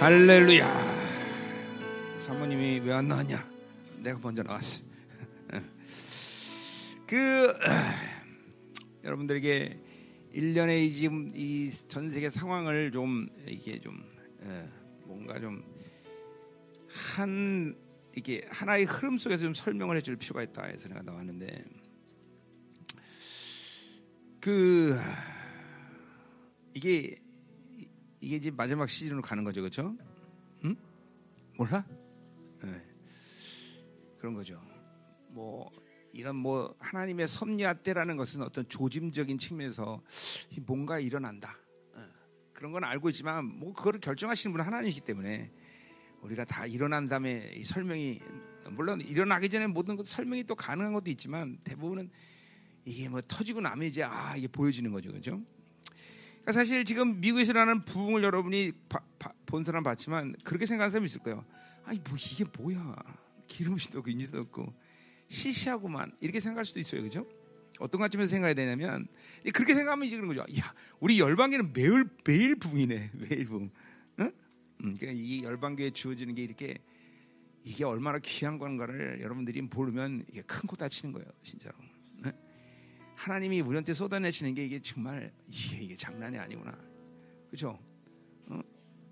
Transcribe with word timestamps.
할렐루야. 0.00 0.66
사모님이 2.20 2.80
왜 2.80 2.92
안 2.92 3.06
나왔냐? 3.08 3.46
내가 3.98 4.18
먼저 4.22 4.42
나왔어. 4.42 4.82
그 7.06 7.52
여러분들에게 9.04 9.78
1년의 10.34 10.94
지금 10.94 11.30
이 11.34 11.70
전 11.88 12.10
세계 12.10 12.30
상황을 12.30 12.90
좀 12.92 13.28
이게 13.46 13.78
좀 13.80 14.02
에, 14.42 14.66
뭔가 15.04 15.38
좀 15.38 15.62
한 16.92 17.76
이게 18.16 18.44
하나의 18.50 18.84
흐름 18.84 19.16
속에서 19.16 19.44
좀 19.44 19.54
설명을 19.54 19.96
해줄 19.96 20.16
필요가 20.16 20.42
있다 20.42 20.64
해서 20.64 20.88
내가 20.88 21.02
나왔는데 21.02 21.62
그 24.40 24.98
이게 26.74 27.22
이게 28.20 28.36
이제 28.36 28.50
마지막 28.50 28.88
시즌으로 28.88 29.22
가는 29.22 29.44
거죠, 29.44 29.60
그렇죠? 29.60 29.96
응? 30.64 30.76
몰라? 31.56 31.84
네. 32.62 32.82
그런 34.18 34.34
거죠. 34.34 34.60
뭐 35.28 35.70
이런 36.12 36.36
뭐 36.36 36.74
하나님의 36.78 37.28
섭리와 37.28 37.74
때라는 37.74 38.16
것은 38.16 38.42
어떤 38.42 38.68
조짐적인 38.68 39.38
측면에서 39.38 40.02
뭔가 40.66 40.98
일어난다. 40.98 41.56
네. 41.96 42.02
그런 42.52 42.72
건 42.72 42.84
알고 42.84 43.08
있지만 43.10 43.46
뭐 43.46 43.72
그거를 43.72 44.00
결정하시는 44.00 44.52
분은 44.52 44.64
하나님이기 44.64 45.00
때문에 45.00 45.50
우리가 46.20 46.44
다 46.44 46.66
일어난 46.66 47.06
다음에 47.06 47.62
설명이 47.64 48.20
물론 48.72 49.00
일어나기 49.00 49.48
전에 49.48 49.66
모든 49.66 49.96
것 49.96 50.06
설명이 50.06 50.44
또 50.44 50.54
가능한 50.54 50.92
것도 50.92 51.10
있지만 51.10 51.58
대부분은 51.64 52.10
이게 52.84 53.08
뭐 53.08 53.20
터지고 53.26 53.60
나면 53.62 53.88
이제 53.88 54.02
아 54.02 54.36
이게 54.36 54.48
보여지는 54.48 54.90
거죠, 54.90 55.10
그렇죠? 55.10 55.42
그러니까 56.50 56.52
사실 56.52 56.84
지금 56.84 57.20
미국에서 57.20 57.52
일어나는 57.52 57.84
부흥을 57.84 58.22
여러분이 58.24 58.72
바, 58.88 59.00
바, 59.18 59.32
본 59.46 59.62
사람 59.62 59.82
봤지만 59.82 60.34
그렇게 60.44 60.66
생각하는 60.66 60.90
사람이 60.90 61.06
있을 61.06 61.20
거예요. 61.20 61.44
아니 61.84 62.00
뭐 62.00 62.16
이게 62.16 62.44
뭐야? 62.58 62.96
기름신도 63.46 63.98
없고 63.98 64.10
인지도 64.10 64.40
없고 64.40 64.72
시시하고만 65.28 66.12
이렇게 66.20 66.40
생각할 66.40 66.64
수도 66.64 66.80
있어요, 66.80 67.02
그렇죠? 67.02 67.26
어떤 67.78 68.00
관점에서 68.00 68.30
생각해야 68.30 68.54
되냐면 68.54 69.06
그렇게 69.54 69.74
생각하면 69.74 70.06
이제 70.06 70.16
그런 70.16 70.28
거죠. 70.28 70.40
야, 70.58 70.74
우리 70.98 71.20
열방계는 71.20 71.72
매일 71.72 72.04
매일 72.24 72.56
부흥이네, 72.56 73.10
매일 73.30 73.44
부흥. 73.44 73.70
응? 74.20 74.32
음, 74.84 74.96
그러니까 74.98 75.12
이 75.12 75.42
열방계에 75.44 75.90
주어지는 75.90 76.34
게 76.34 76.42
이렇게 76.42 76.78
이게 77.62 77.84
얼마나 77.84 78.18
귀한 78.18 78.58
건가를 78.58 79.20
여러분들이 79.20 79.62
모르면 79.62 80.24
이게 80.28 80.42
큰 80.42 80.66
코 80.66 80.74
다치는 80.76 81.12
거예요, 81.12 81.28
진짜로. 81.42 81.76
응? 83.20 83.24
하나님이 83.24 83.60
우리한테 83.60 83.94
쏟아내시는 83.94 84.54
게 84.54 84.64
이게 84.64 84.80
정말 84.80 85.32
이게, 85.46 85.84
이게 85.84 85.96
장난이 85.96 86.38
아니구나. 86.38 86.76
그렇죠? 87.48 87.78
어? 88.46 88.60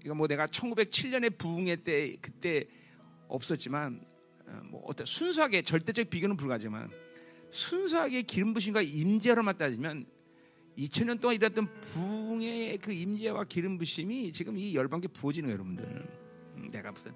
이거 0.05 0.15
뭐 0.15 0.27
내가 0.27 0.47
1907년에 0.47 1.37
부흥회 1.37 1.77
때 1.77 2.17
그때 2.21 2.65
없었지만 3.29 4.05
어, 4.47 4.61
뭐 4.65 4.83
어떤 4.87 5.07
순수하게 5.07 5.63
절대적 5.63 6.09
비교는 6.09 6.37
불가하지만 6.37 6.91
순수하게 7.51 8.23
기름 8.23 8.55
부심과 8.55 8.83
임재로만 8.83 9.59
따지면 9.59 10.07
2000년 10.79 11.21
동안 11.21 11.35
일었던 11.35 11.81
부흥의 11.81 12.79
그 12.79 12.93
임재와 12.93 13.45
기름 13.45 13.79
부심이 13.79 14.33
지금 14.33 14.57
이 14.57 14.75
열방계 14.75 15.09
부어지는 15.09 15.49
거예요, 15.49 15.55
여러분들. 15.55 15.85
음, 16.57 16.69
내가 16.69 16.93
무슨 16.93 17.13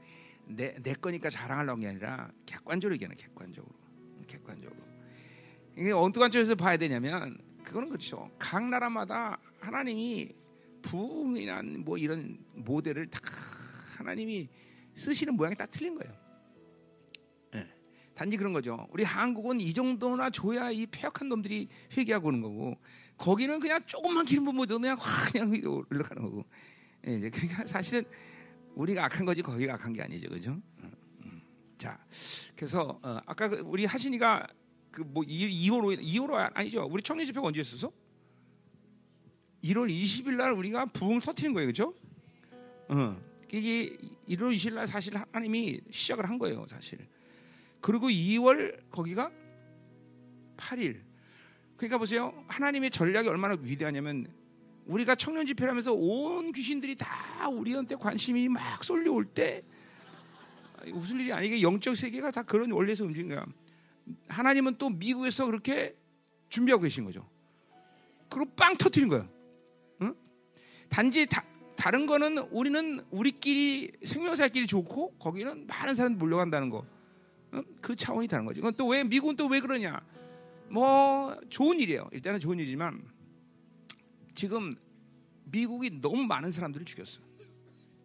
내, 0.46 0.74
내 0.82 0.94
거니까 0.94 1.30
자랑하려는 1.30 1.80
게 1.80 1.88
아니라 1.88 2.30
객관적으로 2.44 2.94
얘기하는 2.94 3.16
객관적으로. 3.16 3.72
객관적으로. 4.26 4.91
이게 5.76 5.92
어느 5.92 6.12
관점에서 6.12 6.54
봐야 6.54 6.76
되냐면 6.76 7.38
그거는 7.64 7.88
그렇죠. 7.88 8.30
각 8.38 8.68
나라마다 8.68 9.38
하나님이 9.60 10.34
부흥이나 10.82 11.62
뭐 11.78 11.96
이런 11.96 12.38
모델을 12.54 13.06
다 13.08 13.20
하나님이 13.96 14.48
쓰시는 14.94 15.34
모양이 15.34 15.54
다 15.54 15.64
틀린 15.66 15.94
거예요. 15.94 16.12
네. 17.54 17.66
단지 18.14 18.36
그런 18.36 18.52
거죠. 18.52 18.86
우리 18.90 19.04
한국은 19.04 19.60
이 19.60 19.72
정도나 19.72 20.30
줘야 20.30 20.70
이 20.70 20.86
폐역한 20.86 21.28
놈들이 21.28 21.68
회개하고 21.96 22.28
오는 22.28 22.42
거고 22.42 22.76
거기는 23.16 23.60
그냥 23.60 23.80
조금만 23.86 24.24
기름 24.24 24.44
부으면 24.44 24.66
그냥 24.66 24.96
확 24.98 25.32
그냥 25.32 25.50
올라가는 25.88 26.22
거고. 26.22 26.44
네, 27.04 27.30
그러니까 27.30 27.66
사실은 27.66 28.04
우리가 28.74 29.04
악한 29.06 29.24
거지 29.24 29.42
거기가 29.42 29.74
악한 29.74 29.92
게 29.92 30.02
아니죠, 30.02 30.28
그죠? 30.28 30.60
자, 31.78 31.98
그래서 32.54 33.00
어, 33.02 33.18
아까 33.26 33.50
우리 33.64 33.84
하신이가 33.84 34.46
그뭐 34.92 35.24
2월 35.24 35.80
5일 35.80 36.02
2월 36.02 36.28
5일 36.28 36.50
아니죠? 36.54 36.86
우리 36.88 37.02
청년 37.02 37.26
집회가 37.26 37.46
언제 37.46 37.60
했었어? 37.60 37.90
1월 39.64 39.90
20일 39.90 40.34
날 40.34 40.52
우리가 40.52 40.86
부흥을 40.86 41.20
터트린 41.20 41.54
거예요, 41.54 41.66
그렇죠? 41.66 41.94
어. 42.88 43.20
이게 43.50 43.96
1월 44.28 44.54
20일 44.54 44.74
날 44.74 44.86
사실 44.86 45.16
하나님이 45.16 45.80
시작을 45.90 46.28
한 46.28 46.38
거예요, 46.38 46.66
사실. 46.68 46.98
그리고 47.80 48.08
2월 48.08 48.90
거기가 48.90 49.30
8일. 50.56 51.00
그러니까 51.76 51.98
보세요. 51.98 52.44
하나님의 52.48 52.90
전략이 52.90 53.28
얼마나 53.28 53.56
위대하냐면 53.60 54.26
우리가 54.86 55.14
청년 55.14 55.46
집회를 55.46 55.70
하면서 55.70 55.92
온 55.92 56.52
귀신들이 56.52 56.96
다 56.96 57.48
우리한테 57.48 57.96
관심이 57.96 58.48
막 58.48 58.82
쏠려올 58.84 59.24
때 59.24 59.62
웃을 60.92 61.20
일이 61.20 61.32
아니게 61.32 61.62
영적 61.62 61.96
세계가 61.96 62.30
다 62.30 62.42
그런 62.42 62.70
원리에서 62.70 63.04
움직인 63.04 63.28
거야. 63.28 63.46
하나님은 64.28 64.76
또 64.78 64.90
미국에서 64.90 65.46
그렇게 65.46 65.96
준비하고 66.48 66.82
계신 66.82 67.04
거죠. 67.04 67.28
그리고 68.28 68.50
빵 68.56 68.76
터트린 68.76 69.08
거예요. 69.08 69.28
응? 70.02 70.14
단지 70.88 71.26
다, 71.26 71.44
다른 71.76 72.06
거는 72.06 72.38
우리는 72.50 73.04
우리끼리 73.10 73.92
생명사끼리 74.04 74.66
좋고 74.66 75.14
거기는 75.18 75.66
많은 75.66 75.94
사람 75.94 76.18
몰려간다는 76.18 76.70
거. 76.70 76.84
응? 77.54 77.64
그 77.80 77.94
차원이 77.94 78.28
다른 78.28 78.44
거죠. 78.44 78.70
또왜 78.72 79.04
미국은 79.04 79.36
또 79.36 79.46
왜 79.46 79.60
그러냐? 79.60 80.00
뭐 80.70 81.36
좋은 81.50 81.78
일이에요. 81.80 82.08
일단은 82.12 82.40
좋은 82.40 82.58
일이지만 82.58 83.06
지금 84.34 84.74
미국이 85.44 86.00
너무 86.00 86.24
많은 86.24 86.50
사람들을 86.50 86.86
죽였어. 86.86 87.20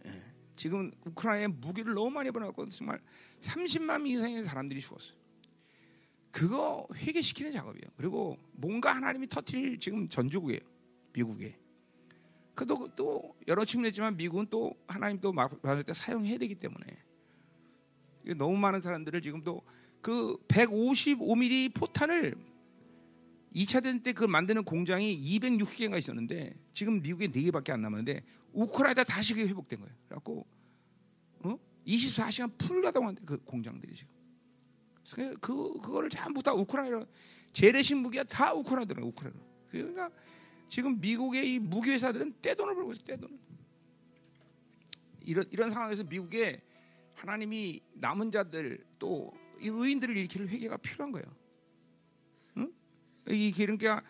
예. 0.06 0.24
지금 0.58 0.92
우크라이나에 1.06 1.48
무기를 1.48 1.94
너무 1.94 2.10
많이 2.10 2.30
보내고 2.30 2.68
정말 2.68 3.00
30만 3.40 4.06
이상의 4.06 4.44
사람들이 4.44 4.82
죽었어. 4.82 5.16
그거 6.38 6.88
회개시키는 6.94 7.52
작업이에요. 7.52 7.92
그리고 7.96 8.38
뭔가 8.52 8.94
하나님이 8.94 9.26
터트릴 9.28 9.80
지금 9.80 10.08
전주국이에요. 10.08 10.60
미국에. 11.12 11.58
그도 12.54 12.88
또 12.96 13.36
여러 13.48 13.66
측면이지만 13.66 14.18
미국은 14.18 14.46
또 14.52 14.76
하나님 14.86 15.20
또 15.20 15.34
받을 15.34 15.82
때 15.82 15.96
사용해야 15.96 16.38
되기 16.38 16.54
때문에 16.54 16.86
너무 18.36 18.56
많은 18.56 18.82
사람들을 18.82 19.20
지금 19.24 19.44
또그 19.44 20.38
155mm 20.48 21.74
포탄을 21.74 22.36
2차 23.56 23.82
대전 23.82 24.04
때 24.04 24.14
그 24.14 24.26
만드는 24.26 24.64
공장이 24.64 25.20
260개가 25.20 25.98
있었는데 25.98 26.56
지금 26.72 27.02
미국에 27.02 27.30
4개밖에 27.30 27.72
안 27.72 27.82
남았는데 27.82 28.24
우크라이나 28.54 29.04
다시 29.06 29.34
그게 29.34 29.48
회복된 29.48 29.80
거예요. 29.80 29.96
그래갖고 30.06 30.46
어? 31.40 31.58
24시간 31.88 32.56
풀 32.60 32.84
가동 32.84 33.08
한데 33.08 33.24
그 33.26 33.40
공장들이 33.44 33.96
지금. 33.96 34.17
그, 35.14 35.38
그 35.40 35.80
그거를 35.82 36.10
전부 36.10 36.42
다 36.42 36.54
우크라이나 36.54 37.06
재래식 37.54 37.96
무기가 37.96 38.24
다 38.24 38.54
우크라이나더라고 38.54 39.08
우크라이나. 39.10 39.40
그러니까 39.70 40.10
지금 40.68 41.00
미국의 41.00 41.54
이 41.54 41.60
무기 41.60 41.92
회사들은 41.92 42.36
떼돈을 42.42 42.76
벌고 42.76 42.92
있어 42.94 43.04
떼돈. 43.04 43.40
이런 45.22 45.46
이런 45.52 45.72
상황에서 45.72 46.04
미국에 46.04 46.62
하나님이 47.14 47.82
남은 47.94 48.32
자들 48.32 48.86
또 49.00 49.48
이 49.60 49.68
의인들을 49.70 50.16
일으킬 50.16 50.48
회개가 50.48 50.78
필요한 50.78 51.12
거예요. 51.12 51.26
응? 52.58 52.72
이 53.30 53.52
그러니까 53.52 54.02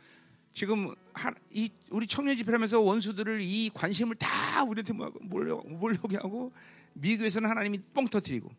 지금 0.53 0.94
하, 1.14 1.31
이 1.52 1.72
우리 1.90 2.08
청년 2.08 2.35
집회하면서 2.35 2.81
원수들을 2.81 3.41
이 3.41 3.69
관심을 3.74 4.16
다 4.16 4.64
우리한테 4.64 4.94
몰려 5.22 5.58
몰려게 5.58 6.17
하고 6.17 6.52
미국에서는 6.94 7.49
하나님이 7.49 7.79
뻥 7.94 8.05
터뜨리고 8.05 8.52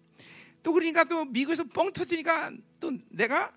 또 0.62 0.72
그러니까 0.72 1.04
또 1.04 1.24
미국에서 1.24 1.64
뻥 1.64 1.92
터뜨리니까 1.92 2.52
또 2.80 2.92
내가 3.10 3.52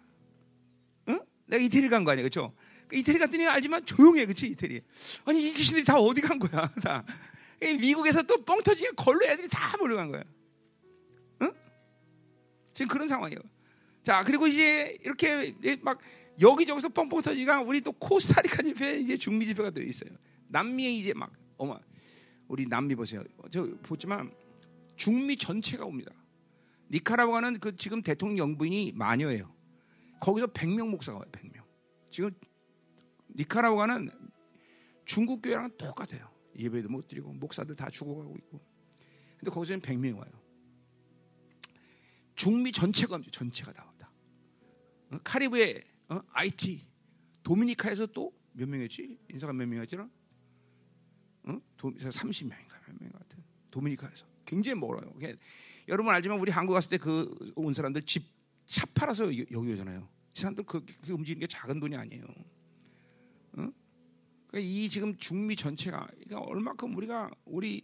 응? 1.09 1.19
내가 1.48 1.63
이태리 1.63 1.89
간 1.89 2.03
거 2.06 2.12
아니야, 2.12 2.24
그렇죠? 2.24 2.53
이태리 2.94 3.19
갔더니 3.19 3.45
알지만 3.48 3.86
조용해, 3.86 4.25
그렇지 4.25 4.48
이태리. 4.48 4.81
아니 5.25 5.50
이 5.50 5.53
귀신들이 5.53 5.86
다 5.86 5.98
어디 5.98 6.21
간 6.21 6.38
거야, 6.39 6.68
다. 6.83 7.03
미국에서 7.62 8.24
또 8.24 8.44
뻥 8.44 8.62
터지니까 8.63 8.95
걸로 8.95 9.25
애들이 9.25 9.48
다 9.50 9.77
몰려간 9.77 10.12
거야. 10.12 10.24
응? 11.44 11.51
지금 12.74 12.88
그런 12.88 13.07
상황이에요. 13.07 13.39
자 14.04 14.24
그리고 14.24 14.47
이제 14.47 14.97
이렇게 15.04 15.54
막 15.81 16.00
여기저기서 16.39 16.89
뻥뻥 16.89 17.21
터지니까 17.21 17.62
우리 17.62 17.81
또 17.81 17.92
코스타리카 17.92 18.63
집회 18.63 18.97
이제 19.00 19.15
중미 19.18 19.45
집회가 19.45 19.69
되어 19.69 19.83
있어요. 19.83 20.09
남미에 20.47 20.92
이제 20.92 21.13
막 21.13 21.31
어머 21.57 21.80
우리 22.47 22.65
남미 22.65 22.95
보세요. 22.95 23.24
저 23.51 23.63
보지만 23.83 24.33
중미 24.97 25.38
전체가 25.38 25.86
옵니다. 25.86 26.12
니카라과는 26.92 27.60
그 27.60 27.76
지금 27.76 28.02
대통령 28.02 28.50
영부인이 28.50 28.92
마녀예요. 28.94 29.54
거기서 30.20 30.48
100명 30.48 30.90
목사가 30.90 31.20
와요. 31.20 31.30
100명. 31.32 31.64
지금 32.10 32.32
니카라과는 33.36 34.12
중국 35.06 35.42
교회랑 35.42 35.78
똑같아요. 35.78 36.30
예배도 36.58 36.90
못 36.90 37.08
드리고 37.08 37.34
목사들 37.34 37.76
다 37.76 37.90
죽어가고 37.90 38.36
있고. 38.38 38.62
근데 39.38 39.52
거기서는 39.52 39.82
100명이 39.82 40.16
와요. 40.18 40.32
중미 42.36 42.72
전체가 42.72 43.20
전체가 43.32 43.72
다 43.74 43.86
왔다. 43.86 44.12
어? 45.12 45.20
카리브의 45.24 45.84
어? 46.10 46.20
IT 46.34 46.86
도미니카에서 47.44 48.08
또 48.08 48.42
몇 48.54 48.68
명이었지? 48.68 49.18
인사가 49.30 49.54
몇 49.54 49.66
명이었지나? 49.68 50.10
어? 51.44 51.62
도, 51.78 51.92
30명인가 51.92 52.88
몇명 52.88 53.12
같아. 53.14 53.38
도미니카에서 53.70 54.26
굉장히 54.51 54.80
멀어요. 54.80 55.13
여러분 55.88 56.13
알지만 56.13 56.39
우리 56.39 56.51
한국 56.51 56.74
갔을 56.74 56.89
때 56.89 56.98
그 56.98 57.51
온 57.56 57.74
사람들 57.74 58.01
집 58.03 58.42
차 58.71 58.86
팔아서 58.94 59.25
여기 59.38 59.53
오잖아요. 59.53 60.07
이 60.33 60.39
사람들 60.39 60.63
그, 60.63 60.86
그 60.86 61.12
움직이는 61.12 61.42
게 61.42 61.48
작은 61.48 61.81
돈이 61.81 61.94
아니에요. 61.98 62.24
어? 62.24 63.69
그러니까 64.48 64.59
이 64.59 64.88
지금 64.88 65.18
중미 65.18 65.57
전체가 65.57 66.07
그러니까 66.07 66.39
얼마큼 66.39 66.95
우리가 66.95 67.30
우리 67.44 67.83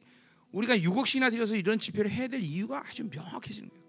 우리가 0.54 0.78
6억씩이나 0.78 1.30
들여서 1.30 1.56
이런 1.58 1.78
집회를 1.78 2.10
해야 2.10 2.30
될 2.30 2.42
이유가 2.42 2.88
아주 2.88 3.04
명확해지는 3.04 3.70
거예요. 3.70 3.84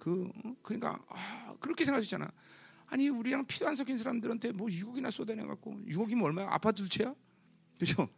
그 0.00 0.28
어? 0.44 0.56
그러니까 0.62 0.98
아, 1.08 1.54
그렇게 1.60 1.84
생각하잖아. 1.84 2.28
아니 2.86 3.08
우리랑 3.08 3.46
피도 3.46 3.68
안 3.68 3.76
섞인 3.76 3.96
사람들한테 3.96 4.50
뭐 4.50 4.66
6억이나 4.66 5.12
쏟아내 5.12 5.44
갖고 5.44 5.72
6억이면 5.86 6.24
얼마야? 6.24 6.48
아파트 6.50 6.82
두 6.82 6.88
채야? 6.88 7.14
그렇죠? 7.78 8.08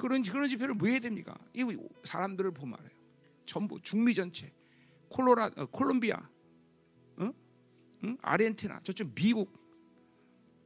그런 0.00 0.22
그런 0.22 0.48
집회를 0.48 0.76
왜 0.80 0.92
해야 0.92 0.98
됩니까? 0.98 1.36
이 1.52 1.78
사람들을 2.04 2.52
보면 2.52 2.78
알아요. 2.78 2.90
전부 3.44 3.78
중미 3.82 4.14
전체, 4.14 4.50
콜로라, 5.10 5.50
어, 5.56 5.66
콜롬비아, 5.66 6.16
어? 7.18 7.30
응? 8.04 8.16
아르헨티나, 8.22 8.80
저쪽 8.82 9.14
미국, 9.14 9.52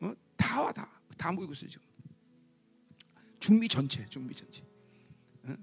어? 0.00 0.14
다와 0.36 0.72
다, 0.72 0.88
다 1.18 1.32
모이고 1.32 1.52
있어요 1.52 1.68
지금. 1.68 1.84
중미 3.40 3.66
전체, 3.68 4.06
중미 4.06 4.32
전체. 4.36 4.62
어? 5.48 5.56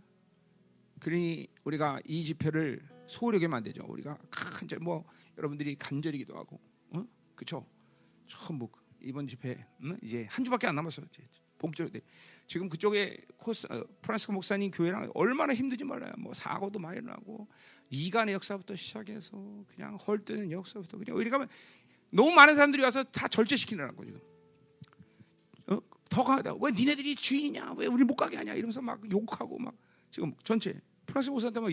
그러니 0.99 1.47
우리가 1.63 2.01
이 2.03 2.25
집회를 2.25 2.85
소홀하게 3.07 3.47
만들죠. 3.47 3.85
우리가 3.87 4.17
간절 4.29 4.79
뭐 4.79 5.05
여러분들이 5.37 5.75
간절히 5.75 6.17
기도하고, 6.17 6.59
어? 6.89 7.05
그렇죠? 7.35 7.65
전부 8.25 8.69
이번 8.99 9.27
집회 9.27 9.65
응? 9.83 9.97
이제 10.03 10.27
한 10.29 10.43
주밖에 10.43 10.67
안 10.67 10.75
남았어요. 10.75 11.05
본격적으로 11.57 12.03
지금 12.51 12.67
그쪽에 12.67 13.15
코스, 13.37 13.65
어, 13.71 13.81
프란스코 14.01 14.33
목사님 14.33 14.71
교회랑 14.71 15.09
얼마나 15.13 15.53
힘들지 15.53 15.85
몰라요. 15.85 16.11
뭐 16.17 16.33
사고도 16.33 16.79
많이 16.79 16.99
나고 16.99 17.47
이간의 17.89 18.33
역사부터 18.33 18.75
시작해서 18.75 19.63
그냥 19.73 19.95
헐뜨는 19.95 20.51
역사부터 20.51 20.97
그냥 20.97 21.15
우리 21.15 21.29
가면 21.29 21.47
너무 22.09 22.31
많은 22.31 22.55
사람들이 22.55 22.83
와서 22.83 23.05
다 23.05 23.29
절제시키느라고 23.29 24.03
지금. 24.03 24.19
어? 25.67 25.79
더 26.09 26.23
가다. 26.25 26.53
왜 26.55 26.71
니네들이 26.71 27.15
주인이냐? 27.15 27.75
왜 27.77 27.85
우리 27.85 28.03
못 28.03 28.17
가게 28.17 28.35
하냐? 28.35 28.53
이러면서 28.55 28.81
막 28.81 28.99
욕하고 29.09 29.57
막 29.57 29.73
지금 30.11 30.33
전체 30.43 30.77
프랑스 31.05 31.29
목사한테 31.29 31.61
막 31.61 31.71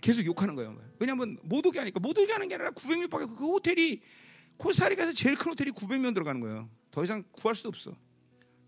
계속 0.00 0.24
욕하는 0.26 0.56
거예요. 0.56 0.76
왜냐하면 0.98 1.38
못 1.44 1.64
오게 1.64 1.78
하니까 1.78 2.00
못 2.00 2.18
오게 2.18 2.32
하는 2.32 2.48
게 2.48 2.56
아니라 2.56 2.72
900명 2.72 3.08
밖에 3.08 3.26
그 3.26 3.46
호텔이 3.46 4.00
코스타리카에서 4.56 5.12
제일 5.12 5.36
큰 5.36 5.52
호텔이 5.52 5.70
900명 5.70 6.14
들어가는 6.14 6.40
거예요. 6.40 6.68
더 6.90 7.04
이상 7.04 7.22
구할 7.30 7.54
수도 7.54 7.68
없어. 7.68 7.96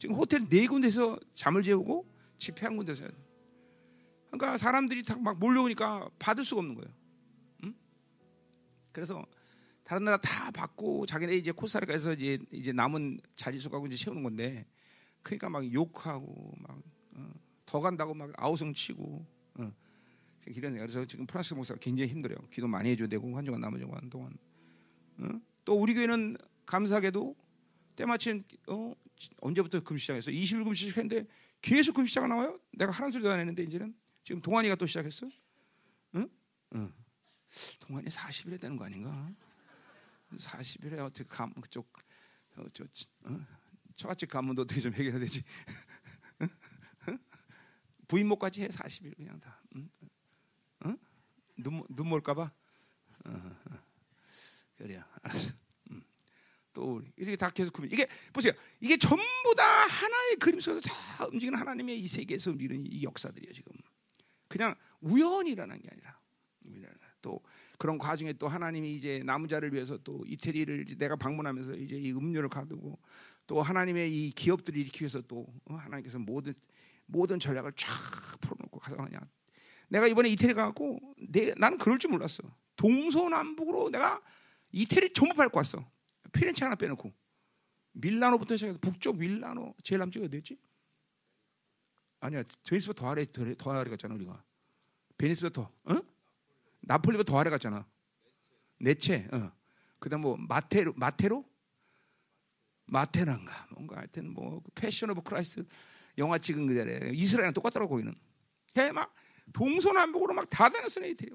지금 0.03 0.17
호텔 0.17 0.49
네 0.49 0.67
군데서 0.67 1.17
잠을 1.33 1.63
재우고 1.63 2.05
집회 2.37 2.67
한 2.67 2.77
군데서. 2.77 3.07
그러니까 4.33 4.59
사람들이 4.59 5.05
막 5.21 5.39
몰려오니까 5.39 6.11
받을 6.19 6.45
수가 6.45 6.59
없는 6.59 6.75
거예요. 6.75 6.93
응? 7.63 7.75
그래서 8.91 9.25
다른 9.85 10.03
나라 10.03 10.17
다 10.17 10.51
받고 10.51 11.07
자기네 11.07 11.37
이제 11.37 11.53
코스타리카에서 11.53 12.15
이제 12.15 12.37
이제 12.51 12.73
남은 12.73 13.21
자리수 13.37 13.71
가고 13.71 13.87
이제 13.87 13.97
채우는 13.97 14.25
건데 14.25 14.67
그러니까 15.23 15.49
막 15.49 15.73
욕하고 15.73 16.53
막더 16.57 17.79
어, 17.79 17.81
간다고 17.81 18.13
막 18.13 18.33
아우성 18.37 18.75
치고 18.75 19.25
어. 19.55 19.73
이런 20.49 20.75
그래서 20.79 21.05
지금 21.05 21.27
프랑스 21.29 21.55
목사가 21.55 21.79
굉장히 21.79 22.11
힘들어요. 22.11 22.39
기도 22.51 22.67
많이 22.67 22.91
해줘야 22.91 23.07
되고 23.07 23.37
한 23.37 23.45
주간 23.45 23.61
남은 23.61 23.79
주간 23.79 24.11
동안 24.11 24.37
어? 25.19 25.29
또 25.65 25.77
우리 25.77 25.95
교회는 25.95 26.39
감사하게도 26.67 27.37
때마침 27.95 28.43
어, 28.67 28.95
언제부터 29.41 29.81
금시 29.81 30.07
작했어 30.07 30.31
20일 30.31 30.65
금시 30.65 30.89
시작했는데 30.89 31.29
계속 31.61 31.95
금시 31.95 32.15
작가 32.15 32.27
나와요? 32.27 32.61
내가 32.73 32.93
하는 32.93 33.11
소리도 33.11 33.31
안 33.31 33.39
했는데 33.39 33.63
이제는 33.63 33.95
지금 34.25 34.41
동환이가 34.41 34.77
또 34.77 34.87
시작했어? 34.87 35.29
응? 36.15 36.29
응. 36.75 36.93
동환이 37.81 38.09
40일 38.09 38.55
에 38.55 38.57
되는 38.57 38.77
거 38.77 38.85
아닌가? 38.85 39.31
40일에 40.37 40.99
어떻게 40.99 41.25
감 41.29 41.53
그쪽 41.55 41.93
어, 42.57 42.65
저 42.73 42.85
어? 43.25 43.47
처갓집 43.97 44.31
가문도 44.31 44.63
어떻게 44.63 44.81
좀 44.81 44.93
해결해야 44.93 45.21
되지? 45.21 45.43
부인목까지 48.09 48.63
해 48.63 48.69
40일 48.69 49.17
그냥 49.17 49.39
다. 49.41 49.63
응? 49.77 49.91
응? 50.87 50.99
눈, 51.57 51.85
눈 51.89 52.09
몰까봐? 52.09 52.43
어, 53.25 53.31
어. 53.31 53.79
그래요. 54.77 55.05
알았어. 55.23 55.55
또 56.73 57.03
이렇게 57.17 57.37
다 57.37 57.51
계속 57.51 57.73
그면 57.73 57.91
이게 57.93 58.07
보세요. 58.33 58.53
이게 58.81 58.97
전부 58.97 59.55
다 59.57 59.65
하나의 59.87 60.37
그림 60.37 60.61
속에서 60.61 60.81
다 60.81 61.27
움직이는 61.27 61.59
하나님의 61.59 61.99
이 61.99 62.09
세계에서 62.09 62.51
움직이는 62.53 62.87
이 62.87 63.03
역사들이에요 63.03 63.53
지금. 63.53 63.73
그냥 64.49 64.75
일어난 65.47 65.81
게 65.81 65.89
아니라 65.91 66.23
또 67.23 67.41
그런 67.79 67.97
과정에 67.97 68.35
또 68.35 68.49
하나님이 68.49 68.95
이제 68.95 69.23
남자를 69.25 69.73
위해서 69.73 69.97
또 70.05 70.23
이태리를 70.27 70.99
내가 70.99 71.17
방문하면서 71.17 71.77
이제 71.77 71.97
이 71.97 72.13
음료를 72.13 72.49
가두고 72.49 72.99
또 73.47 73.63
하나님의 73.63 74.13
이 74.13 74.31
기업들을 74.33 74.79
일으키기 74.79 75.05
위해서 75.05 75.23
또 75.23 75.47
어, 75.65 75.75
하나님께서 75.75 76.19
모든 76.19 76.53
모든 77.07 77.41
전략을 77.41 77.73
쫙 77.77 77.91
풀어놓고 78.41 78.79
가서 78.79 78.97
그냥 78.97 79.21
내가 79.89 80.07
이번에 80.07 80.29
이태리 80.31 80.55
가고 80.55 80.99
내 81.29 81.55
나는 81.57 81.79
그럴 81.79 81.99
줄 81.99 82.11
몰랐어. 82.11 82.43
동서남북으로 82.77 83.91
내가 83.91 84.21
이태리 84.73 85.13
전부 85.13 85.35
밟고 85.35 85.59
왔어. 85.59 85.85
피렌체 86.33 86.65
하나 86.65 86.75
빼놓고. 86.77 87.13
밀라노부터 87.93 88.57
시작해서 88.57 88.79
북쪽 88.81 89.19
밀라노 89.19 89.75
제일 89.83 89.99
남쪽이 89.99 90.27
어디였지? 90.27 90.59
아니야 92.21 92.43
베니스보다 92.69 93.01
더 93.03 93.11
아래 93.11 93.25
더, 93.31 93.55
더 93.55 93.71
아래 93.73 93.91
갔잖아 93.91 94.15
우리가. 94.15 94.43
베니스보다 95.19 95.53
더 95.63 95.73
어? 95.95 96.01
나폴리보다 96.81 97.31
더 97.31 97.39
아래 97.39 97.51
갔잖아. 97.51 97.87
레체 98.81 99.29
어. 99.33 99.53
그다음 99.99 100.23
뭐 100.23 100.37
마테로 100.37 100.95
마테로? 100.97 101.45
마테란가 102.87 103.69
뭔가 103.71 103.99
하여튼 103.99 104.33
뭐 104.33 104.63
Passion 104.75 105.11
of 105.11 105.23
Christ 105.23 105.65
영화 106.19 106.37
찍은 106.39 106.67
그대로 106.67 107.13
이스라엘이랑 107.13 107.53
똑같더라고 107.55 107.91
거기는. 107.91 108.15
막 108.95 109.15
동서남북으로 109.53 110.33
막 110.35 110.49
다 110.51 110.69
다녔어 110.69 111.01
이태리 111.05 111.31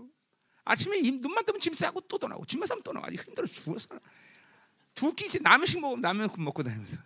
아침에 0.66 1.00
눈만 1.02 1.46
뜨면 1.46 1.60
짐 1.60 1.74
싸고 1.74 2.02
또 2.02 2.18
떠나고 2.18 2.46
짐만 2.46 2.66
싸면 2.68 2.84
떠나고. 2.84 3.06
아주 3.08 3.16
힘들어 3.24 3.46
죽었어 3.48 4.00
두 4.98 5.14
끼씩 5.14 5.44
라면씩 5.44 5.80
먹으면 5.80 6.02
라면 6.02 6.28
먹고 6.40 6.64
다니면서. 6.64 6.98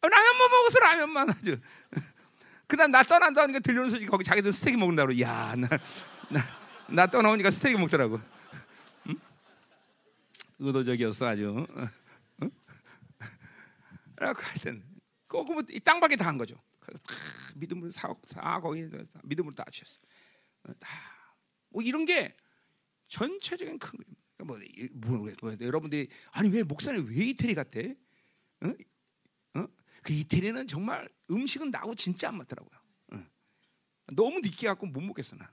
아, 0.00 0.06
라면만 0.08 0.38
뭐 0.38 0.48
먹어서 0.48 0.78
라면만 0.78 1.30
아주. 1.30 1.60
그다음 2.68 2.92
나 2.92 3.02
떠난다니까 3.02 3.58
들려오는 3.58 3.90
소식 3.90 4.06
거기 4.06 4.22
자기들 4.22 4.52
스테이크 4.52 4.78
먹는다고 4.78 5.18
야나 5.18 5.66
나, 6.30 6.40
나 6.88 7.06
떠나오니까 7.08 7.50
스테이크 7.50 7.78
먹더라고. 7.80 8.20
응? 9.08 9.14
의도적이었어 10.60 11.26
아주. 11.26 11.66
응? 12.42 12.50
그래서 14.16 14.34
하여튼 14.40 14.84
꼭이 15.26 15.62
그 15.66 15.80
땅밖에 15.80 16.14
다 16.16 16.28
한 16.28 16.38
거죠. 16.38 16.54
그래서 16.78 17.02
다 17.02 17.14
믿음으로 17.56 17.90
사, 17.90 18.14
사 18.24 18.60
거기 18.60 18.88
믿음으로 19.24 19.54
다 19.54 19.64
주셨어. 19.72 19.98
다 20.78 20.88
뭐 21.74 21.82
이런 21.82 22.04
게 22.04 22.36
전체적인 23.08 23.80
큰 23.80 23.98
거예요 24.38 24.88
뭐, 24.94 25.18
뭐, 25.18 25.32
뭐, 25.40 25.56
여러분들이 25.60 26.08
아니 26.32 26.48
왜 26.50 26.62
목사님 26.62 27.06
왜 27.08 27.14
이태리 27.26 27.54
갔대? 27.54 27.96
어? 28.62 28.68
어? 29.60 29.66
그 30.02 30.12
이태리는 30.12 30.66
정말 30.66 31.08
음식은 31.30 31.70
나하고 31.70 31.94
진짜 31.94 32.28
안 32.28 32.38
맞더라고요. 32.38 32.80
어. 33.12 33.26
너무 34.14 34.40
느끼 34.40 34.66
갖고 34.66 34.86
못 34.86 35.00
먹겠어 35.00 35.36
난. 35.36 35.48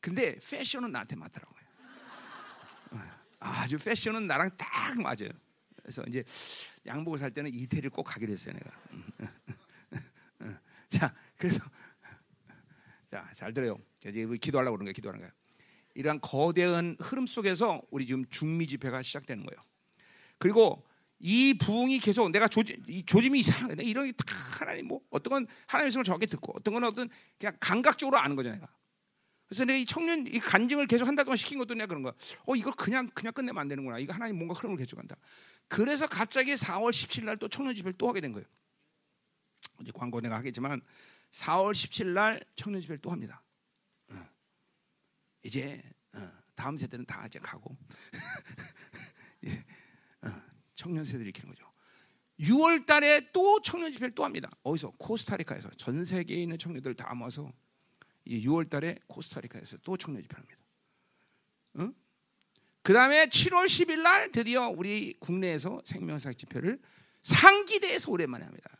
근데 0.00 0.36
패션은 0.38 0.90
나한테 0.92 1.16
맞더라고요. 1.16 1.62
어. 2.92 3.00
아주 3.40 3.78
패션은 3.78 4.26
나랑 4.26 4.56
딱 4.56 5.00
맞아요. 5.00 5.30
그래서 5.76 6.04
이제 6.06 6.22
양복을 6.86 7.18
살 7.18 7.32
때는 7.32 7.52
이태리를 7.52 7.90
꼭 7.90 8.04
가기로 8.04 8.32
했어요 8.32 8.54
내가. 8.54 9.32
자 10.88 11.14
그래서 11.36 11.64
자 13.10 13.28
잘 13.34 13.52
들어요. 13.52 13.78
이제 14.06 14.24
기도하려고 14.40 14.76
그런 14.76 14.86
거예요. 14.86 14.92
기도하는 14.92 15.20
거예요. 15.20 15.32
이러한 15.94 16.20
거대한 16.20 16.96
흐름 17.00 17.26
속에서 17.26 17.82
우리 17.90 18.06
지금 18.06 18.24
중미 18.30 18.66
집회가 18.66 19.02
시작되는 19.02 19.44
거예요. 19.44 19.62
그리고 20.38 20.84
이 21.18 21.54
부흥이 21.54 22.00
계속 22.00 22.30
내가 22.30 22.48
조짐, 22.48 22.82
이 22.88 23.04
조짐이 23.04 23.40
이상해. 23.40 23.76
이런 23.82 24.06
게 24.06 24.12
하나님 24.58 24.88
뭐 24.88 25.00
어떤 25.10 25.30
건 25.30 25.46
하나님의 25.68 25.86
말씀을 25.86 26.04
정확히 26.04 26.26
듣고 26.26 26.52
어떤 26.56 26.74
건 26.74 26.84
어떤 26.84 27.08
그냥 27.38 27.56
감각적으로 27.60 28.18
아는 28.18 28.34
내가. 28.36 28.68
그래서 29.46 29.64
내가 29.64 29.78
이 29.78 29.84
청년 29.84 30.26
이 30.26 30.38
간증을 30.40 30.86
계속 30.86 31.06
한 31.06 31.14
달 31.14 31.24
동안 31.24 31.36
시킨 31.36 31.58
것도 31.58 31.74
내가 31.74 31.86
그런 31.86 32.02
거야. 32.02 32.12
어 32.46 32.56
이걸 32.56 32.72
그냥 32.74 33.08
그냥 33.14 33.32
끝내면 33.32 33.60
안 33.60 33.68
되는구나. 33.68 33.98
이거 33.98 34.12
하나님 34.12 34.36
뭔가 34.36 34.54
흐름을 34.54 34.78
개척한다. 34.78 35.14
그래서 35.68 36.06
갑자기 36.06 36.54
4월 36.54 36.90
17일 36.90 37.24
날 37.24 37.36
또 37.36 37.48
청년 37.48 37.74
집회를 37.74 37.94
또 37.98 38.08
하게 38.08 38.20
된 38.20 38.32
거예요. 38.32 38.46
이제 39.80 39.92
광고 39.94 40.20
내가 40.20 40.36
하겠지만 40.36 40.80
4월 41.30 41.72
17일 41.72 42.06
날 42.08 42.44
청년 42.56 42.80
집회를 42.80 43.00
또 43.00 43.10
합니다. 43.10 43.41
이제 45.42 45.82
어, 46.14 46.30
다음 46.54 46.76
세대는 46.76 47.06
다 47.06 47.24
이제 47.26 47.38
가고 47.38 47.76
예, 49.44 49.64
어, 50.22 50.42
청년 50.74 51.04
세대를 51.04 51.26
일으키는 51.26 51.48
거죠. 51.54 51.70
6월 52.40 52.86
달에 52.86 53.30
또 53.32 53.60
청년 53.62 53.92
집회를 53.92 54.14
또 54.14 54.24
합니다. 54.24 54.50
어디서? 54.62 54.90
코스타리카에서 54.98 55.70
전 55.70 56.04
세계에 56.04 56.42
있는 56.42 56.58
청년들 56.58 56.94
다 56.94 57.14
모아서 57.14 57.52
이제 58.24 58.46
6월 58.48 58.68
달에 58.68 58.96
코스타리카에서 59.06 59.76
또 59.78 59.96
청년 59.96 60.22
집회를 60.22 60.38
합니다. 60.40 60.60
응? 61.78 61.94
그 62.82 62.92
다음에 62.92 63.26
7월 63.26 63.66
10일 63.66 64.00
날 64.02 64.32
드디어 64.32 64.68
우리 64.68 65.14
국내에서 65.20 65.82
생명사 65.84 66.32
집회를 66.32 66.80
상기대에서 67.22 68.10
오랜만에 68.10 68.44
합니다. 68.44 68.70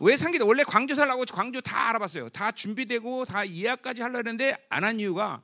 왜 0.00 0.16
상기대? 0.16 0.44
원래 0.44 0.62
광주 0.62 0.94
살라고 0.94 1.24
광주 1.24 1.62
다 1.62 1.88
알아봤어요. 1.88 2.28
다 2.28 2.52
준비되고 2.52 3.24
다 3.24 3.48
예약까지 3.48 4.02
하려 4.02 4.18
했는데 4.18 4.56
안 4.68 4.84
한 4.84 5.00
이유가 5.00 5.42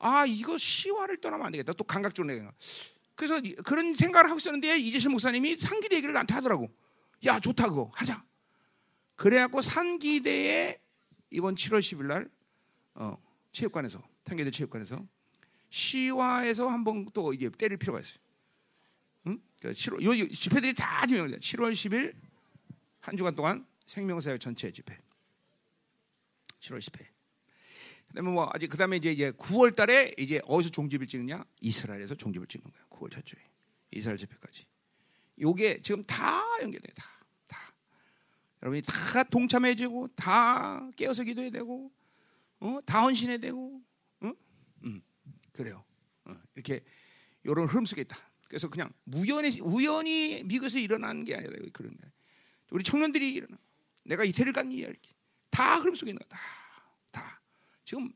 아 0.00 0.24
이거 0.26 0.56
시화를 0.58 1.20
떠나면 1.20 1.46
안 1.46 1.52
되겠다. 1.52 1.74
또 1.74 1.84
감각적으로 1.84 2.34
내가. 2.34 2.52
그래서 3.14 3.40
그런 3.64 3.94
생각을 3.94 4.28
하고 4.28 4.38
있었는데 4.38 4.78
이재실 4.78 5.10
목사님이 5.10 5.56
상기대 5.58 5.96
얘기를 5.96 6.12
나한테 6.14 6.34
하더라고. 6.34 6.70
야 7.26 7.38
좋다 7.38 7.68
그거 7.68 7.90
하자. 7.94 8.24
그래갖고 9.14 9.60
상기대에 9.60 10.80
이번 11.28 11.54
7월 11.54 11.80
10일 11.80 12.06
날 12.06 12.30
어, 12.94 13.16
체육관에서 13.52 14.02
상기대 14.24 14.50
체육관에서 14.50 15.06
시화에서 15.68 16.68
한번 16.68 17.06
또 17.12 17.34
이게 17.34 17.50
때릴 17.50 17.76
필요가 17.76 18.00
있어요. 18.00 18.18
응? 19.26 19.38
7월 19.60 19.98
그러니까 19.98 20.18
요, 20.18 20.28
집회들이 20.28 20.74
다 20.74 21.06
지명돼. 21.06 21.38
7월 21.38 21.72
10일 21.72 22.14
한 23.00 23.16
주간 23.18 23.34
동안 23.34 23.66
생명사역 23.86 24.40
전체 24.40 24.72
집회. 24.72 24.98
7월 26.60 26.78
10회. 26.78 27.19
그다음에 28.10 28.30
뭐 28.30 28.50
아직 28.52 28.68
그다음에 28.68 28.96
이제 28.96 29.12
이제 29.12 29.30
9월 29.32 29.74
달에 29.74 30.12
이제 30.18 30.40
어디서 30.44 30.70
종집을 30.70 31.06
찍느냐? 31.06 31.44
이스라엘에서 31.60 32.16
종집을 32.16 32.46
찍는 32.48 32.70
거야. 32.70 32.84
9월 32.90 33.10
첫 33.10 33.24
주에. 33.24 33.40
이스라엘 33.92 34.18
집회까지. 34.18 34.66
요게 35.40 35.80
지금 35.82 36.04
다 36.04 36.42
연결돼. 36.60 36.92
다. 36.94 37.04
다. 37.46 37.58
여러분이 38.62 38.82
다 38.82 39.22
동참해 39.24 39.76
주고 39.76 40.08
다 40.08 40.90
깨어서 40.96 41.22
기도해야 41.22 41.50
되고 41.50 41.90
어? 42.58 42.78
다 42.84 43.02
헌신해야 43.02 43.38
되고 43.38 43.80
어? 44.20 44.32
음. 44.84 45.00
그래요. 45.52 45.84
어. 46.24 46.34
이렇게 46.56 46.82
요런 47.46 47.68
흐름 47.68 47.86
속에 47.86 48.02
있다. 48.02 48.18
그래서 48.48 48.68
그냥 48.68 48.90
우연히 49.06 49.60
우연히 49.60 50.42
미국에서 50.44 50.78
일어난 50.78 51.24
게 51.24 51.36
아니라 51.36 51.52
그런 51.72 51.96
거야. 51.96 52.10
우리 52.70 52.82
청년들이 52.82 53.32
일어나. 53.34 53.56
내가 54.02 54.24
이태리를 54.24 54.52
간. 54.52 54.72
이렇게. 54.72 55.14
다 55.50 55.76
흐름 55.76 55.94
속에 55.94 56.10
있는 56.10 56.18
거다. 56.22 56.59
다. 57.90 57.96
지금 57.96 58.12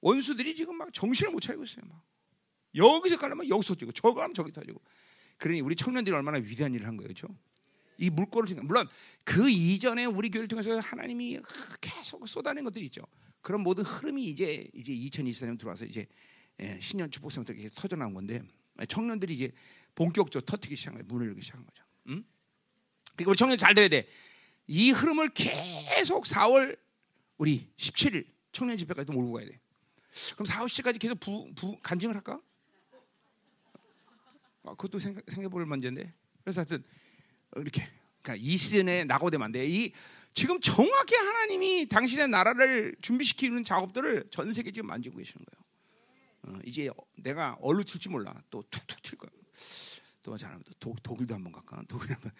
원수들이 0.00 0.54
지금 0.54 0.76
막 0.76 0.92
정신을 0.92 1.32
못 1.32 1.40
차리고 1.40 1.64
있어요. 1.64 1.84
막. 1.88 2.02
여기서 2.74 3.18
가려면 3.18 3.48
여기서 3.48 3.74
지고 3.74 3.92
저거 3.92 4.22
하면 4.22 4.34
저기 4.34 4.52
터지고. 4.52 4.80
그러니 5.36 5.60
우리 5.60 5.76
청년들이 5.76 6.14
얼마나 6.14 6.38
위대한 6.38 6.72
일을 6.74 6.86
한 6.86 6.96
거예요. 6.96 7.08
그렇죠? 7.08 7.28
이 7.98 8.10
물꼬를 8.10 8.48
생각. 8.48 8.64
물론 8.64 8.88
그 9.24 9.50
이전에 9.50 10.06
우리 10.06 10.30
교회를 10.30 10.48
통해서 10.48 10.78
하나님이 10.78 11.40
계속 11.80 12.26
쏟아낸 12.26 12.64
것들이 12.64 12.86
있죠. 12.86 13.02
그런 13.40 13.60
모든 13.62 13.84
흐름이 13.84 14.24
이제 14.24 14.68
이제 14.72 14.92
2024년 14.92 15.58
들어와서 15.58 15.84
이제 15.84 16.06
예, 16.60 16.78
신년 16.80 17.10
축복성부터 17.10 17.52
이렇게 17.52 17.70
터져 17.74 17.96
나온 17.96 18.14
건데 18.14 18.42
청년들이 18.88 19.34
이제 19.34 19.52
본격적으로 19.94 20.44
터트기 20.46 20.76
시작한 20.76 20.98
거예요. 20.98 21.06
문을 21.08 21.28
열기 21.28 21.42
시작한 21.42 21.66
거죠. 21.66 21.84
음? 22.08 22.24
그러니까 23.14 23.30
우리 23.30 23.36
청년 23.36 23.58
잘 23.58 23.74
들어야 23.74 23.88
돼. 23.88 24.08
이 24.66 24.90
흐름을 24.90 25.30
계속 25.30 26.24
4월 26.24 26.78
우리 27.36 27.68
17일 27.76 28.26
청년 28.52 28.76
집회까지 28.76 29.10
몰고 29.12 29.32
가야 29.32 29.46
돼. 29.46 29.60
그럼 30.34 30.46
4월 30.46 30.66
10일까지 30.66 31.00
계속 31.00 31.18
부, 31.20 31.50
부, 31.54 31.78
간증을 31.82 32.14
할까? 32.14 32.40
아, 34.64 34.70
그것도 34.70 34.98
생각, 34.98 35.24
생각해볼 35.26 35.66
문제인데. 35.66 36.12
그래서 36.44 36.60
하여튼 36.60 36.84
이렇게 37.56 37.88
그러니까 38.22 38.44
이 38.46 38.56
시즌에 38.56 39.04
나고되면 39.04 39.44
안 39.46 39.52
돼. 39.52 39.66
이 39.66 39.92
지금 40.34 40.60
정확히 40.60 41.14
하나님이 41.16 41.88
당신의 41.88 42.28
나라를 42.28 42.94
준비시키는 43.02 43.64
작업들을 43.64 44.28
전 44.30 44.52
세계 44.52 44.70
지금 44.70 44.88
만지고 44.88 45.18
계시는 45.18 45.44
거예요. 45.44 45.62
어, 46.56 46.60
이제 46.64 46.90
내가 47.16 47.56
얼루 47.60 47.84
튈지 47.84 48.08
몰라. 48.08 48.34
또 48.50 48.62
툭툭 48.70 49.02
튈 49.02 49.16
거야. 49.16 49.30
또 50.22 50.36
잘하면 50.36 50.62
또 50.78 50.94
독일도 51.02 51.34
한번 51.34 51.52
갈까? 51.52 51.82
독일 51.88 52.12
한번 52.12 52.32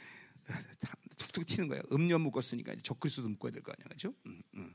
툭툭 1.17 1.47
튀는 1.47 1.69
거예요. 1.69 1.83
음료 1.93 2.19
묶었으니까 2.19 2.75
적글수도 2.83 3.29
묶어야 3.29 3.53
될 3.53 3.63
거 3.63 3.73
아니야, 3.73 3.85
그렇죠? 3.85 4.15
음, 4.27 4.43
음. 4.55 4.75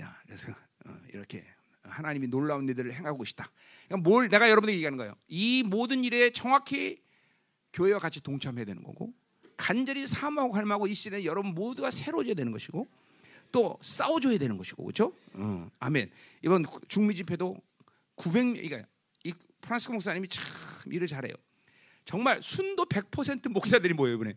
야, 0.00 0.18
그래서 0.26 0.50
어, 0.86 0.96
이렇게 1.12 1.44
하나님이 1.82 2.28
놀라운 2.28 2.68
일들을 2.68 2.92
행하고 2.92 3.18
계시다. 3.18 3.50
그러니까 3.86 4.08
뭘 4.08 4.28
내가 4.28 4.48
여러분에게 4.48 4.76
얘기하는 4.76 4.96
거예요. 4.96 5.14
이 5.28 5.62
모든 5.62 6.04
일에 6.04 6.30
정확히 6.30 7.02
교회와 7.72 7.98
같이 7.98 8.20
동참해야 8.20 8.64
되는 8.64 8.82
거고 8.82 9.12
간절히 9.56 10.06
사모하고 10.06 10.52
갈망하고 10.52 10.86
이 10.86 10.94
시대에 10.94 11.24
여러분 11.24 11.54
모두가 11.54 11.90
새로워져야 11.90 12.34
되는 12.34 12.52
것이고 12.52 12.88
또 13.52 13.78
싸워줘야 13.80 14.38
되는 14.38 14.56
것이고 14.56 14.82
그렇죠? 14.82 15.12
어, 15.34 15.70
아멘. 15.78 16.10
이번 16.42 16.64
중미 16.88 17.14
집회도 17.14 17.56
900명 18.16 18.54
그러니까 18.54 18.88
이 19.22 19.32
프란스 19.60 19.90
목사님이 19.90 20.28
참 20.28 20.44
일을 20.92 21.06
잘해요. 21.06 21.34
정말 22.04 22.42
순도 22.42 22.86
100% 22.86 23.50
목사들이 23.50 23.94
모여요 23.94 24.16
이번에. 24.16 24.36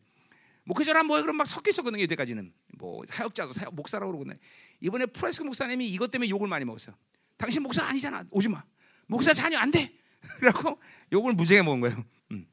목회자랑 0.67 1.07
뭐 1.07 1.21
그럼 1.21 1.37
막 1.37 1.47
섞여 1.47 1.69
있었거든요 1.69 2.03
이때까지는 2.03 2.53
뭐 2.77 3.01
사역자도 3.07 3.53
사역 3.53 3.73
목사라고 3.73 4.11
그러거든요. 4.11 4.35
이번에 4.81 5.05
프란스 5.05 5.41
목사님이 5.43 5.87
이것 5.89 6.11
때문에 6.11 6.29
욕을 6.29 6.47
많이 6.47 6.65
먹었어요. 6.65 6.93
당신 7.37 7.63
목사 7.63 7.85
아니잖아 7.85 8.25
오지 8.31 8.49
마. 8.49 8.63
목사 9.07 9.33
자녀 9.33 9.57
안 9.59 9.71
돼. 9.71 9.93
그래갖고 10.39 10.77
욕을 11.13 11.33
무지하게 11.33 11.63
먹은 11.63 11.79
거예요. 11.81 12.03
음. 12.31 12.45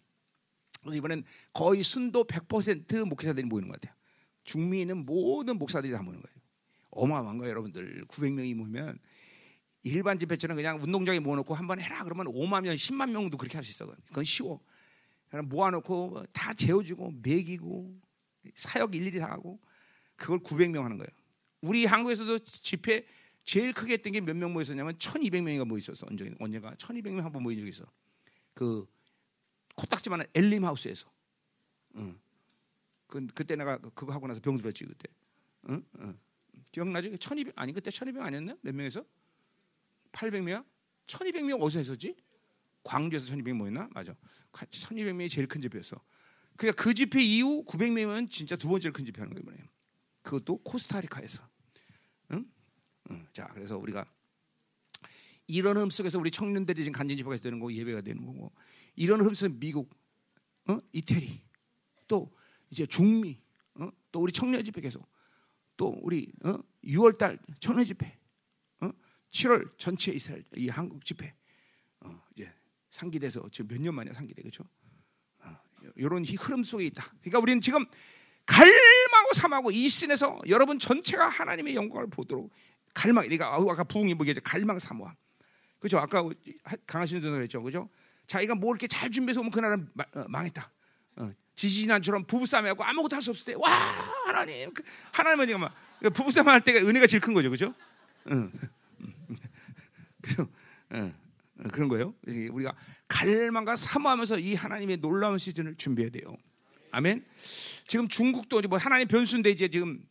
그래서 0.80 0.96
이번엔 0.96 1.24
거의 1.52 1.82
순도 1.82 2.24
100% 2.26 3.04
목회자들이 3.04 3.46
모이는 3.46 3.68
것 3.68 3.80
같아요. 3.80 3.96
중미에 4.44 4.82
있는 4.82 5.04
모든 5.04 5.58
목사들이 5.58 5.92
다 5.92 6.02
모이는 6.02 6.22
거예요. 6.22 6.34
어마어마한 6.90 7.38
거예요 7.38 7.50
여러분들. 7.50 8.04
900명이 8.06 8.54
모이면 8.54 8.98
일반 9.82 10.18
집회처럼 10.18 10.56
그냥 10.56 10.78
운동장에 10.80 11.18
모아놓고 11.18 11.52
한 11.54 11.66
번 11.66 11.80
해라 11.80 12.04
그러면 12.04 12.26
5만 12.26 12.62
명, 12.62 12.74
10만 12.76 13.10
명도 13.10 13.36
그렇게 13.38 13.56
할 13.56 13.64
수 13.64 13.70
있어. 13.72 13.92
그건 14.06 14.22
쉬워. 14.22 14.60
그냥 15.28 15.48
모아놓고 15.48 16.24
다 16.32 16.54
재워주고 16.54 17.14
매기고 17.22 18.03
사역 18.54 18.94
일일이 18.94 19.18
다 19.18 19.30
하고 19.30 19.60
그걸 20.16 20.38
900명 20.40 20.82
하는 20.82 20.96
거예요. 20.98 21.08
우리 21.60 21.86
한국에서도 21.86 22.38
집회 22.40 23.06
제일 23.44 23.72
크게 23.72 23.94
했던 23.94 24.12
게 24.12 24.20
몇 24.20 24.34
명 24.36 24.52
모였었냐면 24.52 24.94
1,200명이가 24.98 25.64
모였었어. 25.66 26.06
언제 26.08 26.32
언제가 26.38 26.74
1,200명 26.74 27.20
한 27.22 27.32
번 27.32 27.42
모인 27.42 27.58
적이 27.58 27.70
있어. 27.70 27.84
그 28.54 28.86
코딱지만한 29.76 30.26
엘림 30.34 30.64
하우스에서. 30.64 31.10
응. 31.96 32.18
그 33.06 33.26
그때 33.34 33.56
내가 33.56 33.78
그거 33.78 34.12
하고 34.12 34.26
나서 34.26 34.40
병 34.40 34.56
들었지 34.56 34.84
그때. 34.84 35.08
응? 35.70 35.84
응. 36.00 36.18
기억나지? 36.70 37.10
1,200 37.10 37.52
아니 37.56 37.72
그때 37.72 37.90
1,200 37.90 38.22
아니었나? 38.22 38.56
몇 38.62 38.74
명에서? 38.74 39.04
800명? 40.12 40.64
1,200명 41.06 41.60
어디서 41.60 41.78
했었지? 41.80 42.16
광주에서 42.82 43.34
1,200명 43.34 43.54
모였나? 43.54 43.88
맞아. 43.92 44.14
1,200명이 44.52 45.30
제일 45.30 45.46
큰 45.48 45.60
집회였어. 45.60 45.96
그러니까 46.56 46.82
그 46.82 46.94
집회 46.94 47.22
이후 47.22 47.64
900명은 47.64 48.30
진짜 48.30 48.56
두 48.56 48.68
번째로 48.68 48.92
큰 48.92 49.04
집회하는 49.04 49.44
거예요. 49.44 49.62
그것도 50.22 50.58
코스타리카에서. 50.58 51.46
응? 52.32 52.46
응. 53.10 53.26
자, 53.32 53.48
그래서 53.48 53.76
우리가 53.76 54.06
이런 55.46 55.76
흠 55.76 55.90
속에서 55.90 56.18
우리 56.18 56.30
청년들이 56.30 56.84
지금 56.84 56.92
간증 56.92 57.16
집회가 57.16 57.36
되는 57.36 57.58
거고 57.58 57.72
예배가 57.72 58.00
되는 58.00 58.24
거고 58.24 58.52
이런 58.96 59.20
흠 59.20 59.34
속에서 59.34 59.54
미국, 59.58 59.90
어? 60.68 60.78
이태리, 60.92 61.42
또 62.08 62.32
이제 62.70 62.86
중미, 62.86 63.38
어? 63.74 63.90
또 64.10 64.20
우리 64.20 64.32
청년 64.32 64.64
집회 64.64 64.80
계속 64.80 65.06
또 65.76 65.88
우리 66.02 66.32
어? 66.44 66.58
6월 66.84 67.18
달 67.18 67.38
청년 67.60 67.84
집회, 67.84 68.18
어? 68.80 68.90
7월 69.30 69.76
전체 69.76 70.12
이스라엘 70.12 70.44
이 70.56 70.68
한국 70.68 71.04
집회, 71.04 71.34
어, 72.00 72.22
이제 72.34 72.50
상기돼서 72.90 73.48
지금 73.50 73.68
몇 73.68 73.80
년 73.82 73.94
만에 73.94 74.12
상기돼 74.14 74.40
그렇죠? 74.40 74.64
이런 75.96 76.24
흐름 76.24 76.64
속에 76.64 76.84
있다. 76.86 77.04
그러니까 77.20 77.38
우리는 77.38 77.60
지금 77.60 77.84
갈망하고 78.46 79.32
삼하고 79.34 79.70
이 79.70 79.88
신에서 79.88 80.40
여러분 80.48 80.78
전체가 80.78 81.28
하나님의 81.28 81.74
영광을 81.74 82.08
보도록 82.08 82.50
갈망. 82.92 83.24
그러니까 83.24 83.54
아까 83.54 83.84
부흥이 83.84 84.14
뭐겠죠? 84.14 84.40
갈망 84.42 84.78
삼모함. 84.78 85.14
그죠? 85.78 85.98
아까 85.98 86.22
강하신 86.86 87.20
전도 87.20 87.36
그랬죠, 87.36 87.62
그죠? 87.62 87.88
자기가 88.26 88.54
뭐 88.54 88.70
이렇게 88.72 88.86
잘 88.86 89.10
준비해서 89.10 89.40
오면 89.40 89.50
그날은 89.52 89.88
어, 90.14 90.24
망했다. 90.28 90.70
어, 91.16 91.30
지지난처럼 91.54 92.24
부부싸움하고 92.24 92.82
아무것도 92.84 93.14
할 93.16 93.22
수 93.22 93.30
없을 93.30 93.46
때, 93.46 93.54
와 93.58 93.70
하나님, 94.26 94.72
그 94.72 94.82
하나님은 95.12 95.46
지금 95.46 95.60
막 95.60 95.74
부부싸움 96.14 96.48
할 96.48 96.60
때가 96.62 96.80
은혜가 96.80 97.06
제일 97.06 97.20
큰 97.20 97.34
거죠, 97.34 97.50
그죠? 97.50 97.74
응. 98.30 98.50
그죠? 100.22 100.48
응. 100.92 101.14
그런 101.72 101.88
거예요. 101.88 102.14
우리가 102.26 102.74
갈망과 103.08 103.76
사모하면서 103.76 104.38
이 104.40 104.54
하나님의 104.54 104.98
놀라운 104.98 105.38
시즌을 105.38 105.76
준비해야 105.76 106.10
돼요. 106.10 106.36
아멘. 106.90 107.24
지금 107.86 108.08
중국도 108.08 108.60
뭐 108.62 108.78
하나님 108.78 109.08
변수인데 109.08 109.50
이제 109.50 109.68
지금 109.68 110.02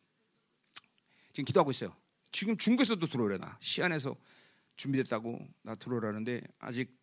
지금 1.34 1.46
기도하고 1.46 1.72
있어요. 1.72 1.96
지금 2.32 2.58
중국에서도 2.58 3.06
들어오려나 3.08 3.58
시안에서 3.62 4.16
준비됐다고 4.76 5.48
나 5.62 5.76
들어오라는데 5.76 6.42
아직 6.60 6.98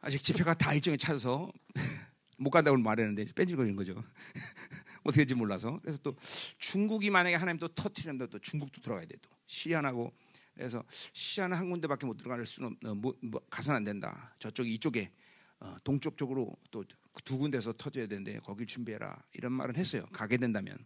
아직 0.00 0.22
집회가 0.22 0.54
다 0.54 0.72
일정에 0.74 0.96
차서 0.96 1.52
못 2.38 2.50
간다고 2.50 2.76
말했는데 2.76 3.32
뺀질거리는 3.34 3.76
거죠. 3.76 4.02
어떻게 5.02 5.22
될지 5.22 5.34
몰라서. 5.34 5.78
그래서 5.82 5.98
또 6.02 6.16
중국이 6.58 7.10
만약에 7.10 7.36
하나님 7.36 7.58
또 7.58 7.68
터트린다 7.68 8.26
또 8.26 8.38
중국도 8.38 8.80
들어가야 8.80 9.06
돼 9.06 9.16
또. 9.22 9.30
시안하고 9.46 10.12
그래서 10.56 10.82
시안은 11.12 11.56
한 11.56 11.70
군데밖에 11.70 12.06
못 12.06 12.16
들어갈 12.16 12.44
수는 12.46 12.70
없, 12.82 12.84
어, 12.90 12.94
뭐, 12.94 13.14
뭐, 13.22 13.40
가서는 13.50 13.76
안 13.76 13.84
된다. 13.84 14.34
저쪽 14.38 14.66
이쪽에 14.66 15.12
어, 15.60 15.76
동쪽 15.84 16.16
쪽으로 16.16 16.56
또 16.70 16.82
두 17.24 17.38
군데서 17.38 17.72
터져야 17.72 18.06
되는데 18.06 18.38
거길 18.40 18.66
준비해라 18.66 19.16
이런 19.32 19.50
말은 19.52 19.76
했어요. 19.76 20.04
가게 20.12 20.36
된다면. 20.36 20.76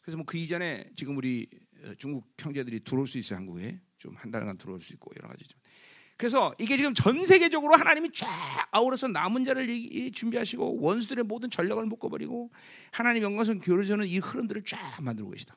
그래서 0.00 0.16
뭐 0.16 0.24
그 0.24 0.38
이전에 0.38 0.90
지금 0.96 1.16
우리 1.18 1.46
어, 1.84 1.92
중국 1.98 2.32
형제들이 2.38 2.80
들어올 2.82 3.06
수 3.06 3.18
있어요 3.18 3.38
한국에 3.38 3.78
좀 3.98 4.14
한 4.16 4.30
달간 4.30 4.56
들어올 4.56 4.80
수 4.80 4.94
있고 4.94 5.10
여러 5.18 5.28
가지 5.28 5.46
좀. 5.46 5.60
그래서 6.16 6.54
이게 6.58 6.76
지금 6.78 6.94
전 6.94 7.26
세계적으로 7.26 7.76
하나님이 7.76 8.10
쫙 8.12 8.68
아우러서 8.70 9.08
남은 9.08 9.44
자를 9.44 10.12
준비하시고 10.12 10.80
원수들의 10.80 11.24
모든 11.24 11.48
전력을 11.50 11.84
묶어버리고 11.84 12.50
하나님 12.90 13.22
영광선 13.22 13.60
교류서는 13.60 14.06
이 14.06 14.18
흐름들을 14.18 14.64
쫙 14.64 15.02
만들고 15.02 15.30
계시다. 15.30 15.56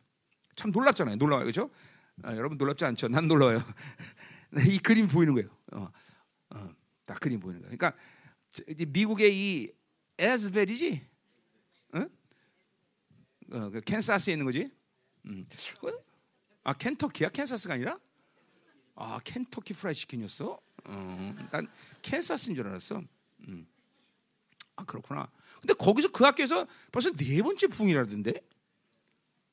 참 0.55 0.71
놀랍잖아요. 0.71 1.15
놀라워요, 1.15 1.45
그렇죠? 1.45 1.69
아, 2.21 2.35
여러분 2.35 2.57
놀랍지 2.57 2.85
않죠? 2.85 3.07
난 3.07 3.27
놀라워요. 3.27 3.61
이 4.69 4.77
그림 4.79 5.07
보이는 5.07 5.33
거예요. 5.33 5.49
어, 5.71 5.89
어, 6.51 6.75
딱 7.05 7.19
그림 7.19 7.39
보이는 7.39 7.61
거예요. 7.61 7.75
그러니까 7.75 7.97
미국의 8.87 9.35
이 9.35 9.71
애즈버리지, 10.19 11.01
어? 11.95 12.05
어, 13.57 13.69
그 13.71 13.81
캔사스에 13.81 14.33
있는 14.33 14.45
거지. 14.45 14.69
음. 15.25 15.43
아 16.63 16.73
켄터키야? 16.73 17.29
캔사스가 17.29 17.73
아니라? 17.73 17.97
아 18.95 19.19
켄터키 19.23 19.73
프라이 19.73 19.95
치킨이었어? 19.95 20.59
어, 20.85 21.35
난 21.51 21.67
캔사스인 22.01 22.55
줄 22.55 22.67
알았어. 22.67 23.01
음. 23.47 23.67
아 24.75 24.85
그렇구나. 24.85 25.29
근데 25.61 25.73
거기서 25.73 26.11
그 26.11 26.23
학교에서 26.23 26.67
벌써 26.91 27.11
네 27.11 27.41
번째 27.41 27.67
부흥이라던데 27.67 28.33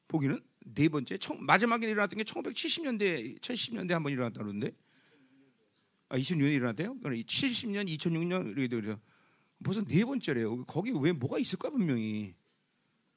보기는 0.09 0.43
네 0.67 0.89
번째 0.89 1.19
청, 1.19 1.45
마지막에 1.45 1.89
일어났던 1.89 2.19
게 2.19 2.25
1970년대 2.25 3.41
70년대 3.41 3.91
한번 3.91 4.13
일어났다 4.13 4.43
그러는데 4.43 4.73
아 6.09 6.17
2006년에 6.17 6.53
일어났대요. 6.55 6.97
70년 7.01 7.89
2006년 7.97 8.57
이렇게 8.57 8.69
돼서 8.69 9.01
벌써 9.63 9.85
네 9.85 10.05
번째래요. 10.05 10.65
거기 10.65 10.93
왜 11.01 11.13
뭐가 11.13 11.39
있을까 11.39 11.71
분명히. 11.71 12.35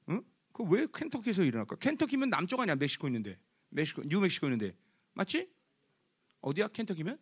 응? 0.10 0.24
그왜 0.52 0.88
켄터키에서 0.92 1.44
일어날까? 1.44 1.78
켄터키면 1.78 2.30
남쪽 2.30 2.60
아니야 2.60 2.76
멕시코 2.76 3.08
있는데 3.08 3.40
멕시코 3.70 4.04
뉴멕시코 4.04 4.48
있는데 4.48 4.76
맞지? 5.14 5.50
어디야 6.42 6.68
켄터키면? 6.68 7.18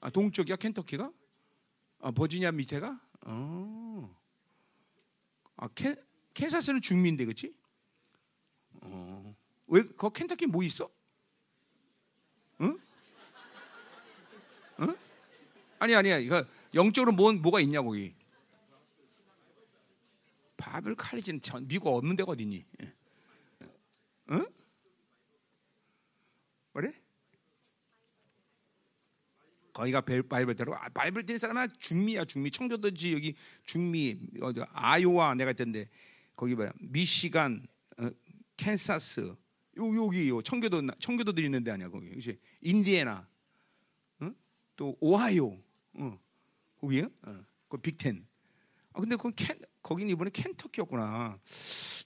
아 0.00 0.10
동쪽이야 0.10 0.56
켄터키가? 0.56 1.12
아 2.00 2.10
버지니아 2.10 2.52
밑에가? 2.52 3.00
어. 3.26 4.16
아 5.56 5.68
켄, 5.68 5.96
캔사스는 6.34 6.80
중미인데 6.80 7.24
그렇지? 7.24 7.54
어. 8.88 9.36
왜 9.68 9.82
거 9.96 10.10
켄터키 10.10 10.46
뭐 10.46 10.62
있어? 10.62 10.88
응? 12.60 12.78
응? 14.80 14.96
아니 15.78 15.94
아니야. 15.94 16.18
이거 16.18 16.44
영적으로 16.74 17.12
뭐 17.12 17.32
뭐가 17.32 17.60
있냐 17.60 17.82
거기? 17.82 18.14
바벨 20.56 20.94
칼리지는 20.94 21.40
전 21.40 21.66
미국 21.68 21.88
없는 21.94 22.16
데가 22.16 22.32
어디니? 22.32 22.64
예. 22.82 22.92
응? 24.30 24.46
그래? 26.72 26.92
거기가 29.72 30.00
바이블대로 30.00 30.74
아, 30.74 30.88
바이블 30.88 31.26
된 31.26 31.36
사람은 31.38 31.68
중미야 31.78 32.24
중미 32.24 32.50
청교도지 32.50 33.12
여기 33.12 33.34
중미 33.64 34.18
아요와 34.72 35.34
내가 35.34 35.50
있던데 35.50 35.88
거기 36.34 36.54
뭐야 36.54 36.72
미시간 36.80 37.66
어, 37.98 38.08
캔사스 38.56 39.20
요 39.78 40.04
여기 40.04 40.28
요 40.28 40.40
청교도 40.42 40.82
청교도들이 40.98 41.46
있는데 41.46 41.70
아니야 41.70 41.88
거기 41.90 42.08
그렇 42.08 42.34
인디애나 42.60 43.28
어? 44.20 44.30
또 44.76 44.96
오하이오 45.00 45.58
어. 45.94 46.20
거기요 46.80 47.08
어. 47.22 47.44
그 47.68 47.76
빅텐 47.78 48.26
아 48.92 49.00
근데 49.00 49.16
그 49.16 49.30
캔, 49.32 49.58
거기는 49.82 50.10
이번에 50.10 50.30
켄터키였구나 50.30 51.38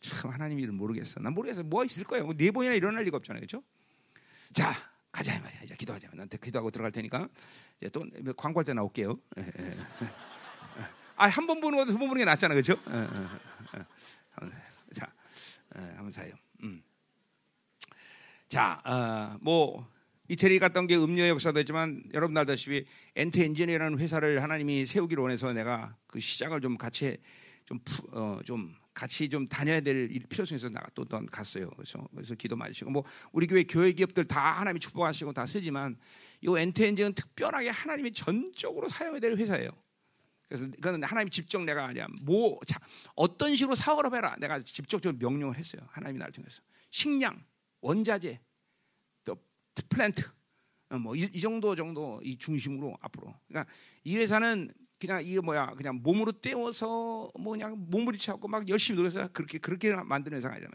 참 0.01 0.31
하나님 0.31 0.59
이름 0.59 0.77
모르겠어 0.77 1.21
난 1.21 1.33
모르겠어 1.35 1.63
뭐가 1.63 1.85
있을 1.85 2.05
거예요 2.05 2.33
네 2.37 2.51
번이나 2.51 2.75
일어날 2.75 3.05
리가 3.05 3.17
없잖아요 3.19 3.41
그렇죠 3.41 3.63
자 4.53 4.73
가자 5.13 5.35
이 5.35 5.41
말이야. 5.41 5.63
이제 5.65 5.75
기도하자. 5.75 6.09
나한테 6.13 6.39
기도하고 6.39 6.71
들어갈 6.71 6.93
테니까 6.93 7.29
이제 7.81 7.91
또 7.91 8.07
광고할 8.37 8.65
때 8.65 8.73
나올게요. 8.73 9.19
예, 9.39 9.43
예, 9.59 9.65
예. 9.67 9.77
아, 11.17 11.27
한 11.27 11.49
번 11.49 11.61
보는 11.61 11.77
것도 11.79 11.91
두 11.93 11.99
번 11.99 12.09
보는 12.11 12.21
게 12.21 12.25
낫잖아. 12.25 12.55
그렇죠? 12.55 12.77
자, 14.95 15.13
한번 15.75 16.11
사요. 16.11 16.33
음. 16.63 16.83
자, 18.49 18.81
어, 18.85 19.39
뭐 19.41 19.89
이태리 20.29 20.59
갔던 20.59 20.87
게 20.87 20.97
음료 20.97 21.27
역사도 21.29 21.59
했지만 21.59 22.03
여러분 22.15 22.37
알다시피 22.37 22.85
엔트 23.17 23.41
엔지니어라는 23.41 23.99
회사를 23.99 24.43
하나님이 24.43 24.87
세우기를 24.87 25.23
원해서 25.23 25.53
내가 25.53 25.97
그 26.07 26.21
시작을 26.21 26.61
좀 26.61 26.77
같이 26.77 27.17
좀, 27.65 27.79
어, 28.13 28.39
좀 28.45 28.75
같이 28.95 29.29
좀 29.29 29.49
다녀야 29.49 29.81
될 29.81 30.09
필요성이 30.29 30.57
있어서 30.57 30.73
나가 30.73 30.89
또, 30.95 31.05
또 31.05 31.21
갔어요. 31.27 31.71
그래서 31.71 32.07
그래서 32.15 32.35
기도 32.35 32.57
많으시고 32.57 32.91
뭐 32.91 33.05
우리 33.33 33.47
교회 33.47 33.65
교회 33.65 33.93
기업들 33.93 34.25
다 34.25 34.53
하나님이 34.53 34.81
축복하시고 34.81 35.33
다 35.33 35.47
쓰지만 35.47 35.97
이 36.43 36.49
엔트엔징은 36.49 37.15
특별하게 37.15 37.71
하나님이 37.71 38.13
전적으로 38.13 38.89
사용해야 38.89 39.21
될 39.21 39.37
회사예요. 39.37 39.71
그래서 40.51 40.67
그거는 40.69 41.05
하나님이 41.05 41.31
직접 41.31 41.63
내가 41.63 41.85
아니야 41.87 42.09
뭐 42.23 42.59
자, 42.67 42.81
어떤 43.15 43.55
식으로 43.55 43.77
사업을 43.77 44.13
해라 44.13 44.35
내가 44.41 44.61
직접적으로 44.65 45.17
명령을 45.17 45.57
했어요. 45.57 45.81
하나님이 45.91 46.19
나를 46.19 46.33
통해서 46.33 46.61
식량, 46.91 47.45
원자재, 47.81 48.41
또 49.23 49.37
플랜트 49.89 50.29
어, 50.89 50.99
뭐이 50.99 51.31
이 51.33 51.41
정도 51.41 51.77
정도 51.77 52.21
이 52.25 52.37
중심으로 52.37 52.97
앞으로 53.01 53.33
그러니까 53.47 53.73
이 54.03 54.17
회사는 54.17 54.73
그냥 54.99 55.25
이게 55.25 55.41
뭐야 55.41 55.67
그냥 55.77 56.01
몸으로 56.03 56.33
때워서 56.33 57.31
뭐 57.39 57.53
그냥 57.53 57.77
몸부림치고 57.89 58.49
막 58.49 58.69
열심히 58.69 58.97
노력해서 58.97 59.29
그렇게 59.29 59.59
그렇게 59.59 59.95
만드는 59.95 60.39
회사가 60.39 60.57
아니라 60.57 60.71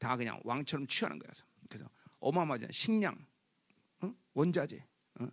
다 0.00 0.16
그냥 0.16 0.40
왕처럼 0.42 0.88
취하는 0.88 1.20
거야. 1.20 1.30
그래서 1.68 1.88
어마어마하잖아. 2.18 2.72
식량, 2.72 3.24
어? 4.00 4.12
원자재, 4.34 4.84
어? 5.20 5.28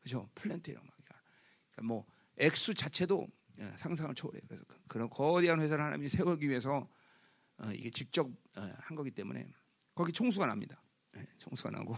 그죠? 0.00 0.30
플랜트 0.36 0.70
이런 0.70 0.86
거. 0.86 0.92
그러니까 0.94 1.82
뭐 1.82 2.06
액수 2.38 2.74
자체도 2.74 3.26
예, 3.60 3.72
상상을 3.76 4.14
초월해. 4.14 4.40
그래서 4.46 4.64
그, 4.68 4.76
그런 4.88 5.10
거대한 5.10 5.60
회사를 5.60 5.82
하나님이 5.84 6.08
세우기 6.08 6.48
위해서 6.48 6.88
어, 7.58 7.70
이게 7.72 7.90
직접 7.90 8.26
어, 8.56 8.72
한 8.78 8.96
거기 8.96 9.10
때문에 9.10 9.46
거기 9.94 10.12
총수가 10.12 10.46
납니다. 10.46 10.80
예, 11.16 11.26
총수가 11.38 11.70
나고 11.70 11.96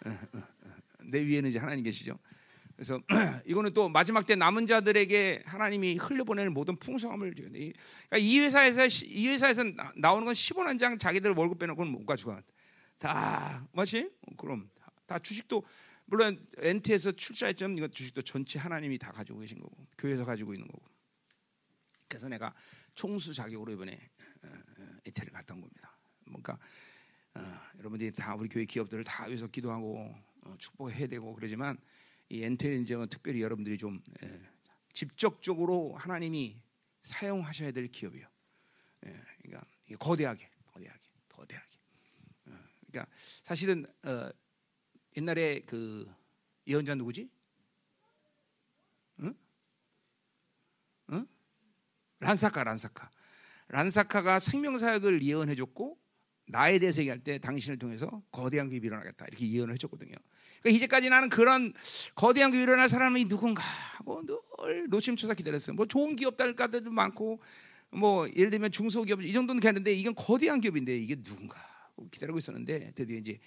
내 1.04 1.24
위에는 1.24 1.48
이제 1.48 1.58
하나님 1.58 1.84
계시죠. 1.84 2.18
그래서 2.76 3.00
이거는 3.46 3.72
또 3.72 3.88
마지막 3.88 4.26
때 4.26 4.36
남은 4.36 4.66
자들에게 4.66 5.42
하나님이 5.46 5.96
흘려보내는 5.96 6.52
모든 6.52 6.76
풍성함을 6.76 7.34
주는 7.34 7.50
그러니까 7.52 8.18
이 8.18 8.38
회사에서 8.38 8.86
이 9.06 9.28
회사에서 9.28 9.64
나오는 9.96 10.24
건 10.24 10.34
10원 10.34 10.64
한 10.64 10.78
장 10.78 10.96
자기들 10.98 11.32
월급 11.32 11.58
빼놓고는 11.58 11.90
못 11.90 12.04
가져가. 12.06 12.40
다 12.98 13.66
맞지? 13.72 14.10
그럼 14.36 14.68
다 15.06 15.18
주식도 15.18 15.64
물론 16.10 16.46
NT에서 16.56 17.12
출자했지만 17.12 17.76
이거 17.76 17.86
주식도 17.86 18.22
전체 18.22 18.58
하나님이 18.58 18.98
다 18.98 19.12
가지고 19.12 19.40
계신 19.40 19.58
거고 19.58 19.86
교회에서 19.98 20.24
가지고 20.24 20.54
있는 20.54 20.66
거고. 20.66 20.82
그래서 22.08 22.28
내가 22.28 22.54
총수 22.94 23.34
자격으로 23.34 23.72
이번에 23.72 23.92
에테를 25.04 25.30
어, 25.30 25.34
어, 25.34 25.38
갔던 25.38 25.60
겁니다. 25.60 25.98
뭔가 26.24 26.58
어, 27.34 27.40
여러분들이 27.78 28.10
다 28.12 28.34
우리 28.34 28.48
교회 28.48 28.64
기업들을 28.64 29.04
다 29.04 29.26
위해서 29.26 29.46
기도하고 29.48 30.14
어, 30.46 30.56
축복해야 30.56 31.06
되고 31.08 31.34
그러지만 31.34 31.76
이 32.30 32.42
엔텔인정은 32.42 33.10
특별히 33.10 33.42
여러분들이 33.42 33.76
좀 33.76 34.02
예, 34.22 34.40
직접적으로 34.94 35.94
하나님이 35.96 36.58
사용하셔야 37.02 37.70
될 37.72 37.88
기업이에요. 37.88 38.26
예, 39.06 39.16
그러니까 39.42 39.66
거대하게, 39.98 40.50
거대하게, 40.72 41.00
거대하게. 41.28 41.78
어, 42.46 42.58
그러니까 42.86 43.12
사실은 43.42 43.86
어, 44.04 44.30
옛날에 45.18 45.60
그 45.66 46.08
예언자 46.68 46.94
누구지? 46.94 47.28
응? 49.20 49.34
응? 51.12 51.26
란사카, 52.20 52.62
란사카. 52.62 53.10
란사카가 53.66 54.38
생명사역을 54.38 55.22
예언해줬고 55.22 55.98
나에 56.46 56.78
대해서 56.78 57.00
얘기할 57.00 57.18
때 57.18 57.38
당신을 57.38 57.78
통해서 57.80 58.22
거대한 58.30 58.70
기업이 58.70 58.86
일어나겠다 58.86 59.26
이렇게 59.26 59.50
예언을 59.50 59.74
해줬거든요. 59.74 60.14
그러니까 60.60 60.76
이제까지 60.76 61.10
나는 61.10 61.28
그런 61.28 61.74
거대한 62.14 62.52
교회 62.52 62.62
일어날 62.62 62.88
사람이 62.88 63.24
누군가 63.26 63.62
하고 63.96 64.24
늘 64.24 64.88
노심초사 64.88 65.34
기다렸어요. 65.34 65.74
뭐 65.74 65.86
좋은 65.86 66.14
기업 66.14 66.36
달까도 66.36 66.90
많고 66.90 67.42
뭐 67.90 68.28
예를 68.36 68.50
들면 68.50 68.70
중소기업 68.70 69.22
이 69.22 69.32
정도는 69.32 69.60
괜찮은데 69.60 69.92
이건 69.94 70.14
거대한 70.14 70.60
기업인데 70.60 70.96
이게 70.96 71.16
누군가 71.16 71.58
기다리고 72.12 72.38
있었는데 72.38 72.92
드디어 72.94 73.18
이제 73.18 73.40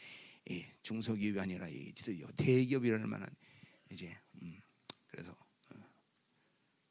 이 0.49 0.65
중소기업이 0.81 1.39
아니라 1.39 1.67
이 1.67 1.93
대기업이라는 2.35 3.07
만한 3.07 3.29
이제 3.91 4.17
음, 4.41 4.59
그래서 5.07 5.31
어, 5.31 5.75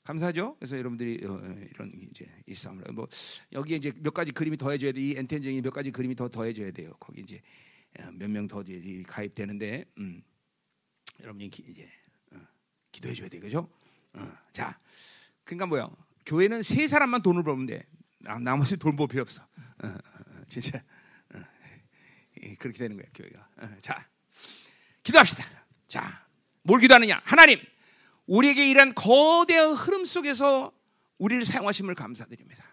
감사하죠. 0.04 0.56
그래서 0.56 0.78
여러분들이 0.78 1.24
어, 1.26 1.32
어 1.32 1.66
이런 1.70 1.92
이제 2.10 2.26
이 2.46 2.54
싸움을 2.54 2.84
뭐 2.92 3.08
여기에 3.52 3.76
이제 3.76 3.92
몇 3.96 4.14
가지 4.14 4.32
그림이 4.32 4.56
더해져야 4.56 4.92
돼. 4.92 5.00
이 5.00 5.14
엔텐쟁이 5.16 5.62
몇 5.62 5.72
가지 5.72 5.90
그림이 5.90 6.14
더 6.14 6.28
더해져야 6.28 6.70
돼요. 6.70 6.92
거기 7.00 7.22
이제 7.22 7.40
어, 7.98 8.10
몇명 8.12 8.46
더 8.46 8.62
가입되는데 9.06 9.84
음, 9.98 10.22
여러분이 11.20 11.50
기, 11.50 11.64
이제 11.68 11.90
어, 12.32 12.38
기도해 12.92 13.14
줘야 13.14 13.28
돼, 13.28 13.40
그죠? 13.40 13.68
어, 14.14 14.32
자, 14.52 14.78
그러니까 15.44 15.66
뭐야? 15.66 15.90
교회는 16.26 16.62
세 16.62 16.86
사람만 16.86 17.22
돈을 17.22 17.42
벌면 17.42 17.66
돼. 17.66 17.86
나머지 18.20 18.76
돈 18.76 18.96
벌 18.96 19.08
필요 19.08 19.22
없어. 19.22 19.42
진짜 20.48 20.82
그렇게 22.58 22.78
되는 22.78 22.96
거야 22.96 23.06
교회가. 23.14 23.48
자, 23.80 24.06
기도합시다. 25.02 25.44
자, 25.86 26.26
뭘 26.62 26.80
기도하느냐? 26.80 27.20
하나님, 27.24 27.58
우리에게 28.26 28.68
이런 28.68 28.94
거대한 28.94 29.72
흐름 29.72 30.04
속에서 30.04 30.72
우리를 31.18 31.44
사용하심을 31.44 31.94
감사드립니다. 31.94 32.64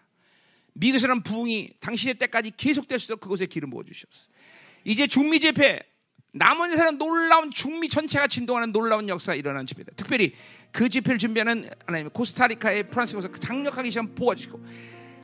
미국에서는 0.74 1.22
부흥이 1.22 1.74
당신의 1.80 2.14
때까지 2.14 2.52
계속될 2.56 2.98
수 2.98 3.06
있도록 3.06 3.20
그곳에 3.20 3.46
기름 3.46 3.70
부어 3.70 3.82
주시옵소서. 3.82 4.28
이제 4.84 5.06
중미 5.06 5.40
집회 5.40 5.80
남은 6.32 6.76
사람 6.76 6.98
놀라운 6.98 7.50
중미 7.50 7.88
전체가 7.88 8.26
진동하는 8.28 8.70
놀라운 8.70 9.08
역사가 9.08 9.34
일어나는 9.34 9.66
집회다. 9.66 9.92
특별히 9.96 10.34
그 10.70 10.88
집회를 10.88 11.18
준비하는 11.18 11.68
하나님 11.86 12.10
코스타리카의 12.10 12.90
프랑스에서 12.90 13.32
장력하게 13.32 13.90
시험 13.90 14.14
보아주시고 14.14 14.64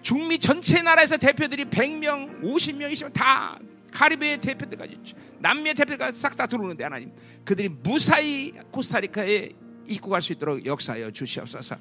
중미 0.02 0.38
전체 0.38 0.83
나라에서 0.83 1.16
대표들이 1.16 1.66
100명, 1.66 2.42
50명, 2.42 2.92
20명 2.92 3.12
다 3.12 3.59
카리브해 3.94 4.38
대표들까지 4.38 4.98
남미의 5.38 5.74
대표들까지 5.74 6.18
싹 6.20 6.37
다 6.37 6.46
들어오는데 6.46 6.83
하나님 6.85 7.12
그들이 7.44 7.68
무사히 7.68 8.52
코스타리카에 8.70 9.50
입고 9.87 10.11
갈 10.11 10.20
수 10.20 10.33
있도록 10.33 10.64
역사하여 10.66 11.11
주시옵소서. 11.11 11.76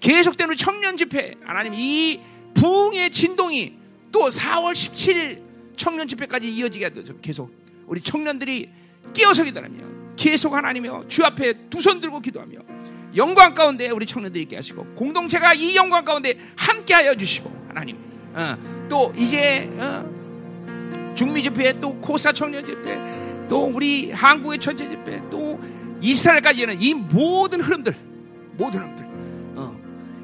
계속되는 0.00 0.56
청년 0.56 0.96
집회 0.96 1.34
하나님 1.44 1.74
이 1.74 2.20
부흥의 2.54 3.10
진동이 3.10 3.74
또 4.12 4.28
4월 4.28 4.72
17일 4.72 5.42
청년 5.76 6.06
집회까지 6.08 6.48
이어지게 6.52 6.84
하도록 6.86 7.20
계속 7.20 7.52
우리 7.86 8.00
청년들이 8.00 8.70
끼어서기 9.12 9.52
바라며 9.52 9.84
계속 10.16 10.54
하나님이여 10.54 11.04
주 11.08 11.24
앞에 11.24 11.68
두 11.68 11.80
손 11.80 12.00
들고 12.00 12.20
기도하며 12.20 12.58
영광 13.16 13.54
가운데 13.54 13.90
우리 13.90 14.06
청년들이 14.06 14.42
있게 14.44 14.56
하시고 14.56 14.94
공동체가 14.94 15.54
이 15.54 15.74
영광 15.76 16.04
가운데 16.04 16.38
함께 16.56 16.94
하여 16.94 17.14
주시고 17.14 17.66
하나님 17.68 17.96
어, 18.34 18.86
또 18.88 19.12
이제 19.16 19.68
어, 19.78 20.17
중미 21.18 21.42
집회 21.42 21.72
또 21.80 21.96
코사 21.96 22.30
청년 22.30 22.64
집회 22.64 22.96
또 23.48 23.66
우리 23.66 24.12
한국의 24.12 24.60
천체 24.60 24.88
집회 24.88 25.20
또 25.28 25.58
이스라엘까지 26.00 26.64
는 26.64 26.80
이 26.80 26.94
모든 26.94 27.60
흐름들 27.60 27.92
모든 28.52 28.82
흐름들 28.82 29.04
어, 29.56 29.76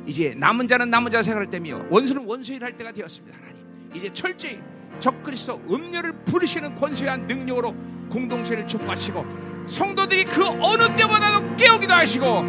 이제 0.06 0.34
남은 0.36 0.68
자는 0.68 0.88
남은 0.90 1.10
자 1.10 1.20
생활할 1.20 1.50
때며 1.50 1.84
원수는 1.90 2.26
원수일 2.26 2.62
할 2.62 2.76
때가 2.76 2.92
되었습니다 2.92 3.36
하나님 3.36 3.60
이제 3.92 4.08
철저히 4.12 4.60
적그리스도 5.00 5.60
음료를 5.68 6.12
부르시는 6.26 6.76
권세한 6.76 7.26
능력으로 7.26 7.74
공동체를 8.08 8.68
축복하시고 8.68 9.26
성도들이 9.66 10.26
그 10.26 10.46
어느 10.46 10.94
때보다도 10.94 11.56
깨우기도 11.56 11.92
하시고 11.92 12.44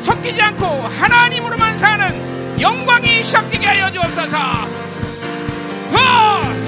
섞이지 0.00 0.42
않고 0.42 0.66
하나님으로만 0.66 1.78
사는 1.78 2.60
영광이 2.60 3.22
시작되게 3.22 3.64
하여 3.64 3.90
주옵소서. 3.90 4.36
어, 4.36 6.59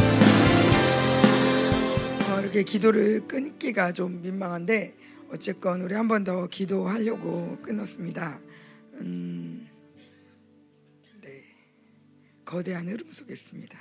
이렇게 2.52 2.64
기도를 2.64 3.26
끊기가 3.26 3.92
좀 3.94 4.20
민망한데 4.20 4.94
어쨌건 5.30 5.80
우리 5.80 5.94
한 5.94 6.06
번 6.06 6.22
더 6.22 6.46
기도하려고 6.48 7.56
끊었습니다. 7.62 8.38
음, 9.00 9.66
네, 11.22 11.44
거대한 12.44 12.86
흐름 12.88 13.10
속에 13.10 13.32
있습니다. 13.32 13.78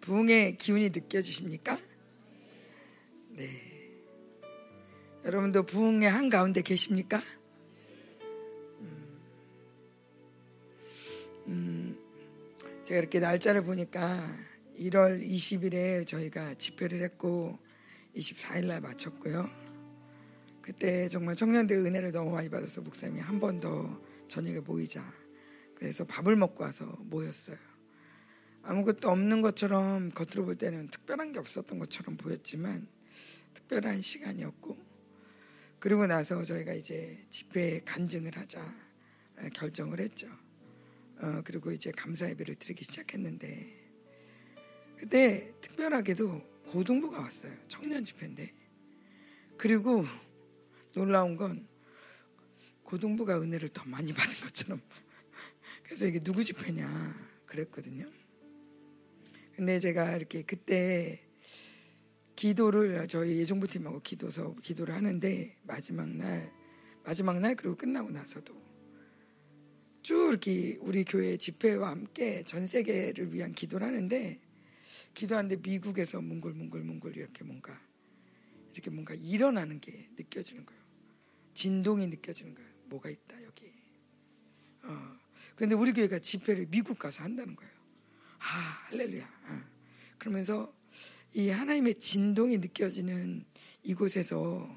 부흥의 0.00 0.58
기운이 0.58 0.90
느껴지십니까? 0.90 1.78
네. 3.36 3.92
여러분도 5.24 5.62
부흥의 5.62 6.10
한 6.10 6.28
가운데 6.28 6.60
계십니까? 6.60 7.22
음, 8.80 9.20
음, 11.46 11.98
제가 12.82 12.98
이렇게 12.98 13.20
날짜를 13.20 13.62
보니까 13.62 14.28
1월 14.78 15.26
20일에 15.26 16.06
저희가 16.06 16.54
집회를 16.54 17.02
했고 17.02 17.58
24일 18.14 18.66
날 18.66 18.80
마쳤고요. 18.80 19.48
그때 20.62 21.08
정말 21.08 21.36
청년들 21.36 21.76
은혜를 21.76 22.12
너무 22.12 22.32
많이 22.32 22.48
받아서 22.48 22.80
목사님이 22.80 23.20
한 23.20 23.38
번 23.38 23.60
더 23.60 24.00
저녁에 24.28 24.60
모이자. 24.60 25.04
그래서 25.76 26.04
밥을 26.04 26.34
먹고 26.36 26.64
와서 26.64 26.84
모였어요. 27.00 27.56
아무것도 28.62 29.08
없는 29.08 29.42
것처럼 29.42 30.10
겉으로 30.10 30.44
볼 30.44 30.56
때는 30.56 30.88
특별한 30.88 31.32
게 31.32 31.38
없었던 31.38 31.78
것처럼 31.78 32.16
보였지만 32.16 32.88
특별한 33.54 34.00
시간이었고 34.00 34.76
그리고 35.78 36.06
나서 36.06 36.42
저희가 36.42 36.72
이제 36.74 37.24
집회 37.30 37.80
간증을 37.84 38.36
하자 38.36 38.74
결정을 39.54 40.00
했죠. 40.00 40.26
어, 41.20 41.42
그리고 41.44 41.70
이제 41.70 41.92
감사 41.92 42.28
예배를 42.28 42.56
드리기 42.56 42.84
시작했는데 42.84 43.75
그때 44.96 45.52
특별하게도 45.60 46.42
고등부가 46.70 47.20
왔어요. 47.20 47.52
청년 47.68 48.04
집회인데 48.04 48.52
그리고 49.56 50.04
놀라운 50.94 51.36
건 51.36 51.66
고등부가 52.82 53.40
은혜를 53.40 53.68
더 53.70 53.84
많이 53.84 54.12
받은 54.12 54.40
것처럼 54.40 54.80
그래서 55.82 56.06
이게 56.06 56.20
누구 56.20 56.42
집회냐 56.42 57.14
그랬거든요. 57.46 58.10
근데 59.54 59.78
제가 59.78 60.16
이렇게 60.16 60.42
그때 60.42 61.22
기도를 62.34 63.08
저희 63.08 63.38
예정부팀하고 63.38 64.00
기도서 64.00 64.54
기도를 64.62 64.94
하는데 64.94 65.56
마지막 65.62 66.08
날 66.08 66.52
마지막 67.04 67.38
날 67.40 67.54
그리고 67.54 67.76
끝나고 67.76 68.10
나서도 68.10 68.54
쭉 70.02 70.28
이렇게 70.28 70.76
우리 70.80 71.04
교회 71.04 71.36
집회와 71.36 71.90
함께 71.90 72.42
전 72.44 72.66
세계를 72.66 73.32
위한 73.32 73.52
기도를 73.52 73.86
하는데 73.86 74.38
기도하는데 75.16 75.56
미국에서 75.56 76.20
뭉글뭉글뭉글 76.20 77.16
이렇게 77.16 77.42
뭔가 77.42 77.80
이렇게 78.74 78.90
뭔가 78.90 79.14
일어나는 79.14 79.80
게 79.80 80.10
느껴지는 80.16 80.66
거예요. 80.66 80.82
진동이 81.54 82.06
느껴지는 82.08 82.54
거예요. 82.54 82.70
뭐가 82.84 83.08
있다 83.08 83.42
여기. 83.44 83.72
어. 84.82 85.16
근데 85.56 85.74
우리 85.74 85.94
교회가 85.94 86.18
집회를 86.18 86.66
미국 86.70 86.98
가서 86.98 87.24
한다는 87.24 87.56
거예요. 87.56 87.72
아, 88.38 88.44
할렐루야. 88.90 89.26
아. 89.46 89.64
그러면서 90.18 90.72
이 91.32 91.48
하나님의 91.48 91.98
진동이 91.98 92.58
느껴지는 92.58 93.46
이곳에서 93.82 94.68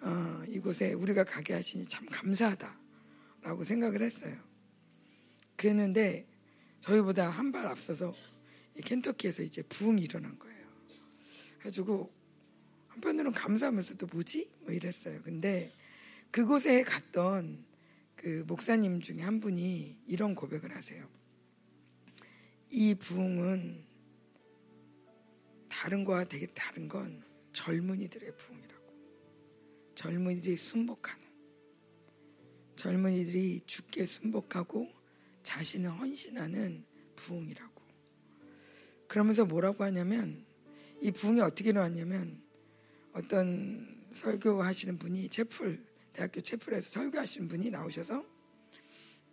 어, 0.00 0.42
이곳에 0.48 0.94
우리가 0.94 1.24
가게 1.24 1.52
하시니 1.52 1.86
참 1.86 2.06
감사하다라고 2.06 3.64
생각을 3.64 4.00
했어요. 4.00 4.34
그랬는데 5.56 6.26
저희보다 6.80 7.28
한 7.28 7.52
발 7.52 7.66
앞서서 7.66 8.14
켄터키에서 8.82 9.42
이제 9.42 9.62
부흥이 9.62 10.02
일어난 10.02 10.38
거예요. 10.38 10.58
해가지고 11.58 12.12
한편으로는 12.88 13.32
감사하면서도 13.32 14.06
뭐지? 14.06 14.50
뭐 14.60 14.72
이랬어요. 14.72 15.22
근데 15.22 15.72
그곳에 16.30 16.82
갔던 16.82 17.64
그 18.16 18.44
목사님 18.46 19.00
중에 19.00 19.22
한 19.22 19.40
분이 19.40 19.96
이런 20.06 20.34
고백을 20.34 20.74
하세요. 20.74 21.08
이 22.70 22.94
부흥은 22.94 23.84
다른 25.68 26.04
거와 26.04 26.24
되게 26.24 26.46
다른 26.46 26.88
건 26.88 27.22
젊은이들의 27.52 28.36
부흥이라고. 28.36 28.88
젊은이들이 29.94 30.56
순복하는. 30.56 31.26
젊은이들이 32.76 33.62
죽게 33.66 34.06
순복하고 34.06 34.88
자신을 35.42 35.90
헌신하는 35.90 36.84
부흥이라고. 37.16 37.77
그러면서 39.08 39.44
뭐라고 39.44 39.82
하냐면 39.84 40.44
이 41.00 41.10
부흥이 41.10 41.40
어떻게 41.40 41.70
일어났냐면 41.70 42.40
어떤 43.12 44.06
설교하시는 44.12 44.98
분이 44.98 45.28
채플 45.28 45.84
대학교 46.12 46.40
채플에서 46.40 46.88
설교하시는 46.90 47.48
분이 47.48 47.70
나오셔서 47.70 48.24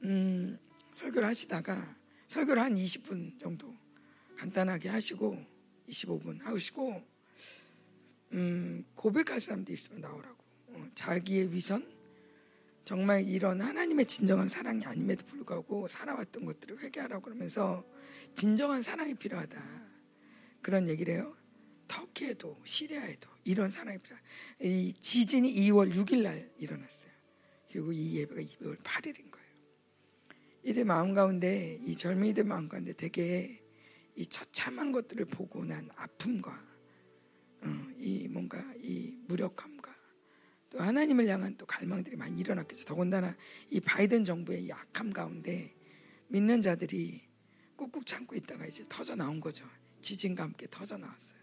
음, 0.03 0.57
설교를 0.93 1.27
하시다가 1.27 1.95
설교를 2.27 2.61
한 2.61 2.75
20분 2.75 3.39
정도 3.39 3.73
간단하게 4.37 4.89
하시고 4.89 5.37
25분 5.89 6.41
하시고 6.41 7.03
음, 8.33 8.85
고백할 8.95 9.39
사람도 9.39 9.71
있으면 9.71 10.01
나오라고. 10.01 10.43
어, 10.67 10.87
자기의 10.93 11.53
위선? 11.53 11.89
정말 12.83 13.25
이런 13.27 13.61
하나님의 13.61 14.05
진정한 14.05 14.47
사랑이 14.47 14.85
아님에도 14.85 15.25
불구하고 15.25 15.87
살아왔던 15.87 16.45
것들을 16.45 16.79
회개하라고 16.79 17.23
그러면서 17.23 17.83
진정한 18.35 18.81
사랑이 18.81 19.15
필요하다 19.15 19.61
그런 20.61 20.87
얘기를 20.89 21.13
해요 21.13 21.35
터키에도 21.87 22.61
시리아에도 22.63 23.29
이런 23.43 23.69
사람이 23.69 23.99
이 24.61 24.93
지진이 24.99 25.53
2월 25.53 25.93
6일 25.93 26.23
날 26.23 26.51
일어났어요. 26.57 27.11
그리고 27.71 27.91
이 27.91 28.17
예배가 28.17 28.41
2월 28.41 28.77
8일인 28.79 29.29
거예요. 29.29 29.45
이들 30.63 30.85
마음 30.85 31.13
가운데 31.13 31.79
이 31.83 31.95
젊은이들 31.95 32.43
마음 32.45 32.67
가운데 32.67 32.93
되게 32.93 33.61
이 34.15 34.25
처참한 34.25 34.91
것들을 34.91 35.25
보고 35.25 35.63
난 35.63 35.89
아픔과 35.95 36.51
어, 37.61 37.67
이 37.99 38.27
뭔가 38.27 38.63
이 38.79 39.15
무력함과 39.27 39.93
또 40.71 40.79
하나님을 40.79 41.27
향한 41.27 41.55
또 41.57 41.65
갈망들이 41.65 42.15
많이 42.15 42.39
일어났겠죠. 42.39 42.85
더군다나 42.85 43.35
이 43.69 43.79
바이든 43.79 44.23
정부의 44.23 44.69
약함 44.69 45.11
가운데 45.11 45.75
믿는 46.29 46.61
자들이 46.61 47.21
꾹꾹 47.77 48.03
참고 48.05 48.35
있다가 48.35 48.65
이제 48.65 48.85
터져 48.87 49.15
나온 49.15 49.39
거죠. 49.39 49.65
지진과 50.01 50.43
함께 50.43 50.67
터져 50.69 50.97
나왔어요. 50.97 51.39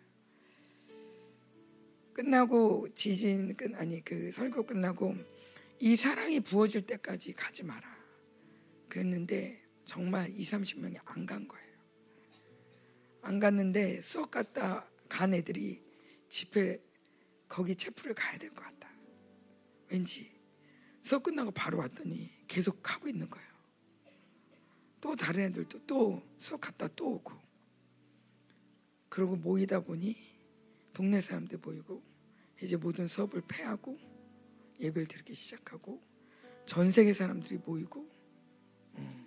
끝나고 2.13 2.89
지진 2.95 3.55
끝 3.57 3.75
아니 3.75 4.05
그 4.05 4.31
설교 4.33 4.65
끝나고 4.67 5.15
이 5.81 5.97
사랑이 5.97 6.41
부어질 6.41 6.87
때까지 6.87 7.33
가지 7.33 7.63
마라. 7.65 7.91
그랬는데 8.89 9.61
정말 9.85 10.31
2, 10.31 10.43
30명이 10.43 10.99
안 11.05 11.27
간 11.27 11.49
거예요. 11.49 11.73
안 13.23 13.39
갔는데 13.39 14.01
수업 14.03 14.31
갔다 14.31 14.87
간 15.09 15.33
애들이 15.35 15.83
집회 16.29 16.81
거기 17.49 17.75
체프를 17.75 18.15
가야 18.15 18.39
될 18.39 18.51
것 18.51 18.65
같다. 18.65 18.91
왠지 19.89 20.31
수업 21.03 21.23
끝나고 21.25 21.51
바로 21.51 21.79
왔더니 21.79 22.31
계속 22.47 22.79
하고 22.91 23.09
있는 23.09 23.29
거예요. 23.29 23.52
또 25.03 25.17
다른 25.17 25.43
애들도 25.47 25.85
또 25.85 26.23
수업 26.39 26.61
갔다 26.61 26.87
또 26.95 27.15
오고 27.15 27.35
그러고 29.09 29.35
모이다 29.35 29.81
보니 29.81 30.17
동네 30.95 31.21
사람들 31.21 31.59
모이고 31.59 32.01
이제 32.63 32.77
모든 32.77 33.09
수업을 33.09 33.43
폐하고 33.49 33.99
예배를 34.79 35.09
드리기 35.09 35.35
시작하고 35.35 36.01
전 36.67 36.89
세계 36.93 37.13
사람들이 37.13 37.59
모이고 37.67 38.09
음. 38.99 39.27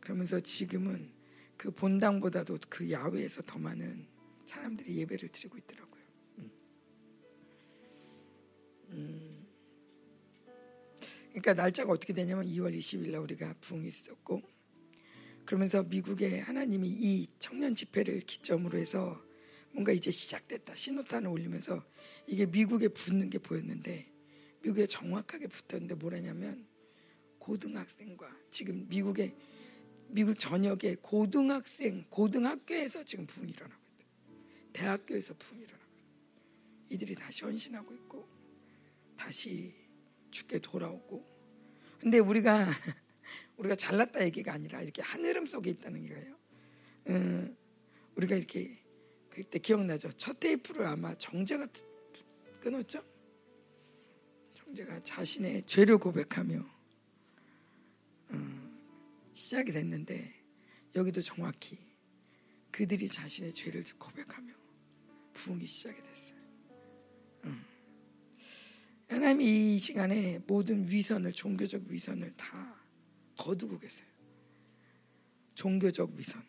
그러면서 0.00 0.40
지금은 0.40 1.12
그 1.58 1.70
본당보다도 1.70 2.58
그 2.70 2.90
야외에서 2.90 3.42
더 3.42 3.58
많은 3.58 4.06
사람들이 4.46 4.96
예배를 4.96 5.28
드리고 5.28 5.58
있더라고요. 5.58 6.02
음. 6.38 6.50
음. 8.88 9.46
그러니까 11.28 11.52
날짜가 11.52 11.92
어떻게 11.92 12.14
되냐면 12.14 12.46
2월 12.46 12.74
20일 12.76 13.10
날 13.10 13.20
우리가 13.20 13.54
부흥이 13.60 13.86
있었고 13.86 14.61
그러면서 15.52 15.82
미국의 15.82 16.40
하나님이 16.40 16.88
이 16.88 17.26
청년 17.38 17.74
집회를 17.74 18.20
기점으로 18.20 18.78
해서 18.78 19.22
뭔가 19.72 19.92
이제 19.92 20.10
시작됐다 20.10 20.74
신호탄을 20.74 21.28
올리면서 21.28 21.84
이게 22.26 22.46
미국에 22.46 22.88
붙는 22.88 23.28
게 23.28 23.36
보였는데 23.36 24.10
미국에 24.62 24.86
정확하게 24.86 25.48
붙었는데 25.48 25.96
뭐라냐면 25.96 26.66
고등학생과 27.38 28.34
지금 28.48 28.88
미국의 28.88 29.36
미국 30.08 30.38
전역의 30.38 30.96
고등학생 31.02 32.06
고등학교에서 32.08 33.04
지금 33.04 33.26
부흥이 33.26 33.52
일어나고 33.52 33.82
있다. 33.98 34.06
대학교에서 34.72 35.34
부흥이 35.34 35.64
일어나고 35.64 35.84
있다. 35.84 36.06
이들이 36.88 37.14
다시 37.14 37.44
헌신하고 37.44 37.92
있고 37.92 38.26
다시 39.18 39.74
죽게 40.30 40.60
돌아오고 40.60 41.30
근데 42.00 42.20
우리가 42.20 42.68
우리가 43.62 43.76
잘났다 43.76 44.24
얘기가 44.24 44.52
아니라 44.52 44.82
이렇게 44.82 45.02
한 45.02 45.24
흐름 45.24 45.46
속에 45.46 45.70
있다는 45.70 46.06
거예요. 46.06 46.36
음, 47.08 47.56
우리가 48.16 48.34
이렇게 48.34 48.76
그때 49.30 49.58
기억나죠? 49.58 50.10
첫 50.12 50.38
테이프를 50.40 50.84
아마 50.84 51.16
정재가 51.16 51.68
끊었죠? 52.60 53.02
정재가 54.54 55.02
자신의 55.04 55.64
죄를 55.64 55.98
고백하며 55.98 56.64
음, 58.30 58.78
시작이 59.32 59.70
됐는데 59.70 60.34
여기도 60.96 61.20
정확히 61.20 61.78
그들이 62.72 63.06
자신의 63.06 63.52
죄를 63.52 63.84
고백하며 63.98 64.52
부흥이 65.34 65.66
시작이 65.66 66.00
됐어요. 66.00 66.36
음. 67.44 67.64
하나님이 69.08 69.74
이 69.74 69.78
시간에 69.78 70.40
모든 70.46 70.88
위선을 70.88 71.32
종교적 71.32 71.84
위선을 71.86 72.32
다 72.36 72.71
거두고 73.36 73.78
계세요. 73.78 74.06
종교적 75.54 76.12
위선, 76.12 76.42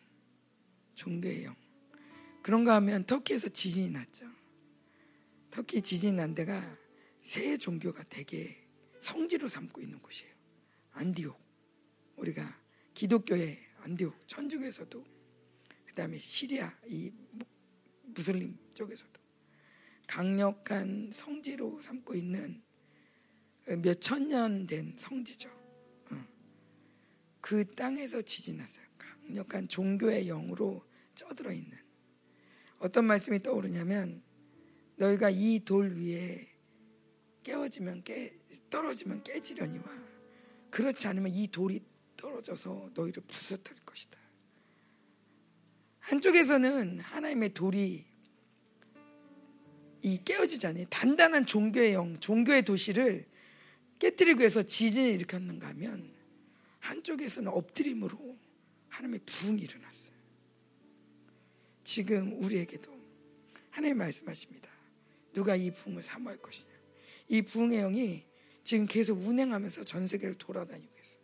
종교의 0.94 1.44
영. 1.44 1.56
그런가 2.42 2.74
하면 2.76 3.04
터키에서 3.04 3.48
지진이 3.48 3.90
났죠. 3.90 4.26
터키 5.50 5.80
지진 5.82 6.16
난 6.16 6.34
데가 6.34 6.78
새 7.22 7.56
종교가 7.56 8.02
되게 8.04 8.66
성지로 9.00 9.48
삼고 9.48 9.80
있는 9.80 9.98
곳이에요. 10.00 10.32
안디옥. 10.92 11.38
우리가 12.16 12.60
기독교의 12.94 13.58
안디옥, 13.78 14.26
천주교에서도 14.26 15.04
그다음에 15.86 16.18
시리아 16.18 16.72
이 16.88 17.12
무슬림 18.04 18.58
쪽에서도 18.74 19.12
강력한 20.06 21.10
성지로 21.12 21.80
삼고 21.80 22.14
있는 22.14 22.62
몇 23.82 24.00
천 24.00 24.28
년 24.28 24.66
된 24.66 24.94
성지죠. 24.96 25.50
어. 27.44 27.46
그 27.46 27.66
땅에서 27.74 28.22
지진 28.22 28.56
났어요. 28.56 28.86
강력한 28.96 29.68
종교의 29.68 30.24
영으로 30.28 30.82
쪄들어 31.14 31.52
있는 31.52 31.76
어떤 32.78 33.04
말씀이 33.04 33.42
떠오르냐면 33.42 34.22
너희가 34.96 35.28
이 35.30 35.60
돌 35.62 35.94
위에 35.94 36.48
깨어지면 37.42 38.02
깨 38.04 38.34
떨어지면 38.70 39.22
깨지려니와 39.22 39.84
그렇지 40.70 41.06
않으면 41.06 41.34
이 41.34 41.46
돌이 41.48 41.82
떨어져서 42.16 42.92
너희를 42.94 43.22
부서뜨릴 43.28 43.84
것이다. 43.84 44.18
한쪽에서는 45.98 47.00
하나님의 47.00 47.52
돌이 47.52 48.06
이 50.00 50.18
깨어지잖아요. 50.24 50.86
단단한 50.88 51.44
종교의 51.44 51.92
영, 51.92 52.18
종교의 52.20 52.64
도시를 52.64 53.26
깨뜨리기 53.98 54.40
위해서 54.40 54.62
지진을 54.62 55.10
일으켰는가 55.12 55.68
하면 55.68 56.13
한쪽에서는 56.84 57.50
엎드림으로 57.50 58.38
하나님의 58.88 59.20
부흥이 59.24 59.62
일어났어요. 59.62 60.12
지금 61.82 62.42
우리에게도 62.42 62.92
하나님 63.70 63.98
말씀하십니다. 63.98 64.70
누가 65.32 65.56
이 65.56 65.70
부흥을 65.70 66.02
사모할 66.02 66.38
것이냐. 66.42 66.72
이 67.28 67.40
부흥의 67.40 67.80
영이 67.80 68.24
지금 68.62 68.86
계속 68.86 69.18
운행하면서 69.18 69.84
전 69.84 70.06
세계를 70.06 70.36
돌아다니고 70.36 70.92
있어요. 71.00 71.22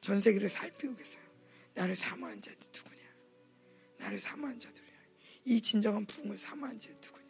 전 0.00 0.20
세계를 0.20 0.48
살피고 0.48 0.96
계세요. 0.96 1.22
나를 1.74 1.94
사모하는 1.94 2.42
자들이 2.42 2.68
누구냐? 2.74 3.02
나를 3.98 4.18
사모하는 4.18 4.58
자들이야. 4.58 4.88
이 5.44 5.60
진정한 5.60 6.04
부흥을 6.06 6.36
사모하는 6.36 6.78
자들이 6.78 7.00
누구냐? 7.06 7.28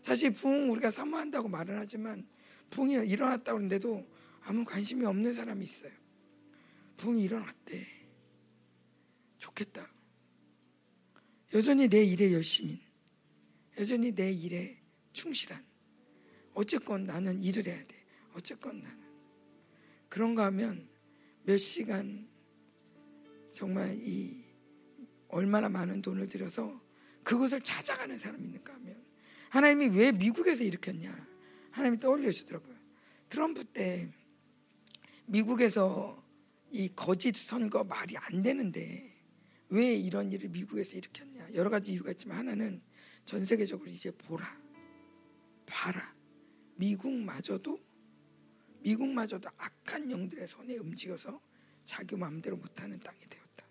사실 0.00 0.30
부흥 0.30 0.70
우리가 0.72 0.90
사모한다고 0.90 1.48
말은 1.48 1.76
하지만 1.76 2.26
부흥이 2.70 3.06
일어났다고 3.10 3.58
하는데도 3.58 4.06
아무 4.40 4.64
관심이 4.64 5.04
없는 5.04 5.34
사람이 5.34 5.62
있어요. 5.62 6.07
부흥이 6.98 7.22
일어났대. 7.22 7.86
좋겠다. 9.38 9.90
여전히 11.54 11.88
내 11.88 12.04
일에 12.04 12.32
열심인, 12.32 12.78
여전히 13.78 14.12
내 14.12 14.30
일에 14.30 14.78
충실한. 15.12 15.64
어쨌건 16.52 17.04
나는 17.04 17.42
일을 17.42 17.66
해야 17.66 17.86
돼. 17.86 18.04
어쨌건 18.34 18.82
나는. 18.82 18.98
그런가 20.08 20.46
하면 20.46 20.88
몇 21.44 21.56
시간 21.56 22.28
정말 23.52 23.98
이 24.02 24.44
얼마나 25.28 25.68
많은 25.68 26.02
돈을 26.02 26.28
들여서 26.28 26.80
그것을 27.22 27.60
찾아가는 27.60 28.16
사람이 28.18 28.44
있는가 28.44 28.74
하면 28.74 29.02
하나님이 29.50 29.96
왜 29.96 30.12
미국에서 30.12 30.64
일으켰냐 30.64 31.26
하나님이 31.70 32.00
떠올려 32.00 32.30
주더라고요. 32.30 32.76
트럼프 33.28 33.64
때 33.64 34.10
미국에서 35.26 36.22
이 36.70 36.88
거짓 36.94 37.34
선거 37.36 37.84
말이 37.84 38.16
안 38.16 38.42
되는데 38.42 39.14
왜 39.70 39.94
이런 39.94 40.32
일을 40.32 40.48
미국에서 40.50 40.96
일으켰냐 40.96 41.54
여러 41.54 41.70
가지 41.70 41.92
이유가 41.92 42.10
있지만 42.12 42.38
하나는 42.38 42.82
전 43.24 43.44
세계적으로 43.44 43.90
이제 43.90 44.10
보라 44.10 44.46
봐라 45.66 46.14
미국마저도 46.76 47.78
미국마저도 48.80 49.48
악한 49.56 50.10
영들의 50.10 50.46
손에 50.46 50.76
움직여서 50.76 51.40
자기 51.84 52.16
마음대로 52.16 52.56
못하는 52.56 52.98
땅이 53.00 53.18
되었다. 53.28 53.66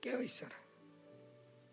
깨어 0.00 0.22
있어라. 0.22 0.50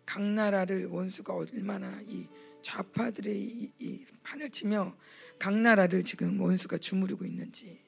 각 0.04 0.22
나라를 0.22 0.86
원수가 0.86 1.34
얼마나 1.34 2.00
이 2.02 2.26
좌파들의 2.60 3.40
이, 3.40 3.72
이 3.78 4.04
판을 4.22 4.50
치며 4.50 4.96
각 5.38 5.54
나라를 5.54 6.04
지금 6.04 6.40
원수가 6.40 6.78
주무르고 6.78 7.24
있는지 7.24 7.80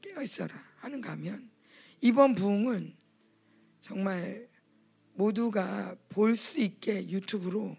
깨어 0.00 0.22
있어라 0.22 0.54
하는가 0.76 1.12
하면 1.12 1.50
이번 2.04 2.34
부흥은 2.34 2.94
정말 3.80 4.46
모두가 5.14 5.96
볼 6.10 6.36
수 6.36 6.60
있게 6.60 7.08
유튜브로 7.08 7.78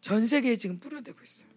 전 0.00 0.26
세계에 0.26 0.56
지금 0.56 0.80
뿌려대고 0.80 1.22
있어요. 1.22 1.48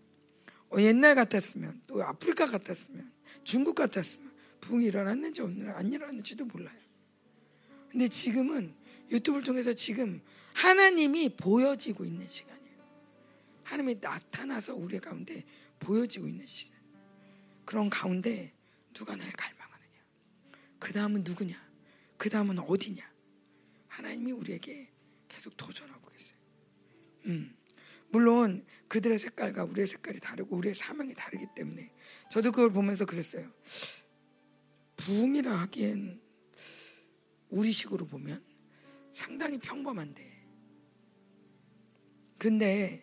어, 0.70 0.80
옛날 0.82 1.16
같았으면 1.16 1.82
또 1.88 2.04
아프리카 2.04 2.46
같았으면 2.46 3.12
중국 3.44 3.74
같았으면 3.74 4.32
부흥이 4.62 4.86
일어났는지 4.86 5.42
안 5.42 5.92
일어났는지도 5.92 6.46
몰라요. 6.46 6.78
근데 7.90 8.08
지금은 8.08 8.72
유튜브를 9.10 9.44
통해서 9.44 9.74
지금 9.74 10.22
하나님이 10.54 11.30
보여지고 11.38 12.06
있는 12.06 12.28
시간이에요. 12.28 12.78
하나님이 13.64 13.98
나타나서 14.00 14.76
우리 14.76 15.00
가운데 15.00 15.44
보여지고 15.80 16.28
있는 16.28 16.46
시간. 16.46 16.80
그런 17.66 17.90
가운데 17.90 18.54
누가 18.94 19.16
날 19.16 19.32
갈망하느냐? 19.32 20.04
그 20.78 20.94
다음은 20.94 21.24
누구냐? 21.24 21.69
그 22.20 22.30
다음은 22.30 22.60
어디냐? 22.60 23.02
하나님이 23.88 24.34
우리에게 24.34 24.92
계속 25.30 25.56
도전하고 25.56 26.12
계세요. 26.12 26.38
음. 27.28 27.56
물론 28.10 28.66
그들의 28.90 29.18
색깔과 29.18 29.64
우리의 29.64 29.88
색깔이 29.88 30.20
다르고 30.20 30.58
우리의 30.58 30.76
사명이 30.76 31.14
다르기 31.14 31.46
때문에 31.56 31.92
저도 32.30 32.52
그걸 32.52 32.72
보면서 32.72 33.06
그랬어요. 33.06 33.50
부흥이라 34.98 35.50
하기엔 35.62 36.22
우리식으로 37.52 38.06
보면 38.06 38.44
상당히 39.14 39.58
평범한데 39.58 40.44
근데 42.38 43.02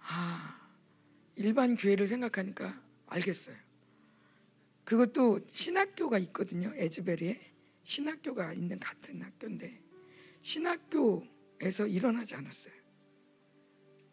아 0.00 0.70
일반 1.36 1.76
교회를 1.76 2.06
생각하니까 2.06 2.82
알겠어요. 3.06 3.63
그것도 4.84 5.40
신학교가 5.48 6.18
있거든요. 6.18 6.72
에즈베리에 6.74 7.40
신학교가 7.82 8.52
있는 8.52 8.78
같은 8.78 9.22
학교인데 9.22 9.82
신학교에서 10.40 11.86
일어나지 11.86 12.34
않았어요. 12.34 12.74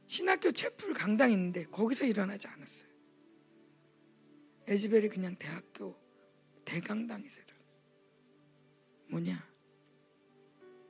신학교 0.07 0.51
채플 0.51 0.93
강당 0.93 1.31
있는데 1.31 1.65
거기서 1.65 2.05
일어나지 2.05 2.47
않았어요. 2.47 2.89
에즈벨이 4.67 5.09
그냥 5.09 5.35
대학교 5.37 5.95
대강당에서 6.65 7.41
일어나. 7.41 7.61
뭐냐? 9.09 9.51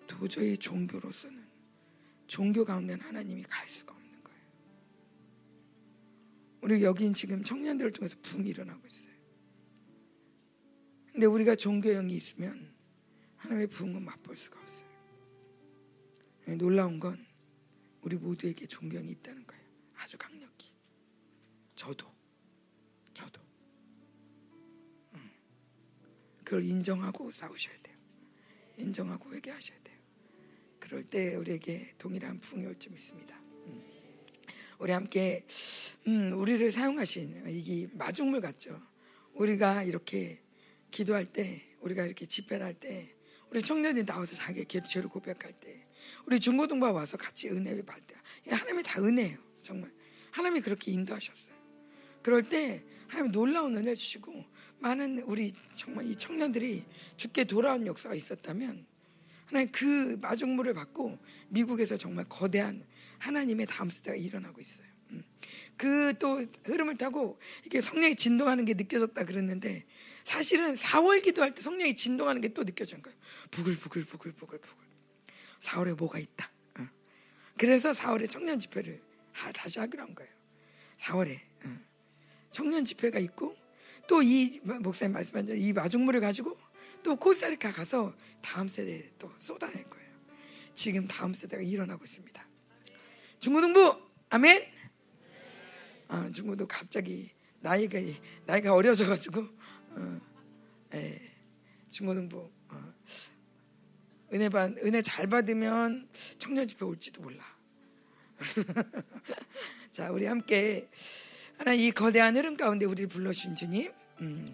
도저히 0.08 0.58
종교로서는 0.58 1.50
종교 2.28 2.63
가운데는 2.63 3.04
하나님이 3.04 3.44
갈 3.44 3.67
수가 3.67 3.96
없는 3.96 4.24
거예요. 4.24 4.41
우리 6.62 6.84
여긴 6.84 7.13
지금 7.13 7.44
청년들을 7.44 7.91
통해서 7.91 8.15
붕이 8.22 8.50
일어나고 8.50 8.86
있어요. 8.86 9.11
근데 11.21 11.29
우리가 11.31 11.55
종교형이 11.55 12.15
있으면 12.15 12.73
하나님의 13.36 13.67
부흥은 13.67 14.03
맛볼 14.03 14.36
수가 14.36 14.60
없어요. 14.60 14.89
네, 16.47 16.55
놀라운 16.55 16.99
건 16.99 17.23
우리 18.01 18.15
모두에게 18.15 18.65
존경이 18.65 19.12
있다는 19.12 19.45
거예요. 19.45 19.63
아주 19.97 20.17
강력히. 20.17 20.73
저도, 21.75 22.12
저도. 23.13 23.39
음. 25.13 25.29
그걸 26.43 26.63
인정하고 26.63 27.29
싸우셔야 27.29 27.79
돼요. 27.84 27.97
인정하고 28.77 29.31
회개하셔야 29.31 29.77
돼요. 29.84 29.97
그럴 30.79 31.03
때 31.03 31.36
우리에게 31.36 31.93
동일한 31.99 32.39
부흥이 32.39 32.65
올줄 32.65 32.93
믿습니다. 32.93 33.39
음. 33.67 33.84
우리 34.79 34.91
함께 34.91 35.45
음, 36.07 36.34
우리를 36.34 36.71
사용하신 36.71 37.43
이 37.47 37.89
마중물 37.93 38.41
같죠. 38.41 38.81
우리가 39.36 39.84
이렇게 39.84 40.41
기도할 40.91 41.25
때, 41.25 41.63
우리가 41.80 42.06
이렇게 42.06 42.25
집회를 42.25 42.65
할 42.65 42.73
때, 42.73 43.15
우리 43.49 43.62
청년이 43.62 44.06
나와서 44.06 44.36
자기의 44.36 44.65
죄를 44.88 45.10
고백할 45.10 45.54
때, 45.60 45.86
우리 46.25 46.39
중고등부 46.39 46.86
와서 46.91 47.17
같이 47.17 47.49
은혜 47.49 47.82
받을 47.84 48.01
때 48.08 48.15
하나님이 48.49 48.84
다 48.84 49.01
은혜예요. 49.01 49.38
정말 49.62 49.91
하나님이 50.32 50.62
그렇게 50.62 50.91
인도하셨어요. 50.91 51.54
그럴 52.21 52.47
때 52.47 52.84
하나님 53.08 53.32
놀라운 53.32 53.75
은혜 53.77 53.93
주시고 53.93 54.45
많은 54.80 55.19
우리 55.23 55.54
정말 55.73 56.06
이 56.06 56.15
청년들이 56.15 56.86
죽게 57.17 57.43
돌아온 57.43 57.86
역사가 57.86 58.15
있었다면 58.15 58.86
하나님 59.45 59.71
그 59.71 60.17
마중물을 60.21 60.73
받고 60.73 61.19
미국에서 61.49 61.97
정말 61.97 62.25
거대한 62.27 62.84
하나님의 63.19 63.67
다음 63.67 63.89
세대가 63.89 64.15
일어나고 64.15 64.62
있어요. 64.62 64.88
음. 65.12 65.23
그또 65.77 66.45
흐름을 66.63 66.97
타고 66.97 67.39
이게 67.65 67.82
성령이 67.82 68.15
진동하는 68.15 68.65
게 68.65 68.73
느껴졌다 68.73 69.23
그랬는데 69.25 69.86
사실은 70.23 70.73
4월 70.75 71.21
기도할 71.23 71.53
때 71.53 71.62
성령이 71.62 71.95
진동하는 71.95 72.41
게 72.41 72.49
또 72.53 72.63
느껴진 72.63 73.01
거예요. 73.01 73.17
부글부글 73.51 74.03
부글부글 74.05 74.60
부글. 74.60 74.88
4월에 75.62 75.95
뭐가 75.97 76.19
있다. 76.19 76.51
어. 76.79 76.88
그래서 77.57 77.91
4월에 77.91 78.29
청년 78.29 78.60
집회를 78.60 79.01
다시 79.53 79.79
하기로 79.79 80.03
한 80.03 80.15
거예요. 80.15 80.31
4월에 80.97 81.39
어. 81.65 81.77
청년 82.51 82.84
집회가 82.86 83.19
있고 83.19 83.55
또 84.07 84.21
이 84.21 84.60
목사님 84.63 85.13
말씀한 85.13 85.45
대로 85.45 85.57
이 85.57 85.71
마중물을 85.71 86.19
가지고 86.19 86.57
또 87.03 87.15
코스타리카 87.15 87.71
가서 87.71 88.13
다음 88.41 88.67
세대에 88.67 89.12
또 89.17 89.31
쏟아낼 89.39 89.84
거예요. 89.86 90.12
지금 90.73 91.07
다음 91.07 91.34
세대가 91.34 91.62
일어나고 91.63 92.03
있습니다. 92.03 92.47
중고등부 93.39 94.01
아멘. 94.29 94.69
아, 96.10 96.29
중고도 96.29 96.67
갑자기 96.67 97.31
나이가 97.62 97.99
나이가 98.45 98.73
어려져가지고 98.73 99.47
어, 99.95 100.21
예, 100.93 101.21
중고등부 101.89 102.49
은혜 104.34 104.47
받 104.47 104.71
은혜 104.77 105.01
잘 105.01 105.27
받으면 105.27 106.08
청년 106.38 106.67
집회 106.67 106.86
올지도 106.86 107.21
몰라. 107.21 107.43
자, 109.91 110.10
우리 110.10 110.25
함께 110.25 110.89
하나님 111.58 111.86
이 111.86 111.91
거대한 111.91 112.36
흐름 112.36 112.56
가운데 112.56 112.86
우리를 112.86 113.10
불러주신 113.10 113.56
주님, 113.56 113.91
음, 114.21 114.45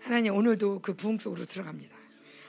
하나님 0.00 0.34
오늘도 0.34 0.80
그 0.80 0.94
부흥 0.94 1.18
속으로 1.18 1.44
들어갑니다. 1.44 1.96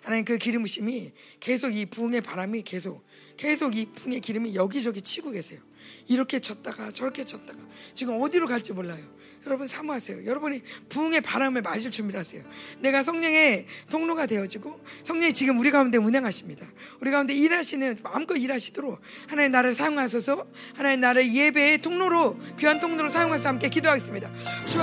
하나님 0.04 0.24
그 0.24 0.38
기름 0.38 0.62
부심이 0.62 1.12
계속 1.40 1.76
이 1.76 1.86
부흥의 1.86 2.22
바람이 2.22 2.62
계속 2.62 3.06
계속 3.36 3.76
이 3.76 3.88
부흥의 3.88 4.22
기름이 4.22 4.56
여기저기 4.56 5.02
치고 5.02 5.32
계세요. 5.32 5.60
이렇게 6.08 6.40
쳤다가 6.40 6.92
저렇게 6.92 7.26
쳤다가 7.26 7.60
지금 7.94 8.22
어디로 8.22 8.48
갈지 8.48 8.72
몰라요. 8.72 9.04
여러분 9.48 9.66
사모하세요. 9.66 10.26
여러분이 10.26 10.62
부흥의 10.90 11.22
바람을 11.22 11.62
맞을 11.62 11.90
준비를 11.90 12.20
하세요. 12.20 12.44
내가 12.80 13.02
성령의 13.02 13.66
통로가 13.90 14.26
되어지고 14.26 14.80
성령이 15.04 15.34
지금 15.34 15.58
우리 15.58 15.72
가운데 15.72 15.98
운행하십니다. 15.98 16.68
우리 17.00 17.12
가운데 17.12 17.34
일하시는 17.34 18.00
마음껏 18.04 18.36
일하시도록 18.36 19.00
하나님 19.28 19.52
나를 19.52 19.74
사용하소서 19.74 20.48
하나님 20.76 21.00
나를 21.00 21.34
예배의 21.34 21.82
통로로 21.82 22.38
귀한 22.60 22.80
통로로 22.80 23.08
사용해서 23.08 23.48
함께 23.48 23.70
기도하겠습니다. 23.70 24.32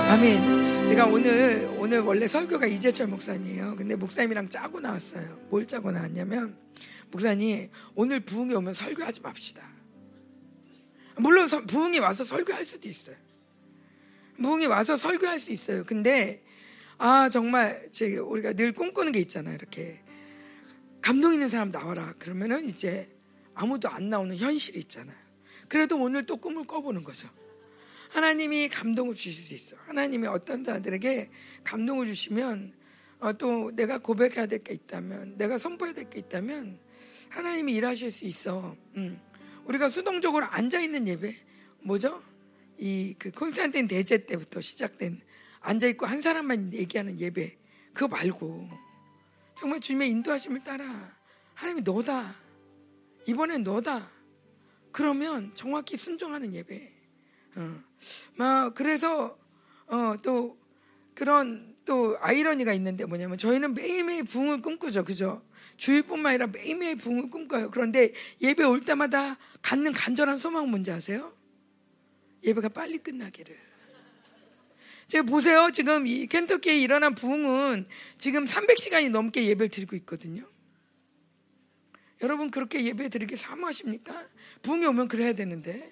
아멘. 0.09 0.85
제가 0.87 1.05
오늘 1.05 1.71
오늘 1.77 1.99
원래 1.99 2.27
설교가 2.27 2.65
이재철 2.65 3.07
목사님이에요. 3.07 3.75
근데 3.75 3.95
목사님이랑 3.95 4.49
짜고 4.49 4.79
나왔어요. 4.79 5.47
뭘 5.49 5.67
짜고 5.67 5.91
나왔냐면 5.91 6.57
목사님 7.11 7.69
오늘 7.93 8.19
부흥이 8.19 8.55
오면 8.55 8.73
설교하지 8.73 9.21
맙시다. 9.21 9.63
물론 11.17 11.47
부흥이 11.47 11.99
와서 11.99 12.23
설교할 12.23 12.65
수도 12.65 12.89
있어요. 12.89 13.15
부흥이 14.41 14.65
와서 14.67 14.95
설교할 14.95 15.39
수 15.39 15.51
있어요. 15.51 15.83
근데 15.83 16.43
아 16.97 17.29
정말 17.29 17.89
제 17.91 18.17
우리가 18.17 18.53
늘 18.53 18.73
꿈꾸는 18.73 19.11
게 19.11 19.19
있잖아요. 19.19 19.55
이렇게 19.55 20.01
감동 21.01 21.33
있는 21.33 21.47
사람 21.49 21.71
나와라. 21.71 22.13
그러면은 22.19 22.65
이제 22.67 23.09
아무도 23.53 23.89
안 23.89 24.09
나오는 24.09 24.35
현실이 24.35 24.79
있잖아요. 24.79 25.15
그래도 25.67 25.97
오늘 25.99 26.25
또 26.25 26.37
꿈을 26.37 26.65
꿔보는 26.65 27.03
거죠. 27.03 27.29
하나님이 28.09 28.69
감동을 28.69 29.13
주실 29.15 29.43
수 29.43 29.53
있어. 29.53 29.77
하나님이 29.87 30.27
어떤 30.27 30.63
사람들에게 30.63 31.29
감동을 31.63 32.05
주시면 32.05 32.73
어, 33.19 33.33
또 33.33 33.71
내가 33.75 33.97
고백해야 33.97 34.45
될 34.45 34.59
게 34.63 34.73
있다면, 34.73 35.37
내가 35.37 35.57
선포해야 35.57 35.93
될 35.93 36.09
게 36.09 36.19
있다면 36.19 36.77
하나님이 37.29 37.73
일하실 37.73 38.11
수 38.11 38.25
있어. 38.25 38.75
음. 38.97 39.19
우리가 39.65 39.89
수동적으로 39.89 40.45
앉아 40.45 40.79
있는 40.81 41.07
예배 41.07 41.35
뭐죠? 41.81 42.21
이 42.79 43.15
그 43.17 43.31
콘스탄틴 43.31 43.87
대제 43.87 44.25
때부터 44.25 44.61
시작된 44.61 45.21
앉아 45.61 45.87
있고 45.87 46.05
한 46.05 46.21
사람만 46.21 46.73
얘기하는 46.73 47.19
예배 47.19 47.57
그거 47.93 48.07
말고 48.07 48.69
정말 49.57 49.79
주님의 49.79 50.09
인도하심을 50.09 50.63
따라 50.63 51.15
하나님이 51.53 51.81
너다 51.81 52.35
이번엔 53.25 53.63
너다 53.63 54.15
그러면 54.95 55.51
정확히 55.53 55.97
순종하는 55.97 56.53
예배. 56.53 56.89
어. 57.57 57.83
막 58.37 58.73
그래서 58.75 59.37
어, 59.87 60.15
또 60.21 60.57
그런 61.13 61.75
또 61.83 62.17
아이러니가 62.21 62.71
있는데 62.73 63.03
뭐냐면 63.03 63.37
저희는 63.37 63.73
매일매일 63.73 64.23
부흥을 64.23 64.61
꿈꾸죠, 64.61 65.03
그죠? 65.03 65.43
주일뿐만 65.75 66.29
아니라 66.29 66.47
매일매일 66.47 66.97
부흥을 66.97 67.29
꿈꿔요. 67.29 67.71
그런데 67.71 68.13
예배 68.41 68.63
올 68.63 68.85
때마다 68.85 69.37
갖는 69.61 69.91
간절한 69.91 70.37
소망은 70.37 70.69
뭔지 70.69 70.91
아세요? 70.91 71.34
예배가 72.45 72.69
빨리 72.69 72.99
끝나기를. 72.99 73.57
제가 75.07 75.23
보세요. 75.23 75.69
지금 75.71 76.07
이 76.07 76.27
켄터키에 76.27 76.77
일어난 76.77 77.13
부흥은 77.13 77.87
지금 78.17 78.45
300시간이 78.45 79.09
넘게 79.09 79.45
예배를 79.45 79.69
드리고 79.69 79.95
있거든요. 79.97 80.47
여러분 82.21 82.49
그렇게 82.49 82.83
예배 82.83 83.09
드리기 83.09 83.35
사모하십니까? 83.35 84.27
부흥이 84.61 84.85
오면 84.85 85.07
그래야 85.07 85.33
되는데. 85.33 85.91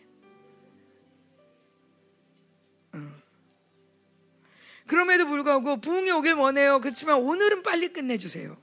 어. 2.94 3.24
그럼에도 4.88 5.28
불구하고 5.28 5.80
부흥이 5.80 6.12
오길 6.12 6.34
원해요. 6.34 6.80
그렇지만 6.80 7.18
오늘은 7.18 7.64
빨리 7.64 7.90
끝내주세요. 7.90 8.58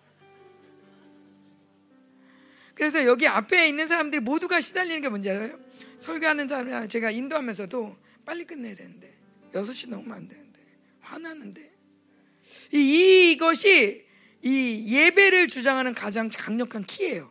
그래서 2.74 3.04
여기 3.04 3.26
앞에 3.26 3.68
있는 3.68 3.86
사람들이 3.88 4.20
모두가 4.20 4.60
시달리는 4.60 5.00
게 5.02 5.08
뭔지 5.08 5.30
알아요? 5.30 5.69
설교하는 6.00 6.48
사람 6.48 6.88
제가 6.88 7.10
인도하면서도 7.10 7.96
빨리 8.24 8.44
끝내야 8.44 8.74
되는데 8.74 9.14
6시 9.52 9.88
넘으면 9.88 10.16
안 10.16 10.28
되는데 10.28 10.60
화나는데 11.00 11.70
이, 12.72 13.32
이것이 13.32 14.06
이 14.42 14.86
예배를 14.94 15.48
주장하는 15.48 15.92
가장 15.94 16.30
강력한 16.32 16.82
키예요. 16.84 17.30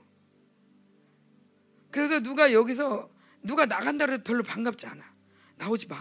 그래서 1.91 2.20
누가 2.20 2.53
여기서 2.53 3.09
누가 3.41 3.65
나간다고 3.65 4.13
해도 4.13 4.24
별로 4.24 4.43
반갑지 4.43 4.86
않아. 4.86 5.03
나오지 5.57 5.88
마. 5.88 5.97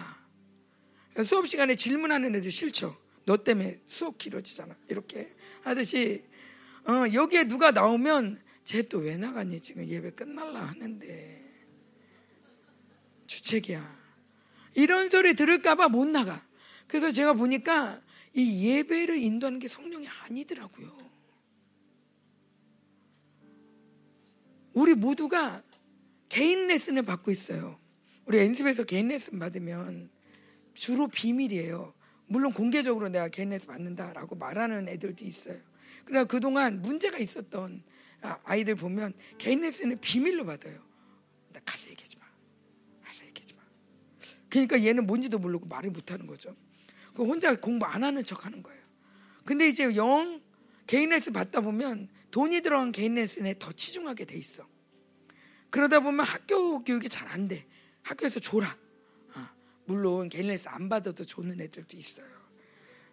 수업 1.24 1.48
시간에 1.48 1.74
질문하는 1.74 2.34
애들 2.36 2.50
싫죠. 2.50 2.96
너 3.24 3.36
때문에 3.42 3.80
수업 3.86 4.18
길어지잖아. 4.18 4.76
이렇게 4.88 5.34
하듯이 5.62 6.24
어, 6.84 7.04
여기에 7.12 7.44
누가 7.48 7.70
나오면 7.70 8.42
쟤 8.64 8.82
또 8.82 8.98
왜 8.98 9.16
나가니 9.16 9.60
지금 9.60 9.86
예배 9.86 10.10
끝날라 10.10 10.60
하는데 10.60 11.47
주책이야. 13.28 13.96
이런 14.74 15.08
소리 15.08 15.34
들을까봐 15.34 15.88
못 15.88 16.08
나가. 16.08 16.44
그래서 16.88 17.10
제가 17.10 17.34
보니까 17.34 18.00
이 18.34 18.68
예배를 18.68 19.16
인도하는 19.18 19.60
게 19.60 19.68
성령이 19.68 20.08
아니더라고요. 20.08 20.96
우리 24.72 24.94
모두가 24.94 25.62
개인 26.28 26.66
레슨을 26.66 27.02
받고 27.02 27.30
있어요. 27.30 27.78
우리 28.26 28.38
연습에서 28.38 28.84
개인 28.84 29.08
레슨 29.08 29.38
받으면 29.38 30.10
주로 30.74 31.08
비밀이에요. 31.08 31.94
물론 32.26 32.52
공개적으로 32.52 33.08
내가 33.08 33.28
개인 33.28 33.50
레슨 33.50 33.68
받는다라고 33.68 34.36
말하는 34.36 34.88
애들도 34.88 35.24
있어요. 35.24 35.58
그러나 36.04 36.24
그동안 36.24 36.80
문제가 36.82 37.18
있었던 37.18 37.82
아, 38.20 38.38
아이들 38.44 38.74
보면 38.74 39.14
개인 39.38 39.60
레슨을 39.60 39.96
비밀로 40.00 40.44
받아요. 40.44 40.80
나 41.52 41.60
가서 41.64 41.87
그러니까 44.48 44.82
얘는 44.82 45.06
뭔지도 45.06 45.38
모르고 45.38 45.66
말을 45.66 45.90
못하는 45.90 46.26
거죠. 46.26 46.54
그 47.14 47.24
혼자 47.24 47.54
공부 47.56 47.86
안 47.86 48.04
하는 48.04 48.22
척 48.24 48.46
하는 48.46 48.62
거예요. 48.62 48.80
근데 49.44 49.68
이제 49.68 49.84
영 49.96 50.40
개인 50.86 51.10
레슨 51.10 51.32
받다 51.32 51.60
보면 51.60 52.08
돈이 52.30 52.60
들어간 52.60 52.92
개인 52.92 53.14
레슨에 53.14 53.54
더 53.58 53.72
치중하게 53.72 54.24
돼 54.24 54.36
있어. 54.36 54.66
그러다 55.70 56.00
보면 56.00 56.24
학교 56.24 56.82
교육이 56.82 57.08
잘 57.08 57.28
안 57.28 57.48
돼. 57.48 57.66
학교에서 58.02 58.40
줘라. 58.40 58.76
어, 59.34 59.48
물론 59.84 60.28
개인 60.28 60.46
레슨 60.48 60.70
안 60.70 60.88
받아도 60.88 61.24
좋는 61.24 61.60
애들도 61.60 61.96
있어요. 61.96 62.26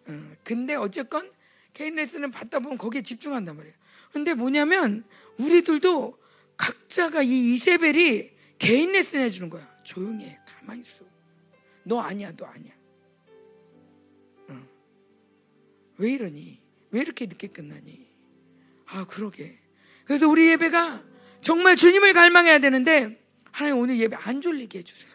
어, 0.08 0.36
근데 0.44 0.76
어쨌건 0.76 1.32
개인 1.74 1.96
레슨을 1.96 2.32
받다 2.32 2.60
보면 2.60 2.78
거기에 2.78 3.02
집중한단 3.02 3.58
말이에요. 3.58 3.76
근데 4.12 4.34
뭐냐면 4.34 5.04
우리들도 5.38 6.18
각자가 6.56 7.22
이 7.24 7.54
이세벨이 7.54 8.30
개인 8.58 8.94
레슨 8.94 9.20
해주는 9.22 9.50
거야. 9.50 9.70
조용히 9.84 10.26
해. 10.26 10.40
가만히 10.46 10.80
있어. 10.82 11.04
너 11.86 12.00
아니야, 12.00 12.32
너 12.36 12.46
아니야. 12.46 12.74
어. 14.50 14.68
왜 15.98 16.12
이러니? 16.12 16.62
왜 16.92 17.00
이렇게 17.02 17.26
늦게 17.28 17.48
끝나니? 17.48 18.08
아, 18.88 19.06
그러게. 19.06 19.60
그래서 20.04 20.28
우리 20.28 20.50
예배가 20.50 21.04
정말 21.42 21.76
주님을 21.76 22.14
갈망해야 22.14 22.60
되는데 22.60 23.24
하나님 23.52 23.78
오늘 23.80 24.00
예배 24.00 24.16
안 24.16 24.42
졸리게 24.42 24.80
해주세요. 24.80 25.14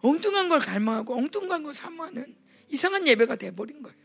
엉뚱한 0.00 0.48
걸 0.48 0.58
갈망하고 0.58 1.14
엉뚱한 1.14 1.62
걸 1.62 1.72
사모하는 1.72 2.36
이상한 2.68 3.06
예배가 3.06 3.36
돼버린 3.36 3.82
거예요. 3.82 3.96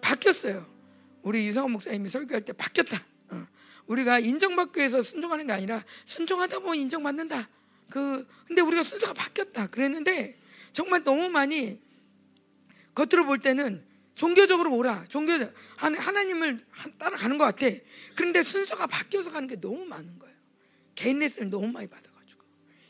바뀌었어요. 0.00 0.66
우리 1.22 1.46
유성원 1.46 1.72
목사님이 1.72 2.08
설교할 2.08 2.44
때 2.44 2.52
바뀌었다. 2.52 3.04
어. 3.30 3.46
우리가 3.86 4.18
인정받기 4.20 4.78
위해서 4.78 5.02
순종하는 5.02 5.46
게 5.46 5.52
아니라 5.52 5.84
순종하다 6.04 6.60
보면 6.60 6.76
인정받는다. 6.76 7.48
그 7.90 8.26
근데 8.46 8.62
우리가 8.62 8.82
순서가 8.82 9.12
바뀌었다. 9.12 9.66
그랬는데 9.68 10.36
정말 10.72 11.04
너무 11.04 11.28
많이 11.28 11.80
겉으로 12.94 13.26
볼 13.26 13.38
때는 13.38 13.84
종교적으로 14.14 14.74
오라. 14.76 15.06
종교 15.08 15.32
하나님을 15.76 16.64
따라가는 16.98 17.38
것 17.38 17.44
같아. 17.44 17.74
그런데 18.14 18.42
순서가 18.42 18.86
바뀌어서 18.86 19.30
가는 19.30 19.48
게 19.48 19.60
너무 19.60 19.84
많은 19.84 20.18
거예요. 20.18 20.34
개인 20.94 21.18
레슨을 21.18 21.50
너무 21.50 21.68
많이 21.68 21.86
받아가지고 21.88 22.42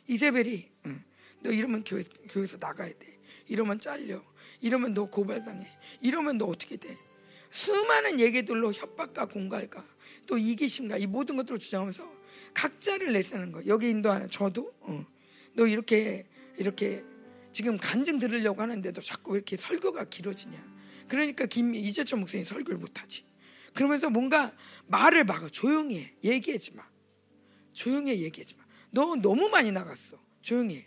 이세벨이 0.08 0.68
응, 0.86 1.04
너 1.40 1.50
이러면 1.50 1.84
교회, 1.84 2.02
교회에서 2.30 2.58
나가야 2.58 2.92
돼. 2.98 3.18
이러면 3.48 3.80
잘려. 3.80 4.22
이러면 4.60 4.94
너 4.94 5.06
고발당해. 5.06 5.66
이러면 6.00 6.38
너 6.38 6.46
어떻게 6.46 6.76
돼? 6.76 6.96
수많은 7.50 8.18
얘기들로 8.20 8.72
협박과 8.72 9.26
공갈과 9.26 9.84
또 10.26 10.38
이기심과 10.38 10.96
이 10.98 11.06
모든 11.06 11.36
것들을 11.36 11.58
주장하면서 11.58 12.11
각자를 12.54 13.12
내쓰는 13.12 13.52
거예요. 13.52 13.68
여기 13.68 13.90
인도하는 13.90 14.30
저도 14.30 14.72
어. 14.80 15.04
너 15.54 15.66
이렇게 15.66 16.26
이렇게 16.58 17.04
지금 17.50 17.76
간증 17.76 18.18
들으려고 18.18 18.62
하는데도 18.62 19.00
자꾸 19.00 19.32
왜 19.32 19.36
이렇게 19.38 19.56
설교가 19.56 20.04
길어지냐? 20.04 20.72
그러니까 21.08 21.46
김 21.46 21.74
이재철 21.74 22.18
목사님 22.18 22.44
설교를 22.44 22.78
못하지. 22.78 23.24
그러면서 23.74 24.10
뭔가 24.10 24.54
말을 24.86 25.24
막아 25.24 25.48
조용히 25.48 25.98
해. 25.98 26.14
얘기하지 26.24 26.74
마. 26.74 26.84
조용히 27.72 28.12
해. 28.12 28.18
얘기하지 28.20 28.56
마. 28.56 28.64
너 28.90 29.14
너무 29.16 29.48
많이 29.48 29.70
나갔어. 29.72 30.18
조용히 30.40 30.76
해. 30.76 30.86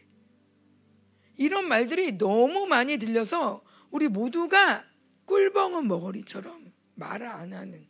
이런 1.37 1.67
말들이 1.67 2.17
너무 2.17 2.65
많이 2.65 2.97
들려서 2.97 3.63
우리 3.91 4.07
모두가 4.07 4.85
꿀벙은 5.25 5.87
머거리처럼 5.87 6.71
말을 6.95 7.27
안 7.27 7.53
하는 7.53 7.87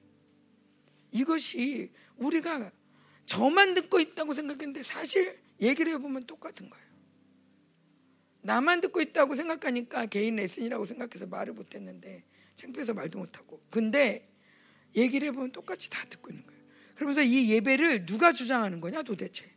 이것이 1.12 1.92
우리가 2.18 2.72
저만 3.26 3.74
듣고 3.74 4.00
있다고 4.00 4.34
생각했는데 4.34 4.84
사실 4.84 5.40
얘기를 5.62 5.94
해보면 5.94 6.26
똑같은 6.26 6.70
거예요. 6.70 6.86
나만 8.42 8.82
듣고 8.82 9.02
있다고 9.02 9.36
생각하니까 9.36 10.06
개인 10.06 10.36
레슨이라고 10.36 10.86
생각해서 10.86 11.26
말을 11.26 11.54
못했는데 11.54 12.24
창피해서 12.56 12.94
말도 12.94 13.18
못하고 13.18 13.62
근데 13.72 14.32
얘기를 14.96 15.28
해보면 15.30 15.52
똑같이 15.52 15.90
다 15.90 16.06
듣고 16.06 16.30
있는 16.30 16.46
거예요. 16.46 16.62
그러면서 16.94 17.24
이 17.24 17.50
예배를 17.52 18.06
누가 18.06 18.32
주장하는 18.32 18.80
거냐 18.82 19.02
도대체 19.02 19.52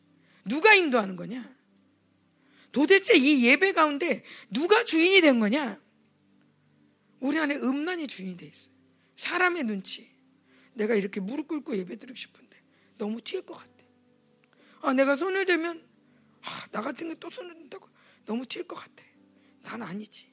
누가 0.44 0.74
인도하는 0.74 1.16
거냐 1.16 1.54
도대체 2.72 3.16
이 3.16 3.44
예배 3.44 3.72
가운데 3.72 4.22
누가 4.50 4.84
주인이 4.84 5.20
된 5.20 5.38
거냐 5.38 5.80
우리 7.20 7.38
안에 7.38 7.56
음란이 7.56 8.06
주인이 8.06 8.36
돼 8.36 8.46
있어요. 8.46 8.72
사람의 9.16 9.64
눈치 9.64 10.08
내가 10.72 10.94
이렇게 10.94 11.20
무릎 11.20 11.48
꿇고 11.48 11.76
예배 11.76 11.96
드리고 11.96 12.16
싶은데 12.16 12.47
너무 12.98 13.20
튀을 13.20 13.42
것 13.46 13.54
같아. 13.54 13.72
아 14.82 14.92
내가 14.92 15.16
손을 15.16 15.44
대면 15.46 15.82
아, 16.42 16.66
나 16.70 16.82
같은 16.82 17.08
게 17.08 17.14
또 17.16 17.30
손을 17.30 17.54
든다고 17.54 17.88
너무 18.26 18.44
튈 18.46 18.64
것 18.66 18.76
같아. 18.76 19.02
난 19.62 19.82
아니지. 19.82 20.28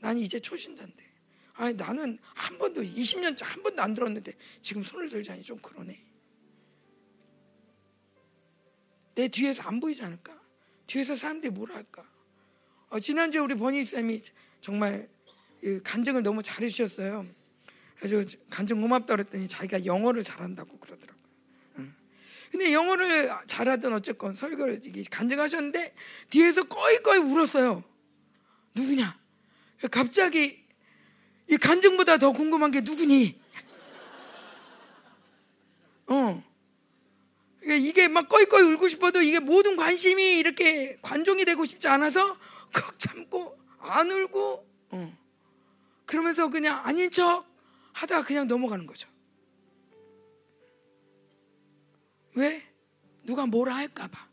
난 0.00 0.16
이제 0.18 0.38
초신자인데. 0.38 1.10
아니 1.54 1.74
나는 1.74 2.18
한 2.22 2.56
번도 2.58 2.82
20년째 2.82 3.44
한 3.44 3.62
번도 3.62 3.82
안 3.82 3.94
들었는데 3.94 4.32
지금 4.62 4.82
손을 4.82 5.08
들자니 5.08 5.42
좀 5.42 5.58
그러네. 5.58 6.06
내 9.14 9.28
뒤에서 9.28 9.62
안 9.64 9.80
보이지 9.80 10.02
않을까? 10.02 10.40
뒤에서 10.86 11.14
사람들이 11.14 11.52
뭐라 11.52 11.74
할까? 11.74 12.08
어, 12.88 12.98
지난주에 12.98 13.40
우리 13.40 13.54
버니 13.54 13.84
쌤이 13.84 14.20
정말 14.60 15.08
간증을 15.84 16.22
너무 16.22 16.42
잘해주셨어요. 16.42 17.26
그래서 17.96 18.38
간증 18.48 18.80
고맙다 18.80 19.14
그랬더니 19.14 19.46
자기가 19.46 19.84
영어를 19.84 20.24
잘한다고 20.24 20.78
그러더라고요. 20.78 21.19
근데 22.50 22.72
영어를 22.72 23.30
잘하던 23.46 23.92
어쨌건 23.92 24.34
설교를 24.34 24.80
간증하셨는데 25.10 25.94
뒤에서 26.30 26.64
꺼이꺼이 26.64 27.18
울었어요. 27.18 27.84
누구냐? 28.74 29.18
갑자기 29.90 30.64
이 31.48 31.56
간증보다 31.56 32.18
더 32.18 32.32
궁금한 32.32 32.70
게 32.70 32.80
누구니? 32.80 33.40
어. 36.08 36.44
그러니까 37.60 37.88
이게 37.88 38.08
막 38.08 38.28
꺼이꺼이 38.28 38.62
울고 38.62 38.88
싶어도 38.88 39.22
이게 39.22 39.38
모든 39.38 39.76
관심이 39.76 40.38
이렇게 40.38 40.98
관종이 41.02 41.44
되고 41.44 41.64
싶지 41.64 41.86
않아서 41.88 42.36
꼭 42.74 42.98
참고 42.98 43.58
안 43.78 44.10
울고 44.10 44.66
어. 44.90 45.18
그러면서 46.04 46.48
그냥 46.48 46.80
아닌 46.84 47.10
척 47.10 47.46
하다가 47.92 48.24
그냥 48.24 48.48
넘어가는 48.48 48.86
거죠. 48.86 49.08
왜? 52.34 52.62
누가 53.24 53.46
뭐라 53.46 53.76
할까봐. 53.76 54.28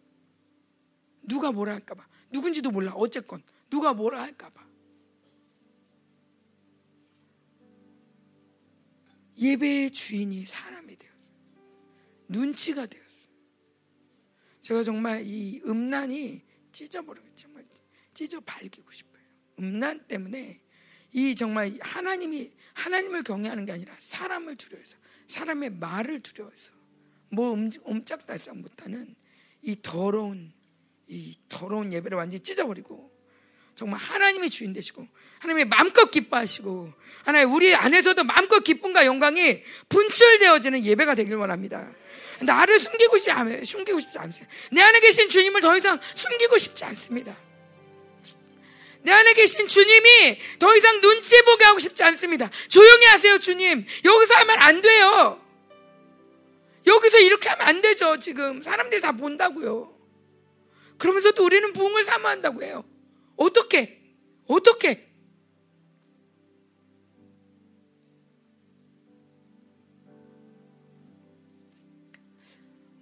누가 1.24 1.52
뭐라 1.52 1.74
할까봐. 1.74 2.08
누군지도 2.32 2.72
몰라. 2.72 2.94
어쨌건. 2.94 3.44
누가 3.70 3.94
뭐라 3.94 4.22
할까봐. 4.22 4.66
예배의 9.38 9.92
주인이 9.92 10.46
사람이 10.46 10.96
되었어요. 10.96 11.32
눈치가 12.28 12.86
되었어요. 12.86 13.08
제가 14.62 14.84
정말 14.84 15.26
이 15.26 15.62
음란이 15.66 16.42
찢어버리고 16.72 17.28
정말 17.36 17.66
찢어 18.14 18.40
발기고 18.40 18.92
싶어요. 18.92 19.24
음란 19.60 20.08
때문에 20.08 20.60
이 21.14 21.36
정말 21.36 21.78
하나님이 21.80 22.52
하나님을 22.74 23.24
경외하는 23.24 23.66
게 23.66 23.72
아니라 23.72 23.96
사람을 24.00 24.56
두려워해서 24.56 24.98
사람의 25.28 25.72
말을 25.72 26.22
두려워해서 26.22 26.72
뭐 27.30 27.58
옴짝달싹 27.84 28.58
못하는 28.58 29.16
이 29.62 29.76
더러운 29.82 30.52
이 31.08 31.38
더러운 31.50 31.94
예배를 31.94 32.18
완전히 32.18 32.42
찢어버리고 32.42 33.12
정말 33.76 34.00
하나님의 34.00 34.50
주인 34.50 34.74
되시고 34.74 35.08
하나님의 35.40 35.66
마음껏 35.66 36.10
기뻐하시고 36.10 36.92
하나님 37.24 37.54
우리 37.54 37.76
안에서도 37.76 38.24
마음껏 38.24 38.60
기쁨과 38.60 39.06
영광이 39.06 39.64
분출되어지는 39.90 40.84
예배가 40.84 41.16
되길 41.16 41.36
원합니다. 41.36 41.92
나를 42.42 42.80
숨기고 42.80 43.18
싶지 43.18 43.32
않아요. 43.32 43.64
숨기고 43.64 44.00
싶지 44.00 44.18
않으세요. 44.18 44.48
내 44.72 44.82
안에 44.82 45.00
계신 45.00 45.30
주님을 45.30 45.62
더 45.62 45.78
이상 45.78 46.00
숨기고 46.16 46.58
싶지 46.58 46.86
않습니다. 46.86 47.38
내 49.02 49.12
안에 49.12 49.34
계신 49.34 49.68
주님이 49.68 50.40
더 50.60 50.76
이상 50.76 51.00
눈치 51.00 51.42
보게 51.44 51.66
하고 51.66 51.80
싶지 51.80 52.04
않습니다. 52.04 52.50
조용히 52.68 53.06
하세요, 53.06 53.40
주님. 53.40 53.86
여기서 54.04 54.36
하면 54.36 54.60
안 54.60 54.82
돼요. 54.82 55.42
여기서 56.88 57.20
이렇게 57.20 57.50
하면 57.50 57.68
안 57.68 57.82
되죠, 57.82 58.18
지금. 58.18 58.62
사람들이 58.62 59.02
다 59.02 59.12
본다고요. 59.12 59.94
그러면서도 60.98 61.44
우리는 61.44 61.74
부흥을 61.74 62.04
사모한다고 62.04 62.64
해요. 62.64 62.84
어떻게? 63.36 64.02
어떻게? 64.48 65.06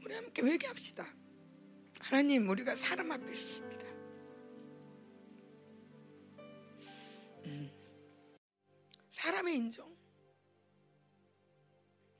우리 0.04 0.14
함께 0.14 0.42
회개합시다. 0.42 1.08
하나님, 2.00 2.50
우리가 2.50 2.76
사람 2.76 3.12
앞에 3.12 3.32
있었습니다. 3.32 3.88
음. 7.46 7.72
사람의 9.10 9.56
인정, 9.56 9.96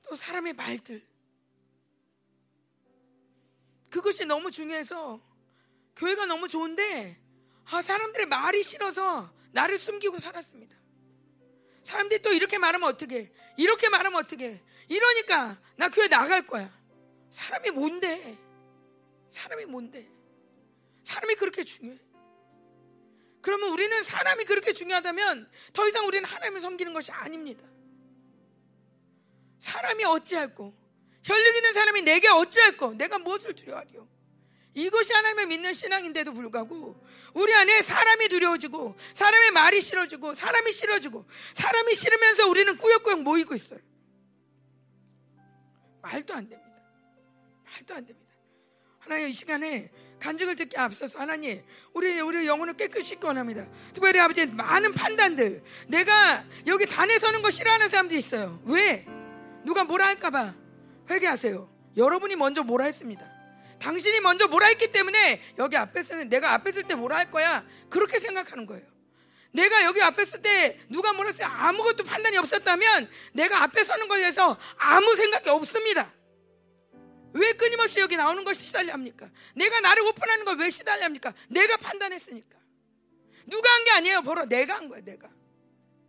또 0.02 0.16
사람의 0.16 0.54
말들, 0.54 1.05
그것이 3.96 4.26
너무 4.26 4.50
중요해서 4.50 5.18
교회가 5.96 6.26
너무 6.26 6.48
좋은데 6.48 7.18
아, 7.64 7.80
사람들의 7.80 8.26
말이 8.26 8.62
싫어서 8.62 9.32
나를 9.52 9.78
숨기고 9.78 10.18
살았습니다. 10.18 10.76
사람들이 11.82 12.20
또 12.20 12.30
이렇게 12.30 12.58
말하면 12.58 12.90
어떻게? 12.90 13.32
이렇게 13.56 13.88
말하면 13.88 14.22
어떻게? 14.22 14.62
이러니까 14.88 15.58
나 15.76 15.88
교회 15.88 16.08
나갈 16.08 16.46
거야. 16.46 16.70
사람이 17.30 17.70
뭔데? 17.70 18.36
사람이 19.30 19.64
뭔데? 19.64 20.06
사람이 21.02 21.34
그렇게 21.36 21.64
중요해. 21.64 21.98
그러면 23.40 23.70
우리는 23.70 24.02
사람이 24.02 24.44
그렇게 24.44 24.74
중요하다면 24.74 25.50
더 25.72 25.88
이상 25.88 26.06
우리는 26.06 26.28
하나님을 26.28 26.60
섬기는 26.60 26.92
것이 26.92 27.12
아닙니다. 27.12 27.66
사람이 29.60 30.04
어찌할꼬? 30.04 30.85
혈육 31.26 31.56
있는 31.56 31.74
사람이 31.74 32.02
내게 32.02 32.28
어찌할꼬? 32.28 32.94
내가 32.94 33.18
무엇을 33.18 33.52
두려워하리요? 33.52 34.06
이것이 34.74 35.12
하나님을 35.12 35.46
믿는 35.46 35.72
신앙인데도 35.72 36.32
불구하고 36.32 37.04
우리 37.34 37.52
안에 37.52 37.82
사람이 37.82 38.28
두려워지고 38.28 38.96
사람의 39.12 39.50
말이 39.50 39.80
싫어지고 39.80 40.34
사람이 40.34 40.70
싫어지고 40.70 41.24
사람이 41.54 41.94
싫으면서 41.94 42.46
우리는 42.46 42.76
꾸역꾸역 42.76 43.22
모이고 43.22 43.54
있어요. 43.56 43.80
말도 46.02 46.34
안 46.34 46.48
됩니다. 46.48 46.70
말도 47.64 47.94
안 47.94 48.06
됩니다. 48.06 48.30
하나님 49.00 49.28
이 49.28 49.32
시간에 49.32 49.90
간증을 50.20 50.54
듣기 50.54 50.76
앞서서 50.76 51.18
하나님 51.18 51.60
우리 51.92 52.20
우리 52.20 52.46
영혼을 52.46 52.74
깨끗이 52.74 53.16
원합니다. 53.20 53.66
특별히 53.92 54.20
아버지 54.20 54.46
많은 54.46 54.92
판단들 54.92 55.64
내가 55.88 56.44
여기 56.66 56.86
단에 56.86 57.18
서는 57.18 57.42
거 57.42 57.50
싫어하는 57.50 57.88
사람들이 57.88 58.20
있어요. 58.20 58.62
왜? 58.64 59.06
누가 59.64 59.82
뭐라 59.82 60.06
할까봐 60.06 60.65
회개하세요. 61.08 61.74
여러분이 61.96 62.36
먼저 62.36 62.62
뭐라 62.62 62.84
했습니다. 62.86 63.26
당신이 63.80 64.20
먼저 64.20 64.46
뭐라 64.48 64.66
했기 64.68 64.90
때문에 64.92 65.42
여기 65.58 65.76
앞에 65.76 66.02
서는 66.02 66.28
내가 66.28 66.52
앞에 66.54 66.72
쓸때 66.72 66.94
뭐라 66.94 67.16
할 67.16 67.30
거야. 67.30 67.64
그렇게 67.90 68.18
생각하는 68.18 68.66
거예요. 68.66 68.84
내가 69.52 69.84
여기 69.84 70.02
앞에 70.02 70.24
쓸때 70.24 70.78
누가 70.88 71.12
뭐라 71.12 71.30
했어요. 71.30 71.48
아무것도 71.50 72.04
판단이 72.04 72.36
없었다면 72.38 73.08
내가 73.32 73.62
앞에 73.62 73.84
서는 73.84 74.08
것에 74.08 74.20
대해서 74.22 74.58
아무 74.78 75.14
생각이 75.16 75.48
없습니다. 75.50 76.12
왜 77.32 77.52
끊임없이 77.52 78.00
여기 78.00 78.16
나오는 78.16 78.42
것이 78.44 78.60
시달려 78.64 78.92
합니까? 78.94 79.30
내가 79.54 79.80
나를 79.80 80.02
오픈하는 80.04 80.44
걸 80.46 80.56
왜 80.58 80.70
시달려 80.70 81.04
합니까? 81.04 81.34
내가 81.48 81.76
판단했으니까. 81.76 82.56
누가 83.46 83.70
한 83.70 83.84
게 83.84 83.90
아니에요. 83.92 84.22
바로 84.22 84.44
내가 84.46 84.74
한 84.76 84.88
거예요. 84.88 85.04
내가. 85.04 85.28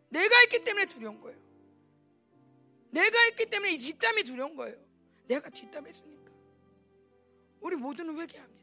내가 0.09 0.37
했기 0.39 0.63
때문에 0.63 0.85
두려운 0.85 1.19
거예요. 1.21 1.37
내가 2.91 3.19
했기 3.25 3.45
때문에 3.45 3.73
이 3.73 3.77
뒷담이 3.77 4.23
두려운 4.23 4.55
거예요. 4.55 4.75
내가 5.27 5.49
뒷담했으니까. 5.49 6.31
우리 7.59 7.75
모두는 7.75 8.19
회개합니다. 8.19 8.57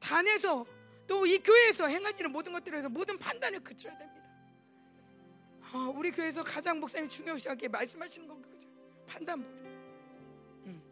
단에서 0.00 0.66
또 1.06 1.24
이 1.24 1.38
교회에서 1.38 1.86
행하지는 1.86 2.30
모든 2.30 2.52
것들에 2.52 2.82
서 2.82 2.88
모든 2.88 3.16
판단을 3.18 3.60
그쳐야 3.60 3.96
됩니다. 3.96 4.22
아, 5.72 5.92
우리 5.94 6.10
교회에서 6.10 6.42
가장 6.42 6.80
목사님 6.80 7.08
중요시하게 7.08 7.68
말씀하시는 7.68 8.26
건 8.26 8.42
그거죠. 8.42 8.66
판단머리. 9.06 9.50
음. 10.66 10.82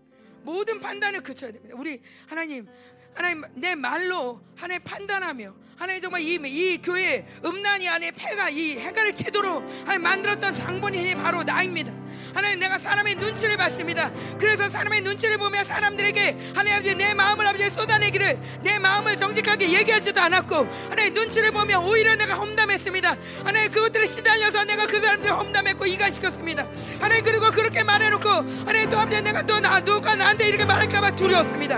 모든 0.43 0.81
판단을 0.81 1.21
그쳐야 1.21 1.53
됩니다. 1.53 1.75
우리 1.79 2.01
하나님, 2.27 2.69
하나님 3.15 3.45
내 3.55 3.75
말로 3.75 4.41
하나님 4.57 4.83
판단하며 4.85 5.55
하나님 5.77 6.01
정말 6.01 6.21
이, 6.21 6.35
이 6.35 6.81
교회 6.83 7.27
음란이 7.45 7.89
안에 7.89 8.13
폐가 8.13 8.51
이 8.51 8.79
해가를 8.79 9.15
채도록 9.15 9.63
하나님 9.81 10.03
만들었던 10.03 10.55
장본인이 10.55 11.15
바로 11.17 11.43
나입니다. 11.43 11.93
하나님 12.35 12.59
내가 12.59 12.78
사람의 12.78 13.14
눈치를 13.14 13.57
봤습니다. 13.57 14.11
그래서 14.39 14.68
사람의 14.68 15.03
눈치를 15.03 15.39
보며 15.39 15.62
사람들에게 15.64 16.37
하나님 16.55 16.72
아버지 16.74 16.95
내 16.97 17.14
마음을 17.14 17.47
아버지 17.47 17.70
쏟아내기를 17.70 18.39
내 18.62 18.78
마음을 18.78 19.16
정직하게 19.16 19.70
얘기하지도 19.70 20.20
않았고 20.20 20.66
하나님 20.91 21.14
눈치를 21.14 21.53
보며 21.53 21.78
오히려 21.78 22.16
내가 22.16 22.35
험담했습니다. 22.35 23.16
하나님 23.45 23.70
그것들을 23.70 24.07
시달려서 24.07 24.64
내가 24.64 24.87
그 24.87 25.01
사람들을 25.01 25.32
험담했고 25.32 25.87
이간시켰습니다. 25.87 26.66
하나님 26.99 27.24
그리고 27.24 27.51
그렇게 27.53 27.85
말해놓고 27.85 28.28
하나님 28.28 28.91
또 28.91 28.99
아버지 28.99 29.22
내가 29.22 29.43
또 29.43 29.61
나, 29.61 29.80
누가 29.80 30.14
나한테 30.14 30.49
이렇게 30.49 30.64
말할까봐 30.64 31.14
두려웠습니다. 31.14 31.76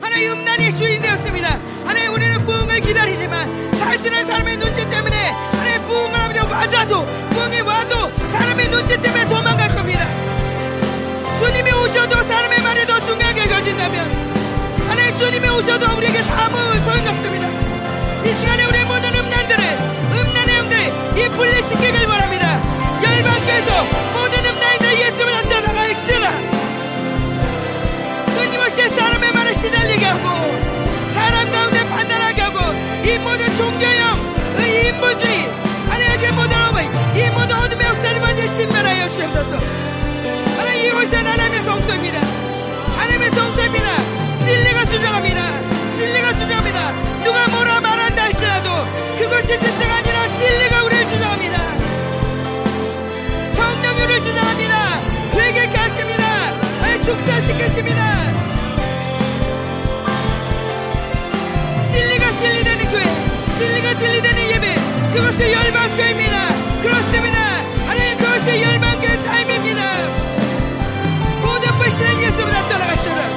하나님 0.00 0.32
음란의 0.32 0.74
주인 0.74 1.00
되었습니다. 1.00 1.48
하나님 1.86 2.12
우리는 2.12 2.38
부흥을 2.44 2.80
기다리지만 2.80 3.72
사실은 3.74 4.26
사람의 4.26 4.56
눈치 4.58 4.88
때문에 4.88 5.32
부흥을 5.86 6.20
하면 6.20 6.48
맞아도 6.48 7.06
부흥이 7.30 7.60
와도 7.60 8.10
사람의 8.32 8.70
눈치 8.70 9.00
때문에 9.00 9.24
도망갈 9.26 9.74
겁니다. 9.74 10.06
주님이 11.38 11.70
오셔도 11.70 12.16
사람의 12.24 12.62
말이 12.62 12.86
더 12.86 13.00
중요하게 13.00 13.50
여긴다면 13.50 14.26
하나님 14.88 15.16
주님이 15.16 15.48
오셔도 15.48 15.96
우리에게 15.96 16.20
아무 16.20 16.56
소용이 16.84 17.08
없습니다. 17.08 17.48
이 18.24 18.32
시간에 18.32 18.64
우리 18.64 18.84
모든 18.84 19.14
음란들을 19.14 19.64
음란의 20.12 20.56
영들 20.56 21.18
이 21.18 21.28
분리시키길 21.28 22.06
바랍니다. 22.06 22.60
열방께서 23.02 23.84
모든 24.14 24.44
음란이들 24.46 25.00
예수를 25.00 25.32
나타나가시라 25.32 26.32
끊임없이 28.34 28.88
사람의 28.90 29.32
말에 29.32 29.54
시달리게 29.54 30.04
하고 30.06 30.76
사람 31.14 31.50
가운데 31.52 31.88
판단하게 31.88 32.42
하고 32.42 32.58
이 33.04 33.18
모든 33.18 33.56
종교형 33.56 34.36
의 34.58 34.88
인본주의 34.88 35.65
이이 37.16 37.30
모든 37.30 37.56
어둠의 37.56 37.86
역사를 37.86 38.20
완전히 38.20 38.54
신멸하여 38.54 39.08
주옵소서. 39.08 39.56
하나님 40.58 40.84
이곳은 40.84 41.26
하나님의 41.26 41.62
성소입니다. 41.62 42.20
하나님의 42.98 43.30
성소입니다. 43.30 43.88
진리가 44.44 44.84
주장합니다. 44.84 45.40
진리가 45.96 46.34
주장합니다. 46.34 46.92
누가 47.24 47.48
뭐라 47.48 47.80
말한다 47.80 48.22
할지라도 48.22 48.70
그것이 49.18 49.58
진짜가 49.58 49.94
아니라 49.96 50.28
진리가 50.36 50.84
우리를 50.84 51.06
주장합니다. 51.06 51.56
성령이 53.56 54.02
우리를 54.02 54.20
주장합니다. 54.20 55.00
회개케 55.32 55.74
하십니다. 55.74 56.26
축사시키십니다. 57.02 58.24
진리가 61.86 62.36
진리되는 62.36 62.90
교회 62.90 63.04
진리가 63.58 63.94
진리되는 63.94 64.50
예배 64.50 64.74
그것이 65.14 65.52
열방교회입니다 65.52 66.65
그렇습니다. 66.82 67.38
하나님 67.86 68.18
그것이 68.18 68.62
열방교회 68.62 69.16
삶입니다. 69.18 69.82
모든 71.42 71.78
불신은 71.78 72.22
예수보다 72.22 72.68
떠나가시라. 72.68 73.28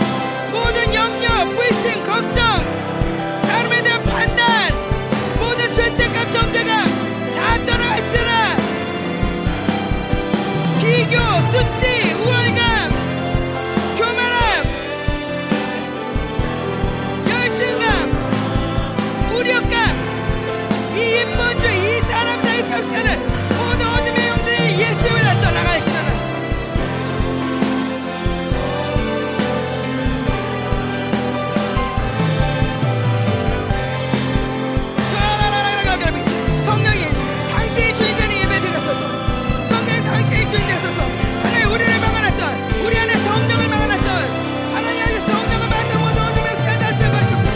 모든 0.51 0.93
염려 0.93 1.45
불신 1.55 2.05
걱정 2.05 2.43
사람에 3.43 3.83
대한 3.83 4.03
판단 4.03 4.73
모든 5.39 5.73
죄책감 5.73 6.31
정죄감 6.31 6.85
다 7.35 7.65
떠나가시라. 7.65 8.57
비교 10.79 11.17
수치 11.51 12.13
우월감 12.13 12.68
그때는 22.81 23.19
모든 23.57 23.87
어둠의 23.87 24.27
영들이 24.29 24.79
예수를 24.79 25.41
떠나갈지어다 25.41 26.09
성령이 36.65 37.05
당신의 37.51 37.95
주인 37.95 38.15
되는 38.17 38.35
예배 38.37 38.59
드렸소서 38.59 39.01
성령이 39.67 40.03
당신의 40.03 40.49
주인 40.49 40.67
되소서 40.67 41.01
하나님 41.43 41.71
우리를 41.71 41.99
막아놨던 41.99 42.85
우리 42.85 42.97
안에 42.97 43.13
성령을 43.13 43.67
막아놨던 43.67 44.07
하나님 44.75 45.01
안에 45.03 45.19
성령을 45.19 45.67
막는 45.67 45.99
모든 45.99 46.21
어둠의 46.21 46.49
스칼 46.57 46.79
다치어 46.79 47.11
가시옵소서. 47.11 47.49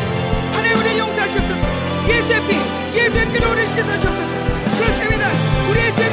하나님 0.53 0.77
우리를 0.79 0.97
용서하시옵소서. 0.97 1.63
예수의 2.09 2.47
피 2.47 2.97
예수의 2.97 3.31
피로 3.31 3.51
우리를 3.51 3.67
씻어주옵소서. 3.67 4.22
Увидеть 5.73 6.12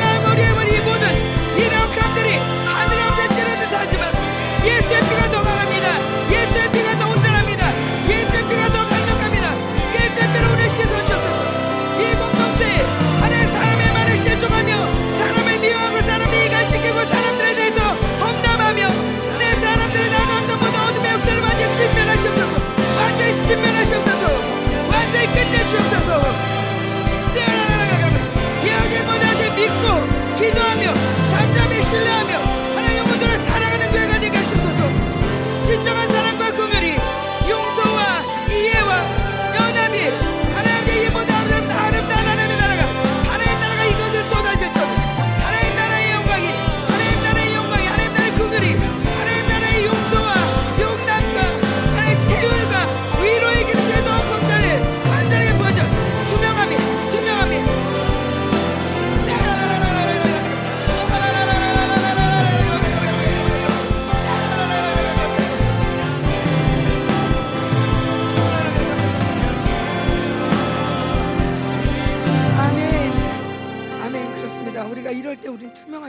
Slim. 31.90 32.29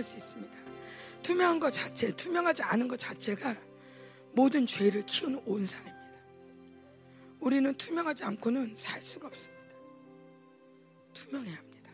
투명할 0.01 0.03
수 0.03 0.17
있습니다. 0.17 0.57
투명한 1.21 1.59
것 1.59 1.71
자체, 1.71 2.11
투명하지 2.15 2.63
않은 2.63 2.87
것 2.87 2.97
자체가 2.97 3.55
모든 4.33 4.65
죄를 4.65 5.05
키우는 5.05 5.41
온상입니다. 5.45 6.01
우리는 7.39 7.73
투명하지 7.75 8.23
않고는 8.25 8.75
살 8.75 9.01
수가 9.01 9.27
없습니다. 9.27 9.61
투명해야 11.13 11.55
합니다. 11.55 11.91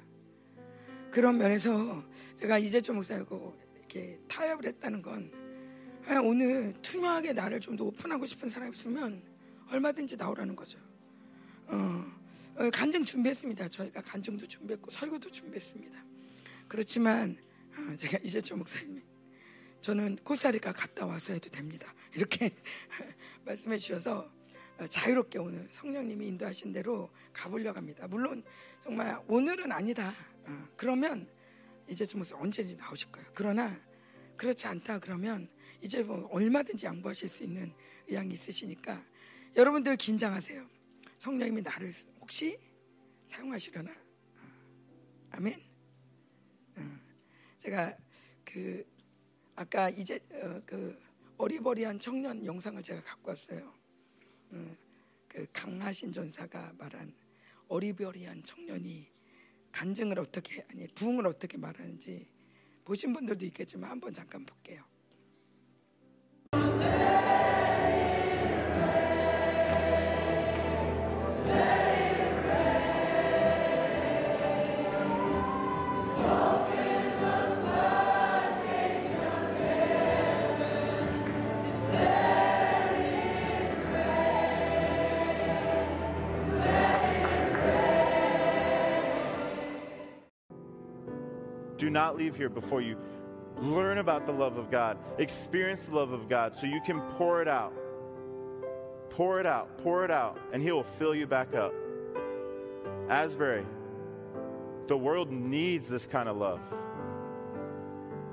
그런 1.12 1.38
면에서 1.38 2.04
제가 2.36 2.58
이제좀 2.58 2.96
목사하고 2.98 3.58
이렇게 3.78 4.20
타협을 4.28 4.66
했다는 4.66 5.02
건 5.02 5.32
오늘 6.24 6.74
투명하게 6.82 7.34
나를 7.34 7.60
좀 7.60 7.76
더 7.76 7.86
오픈하고 7.86 8.26
싶은 8.26 8.50
사람 8.50 8.72
있으면 8.72 9.22
얼마든지 9.70 10.16
나오라는 10.16 10.56
거죠. 10.56 10.80
어, 11.68 12.06
어, 12.56 12.70
간증 12.72 13.04
준비했습니다. 13.04 13.68
저희가 13.68 14.02
간증도 14.02 14.48
준비했고 14.48 14.90
설교도 14.90 15.30
준비했습니다. 15.30 16.06
그렇지만 16.70 17.38
어, 17.78 17.96
제가 17.96 18.18
이제좀 18.24 18.60
목사님이 18.60 19.02
저는 19.82 20.18
코스타리카 20.18 20.72
갔다 20.72 21.06
와서 21.06 21.34
해도 21.34 21.50
됩니다. 21.50 21.94
이렇게 22.16 22.50
말씀해 23.46 23.78
주셔서 23.78 24.32
어, 24.80 24.88
자유롭게 24.88 25.40
오늘 25.40 25.68
성령님이 25.72 26.28
인도하신 26.28 26.74
대로 26.74 27.10
가보려고 27.34 27.78
합니다. 27.78 28.08
물론 28.08 28.44
정말 28.84 29.20
오늘은 29.28 29.72
아니다. 29.72 30.14
어, 30.46 30.68
그러면 30.76 31.30
이제 31.88 32.06
좀 32.06 32.24
언제든지 32.34 32.78
나오실 32.78 33.12
거예요. 33.12 33.30
그러나 33.34 33.80
그렇지 34.36 34.68
않다 34.68 35.00
그러면 35.00 35.50
이제 35.82 36.04
뭐 36.04 36.28
얼마든지 36.32 36.86
양보하실 36.86 37.30
수 37.30 37.44
있는 37.44 37.74
의향이 38.08 38.34
있으시니까 38.34 39.04
여러분들 39.56 39.96
긴장하세요. 39.98 40.68
성령님이 41.20 41.62
나를 41.62 41.94
혹시 42.20 42.60
사용하시려나? 43.28 43.92
어, 43.92 44.48
아멘. 45.32 45.67
제가 47.68 47.98
그 48.46 48.86
아까 49.54 49.90
이제 49.90 50.22
어, 50.32 50.62
그 50.66 50.98
어리버리한 51.38 52.00
청년 52.00 52.46
영상을 52.46 52.82
제가 52.82 53.02
갖고 53.02 53.30
왔어요. 53.30 53.74
음, 54.54 54.78
그 55.28 55.46
강하신 55.52 56.14
전사가 56.14 56.72
말한 56.78 57.14
어리버리한 57.68 58.42
청년이 58.42 59.12
간증을 59.74 60.18
어떻게 60.18 60.64
아니 60.70 60.88
부흥을 60.88 61.28
어떻게 61.28 61.58
말하는지 61.58 62.26
보신 62.86 63.12
분들도 63.12 63.46
있겠지만 63.48 63.92
한번 63.92 64.14
잠깐 64.14 64.46
볼게요. 64.46 64.86
Do 71.48 71.77
not 91.98 92.16
leave 92.16 92.36
here 92.36 92.48
before 92.48 92.80
you 92.80 92.96
learn 93.60 93.98
about 93.98 94.28
the 94.28 94.32
love 94.32 94.58
of 94.58 94.70
God, 94.70 95.00
experience 95.18 95.88
the 95.88 95.96
love 95.96 96.12
of 96.12 96.30
God, 96.30 96.56
so 96.56 96.68
you 96.68 96.80
can 96.86 97.02
pour 97.18 97.42
it 97.42 97.48
out. 97.48 97.74
Pour 99.10 99.40
it 99.40 99.48
out, 99.48 99.80
pour 99.80 100.06
it 100.06 100.12
out, 100.12 100.38
and 100.54 100.62
He 100.62 100.72
will 100.72 100.84
fill 100.84 101.16
you 101.16 101.26
back 101.26 101.56
up. 101.56 101.74
Asbury, 103.10 103.66
the 104.86 104.96
world 104.96 105.32
needs 105.32 105.90
this 105.90 106.06
kind 106.06 106.30
of 106.30 106.38
love 106.38 106.60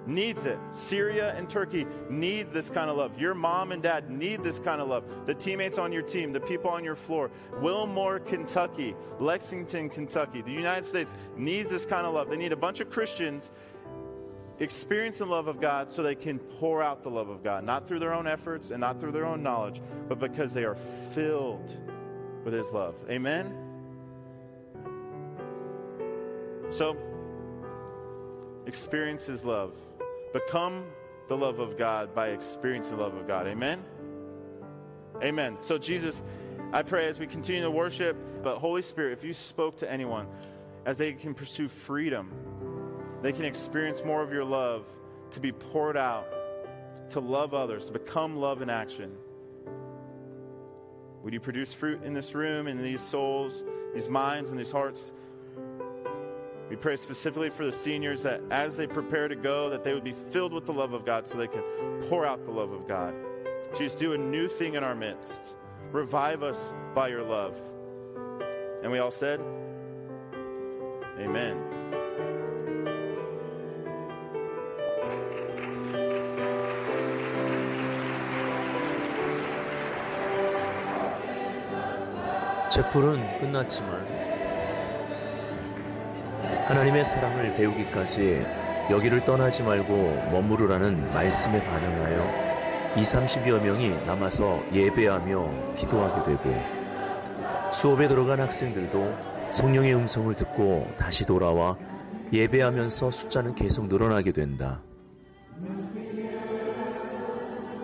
needs 0.06 0.44
it. 0.44 0.58
Syria 0.72 1.34
and 1.36 1.48
Turkey 1.48 1.86
need 2.10 2.52
this 2.52 2.70
kind 2.70 2.90
of 2.90 2.96
love. 2.96 3.18
Your 3.18 3.34
mom 3.34 3.72
and 3.72 3.82
dad 3.82 4.10
need 4.10 4.42
this 4.42 4.58
kind 4.58 4.80
of 4.80 4.88
love. 4.88 5.04
The 5.26 5.34
teammates 5.34 5.78
on 5.78 5.92
your 5.92 6.02
team, 6.02 6.32
the 6.32 6.40
people 6.40 6.70
on 6.70 6.84
your 6.84 6.96
floor, 6.96 7.30
Wilmore, 7.60 8.18
Kentucky, 8.20 8.94
Lexington, 9.18 9.88
Kentucky, 9.88 10.42
the 10.42 10.52
United 10.52 10.86
States 10.86 11.14
needs 11.36 11.70
this 11.70 11.86
kind 11.86 12.06
of 12.06 12.14
love. 12.14 12.28
They 12.28 12.36
need 12.36 12.52
a 12.52 12.56
bunch 12.56 12.80
of 12.80 12.90
Christians 12.90 13.50
experience 14.58 15.18
the 15.18 15.26
love 15.26 15.48
of 15.48 15.60
God 15.60 15.90
so 15.90 16.02
they 16.02 16.14
can 16.14 16.38
pour 16.38 16.82
out 16.82 17.02
the 17.02 17.10
love 17.10 17.28
of 17.28 17.42
God, 17.42 17.64
not 17.64 17.88
through 17.88 17.98
their 17.98 18.14
own 18.14 18.26
efforts 18.26 18.70
and 18.70 18.80
not 18.80 19.00
through 19.00 19.12
their 19.12 19.26
own 19.26 19.42
knowledge, 19.42 19.80
but 20.08 20.18
because 20.18 20.52
they 20.52 20.64
are 20.64 20.76
filled 21.12 21.76
with 22.44 22.54
His 22.54 22.70
love. 22.70 22.94
Amen? 23.08 23.54
So, 26.70 26.96
experience 28.66 29.26
His 29.26 29.44
love. 29.44 29.72
Become 30.34 30.84
the 31.28 31.36
love 31.36 31.60
of 31.60 31.78
God 31.78 32.12
by 32.12 32.30
experiencing 32.30 32.96
the 32.96 33.02
love 33.02 33.14
of 33.14 33.26
God. 33.26 33.46
Amen? 33.46 33.84
Amen. 35.22 35.56
So, 35.60 35.78
Jesus, 35.78 36.22
I 36.72 36.82
pray 36.82 37.06
as 37.06 37.20
we 37.20 37.28
continue 37.28 37.62
to 37.62 37.70
worship, 37.70 38.16
but 38.42 38.58
Holy 38.58 38.82
Spirit, 38.82 39.12
if 39.12 39.22
you 39.22 39.32
spoke 39.32 39.76
to 39.76 39.90
anyone 39.90 40.26
as 40.84 40.98
they 40.98 41.12
can 41.12 41.34
pursue 41.34 41.68
freedom, 41.68 42.32
they 43.22 43.32
can 43.32 43.44
experience 43.44 44.02
more 44.04 44.22
of 44.22 44.32
your 44.32 44.44
love 44.44 44.84
to 45.30 45.40
be 45.40 45.52
poured 45.52 45.96
out, 45.96 46.26
to 47.10 47.20
love 47.20 47.54
others, 47.54 47.86
to 47.86 47.92
become 47.92 48.36
love 48.36 48.60
in 48.60 48.68
action. 48.68 49.12
Would 51.22 51.32
you 51.32 51.40
produce 51.40 51.72
fruit 51.72 52.02
in 52.02 52.12
this 52.12 52.34
room, 52.34 52.66
in 52.66 52.82
these 52.82 53.00
souls, 53.00 53.62
these 53.94 54.08
minds, 54.08 54.50
and 54.50 54.58
these 54.58 54.72
hearts? 54.72 55.12
We 56.73 56.75
pray 56.75 56.97
specifically 56.97 57.49
for 57.49 57.65
the 57.65 57.71
seniors 57.71 58.23
that 58.23 58.41
as 58.51 58.77
they 58.77 58.85
prepare 58.85 59.27
to 59.27 59.35
go, 59.35 59.69
that 59.69 59.83
they 59.83 59.93
would 59.93 60.03
be 60.03 60.13
filled 60.31 60.53
with 60.53 60.65
the 60.65 60.73
love 60.73 60.93
of 60.93 61.05
God 61.05 61.27
so 61.27 61.37
they 61.37 61.47
can 61.47 61.63
pour 62.09 62.25
out 62.25 62.45
the 62.45 62.51
love 62.51 62.71
of 62.71 62.87
God. 62.87 63.15
Jesus, 63.75 63.97
do 63.99 64.13
a 64.13 64.17
new 64.17 64.47
thing 64.47 64.75
in 64.75 64.83
our 64.83 64.95
midst. 64.95 65.55
Revive 65.91 66.43
us 66.43 66.73
by 66.93 67.07
your 67.07 67.23
love. 67.23 67.55
And 68.83 68.91
we 68.91 68.99
all 68.99 69.11
said, 69.11 69.39
Amen. 71.19 71.57
제풀은 82.69 83.39
끝났지만 83.39 84.32
하나님의 86.66 87.04
사랑을 87.04 87.54
배우기까지 87.56 88.42
여기를 88.90 89.24
떠나지 89.26 89.62
말고 89.62 90.30
머무르라는 90.32 91.12
말씀에 91.12 91.62
반응하여 91.62 92.96
2, 92.96 93.02
30여 93.02 93.60
명이 93.62 93.90
남아서 94.06 94.62
예배하며 94.72 95.74
기도하게 95.74 96.36
되고 96.36 97.70
수업에 97.70 98.08
들어간 98.08 98.40
학생들도 98.40 99.14
성령의 99.50 99.94
음성을 99.94 100.32
듣고 100.34 100.88
다시 100.96 101.26
돌아와 101.26 101.76
예배하면서 102.32 103.10
숫자는 103.10 103.54
계속 103.54 103.88
늘어나게 103.88 104.32
된다. 104.32 104.80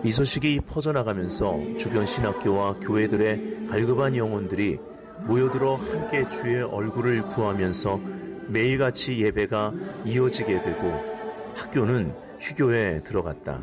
이 0.03 0.09
소식이 0.11 0.61
퍼져나가면서 0.61 1.59
주변 1.77 2.07
신학교와 2.07 2.79
교회들의 2.79 3.67
갈급한 3.69 4.15
영혼들이 4.15 4.79
모여들어 5.27 5.75
함께 5.75 6.27
주의 6.27 6.63
얼굴을 6.63 7.21
구하면서 7.27 8.20
매일같이 8.51 9.19
예배가 9.19 9.73
이어지게 10.05 10.61
되고 10.61 11.11
학교는 11.55 12.13
휴교에 12.39 13.01
들어갔다. 13.03 13.59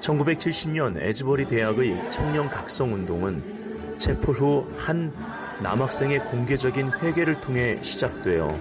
1970년 0.00 1.00
에즈버리 1.00 1.46
대학의 1.46 2.10
청년 2.10 2.48
각성 2.48 2.92
운동은 2.92 3.42
체풀 3.98 4.34
후한 4.34 5.12
남학생의 5.62 6.24
공개적인 6.24 6.90
회개를 7.00 7.40
통해 7.40 7.78
시작되어 7.82 8.58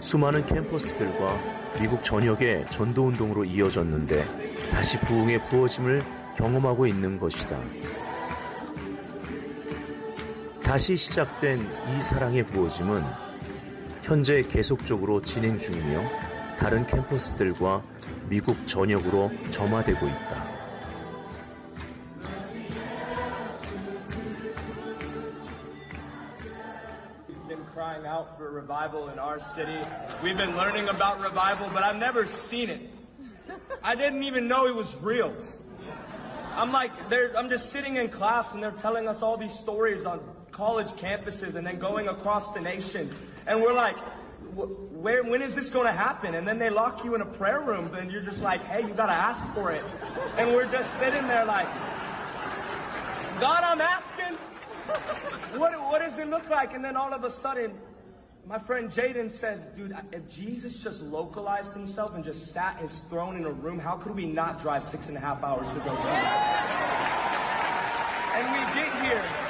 수많은 0.00 0.46
캠퍼스들과 0.46 1.38
미국 1.78 2.02
전역의 2.02 2.66
전도 2.70 3.08
운동으로 3.08 3.44
이어졌는데 3.44 4.26
다시 4.70 4.98
부흥의 5.00 5.40
부어짐을 5.42 6.02
경험하고 6.36 6.86
있는 6.86 7.18
것이다. 7.18 7.58
다시 10.62 10.96
시작된 10.96 11.60
이 11.60 12.02
사랑의 12.02 12.44
부어짐은 12.44 13.27
현재 14.08 14.40
계속적으로 14.40 15.20
진행 15.20 15.58
중이며 15.58 16.02
다른 16.58 16.86
캠퍼스들과 16.86 17.82
미국 18.30 18.66
전역으로 18.66 19.30
점화되고 19.50 20.06
있다. 20.06 20.48
crying 27.74 28.06
out 28.06 28.36
for 28.36 28.50
revival 28.50 29.08
in 29.10 29.18
our 29.20 29.38
city. 29.38 29.78
We've 30.22 30.36
been 30.36 30.56
learning 30.56 30.88
about 30.88 31.20
revival, 31.20 31.68
but 31.72 31.84
I've 31.84 32.00
never 32.00 32.26
seen 32.26 32.70
it. 32.70 32.80
I 33.84 33.94
didn't 33.94 34.24
even 34.24 34.48
know 34.48 34.66
it 34.66 34.74
was 34.74 34.96
real. 35.00 35.32
I'm 36.56 36.72
like, 36.72 36.90
I'm 37.36 37.48
just 37.48 37.70
sitting 37.70 37.96
in 37.96 38.08
class 38.08 38.54
and 38.54 38.62
they're 38.62 38.72
telling 38.72 39.06
us 39.06 39.22
all 39.22 39.36
these 39.36 39.52
stories 39.52 40.06
on 40.06 40.18
college 40.50 40.88
campuses 40.88 41.54
and 41.54 41.66
then 41.66 41.78
going 41.78 42.08
across 42.08 42.52
the 42.52 42.60
nation. 42.60 43.10
And 43.46 43.60
we're 43.62 43.74
like, 43.74 43.96
where, 44.54 45.22
when 45.22 45.42
is 45.42 45.54
this 45.54 45.70
going 45.70 45.86
to 45.86 45.92
happen? 45.92 46.34
And 46.34 46.46
then 46.46 46.58
they 46.58 46.70
lock 46.70 47.04
you 47.04 47.14
in 47.14 47.20
a 47.20 47.26
prayer 47.26 47.60
room, 47.60 47.94
and 47.94 48.10
you're 48.10 48.22
just 48.22 48.42
like, 48.42 48.62
hey, 48.64 48.82
you 48.82 48.94
got 48.94 49.06
to 49.06 49.12
ask 49.12 49.44
for 49.54 49.70
it. 49.70 49.84
And 50.36 50.52
we're 50.52 50.70
just 50.70 50.92
sitting 50.98 51.26
there 51.28 51.44
like, 51.44 51.68
God, 53.40 53.62
I'm 53.62 53.80
asking. 53.80 54.36
What, 55.58 55.72
what 55.80 56.00
does 56.00 56.18
it 56.18 56.28
look 56.28 56.48
like? 56.50 56.74
And 56.74 56.84
then 56.84 56.96
all 56.96 57.12
of 57.12 57.24
a 57.24 57.30
sudden, 57.30 57.72
my 58.46 58.58
friend 58.58 58.90
Jaden 58.90 59.30
says, 59.30 59.66
dude, 59.76 59.94
if 60.12 60.28
Jesus 60.28 60.82
just 60.82 61.02
localized 61.02 61.74
himself 61.74 62.14
and 62.14 62.24
just 62.24 62.52
sat 62.52 62.78
his 62.78 63.00
throne 63.10 63.36
in 63.36 63.44
a 63.44 63.52
room, 63.52 63.78
how 63.78 63.96
could 63.96 64.14
we 64.14 64.24
not 64.24 64.60
drive 64.60 64.84
six 64.84 65.08
and 65.08 65.16
a 65.16 65.20
half 65.20 65.44
hours 65.44 65.68
to 65.68 65.74
go 65.80 65.94
him? 65.94 66.24
And 68.34 68.52
we 68.52 68.58
get 68.74 68.90
here. 69.04 69.47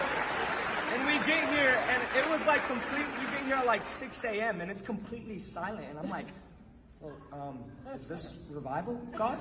We 1.09 1.15
get 1.25 1.49
here, 1.49 1.83
and 1.89 2.03
it 2.19 2.29
was 2.31 2.47
like 2.47 2.67
complete. 2.67 3.07
We 3.19 3.25
get 3.25 3.45
here 3.47 3.55
at 3.55 3.65
like 3.65 3.87
6 3.87 4.25
a.m. 4.25 4.61
and 4.61 4.71
it's 4.71 4.83
completely 4.83 5.39
silent. 5.39 5.87
And 5.89 5.99
I'm 5.99 6.11
like, 6.11 6.27
well, 7.01 7.15
um, 7.33 7.61
is 7.97 8.09
this 8.09 8.37
revival, 8.51 9.01
God? 9.17 9.39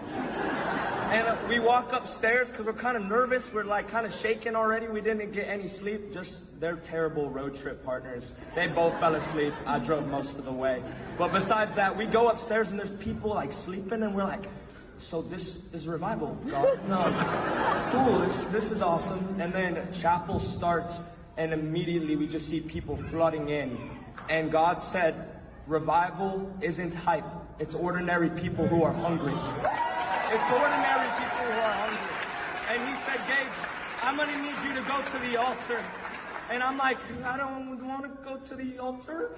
And 1.12 1.28
uh, 1.28 1.36
we 1.50 1.60
walk 1.60 1.92
upstairs 1.92 2.48
because 2.48 2.66
we're 2.66 2.72
kind 2.72 2.96
of 2.96 3.04
nervous. 3.04 3.52
We're 3.52 3.66
like 3.66 3.90
kind 3.90 4.06
of 4.06 4.14
shaking 4.14 4.56
already. 4.56 4.88
We 4.88 5.02
didn't 5.02 5.34
get 5.34 5.50
any 5.50 5.68
sleep. 5.68 6.14
Just 6.14 6.40
they're 6.62 6.78
terrible 6.78 7.30
road 7.30 7.60
trip 7.60 7.84
partners. 7.84 8.34
They 8.56 8.68
both 8.68 8.98
fell 9.02 9.16
asleep. 9.16 9.54
I 9.66 9.80
drove 9.80 10.08
most 10.08 10.38
of 10.38 10.46
the 10.46 10.54
way. 10.54 10.82
But 11.18 11.34
besides 11.34 11.76
that, 11.76 11.98
we 11.98 12.06
go 12.06 12.30
upstairs 12.30 12.72
and 12.72 12.80
there's 12.80 12.92
people 12.92 13.32
like 13.32 13.52
sleeping, 13.52 14.04
and 14.04 14.16
we're 14.16 14.24
like, 14.24 14.46
so 15.00 15.22
this 15.22 15.62
is 15.74 15.86
revival, 15.86 16.38
God? 16.50 16.80
No, 16.88 17.90
cool. 17.92 18.20
This 18.20 18.44
this 18.46 18.72
is 18.72 18.82
awesome. 18.82 19.36
And 19.42 19.52
then 19.52 19.92
chapel 19.92 20.40
starts, 20.40 21.04
and 21.38 21.54
immediately 21.54 22.16
we 22.16 22.28
just 22.28 22.50
see 22.50 22.60
people 22.60 22.98
flooding 22.98 23.50
in, 23.50 23.78
and 24.30 24.52
God 24.52 24.82
said, 24.82 25.30
revival 25.68 26.52
isn't 26.62 26.96
hype. 26.96 27.26
It's 27.60 27.76
ordinary 27.76 28.30
people 28.30 28.68
who 28.68 28.84
are 28.84 28.94
hungry. 28.94 29.34
It's 29.34 30.52
ordinary 30.52 31.10
people 31.20 31.46
who 31.46 31.60
are 31.60 31.74
hungry. 31.74 32.18
And 32.70 32.88
he 32.88 32.96
said, 33.06 33.20
Gage, 33.28 33.58
I'm 34.02 34.18
to 34.18 34.26
need 34.26 34.56
you 34.66 34.74
to 34.76 34.88
go 34.88 35.02
to 35.02 35.30
the 35.30 35.38
altar. 35.38 35.84
And 36.50 36.64
I'm 36.64 36.78
like, 36.78 36.98
I 37.26 37.36
don't 37.36 37.86
want 37.86 38.04
to 38.04 38.24
go 38.24 38.38
to 38.38 38.56
the 38.56 38.80
altar. 38.80 39.32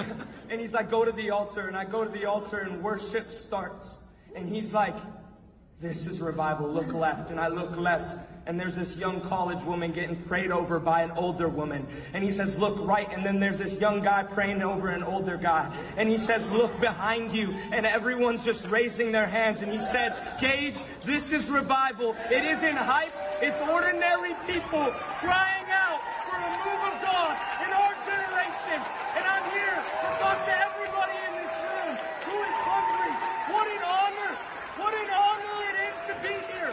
and 0.50 0.60
he's 0.60 0.72
like, 0.72 0.90
go 0.90 1.04
to 1.04 1.12
the 1.12 1.30
altar. 1.30 1.68
And 1.68 1.76
I 1.76 1.84
go 1.84 2.04
to 2.04 2.10
the 2.10 2.26
altar 2.26 2.58
and 2.58 2.82
worship 2.82 3.30
starts. 3.30 3.98
And 4.34 4.48
he's 4.48 4.74
like, 4.74 4.96
this 5.80 6.06
is 6.06 6.20
revival. 6.20 6.68
Look 6.68 6.92
left. 6.92 7.30
And 7.30 7.38
I 7.38 7.48
look 7.48 7.76
left. 7.76 8.18
And 8.46 8.60
there's 8.60 8.76
this 8.76 8.96
young 8.96 9.20
college 9.22 9.62
woman 9.64 9.90
getting 9.90 10.14
prayed 10.14 10.52
over 10.52 10.78
by 10.78 11.02
an 11.02 11.10
older 11.12 11.48
woman. 11.48 11.84
And 12.14 12.22
he 12.22 12.30
says, 12.30 12.56
look 12.58 12.78
right. 12.86 13.12
And 13.12 13.26
then 13.26 13.40
there's 13.40 13.58
this 13.58 13.78
young 13.80 14.02
guy 14.02 14.22
praying 14.22 14.62
over 14.62 14.88
an 14.88 15.02
older 15.02 15.36
guy. 15.36 15.74
And 15.96 16.08
he 16.08 16.16
says, 16.16 16.48
look 16.50 16.80
behind 16.80 17.32
you. 17.32 17.52
And 17.72 17.84
everyone's 17.84 18.44
just 18.44 18.68
raising 18.70 19.10
their 19.10 19.26
hands. 19.26 19.62
And 19.62 19.72
he 19.72 19.80
said, 19.80 20.14
Gage, 20.40 20.76
this 21.04 21.32
is 21.32 21.50
revival. 21.50 22.14
It 22.30 22.44
isn't 22.44 22.76
hype. 22.76 23.12
It's 23.42 23.60
ordinary 23.68 24.34
people 24.46 24.94
crying 25.18 25.66
out 25.68 26.00
for 26.30 26.38
a 26.38 26.50
move 26.62 26.82
of 26.86 26.96
God 27.02 27.34
in 27.66 27.70
our 27.74 27.94
generation. 28.06 28.78
And 29.18 29.24
I'm 29.26 29.46
here 29.50 29.74
to 29.74 30.08
talk 30.22 30.38
to 30.46 30.54
everybody 30.70 31.16
in 31.18 31.32
this 31.34 31.54
room 31.66 31.92
who 32.30 32.36
is 32.46 32.58
hungry. 32.62 33.12
What 33.50 33.66
an 33.66 33.82
honor. 33.82 34.32
What 34.78 34.94
an 34.94 35.10
honor 35.10 35.58
it 35.66 35.76
is 35.90 35.96
to 36.08 36.14
be 36.22 36.36
here. 36.54 36.70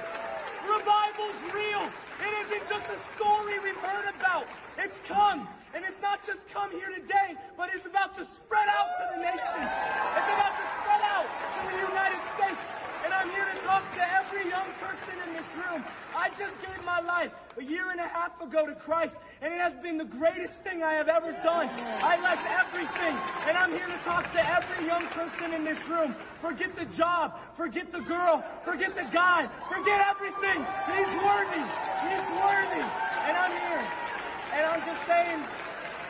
Revival's 0.64 1.42
real. 1.52 1.84
It 2.24 2.34
isn't 2.48 2.64
just 2.70 2.88
a 2.88 3.00
story 3.16 3.60
we've 3.60 3.76
heard 3.84 4.08
about. 4.16 4.48
It's 4.78 4.93
come. 5.06 5.48
And 5.74 5.84
it's 5.84 6.00
not 6.02 6.26
just 6.26 6.48
come 6.50 6.72
here 6.72 6.90
today, 6.90 7.36
but 7.58 7.70
it's 7.74 7.86
about 7.86 8.16
to 8.18 8.26
spread 8.26 8.68
out 8.70 8.94
to 9.00 9.04
the 9.16 9.20
nations. 9.26 9.70
It's 10.18 10.32
about 10.38 10.54
to 10.54 10.66
spread 10.78 11.02
out 11.02 11.26
to 11.26 11.60
the 11.66 11.78
United 11.82 12.22
States. 12.38 12.62
And 13.04 13.14
I'm 13.14 13.30
here 13.32 13.44
to 13.44 13.58
talk 13.66 13.84
to 13.96 14.04
every 14.14 14.48
young 14.50 14.70
person 14.80 15.16
in 15.28 15.34
this 15.34 15.50
room. 15.58 15.84
I 16.16 16.30
just 16.38 16.56
gave 16.62 16.78
my 16.86 17.02
life 17.02 17.32
a 17.58 17.64
year 17.64 17.90
and 17.90 18.00
a 18.00 18.08
half 18.08 18.40
ago 18.40 18.68
to 18.68 18.76
Christ, 18.76 19.16
and 19.42 19.54
it 19.54 19.60
has 19.60 19.74
been 19.82 19.98
the 19.98 20.06
greatest 20.06 20.64
thing 20.64 20.84
I 20.84 20.94
have 20.94 21.10
ever 21.10 21.32
done. 21.44 21.70
I 22.00 22.22
left 22.22 22.46
everything, 22.48 23.18
and 23.50 23.58
I'm 23.58 23.72
here 23.72 23.88
to 23.88 24.00
talk 24.06 24.32
to 24.32 24.42
every 24.48 24.86
young 24.86 25.06
person 25.08 25.54
in 25.54 25.66
this 25.66 25.84
room. 25.90 26.16
Forget 26.40 26.76
the 26.78 26.86
job, 26.96 27.40
forget 27.56 27.92
the 27.92 28.02
girl, 28.02 28.44
forget 28.64 28.96
the 28.96 29.10
guy, 29.12 29.50
forget 29.68 30.00
everything. 30.08 30.64
He's 30.86 31.12
worthy. 31.18 31.66
He's 32.08 32.28
worthy. 32.40 32.86
And 33.26 33.36
I'm 33.36 33.52
here. 33.52 34.13
And 34.54 34.66
I'm 34.68 34.86
just 34.86 35.04
saying, 35.08 35.42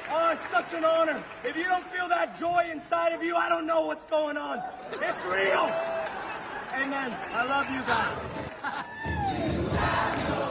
oh, 0.09 0.31
it's 0.31 0.49
such 0.51 0.73
an 0.73 0.83
honor. 0.83 1.23
If 1.45 1.55
you 1.55 1.63
don't 1.63 1.85
feel 1.85 2.09
that 2.09 2.37
joy 2.37 2.67
inside 2.69 3.13
of 3.13 3.23
you, 3.23 3.37
I 3.37 3.47
don't 3.47 3.65
know 3.65 3.85
what's 3.85 4.03
going 4.05 4.35
on. 4.35 4.61
It's 4.91 5.25
real. 5.25 5.71
Amen. 6.75 7.15
I 7.31 7.45
love 7.45 7.69
you 7.71 7.81
guys. 7.87 8.19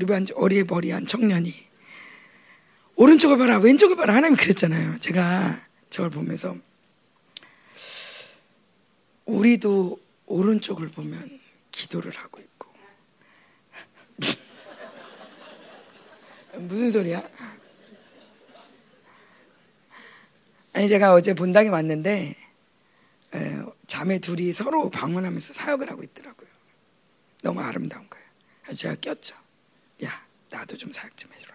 어리버리한, 0.00 0.26
어리버리한 0.34 1.06
청년이 1.06 1.52
오른쪽을 2.96 3.38
봐라 3.38 3.58
왼쪽을 3.58 3.96
봐라 3.96 4.14
하나님 4.14 4.36
그랬잖아요. 4.36 4.98
제가 4.98 5.66
저걸 5.90 6.10
보면서 6.10 6.56
우리도 9.26 10.00
오른쪽을 10.26 10.88
보면 10.88 11.40
기도를 11.70 12.12
하고 12.12 12.40
있고 12.40 12.68
무슨 16.58 16.90
소리야? 16.90 17.28
아니 20.72 20.88
제가 20.88 21.14
어제 21.14 21.34
본당에 21.34 21.68
왔는데 21.68 22.36
에, 23.34 23.62
자매 23.86 24.18
둘이 24.18 24.52
서로 24.52 24.90
방문하면서 24.90 25.52
사역을 25.52 25.90
하고 25.90 26.02
있더라고요. 26.02 26.48
너무 27.42 27.60
아름다운 27.60 28.08
거예요. 28.08 28.26
제가 28.74 28.96
꼈죠. 29.00 29.39
야, 30.52 30.58
나도 30.58 30.76
좀 30.76 30.92
사역 30.92 31.16
좀 31.16 31.32
해주라. 31.32 31.54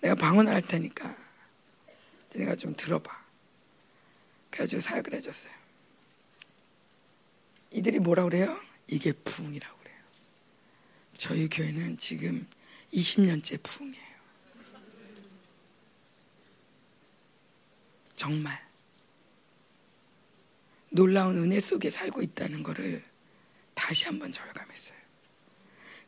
내가 0.00 0.14
방언을 0.14 0.52
할 0.52 0.62
테니까 0.62 1.16
내가 2.30 2.54
좀 2.54 2.74
들어봐. 2.74 3.24
그래가지고 4.50 4.80
사역을 4.80 5.14
해줬어요. 5.14 5.52
이들이 7.70 7.98
뭐라 7.98 8.24
그래요? 8.24 8.58
이게 8.86 9.12
부흥이라고 9.12 9.78
그래요. 9.78 9.96
저희 11.16 11.48
교회는 11.48 11.96
지금 11.96 12.46
20년째 12.92 13.62
부흥이에요. 13.62 14.06
정말 18.14 18.66
놀라운 20.90 21.36
은혜 21.36 21.60
속에 21.60 21.90
살고 21.90 22.22
있다는 22.22 22.62
것을 22.62 23.04
다시 23.74 24.06
한번 24.06 24.32
절감했어요. 24.32 24.95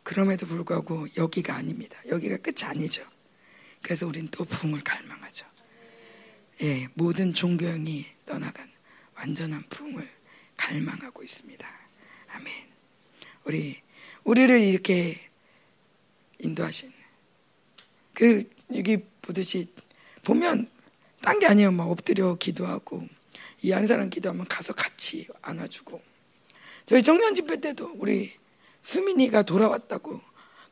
그럼에도 0.08 0.46
불구하고 0.46 1.06
여기가 1.18 1.54
아닙니다. 1.54 1.98
여기가 2.08 2.38
끝이 2.38 2.62
아니죠. 2.62 3.04
그래서 3.82 4.06
우린 4.06 4.26
또 4.28 4.42
부흥을 4.46 4.80
갈망하죠. 4.80 5.44
예, 6.62 6.88
모든 6.94 7.34
종교형이 7.34 8.06
떠나간 8.24 8.70
완전한 9.16 9.62
부흥을 9.68 10.08
갈망하고 10.56 11.22
있습니다. 11.22 11.70
아멘. 12.28 12.52
우리 13.44 13.82
우리를 14.24 14.58
이렇게 14.62 15.28
인도하신 16.38 16.90
그 18.14 18.48
여기 18.74 18.96
보듯이 19.20 19.70
보면 20.24 20.70
딴 21.20 21.38
게 21.38 21.46
아니에요. 21.46 21.70
막 21.70 21.84
엎드려 21.90 22.36
기도하고 22.36 23.06
이 23.60 23.72
한 23.72 23.86
사람 23.86 24.08
기도하면 24.08 24.48
가서 24.48 24.72
같이 24.72 25.28
안아주고 25.42 26.00
저희 26.86 27.02
청년 27.02 27.34
집회 27.34 27.60
때도 27.60 27.92
우리 27.96 28.32
수민이가 28.88 29.42
돌아왔다고 29.42 30.18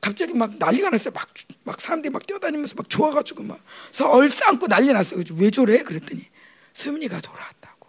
갑자기 0.00 0.32
막 0.32 0.56
난리가 0.56 0.88
났어요. 0.88 1.12
막, 1.12 1.28
막 1.64 1.80
사람들이 1.80 2.10
막 2.10 2.26
뛰어다니면서 2.26 2.74
막 2.76 2.88
좋아가지고 2.88 3.42
막. 3.42 3.60
그래서 3.88 4.10
얼싸안고 4.10 4.68
난리 4.68 4.90
났어요. 4.92 5.22
왜 5.34 5.50
저래? 5.50 5.82
그랬더니 5.82 6.24
수민이가 6.72 7.20
돌아왔다고. 7.20 7.86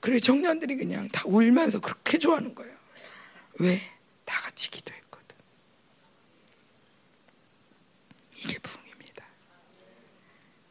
그래 0.00 0.18
청년들이 0.18 0.76
그냥 0.76 1.08
다 1.08 1.22
울면서 1.24 1.80
그렇게 1.80 2.18
좋아하는 2.18 2.54
거예요. 2.54 2.74
왜? 3.60 3.80
다 4.26 4.40
같이 4.42 4.70
기도했거든. 4.70 5.36
이게 8.36 8.58
부흥입니다. 8.58 9.24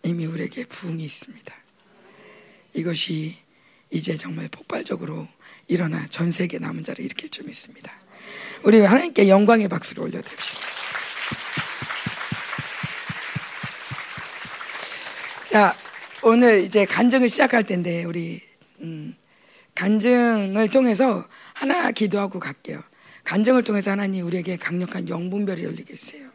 이미 0.03 0.25
우리에게 0.27 0.65
부흥이 0.65 1.03
있습니다. 1.03 1.55
이것이 2.75 3.35
이제 3.89 4.15
정말 4.15 4.47
폭발적으로 4.49 5.27
일어나 5.67 6.05
전 6.07 6.31
세계 6.31 6.59
남은 6.59 6.83
자를 6.83 7.03
일으킬 7.03 7.29
줄 7.29 7.45
믿습니다. 7.45 8.08
우리 8.63 8.79
하나님께 8.79 9.29
영광의 9.29 9.67
박수를 9.67 10.03
올려드립시다. 10.03 10.59
자, 15.45 15.75
오늘 16.21 16.63
이제 16.63 16.85
간증을 16.85 17.27
시작할 17.29 17.63
텐데 17.63 18.03
우리 18.03 18.41
음, 18.81 19.15
간증을 19.73 20.69
통해서 20.69 21.25
하나 21.53 21.91
기도하고 21.91 22.39
갈게요. 22.39 22.83
간증을 23.23 23.63
통해서 23.63 23.91
하나님 23.91 24.25
우리에게 24.25 24.57
강력한 24.57 25.07
영분별이 25.07 25.63
열리게 25.63 25.93
해주세요. 25.93 26.29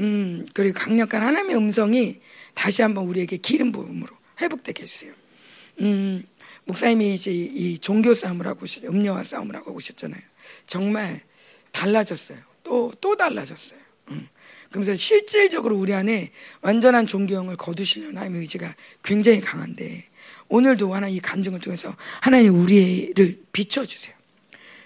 음, 0.00 0.46
그리고 0.54 0.78
강력한 0.78 1.22
하나님의 1.22 1.56
음성이 1.56 2.20
다시 2.54 2.82
한번 2.82 3.06
우리에게 3.06 3.36
기름 3.38 3.72
부음으로 3.72 4.14
회복되게 4.40 4.82
해주세요. 4.82 5.12
음, 5.80 6.24
목사님이 6.64 7.14
이제 7.14 7.30
이 7.30 7.78
종교 7.78 8.12
싸움을 8.12 8.46
하고 8.46 8.64
오셨, 8.64 8.84
음료와 8.84 9.22
싸움을 9.24 9.54
하고 9.54 9.72
오셨잖아요. 9.72 10.20
정말 10.66 11.20
달라졌어요. 11.72 12.38
또, 12.62 12.92
또 13.00 13.16
달라졌어요. 13.16 13.78
음. 14.08 14.28
그러면서 14.70 14.94
실질적으로 14.96 15.76
우리 15.76 15.94
안에 15.94 16.32
완전한 16.60 17.06
존경을 17.06 17.56
거두시려는 17.56 18.16
하나님의 18.16 18.40
의지가 18.40 18.74
굉장히 19.02 19.40
강한데 19.40 20.08
오늘도 20.48 20.94
하나 20.94 21.08
이 21.08 21.18
간증을 21.18 21.60
통해서 21.60 21.94
하나님 22.20 22.54
우리를 22.60 23.42
비춰주세요. 23.52 24.14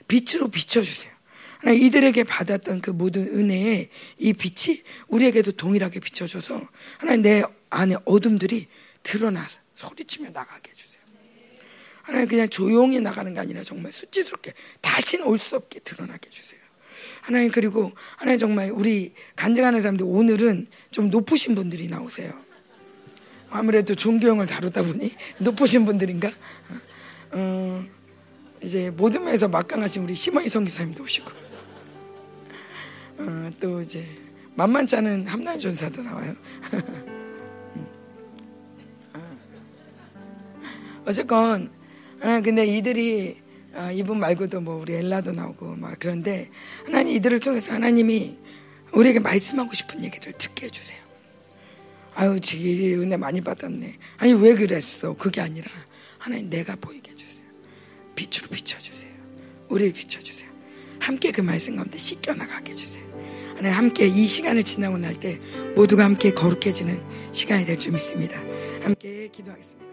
빛으로 0.08 0.48
비춰주세요. 0.48 1.12
하나 1.58 1.72
이들에게 1.72 2.24
받았던 2.24 2.80
그 2.80 2.90
모든 2.90 3.22
은혜의 3.26 3.88
이 4.18 4.32
빛이 4.32 4.82
우리에게도 5.08 5.52
동일하게 5.52 6.00
비춰줘서 6.00 6.66
하나님 6.98 7.22
내 7.22 7.42
안에 7.68 7.96
어둠들이 8.04 8.66
드러나서 9.02 9.58
소리치며 9.74 10.30
나가게 10.30 10.70
해주세요. 10.70 10.89
하나님 12.10 12.28
그냥 12.28 12.48
조용히 12.48 13.00
나가는 13.00 13.32
게 13.32 13.38
아니라 13.38 13.62
정말 13.62 13.92
수치스럽게 13.92 14.52
다시는 14.80 15.24
올수 15.26 15.54
없게 15.54 15.78
드러나게 15.78 16.26
해주세요. 16.26 16.58
하나님 17.22 17.52
그리고 17.52 17.92
하나님 18.16 18.40
정말 18.40 18.72
우리 18.72 19.14
간증하는 19.36 19.80
사람들 19.80 20.04
오늘은 20.08 20.66
좀 20.90 21.08
높으신 21.08 21.54
분들이 21.54 21.86
나오세요. 21.86 22.32
아무래도 23.48 23.94
종교형을 23.94 24.46
다루다 24.46 24.82
보니 24.82 25.12
높으신 25.38 25.84
분들인가? 25.84 26.32
어, 27.30 27.84
이제 28.60 28.90
모든 28.90 29.22
면에서 29.22 29.46
막강하신 29.46 30.02
우리 30.02 30.16
심원희 30.16 30.48
성기사님도 30.48 31.04
오시고 31.04 31.30
어, 33.18 33.50
또 33.60 33.80
이제 33.82 34.04
만만치 34.56 34.96
않은 34.96 35.28
함난 35.28 35.56
전사도 35.60 36.02
나와요. 36.02 36.34
어쨌건 41.06 41.79
하나 42.20 42.40
근데 42.40 42.66
이들이 42.66 43.38
아, 43.74 43.90
이분 43.92 44.18
말고도 44.18 44.60
뭐 44.60 44.76
우리 44.76 44.94
엘라도 44.94 45.32
나오고 45.32 45.76
막 45.76 45.96
그런데 45.98 46.50
하나님 46.84 47.14
이들을 47.16 47.40
통해서 47.40 47.72
하나님이 47.72 48.36
우리에게 48.92 49.20
말씀하고 49.20 49.72
싶은 49.74 50.02
얘기를 50.04 50.32
듣게 50.32 50.66
해주세요. 50.66 50.98
아유, 52.14 52.40
지 52.40 52.94
은혜 52.96 53.16
많이 53.16 53.40
받았네. 53.40 53.96
아니 54.18 54.32
왜 54.32 54.54
그랬어? 54.54 55.14
그게 55.16 55.40
아니라 55.40 55.70
하나님 56.18 56.50
내가 56.50 56.74
보이게 56.76 57.12
해주세요. 57.12 57.44
빛으로 58.16 58.48
비춰주세요. 58.48 59.12
우리를 59.68 59.92
비춰주세요. 59.92 60.50
함께 60.98 61.30
그 61.30 61.40
말씀 61.40 61.76
가운데 61.76 61.96
씻겨 61.96 62.34
나가게 62.34 62.72
해주세요. 62.72 63.04
하나님 63.56 63.78
함께 63.78 64.06
이 64.08 64.26
시간을 64.26 64.64
지나고 64.64 64.98
날 64.98 65.14
때 65.14 65.38
모두가 65.76 66.04
함께 66.04 66.32
거룩해지는 66.32 67.32
시간이 67.32 67.64
될 67.64 67.78
줄 67.78 67.92
믿습니다. 67.92 68.38
함께 68.82 69.28
기도하겠습니다. 69.28 69.89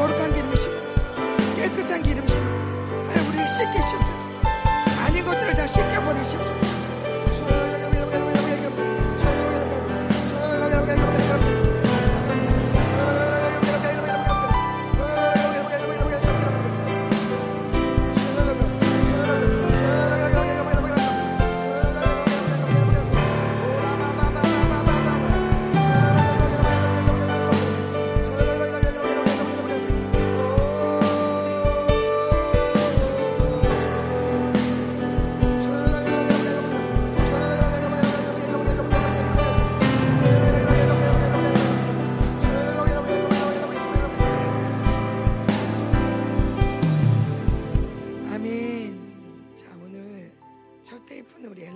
거룩한 0.00 0.32
기름심으로 0.32 0.80
깨끗한 1.56 2.02
기름심으로 2.02 2.48
하나님 3.06 3.28
우리 3.28 3.46
씻기시옵소서 3.46 4.12
아닌 5.04 5.24
것들을 5.24 5.54
다 5.54 5.66
씻겨버리시옵소서 5.66 6.59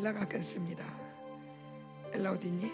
엘라가 0.04 0.28
끊습니다. 0.28 0.84
엘라 2.12 2.32
어디니? 2.32 2.70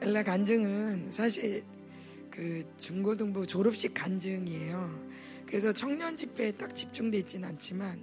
엘라 0.00 0.22
간증은 0.22 1.12
사실 1.12 1.62
그 2.30 2.62
중고등부 2.78 3.46
졸업식 3.46 3.92
간증이에요. 3.92 5.06
그래서 5.44 5.70
청년 5.70 6.16
집회에 6.16 6.52
딱 6.52 6.74
집중돼 6.74 7.18
있지는 7.18 7.50
않지만 7.50 8.02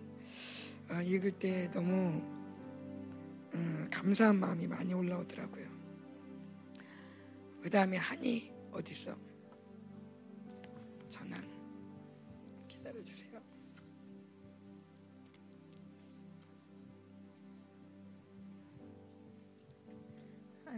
어, 0.91 1.01
읽을 1.01 1.31
때 1.31 1.67
너무 1.71 2.21
음, 3.55 3.88
감사한 3.89 4.39
마음이 4.39 4.67
많이 4.67 4.93
올라오더라고요. 4.93 5.65
그 7.59 7.71
다음에 7.71 7.97
한이 7.97 8.53
어디 8.71 8.93
있어? 8.93 9.17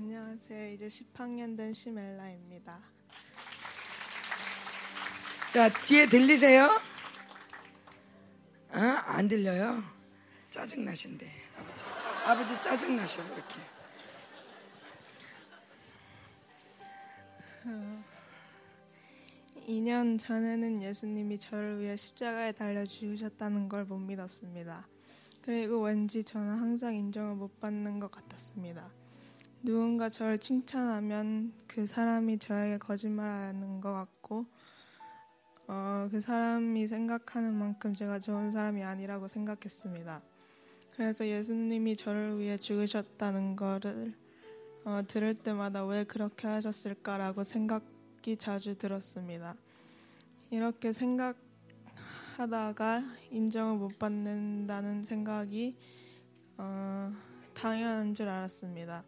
안녕하세요. 0.01 0.73
이제 0.73 0.85
10학년 0.85 1.57
된 1.57 1.73
시멜라입니다. 1.73 2.79
자 5.51 5.69
뒤에 5.81 6.05
들리세요? 6.05 6.65
어? 8.73 8.77
안 8.77 9.27
들려요? 9.27 9.83
짜증 10.51 10.85
나신대 10.85 11.27
아버지. 11.57 11.83
아버지 12.27 12.61
짜증 12.61 12.95
나셔 12.95 13.23
이렇게. 13.23 13.55
2년 19.67 20.19
전에는 20.19 20.81
예수님이 20.83 21.39
저를 21.39 21.79
위해 21.81 21.97
십자가에 21.97 22.51
달려 22.51 22.85
죽으셨다는 22.85 23.67
걸 23.67 23.85
못 23.85 23.97
믿었습니다. 23.97 24.87
그리고 25.41 25.81
왠지 25.81 26.23
저는 26.23 26.47
항상 26.59 26.93
인정을 26.93 27.35
못 27.35 27.59
받는 27.59 27.99
것 27.99 28.11
같았습니다. 28.11 28.91
누군가 29.63 30.09
저를 30.09 30.37
칭찬하면 30.37 31.51
그 31.67 31.87
사람이 31.87 32.37
저에게 32.39 32.77
거짓말하는 32.77 33.81
것 33.81 33.91
같고, 33.91 34.45
어, 35.67 36.07
그 36.11 36.21
사람이 36.21 36.87
생각하는 36.87 37.53
만큼 37.53 37.95
제가 37.95 38.19
좋은 38.19 38.51
사람이 38.51 38.83
아니라고 38.83 39.27
생각했습니다. 39.27 40.21
그래서 40.95 41.27
예수님이 41.27 41.97
저를 41.97 42.39
위해 42.39 42.57
죽으셨다는 42.57 43.55
거를 43.55 44.13
어, 44.85 45.01
들을 45.07 45.35
때마다 45.35 45.85
왜 45.85 46.03
그렇게 46.05 46.47
하셨을까라고 46.47 47.43
생각이 47.43 48.37
자주 48.37 48.77
들었습니다. 48.77 49.55
이렇게 50.49 50.93
생각하다가 52.37 53.03
인정을 53.31 53.77
못 53.77 53.99
받는다는 53.99 55.03
생각이 55.03 55.75
어, 56.57 57.11
당연한 57.53 58.15
줄 58.15 58.29
알았습니다. 58.29 59.03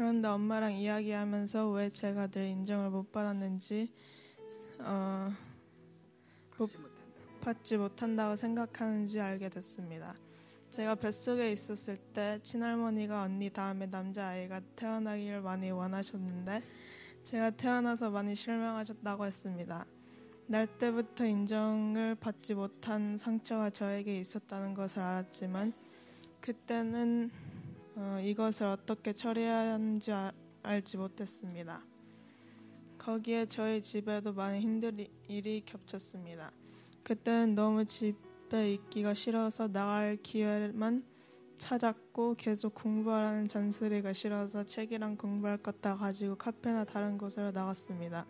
그런데 0.00 0.28
엄마랑 0.28 0.72
이야기하면서 0.72 1.72
왜 1.72 1.90
제가 1.90 2.28
늘 2.28 2.46
인정을 2.46 2.88
못 2.88 3.12
받았는지 3.12 3.92
어, 4.78 5.30
못 6.56 6.70
받지 7.42 7.76
못한다고 7.76 8.34
생각하는지 8.34 9.20
알게 9.20 9.50
됐습니다. 9.50 10.16
제가 10.70 10.94
뱃속에 10.94 11.52
있었을 11.52 11.98
때 12.14 12.40
친할머니가 12.42 13.24
언니 13.24 13.50
다음에 13.50 13.88
남자아이가 13.88 14.62
태어나기를 14.74 15.42
많이 15.42 15.70
원하셨는데 15.70 16.62
제가 17.24 17.50
태어나서 17.50 18.08
많이 18.08 18.34
실망하셨다고 18.34 19.26
했습니다. 19.26 19.84
날 20.46 20.66
때부터 20.78 21.26
인정을 21.26 22.14
받지 22.14 22.54
못한 22.54 23.18
상처가 23.18 23.68
저에게 23.68 24.18
있었다는 24.18 24.72
것을 24.72 25.02
알았지만 25.02 25.74
그때는 26.40 27.49
어, 28.02 28.18
이것을 28.18 28.66
어떻게 28.66 29.12
처리해야 29.12 29.74
하는지 29.74 30.10
아, 30.10 30.32
알지 30.62 30.96
못했습니다. 30.96 31.84
거기에 32.96 33.44
저희 33.44 33.82
집에도 33.82 34.32
많은 34.32 34.58
힘든 34.60 35.06
일이 35.28 35.62
겹쳤습니다. 35.66 36.50
그때는 37.04 37.54
너무 37.54 37.84
집에 37.84 38.72
있기가 38.72 39.12
싫어서 39.12 39.68
나갈 39.68 40.16
기회만 40.16 41.04
찾았고 41.58 42.36
계속 42.36 42.72
공부하라는 42.74 43.48
잔소리가 43.48 44.14
싫어서 44.14 44.64
책이랑 44.64 45.18
공부할 45.18 45.58
것 45.58 45.82
다 45.82 45.98
가지고 45.98 46.36
카페나 46.36 46.86
다른 46.86 47.18
곳으로 47.18 47.50
나갔습니다. 47.52 48.26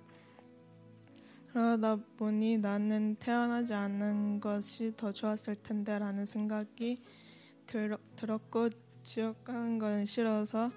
그러다 1.52 1.94
보니 2.16 2.58
나는 2.58 3.14
태어나지 3.20 3.72
않는 3.72 4.40
것이 4.40 4.96
더 4.96 5.12
좋았을 5.12 5.62
텐데 5.62 5.96
라는 5.96 6.26
생각이 6.26 7.04
들, 7.66 7.96
들었고 8.16 8.70
지옥 9.02 9.44
가는 9.44 9.78
건 9.78 10.06
싫어서 10.06 10.70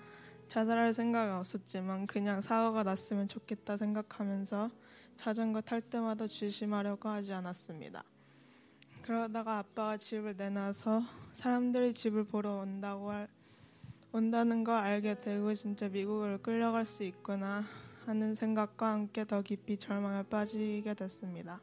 자살할 0.48 0.94
생각은 0.94 1.36
없었지만 1.36 2.08
그냥 2.08 2.42
사고가 2.42 2.84
났으면 2.84 3.28
좋겠다 3.28 3.78
생각하면서 3.78 4.70
자전거 5.18 5.62
탈 5.62 5.82
때마다 5.82 6.28
조심하려고 6.28 7.10
하지 7.10 7.34
않았습니다. 7.34 8.04
그러다가 9.02 9.60
아빠가 9.60 9.98
집을 9.98 10.36
내놔서 10.38 11.02
사람들이 11.34 11.94
집을 11.94 12.24
보러 12.26 12.58
온다고 12.58 13.12
할, 13.12 13.28
온다는 14.12 14.64
걸 14.64 14.76
알게 14.76 15.18
되고 15.18 15.54
진짜 15.56 15.90
미국으로 15.90 16.38
끌려갈 16.38 16.86
수 16.86 17.04
있구나 17.04 17.64
하는 18.06 18.36
생각과 18.36 18.94
함께 18.94 19.26
더 19.26 19.42
깊이 19.42 19.78
절망에 19.78 20.24
빠지게 20.24 20.94
됐습니다. 20.94 21.62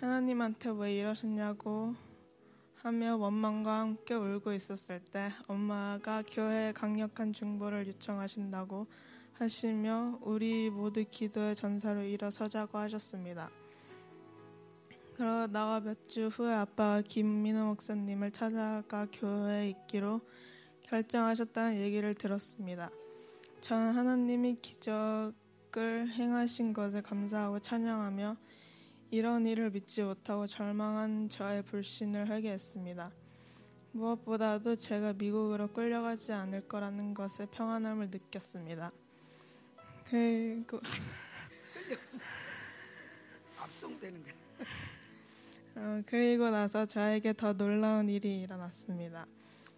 하나님한테 0.00 0.70
왜 0.70 0.94
이러셨냐고 0.96 1.94
하며 2.86 3.16
원망과 3.16 3.80
함께 3.80 4.14
울고 4.14 4.52
있었을 4.52 5.00
때 5.00 5.32
엄마가 5.48 6.22
교회에 6.22 6.70
강력한 6.70 7.32
중보를 7.32 7.88
요청하신다고 7.88 8.86
하시며 9.32 10.20
우리 10.22 10.70
모두 10.70 11.04
기도의 11.04 11.56
전사로 11.56 12.02
일어서자고 12.02 12.78
하셨습니다. 12.78 13.50
그러다가 15.16 15.80
몇 15.80 16.06
주 16.06 16.28
후에 16.28 16.52
아빠가 16.52 17.02
김민호 17.02 17.64
목사님을 17.70 18.30
찾아가 18.30 19.08
교회에 19.12 19.70
있기로 19.70 20.20
결정하셨다는 20.82 21.80
얘기를 21.80 22.14
들었습니다. 22.14 22.88
저는 23.62 23.94
하나님이 23.94 24.58
기적을 24.62 26.10
행하신 26.12 26.72
것에 26.72 27.00
감사하고 27.00 27.58
찬양하며 27.58 28.36
이런 29.10 29.46
일을 29.46 29.70
믿지 29.70 30.02
못하고 30.02 30.46
절망한 30.46 31.28
저의 31.28 31.62
불신을 31.62 32.28
회개했습니다. 32.28 33.12
무엇보다도 33.92 34.76
제가 34.76 35.12
미국으로 35.14 35.68
끌려가지 35.68 36.32
않을 36.32 36.68
거라는 36.68 37.14
것에 37.14 37.46
평안함을 37.46 38.10
느꼈습니다. 38.10 38.90
그리고 40.10 40.80
압송되는 43.58 44.24
거. 44.24 44.30
어, 45.76 46.02
그리고 46.06 46.50
나서 46.50 46.84
저에게 46.86 47.32
더 47.32 47.52
놀라운 47.52 48.08
일이 48.08 48.40
일어났습니다. 48.40 49.26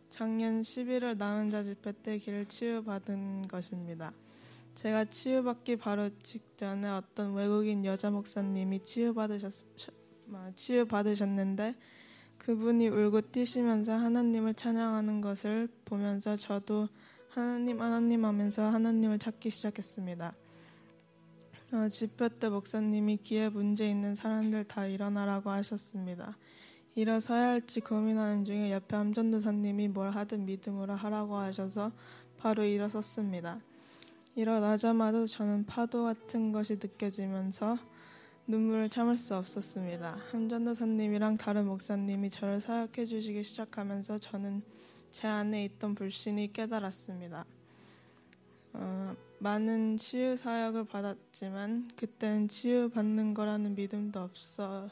작년 0.09 0.63
11월 0.63 1.17
나은자 1.17 1.65
집회 1.65 1.93
때 1.93 2.19
길을 2.19 2.47
치유받은 2.47 3.49
것입니다. 3.49 4.13
제가 4.79 5.07
치유받기 5.07 5.75
바로 5.75 6.09
직전에 6.23 6.89
어떤 6.89 7.35
외국인 7.35 7.85
여자 7.85 8.13
목사님이 8.13 8.85
치유받으셨, 8.85 9.67
치유받으셨는데 10.55 11.75
그분이 12.39 12.87
울고 12.87 13.33
뛰시면서 13.33 13.95
하나님을 13.95 14.55
찬양하는 14.55 15.21
것을 15.21 15.67
보면서 15.85 16.37
저도 16.37 16.89
하나님 17.31 17.83
하나님 17.83 18.25
하면서 18.25 18.63
하나님을 18.71 19.19
찾기 19.19 19.51
시작했습니다. 19.51 20.37
어, 21.73 21.89
집회 21.89 22.29
때 22.29 22.49
목사님이 22.49 23.17
귀에 23.25 23.49
문제 23.49 23.91
있는 23.91 24.15
사람들 24.15 24.63
다 24.63 24.87
일어나라고 24.87 25.51
하셨습니다. 25.51 26.39
일어서야 26.95 27.49
할지 27.49 27.81
고민하는 27.81 28.45
중에 28.45 28.71
옆에 28.71 28.95
함전도사님이 28.95 29.89
뭘 29.89 30.11
하든 30.11 30.47
믿음으로 30.47 30.93
하라고 30.93 31.37
하셔서 31.37 31.91
바로 32.37 32.63
일어섰습니다. 32.63 33.61
일어나자마자 34.39 35.27
저는 35.27 35.67
파도 35.67 36.05
같은 36.05 36.53
것이 36.53 36.75
느껴지면서 36.75 37.77
눈물을 38.47 38.89
참을 38.89 39.19
수 39.19 39.35
없었습니다. 39.35 40.17
함전도사님이랑 40.31 41.39
다른 41.39 41.67
목사님이 41.67 42.31
저를 42.31 42.61
사역해 42.61 43.05
주시기 43.07 43.43
시작하면서 43.43 44.21
저는 44.21 44.63
제 45.11 45.27
안에 45.27 45.65
있던 45.65 45.97
불신이 45.97 46.53
깨달았습니다. 46.53 47.45
어, 48.75 49.17
많은 49.41 49.99
치유 49.99 50.37
사역을 50.37 50.85
받았지만 50.85 51.89
그때는 51.97 52.47
치유 52.47 52.91
받는 52.91 53.35
거라는 53.35 53.75
믿음도 53.75 54.21
없어 54.21 54.89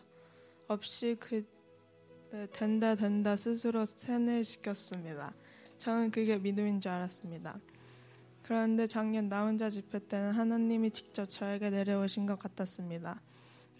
없이 0.67 1.17
그 1.21 1.47
네, 2.33 2.49
된다 2.51 2.97
된다 2.97 3.37
스스로 3.37 3.87
세뇌시켰습니다. 3.87 5.33
저는 5.79 6.11
그게 6.11 6.37
믿음인 6.37 6.81
줄 6.81 6.91
알았습니다. 6.91 7.61
그런데 8.47 8.87
작년 8.87 9.29
나 9.29 9.45
혼자 9.45 9.71
집회 9.71 9.99
때는 9.99 10.31
하나님이 10.31 10.93
직접 10.93 11.29
저에게 11.29 11.69
내려오신 11.71 12.27
것 12.27 12.39
같았습니다. 12.39 13.21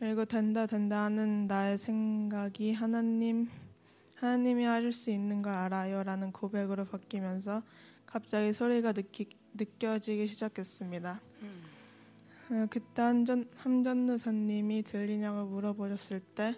그리고 0.01 0.25
된다 0.25 0.67
된다 0.67 1.05
하는 1.05 1.47
나의 1.47 1.79
생각이 1.79 2.73
하나님 2.73 3.49
하나님이 4.17 4.65
하실 4.65 4.93
수 4.93 5.11
있는 5.11 5.41
걸 5.41 5.55
알아요라는 5.55 6.33
고백으로 6.33 6.85
바뀌면서 6.85 7.63
갑자기 8.07 8.53
소리가 8.53 8.93
느끼, 8.93 9.29
느껴지기 9.55 10.27
시작했습니다. 10.27 11.21
어, 12.51 12.67
그때 12.69 13.03
한전, 13.03 13.49
함전누사님이 13.59 14.83
들리냐고 14.83 15.47
물어보셨을 15.47 16.21
때 16.21 16.57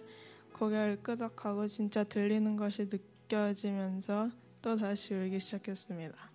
고개를 0.53 1.03
끄덕하고 1.03 1.67
진짜 1.67 2.03
들리는 2.03 2.55
것이 2.55 2.87
느껴지면서 2.91 4.31
또 4.63 4.77
다시 4.77 5.13
울기 5.13 5.39
시작했습니다. 5.39 6.28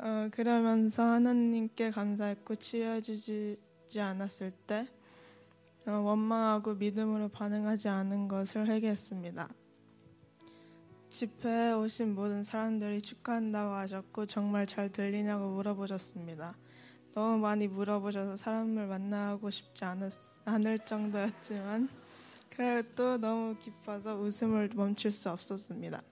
어, 0.00 0.28
그러면서 0.30 1.02
하나님께 1.02 1.90
감사했고 1.90 2.54
치유해주지 2.54 4.00
않았을 4.00 4.52
때 4.52 4.86
어, 5.86 5.90
원망하고 5.90 6.74
믿음으로 6.74 7.28
반응하지 7.28 7.88
않은 7.88 8.28
것을 8.28 8.68
회개했습니다. 8.68 9.48
집회에 11.10 11.72
오신 11.72 12.14
모든 12.14 12.44
사람들이 12.44 13.02
축하한다고 13.02 13.72
하셨고 13.72 14.26
정말 14.26 14.68
잘 14.68 14.88
들리냐고 14.88 15.48
물어보셨습니다. 15.50 16.56
너무 17.12 17.38
많이 17.38 17.66
물어보셔서 17.66 18.36
사람을 18.36 18.86
만나고 18.86 19.50
싶지 19.50 19.84
않았, 19.84 20.12
않을 20.44 20.78
정도였지만 20.80 21.88
그래도 22.50 23.16
너무 23.18 23.56
기뻐서 23.58 24.16
웃음을 24.16 24.70
멈출 24.74 25.10
수 25.10 25.30
없었습니다. 25.30 26.02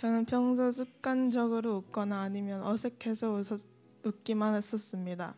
저는 0.00 0.24
평소 0.24 0.72
습관적으로 0.72 1.76
웃거나 1.76 2.22
아니면 2.22 2.62
어색해서 2.62 3.32
웃었, 3.32 3.60
웃기만 4.02 4.54
했었습니다. 4.54 5.36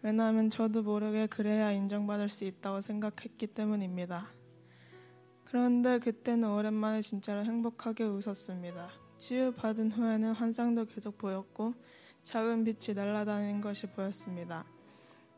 왜냐하면 0.00 0.48
저도 0.48 0.82
모르게 0.82 1.26
그래야 1.26 1.70
인정받을 1.70 2.30
수 2.30 2.44
있다고 2.44 2.80
생각했기 2.80 3.46
때문입니다. 3.48 4.30
그런데 5.44 5.98
그때는 5.98 6.50
오랜만에 6.50 7.02
진짜로 7.02 7.44
행복하게 7.44 8.04
웃었습니다. 8.04 8.90
치유받은 9.18 9.90
후에는 9.90 10.32
환상도 10.32 10.86
계속 10.86 11.18
보였고 11.18 11.74
작은 12.22 12.64
빛이 12.64 12.94
날아다니는 12.96 13.60
것이 13.60 13.86
보였습니다. 13.88 14.64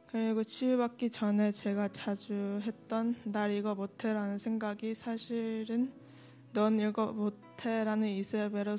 그리고 0.06 0.44
치유받기 0.44 1.10
전에 1.10 1.50
제가 1.50 1.88
자주 1.88 2.60
했던 2.62 3.16
날 3.24 3.50
이거 3.50 3.74
못해라는 3.74 4.38
생각이 4.38 4.94
사실은 4.94 5.92
넌 6.52 6.78
이거 6.78 7.12
못 7.12 7.45
해라는 7.64 8.08
이세벨의 8.08 8.78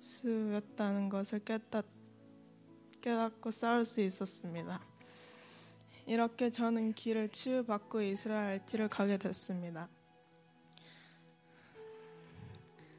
속임수였다는 0.00 1.08
것을 1.08 1.38
깨닫, 1.40 1.86
깨닫고 3.00 3.50
싸울 3.50 3.84
수 3.84 4.00
있었습니다. 4.00 4.84
이렇게 6.06 6.50
저는 6.50 6.94
길을 6.94 7.28
치유받고 7.28 8.02
이스라엘 8.02 8.64
티를 8.66 8.88
가게 8.88 9.16
됐습니다. 9.16 9.88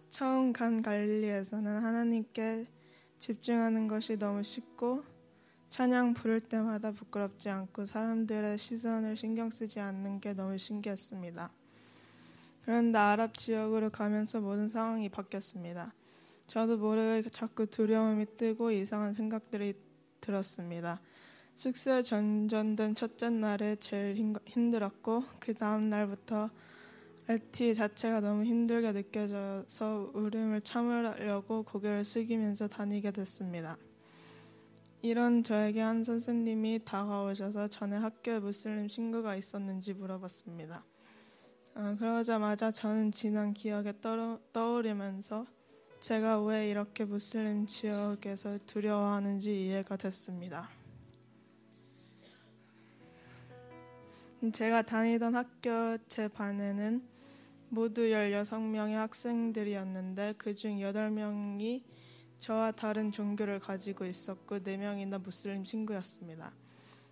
처음 0.09 0.53
간 0.53 0.82
갈릴리에서는 0.82 1.84
하나님께 1.84 2.67
집중하는 3.19 3.88
것이 3.88 4.17
너무 4.17 4.43
쉽고 4.43 5.03
찬양 5.69 6.15
부를 6.15 6.41
때마다 6.41 6.91
부끄럽지 6.91 7.49
않고 7.49 7.86
사람들의 7.86 8.57
시선을 8.57 9.15
신경 9.15 9.49
쓰지 9.49 9.80
않는 9.80 10.19
게 10.19 10.34
너무 10.34 10.57
신기했습니다. 10.57 11.61
그런데 12.66 12.97
아랍 12.97 13.38
지역으로 13.38 13.89
가면서 13.89 14.39
모든 14.41 14.70
상황이 14.70 15.09
바뀌었습니다. 15.09 15.93
저도 16.47 16.78
모르게 16.78 17.30
자꾸 17.30 17.66
두려움이 17.66 18.26
뜨고 18.38 18.72
이상한 18.72 19.14
생각들이 19.14 19.74
들었습니다. 20.20 21.01
숙소에 21.55 22.03
전전된 22.03 22.95
첫째 22.95 23.30
날에 23.30 23.76
제일 23.78 24.16
힘들었고 24.45 25.24
그 25.39 25.53
다음 25.53 25.89
날부터 25.89 26.49
LT 27.30 27.76
자체가 27.76 28.20
너무 28.20 28.43
힘들게 28.43 28.91
느껴져서 28.91 30.12
울음을 30.14 30.62
참으려고 30.62 31.64
고개를 31.64 32.03
숙이면서 32.03 32.68
다니게 32.68 33.12
됐습니다. 33.12 33.78
이런 35.01 35.43
저에게 35.43 35.80
한 35.82 36.03
선생님이 36.03 36.82
다가오셔서 36.84 37.70
전에 37.70 37.95
학교에 37.95 38.39
무슬림 38.39 38.88
친구가 38.88 39.36
있었는지 39.36 39.93
물어봤습니다. 39.93 40.84
어, 41.74 41.95
그러자마자 41.97 42.69
저는 42.69 43.13
지난 43.13 43.53
기억에 43.53 43.93
떠, 44.01 44.38
떠오르면서 44.51 45.45
제가 46.01 46.43
왜 46.43 46.69
이렇게 46.69 47.05
무슬림 47.05 47.65
지역에서 47.65 48.59
두려워하는지 48.65 49.67
이해가 49.67 49.95
됐습니다. 49.95 50.69
제가 54.51 54.82
다니던 54.82 55.36
학교 55.36 55.97
제 56.07 56.28
반에는 56.28 57.07
모두 57.69 58.01
16명의 58.01 58.95
학생들이었는데 58.95 60.34
그중 60.34 60.80
8명이 60.80 61.84
저와 62.39 62.74
다른 62.74 63.13
종교를 63.13 63.59
가지고 63.59 64.05
있었고 64.05 64.59
4명이나 64.59 65.22
무슬림 65.24 65.63
친구였습니다. 65.63 66.51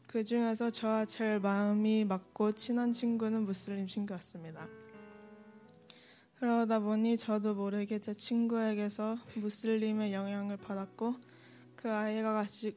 그 0.10 0.24
중에서 0.24 0.72
저와 0.72 1.06
제일 1.06 1.40
마음이 1.40 2.04
맞고 2.04 2.54
친한 2.54 2.92
친구는 2.94 3.46
무슬림 3.46 3.86
친구였습니다. 3.86 4.68
그러다 6.40 6.80
보니 6.80 7.16
저도 7.16 7.54
모르게 7.54 8.00
제 8.00 8.16
친구에게서 8.16 9.20
무슬림의 9.36 10.12
영향을 10.12 10.58
받았고 10.58 11.14
그 11.76 11.92
아이가 11.92 12.34
가지, 12.34 12.76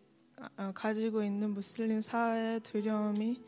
아, 0.57 0.73
가지고 0.73 1.25
있는 1.25 1.55
무슬림 1.55 2.03
사회의 2.03 2.61
두려움이 2.61 3.41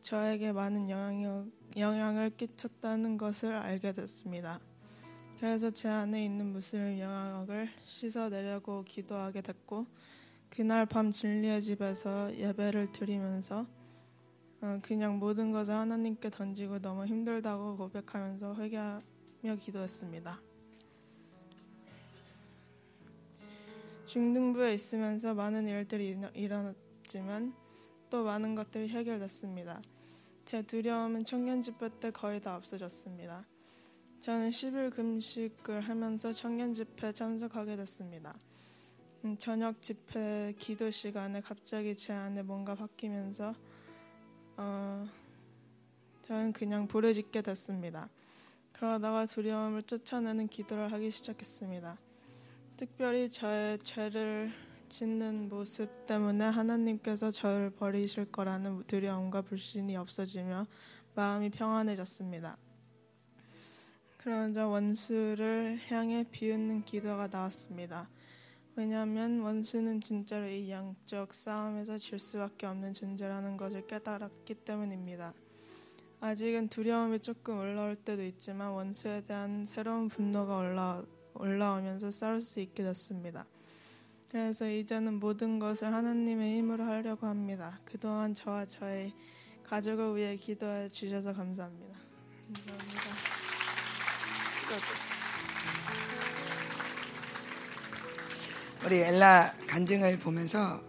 저에게 0.00 0.52
많은 0.52 0.88
영향을, 0.88 1.50
영향을 1.76 2.30
끼쳤다는 2.36 3.18
것을 3.18 3.52
알게 3.52 3.94
됐습니다. 3.94 4.60
그래서 5.40 5.72
제 5.72 5.88
안에 5.88 6.24
있는 6.24 6.52
무슬림 6.52 7.00
영향을 7.00 7.68
씻어내려고 7.84 8.84
기도하게 8.84 9.40
됐고 9.40 9.88
그날 10.56 10.86
밤 10.86 11.10
진리의 11.10 11.62
집에서 11.62 12.32
예배를 12.36 12.92
드리면서 12.92 13.66
어, 14.60 14.78
그냥 14.84 15.18
모든 15.18 15.50
것을 15.50 15.74
하나님께 15.74 16.30
던지고 16.30 16.78
너무 16.78 17.06
힘들다고 17.06 17.76
고백하면서 17.76 18.54
회개하며 18.54 19.56
기도했습니다. 19.60 20.40
중등부에 24.06 24.74
있으면서 24.74 25.34
많은 25.34 25.66
일들이 25.66 26.16
일어났지만 26.34 27.52
또 28.08 28.22
많은 28.22 28.54
것들이 28.54 28.88
해결됐습니다. 28.90 29.82
제 30.44 30.62
두려움은 30.62 31.24
청년 31.24 31.62
집회 31.62 31.88
때 31.98 32.12
거의 32.12 32.40
다 32.40 32.54
없어졌습니다. 32.54 33.44
저는 34.20 34.50
10일 34.50 34.92
금식을 34.92 35.80
하면서 35.80 36.32
청년 36.32 36.74
집회 36.74 37.12
참석하게 37.12 37.74
됐습니다. 37.74 38.38
음, 39.24 39.38
저녁 39.38 39.80
집회 39.80 40.52
기도 40.58 40.90
시간에 40.90 41.40
갑자기 41.40 41.96
제 41.96 42.12
안에 42.12 42.42
뭔가 42.42 42.74
바뀌면서 42.74 43.54
어, 44.58 45.08
저는 46.26 46.52
그냥 46.52 46.86
부르짖게 46.86 47.40
됐습니다. 47.40 48.10
그러다가 48.74 49.24
두려움을 49.24 49.84
쫓아내는 49.84 50.48
기도를 50.48 50.92
하기 50.92 51.10
시작했습니다. 51.10 51.98
특별히 52.76 53.30
저의 53.30 53.78
죄를 53.78 54.52
짓는 54.90 55.48
모습 55.48 56.04
때문에 56.04 56.44
하나님께서 56.44 57.30
저를 57.30 57.70
버리실 57.70 58.30
거라는 58.30 58.84
두려움과 58.86 59.40
불신이 59.40 59.96
없어지며 59.96 60.66
마음이 61.14 61.48
평안해졌습니다. 61.48 62.58
그러자 64.18 64.68
원수를 64.68 65.80
향해 65.88 66.26
비웃는 66.30 66.84
기도가 66.84 67.28
나왔습니다. 67.28 68.10
왜냐하면 68.76 69.40
원수는 69.40 70.00
진짜로 70.00 70.46
이 70.46 70.68
양적 70.68 71.32
싸움에서 71.32 71.96
질 71.98 72.18
수밖에 72.18 72.66
없는 72.66 72.92
존재라는 72.92 73.56
것을 73.56 73.86
깨달았기 73.86 74.54
때문입니다. 74.56 75.32
아직은 76.20 76.68
두려움이 76.68 77.20
조금 77.20 77.58
올라올 77.58 77.94
때도 77.94 78.24
있지만 78.24 78.72
원수에 78.72 79.22
대한 79.24 79.66
새로운 79.66 80.08
분노가 80.08 80.56
올라, 80.56 81.04
올라오면서 81.34 82.10
싸울 82.10 82.40
수 82.40 82.58
있게 82.60 82.82
됐습니다. 82.82 83.46
그래서 84.28 84.68
이제는 84.68 85.20
모든 85.20 85.60
것을 85.60 85.92
하나님의 85.92 86.58
힘으로 86.58 86.82
하려고 86.82 87.28
합니다. 87.28 87.78
그동안 87.84 88.34
저와 88.34 88.66
저의 88.66 89.12
가족을 89.62 90.16
위해 90.16 90.36
기도해 90.36 90.88
주셔서 90.88 91.32
감사합니다. 91.32 91.96
감사합니다. 92.52 93.14
우리 98.84 98.96
엘라 98.98 99.50
간증을 99.66 100.18
보면서 100.18 100.82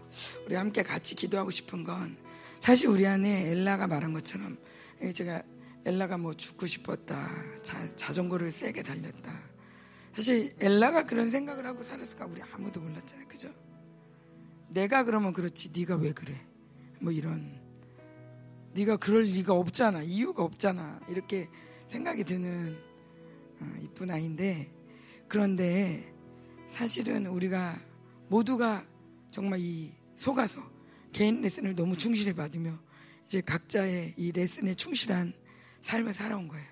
우리 0.45 0.55
함께 0.55 0.83
같이 0.83 1.15
기도하고 1.15 1.49
싶은 1.49 1.85
건 1.85 2.17
사실 2.59 2.89
우리 2.89 3.07
안에 3.07 3.51
엘라가 3.51 3.87
말한 3.87 4.11
것처럼 4.11 4.57
제가 5.13 5.41
엘라가 5.85 6.17
뭐 6.17 6.33
죽고 6.33 6.65
싶었다 6.65 7.29
자, 7.63 7.95
자전거를 7.95 8.51
세게 8.51 8.83
달렸다 8.83 9.31
사실 10.13 10.53
엘라가 10.59 11.05
그런 11.05 11.29
생각을 11.29 11.65
하고 11.65 11.83
살았을까 11.83 12.25
우리 12.25 12.41
아무도 12.53 12.79
몰랐잖아요. 12.79 13.27
그죠? 13.27 13.49
내가 14.69 15.03
그러면 15.03 15.31
그렇지 15.33 15.71
네가 15.75 15.95
왜 15.95 16.11
그래? 16.11 16.39
뭐 16.99 17.11
이런 17.11 17.61
네가 18.73 18.97
그럴 18.97 19.23
리가 19.23 19.53
없잖아. 19.53 20.03
이유가 20.03 20.43
없잖아. 20.43 20.99
이렇게 21.09 21.49
생각이 21.87 22.23
드는 22.25 22.77
어, 23.61 23.73
이쁜 23.81 24.09
아이인데 24.09 24.73
그런데 25.27 26.13
사실은 26.67 27.27
우리가 27.27 27.77
모두가 28.27 28.85
정말 29.31 29.59
이 29.59 29.93
속아서 30.15 30.61
개인 31.11 31.41
레슨을 31.41 31.75
너무 31.75 31.95
충실히 31.97 32.33
받으며 32.33 32.77
이제 33.23 33.41
각자의 33.41 34.15
이 34.17 34.31
레슨에 34.31 34.75
충실한 34.75 35.33
삶을 35.81 36.13
살아온 36.13 36.47
거예요. 36.47 36.65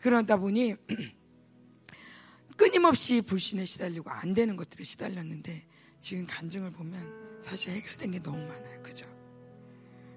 그러다 0.00 0.36
보니 0.36 0.74
끊임없이 2.56 3.20
불신에 3.20 3.64
시달리고 3.64 4.10
안 4.10 4.34
되는 4.34 4.56
것들에 4.56 4.84
시달렸는데 4.84 5.66
지금 6.00 6.26
간증을 6.26 6.70
보면 6.70 7.42
사실 7.42 7.72
해결된 7.72 8.10
게 8.12 8.22
너무 8.22 8.38
많아요. 8.38 8.82
그죠? 8.82 9.06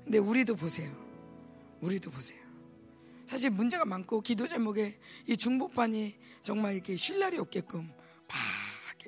근데 0.03 0.17
우리도 0.17 0.55
보세요. 0.55 0.91
우리도 1.81 2.11
보세요. 2.11 2.39
사실 3.27 3.49
문제가 3.49 3.85
많고 3.85 4.21
기도 4.21 4.47
제목에 4.47 4.99
이 5.25 5.35
중복반이 5.35 6.17
정말 6.41 6.75
이렇게 6.75 6.95
쉴 6.95 7.19
날이 7.19 7.37
없게끔 7.37 7.87
막, 8.27 8.37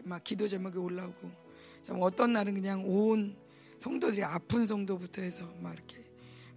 막 0.04 0.24
기도 0.24 0.48
제목이 0.48 0.78
올라오고 0.78 1.49
어떤 1.96 2.34
날은 2.34 2.54
그냥 2.54 2.84
온 2.86 3.36
성도들이 3.80 4.24
아픈 4.24 4.68
성도부터 4.68 5.22
해서 5.22 5.44
막 5.60 5.74
이렇게 5.74 6.04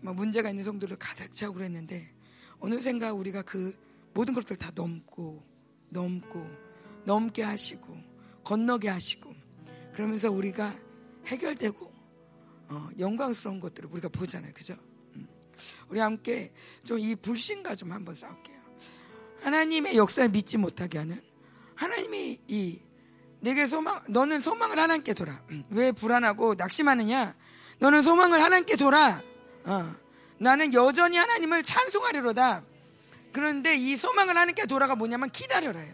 막 0.00 0.14
문제가 0.14 0.50
있는 0.50 0.64
성도를 0.64 0.96
가득 0.96 1.32
차고 1.32 1.54
그랬는데 1.54 2.10
어느샌가 2.59 3.12
우리가 3.12 3.42
그 3.42 3.74
모든 4.14 4.34
것들 4.34 4.56
다 4.56 4.70
넘고 4.74 5.42
넘고 5.88 6.44
넘게 7.04 7.42
하시고 7.42 7.96
건너게 8.44 8.88
하시고 8.88 9.34
그러면서 9.94 10.30
우리가 10.30 10.78
해결되고 11.26 11.92
어, 12.68 12.88
영광스러운 12.98 13.60
것들을 13.60 13.90
우리가 13.92 14.09
보잖아요. 14.09 14.52
그죠? 14.54 14.74
음. 15.14 15.28
우리 15.88 16.00
함께 16.00 16.52
좀 16.84 16.98
이 16.98 17.14
불신과 17.14 17.76
좀 17.76 17.92
한번 17.92 18.14
싸울게요. 18.14 18.60
하나님의 19.42 19.96
역사를 19.96 20.28
믿지 20.30 20.56
못하게 20.56 20.98
하는 20.98 21.20
하나님이 21.74 22.38
이 22.48 22.80
내게 23.43 23.66
소망 23.66 24.01
너는 24.06 24.40
소망을 24.40 24.78
하나님께 24.78 25.14
돌아. 25.14 25.43
음. 25.51 25.64
왜 25.70 25.90
불안하고 25.90 26.55
낙심하느냐? 26.55 27.35
너는 27.81 28.02
소망을 28.02 28.40
하나님께 28.40 28.77
돌아. 28.77 29.20
어. 29.64 29.94
나는 30.39 30.73
여전히 30.74 31.16
하나님을 31.16 31.64
찬송하리로다. 31.64 32.62
그런데 33.32 33.74
이 33.74 33.97
소망을 33.97 34.36
하나님께 34.36 34.66
돌아가 34.66 34.94
뭐냐면 34.94 35.28
기다려라요. 35.31 35.93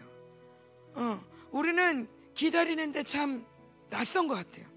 어, 0.93 1.23
우리는 1.49 2.07
기다리는데 2.35 3.01
참 3.03 3.43
낯선 3.89 4.27
것 4.27 4.35
같아요. 4.35 4.67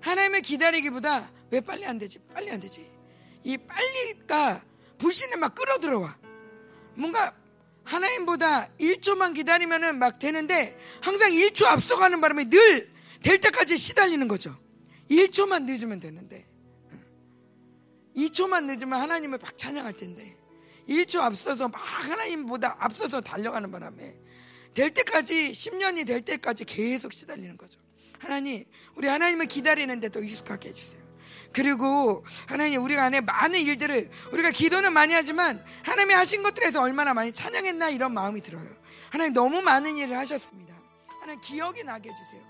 하나님을 0.00 0.40
기다리기보다 0.40 1.30
왜 1.50 1.60
빨리 1.60 1.86
안 1.86 1.98
되지? 1.98 2.18
빨리 2.34 2.50
안 2.50 2.58
되지. 2.58 2.90
이 3.44 3.56
빨리가 3.56 4.60
불신에 4.98 5.36
막 5.36 5.54
끌어들어와. 5.54 6.16
뭔가 6.94 7.32
하나님보다 7.86 8.68
1초만 8.78 9.34
기다리면은 9.34 9.98
막 9.98 10.18
되는데 10.18 10.78
항상 11.00 11.30
1초 11.32 11.64
앞서가는 11.64 12.20
바람에 12.20 12.44
늘 12.44 12.96
될 13.26 13.40
때까지 13.40 13.76
시달리는 13.76 14.28
거죠. 14.28 14.56
1초만 15.10 15.64
늦으면 15.64 15.98
되는데. 15.98 16.46
2초만 18.16 18.64
늦으면 18.66 19.00
하나님을 19.00 19.38
막 19.38 19.58
찬양할 19.58 19.94
텐데. 19.94 20.36
1초 20.88 21.20
앞서서 21.20 21.66
막 21.66 21.78
하나님보다 21.78 22.76
앞서서 22.78 23.20
달려가는 23.20 23.70
바람에 23.72 24.16
될 24.74 24.94
때까지 24.94 25.50
10년이 25.50 26.06
될 26.06 26.22
때까지 26.22 26.64
계속 26.64 27.12
시달리는 27.12 27.56
거죠. 27.56 27.80
하나님, 28.20 28.64
우리 28.94 29.08
하나님을 29.08 29.46
기다리는데 29.46 30.08
더 30.10 30.20
익숙하게 30.20 30.68
해주세요. 30.68 31.05
그리고 31.56 32.22
하나님 32.46 32.82
우리가 32.82 33.04
안에 33.04 33.22
많은 33.22 33.58
일들을 33.60 34.10
우리가 34.30 34.50
기도는 34.50 34.92
많이 34.92 35.14
하지만 35.14 35.64
하나님이 35.84 36.12
하신 36.12 36.42
것들에서 36.42 36.82
얼마나 36.82 37.14
많이 37.14 37.32
찬양했나 37.32 37.88
이런 37.88 38.12
마음이 38.12 38.42
들어요. 38.42 38.66
하나님 39.10 39.32
너무 39.32 39.62
많은 39.62 39.96
일을 39.96 40.18
하셨습니다. 40.18 40.74
하나님 41.18 41.40
기억이 41.40 41.82
나게 41.82 42.10
해주세요. 42.10 42.42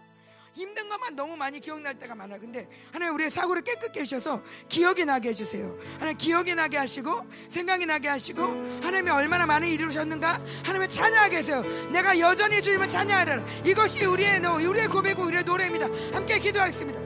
힘든 0.55 0.89
것만 0.89 1.15
너무 1.15 1.37
많이 1.37 1.61
기억날 1.61 1.97
때가 1.99 2.17
많아. 2.17 2.39
근데 2.39 2.67
하나님 2.93 3.15
우리의 3.15 3.31
사고를 3.31 3.63
깨끗게 3.63 4.01
해주셔서 4.01 4.43
기억이 4.69 5.05
나게 5.05 5.29
해주세요. 5.29 5.79
하나님 6.01 6.17
기억이 6.17 6.57
나게 6.57 6.77
하시고 6.77 7.31
생각이 7.49 7.87
나게 7.87 8.09
하시고 8.09 8.43
하나님이 8.83 9.11
얼마나 9.11 9.47
많은 9.47 9.69
일을 9.69 9.87
하셨는가 9.87 10.41
하나님을 10.65 10.89
찬양하게 10.89 11.37
해주세요. 11.37 11.63
내가 11.93 12.19
여전히 12.19 12.61
주님을 12.61 12.89
찬양하라. 12.89 13.45
이것이 13.67 14.05
우리의 14.05 14.41
노, 14.41 14.55
우리의 14.55 14.89
고백이고 14.89 15.23
우리의 15.23 15.45
노래입니다. 15.45 15.87
함께 16.13 16.41
기도하겠습니다. 16.41 16.99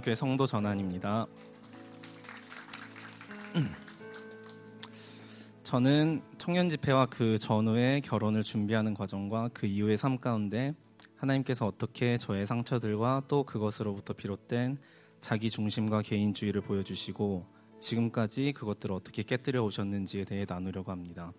일반교회 0.00 0.14
성도 0.14 0.46
전환입니다. 0.46 1.26
저는 5.62 6.22
청년 6.38 6.68
집회와 6.68 7.06
그 7.06 7.38
전후의 7.38 8.00
결혼을 8.00 8.42
준비하는 8.42 8.94
과정과 8.94 9.50
그 9.52 9.66
이후의 9.66 9.96
삶 9.96 10.18
가운데 10.18 10.74
하나님께서 11.16 11.66
어떻게 11.66 12.16
저의 12.16 12.46
상처들과 12.46 13.22
또 13.28 13.44
그것으로부터 13.44 14.14
비롯된 14.14 14.78
자기 15.20 15.50
중심과 15.50 16.02
개인주의를 16.02 16.62
보여주시고 16.62 17.46
지금까지 17.80 18.52
그것들을 18.52 18.94
어떻게 18.94 19.22
깨뜨려 19.22 19.62
오셨는지에 19.62 20.24
대해 20.24 20.46
나누려고 20.48 20.90
합니다. 20.90 21.32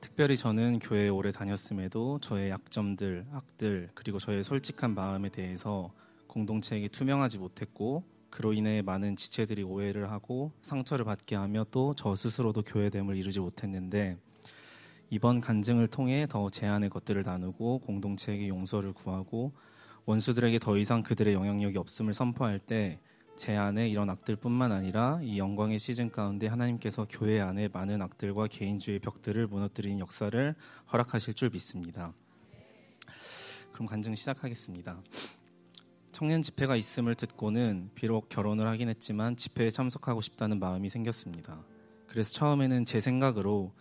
특별히 0.00 0.36
저는 0.36 0.80
교회에 0.80 1.08
오래 1.08 1.30
다녔음에도 1.30 2.18
저의 2.20 2.50
약점들, 2.50 3.26
악들, 3.32 3.90
그리고 3.94 4.18
저의 4.18 4.44
솔직한 4.44 4.94
마음에 4.94 5.28
대해서 5.28 5.92
공동체에게 6.36 6.88
투명하지 6.88 7.38
못했고 7.38 8.04
그로 8.28 8.52
인해 8.52 8.82
많은 8.82 9.16
지체들이 9.16 9.62
오해를 9.62 10.10
하고 10.10 10.52
상처를 10.60 11.06
받게 11.06 11.34
하며 11.34 11.64
또 11.70 11.94
저 11.96 12.14
스스로도 12.14 12.62
교회됨을 12.62 13.16
이루지 13.16 13.40
못했는데 13.40 14.18
이번 15.08 15.40
간증을 15.40 15.86
통해 15.86 16.26
더 16.28 16.50
제안의 16.50 16.90
것들을 16.90 17.22
나누고 17.22 17.78
공동체에게 17.78 18.48
용서를 18.48 18.92
구하고 18.92 19.52
원수들에게 20.04 20.58
더 20.58 20.76
이상 20.76 21.02
그들의 21.02 21.32
영향력이 21.32 21.78
없음을 21.78 22.12
선포할 22.12 22.58
때 22.58 23.00
제 23.36 23.54
안에 23.54 23.86
이런 23.90 24.08
악들뿐만 24.08 24.72
아니라 24.72 25.20
이 25.22 25.38
영광의 25.38 25.78
시즌 25.78 26.10
가운데 26.10 26.46
하나님께서 26.46 27.06
교회 27.08 27.38
안에 27.38 27.68
많은 27.68 28.00
악들과 28.00 28.46
개인주의 28.46 28.98
벽들을 28.98 29.46
무너뜨리는 29.46 29.98
역사를 29.98 30.54
허락하실 30.90 31.34
줄 31.34 31.50
믿습니다. 31.50 32.14
그럼 33.72 33.86
간증 33.86 34.14
시작하겠습니다. 34.14 35.02
청년 36.16 36.40
집회가 36.40 36.76
있음을 36.76 37.14
듣고는 37.14 37.90
비록 37.94 38.30
결혼을 38.30 38.66
하긴 38.68 38.88
했지만 38.88 39.36
집회에 39.36 39.68
참석하고 39.68 40.22
싶다는 40.22 40.58
마음이 40.58 40.88
생겼습니다. 40.88 41.62
그래서 42.06 42.32
처음에는 42.32 42.86
제 42.86 43.00
생각으로 43.00 43.74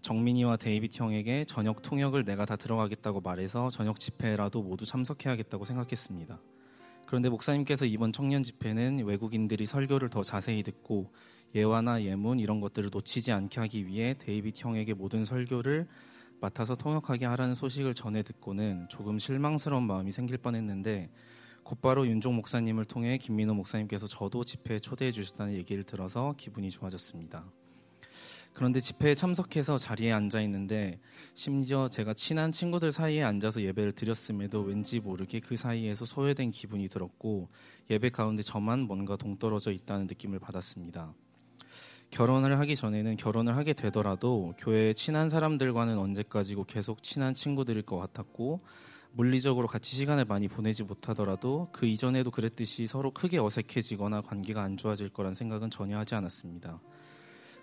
정민이와 0.00 0.56
데이빗 0.56 0.98
형에게 0.98 1.44
저녁 1.44 1.82
통역을 1.82 2.24
내가 2.24 2.46
다 2.46 2.56
들어가겠다고 2.56 3.20
말해서 3.20 3.68
저녁 3.68 4.00
집회라도 4.00 4.62
모두 4.62 4.86
참석해야겠다고 4.86 5.66
생각했습니다. 5.66 6.40
그런데 7.06 7.28
목사님께서 7.28 7.84
이번 7.84 8.10
청년 8.10 8.42
집회는 8.42 9.04
외국인들이 9.04 9.66
설교를 9.66 10.08
더 10.08 10.22
자세히 10.22 10.62
듣고 10.62 11.12
예화나 11.54 12.02
예문 12.04 12.40
이런 12.40 12.62
것들을 12.62 12.88
놓치지 12.90 13.32
않게 13.32 13.60
하기 13.60 13.86
위해 13.86 14.14
데이빗 14.18 14.64
형에게 14.64 14.94
모든 14.94 15.26
설교를 15.26 15.86
맡아서 16.40 16.74
통역하게 16.74 17.26
하라는 17.26 17.54
소식을 17.54 17.92
전해 17.92 18.22
듣고는 18.22 18.86
조금 18.88 19.18
실망스러운 19.18 19.82
마음이 19.82 20.10
생길 20.10 20.38
뻔했는데 20.38 21.10
곧바로 21.62 22.06
윤종 22.06 22.36
목사님을 22.36 22.84
통해 22.84 23.18
김민호 23.18 23.54
목사님께서 23.54 24.06
저도 24.06 24.44
집회에 24.44 24.78
초대해 24.78 25.10
주셨다는 25.10 25.54
얘기를 25.54 25.84
들어서 25.84 26.34
기분이 26.36 26.70
좋아졌습니다. 26.70 27.44
그런데 28.52 28.80
집회에 28.80 29.14
참석해서 29.14 29.78
자리에 29.78 30.12
앉아 30.12 30.42
있는데 30.42 31.00
심지어 31.34 31.88
제가 31.88 32.12
친한 32.12 32.52
친구들 32.52 32.92
사이에 32.92 33.22
앉아서 33.22 33.62
예배를 33.62 33.92
드렸음에도 33.92 34.60
왠지 34.60 35.00
모르게 35.00 35.40
그 35.40 35.56
사이에서 35.56 36.04
소외된 36.04 36.50
기분이 36.50 36.88
들었고 36.88 37.48
예배 37.90 38.10
가운데 38.10 38.42
저만 38.42 38.80
뭔가 38.80 39.16
동떨어져 39.16 39.72
있다는 39.72 40.06
느낌을 40.06 40.38
받았습니다. 40.38 41.14
결혼을 42.10 42.58
하기 42.58 42.76
전에는 42.76 43.16
결혼을 43.16 43.56
하게 43.56 43.72
되더라도 43.72 44.52
교회에 44.58 44.92
친한 44.92 45.30
사람들과는 45.30 45.96
언제까지고 45.96 46.64
계속 46.64 47.02
친한 47.02 47.32
친구들일 47.32 47.82
것 47.82 47.96
같았고 47.96 48.60
물리적으로 49.14 49.66
같이 49.66 49.94
시간을 49.96 50.24
많이 50.24 50.48
보내지 50.48 50.84
못하더라도 50.84 51.68
그 51.70 51.86
이전에도 51.86 52.30
그랬듯이 52.30 52.86
서로 52.86 53.10
크게 53.10 53.38
어색해지거나 53.38 54.22
관계가 54.22 54.62
안 54.62 54.78
좋아질 54.78 55.10
거란 55.10 55.34
생각은 55.34 55.68
전혀 55.70 55.98
하지 55.98 56.14
않았습니다. 56.14 56.80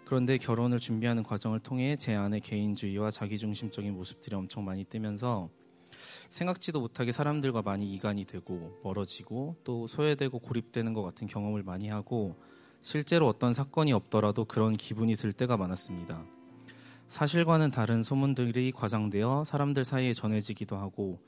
그런데 0.06 0.38
결혼을 0.38 0.80
준비하는 0.80 1.24
과정을 1.24 1.60
통해 1.60 1.96
제 1.98 2.14
안에 2.16 2.40
개인주의와 2.40 3.10
자기중심적인 3.10 3.94
모습들이 3.94 4.36
엄청 4.36 4.64
많이 4.64 4.84
뜨면서 4.84 5.50
생각지도 6.30 6.82
못하게 6.82 7.12
사람들과 7.12 7.64
많이 7.64 7.92
이간이 7.94 8.26
되고 8.26 8.80
멀어지고 8.84 9.56
또 9.64 9.88
소외되고 9.88 10.38
고립되는 10.40 10.94
것 10.94 11.02
같은 11.02 11.28
경험을 11.28 11.64
많이 11.64 11.90
하고 11.90 12.40
실제로 12.82 13.28
어떤 13.28 13.54
사건이 13.54 13.92
없더라도 13.92 14.46
그런 14.46 14.74
기분이 14.74 15.16
들 15.16 15.34
때가 15.34 15.58
많았습니다. 15.58 16.24
사실과는 17.08 17.72
다른 17.72 18.04
소문들이 18.04 18.72
과장되어 18.72 19.44
사람들 19.44 19.84
사이에 19.84 20.14
전해지기도 20.14 20.78
하고 20.78 21.20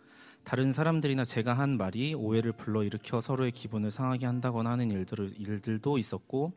다른 0.44 0.72
사람들이나 0.74 1.24
제가 1.24 1.54
한 1.54 1.78
말이 1.78 2.14
오해를 2.14 2.52
불러일으켜 2.52 3.22
서로의 3.22 3.52
기분을 3.52 3.92
상하게 3.92 4.26
한다거나 4.26 4.72
하는 4.72 4.90
일들, 4.92 5.34
일들도 5.38 5.98
있었고 5.98 6.54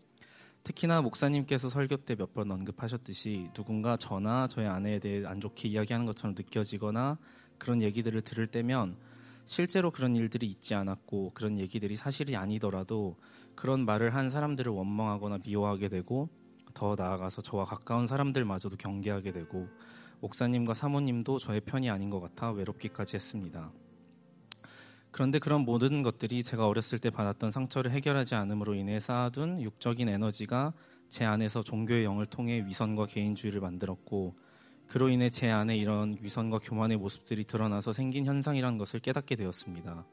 특히나 0.65 1.02
목사님께서 1.02 1.69
설교 1.69 1.98
때 1.98 2.16
몇 2.16 2.32
번 2.32 2.51
언급하셨듯이 2.51 3.51
누군가 3.52 3.97
저나 3.97 4.48
저의 4.48 4.69
아내에 4.69 4.98
대해 4.98 5.24
안 5.27 5.40
좋게 5.40 5.69
이야기하는 5.69 6.06
것처럼 6.06 6.35
느껴지거나 6.36 7.19
그런 7.59 7.82
얘기들을 7.82 8.20
들을 8.23 8.47
때면 8.47 8.97
실제로 9.44 9.90
그런 9.90 10.16
일들이 10.16 10.47
있지 10.47 10.74
않았고 10.74 11.32
그런 11.35 11.61
얘기들이 11.61 11.97
사실이 11.97 12.35
아니더라도 12.35 13.16
그런 13.55 13.85
말을 13.85 14.15
한 14.15 14.31
사람들을 14.31 14.73
원망하거나 14.73 15.39
미워하게 15.44 15.89
되고 15.90 16.31
더 16.73 16.97
나아가서 16.98 17.43
저와 17.43 17.66
가까운 17.66 18.06
사람들마저도 18.06 18.77
경계하게 18.78 19.32
되고 19.32 19.69
목사님과 20.24 20.72
사모님도 20.72 21.38
저의 21.38 21.60
편이 21.60 21.90
아닌 21.90 22.09
것 22.09 22.18
같아 22.18 22.51
외롭기까지 22.51 23.16
했습니다. 23.16 23.70
그런데 25.10 25.38
그런 25.38 25.60
모든 25.60 26.02
것들이 26.02 26.42
제가 26.42 26.66
어렸을 26.66 26.98
때 26.98 27.10
받았던 27.10 27.51
상처를 27.51 27.90
해결하지 27.90 28.34
않음으로 28.34 28.74
인해 28.74 28.98
쌓아둔 28.98 29.60
육적인 29.60 30.09
에너지가 30.09 30.72
제 31.10 31.26
안에서 31.26 31.62
종교의 31.62 32.05
영을 32.05 32.24
통해 32.24 32.64
위선과 32.66 33.05
개인주의를 33.06 33.60
만들었고 33.60 34.34
그로 34.88 35.10
인해 35.10 35.28
제 35.28 35.51
안에 35.51 35.76
이런 35.76 36.16
위선과 36.20 36.59
교만의 36.59 36.96
모습들이 36.96 37.44
드러나서 37.44 37.92
생긴 37.92 38.24
현상이라는 38.24 38.78
것을 38.78 39.01
깨닫게 39.01 39.36
되었습니다. 39.36 40.06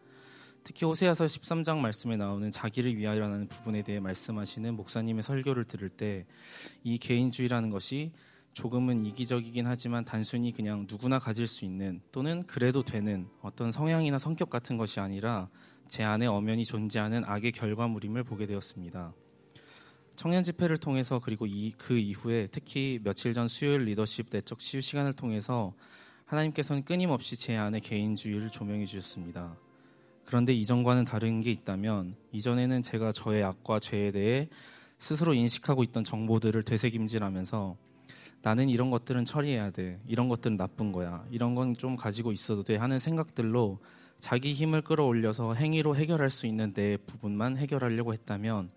특히 0.63 0.85
호세아서 0.85 1.25
13장 1.25 1.77
말씀에 1.77 2.17
나오는 2.17 2.51
자기를 2.51 2.97
위하여라는 2.97 3.47
부분에 3.47 3.81
대해 3.81 3.99
말씀하시는 4.01 4.75
목사님의 4.75 5.23
설교를 5.23 5.65
들을 5.65 5.88
때 5.89 6.25
이 6.83 6.97
개인주의라는 6.97 7.69
것이 7.69 8.11
조금은 8.53 9.06
이기적이긴 9.06 9.65
하지만 9.65 10.03
단순히 10.03 10.52
그냥 10.52 10.86
누구나 10.90 11.19
가질 11.19 11.48
수 11.48 11.64
있는 11.64 12.02
또는 12.11 12.44
그래도 12.48 12.84
되는 12.84 13.28
어떤 13.41 13.72
성향이나 13.72 14.18
성격 14.18 14.49
같은 14.49 14.78
것이 14.78 14.99
아니라 14.99 15.49
제 15.88 16.03
안에 16.03 16.26
엄연히 16.26 16.65
존재하는 16.65 17.23
악의 17.26 17.53
결과물임을 17.53 18.23
보게 18.23 18.45
되었습니다. 18.45 19.14
청년 20.15 20.44
집회를 20.44 20.78
통해서 20.78 21.19
그리고 21.19 21.45
이, 21.45 21.72
그 21.72 21.98
이후에 21.98 22.48
특히 22.52 22.99
며칠 23.03 23.34
전 23.34 23.48
수요일 23.48 23.86
리더십 23.86 24.28
내적 24.30 24.60
치유 24.60 24.82
시간을 24.82 25.14
통해서 25.14 25.73
하나님께서는 26.26 26.84
끊임없이 26.84 27.38
제 27.38 27.56
안에 27.57 27.80
개인주의를 27.80 28.49
조명해 28.49 28.86
주셨습니다. 28.86 29.56
그런데 30.26 30.53
이전과는 30.53 31.06
다른 31.06 31.41
게 31.41 31.52
있다면 31.52 32.15
이전에는 32.32 32.82
제가 32.82 33.11
저의 33.11 33.44
악과 33.44 33.80
죄에 33.80 34.11
대해 34.11 34.48
스스로 34.98 35.34
인식하고 35.34 35.84
있던 35.84 36.03
정보들을 36.03 36.64
되새김질하면서 36.64 37.76
나는 38.43 38.69
이런 38.69 38.89
것들은 38.89 39.26
처리해야 39.26 39.69
돼. 39.72 39.99
이런 40.07 40.27
것들은 40.30 40.57
나쁜 40.57 40.91
거야. 40.91 41.23
이런 41.30 41.53
건 41.55 41.76
좀 41.76 41.95
가지고 41.95 42.31
있어도 42.31 42.63
돼. 42.63 42.76
하는 42.76 42.97
생각들로 42.99 43.80
자기 44.19 44.53
힘을 44.53 44.81
끌어올려서 44.81 45.53
행위로 45.53 45.95
해결할 45.95 46.30
수 46.30 46.47
있는 46.47 46.73
내 46.73 46.97
부분만 46.97 47.57
해결하려고 47.57 48.13
했다면 48.13 48.72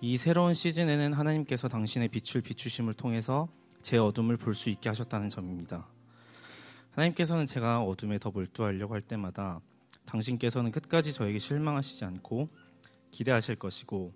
이 0.00 0.16
새로운 0.18 0.54
시즌에는 0.54 1.12
하나님께서 1.14 1.68
당신의 1.68 2.08
빛을 2.08 2.42
비추심을 2.42 2.94
통해서 2.94 3.48
제 3.82 3.96
어둠을 3.98 4.36
볼 4.36 4.54
수 4.54 4.68
있게 4.70 4.88
하셨다는 4.88 5.28
점입니다. 5.30 5.86
하나님께서는 6.92 7.46
제가 7.46 7.82
어둠에 7.82 8.18
더 8.18 8.30
몰두하려고 8.30 8.94
할 8.94 9.00
때마다 9.02 9.60
당신께서는 10.06 10.70
끝까지 10.70 11.12
저에게 11.12 11.38
실망하시지 11.38 12.04
않고 12.04 12.48
기대하실 13.10 13.56
것이고 13.56 14.12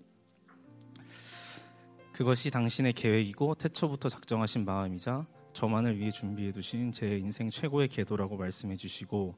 그것이 2.21 2.51
당신의 2.51 2.93
계획이고 2.93 3.55
태초부터 3.55 4.07
작정하신 4.07 4.63
마음이자 4.63 5.25
저만을 5.53 5.97
위해 5.97 6.11
준비해 6.11 6.51
두신 6.51 6.91
제 6.91 7.17
인생 7.17 7.49
최고의 7.49 7.87
계도라고 7.87 8.37
말씀해 8.37 8.75
주시고 8.75 9.33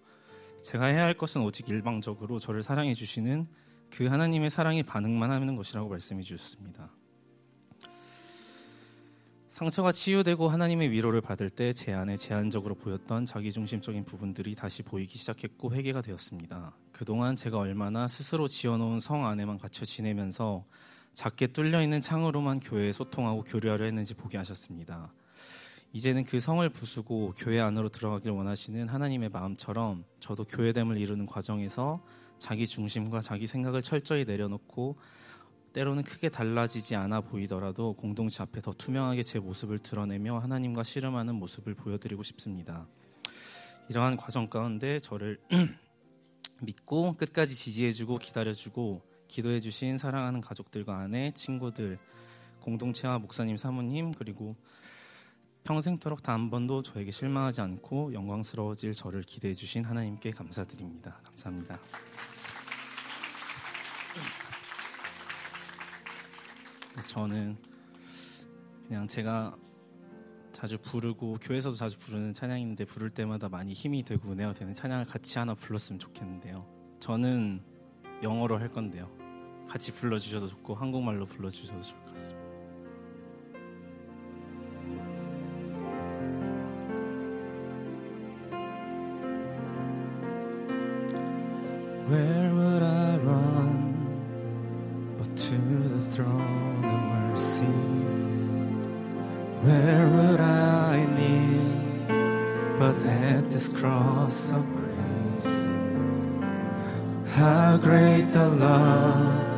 제가 0.62 0.88
해야 0.88 1.06
할 1.06 1.14
것은 1.14 1.44
오직 1.44 1.70
일방적으로 1.70 2.40
저를 2.40 2.62
사랑해 2.62 2.94
주시는 2.94 3.48
그 3.90 4.08
하나님의 4.08 4.50
사랑에 4.50 4.84
반응만 4.84 5.32
하는 5.32 5.56
것이라고 5.56 5.88
말씀해 5.88 6.24
주셨습니다. 6.24 6.92
상처가 9.48 9.94
치유되고 9.94 10.50
하나님의 10.50 10.92
위로를 10.92 11.22
받을 11.22 11.50
때 11.50 11.72
제 11.72 11.94
안에 11.94 12.18
제한적으로 12.18 12.76
보였던 12.76 13.26
자기중심적인 13.26 14.04
부분들이 14.04 14.56
다시 14.56 14.84
보이기 14.84 15.18
시작했고 15.18 15.74
회개가 15.74 16.02
되었습니다. 16.02 16.76
그동안 16.92 17.38
제가 17.38 17.60
얼마나 17.60 18.10
스스로 18.10 18.50
지어놓은 18.50 19.00
성 19.00 19.26
안에만 19.26 19.58
갇혀 19.58 19.86
지내면서 19.86 20.66
작게 21.14 21.48
뚫려 21.48 21.82
있는 21.82 22.02
창으로만 22.02 22.60
교회에 22.60 22.92
소통하고 22.92 23.44
교류하려 23.44 23.86
했는지 23.86 24.14
보게 24.14 24.38
하셨습니다. 24.38 25.14
이제는 25.94 26.24
그 26.24 26.40
성을 26.40 26.68
부수고 26.70 27.34
교회 27.38 27.60
안으로 27.60 27.90
들어가길 27.90 28.32
원하시는 28.32 28.90
하나님의 28.90 29.30
마음처럼 29.30 30.06
저도 30.20 30.44
교회됨을 30.46 30.98
이루는 30.98 31.28
과정에서 31.28 32.04
자기 32.40 32.66
중심과 32.66 33.22
자기 33.22 33.46
생각을 33.46 33.84
철저히 33.84 34.26
내려놓고 34.26 34.98
때로는 35.72 36.04
크게 36.04 36.30
달라지지 36.30 36.96
않아 36.96 37.22
보이더라도 37.22 37.94
공동체 37.94 38.42
앞에 38.42 38.62
더 38.62 38.72
투명하게 38.74 39.24
제 39.24 39.40
모습을 39.40 39.80
드러내며 39.80 40.40
하나님과 40.40 40.84
씨름하는 40.84 41.36
모습을 41.36 41.76
보여드리고 41.76 42.24
싶습니다. 42.24 42.88
이러한 43.90 44.18
과정 44.18 44.48
가운데 44.48 45.00
저를 45.00 45.40
믿고 46.62 47.18
끝까지 47.18 47.54
지지해주고 47.54 48.18
기다려주고 48.18 49.13
기도해 49.34 49.60
주신 49.60 49.98
사랑하는 49.98 50.42
가족들과 50.42 50.96
아내, 50.96 51.32
친구들, 51.32 51.98
공동체와 52.62 53.18
목사님, 53.18 53.58
사모님 53.58 54.12
그리고 54.12 54.56
평생토록 55.64 56.22
단 56.22 56.34
한 56.42 56.50
번도 56.52 56.84
저에게 56.84 57.10
실망하지 57.10 57.62
않고 57.62 58.14
영광스러워질 58.14 58.94
저를 58.94 59.24
기대해 59.24 59.56
주신 59.56 59.86
하나님께 59.86 60.30
감사드립니다. 60.30 61.20
감사합니다. 61.24 61.80
저는 67.08 67.58
그냥 68.88 69.08
제가 69.08 69.58
자주 70.52 70.78
부르고 70.78 71.40
교회에서도 71.42 71.76
자주 71.76 71.98
부르는 71.98 72.34
찬양인데 72.34 72.86
부를 72.86 73.10
때마다 73.10 73.50
많이 73.50 73.74
힘이 73.74 74.04
되고 74.04 74.32
은혜가 74.32 74.52
되는 74.52 74.76
찬양을 74.76 75.06
같이 75.06 75.40
하나 75.40 75.56
불렀으면 75.56 75.98
좋겠는데요. 75.98 76.68
저는 77.00 77.64
영어로 78.22 78.60
할 78.60 78.72
건데요. 78.72 79.23
같이 79.68 79.92
불러주셔도 79.94 80.48
좋고 80.48 80.76
한국말로 80.76 81.26
불러주셔도 81.26 81.82
좋을 81.82 82.00
것 82.02 82.14
같습니다. 82.14 82.44
Where 92.10 92.54
would 92.54 92.84
I 92.84 93.18
run? 93.20 93.84
the 95.94 96.02
throne 96.02 96.86
of 96.86 97.02
mercy, 97.14 97.66
where 99.62 100.08
would 100.08 100.40
I 100.40 101.06
kneel 101.06 102.78
but 102.78 102.96
at 103.06 103.52
this 103.52 103.68
cross 103.68 104.52
of 104.52 104.66
grace? 104.74 106.40
How 107.36 107.78
great 107.78 108.32
the 108.32 108.50
love, 108.50 109.53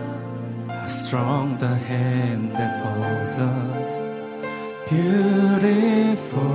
strong 0.87 1.57
the 1.57 1.75
hand 1.75 2.53
that 2.53 2.77
holds 2.83 3.39
us. 3.39 4.11
Beautiful, 4.89 6.47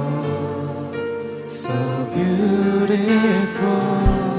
so 1.47 2.09
beautiful. 2.15 4.30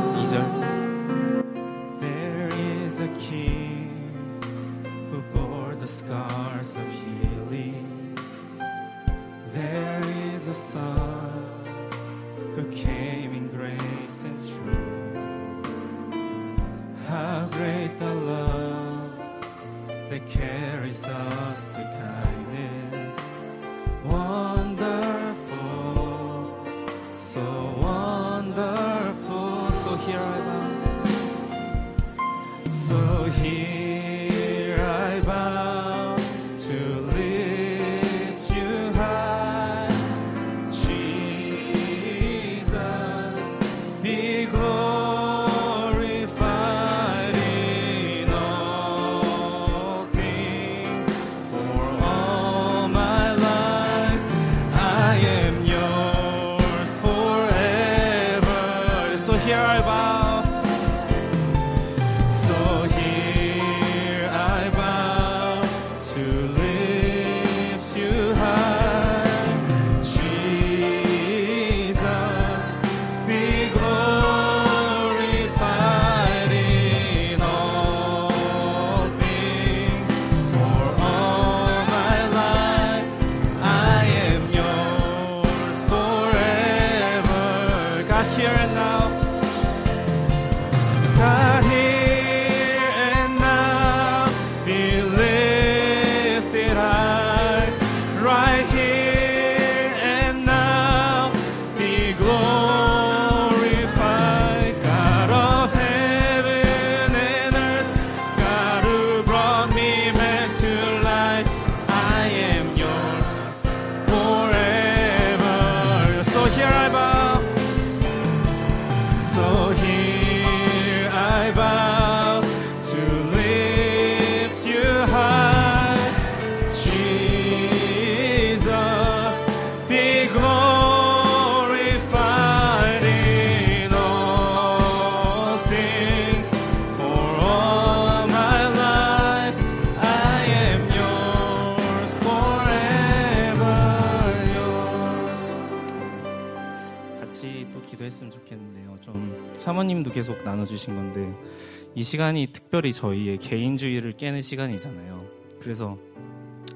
이 152.02 152.04
시간이 152.04 152.48
특별히 152.52 152.92
저희의 152.92 153.38
개인주의를 153.38 154.14
깨는 154.14 154.42
시간이잖아요. 154.42 155.24
그래서 155.60 155.98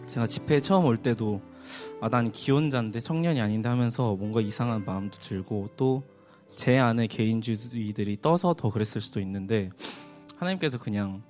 제가 0.08 0.28
집회에 0.28 0.60
처음 0.60 0.86
올 0.86 0.98
때도 0.98 1.42
아, 2.00 2.10
난 2.10 2.32
기혼자인데 2.32 3.00
청년이 3.00 3.42
아닌데 3.42 3.68
하면서 3.68 4.16
뭔가 4.16 4.40
이상한 4.40 4.86
마음도 4.86 5.18
들고 5.20 5.70
또 5.76 6.16
제 6.56 6.78
안에 6.80 7.08
개인주의들이 7.08 8.22
떠서 8.22 8.54
더 8.54 8.70
그랬을 8.70 9.02
수도 9.02 9.20
있는데 9.20 9.70
하나님께서 10.38 10.78
그냥 10.78 11.22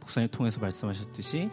목사님 0.00 0.28
통해서 0.30 0.60
말씀하셨듯이 0.60 1.48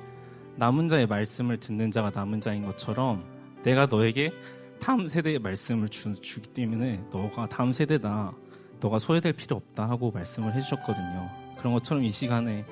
남은 0.57 0.89
자의 0.89 1.07
말씀을 1.07 1.59
듣는 1.59 1.91
자가 1.91 2.11
남은 2.13 2.41
자인 2.41 2.65
것처럼 2.65 3.23
내가 3.63 3.87
너에게 3.89 4.33
다음 4.79 5.07
세대의 5.07 5.39
말씀을 5.39 5.87
주, 5.87 6.13
주기 6.15 6.49
때문에 6.49 7.05
너가 7.11 7.47
다음 7.47 7.71
세대다. 7.71 8.33
너가 8.81 8.99
소외될 8.99 9.31
필요 9.31 9.55
없다 9.55 9.89
하고 9.89 10.11
말씀을 10.11 10.53
해주셨거든요. 10.53 11.42
그런 11.63 11.73
것처럼 11.75 12.03
이 12.03 12.09
시간에 12.09 12.65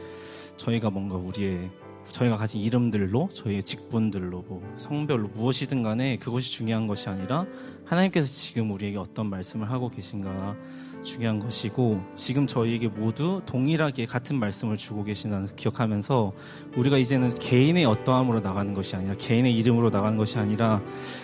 저희가 0.57 0.89
뭔가 0.89 1.15
우리의 1.15 1.71
저희가 2.03 2.35
가진 2.35 2.59
이름들로 2.59 3.29
저희의 3.33 3.63
직분들로 3.63 4.43
뭐 4.45 4.61
성별로 4.75 5.29
무엇이든 5.29 5.81
간에 5.81 6.17
그것이 6.17 6.51
중요한 6.51 6.87
것이 6.87 7.07
아니라 7.07 7.45
하나님께서 7.85 8.27
지금 8.27 8.69
우리에게 8.69 8.97
어떤 8.97 9.29
말씀을 9.29 9.71
하고 9.71 9.87
계신가 9.87 10.57
중요한 11.03 11.39
것이고 11.39 12.01
지금 12.15 12.47
저희에게 12.47 12.89
모두 12.89 13.41
동일하게 13.45 14.07
같은 14.07 14.37
말씀을 14.37 14.75
주고 14.75 15.05
계신다는 15.05 15.47
걸 15.47 15.55
기억하면서 15.55 16.33
우리가 16.75 16.97
이제는 16.97 17.33
개인의 17.35 17.85
어떠함으로 17.85 18.41
나가는 18.41 18.73
것이 18.73 18.97
아니라 18.97 19.15
개인의 19.15 19.55
이름으로 19.55 19.89
나가는 19.89 20.17
것이 20.17 20.37
아니라 20.37 20.81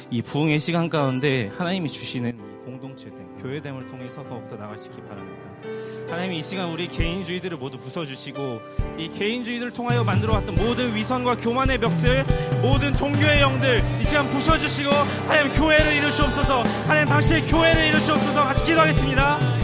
이 0.10 0.22
부흥의 0.22 0.60
시간 0.60 0.88
가운데 0.88 1.52
하나님이 1.58 1.90
주시는 1.90 2.40
이 2.40 2.66
공동체됨, 2.66 3.36
교회됨을 3.36 3.88
통해서 3.88 4.24
더욱더 4.24 4.56
나가시기 4.56 5.02
바랍니다. 5.02 5.87
하나님 6.10 6.34
이 6.34 6.42
시간 6.42 6.70
우리 6.70 6.88
개인주의들을 6.88 7.58
모두 7.58 7.78
부숴주시고 7.78 8.62
이 8.98 9.10
개인주의들을 9.10 9.74
통하여 9.74 10.04
만들어왔던 10.04 10.56
모든 10.56 10.96
위선과 10.96 11.36
교만의 11.36 11.78
벽들 11.80 12.24
모든 12.62 12.96
종교의 12.96 13.42
영들 13.42 13.84
이 14.00 14.04
시간 14.06 14.28
부셔주시고 14.30 14.90
하나님 14.90 15.54
교회를 15.54 15.94
이루시옵소서. 15.94 16.64
하나님 16.88 17.10
당신의 17.10 17.42
교회를 17.44 17.88
이루시옵소서. 17.90 18.44
같이 18.46 18.66
기도하겠습니다 18.66 19.57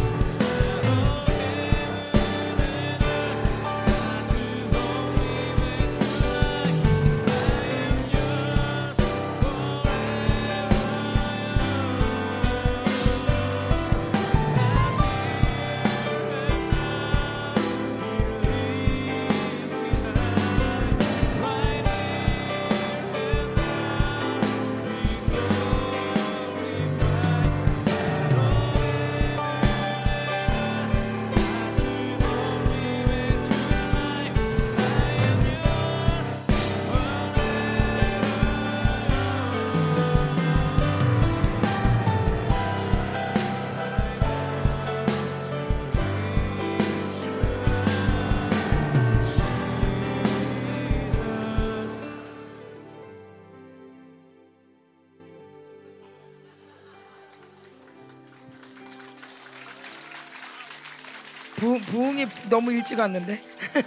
너무 62.54 62.72
일찍 62.72 63.00
왔는데. 63.00 63.44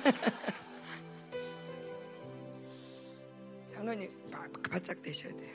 장로님 3.68 4.10
바- 4.28 4.48
바짝 4.68 5.00
되셔야 5.00 5.32
돼요. 5.36 5.54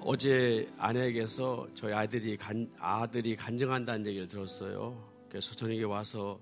어제 0.00 0.68
아내에게서 0.76 1.68
저희 1.72 1.92
아들이 1.92 2.36
간, 2.36 2.68
아들이 2.80 3.36
간증한다는 3.36 4.06
얘기를 4.06 4.26
들었어요. 4.26 5.08
그래서 5.28 5.54
저녁에 5.54 5.84
와서 5.84 6.40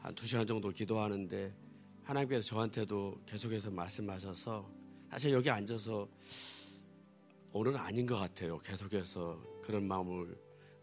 한 0.00 0.14
두 0.14 0.26
시간 0.26 0.46
정도 0.46 0.68
기도하는데 0.68 1.54
하나님께서 2.02 2.42
저한테도 2.42 3.22
계속해서 3.24 3.70
말씀하셔서 3.70 4.70
사실 5.10 5.32
여기 5.32 5.48
앉아서 5.48 6.06
오늘은 7.52 7.78
아닌 7.78 8.04
것 8.04 8.18
같아요. 8.18 8.58
계속해서 8.58 9.42
그런 9.62 9.88
마음을 9.88 10.36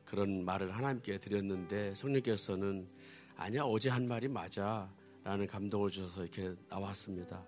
그런 0.06 0.44
말을 0.44 0.76
하나님께 0.76 1.20
드렸는데 1.20 1.94
성령께서는 1.94 2.90
아니야 3.42 3.64
어제 3.64 3.90
한 3.90 4.08
말이 4.08 4.28
맞아 4.28 4.88
라는 5.24 5.48
감동을 5.48 5.90
주셔서 5.90 6.22
이렇게 6.22 6.54
나왔습니다. 6.70 7.44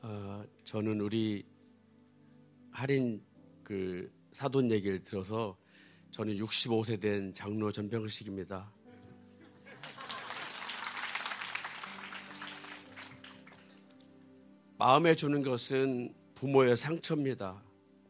어, 0.00 0.42
저는 0.64 1.02
우리 1.02 1.44
할인 2.70 3.22
그 3.62 4.10
사돈 4.32 4.70
얘기를 4.70 5.02
들어서 5.02 5.58
저는 6.12 6.36
65세 6.36 6.98
된 6.98 7.34
장로 7.34 7.70
전병식입니다. 7.70 8.72
마음에 14.78 15.14
주는 15.14 15.42
것은 15.42 16.14
부모의 16.34 16.74
상처입니다. 16.74 17.62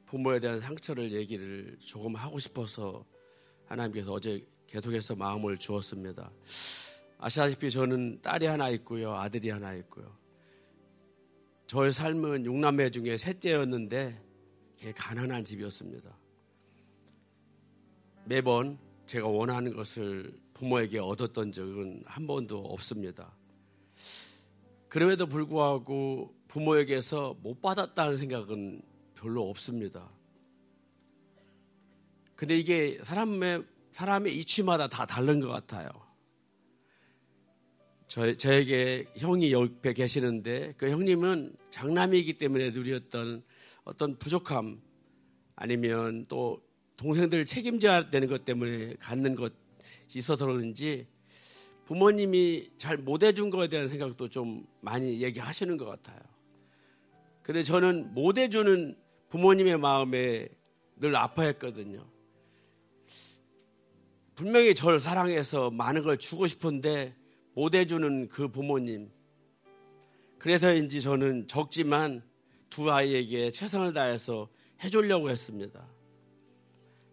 부모에 0.05 0.39
대한 0.39 0.61
상처를 0.61 1.11
얘기를 1.11 1.77
조금 1.81 2.15
하고 2.15 2.39
싶어서 2.39 3.05
하나님께서 3.65 4.13
어제 4.13 4.47
계속해서 4.67 5.17
마음을 5.17 5.57
주었습니다. 5.59 6.31
아시다시피 7.19 7.71
저는 7.71 8.21
딸이 8.23 8.47
하나 8.47 8.69
있고요. 8.71 9.15
아들이 9.15 9.51
하나 9.51 9.75
있고요. 9.75 10.17
저의 11.67 11.93
삶은 11.93 12.45
육남매 12.45 12.91
중에 12.91 13.17
셋째였는데 13.17 14.23
게 14.79 14.93
가난한 14.93 15.45
집이었습니다. 15.45 16.17
매번 18.27 18.79
제가 19.07 19.27
원하는 19.29 19.75
것을 19.75 20.39
부모에게 20.55 20.99
얻었던 20.99 21.53
적은 21.53 22.03
한 22.07 22.27
번도 22.27 22.59
없습니다. 22.59 23.33
그럼에도 24.89 25.27
불구하고 25.27 26.35
부모에게서 26.49 27.37
못 27.43 27.61
받았다는 27.61 28.19
생각은 28.19 28.83
별로 29.15 29.49
없습니다. 29.49 30.09
근데 32.35 32.57
이게 32.57 32.99
사람의, 33.03 33.65
사람의 33.97 34.37
이치마다 34.41 34.89
다 34.89 35.07
다른 35.07 35.41
것 35.41 35.49
같아요. 35.49 35.89
저, 38.07 38.37
저에게 38.37 39.07
형이 39.17 39.53
옆에 39.53 39.95
계시는데 39.95 40.75
그 40.77 40.91
형님은 40.91 41.57
장남이기 41.71 42.35
때문에 42.35 42.73
누렸던 42.73 43.43
어떤 43.85 44.19
부족함 44.19 44.83
아니면 45.55 46.27
또 46.29 46.61
동생들을 46.99 47.47
책임져야 47.47 48.11
되는 48.11 48.29
것 48.29 48.45
때문에 48.45 48.97
갖는 48.97 49.35
것이 49.35 49.55
있어서 50.17 50.45
그런지 50.45 51.07
부모님이 51.87 52.73
잘 52.77 52.99
못해준 52.99 53.49
것에 53.49 53.69
대한 53.69 53.89
생각도 53.89 54.29
좀 54.29 54.67
많이 54.83 55.23
얘기하시는 55.23 55.75
것 55.79 55.87
같아요. 55.87 56.21
근데 57.43 57.63
저는 57.63 58.13
못해주는 58.13 58.95
부모님의 59.31 59.79
마음에 59.79 60.49
늘 60.97 61.17
아파했거든요. 61.17 62.16
분명히 64.37 64.75
저를 64.75 65.01
사랑해서 65.01 65.71
많은 65.71 66.03
걸 66.03 66.19
주고 66.19 66.47
싶은데 66.47 67.17
못 67.55 67.75
해주는 67.75 68.29
그 68.29 68.49
부모님. 68.49 69.11
그래서인지 70.39 71.01
저는 71.01 71.49
적지만 71.49 72.23
두 72.69 72.93
아이에게 72.93 73.51
최선을 73.51 73.95
다해서 73.95 74.51
해주려고 74.85 75.31
했습니다. 75.31 75.89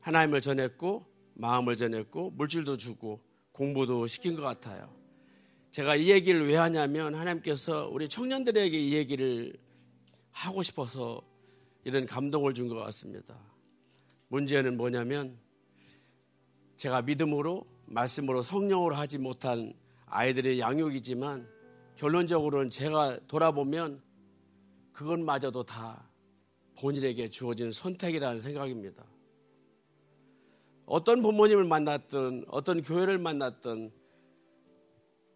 하나님을 0.02 0.42
전했고, 0.42 1.06
마음을 1.36 1.78
전했고, 1.78 2.32
물질도 2.32 2.76
주고, 2.76 3.22
공부도 3.54 4.06
시킨 4.08 4.36
것 4.36 4.42
같아요. 4.42 4.94
제가 5.72 5.96
이 5.96 6.12
얘기를 6.12 6.46
왜 6.46 6.58
하냐면, 6.58 7.16
하나님께서 7.16 7.88
우리 7.88 8.10
청년들에게 8.10 8.78
이 8.78 8.94
얘기를 8.96 9.56
하고 10.32 10.62
싶어서 10.62 11.22
이런 11.86 12.06
감동을 12.06 12.54
준 12.54 12.68
것 12.68 12.76
같습니다. 12.76 13.40
문제는 14.28 14.76
뭐냐면, 14.76 15.40
제가 16.84 17.02
믿음으로, 17.04 17.66
말씀으로 17.86 18.44
성령으로 18.44 18.96
하지 18.96 19.18
못한 19.18 19.74
아이들의 20.08 20.60
양육이지만, 20.60 21.48
결론적으로는 21.96 22.72
제가 22.72 23.20
돌아보면 23.30 24.02
그것마저도 24.92 25.64
다 25.64 26.10
본인에게 26.78 27.30
주어진 27.30 27.72
선택이라는 27.72 28.42
생각입니다. 28.42 29.06
어떤 30.86 31.22
부모님을 31.22 31.64
만났든 31.64 32.44
어떤 32.50 32.84
교회를 32.84 33.18
만났든 33.18 33.90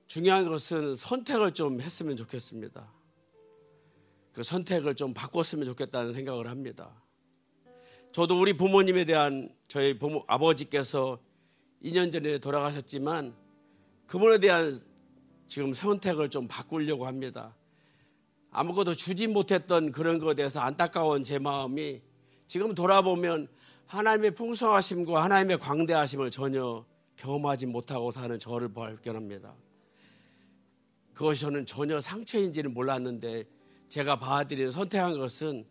중요한 0.08 0.50
것은 0.50 0.98
선택을 0.98 1.54
좀 1.54 1.80
했으면 1.80 2.18
좋겠습니다. 2.18 2.92
그 4.34 4.44
선택을 4.44 4.96
좀 4.96 5.14
바꿨으면 5.14 5.66
좋겠다는 5.66 6.14
생각을 6.14 6.50
합니다. 6.50 7.02
저도 8.12 8.38
우리 8.38 8.52
부모님에 8.52 9.06
대한 9.06 9.56
저희 9.70 9.98
부모 9.98 10.26
아버지께서 10.28 11.26
2년 11.84 12.12
전에 12.12 12.38
돌아가셨지만 12.40 13.36
그분에 14.08 14.40
대한 14.40 14.80
지금 15.48 15.74
선택을 15.74 16.30
좀 16.30 16.48
바꾸려고 16.48 17.08
합니다. 17.08 17.56
아무것도 18.52 18.96
주지 18.96 19.28
못했던 19.28 19.92
그런 19.92 20.20
것에 20.20 20.36
대해서 20.36 20.60
안타까운 20.60 21.24
제 21.24 21.40
마음이 21.40 22.02
지금 22.48 22.74
돌아보면 22.74 23.48
하나님의 23.86 24.32
풍성하심과 24.32 25.24
하나님의 25.24 25.60
광대하심을 25.60 26.32
전혀 26.32 26.86
경험하지 27.18 27.68
못하고 27.68 28.12
사는 28.12 28.38
저를 28.40 28.74
발견합니다. 28.74 29.56
그것이 31.14 31.42
저는 31.42 31.66
전혀 31.66 32.00
상처인지는 32.00 32.74
몰랐는데 32.74 33.46
제가 33.90 34.20
봐드린 34.20 34.72
선택한 34.72 35.18
것은 35.18 35.66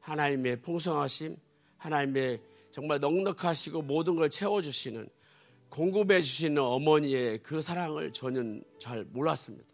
하나님의 0.00 0.62
풍성하심, 0.62 1.36
하나님의 1.78 2.40
정말 2.70 3.00
넉넉하시고 3.00 3.82
모든 3.82 4.16
걸 4.16 4.30
채워주시는 4.30 5.08
공급해 5.68 6.20
주시는 6.20 6.62
어머니의 6.62 7.38
그 7.42 7.62
사랑을 7.62 8.12
저는 8.12 8.62
잘 8.78 9.04
몰랐습니다. 9.04 9.66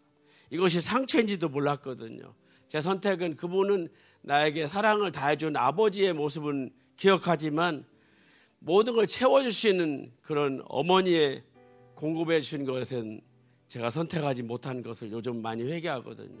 이것이 0.49 0.81
상처인지도 0.81 1.49
몰랐거든요. 1.49 2.33
제 2.67 2.81
선택은 2.81 3.35
그분은 3.35 3.89
나에게 4.21 4.67
사랑을 4.67 5.11
다해준 5.11 5.55
아버지의 5.55 6.13
모습은 6.13 6.71
기억하지만 6.97 7.85
모든 8.59 8.93
걸 8.93 9.07
채워주시는 9.07 10.13
그런 10.21 10.63
어머니의 10.67 11.43
공급해 11.95 12.39
주신 12.39 12.65
것은 12.65 13.21
제가 13.67 13.91
선택하지 13.91 14.43
못한 14.43 14.81
것을 14.81 15.11
요즘 15.11 15.41
많이 15.41 15.63
회개하거든요. 15.63 16.39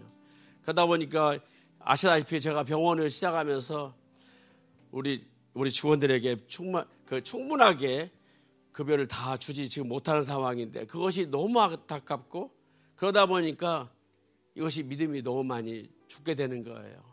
그러다 0.61 0.85
보니까 0.85 1.37
아시다시피 1.79 2.39
제가 2.39 2.63
병원을 2.63 3.09
시작하면서 3.09 3.95
우리 4.91 5.25
우리 5.53 5.71
직원들에게 5.71 6.47
충만 6.47 6.85
그 7.05 7.21
충분하게 7.21 8.11
급여를 8.73 9.07
다 9.07 9.37
주지 9.37 9.69
지금 9.69 9.87
못하는 9.87 10.25
상황인데 10.25 10.85
그것이 10.85 11.27
너무 11.27 11.61
안타깝고 11.61 12.51
그러다 12.95 13.27
보니까 13.27 13.91
이것이 14.55 14.83
믿음이 14.83 15.21
너무 15.21 15.43
많이 15.43 15.89
죽게 16.07 16.35
되는 16.35 16.63
거예요. 16.63 17.03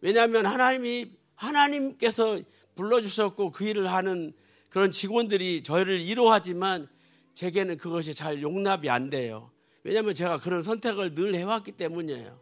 왜냐하면 0.00 0.46
하나님이 0.46 1.12
하나님께서 1.34 2.40
불러주셨고 2.74 3.52
그 3.52 3.64
일을 3.64 3.92
하는 3.92 4.32
그런 4.68 4.90
직원들이 4.90 5.62
저희를 5.62 6.00
이로하지만 6.00 6.88
제게는 7.34 7.76
그것이 7.76 8.14
잘 8.14 8.42
용납이 8.42 8.88
안 8.88 9.10
돼요. 9.10 9.50
왜냐하면 9.84 10.14
제가 10.14 10.38
그런 10.38 10.62
선택을 10.62 11.14
늘 11.14 11.34
해왔기 11.34 11.72
때문이에요. 11.72 12.40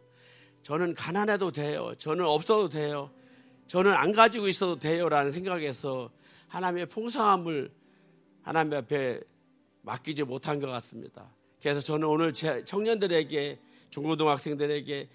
저는 0.63 0.93
가난해도 0.93 1.51
돼요. 1.51 1.93
저는 1.97 2.25
없어도 2.25 2.69
돼요. 2.69 3.11
저는 3.67 3.93
안 3.93 4.11
가지고 4.11 4.47
있어도 4.47 4.79
돼요라는 4.79 5.31
생각에서 5.31 6.11
하나님의 6.51 6.87
풍성함을 6.87 7.71
하나님 8.41 8.73
앞에 8.73 9.21
맡기지 9.83 10.23
못한 10.23 10.59
것 10.59 10.67
같습니다. 10.67 11.33
그래서 11.61 11.79
저는 11.79 12.05
오늘 12.07 12.33
제 12.33 12.65
청년들에게 12.65 13.59
중고등학생들에게 13.89 15.09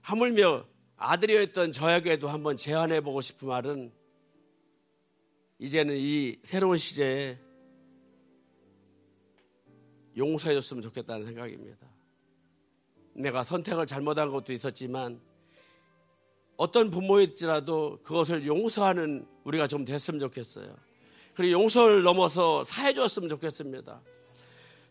하물며 0.00 0.66
아들이었던 0.96 1.70
저에게도 1.70 2.28
한번 2.28 2.56
제안해 2.56 3.02
보고 3.02 3.20
싶은 3.20 3.48
말은 3.48 3.92
이제는 5.60 5.96
이 5.96 6.36
새로운 6.42 6.76
시대에 6.76 7.38
용서해 10.16 10.54
줬으면 10.54 10.82
좋겠다는 10.82 11.24
생각입니다. 11.26 11.86
내가 13.14 13.44
선택을 13.44 13.86
잘못한 13.86 14.30
것도 14.30 14.52
있었지만 14.52 15.20
어떤 16.56 16.90
부모일지라도 16.90 18.00
그것을 18.02 18.44
용서하는 18.46 19.26
우리가 19.50 19.66
좀 19.66 19.84
됐으면 19.84 20.20
좋겠어요. 20.20 20.74
그리고 21.34 21.60
용서를 21.60 22.02
넘어서 22.02 22.64
사해 22.64 22.92
줬으면 22.92 23.28
좋겠습니다. 23.28 24.00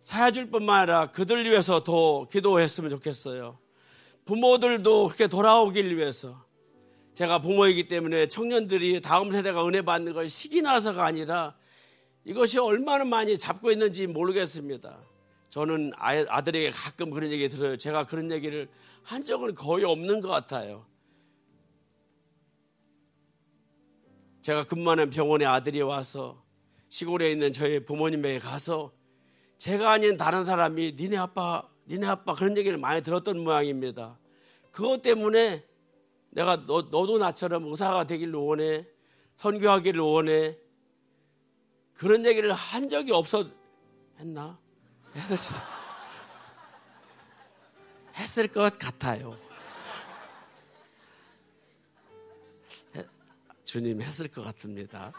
사해 0.01 0.31
줄 0.31 0.49
뿐만 0.49 0.81
아니라 0.81 1.11
그들 1.11 1.49
위해서 1.49 1.83
더 1.83 2.27
기도했으면 2.27 2.89
좋겠어요. 2.89 3.57
부모들도 4.25 5.07
그렇게 5.07 5.27
돌아오길 5.27 5.97
위해서 5.97 6.43
제가 7.15 7.41
부모이기 7.41 7.87
때문에 7.87 8.27
청년들이 8.27 9.01
다음 9.01 9.31
세대가 9.31 9.67
은혜 9.67 9.81
받는 9.81 10.13
걸 10.13 10.29
시기 10.29 10.61
나서가 10.61 11.05
아니라 11.05 11.55
이것이 12.25 12.59
얼마나 12.59 13.03
많이 13.05 13.37
잡고 13.37 13.71
있는지 13.71 14.07
모르겠습니다. 14.07 14.97
저는 15.49 15.91
아들에게 15.97 16.71
가끔 16.71 17.09
그런 17.09 17.31
얘기 17.31 17.49
들어요. 17.49 17.75
제가 17.77 18.05
그런 18.05 18.31
얘기를 18.31 18.69
한 19.03 19.25
적은 19.25 19.55
거의 19.55 19.83
없는 19.83 20.21
것 20.21 20.29
같아요. 20.29 20.85
제가 24.41 24.65
근무하는 24.65 25.09
병원에 25.09 25.45
아들이 25.45 25.81
와서 25.81 26.43
시골에 26.89 27.31
있는 27.31 27.51
저희 27.51 27.83
부모님에게 27.85 28.39
가서 28.39 28.93
제가 29.57 29.91
아닌 29.91 30.15
다른 30.17 30.45
사람이 30.45 30.95
니네 30.97 31.17
아빠, 31.17 31.61
니네 31.87 32.07
아빠 32.07 32.33
그런 32.33 32.55
얘기를 32.57 32.77
많이 32.77 33.01
들었던 33.01 33.43
모양입니다. 33.43 34.17
그것 34.71 35.01
때문에 35.01 35.65
내가 36.29 36.65
너, 36.65 36.83
너도 36.83 37.17
나처럼 37.17 37.65
의사가 37.65 38.05
되기를 38.05 38.33
원해, 38.35 38.85
선교하기를 39.37 39.99
원해, 39.99 40.57
그런 41.93 42.25
얘기를 42.25 42.53
한 42.53 42.89
적이 42.89 43.11
없어 43.11 43.45
했나? 44.17 44.57
했을 48.15 48.47
것 48.47 48.77
같아요. 48.77 49.48
주님 53.69 54.01
했을 54.01 54.27
것 54.27 54.41
같습니다. 54.45 55.13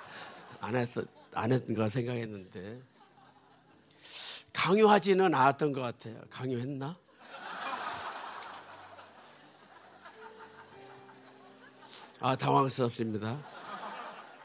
안 0.59 0.75
했어, 0.75 1.05
안 1.35 1.53
했던 1.53 1.77
거 1.77 1.89
생각했는데. 1.89 2.83
강요하지는 4.53 5.33
않았던 5.33 5.73
것 5.73 5.81
같아요. 5.83 6.21
강요했나? 6.31 6.99
아, 12.19 12.35
당황스럽습니다. 12.37 13.41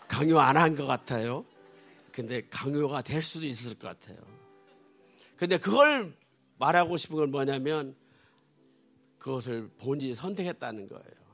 강요 0.08 0.40
안 0.40 0.56
한 0.56 0.76
것 0.76 0.86
같아요. 0.86 1.44
근데 2.12 2.48
강요가 2.48 3.02
될 3.02 3.24
수도 3.24 3.48
있을 3.48 3.74
것 3.80 3.88
같아요. 3.88 4.18
근데 5.36 5.58
그걸 5.58 6.16
말하고 6.60 6.96
싶은 6.96 7.18
건 7.18 7.32
뭐냐면 7.32 7.96
그것을 9.18 9.68
본인이 9.80 10.14
선택했다는 10.14 10.88
거예요. 10.90 11.26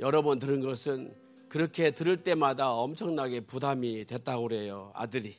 여러 0.00 0.20
번 0.22 0.38
들은 0.38 0.60
것은 0.60 1.23
그렇게 1.54 1.92
들을 1.92 2.16
때마다 2.24 2.72
엄청나게 2.72 3.42
부담이 3.42 4.06
됐다고 4.06 4.48
그래요. 4.48 4.90
아들이. 4.92 5.36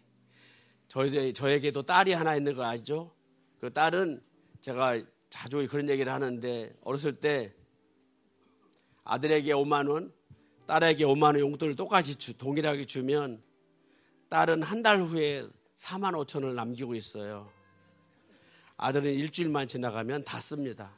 저희, 0.88 1.34
저에게도 1.34 1.82
딸이 1.84 2.14
하나 2.14 2.38
있는 2.38 2.54
거 2.54 2.64
아시죠? 2.64 3.12
그 3.60 3.74
딸은 3.74 4.24
제가 4.62 5.04
자주 5.30 5.68
그런 5.68 5.90
얘기를 5.90 6.10
하는데 6.10 6.74
어렸을 6.86 7.20
때 7.20 7.54
아들에게 9.04 9.52
5만 9.52 9.90
원, 9.90 10.14
딸에게 10.68 11.04
5만 11.04 11.24
원 11.24 11.40
용돈을 11.40 11.76
똑같이 11.76 12.16
주, 12.16 12.38
동일하게 12.38 12.86
주면 12.86 13.44
딸은 14.30 14.64
한 14.64 14.84
달 14.84 15.02
후에 15.02 15.46
4만 15.78 16.14
5천 16.14 16.44
원을 16.44 16.56
남기고 16.56 16.96
있어요. 16.96 17.52
아들은 18.78 19.12
일주일만 19.16 19.68
지나가면 19.68 20.24
다 20.24 20.40
씁니다. 20.40 20.94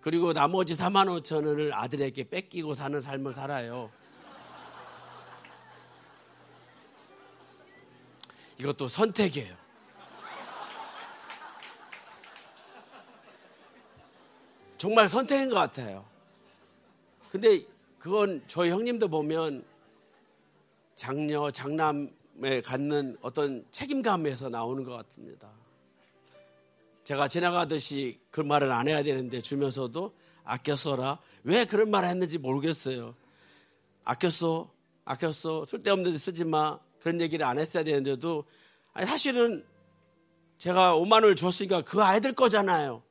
그리고 0.00 0.32
나머지 0.32 0.76
4만 0.76 1.06
5천 1.22 1.46
원을 1.46 1.74
아들에게 1.74 2.28
뺏기고 2.28 2.74
사는 2.74 3.00
삶을 3.00 3.32
살아요. 3.32 3.90
이것도 8.58 8.88
선택이에요. 8.88 9.54
정말 14.78 15.10
선택인 15.10 15.50
것 15.50 15.56
같아요. 15.56 16.06
근데 17.30 17.62
그건 17.98 18.42
저희 18.46 18.70
형님도 18.70 19.08
보면 19.08 19.64
장녀, 20.96 21.50
장남에 21.50 22.62
갖는 22.64 23.18
어떤 23.20 23.66
책임감에서 23.72 24.48
나오는 24.48 24.84
것 24.84 24.92
같습니다. 24.92 25.59
제가 27.04 27.28
지나가듯이 27.28 28.20
그 28.30 28.40
말을 28.40 28.70
안 28.72 28.88
해야 28.88 29.02
되는데 29.02 29.40
주면서도 29.40 30.14
아껴 30.44 30.76
써라. 30.76 31.18
왜 31.44 31.64
그런 31.64 31.90
말을 31.90 32.08
했는지 32.08 32.38
모르겠어요. 32.38 33.14
아껴 34.04 34.30
써, 34.30 34.72
아껴 35.04 35.32
써. 35.32 35.64
쓸데없는 35.66 36.12
데 36.12 36.18
쓰지 36.18 36.44
마. 36.44 36.78
그런 37.00 37.20
얘기를 37.20 37.46
안 37.46 37.58
했어야 37.58 37.82
되는데도 37.82 38.44
아니, 38.92 39.06
사실은 39.06 39.64
제가 40.58 40.94
5만 40.96 41.12
원을 41.14 41.36
줬으니까 41.36 41.80
그 41.80 42.02
아이들 42.02 42.34
거잖아요. 42.34 43.02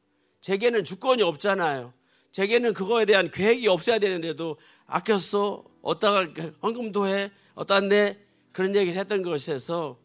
제게는 0.41 0.84
주권이 0.86 1.24
없잖아요. 1.24 1.94
제게는 2.32 2.74
그거에 2.74 3.06
대한 3.06 3.32
계획이 3.32 3.68
없어야 3.68 3.98
되는데도 3.98 4.57
아꼈어. 4.86 5.66
어디다가 5.82 6.28
헌금도 6.61 7.07
해. 7.07 7.32
어디다 7.56 7.80
내. 7.82 8.20
그런 8.52 8.76
얘기를 8.76 8.99
했던 8.99 9.24
것에서 9.24 9.98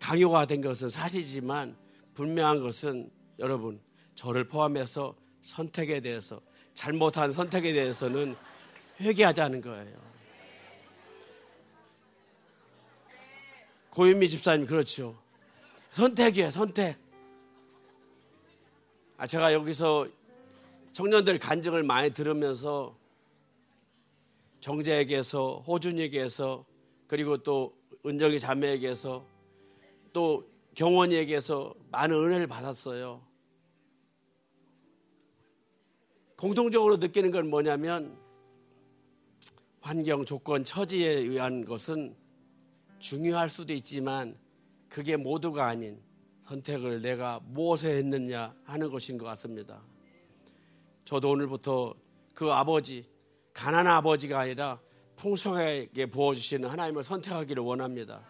강요가 0.00 0.46
된 0.46 0.60
것은 0.60 0.88
사실이지만 0.88 1.76
분명한 2.14 2.60
것은 2.60 3.10
여러분 3.38 3.80
저를 4.14 4.46
포함해서 4.46 5.16
선택에 5.40 6.00
대해서 6.00 6.40
잘못한 6.74 7.32
선택에 7.32 7.72
대해서는 7.72 8.36
회개하자는 9.00 9.60
거예요. 9.60 10.12
고윤미 13.90 14.28
집사님 14.30 14.66
그렇죠. 14.66 15.20
선택이에요, 15.90 16.50
선택. 16.50 16.96
아, 19.18 19.26
제가 19.26 19.52
여기서 19.52 20.08
청년들 20.92 21.38
간증을 21.38 21.82
많이 21.82 22.10
들으면서 22.10 22.96
정재에게서 24.60 25.64
호준에게서 25.66 26.64
그리고 27.06 27.36
또 27.36 27.76
은정이 28.06 28.40
자매에게서 28.40 29.26
또 30.12 30.51
경원이에게서 30.74 31.74
많은 31.90 32.16
은혜를 32.16 32.46
받았어요. 32.46 33.26
공통적으로 36.36 36.96
느끼는 36.96 37.30
건 37.30 37.48
뭐냐면 37.50 38.18
환경, 39.80 40.24
조건, 40.24 40.64
처지에 40.64 41.08
의한 41.08 41.64
것은 41.64 42.16
중요할 42.98 43.48
수도 43.48 43.72
있지만 43.72 44.38
그게 44.88 45.16
모두가 45.16 45.66
아닌 45.66 46.00
선택을 46.42 47.02
내가 47.02 47.40
무엇에 47.44 47.96
했느냐 47.96 48.54
하는 48.64 48.90
것인 48.90 49.18
것 49.18 49.26
같습니다. 49.26 49.82
저도 51.04 51.30
오늘부터 51.30 51.94
그 52.34 52.50
아버지, 52.50 53.08
가난한 53.52 53.94
아버지가 53.98 54.40
아니라 54.40 54.80
풍성하게 55.16 56.06
부어주시는 56.06 56.68
하나님을 56.68 57.04
선택하기를 57.04 57.62
원합니다. 57.62 58.22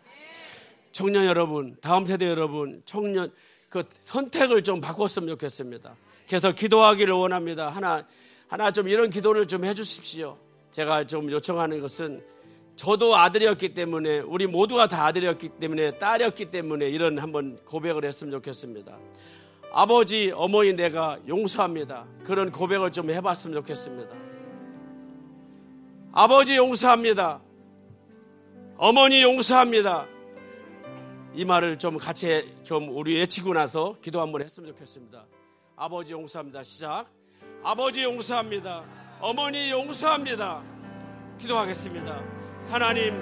청년 0.93 1.27
여러분, 1.27 1.77
다음 1.81 2.07
세대 2.07 2.29
여러분, 2.29 2.83
청년 2.85 3.33
그 3.69 3.83
선택을 4.01 4.63
좀 4.63 4.81
바꿨으면 4.81 5.29
좋겠습니다. 5.31 5.97
그래서 6.29 6.53
기도하기를 6.53 7.13
원합니다. 7.15 7.71
하나 7.71 8.07
하나 8.49 8.71
좀 8.71 8.87
이런 8.87 9.09
기도를 9.09 9.49
좀 9.49 9.65
해주십시오. 9.65 10.37
제가 10.71 11.07
좀 11.07 11.31
요청하는 11.31 11.81
것은 11.81 12.23
저도 12.77 13.17
아들이었기 13.17 13.75
때문에 13.75 14.21
우리 14.21 14.47
모두가 14.47 14.89
다 14.89 15.07
아들이었기 15.07 15.51
때문에 15.61 15.99
딸이었기 15.99 16.51
때문에 16.51 16.89
이런 16.89 17.19
한번 17.19 17.59
고백을 17.65 18.05
했으면 18.05 18.31
좋겠습니다. 18.33 18.99
아버지, 19.73 20.33
어머니 20.35 20.75
내가 20.75 21.19
용서합니다. 21.27 22.07
그런 22.25 22.53
고백을 22.53 22.93
좀 22.93 23.09
해봤으면 23.09 23.55
좋겠습니다. 23.63 24.15
아버지 26.13 26.57
용서합니다. 26.57 27.41
어머니 28.77 29.23
용서합니다. 29.23 30.07
이 31.35 31.47
말을 31.47 31.79
좀 31.79 31.97
같이 31.97 32.55
좀 32.63 32.95
우리 32.95 33.19
외치고 33.19 33.55
나서 33.55 33.97
기도 34.03 34.21
한번 34.21 34.43
했으면 34.43 34.69
좋겠습니다. 34.71 35.25
아버지 35.77 36.13
용서합니다. 36.13 36.63
시작. 36.63 37.07
아버지 37.65 38.03
용서합니다. 38.03 38.85
어머니 39.19 39.71
용서합니다. 39.71 40.63
기도하겠습니다. 41.39 42.23
하나님, 42.69 43.15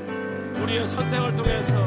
우리의 0.60 0.86
선택을 0.88 1.36
통해서 1.36 1.86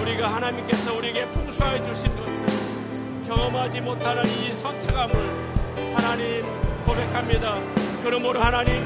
우리가 0.00 0.34
하나님께서 0.34 0.96
우리에게 0.96 1.30
풍성하게 1.30 1.82
주신 1.82 2.16
것을 2.16 3.26
경험하지 3.26 3.82
못하는 3.82 4.24
이 4.24 4.54
선택함을 4.54 5.94
하나님 5.94 6.42
고백합니다. 6.86 7.60
그러므로 8.02 8.40
하나님, 8.40 8.82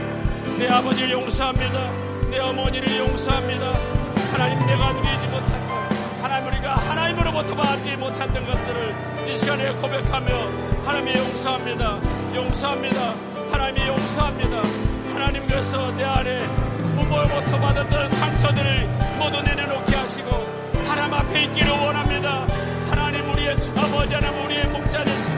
내 0.59 0.67
아버지를 0.67 1.13
용서합니다. 1.13 2.31
내 2.31 2.41
어머니를 2.41 2.99
용서합니다. 2.99 3.73
하나님, 4.33 4.67
내가 4.67 4.93
누리지 4.93 5.29
못한 5.29 5.64
하나님 6.25 6.49
우리가 6.49 6.77
하나님으로부터 6.77 7.55
받지 7.55 7.95
못했던 7.97 8.47
것들을 8.47 9.29
이 9.29 9.37
시간에 9.37 9.71
고백하며 9.73 10.27
하나님이 10.87 11.19
용서합니다. 11.19 11.99
용서합니다. 12.35 13.15
하나님이 13.53 13.87
용서합니다. 13.89 14.63
하나님께서 15.13 15.91
내 15.91 16.05
안에 16.05 16.47
부모로부터 16.97 17.61
받았던 17.61 18.09
상처들을 18.09 18.89
모두 19.19 19.43
내려놓게 19.43 19.95
하시고 19.95 20.31
하나님 20.87 21.13
앞에 21.13 21.45
있기를 21.45 21.71
원합니다. 21.71 22.47
하나님 22.89 23.31
우리의 23.31 23.51
아버지 23.77 24.15
하나님 24.15 24.45
우리의 24.47 24.67
목자 24.69 25.05
되신 25.05 25.35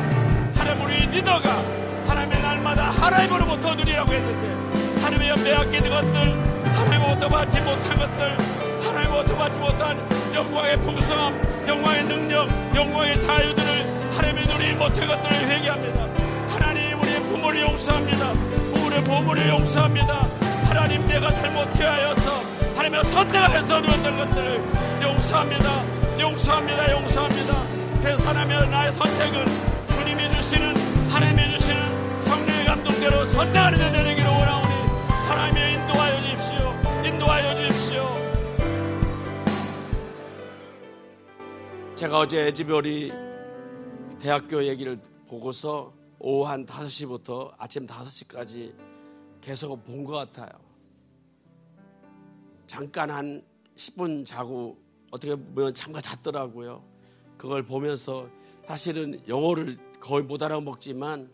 하나님 0.54 0.84
우리의 0.84 1.06
리더가 1.06 1.62
하나님의 2.06 2.40
날마다 2.40 2.90
하나님으로부터 2.90 3.74
누리라고 3.74 4.12
했는데 4.12 5.00
하나님의 5.02 5.28
옆에 5.30 5.52
아끼는 5.52 5.90
것들 5.90 6.74
하나님으로부터 6.76 7.28
받지 7.28 7.60
못한 7.62 7.98
것들 7.98 8.55
하나님으로부터 8.97 9.36
받지 9.36 9.60
못한 9.60 10.35
영광의 10.35 10.81
풍성함 10.81 11.66
영광의 11.68 12.05
능력 12.05 12.48
영광의 12.74 13.18
자유들을 13.18 14.12
하나님의 14.16 14.47
누리지 14.47 14.74
못한 14.74 15.06
것들을 15.06 15.36
회개합니다. 15.36 16.09
하나님 16.48 16.98
우리의 17.01 17.20
부모를 17.24 17.60
용서합니다. 17.60 18.32
우리의 18.86 19.05
부모를 19.05 19.48
용서합니다. 19.48 20.28
하나님 20.64 21.06
내가 21.06 21.32
잘못하여서 21.32 22.31
하나님의 22.77 23.05
선택하여서 23.05 23.81
누렸던 23.82 24.16
것들을 24.16 24.64
용서합니다. 25.02 25.85
용서합니다. 26.18 26.93
용서합니다. 26.93 27.62
그래서 28.01 28.28
하나님의 28.31 28.70
나의 28.70 28.93
선택은 28.93 29.44
주님이 29.90 30.31
주시는 30.31 31.10
하나님이 31.10 31.51
주시는 31.51 32.20
성령의 32.23 32.64
감동대로 32.64 33.24
선택하는 33.27 33.78
자 33.78 33.93
되기를 33.93 34.27
원하오니 34.27 34.74
하나님의 35.28 35.74
인도하여 35.74 36.16
주십시오. 36.23 36.74
인도하여 37.05 37.55
주십시오. 37.56 38.25
제가 41.97 42.18
어제 42.18 42.48
에지별이 42.48 43.10
대학교 44.18 44.62
얘기를 44.66 45.01
보고서 45.28 45.94
오후 46.18 46.47
한 46.47 46.66
5시부터 46.66 47.55
아침 47.56 47.86
5시까지 47.86 48.74
계속 49.40 49.82
본 49.82 50.05
것 50.05 50.12
같아요. 50.12 50.51
잠깐 52.66 53.10
한 53.10 53.43
10분 53.77 54.27
자고 54.27 54.77
어떻게 55.10 55.35
보면 55.36 55.73
잠깐 55.73 56.02
잤더라고요. 56.02 56.85
그걸 57.39 57.62
보면서 57.62 58.28
사실은 58.66 59.18
영어를 59.27 59.78
거의 59.98 60.23
못 60.23 60.43
알아먹지만 60.43 61.31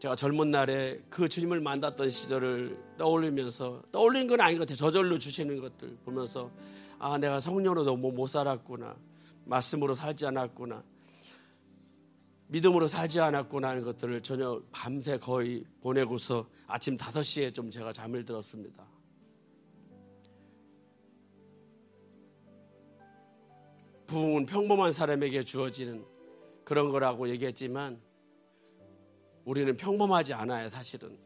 제가 0.00 0.16
젊은 0.16 0.50
날에 0.50 1.00
그 1.08 1.30
주님을 1.30 1.60
만났던 1.60 2.10
시절을 2.10 2.78
떠올리면서 2.98 3.82
떠올린 3.90 4.26
건 4.28 4.42
아닌 4.42 4.58
것 4.58 4.64
같아요. 4.64 4.76
저절로 4.76 5.18
주시는 5.18 5.60
것들 5.62 5.96
보면서 6.04 6.50
아 6.98 7.16
내가 7.18 7.40
성령으로 7.40 7.84
너무 7.84 8.12
못 8.12 8.26
살았구나. 8.26 8.96
말씀으로 9.44 9.94
살지 9.94 10.26
않았구나. 10.26 10.82
믿음으로 12.48 12.88
살지 12.88 13.20
않았구나 13.20 13.68
하는 13.68 13.84
것들을 13.84 14.22
전혀 14.22 14.60
밤새 14.72 15.18
거의 15.18 15.64
보내고서 15.80 16.46
아침 16.66 16.96
5시에 16.96 17.54
좀 17.54 17.70
제가 17.70 17.92
잠을 17.92 18.24
들었습니다. 18.24 18.86
부흥은 24.06 24.46
평범한 24.46 24.90
사람에게 24.92 25.44
주어지는 25.44 26.04
그런 26.64 26.90
거라고 26.90 27.28
얘기했지만 27.28 28.00
우리는 29.44 29.76
평범하지 29.76 30.32
않아요, 30.34 30.70
사실은. 30.70 31.18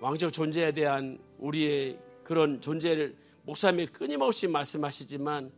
왕적 0.00 0.32
존재에 0.32 0.72
대한 0.72 1.18
우리의 1.38 1.98
그런 2.22 2.60
존재를 2.60 3.16
목사님이 3.46 3.86
끊임없이 3.86 4.48
말씀하시지만 4.48 5.52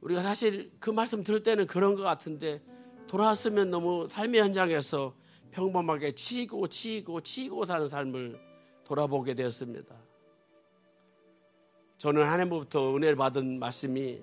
우리가 0.00 0.22
사실 0.22 0.70
그 0.78 0.90
말씀 0.90 1.24
들을 1.24 1.42
때는 1.42 1.66
그런 1.66 1.96
것 1.96 2.02
같은데 2.02 2.62
돌아왔으면 3.08 3.70
너무 3.70 4.06
삶의 4.08 4.40
현장에서 4.40 5.14
평범하게 5.50 6.12
치고 6.12 6.68
치고 6.68 7.22
치고 7.22 7.64
사는 7.64 7.88
삶을 7.88 8.38
돌아보게 8.84 9.34
되었습니다. 9.34 9.96
저는 11.98 12.24
하나님부터 12.24 12.94
은혜를 12.94 13.16
받은 13.16 13.58
말씀이 13.58 14.22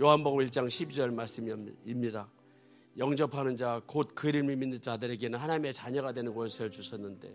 요한복음 0.00 0.44
1장 0.44 0.66
12절 0.66 1.14
말씀입니다. 1.14 2.28
영접하는 2.98 3.56
자, 3.56 3.80
곧 3.86 4.12
그림을 4.12 4.56
믿는 4.56 4.80
자들에게는 4.80 5.38
하나님의 5.38 5.72
자녀가 5.72 6.12
되는 6.12 6.34
권세를 6.34 6.72
주셨는데 6.72 7.32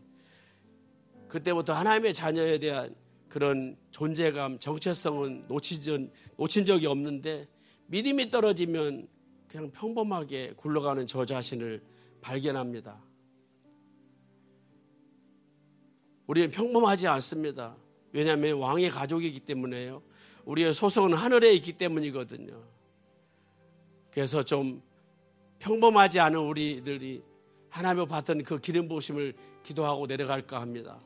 그때부터 1.29 1.73
하나님의 1.73 2.13
자녀에 2.13 2.57
대한 2.57 2.93
그런 3.31 3.77
존재감, 3.91 4.59
정체성은 4.59 5.45
놓치진, 5.47 6.11
놓친 6.35 6.65
적이 6.65 6.87
없는데 6.87 7.47
믿음이 7.87 8.29
떨어지면 8.29 9.07
그냥 9.47 9.71
평범하게 9.71 10.55
굴러가는 10.57 11.07
저 11.07 11.23
자신을 11.23 11.81
발견합니다. 12.19 13.01
우리는 16.27 16.51
평범하지 16.51 17.07
않습니다. 17.07 17.77
왜냐하면 18.11 18.57
왕의 18.57 18.89
가족이기 18.89 19.39
때문에요. 19.39 20.03
우리의 20.43 20.73
소속은 20.73 21.13
하늘에 21.13 21.53
있기 21.53 21.77
때문이거든요. 21.77 22.61
그래서 24.11 24.43
좀 24.43 24.81
평범하지 25.59 26.19
않은 26.19 26.37
우리들이 26.37 27.23
하나님을 27.69 28.07
받던 28.07 28.43
그 28.43 28.59
기름 28.59 28.89
부으심을 28.89 29.35
기도하고 29.63 30.05
내려갈까 30.07 30.59
합니다. 30.59 30.99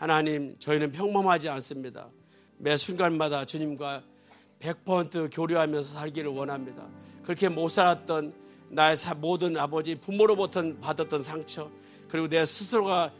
하나님, 0.00 0.58
저희는 0.58 0.92
평범하지 0.92 1.50
않습니다. 1.50 2.08
매 2.56 2.78
순간마다 2.78 3.44
주님과 3.44 4.02
100% 4.58 5.28
교류하면서 5.30 5.94
살기를 5.94 6.30
원합니다. 6.30 6.88
그렇게 7.22 7.50
못 7.50 7.68
살았던 7.68 8.32
나의 8.70 8.96
모든 9.18 9.58
아버지 9.58 9.96
부모로부터 9.96 10.62
받았던 10.80 11.22
상처 11.22 11.70
그리고 12.08 12.28
내 12.28 12.46
스스로가 12.46 13.12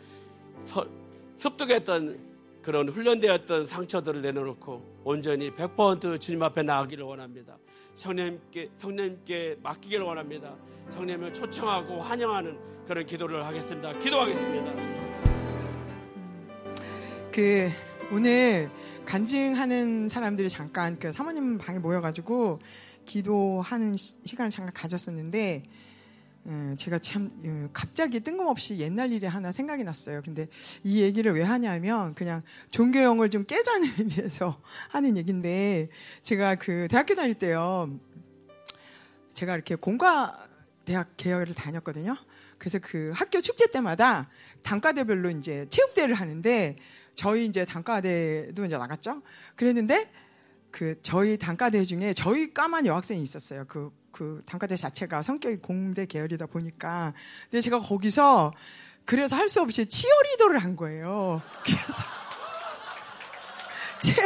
습득했던 1.36 2.19
그런 2.62 2.89
훈련되었던 2.89 3.66
상처들을 3.66 4.23
내려놓고 4.23 5.02
온전히 5.05 5.51
100% 5.51 6.19
주님 6.19 6.43
앞에 6.43 6.62
나가기를 6.62 7.05
원합니다. 7.05 7.59
성령님께, 7.94 8.70
성령님께 8.78 9.59
맡기기를 9.62 10.07
원합니다. 10.07 10.57
성령님을 10.93 11.35
초청하고 11.35 11.98
환영하는 12.01 12.59
그런 12.86 13.05
기도를 13.05 13.44
하겠습니다. 13.44 13.93
기도하겠습니다. 13.98 15.40
그 17.32 17.70
오늘 18.11 18.69
간증하는 19.07 20.09
사람들이 20.09 20.48
잠깐 20.48 20.98
그 20.98 21.12
사모님 21.12 21.59
방에 21.59 21.78
모여가지고 21.78 22.59
기도하는 23.07 23.97
시간을 23.97 24.51
잠깐 24.51 24.74
가졌었는데 24.74 25.62
예, 26.47 26.77
제가 26.77 26.98
참 26.98 27.31
예, 27.44 27.69
갑자기 27.73 28.19
뜬금없이 28.19 28.78
옛날 28.78 29.12
일이 29.12 29.27
하나 29.27 29.52
생각이 29.52 29.85
났어요. 29.85 30.23
근데 30.24 30.48
이 30.82 31.02
얘기를 31.02 31.32
왜 31.32 31.43
하냐면 31.43 32.15
그냥 32.15 32.43
종교형을 32.73 33.31
좀 33.31 33.44
깨자는 33.44 33.89
의미에서 33.98 34.61
하는 34.89 35.16
얘기인데 35.16 35.89
제가 36.23 36.57
그 36.57 36.89
대학교 36.90 37.15
다닐 37.15 37.35
때요. 37.35 37.97
제가 39.35 39.55
이렇게 39.55 39.77
공과 39.77 40.48
대학 40.85 41.16
계열을 41.16 41.55
다녔거든요. 41.55 42.16
그래서 42.59 42.78
그 42.78 43.12
학교 43.15 43.40
축제 43.40 43.70
때마다 43.70 44.28
단과대별로 44.62 45.31
이제 45.31 45.66
체육대회를 45.70 46.15
하는데 46.15 46.77
저희 47.21 47.45
이제 47.45 47.67
단과대도 47.67 48.65
이제 48.65 48.79
나갔죠. 48.79 49.21
그랬는데 49.55 50.11
그 50.71 50.99
저희 51.03 51.37
단과대 51.37 51.85
중에 51.85 52.15
저희 52.15 52.55
까만 52.55 52.87
여학생이 52.87 53.23
있었어요. 53.23 53.67
그, 53.69 53.93
그 54.11 54.41
단과대 54.47 54.75
자체가 54.75 55.21
성격이 55.21 55.57
공대 55.57 56.07
계열이다 56.07 56.47
보니까. 56.47 57.13
근데 57.51 57.61
제가 57.61 57.79
거기서 57.79 58.55
그래서 59.05 59.37
할 59.37 59.51
수 59.51 59.61
없이 59.61 59.85
치어리더를 59.87 60.61
한 60.61 60.77
거예요. 60.77 61.43
그래서 64.01 64.23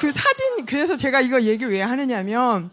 그 0.00 0.10
사진, 0.10 0.66
그래서 0.66 0.96
제가 0.96 1.20
이거 1.20 1.40
얘기를 1.42 1.70
왜 1.70 1.80
하느냐면 1.82 2.70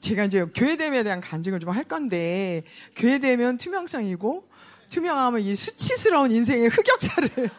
제가 0.00 0.24
이제 0.24 0.44
교회됨에 0.44 1.02
대한 1.02 1.20
간증을 1.20 1.58
좀 1.58 1.74
할 1.74 1.82
건데 1.82 2.62
교회되면 2.94 3.58
투명성이고 3.58 4.48
투명하면 4.90 5.40
이 5.40 5.56
수치스러운 5.56 6.30
인생의 6.30 6.68
흑역사를 6.68 7.50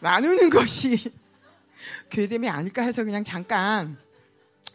나누는 0.00 0.50
것이 0.50 1.12
교회됨이 2.10 2.48
아닐까 2.48 2.82
해서 2.82 3.04
그냥 3.04 3.24
잠깐 3.24 3.96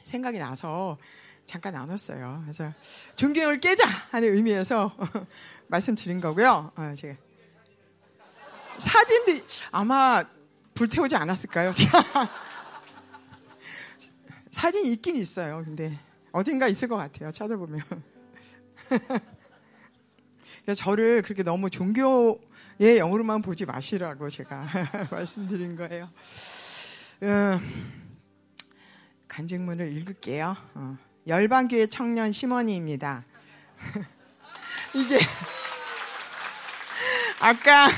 생각이 0.04 0.40
나서 0.40 0.98
잠깐 1.46 1.74
나눴어요. 1.74 2.42
그래서 2.44 2.74
존경을 3.16 3.60
깨자 3.60 3.88
하는 3.88 4.34
의미에서 4.34 4.96
말씀드린 5.68 6.20
거고요. 6.20 6.72
어, 6.76 6.96
제가 6.98 7.16
사진도 8.78 9.44
아마 9.72 10.24
불태우지 10.74 11.16
않았을까요? 11.16 11.72
사진이 14.52 14.92
있긴 14.94 15.16
있어요. 15.16 15.64
근데 15.64 15.98
어딘가 16.32 16.68
있을 16.68 16.88
것 16.88 16.98
같아요. 16.98 17.32
찾아보면. 17.32 17.82
저를 20.76 21.22
그렇게 21.22 21.44
너무 21.44 21.70
종교 21.70 22.42
의 22.80 23.00
영으로만 23.00 23.42
보지 23.42 23.66
마시라고 23.66 24.30
제가 24.30 24.68
말씀드린 25.10 25.76
거예요. 25.76 26.10
어, 27.22 27.62
간증문을 29.28 29.92
읽을게요. 29.98 30.56
어, 30.76 30.98
열반교회 31.26 31.88
청년 31.88 32.32
심원이입니다. 32.32 33.26
이게 34.94 35.18
아까 37.40 37.90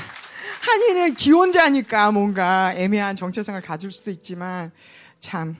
한이는 0.62 1.14
기혼자니까 1.14 2.12
뭔가 2.12 2.72
애매한 2.74 3.16
정체성을 3.16 3.60
가질 3.60 3.92
수도 3.92 4.10
있지만 4.10 4.72
참 5.18 5.56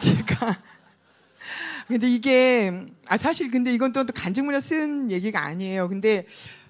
제가 0.00 0.62
근데 1.88 2.08
이게 2.08 2.86
아 3.06 3.18
사실 3.18 3.50
근데 3.50 3.70
이건 3.70 3.92
또 3.92 4.06
간증문에 4.06 4.60
쓴 4.60 5.10
얘기가 5.10 5.40
아니에요. 5.42 5.88
근데 5.90 6.26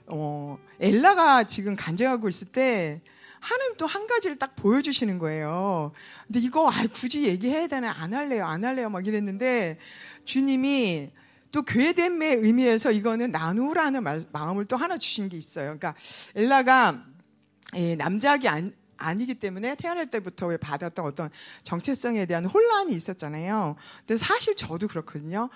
어 0.07 0.59
엘라가 0.81 1.45
지금 1.45 1.77
간증하고 1.77 2.29
있을 2.29 2.49
때 2.49 3.01
하나님 3.41 3.77
또 3.77 3.87
한 3.87 4.07
가지를 4.07 4.37
딱 4.39 4.57
보여주시는 4.57 5.19
거예요. 5.19 5.93
근데 6.27 6.41
이거 6.41 6.69
아 6.69 6.87
굳이 6.93 7.25
얘기해야 7.25 7.67
되나 7.67 7.93
안 7.93 8.15
할래요, 8.15 8.47
안 8.47 8.65
할래요 8.65 8.89
막 8.91 9.07
이랬는데 9.07 9.79
주님이 10.25 11.11
또 11.53 11.63
교회됨의 11.63 12.37
의미에서 12.39 12.91
이거는 12.91 13.31
나누라는 13.31 14.03
말, 14.03 14.23
마음을 14.33 14.65
또 14.65 14.77
하나 14.77 14.99
주신 14.99 15.29
게 15.29 15.37
있어요. 15.37 15.79
그러니까 15.79 15.95
엘라가 16.35 17.05
예, 17.77 17.97
남자기 17.97 18.49
안, 18.49 18.75
아니기 18.97 19.35
때문에 19.35 19.75
태어날 19.77 20.11
때부터 20.11 20.47
왜 20.47 20.57
받았던 20.57 21.05
어떤 21.05 21.31
정체성에 21.65 22.27
대한 22.27 22.45
혼란이 22.45 22.93
있었잖아요. 22.95 23.77
근데 24.01 24.17
사실 24.17 24.57
저도 24.57 24.89
그렇거든요. 24.89 25.49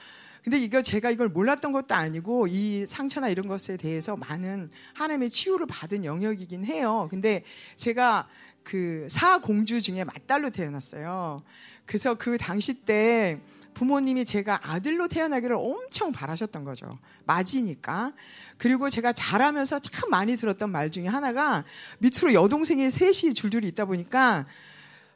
근데 0.42 0.58
이거 0.58 0.82
제가 0.82 1.10
이걸 1.10 1.28
몰랐던 1.28 1.72
것도 1.72 1.94
아니고 1.94 2.46
이 2.46 2.86
상처나 2.86 3.28
이런 3.28 3.48
것에 3.48 3.76
대해서 3.76 4.16
많은 4.16 4.70
하나님의 4.94 5.30
치유를 5.30 5.66
받은 5.66 6.04
영역이긴 6.04 6.64
해요. 6.64 7.08
근데 7.10 7.42
제가 7.76 8.28
그 8.62 9.06
사공주 9.10 9.80
중에 9.80 10.04
맏딸로 10.04 10.50
태어났어요. 10.50 11.42
그래서 11.86 12.14
그 12.14 12.36
당시 12.36 12.84
때 12.84 13.40
부모님이 13.72 14.24
제가 14.24 14.60
아들로 14.62 15.06
태어나기를 15.06 15.54
엄청 15.56 16.10
바라셨던 16.10 16.64
거죠. 16.64 16.98
맞이니까. 17.26 18.12
그리고 18.56 18.90
제가 18.90 19.12
자라면서 19.12 19.78
참 19.78 20.10
많이 20.10 20.36
들었던 20.36 20.70
말 20.70 20.90
중에 20.90 21.06
하나가 21.06 21.64
밑으로 22.00 22.34
여동생이 22.34 22.90
셋이 22.90 23.34
줄줄이 23.34 23.68
있다 23.68 23.84
보니까 23.84 24.46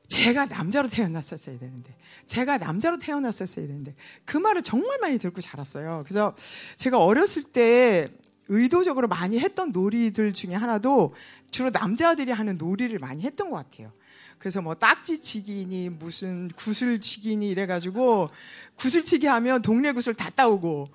제가 0.08 0.46
남자로 0.46 0.88
태어났었어야 0.88 1.58
되는데, 1.58 1.94
제가 2.26 2.58
남자로 2.58 2.98
태어났었어야 2.98 3.66
되는데, 3.66 3.94
그 4.24 4.36
말을 4.36 4.62
정말 4.62 4.98
많이 5.00 5.18
듣고 5.18 5.40
자랐어요. 5.40 6.02
그래서 6.04 6.36
제가 6.76 6.98
어렸을 6.98 7.44
때 7.44 8.10
의도적으로 8.48 9.08
많이 9.08 9.38
했던 9.38 9.72
놀이들 9.72 10.32
중에 10.32 10.54
하나도 10.54 11.14
주로 11.50 11.70
남자들이 11.70 12.32
하는 12.32 12.58
놀이를 12.58 12.98
많이 12.98 13.22
했던 13.22 13.50
것 13.50 13.56
같아요. 13.56 13.92
그래서 14.38 14.60
뭐 14.60 14.74
딱지치기니 14.74 15.90
무슨 15.90 16.48
구슬치기니 16.48 17.48
이래가지고 17.48 18.30
구슬치기 18.74 19.26
하면 19.26 19.62
동네 19.62 19.92
구슬 19.92 20.14
다 20.14 20.30
따오고 20.30 20.88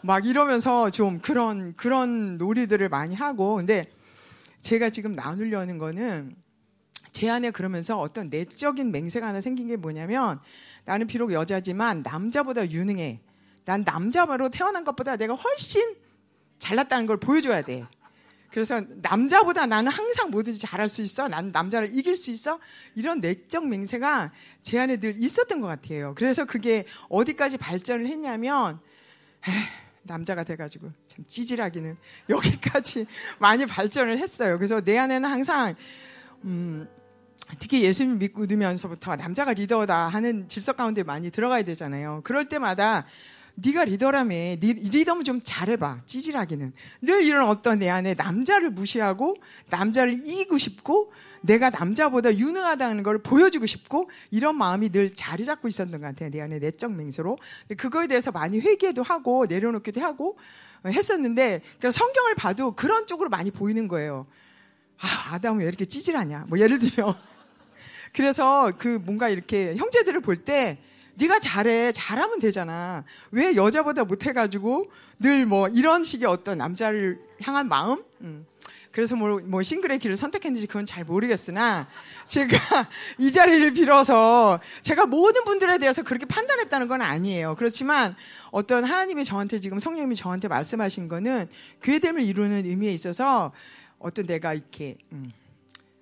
막 0.00 0.26
이러면서 0.26 0.90
좀 0.90 1.20
그런 1.20 1.74
그런 1.76 2.38
놀이들을 2.38 2.88
많이 2.88 3.14
하고 3.14 3.56
근데 3.56 3.90
제가 4.60 4.88
지금 4.88 5.12
나누려는 5.12 5.76
거는 5.76 6.34
제 7.14 7.30
안에 7.30 7.52
그러면서 7.52 7.96
어떤 7.98 8.28
내적인 8.28 8.90
맹세가 8.90 9.28
하나 9.28 9.40
생긴 9.40 9.68
게 9.68 9.76
뭐냐면 9.76 10.40
나는 10.84 11.06
비록 11.06 11.32
여자지만 11.32 12.02
남자보다 12.02 12.68
유능해. 12.68 13.20
난 13.64 13.84
남자로 13.84 14.50
태어난 14.50 14.84
것보다 14.84 15.16
내가 15.16 15.34
훨씬 15.34 15.80
잘났다는 16.58 17.06
걸 17.06 17.16
보여줘야 17.18 17.62
돼. 17.62 17.86
그래서 18.50 18.82
남자보다 19.00 19.66
나는 19.66 19.92
항상 19.92 20.30
뭐든지 20.30 20.58
잘할 20.58 20.88
수 20.88 21.02
있어. 21.02 21.28
나는 21.28 21.52
남자를 21.52 21.88
이길 21.92 22.16
수 22.16 22.32
있어. 22.32 22.58
이런 22.96 23.20
내적 23.20 23.68
맹세가 23.68 24.32
제 24.60 24.80
안에 24.80 24.98
늘 24.98 25.14
있었던 25.16 25.60
것 25.60 25.68
같아요. 25.68 26.14
그래서 26.16 26.44
그게 26.44 26.84
어디까지 27.08 27.58
발전을 27.58 28.08
했냐면 28.08 28.80
에휴, 29.46 29.54
남자가 30.02 30.42
돼가지고 30.42 30.90
참 31.06 31.24
찌질하기는 31.28 31.96
여기까지 32.28 33.06
많이 33.38 33.66
발전을 33.66 34.18
했어요. 34.18 34.58
그래서 34.58 34.80
내 34.80 34.98
안에는 34.98 35.30
항상 35.30 35.76
음, 36.42 36.88
특히 37.58 37.82
예수님 37.82 38.18
믿고 38.18 38.42
믿으면서부터 38.42 39.16
남자가 39.16 39.52
리더다 39.52 40.08
하는 40.08 40.48
질서 40.48 40.72
가운데 40.72 41.02
많이 41.02 41.30
들어가야 41.30 41.62
되잖아요. 41.62 42.22
그럴 42.24 42.46
때마다 42.46 43.04
네가 43.56 43.84
리더라며 43.84 44.34
네 44.34 44.56
리더면 44.60 45.22
좀 45.24 45.40
잘해봐 45.44 46.00
찌질하기는. 46.06 46.72
늘 47.02 47.22
이런 47.22 47.48
어떤 47.48 47.78
내 47.78 47.88
안에 47.88 48.14
남자를 48.14 48.70
무시하고 48.70 49.36
남자를 49.70 50.14
이기고 50.14 50.58
싶고 50.58 51.12
내가 51.40 51.70
남자보다 51.70 52.36
유능하다는 52.36 53.02
걸 53.02 53.18
보여주고 53.22 53.66
싶고 53.66 54.10
이런 54.30 54.56
마음이 54.56 54.90
늘 54.90 55.14
자리 55.14 55.44
잡고 55.44 55.68
있었던 55.68 56.00
것 56.00 56.00
같아요. 56.00 56.30
내 56.30 56.40
안에 56.40 56.58
내적 56.58 56.94
맹세로. 56.94 57.38
그거에 57.76 58.08
대해서 58.08 58.32
많이 58.32 58.58
회개도 58.58 59.02
하고 59.02 59.46
내려놓기도 59.46 60.00
하고 60.00 60.36
했었는데 60.84 61.60
그러니까 61.62 61.90
성경을 61.92 62.34
봐도 62.34 62.74
그런 62.74 63.06
쪽으로 63.06 63.28
많이 63.28 63.50
보이는 63.50 63.86
거예요. 63.86 64.26
아 64.98 65.34
아담은 65.34 65.60
왜 65.60 65.68
이렇게 65.68 65.84
찌질하냐? 65.84 66.46
뭐 66.48 66.58
예를 66.58 66.78
들면 66.80 67.14
그래서 68.14 68.70
그 68.78 69.00
뭔가 69.04 69.28
이렇게 69.28 69.74
형제들을 69.76 70.20
볼 70.20 70.44
때 70.44 70.78
네가 71.16 71.38
잘해 71.38 71.92
잘하면 71.92 72.40
되잖아 72.40 73.04
왜 73.30 73.54
여자보다 73.54 74.04
못해가지고 74.04 74.90
늘 75.20 75.46
뭐 75.46 75.68
이런 75.68 76.02
식의 76.04 76.26
어떤 76.28 76.58
남자를 76.58 77.20
향한 77.42 77.68
마음 77.68 78.02
음. 78.20 78.46
그래서 78.90 79.16
뭐, 79.16 79.40
뭐 79.44 79.60
싱글의 79.62 79.98
길을 79.98 80.16
선택했는지 80.16 80.68
그건 80.68 80.86
잘 80.86 81.04
모르겠으나 81.04 81.88
제가 82.28 82.56
이 83.18 83.32
자리를 83.32 83.72
빌어서 83.72 84.60
제가 84.82 85.06
모든 85.06 85.44
분들에 85.44 85.78
대해서 85.78 86.04
그렇게 86.04 86.26
판단했다는 86.26 86.86
건 86.86 87.02
아니에요. 87.02 87.56
그렇지만 87.56 88.14
어떤 88.52 88.84
하나님이 88.84 89.24
저한테 89.24 89.58
지금 89.58 89.80
성령님이 89.80 90.14
저한테 90.14 90.46
말씀하신 90.46 91.08
거는 91.08 91.48
교회됨을 91.82 92.22
이루는 92.22 92.66
의미에 92.66 92.92
있어서 92.92 93.50
어떤 93.98 94.26
내가 94.26 94.54
이렇게 94.54 94.96
음, 95.10 95.32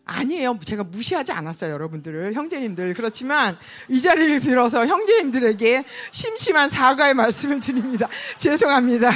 아니에요. 0.05 0.59
제가 0.65 0.85
무시하지 0.85 1.33
않았어요, 1.33 1.73
여러분들을. 1.73 2.35
형제님들. 2.35 2.95
그렇지만 2.95 3.57
이 3.89 4.01
자리를 4.01 4.41
빌어서 4.41 4.87
형제님들에게 4.87 5.85
심심한 6.11 6.69
사과의 6.69 7.15
말씀을 7.15 7.61
드립니다. 7.61 8.09
죄송합니다. 8.37 9.13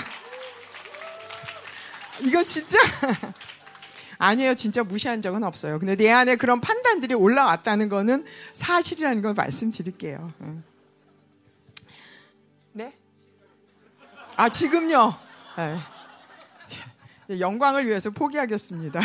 이건 2.21 2.47
진짜 2.47 2.79
아니에요. 4.19 4.55
진짜 4.55 4.83
무시한 4.83 5.21
적은 5.21 5.45
없어요. 5.45 5.79
근데 5.79 5.97
내 5.97 6.11
안에 6.11 6.37
그런 6.37 6.61
판단들이 6.61 7.15
올라왔다는 7.15 7.89
거는 7.89 8.25
사실이라는 8.55 9.23
걸 9.23 9.35
말씀드릴게요. 9.35 10.33
네? 12.73 12.95
아, 14.37 14.49
지금요? 14.49 15.15
네. 15.57 15.79
영광을 17.41 17.87
위해서 17.87 18.11
포기하겠습니다. 18.11 19.01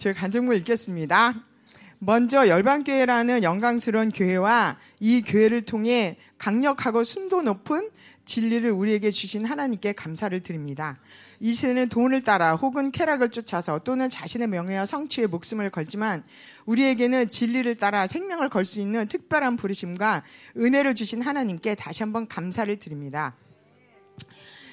제가 0.00 0.18
간증문 0.18 0.56
읽겠습니다. 0.56 1.34
먼저 1.98 2.48
열방교회라는 2.48 3.42
영광스러운 3.42 4.10
교회와 4.10 4.78
이 4.98 5.20
교회를 5.20 5.60
통해 5.60 6.16
강력하고 6.38 7.04
순도 7.04 7.42
높은 7.42 7.90
진리를 8.24 8.70
우리에게 8.70 9.10
주신 9.10 9.44
하나님께 9.44 9.92
감사를 9.92 10.40
드립니다. 10.40 10.98
이 11.38 11.52
시대는 11.52 11.90
돈을 11.90 12.24
따라 12.24 12.54
혹은 12.56 12.92
쾌락을 12.92 13.28
쫓아서 13.28 13.80
또는 13.80 14.08
자신의 14.08 14.48
명예와 14.48 14.86
성취에 14.86 15.26
목숨을 15.26 15.68
걸지만 15.68 16.24
우리에게는 16.64 17.28
진리를 17.28 17.74
따라 17.74 18.06
생명을 18.06 18.48
걸 18.48 18.64
수 18.64 18.80
있는 18.80 19.06
특별한 19.06 19.58
부르심과 19.58 20.22
은혜를 20.56 20.94
주신 20.94 21.20
하나님께 21.20 21.74
다시 21.74 22.02
한번 22.02 22.26
감사를 22.26 22.74
드립니다. 22.78 23.34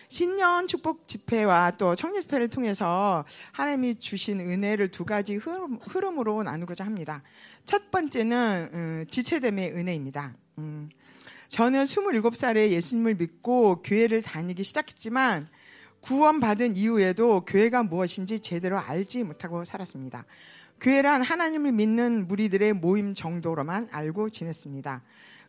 신년 0.09 0.67
축복 0.67 1.07
집회와 1.07 1.71
또 1.71 1.95
청년 1.95 2.21
집회를 2.21 2.47
통해서 2.47 3.25
하나님이 3.51 3.95
주신 3.95 4.39
은혜를 4.39 4.89
두 4.89 5.05
가지 5.05 5.35
흐름, 5.35 5.79
으로 6.19 6.43
나누고자 6.43 6.85
합니다. 6.85 7.23
첫 7.65 7.91
번째는 7.91 8.69
음, 8.73 9.05
지체됨의 9.09 9.73
은혜입니다. 9.73 10.33
음, 10.59 10.89
저는 11.49 11.85
27살에 11.85 12.69
예수님을 12.69 13.15
믿고 13.15 13.81
교회를 13.81 14.21
다니기 14.21 14.63
시작했지만 14.63 15.47
구원받은 16.01 16.75
이후에도 16.75 17.43
교회가 17.45 17.83
무엇인지 17.83 18.39
제대로 18.39 18.79
알지 18.79 19.23
못하고 19.23 19.65
살았습니다. 19.65 20.25
교회란 20.79 21.23
하나님을 21.23 21.71
믿는 21.71 22.27
무리들의 22.27 22.73
모임 22.73 23.13
정도로만 23.13 23.89
알고 23.91 24.29
지냈습니다. 24.29 25.01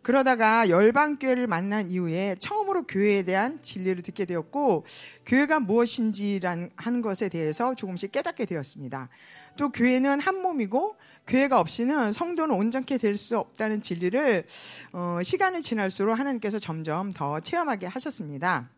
그러다가 0.08 0.70
열방교회를 0.70 1.46
만난 1.46 1.90
이후에 1.90 2.36
처음으로 2.38 2.86
교회에 2.86 3.24
대한 3.24 3.62
진리를 3.62 4.02
듣게 4.02 4.24
되었고 4.24 4.86
교회가 5.26 5.60
무엇인지라는 5.60 6.70
하는 6.76 7.02
것에 7.02 7.28
대해서 7.28 7.74
조금씩 7.74 8.10
깨닫게 8.10 8.46
되었습니다. 8.46 9.10
또 9.58 9.68
교회는 9.70 10.20
한 10.20 10.40
몸이고 10.40 10.96
교회가 11.26 11.60
없이는 11.60 12.14
성도는 12.14 12.54
온전케 12.54 12.96
될 12.96 13.18
수 13.18 13.36
없다는 13.36 13.82
진리를 13.82 14.46
어, 14.94 15.18
시간이 15.22 15.60
지날수록 15.60 16.18
하나님께서 16.18 16.58
점점 16.58 17.12
더 17.12 17.40
체험하게 17.40 17.84
하셨습니다. 17.88 18.70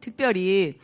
특별히 0.00 0.78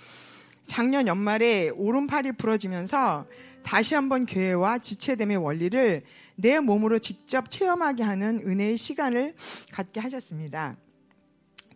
작년 0.66 1.06
연말에 1.06 1.70
오른팔이 1.70 2.32
부러지면서 2.32 3.26
다시 3.62 3.94
한번 3.94 4.26
교회와 4.26 4.78
지체됨의 4.78 5.36
원리를 5.36 6.02
내 6.36 6.60
몸으로 6.60 6.98
직접 6.98 7.50
체험하게 7.50 8.02
하는 8.02 8.40
은혜의 8.44 8.76
시간을 8.76 9.34
갖게 9.70 10.00
하셨습니다. 10.00 10.76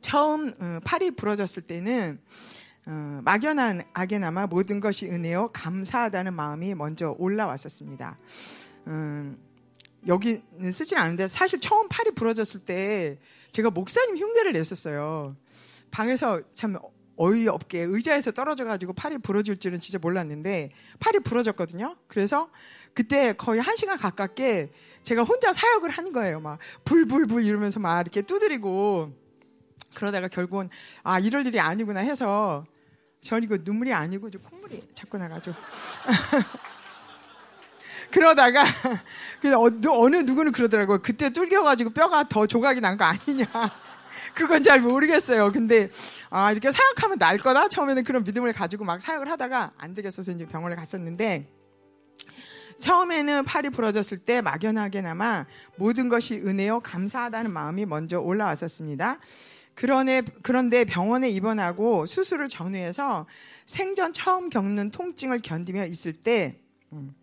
처음 0.00 0.52
어, 0.60 0.78
팔이 0.84 1.12
부러졌을 1.12 1.62
때는 1.62 2.20
어, 2.86 3.20
막연하게나마 3.24 4.46
모든 4.46 4.80
것이 4.80 5.06
은혜요 5.06 5.50
감사하다는 5.52 6.34
마음이 6.34 6.74
먼저 6.74 7.14
올라왔었습니다. 7.18 8.18
음, 8.86 9.36
여기는 10.06 10.70
쓰진 10.72 10.98
않은데 10.98 11.26
사실 11.26 11.60
처음 11.60 11.88
팔이 11.88 12.12
부러졌을 12.12 12.60
때 12.60 13.18
제가 13.50 13.70
목사님 13.70 14.16
흉내를 14.16 14.52
냈었어요. 14.52 15.36
방에서 15.90 16.40
참 16.52 16.76
어이없게 17.16 17.82
의자에서 17.82 18.32
떨어져가지고 18.32 18.92
팔이 18.92 19.18
부러질 19.18 19.58
줄은 19.58 19.80
진짜 19.80 19.98
몰랐는데 19.98 20.70
팔이 21.00 21.20
부러졌거든요. 21.20 21.96
그래서 22.08 22.50
그때 22.94 23.32
거의 23.32 23.60
한 23.60 23.76
시간 23.76 23.98
가깝게 23.98 24.70
제가 25.02 25.22
혼자 25.22 25.52
사역을 25.52 25.90
하는 25.90 26.12
거예요. 26.12 26.40
막 26.40 26.58
불불불 26.84 27.44
이러면서 27.44 27.80
막 27.80 28.00
이렇게 28.00 28.22
두드리고 28.22 29.12
그러다가 29.94 30.28
결국은 30.28 30.68
아 31.02 31.18
이럴 31.18 31.46
일이 31.46 31.58
아니구나 31.60 32.00
해서 32.00 32.66
전 33.20 33.42
이거 33.42 33.56
눈물이 33.62 33.92
아니고 33.92 34.30
좀 34.30 34.42
콧물이 34.42 34.88
자꾸 34.94 35.18
나가지고 35.18 35.56
그러다가 38.12 38.64
그냥 39.40 39.60
어, 39.60 39.68
어느 39.90 40.16
누구는 40.16 40.52
그러더라고요. 40.52 40.98
그때 41.02 41.30
뚫겨가지고 41.30 41.90
뼈가 41.90 42.26
더 42.28 42.46
조각이 42.46 42.80
난 42.80 42.96
거 42.96 43.04
아니냐. 43.04 43.46
그건 44.34 44.62
잘 44.62 44.80
모르겠어요. 44.80 45.52
근데 45.52 45.88
아 46.30 46.52
이렇게 46.52 46.70
사역하면 46.70 47.18
날 47.18 47.38
거다. 47.38 47.68
처음에는 47.68 48.04
그런 48.04 48.24
믿음을 48.24 48.52
가지고 48.52 48.84
막 48.84 49.00
사역을 49.00 49.30
하다가 49.30 49.72
안 49.76 49.94
되겠어서 49.94 50.32
이제 50.32 50.46
병원에 50.46 50.76
갔었는데 50.76 51.48
처음에는 52.78 53.44
팔이 53.44 53.70
부러졌을 53.70 54.18
때 54.18 54.40
막연하게나마 54.40 55.46
모든 55.76 56.08
것이 56.08 56.34
은혜요 56.34 56.80
감사하다는 56.80 57.52
마음이 57.52 57.86
먼저 57.86 58.20
올라왔었습니다. 58.20 59.18
그러네, 59.74 60.22
그런데 60.42 60.84
병원에 60.84 61.28
입원하고 61.28 62.06
수술을 62.06 62.48
전후해서 62.48 63.26
생전 63.66 64.14
처음 64.14 64.48
겪는 64.48 64.90
통증을 64.90 65.40
견디며 65.42 65.86
있을 65.86 66.14
때 66.14 66.58
음, 66.92 67.14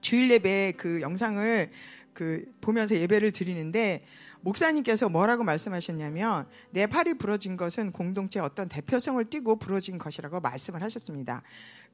주일 0.00 0.28
예배 0.30 0.74
그 0.76 1.00
영상을 1.00 1.70
그 2.12 2.44
보면서 2.60 2.96
예배를 2.96 3.30
드리는데 3.30 4.04
목사님께서 4.42 5.08
뭐라고 5.08 5.44
말씀하셨냐면 5.44 6.46
내 6.70 6.86
팔이 6.86 7.14
부러진 7.14 7.56
것은 7.56 7.92
공동체 7.92 8.40
어떤 8.40 8.68
대표성을 8.68 9.22
띠고 9.26 9.56
부러진 9.56 9.98
것이라고 9.98 10.40
말씀을 10.40 10.82
하셨습니다. 10.82 11.42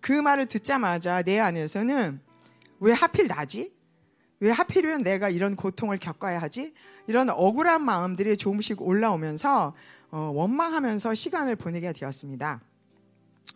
그 0.00 0.12
말을 0.12 0.46
듣자마자 0.46 1.22
내 1.22 1.38
안에서는 1.40 2.20
왜 2.80 2.92
하필 2.92 3.26
나지? 3.26 3.74
왜 4.38 4.50
하필이면 4.50 5.02
내가 5.02 5.28
이런 5.28 5.56
고통을 5.56 5.98
겪어야 5.98 6.40
하지? 6.40 6.74
이런 7.06 7.30
억울한 7.30 7.82
마음들이 7.82 8.36
조금씩 8.36 8.82
올라오면서 8.82 9.74
어, 10.10 10.18
원망하면서 10.34 11.14
시간을 11.14 11.56
보내게 11.56 11.92
되었습니다. 11.92 12.60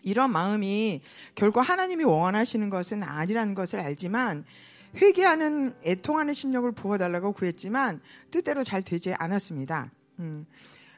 이런 0.03 0.33
마음이 0.33 1.03
결국 1.35 1.61
하나님이 1.61 2.05
원하시는 2.05 2.71
것은 2.71 3.03
아니라는 3.03 3.55
것을 3.55 3.81
알지만 3.81 4.45
회개하는 4.97 5.75
애통하는 5.85 6.35
심령을 6.35 6.73
부어달라고 6.73 7.33
구했지만 7.33 8.01
뜻대로 8.31 8.63
잘 8.65 8.83
되지 8.83 9.15
않았습니다. 9.15 9.91
음. 10.19 10.47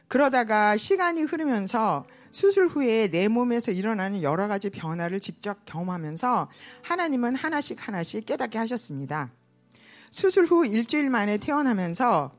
그러다가 0.09 0.77
시간이 0.77 1.23
흐르면서 1.23 2.05
수술 2.33 2.69
후에 2.69 3.09
내 3.09 3.29
몸에서 3.29 3.73
일어나는 3.73 4.23
여러 4.23 4.47
가지 4.47 4.69
변화를 4.69 5.21
직접 5.21 5.65
경험하면서 5.65 6.51
하나님은 6.83 7.35
하나씩 7.35 7.87
하나씩 7.87 8.27
깨닫게 8.27 8.59
하셨습니다. 8.59 9.31
수술 10.11 10.45
후 10.45 10.67
일주일 10.67 11.09
만에 11.09 11.39
태어나면서 11.39 12.31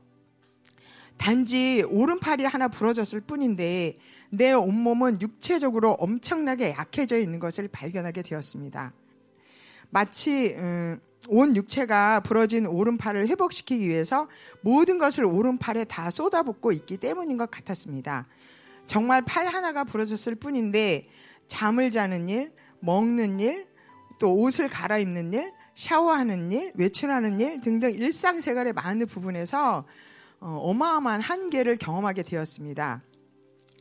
단지 1.16 1.84
오른팔이 1.88 2.44
하나 2.44 2.68
부러졌을 2.68 3.20
뿐인데 3.20 3.98
내 4.30 4.52
온몸은 4.52 5.20
육체적으로 5.20 5.92
엄청나게 5.92 6.70
약해져 6.70 7.18
있는 7.18 7.38
것을 7.38 7.68
발견하게 7.68 8.22
되었습니다. 8.22 8.92
마치 9.90 10.54
음, 10.56 11.00
온 11.28 11.56
육체가 11.56 12.20
부러진 12.20 12.66
오른팔을 12.66 13.28
회복시키기 13.28 13.88
위해서 13.88 14.28
모든 14.60 14.98
것을 14.98 15.24
오른팔에 15.24 15.84
다 15.84 16.10
쏟아붓고 16.10 16.72
있기 16.72 16.96
때문인 16.96 17.36
것 17.36 17.50
같았습니다. 17.50 18.26
정말 18.86 19.22
팔 19.22 19.46
하나가 19.46 19.84
부러졌을 19.84 20.34
뿐인데 20.34 21.08
잠을 21.46 21.90
자는 21.90 22.28
일, 22.28 22.52
먹는 22.80 23.40
일, 23.40 23.66
또 24.18 24.34
옷을 24.34 24.68
갈아입는 24.68 25.32
일, 25.32 25.52
샤워하는 25.74 26.52
일, 26.52 26.72
외출하는 26.76 27.40
일 27.40 27.60
등등 27.60 27.90
일상생활의 27.90 28.72
많은 28.74 29.06
부분에서 29.06 29.84
어, 30.40 30.58
어마어마한 30.62 31.20
한계를 31.20 31.78
경험하게 31.78 32.22
되었습니다. 32.22 33.02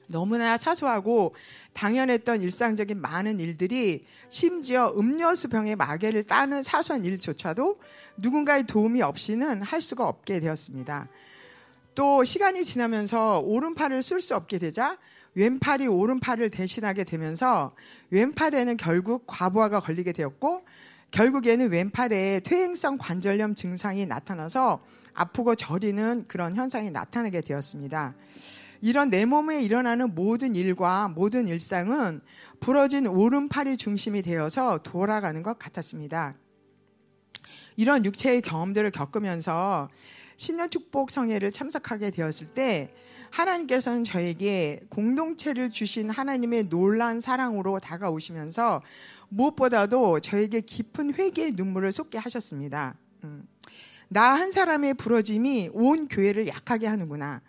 너무나 0.08 0.58
사소하고 0.58 1.36
당연했던 1.74 2.42
일상적인 2.42 3.00
많은 3.00 3.40
일들이 3.40 4.06
심지어 4.30 4.94
음료수 4.98 5.50
병에 5.50 5.76
마개를 5.76 6.24
따는 6.24 6.64
사소한 6.64 7.06
일조차도 7.06 7.78
누군가의 8.18 8.66
도움이 8.66 9.02
없이는 9.02 9.62
할 9.62 9.82
수가 9.82 10.08
없게 10.08 10.40
되었습니다. 10.40 11.08
또 11.96 12.24
시간이 12.24 12.66
지나면서 12.66 13.40
오른팔을 13.40 14.02
쓸 14.02 14.22
수 14.22 14.36
없게 14.36 14.58
되자 14.58 14.98
왼팔이 15.36 15.88
오른팔을 15.88 16.50
대신하게 16.50 17.04
되면서 17.04 17.76
왼팔에는 18.12 18.78
결국 18.78 19.24
과부하가 19.28 19.80
걸리게 19.80 20.12
되었고 20.12 20.64
결국에는 21.12 21.70
왼팔에 21.70 22.42
퇴행성 22.42 22.98
관절염 22.98 23.56
증상이 23.56 24.06
나타나서 24.06 24.84
아프고 25.14 25.54
저리는 25.54 26.26
그런 26.28 26.56
현상이 26.56 26.90
나타나게 26.90 27.42
되었습니다. 27.42 28.16
이런 28.84 29.10
내 29.10 29.24
몸에 29.24 29.62
일어나는 29.64 30.14
모든 30.14 30.58
일과 30.58 31.08
모든 31.08 31.48
일상은 31.48 32.20
부러진 32.60 33.08
오른팔이 33.08 33.78
중심이 33.78 34.22
되어서 34.22 34.80
돌아가는 34.80 35.42
것 35.42 35.58
같았습니다. 35.58 36.36
이런 37.78 38.04
육체의 38.04 38.42
경험들을 38.42 38.92
겪으면서 38.92 39.88
신년 40.36 40.70
축복 40.70 41.12
성회를 41.12 41.54
참석하게 41.54 42.12
되었을 42.12 42.48
때 42.48 42.94
하나님께서는 43.30 44.04
저에게 44.04 44.82
공동체를 44.90 45.72
주신 45.72 46.10
하나님의 46.10 46.68
놀란 46.68 47.22
사랑으로 47.22 47.80
다가오시면서 47.80 48.82
무엇보다도 49.30 50.20
저에게 50.20 50.60
깊은 50.60 51.14
회개의 51.14 51.54
눈물을 51.54 51.90
쏟게 51.94 52.18
하셨습니다. 52.18 52.96
음. 53.24 53.48
나한 54.10 54.52
사람의 54.52 54.96
부러짐이 54.96 55.70
온 55.72 56.10
교회를 56.10 56.50
약하게 56.50 56.88
하는구나. 56.88 57.42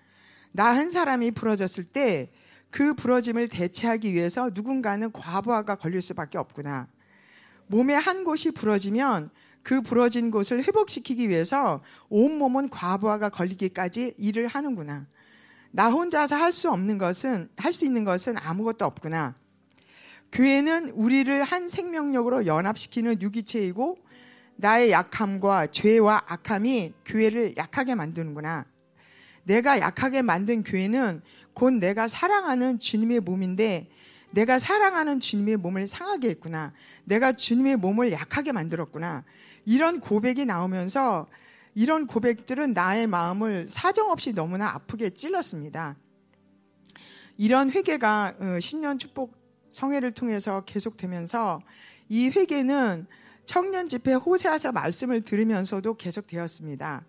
나 0.54 0.74
한 0.74 0.90
사람이 0.90 1.32
부러졌을 1.32 1.84
때 1.84 2.30
그 2.74 2.92
부러짐을 2.92 3.46
대체하기 3.46 4.12
위해서 4.14 4.50
누군가는 4.52 5.12
과부하가 5.12 5.76
걸릴 5.76 6.02
수밖에 6.02 6.38
없구나. 6.38 6.88
몸의 7.68 7.96
한 7.96 8.24
곳이 8.24 8.50
부러지면 8.50 9.30
그 9.62 9.80
부러진 9.80 10.32
곳을 10.32 10.64
회복시키기 10.64 11.28
위해서 11.28 11.80
온몸은 12.08 12.70
과부하가 12.70 13.28
걸리기까지 13.28 14.14
일을 14.18 14.48
하는구나. 14.48 15.06
나 15.70 15.88
혼자서 15.88 16.34
할 16.34 16.50
수 16.50 16.68
없는 16.72 16.98
것은, 16.98 17.48
할 17.58 17.72
수 17.72 17.84
있는 17.84 18.04
것은 18.04 18.36
아무것도 18.38 18.84
없구나. 18.84 19.36
교회는 20.32 20.90
우리를 20.90 21.44
한 21.44 21.68
생명력으로 21.68 22.46
연합시키는 22.46 23.22
유기체이고 23.22 23.98
나의 24.56 24.90
약함과 24.90 25.68
죄와 25.68 26.24
악함이 26.26 26.92
교회를 27.04 27.54
약하게 27.56 27.94
만드는구나. 27.94 28.66
내가 29.44 29.80
약하게 29.80 30.22
만든 30.22 30.62
교회는 30.62 31.22
곧 31.52 31.74
내가 31.74 32.08
사랑하는 32.08 32.78
주님의 32.78 33.20
몸인데 33.20 33.88
내가 34.30 34.58
사랑하는 34.58 35.20
주님의 35.20 35.58
몸을 35.58 35.86
상하게 35.86 36.30
했구나. 36.30 36.72
내가 37.04 37.32
주님의 37.32 37.76
몸을 37.76 38.10
약하게 38.10 38.50
만들었구나. 38.52 39.24
이런 39.64 40.00
고백이 40.00 40.44
나오면서 40.44 41.28
이런 41.74 42.06
고백들은 42.06 42.72
나의 42.72 43.06
마음을 43.06 43.68
사정없이 43.68 44.32
너무나 44.32 44.70
아프게 44.70 45.10
찔렀습니다. 45.10 45.96
이런 47.36 47.70
회개가 47.70 48.34
어, 48.38 48.60
신년 48.60 48.98
축복 48.98 49.34
성회를 49.70 50.12
통해서 50.12 50.62
계속되면서 50.64 51.60
이 52.08 52.28
회개는 52.28 53.06
청년 53.44 53.88
집회 53.88 54.14
호세아서 54.14 54.72
말씀을 54.72 55.22
들으면서도 55.22 55.96
계속되었습니다. 55.96 57.04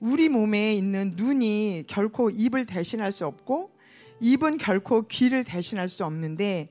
우리 0.00 0.28
몸에 0.28 0.74
있는 0.74 1.12
눈이 1.14 1.84
결코 1.86 2.30
입을 2.30 2.66
대신할 2.66 3.12
수 3.12 3.26
없고 3.26 3.70
입은 4.20 4.56
결코 4.56 5.06
귀를 5.06 5.44
대신할 5.44 5.88
수 5.88 6.04
없는데 6.04 6.68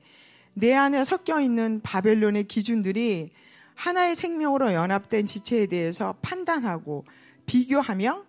내 0.54 0.74
안에 0.74 1.04
섞여 1.04 1.40
있는 1.40 1.80
바벨론의 1.82 2.44
기준들이 2.44 3.30
하나의 3.74 4.14
생명으로 4.14 4.72
연합된 4.72 5.26
지체에 5.26 5.66
대해서 5.66 6.16
판단하고 6.22 7.04
비교하며 7.46 8.24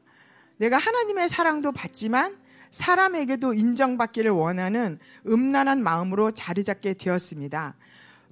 내가 0.57 0.77
하나님의 0.77 1.29
사랑도 1.29 1.71
받지만 1.71 2.37
사람에게도 2.69 3.53
인정받기를 3.53 4.31
원하는 4.31 4.97
음란한 5.27 5.83
마음으로 5.83 6.31
자리 6.31 6.63
잡게 6.63 6.93
되었습니다. 6.93 7.75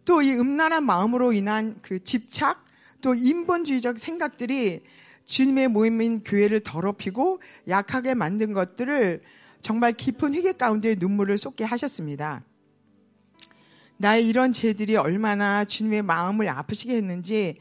또 0.06 0.22
이 0.22 0.34
음란한 0.34 0.86
마음으로 0.86 1.34
인한 1.34 1.78
그 1.84 2.02
집착, 2.04 2.66
또 3.02 3.14
인본주의적 3.14 4.00
생각들이 4.00 4.82
주님의 5.30 5.68
모임인 5.68 6.24
교회를 6.24 6.62
더럽히고 6.62 7.40
약하게 7.68 8.16
만든 8.16 8.52
것들을 8.52 9.22
정말 9.62 9.92
깊은 9.92 10.34
회개 10.34 10.54
가운데 10.54 10.96
눈물을 10.96 11.38
쏟게 11.38 11.64
하셨습니다. 11.66 12.44
나의 13.98 14.28
이런 14.28 14.52
죄들이 14.54 14.96
얼마나 14.96 15.66
주님의 15.66 16.02
마음을 16.02 16.50
아프시게 16.50 16.96
했는지 16.96 17.60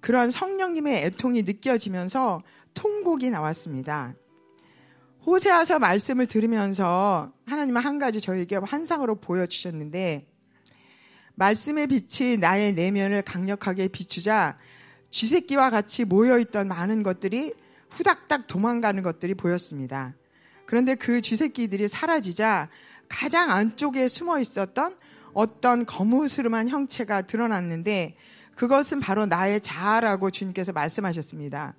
그런 0.00 0.30
성령님의 0.30 1.06
애통이 1.06 1.42
느껴지면서 1.42 2.44
통곡이 2.74 3.30
나왔습니다. 3.30 4.14
호세아서 5.26 5.80
말씀을 5.80 6.26
들으면서 6.26 7.32
하나님은 7.46 7.82
한 7.82 7.98
가지 7.98 8.20
저에게 8.20 8.56
환상으로 8.56 9.16
보여주셨는데 9.16 10.28
말씀의 11.34 11.88
빛이 11.88 12.36
나의 12.36 12.74
내면을 12.74 13.22
강력하게 13.22 13.88
비추자 13.88 14.56
쥐새끼와 15.10 15.70
같이 15.70 16.04
모여있던 16.04 16.68
많은 16.68 17.02
것들이 17.02 17.52
후닥닥 17.90 18.46
도망가는 18.46 19.02
것들이 19.02 19.34
보였습니다. 19.34 20.14
그런데 20.66 20.94
그 20.94 21.20
쥐새끼들이 21.20 21.88
사라지자 21.88 22.68
가장 23.08 23.50
안쪽에 23.50 24.06
숨어 24.06 24.38
있었던 24.38 24.96
어떤 25.32 25.86
거무스름한 25.86 26.68
형체가 26.68 27.22
드러났는데 27.22 28.14
그것은 28.54 29.00
바로 29.00 29.24
나의 29.24 29.60
자아라고 29.60 30.30
주님께서 30.30 30.72
말씀하셨습니다. 30.72 31.74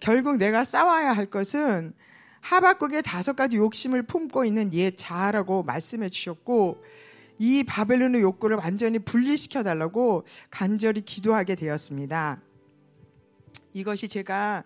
결국 0.00 0.36
내가 0.36 0.64
싸워야 0.64 1.12
할 1.12 1.26
것은 1.26 1.94
하박국의 2.40 3.02
다섯 3.02 3.34
가지 3.34 3.56
욕심을 3.56 4.02
품고 4.02 4.44
있는 4.44 4.72
옛 4.74 4.94
자아라고 4.96 5.62
말씀해 5.62 6.08
주셨고 6.08 6.82
이 7.38 7.62
바벨론의 7.64 8.20
욕구를 8.20 8.56
완전히 8.56 8.98
분리시켜 8.98 9.62
달라고 9.62 10.24
간절히 10.50 11.00
기도하게 11.00 11.54
되었습니다. 11.54 12.40
이것이 13.72 14.08
제가 14.08 14.64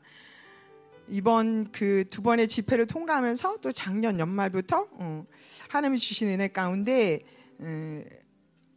이번 1.09 1.71
그 1.73 2.05
두 2.09 2.23
번의 2.23 2.47
집회를 2.47 2.87
통과하면서 2.87 3.59
또 3.61 3.73
작년 3.73 4.19
연말부터 4.19 4.87
어, 4.93 5.27
하나님이 5.69 5.99
주신 5.99 6.29
은혜 6.29 6.49
가운데 6.49 7.21
에, 7.61 8.05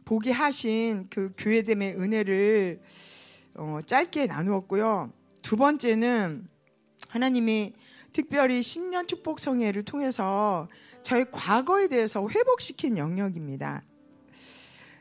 보게 0.04 0.30
하신 0.30 1.08
그 1.10 1.32
교회됨의 1.36 1.96
은혜를 1.96 2.80
어, 3.54 3.80
짧게 3.84 4.26
나누었고요. 4.26 5.12
두 5.42 5.56
번째는 5.56 6.48
하나님이 7.08 7.74
특별히 8.12 8.62
신년 8.62 9.06
축복 9.06 9.40
성회를 9.40 9.84
통해서 9.84 10.68
저희 11.02 11.24
과거에 11.30 11.88
대해서 11.88 12.26
회복시킨 12.26 12.98
영역입니다. 12.98 13.84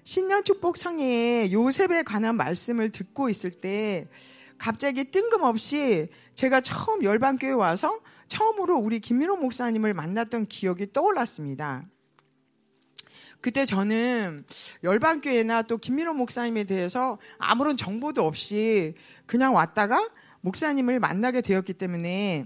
신년 0.03 0.43
축복 0.43 0.77
성회에 0.77 1.51
요셉에 1.51 2.03
관한 2.03 2.35
말씀을 2.35 2.91
듣고 2.91 3.29
있을 3.29 3.51
때 3.51 4.07
갑자기 4.57 5.05
뜬금없이 5.05 6.09
제가 6.35 6.61
처음 6.61 7.03
열방교회 7.03 7.51
와서 7.51 7.99
처음으로 8.27 8.77
우리 8.77 8.99
김민호 8.99 9.37
목사님을 9.37 9.93
만났던 9.93 10.47
기억이 10.47 10.91
떠올랐습니다. 10.91 11.85
그때 13.41 13.65
저는 13.65 14.45
열방교회나 14.83 15.63
또 15.63 15.77
김민호 15.77 16.13
목사님에 16.13 16.63
대해서 16.63 17.19
아무런 17.37 17.77
정보도 17.77 18.25
없이 18.25 18.95
그냥 19.27 19.53
왔다가 19.53 20.09
목사님을 20.41 20.99
만나게 20.99 21.41
되었기 21.41 21.73
때문에 21.73 22.45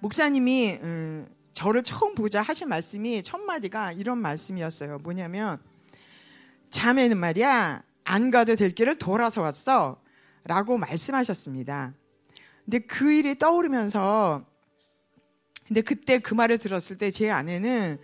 목사님이 0.00 0.78
음, 0.82 1.28
저를 1.52 1.82
처음 1.82 2.14
보자 2.14 2.42
하신 2.42 2.68
말씀이 2.68 3.22
첫 3.22 3.38
마디가 3.38 3.92
이런 3.92 4.18
말씀이었어요. 4.18 4.98
뭐냐면 4.98 5.58
자매는 6.70 7.18
말이야 7.18 7.82
안 8.04 8.30
가도 8.30 8.56
될 8.56 8.70
길을 8.72 8.96
돌아서 8.96 9.42
왔어. 9.42 10.00
라고 10.44 10.78
말씀하셨습니다. 10.78 11.94
근데 12.64 12.78
그 12.80 13.12
일이 13.12 13.36
떠오르면서 13.38 14.44
근데 15.66 15.82
그때 15.82 16.18
그 16.18 16.34
말을 16.34 16.58
들었을 16.58 16.98
때 16.98 17.10
제 17.10 17.30
아내는 17.30 17.98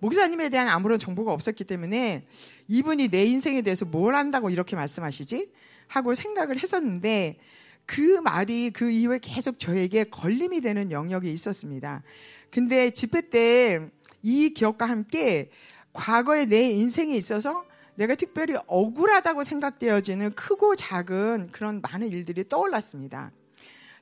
목사님에 0.00 0.48
대한 0.48 0.68
아무런 0.68 0.98
정보가 0.98 1.32
없었기 1.32 1.64
때문에 1.64 2.26
이분이 2.68 3.08
내 3.08 3.24
인생에 3.24 3.62
대해서 3.62 3.84
뭘 3.84 4.14
안다고 4.14 4.50
이렇게 4.50 4.74
말씀하시지? 4.74 5.52
하고 5.86 6.14
생각을 6.14 6.58
했었는데 6.58 7.38
그 7.86 8.20
말이 8.20 8.70
그 8.70 8.90
이후에 8.90 9.18
계속 9.22 9.58
저에게 9.58 10.04
걸림이 10.04 10.60
되는 10.60 10.90
영역이 10.90 11.32
있었습니다. 11.32 12.02
근데 12.50 12.90
집회 12.90 13.28
때 13.28 13.90
이 14.22 14.50
기억과 14.50 14.86
함께 14.86 15.50
과거의 15.92 16.46
내 16.46 16.70
인생에 16.70 17.14
있어서 17.16 17.64
내가 17.94 18.14
특별히 18.14 18.56
억울하다고 18.66 19.44
생각되어지는 19.44 20.34
크고 20.34 20.76
작은 20.76 21.48
그런 21.52 21.80
많은 21.82 22.08
일들이 22.08 22.48
떠올랐습니다. 22.48 23.32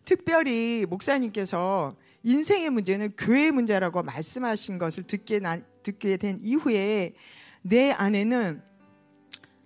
특별히 0.04 0.86
목사님께서 0.88 1.96
인생의 2.22 2.70
문제는 2.70 3.12
교회의 3.16 3.50
문제라고 3.52 4.02
말씀하신 4.02 4.78
것을 4.78 5.04
듣게, 5.04 5.38
나, 5.40 5.58
듣게 5.82 6.16
된 6.16 6.38
이후에 6.40 7.14
내 7.62 7.90
안에는 7.90 8.62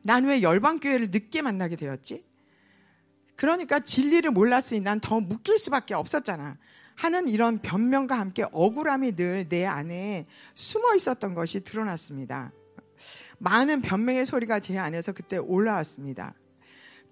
난 0.03 0.25
왜 0.27 0.43
열방교회를 0.43 1.11
늦게 1.11 1.43
만나게 1.43 1.77
되었지? 1.77 2.25
그러니까 3.37 3.81
진리를 3.81 4.31
몰랐으니 4.31 4.81
난 4.81 5.01
더 5.01 5.21
묶일 5.21 5.59
수밖에 5.59 5.95
없었잖아. 5.95 6.57
하는 6.95 7.29
이런 7.29 7.59
변명과 7.61 8.19
함께 8.19 8.45
억울함이 8.53 9.17
늘 9.17 9.49
내 9.49 9.65
안에 9.65 10.27
숨어 10.55 10.95
있었던 10.95 11.35
것이 11.35 11.65
드러났습니다. 11.65 12.53
많은 13.39 13.83
변명의 13.83 14.27
소리가 14.27 14.61
제 14.61 14.79
안에서 14.79 15.13
그때 15.13 15.37
올라왔습니다. 15.37 16.35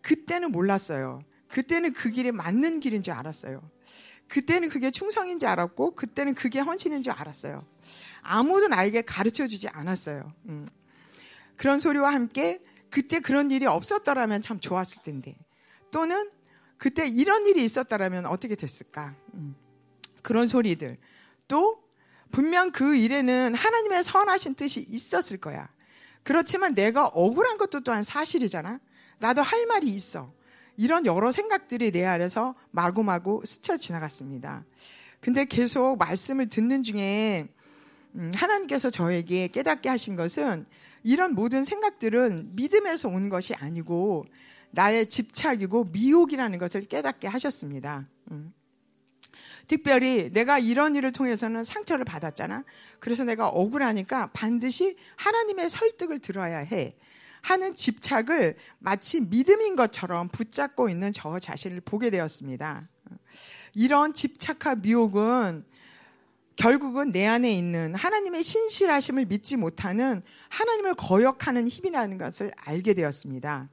그때는 0.00 0.50
몰랐어요. 0.50 1.22
그때는 1.48 1.92
그 1.92 2.10
길이 2.10 2.32
맞는 2.32 2.80
길인 2.80 3.02
줄 3.02 3.14
알았어요. 3.14 3.62
그때는 4.28 4.68
그게 4.70 4.90
충성인 4.90 5.38
줄 5.38 5.48
알았고, 5.48 5.94
그때는 5.94 6.34
그게 6.34 6.60
헌신인 6.60 7.02
줄 7.02 7.12
알았어요. 7.12 7.64
아무도 8.22 8.68
나에게 8.68 9.02
가르쳐 9.02 9.46
주지 9.46 9.68
않았어요. 9.68 10.32
음. 10.46 10.68
그런 11.56 11.80
소리와 11.80 12.12
함께 12.12 12.62
그때 12.88 13.20
그런 13.20 13.50
일이 13.50 13.66
없었더라면 13.66 14.42
참 14.42 14.58
좋았을 14.60 15.02
텐데. 15.02 15.36
또는 15.90 16.30
그때 16.78 17.06
이런 17.06 17.46
일이 17.46 17.64
있었다라면 17.64 18.26
어떻게 18.26 18.56
됐을까? 18.56 19.14
음. 19.34 19.54
그런 20.22 20.48
소리들. 20.48 20.98
또 21.46 21.82
분명 22.30 22.72
그 22.72 22.96
일에는 22.96 23.54
하나님의 23.54 24.02
선하신 24.02 24.54
뜻이 24.54 24.80
있었을 24.80 25.36
거야. 25.36 25.68
그렇지만 26.22 26.74
내가 26.74 27.06
억울한 27.06 27.56
것도 27.56 27.80
또한 27.80 28.02
사실이잖아. 28.02 28.80
나도 29.18 29.42
할 29.42 29.66
말이 29.66 29.88
있어. 29.88 30.32
이런 30.76 31.06
여러 31.06 31.32
생각들이 31.32 31.92
내 31.92 32.04
안에서 32.04 32.54
마구마구 32.70 33.42
스쳐 33.44 33.76
지나갔습니다. 33.76 34.64
근데 35.20 35.44
계속 35.44 35.96
말씀을 35.98 36.48
듣는 36.48 36.82
중에 36.82 37.48
음, 38.14 38.32
하나님께서 38.34 38.90
저에게 38.90 39.48
깨닫게 39.48 39.88
하신 39.88 40.16
것은 40.16 40.66
이런 41.02 41.34
모든 41.34 41.64
생각들은 41.64 42.54
믿음에서 42.54 43.08
온 43.08 43.28
것이 43.28 43.54
아니고 43.54 44.26
나의 44.70 45.06
집착이고 45.08 45.88
미혹이라는 45.92 46.58
것을 46.58 46.82
깨닫게 46.82 47.28
하셨습니다. 47.28 48.08
음. 48.30 48.52
특별히 49.66 50.30
내가 50.32 50.58
이런 50.58 50.96
일을 50.96 51.12
통해서는 51.12 51.64
상처를 51.64 52.04
받았잖아. 52.04 52.64
그래서 52.98 53.24
내가 53.24 53.48
억울하니까 53.48 54.30
반드시 54.32 54.96
하나님의 55.16 55.70
설득을 55.70 56.18
들어야 56.18 56.58
해. 56.58 56.94
하는 57.42 57.74
집착을 57.74 58.56
마치 58.78 59.20
믿음인 59.20 59.74
것처럼 59.76 60.28
붙잡고 60.28 60.88
있는 60.88 61.12
저 61.12 61.38
자신을 61.38 61.80
보게 61.80 62.10
되었습니다. 62.10 62.88
이런 63.74 64.12
집착과 64.12 64.76
미혹은 64.76 65.64
결국은 66.56 67.10
내 67.10 67.26
안에 67.26 67.52
있는 67.52 67.94
하나님의 67.94 68.42
신실하심을 68.42 69.24
믿지 69.26 69.56
못하는 69.56 70.22
하나님을 70.50 70.94
거역하는 70.94 71.66
힘이라는 71.66 72.18
것을 72.18 72.52
알게 72.56 72.94
되었습니다. 72.94 73.68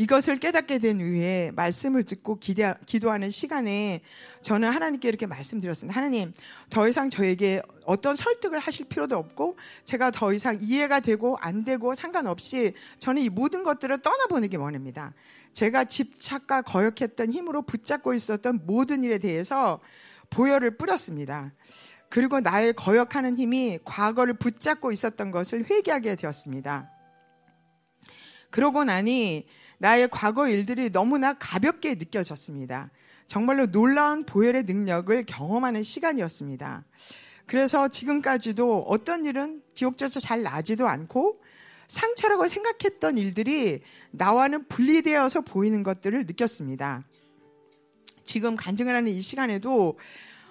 이것을 0.00 0.38
깨닫게 0.38 0.78
된 0.78 0.98
후에 0.98 1.50
말씀을 1.54 2.04
듣고 2.04 2.38
기대, 2.38 2.72
기도하는 2.86 3.30
시간에 3.30 4.00
저는 4.40 4.70
하나님께 4.70 5.06
이렇게 5.06 5.26
말씀드렸습니다. 5.26 5.94
하나님, 5.94 6.32
더 6.70 6.88
이상 6.88 7.10
저에게 7.10 7.60
어떤 7.84 8.16
설득을 8.16 8.58
하실 8.60 8.88
필요도 8.88 9.18
없고 9.18 9.58
제가 9.84 10.10
더 10.10 10.32
이상 10.32 10.56
이해가 10.58 11.00
되고 11.00 11.36
안 11.42 11.64
되고 11.64 11.94
상관없이 11.94 12.72
저는 12.98 13.20
이 13.20 13.28
모든 13.28 13.62
것들을 13.62 14.00
떠나보내기 14.00 14.56
원합니다. 14.56 15.12
제가 15.52 15.84
집착과 15.84 16.62
거역했던 16.62 17.30
힘으로 17.30 17.60
붙잡고 17.60 18.14
있었던 18.14 18.60
모든 18.64 19.04
일에 19.04 19.18
대해서 19.18 19.80
보혈을 20.30 20.78
뿌렸습니다. 20.78 21.52
그리고 22.08 22.40
나의 22.40 22.72
거역하는 22.72 23.36
힘이 23.36 23.78
과거를 23.84 24.32
붙잡고 24.38 24.92
있었던 24.92 25.30
것을 25.30 25.66
회개하게 25.68 26.16
되었습니다. 26.16 26.90
그러고 28.48 28.82
나니 28.82 29.46
나의 29.80 30.08
과거 30.10 30.46
일들이 30.46 30.90
너무나 30.90 31.32
가볍게 31.32 31.94
느껴졌습니다. 31.94 32.90
정말로 33.26 33.66
놀라운 33.66 34.26
보혈의 34.26 34.64
능력을 34.64 35.24
경험하는 35.24 35.82
시간이었습니다. 35.82 36.84
그래서 37.46 37.88
지금까지도 37.88 38.84
어떤 38.86 39.24
일은 39.24 39.62
기억조차 39.74 40.20
잘 40.20 40.42
나지도 40.42 40.86
않고 40.86 41.40
상처라고 41.88 42.46
생각했던 42.46 43.16
일들이 43.16 43.80
나와는 44.10 44.68
분리되어서 44.68 45.40
보이는 45.40 45.82
것들을 45.82 46.26
느꼈습니다. 46.26 47.02
지금 48.22 48.56
간증을 48.56 48.94
하는 48.94 49.10
이 49.10 49.22
시간에도 49.22 49.98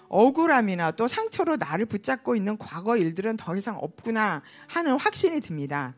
억울함이나 0.07 0.91
또 0.91 1.07
상처로 1.07 1.57
나를 1.57 1.85
붙잡고 1.85 2.35
있는 2.35 2.57
과거 2.57 2.97
일들은 2.97 3.38
더 3.38 3.56
이상 3.56 3.77
없구나 3.77 4.41
하는 4.65 4.97
확신이 4.97 5.39
듭니다. 5.39 5.95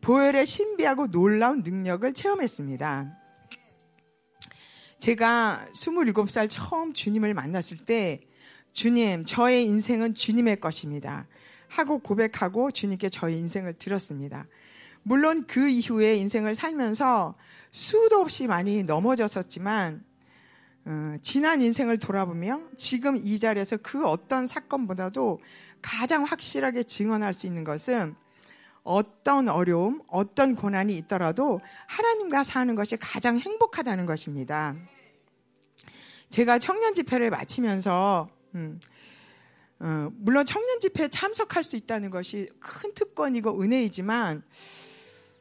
보혈의 0.00 0.46
신비하고 0.46 1.08
놀라운 1.08 1.62
능력을 1.62 2.12
체험했습니다. 2.12 3.16
제가 4.98 5.66
27살 5.74 6.48
처음 6.50 6.92
주님을 6.92 7.34
만났을 7.34 7.78
때 7.78 8.20
주님, 8.72 9.24
저의 9.24 9.64
인생은 9.64 10.14
주님의 10.14 10.56
것입니다. 10.56 11.26
하고 11.68 11.98
고백하고 11.98 12.70
주님께 12.70 13.08
저의 13.08 13.38
인생을 13.38 13.74
드렸습니다. 13.74 14.46
물론 15.02 15.46
그 15.46 15.68
이후에 15.68 16.16
인생을 16.16 16.54
살면서 16.54 17.36
수도 17.70 18.20
없이 18.20 18.46
많이 18.46 18.82
넘어졌었지만 18.82 20.04
어, 20.86 21.16
지난 21.22 21.60
인생을 21.62 21.98
돌아보며 21.98 22.62
지금 22.76 23.16
이 23.16 23.38
자리에서 23.38 23.76
그 23.78 24.06
어떤 24.06 24.46
사건보다도 24.46 25.40
가장 25.82 26.24
확실하게 26.24 26.82
증언할 26.82 27.34
수 27.34 27.46
있는 27.46 27.64
것은 27.64 28.14
어떤 28.82 29.48
어려움, 29.48 30.02
어떤 30.10 30.54
고난이 30.54 30.96
있더라도 30.98 31.60
하나님과 31.86 32.44
사는 32.44 32.74
것이 32.74 32.96
가장 32.96 33.38
행복하다는 33.38 34.06
것입니다. 34.06 34.74
제가 36.30 36.58
청년 36.58 36.94
집회를 36.94 37.30
마치면서 37.30 38.28
음, 38.54 38.80
어, 39.80 40.10
물론 40.14 40.44
청년 40.44 40.80
집회에 40.80 41.08
참석할 41.08 41.64
수 41.64 41.76
있다는 41.76 42.10
것이 42.10 42.48
큰 42.60 42.94
특권이고 42.94 43.62
은혜이지만 43.62 44.42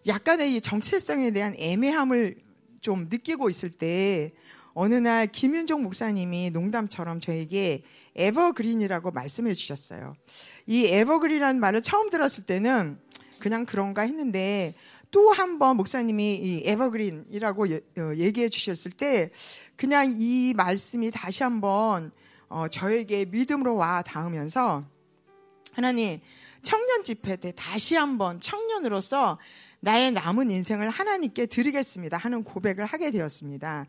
약간의 0.08 0.56
이 0.56 0.62
정체성에 0.62 1.32
대한 1.32 1.54
애매함을 1.58 2.36
좀 2.82 3.08
느끼고 3.10 3.50
있을 3.50 3.70
때 3.70 4.32
어느 4.74 4.96
날 4.96 5.28
김윤종 5.28 5.84
목사님이 5.84 6.52
농담처럼 6.52 7.20
저에게 7.20 7.84
에버그린이라고 8.16 9.12
말씀해 9.12 9.54
주셨어요. 9.54 10.14
이 10.68 10.86
에버그린이라는 10.86 11.60
말을 11.60 11.82
처음 11.82 12.10
들었을 12.10 12.46
때는 12.46 12.98
그냥 13.40 13.66
그런가 13.66 14.02
했는데 14.04 14.76
또 15.12 15.32
한 15.34 15.58
번 15.58 15.78
목사님이 15.78 16.36
이 16.36 16.64
에버그린이라고 16.66 17.66
어, 17.66 18.16
얘기해 18.16 18.50
주셨을 18.50 18.92
때 18.92 19.32
그냥 19.76 20.16
이 20.20 20.54
말씀이 20.56 21.10
다시 21.12 21.44
한번 21.44 22.12
어, 22.48 22.68
저에게 22.68 23.26
믿음으로 23.26 23.76
와 23.76 24.02
닿으면서 24.02 24.84
하나님 25.74 26.20
청년 26.62 27.04
집회 27.04 27.36
때 27.38 27.54
다시 27.56 27.96
한번 27.96 28.40
청년으로서 28.40 29.40
나의 29.80 30.12
남은 30.12 30.52
인생을 30.52 30.90
하나님께 30.90 31.46
드리겠습니다 31.46 32.18
하는 32.18 32.44
고백을 32.44 32.86
하게 32.86 33.12
되었습니다. 33.12 33.88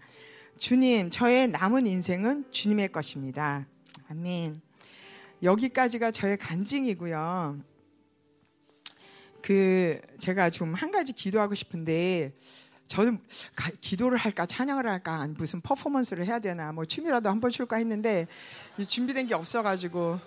주님, 0.59 1.11
저의 1.11 1.49
남은 1.49 1.87
인생은 1.87 2.45
주님의 2.51 2.93
것입니다. 2.93 3.67
아멘. 4.11 4.61
여기까지가 5.43 6.11
저의 6.11 6.37
간증이고요. 6.37 7.70
그 9.43 10.01
제가 10.19 10.51
좀 10.51 10.75
한 10.75 10.91
가지 10.91 11.13
기도하고 11.13 11.55
싶은데 11.55 12.33
저는 12.89 13.19
가, 13.55 13.71
기도를 13.81 14.19
할까 14.19 14.47
찬양을 14.47 14.87
할까 14.87 15.29
무슨 15.37 15.61
퍼포먼스를 15.61 16.27
해야 16.27 16.41
되나 16.41 16.73
뭐 16.73 16.85
춤이라도 16.85 17.29
한번 17.29 17.51
출까 17.51 17.77
했는데 17.77 18.27
준비된 18.87 19.29
게 19.29 19.35
없어가지고 19.35 20.19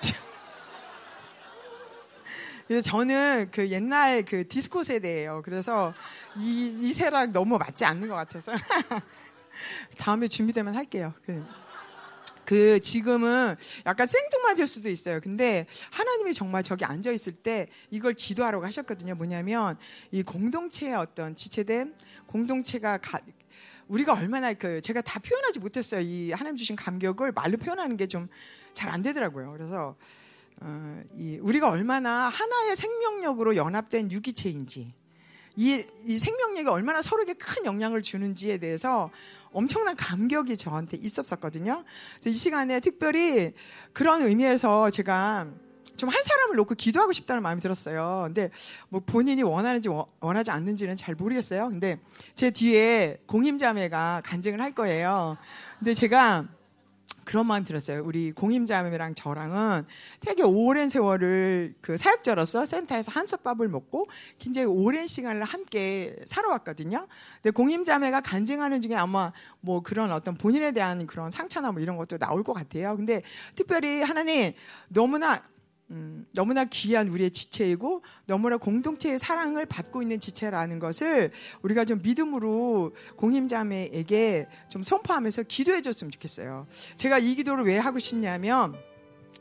그래서 2.68 2.90
저는 2.90 3.48
그 3.50 3.70
옛날 3.70 4.24
그 4.24 4.46
디스코 4.46 4.82
세대예요. 4.82 5.42
그래서 5.44 5.94
이, 6.36 6.78
이 6.82 6.92
세랑 6.92 7.32
너무 7.32 7.58
맞지 7.58 7.84
않는 7.84 8.08
것 8.08 8.14
같아서 8.14 8.52
다음에 9.98 10.28
준비되면 10.28 10.74
할게요. 10.74 11.12
그, 12.44 12.54
그 12.54 12.80
지금은 12.80 13.56
약간 13.86 14.06
생뚱맞을 14.06 14.66
수도 14.66 14.88
있어요. 14.88 15.20
근데 15.20 15.66
하나님이 15.90 16.34
정말 16.34 16.62
저기 16.62 16.84
앉아 16.84 17.12
있을 17.12 17.32
때 17.32 17.68
이걸 17.90 18.14
기도하라고 18.14 18.64
하셨거든요. 18.66 19.14
뭐냐면 19.14 19.76
이 20.10 20.22
공동체의 20.22 20.94
어떤 20.94 21.36
지체된 21.36 21.94
공동체가 22.26 22.98
가, 22.98 23.20
우리가 23.88 24.14
얼마나 24.14 24.52
그 24.54 24.80
제가 24.80 25.00
다 25.02 25.20
표현하지 25.20 25.58
못했어요. 25.58 26.00
이 26.00 26.32
하나님 26.32 26.56
주신 26.56 26.76
감격을 26.76 27.32
말로 27.32 27.56
표현하는 27.56 27.96
게 27.96 28.06
좀 28.06 28.28
잘 28.72 28.88
안 28.90 29.02
되더라고요. 29.02 29.52
그래서 29.52 29.96
어, 30.60 31.02
이 31.14 31.38
우리가 31.42 31.68
얼마나 31.68 32.28
하나의 32.28 32.76
생명력으로 32.76 33.56
연합된 33.56 34.10
유기체인지 34.10 34.94
이, 35.56 35.84
이 36.06 36.18
생명력이 36.18 36.68
얼마나 36.68 37.02
서로에게 37.02 37.34
큰 37.34 37.64
영향을 37.64 38.02
주는지에 38.02 38.58
대해서 38.58 39.10
엄청난 39.52 39.96
감격이 39.96 40.56
저한테 40.56 40.96
있었었거든요. 40.96 41.84
이 42.26 42.32
시간에 42.32 42.80
특별히 42.80 43.52
그런 43.92 44.22
의미에서 44.22 44.90
제가 44.90 45.48
좀 45.96 46.10
한 46.10 46.22
사람을 46.24 46.56
놓고 46.56 46.74
기도하고 46.74 47.12
싶다는 47.12 47.42
마음이 47.42 47.60
들었어요. 47.60 48.22
근데 48.26 48.50
뭐 48.88 49.00
본인이 49.04 49.42
원하는지 49.42 49.88
원하지 50.20 50.50
않는지는 50.50 50.96
잘 50.96 51.14
모르겠어요. 51.14 51.68
근데 51.68 51.98
제 52.34 52.50
뒤에 52.50 53.18
공임자매가 53.26 54.22
간증을 54.24 54.60
할 54.60 54.74
거예요. 54.74 55.36
근데 55.78 55.94
제가 55.94 56.46
그런 57.24 57.46
마음이 57.46 57.64
들었어요. 57.64 58.02
우리 58.04 58.32
공임자매랑 58.32 59.14
저랑은 59.14 59.86
되게 60.20 60.42
오랜 60.42 60.88
세월을 60.88 61.74
그 61.80 61.96
사역자로서 61.96 62.66
센터에서 62.66 63.12
한솥밥을 63.12 63.68
먹고 63.68 64.08
굉장히 64.38 64.66
오랜 64.66 65.06
시간을 65.06 65.44
함께 65.44 66.16
살아왔거든요. 66.26 67.06
근데 67.36 67.50
공임자매가 67.50 68.22
간증하는 68.22 68.82
중에 68.82 68.96
아마 68.96 69.32
뭐 69.60 69.82
그런 69.82 70.12
어떤 70.12 70.36
본인에 70.36 70.72
대한 70.72 71.06
그런 71.06 71.30
상처나 71.30 71.72
뭐 71.72 71.80
이런 71.80 71.96
것도 71.96 72.18
나올 72.18 72.42
것 72.42 72.52
같아요. 72.52 72.96
근데 72.96 73.22
특별히 73.54 74.02
하나님 74.02 74.52
너무나 74.88 75.42
음, 75.92 76.26
너무나 76.32 76.64
귀한 76.64 77.08
우리의 77.08 77.30
지체이고 77.30 78.02
너무나 78.26 78.56
공동체의 78.56 79.18
사랑을 79.18 79.66
받고 79.66 80.00
있는 80.00 80.20
지체라는 80.20 80.78
것을 80.78 81.30
우리가 81.60 81.84
좀 81.84 82.00
믿음으로 82.02 82.94
공임자매에게 83.16 84.48
좀 84.70 84.82
선포하면서 84.82 85.42
기도해 85.44 85.82
줬으면 85.82 86.10
좋겠어요. 86.10 86.66
제가 86.96 87.18
이 87.18 87.34
기도를 87.34 87.64
왜 87.64 87.76
하고 87.76 87.98
싶냐면 87.98 88.74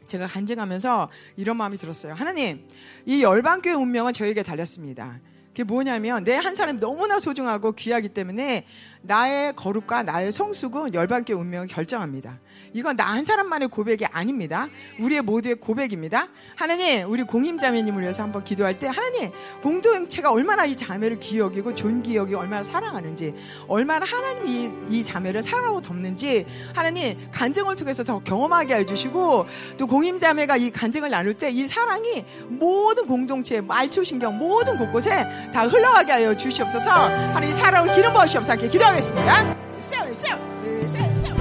제가 0.08 0.28
간증하면서 0.28 1.10
이런 1.38 1.56
마음이 1.56 1.78
들었어요. 1.78 2.14
하나님, 2.14 2.68
이 3.06 3.24
열방교회 3.24 3.74
운명은 3.74 4.12
저에게 4.12 4.44
달렸습니다. 4.44 5.22
그게 5.52 5.64
뭐냐면 5.64 6.24
내 6.24 6.36
한 6.36 6.56
사람이 6.56 6.80
너무나 6.80 7.20
소중하고 7.20 7.74
귀하기 7.74 8.10
때문에 8.10 8.66
나의 9.04 9.54
거룩과 9.56 10.04
나의 10.04 10.32
성숙은 10.32 10.94
열방교회 10.94 11.38
운명을 11.40 11.68
결정합니다. 11.68 12.40
이건 12.74 12.96
나 12.96 13.12
한 13.12 13.26
사람만의 13.26 13.68
고백이 13.68 14.06
아닙니다. 14.06 14.68
우리의 15.00 15.22
모두의 15.22 15.56
고백입니다. 15.56 16.28
하나님, 16.56 17.10
우리 17.12 17.24
공임 17.24 17.58
자매님을 17.58 18.02
위해서 18.02 18.24
한번 18.24 18.44
기도할 18.46 18.80
때 18.80 18.88
하나님, 18.88 19.32
공동체가 19.62 20.32
얼마나 20.32 20.66
이 20.66 20.78
자매를 20.78 21.20
기억이고 21.20 21.74
여기 22.16 22.36
얼마나 22.36 22.64
사랑하는지, 22.64 23.36
얼마나 23.68 24.06
하나님 24.06 24.46
이 24.48 24.72
이 24.92 25.04
자매를 25.04 25.42
사랑하고 25.44 25.82
덮는지 25.82 26.46
하나님 26.74 27.18
간증을 27.32 27.76
통해서 27.76 28.04
더 28.04 28.20
경험하게 28.24 28.76
해주시고 28.76 29.48
또 29.78 29.88
공임 29.88 30.20
자매가 30.20 30.58
이 30.58 30.70
간증을 30.72 31.10
나눌 31.10 31.34
때 31.34 31.50
이 31.52 31.68
사랑이 31.68 32.24
모든 32.48 33.06
공동체 33.08 33.60
말초신경 33.62 34.38
모든 34.38 34.78
곳곳에 34.78 35.28
다 35.54 35.64
흘러가게 35.66 36.12
하여 36.14 36.36
주시옵소서. 36.36 36.90
하나님 36.90 37.56
사랑을 37.58 37.94
기름 37.94 38.14
부으시옵소서. 38.14 38.56
기도 38.70 38.86
하겠습니다. 38.92 39.56
세워, 39.80 40.14
세워, 40.14 40.38
세워, 40.86 41.16
세워. 41.16 41.36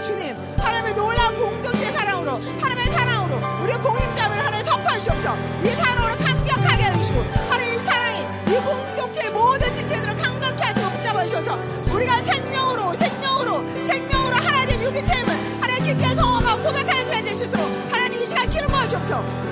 주님, 0.00 0.36
하나님의 0.56 0.94
놀라운 0.94 1.36
공동체 1.36 1.90
사랑으로, 1.90 2.38
하나님의 2.60 2.84
사랑으로, 2.94 3.36
우리의 3.64 3.78
공임자를 3.78 4.44
하나님 4.44 4.64
덮어주시옵소서. 4.64 5.36
이 5.64 5.68
사랑으로 5.70 6.16
감격하게 6.16 6.84
해주시고, 6.84 7.20
하나님 7.50 7.74
이 7.74 7.78
사랑이 7.78 8.20
이 8.20 8.54
공동체의 8.54 9.32
모든 9.32 9.74
지체들을 9.74 10.14
감격케 10.14 10.62
하시고 10.62 10.90
붙잡아 10.90 11.24
주셔서 11.24 11.58
우리가 11.92 12.22
생명으로, 12.22 12.92
생명으로, 12.94 13.82
생명으로 13.82 14.36
하나님 14.36 14.80
유기체임을 14.80 15.34
하나님 15.60 15.84
깊게 15.84 16.14
경험하고 16.14 16.62
고백하는 16.62 17.04
시간 17.04 17.24
될수 17.24 17.44
있도록 17.46 17.66
하나님 17.90 18.22
이 18.22 18.26
시간 18.26 18.48
기름 18.48 18.68
부어 18.68 18.86
주옵소서. 18.86 19.46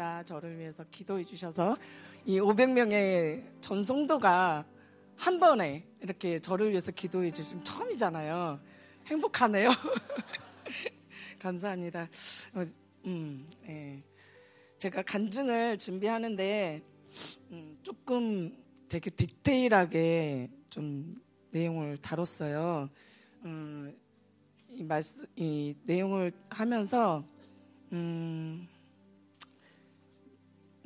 감사합니다. 0.00 0.22
저를 0.22 0.58
위해서 0.58 0.82
기도해 0.90 1.24
주셔서 1.24 1.76
이 2.24 2.40
500명의 2.40 3.42
전송도가 3.60 4.64
한 5.16 5.38
번에 5.38 5.84
이렇게 6.00 6.38
저를 6.38 6.70
위해서 6.70 6.90
기도해 6.90 7.30
주신 7.30 7.62
처음이잖아요. 7.62 8.58
행복하네요. 9.06 9.68
감사합니다. 11.38 12.08
어, 12.54 12.62
음, 13.04 13.46
예. 13.68 14.02
제가 14.78 15.02
간증을 15.02 15.76
준비하는데 15.76 16.82
음, 17.50 17.76
조금 17.82 18.56
되게 18.88 19.10
디테일하게 19.10 20.48
좀 20.70 21.14
내용을 21.50 21.98
다뤘어요. 21.98 22.88
음, 23.44 23.94
이 24.70 24.82
말씀, 24.82 25.26
이 25.36 25.74
내용을 25.84 26.32
하면서 26.48 27.22
음, 27.92 28.66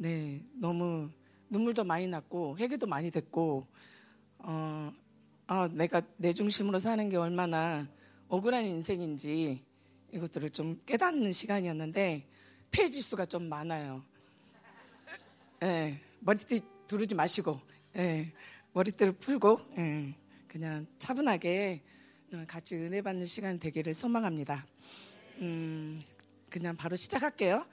네 0.04 0.38
너무 0.52 1.08
눈물도 1.48 1.82
많이 1.84 2.06
났고 2.06 2.58
회개도 2.58 2.86
많이 2.86 3.10
됐고 3.10 3.66
어, 4.36 4.92
아, 5.46 5.68
내가 5.72 6.02
내 6.18 6.34
중심으로 6.34 6.78
사는 6.78 7.08
게 7.08 7.16
얼마나 7.16 7.88
억울한 8.28 8.66
인생인지 8.66 9.64
이것들을 10.12 10.50
좀 10.50 10.78
깨닫는 10.84 11.32
시간이었는데 11.32 12.22
페이지 12.70 13.00
수가 13.00 13.24
좀 13.24 13.48
많아요. 13.48 14.04
예, 15.62 15.98
머리띠 16.20 16.60
두르지 16.86 17.14
마시고 17.14 17.58
예, 17.96 18.30
머리띠를 18.74 19.12
풀고 19.12 19.58
예, 19.78 20.14
그냥 20.46 20.86
차분하게 20.98 21.80
같이 22.46 22.76
은혜 22.76 23.00
받는 23.00 23.24
시간 23.24 23.58
되기를 23.58 23.94
소망합니다. 23.94 24.66
음, 25.38 25.98
그냥 26.50 26.76
바로 26.76 26.94
시작할게요. 26.94 27.64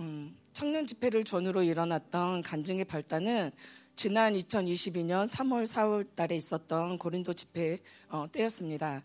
음, 0.00 0.36
청년 0.56 0.86
집회를 0.86 1.24
전후로 1.24 1.64
일어났던 1.64 2.40
간증의 2.40 2.86
발단은 2.86 3.50
지난 3.94 4.32
2022년 4.32 5.28
3월, 5.28 5.66
4월 5.66 6.06
달에 6.16 6.34
있었던 6.34 6.96
고린도 6.96 7.34
집회 7.34 7.78
어, 8.08 8.24
때였습니다. 8.32 9.02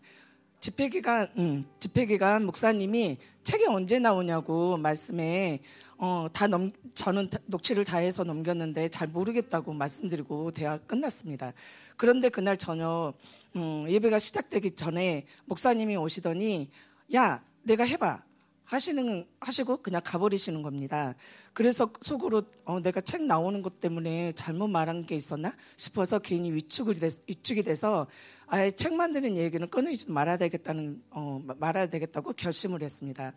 집회 0.60 0.88
기간, 0.88 1.28
음, 1.36 1.66
집회 1.78 2.06
기간 2.06 2.46
목사님이 2.46 3.18
책이 3.44 3.66
언제 3.66 3.98
나오냐고 3.98 4.78
말씀에 4.78 5.60
어, 5.98 6.26
다 6.32 6.46
넘, 6.46 6.70
저는 6.94 7.28
녹취를 7.44 7.84
다 7.84 7.98
해서 7.98 8.24
넘겼는데 8.24 8.88
잘 8.88 9.08
모르겠다고 9.08 9.74
말씀드리고 9.74 10.52
대화 10.52 10.78
끝났습니다. 10.78 11.52
그런데 11.98 12.30
그날 12.30 12.56
저녁 12.56 13.12
음, 13.56 13.84
예배가 13.90 14.18
시작되기 14.18 14.70
전에 14.70 15.26
목사님이 15.44 15.96
오시더니 15.96 16.70
야, 17.14 17.44
내가 17.62 17.84
해봐. 17.84 18.31
하시는 18.72 19.28
하시고 19.38 19.82
그냥 19.82 20.00
가버리시는 20.02 20.62
겁니다. 20.62 21.14
그래서 21.52 21.92
속으로 22.00 22.42
어, 22.64 22.80
내가 22.80 23.02
책 23.02 23.22
나오는 23.22 23.60
것 23.60 23.80
때문에 23.80 24.32
잘못 24.32 24.68
말한 24.68 25.04
게 25.04 25.14
있었나 25.14 25.54
싶어서 25.76 26.18
괜히 26.20 26.50
위축이, 26.52 26.94
됐, 26.94 27.12
위축이 27.28 27.64
돼서 27.64 28.06
아예 28.46 28.70
책 28.70 28.94
만드는 28.94 29.36
얘기는 29.36 29.68
끊이지 29.68 30.10
말아야 30.10 30.38
되겠다는 30.38 31.02
어, 31.10 31.42
말아야 31.58 31.90
되겠다고 31.90 32.32
결심을 32.32 32.82
했습니다. 32.82 33.34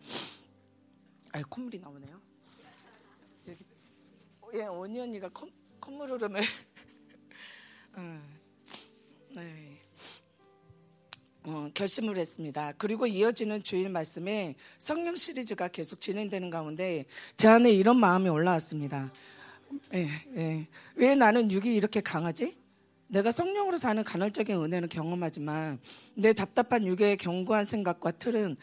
아, 1.34 1.42
콧물이 1.50 1.80
나오네요. 1.80 2.22
여기, 3.50 3.66
예, 4.54 4.64
원희 4.68 5.02
언니가 5.02 5.28
콧, 5.34 5.50
콧물 5.82 6.12
흐름을 6.12 6.42
음, 7.98 8.24
네. 9.36 9.75
어, 11.48 11.70
결심을 11.74 12.18
했습니다. 12.18 12.74
그리고 12.78 13.06
이어지는 13.06 13.62
주일 13.62 13.90
말씀에 13.90 14.56
성령 14.80 15.16
시리즈가 15.16 15.68
계속 15.68 16.02
진행되는 16.02 16.50
가운데 16.50 17.06
제 17.38 17.48
안에 17.48 17.72
이런 17.72 18.00
마음이 18.00 18.30
올라왔습니다. 18.30 19.12
예, 19.94 20.10
예. 20.36 20.68
왜 20.96 21.16
나는 21.16 21.52
육이 21.52 21.74
이렇게 21.74 22.02
강하지? 22.02 22.56
내가 23.08 23.32
성령으로 23.32 23.78
사는 23.78 24.04
간헐적인 24.04 24.56
은혜는 24.56 24.90
경험하지만 24.90 25.80
내 26.16 26.34
답답한 26.34 26.88
육의 26.88 27.18
견고한 27.18 27.64
생각과 27.64 28.12
틀은 28.12 28.58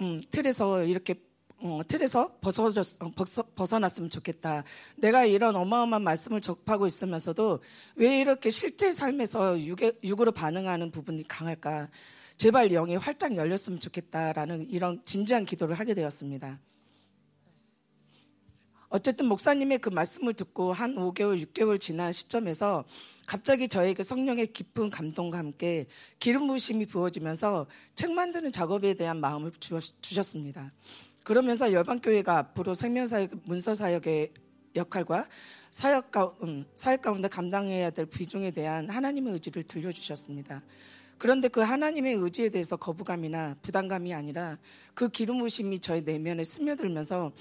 음, 0.00 0.20
틀에서 0.30 0.82
이렇게 0.82 1.14
어, 1.60 1.80
틀에서 1.88 2.30
어, 2.40 3.10
벗어, 3.56 3.78
났으면 3.78 4.10
좋겠다. 4.10 4.62
내가 4.96 5.24
이런 5.24 5.56
어마어마한 5.56 6.02
말씀을 6.02 6.40
접하고 6.40 6.86
있으면서도 6.86 7.60
왜 7.96 8.20
이렇게 8.20 8.50
실제 8.50 8.92
삶에서 8.92 9.60
육에, 9.60 9.92
육으로 10.04 10.30
반응하는 10.32 10.92
부분이 10.92 11.26
강할까? 11.26 11.88
제발 12.36 12.68
영이 12.68 12.94
활짝 12.96 13.34
열렸으면 13.34 13.80
좋겠다라는 13.80 14.70
이런 14.70 15.02
진지한 15.04 15.44
기도를 15.44 15.74
하게 15.74 15.94
되었습니다. 15.94 16.60
어쨌든 18.90 19.26
목사님의 19.26 19.78
그 19.78 19.90
말씀을 19.90 20.32
듣고 20.34 20.72
한 20.72 20.94
5개월, 20.94 21.44
6개월 21.44 21.78
지난 21.78 22.12
시점에서 22.12 22.84
갑자기 23.26 23.68
저에게 23.68 24.02
성령의 24.02 24.46
깊은 24.52 24.88
감동과 24.90 25.36
함께 25.36 25.86
기름 26.18 26.46
부심이 26.46 26.86
부어지면서 26.86 27.66
책 27.94 28.12
만드는 28.12 28.52
작업에 28.52 28.94
대한 28.94 29.20
마음을 29.20 29.52
주셨습니다. 30.00 30.72
그러면서 31.28 31.74
열방교회가 31.74 32.38
앞으로 32.38 32.72
생명사역, 32.72 33.32
문서사역의 33.44 34.32
역할과 34.76 35.28
사역, 35.70 36.10
가, 36.10 36.34
음, 36.42 36.64
사역 36.74 37.02
가운데 37.02 37.28
감당해야 37.28 37.90
될 37.90 38.06
비중에 38.06 38.50
대한 38.50 38.88
하나님의 38.88 39.34
의지를 39.34 39.62
들려주셨습니다. 39.64 40.62
그런데 41.18 41.48
그 41.48 41.60
하나님의 41.60 42.14
의지에 42.14 42.48
대해서 42.48 42.76
거부감이나 42.76 43.56
부담감이 43.60 44.14
아니라 44.14 44.56
그 44.94 45.10
기름 45.10 45.40
부심이 45.40 45.80
저의 45.80 46.00
내면에 46.00 46.44
스며들면서 46.44 47.32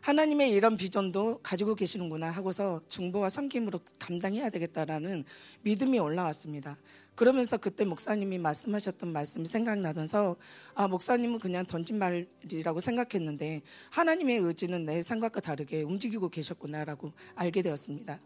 하나님의 0.00 0.50
이런 0.50 0.78
비전도 0.78 1.40
가지고 1.42 1.74
계시는구나 1.74 2.30
하고서 2.30 2.80
중보와 2.88 3.28
섬김으로 3.28 3.80
감당해야 3.98 4.48
되겠다라는 4.48 5.24
믿음이 5.60 5.98
올라왔습니다. 5.98 6.78
그러면서 7.14 7.58
그때 7.58 7.84
목사님이 7.84 8.38
말씀하셨던 8.38 9.12
말씀이 9.12 9.46
생각나면서 9.46 10.36
아 10.74 10.88
목사님은 10.88 11.38
그냥 11.40 11.66
던진 11.66 11.98
말이라고 11.98 12.80
생각했는데 12.80 13.62
하나님의 13.90 14.38
의지는 14.38 14.86
내 14.86 15.02
생각과 15.02 15.40
다르게 15.40 15.82
움직이고 15.82 16.28
계셨구나라고 16.30 17.12
알게 17.34 17.62
되었습니다. 17.62 18.20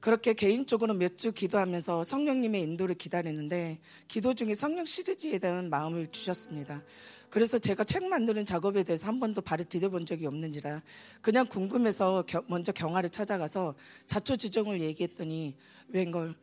그렇게 0.00 0.34
개인적으로 0.34 0.94
몇 0.94 1.16
주 1.16 1.32
기도하면서 1.32 2.04
성령님의 2.04 2.62
인도를 2.62 2.94
기다리는데 2.94 3.78
기도 4.06 4.34
중에 4.34 4.54
성령 4.54 4.84
시리즈에 4.84 5.38
대한 5.38 5.70
마음을 5.70 6.08
주셨습니다. 6.08 6.82
그래서 7.30 7.58
제가 7.58 7.84
책 7.84 8.06
만드는 8.06 8.44
작업에 8.44 8.82
대해서 8.82 9.06
한 9.06 9.18
번도 9.18 9.40
발을 9.40 9.64
디뎌본 9.64 10.04
적이 10.06 10.26
없는지라 10.26 10.82
그냥 11.22 11.46
궁금해서 11.46 12.24
먼저 12.48 12.70
경화를 12.72 13.10
찾아가서 13.10 13.74
자초지종을 14.06 14.80
얘기했더니 14.80 15.56
웬걸 15.88 16.34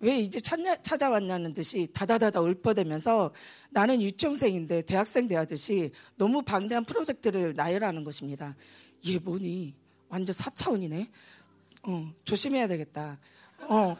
왜 0.00 0.18
이제 0.18 0.40
찾냐, 0.40 0.76
찾아왔냐는 0.82 1.54
듯이 1.54 1.88
다다다다 1.92 2.40
울퍼대면서 2.40 3.32
나는 3.70 4.02
유치원생인데 4.02 4.82
대학생 4.82 5.26
대하듯이 5.26 5.90
너무 6.16 6.42
방대한 6.42 6.84
프로젝트를 6.84 7.54
나열하는 7.56 8.04
것입니다. 8.04 8.54
얘 9.06 9.18
뭐니? 9.18 9.74
완전 10.08 10.34
4차원이네. 10.34 11.08
어, 11.84 12.12
조심해야 12.24 12.68
되겠다. 12.68 13.18
어, 13.60 13.96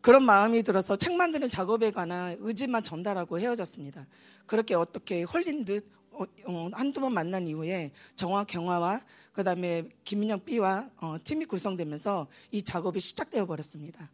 그런 0.00 0.22
마음이 0.22 0.62
들어서 0.62 0.96
책 0.96 1.14
만드는 1.14 1.48
작업에 1.48 1.90
관한 1.90 2.36
의지만 2.40 2.82
전달하고 2.82 3.38
헤어졌습니다. 3.38 4.06
그렇게 4.46 4.74
어떻게 4.74 5.22
홀린 5.22 5.64
듯 5.64 5.90
어, 6.10 6.24
어, 6.46 6.70
한두 6.72 7.00
번 7.00 7.12
만난 7.12 7.48
이후에 7.48 7.90
정화 8.14 8.44
경화와 8.44 9.00
그다음에 9.32 9.88
김민영 10.04 10.40
B와 10.44 10.88
어, 10.98 11.16
팀이 11.22 11.44
구성되면서 11.46 12.28
이 12.52 12.62
작업이 12.62 13.00
시작되어 13.00 13.46
버렸습니다. 13.46 14.10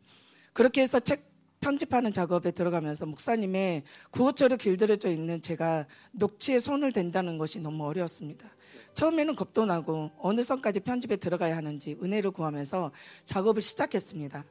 그렇게 0.61 0.83
해서 0.83 1.01
책 1.01 1.23
편집하는 1.61 2.13
작업에 2.13 2.51
들어가면서 2.51 3.07
목사님의 3.07 3.83
구호처로 4.11 4.59
길들여져 4.59 5.09
있는 5.09 5.41
제가 5.41 5.87
녹취에 6.13 6.61
손을 6.61 6.93
댄다는 6.93 7.39
것이 7.39 7.61
너무 7.61 7.87
어려웠습니다. 7.87 8.47
처음에는 8.93 9.37
겁도 9.37 9.65
나고 9.65 10.11
어느 10.19 10.43
선까지 10.43 10.81
편집에 10.81 11.17
들어가야 11.17 11.57
하는지 11.57 11.97
은혜를 12.03 12.33
구하면서 12.33 12.93
작업을 13.25 13.63
시작했습니다. 13.63 14.45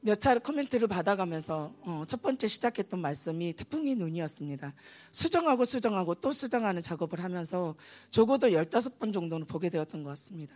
몇 0.00 0.18
차례 0.18 0.40
코멘트를 0.40 0.88
받아가면서 0.88 1.74
어, 1.82 2.04
첫 2.08 2.22
번째 2.22 2.46
시작했던 2.46 3.02
말씀이 3.02 3.52
태풍이 3.52 3.94
눈이었습니다. 3.96 4.72
수정하고 5.12 5.66
수정하고 5.66 6.14
또 6.14 6.32
수정하는 6.32 6.80
작업을 6.80 7.22
하면서 7.22 7.74
적어도 8.08 8.48
15번 8.48 9.12
정도는 9.12 9.46
보게 9.46 9.68
되었던 9.68 10.04
것 10.04 10.08
같습니다. 10.08 10.54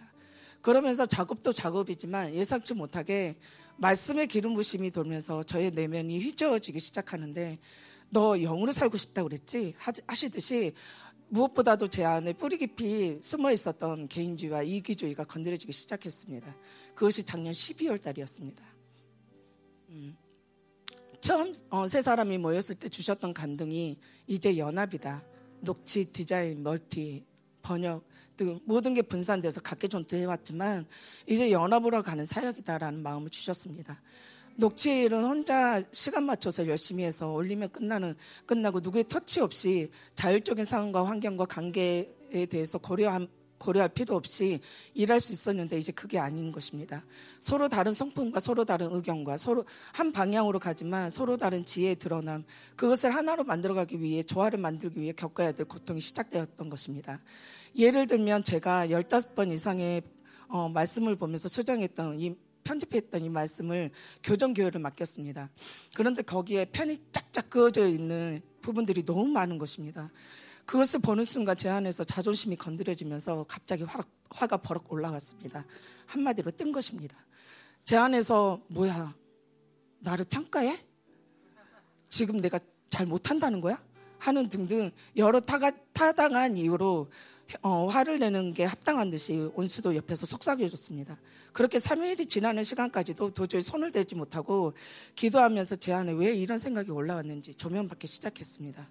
그러면서 0.62 1.04
작업도 1.04 1.52
작업이지만 1.52 2.34
예상치 2.34 2.72
못하게 2.72 3.36
말씀의 3.78 4.26
기름 4.26 4.54
부심이 4.54 4.90
돌면서 4.90 5.42
저의 5.42 5.70
내면이 5.70 6.18
휘저어지기 6.18 6.80
시작하는데 6.80 7.58
너 8.10 8.36
영으로 8.36 8.72
살고 8.72 8.96
싶다고 8.96 9.28
그랬지? 9.28 9.74
하시듯이 10.06 10.72
무엇보다도 11.28 11.88
제 11.88 12.04
안에 12.04 12.32
뿌리 12.32 12.58
깊이 12.58 13.18
숨어 13.20 13.52
있었던 13.52 14.08
개인주의와 14.08 14.62
이기주의가 14.62 15.24
건드려지기 15.24 15.72
시작했습니다. 15.72 16.56
그것이 16.94 17.24
작년 17.24 17.52
12월 17.52 18.02
달이었습니다. 18.02 18.64
음. 19.90 20.16
처음 21.20 21.52
어, 21.70 21.86
세 21.86 22.00
사람이 22.00 22.38
모였을 22.38 22.76
때 22.76 22.88
주셨던 22.88 23.34
감동이 23.34 23.98
이제 24.26 24.56
연합이다. 24.56 25.22
녹취, 25.60 26.06
디자인, 26.12 26.62
멀티, 26.62 27.24
번역 27.62 28.02
등 28.02 28.17
모든 28.64 28.94
게 28.94 29.02
분산돼서 29.02 29.60
각계 29.60 29.88
존재해왔지만 29.88 30.86
이제 31.26 31.50
연합으로 31.50 32.02
가는 32.02 32.24
사역이다라는 32.24 33.02
마음을 33.02 33.30
주셨습니다. 33.30 34.00
녹취일은 34.56 35.22
혼자 35.22 35.80
시간 35.92 36.24
맞춰서 36.24 36.66
열심히 36.66 37.04
해서 37.04 37.30
올리면 37.32 37.70
끝나는 37.70 38.16
끝나고 38.44 38.80
누구의 38.80 39.04
터치 39.06 39.40
없이 39.40 39.90
자율적인 40.16 40.64
상황과 40.64 41.06
환경과 41.06 41.44
관계에 41.44 42.46
대해서 42.50 42.78
고려한 42.78 43.28
고려할 43.58 43.88
필요 43.88 44.16
없이 44.16 44.60
일할 44.94 45.20
수 45.20 45.32
있었는데 45.32 45.78
이제 45.78 45.92
그게 45.92 46.18
아닌 46.18 46.50
것입니다. 46.52 47.04
서로 47.40 47.68
다른 47.68 47.92
성품과 47.92 48.40
서로 48.40 48.64
다른 48.64 48.92
의견과 48.92 49.36
서로 49.36 49.64
한 49.92 50.12
방향으로 50.12 50.58
가지만 50.58 51.10
서로 51.10 51.36
다른 51.36 51.64
지혜의 51.64 51.96
드러남 51.96 52.44
그것을 52.76 53.14
하나로 53.14 53.44
만들어가기 53.44 54.00
위해 54.00 54.22
조화를 54.22 54.58
만들기 54.58 55.00
위해 55.00 55.12
겪어야 55.12 55.52
될 55.52 55.66
고통이 55.66 56.00
시작되었던 56.00 56.68
것입니다. 56.68 57.20
예를 57.76 58.06
들면 58.06 58.44
제가 58.44 58.88
15번 58.88 59.52
이상의 59.52 60.02
어, 60.48 60.68
말씀을 60.68 61.16
보면서 61.16 61.48
수정했던 61.48 62.20
이 62.20 62.36
편집했던 62.64 63.22
이 63.24 63.28
말씀을 63.28 63.90
교정교회를 64.22 64.80
맡겼습니다. 64.80 65.50
그런데 65.94 66.22
거기에 66.22 66.66
편이 66.66 66.98
짝짝 67.12 67.50
그어져 67.50 67.88
있는 67.88 68.40
부분들이 68.60 69.04
너무 69.04 69.26
많은 69.26 69.58
것입니다. 69.58 70.10
그것을 70.66 71.00
보는 71.00 71.24
순간 71.24 71.56
제 71.56 71.70
안에서 71.70 72.04
자존심이 72.04 72.56
건드려지면서 72.56 73.46
갑자기 73.48 73.84
화, 73.84 74.02
화가 74.30 74.58
버럭 74.58 74.92
올라갔습니다. 74.92 75.64
한마디로 76.06 76.50
뜬 76.52 76.72
것입니다. 76.72 77.16
제 77.84 77.96
안에서 77.96 78.60
뭐야 78.68 79.14
나를 80.00 80.26
평가해? 80.26 80.78
지금 82.10 82.40
내가 82.40 82.58
잘 82.90 83.06
못한다는 83.06 83.60
거야? 83.60 83.82
하는 84.18 84.48
등등 84.48 84.90
여러 85.16 85.40
타가, 85.40 85.70
타당한 85.92 86.56
이유로 86.56 87.10
어, 87.62 87.86
화를 87.86 88.18
내는 88.18 88.52
게 88.52 88.64
합당한 88.64 89.10
듯이 89.10 89.50
온수도 89.54 89.96
옆에서 89.96 90.26
속삭여줬습니다. 90.26 91.18
그렇게 91.52 91.78
3일이 91.78 92.28
지나는 92.28 92.62
시간까지도 92.62 93.32
도저히 93.32 93.62
손을 93.62 93.90
대지 93.90 94.14
못하고 94.14 94.74
기도하면서 95.14 95.76
제 95.76 95.92
안에 95.92 96.12
왜 96.12 96.34
이런 96.34 96.58
생각이 96.58 96.90
올라왔는지 96.90 97.54
조명받기 97.54 98.06
시작했습니다. 98.06 98.88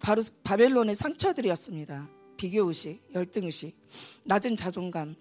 바로 0.00 0.22
바벨론의 0.42 0.94
상처들이었습니다. 0.94 2.08
비교의식, 2.36 3.10
열등의식, 3.14 3.76
낮은 4.24 4.56
자존감. 4.56 5.14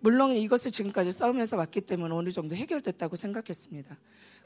물론 0.00 0.32
이것을 0.32 0.72
지금까지 0.72 1.12
싸우면서 1.12 1.56
왔기 1.56 1.80
때문에 1.82 2.12
어느 2.14 2.30
정도 2.30 2.54
해결됐다고 2.56 3.16
생각했습니다. 3.16 3.96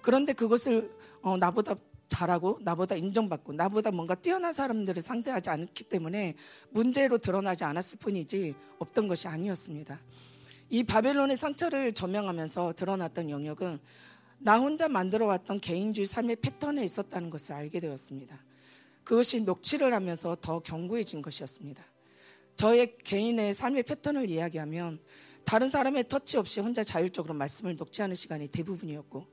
그런데 0.03 0.33
그것을 0.33 0.95
어, 1.23 1.37
나보다 1.37 1.75
잘하고 2.09 2.59
나보다 2.63 2.97
인정받고 2.97 3.53
나보다 3.53 3.91
뭔가 3.91 4.15
뛰어난 4.15 4.53
사람들을 4.53 5.01
상대하지 5.03 5.51
않기 5.51 5.85
때문에 5.85 6.35
문제로 6.71 7.19
드러나지 7.19 7.65
않았을 7.65 7.99
뿐이지 7.99 8.55
없던 8.79 9.09
것이 9.09 9.29
아니었습니다. 9.29 10.01
이 10.71 10.83
바벨론의 10.83 11.37
상처를 11.37 11.93
조명하면서 11.93 12.75
드러났던 12.75 13.31
영역은 13.31 13.79
나 14.41 14.59
혼자 14.59 14.89
만들어왔던 14.89 15.61
개인주의 15.61 16.07
삶의 16.07 16.37
패턴에 16.37 16.85
있었다는 16.85 17.31
것을 17.31 17.55
알게 17.55 17.81
되었습니다. 17.81 18.39
그것이 19.05 19.43
녹취를 19.43 19.95
하면서 19.95 20.37
더 20.41 20.61
견고해진 20.61 21.23
것이었습니다. 21.23 21.83
저의 22.57 22.97
개인의 22.99 23.55
삶의 23.55 23.85
패턴을 23.85 24.29
이야기하면 24.29 25.01
다른 25.45 25.69
사람의 25.69 26.09
터치 26.09 26.37
없이 26.37 26.61
혼자 26.61 26.85
자율적으로 26.85 27.33
말씀을 27.33 27.77
녹취하는 27.77 28.15
시간이 28.15 28.49
대부분이었고 28.49 29.27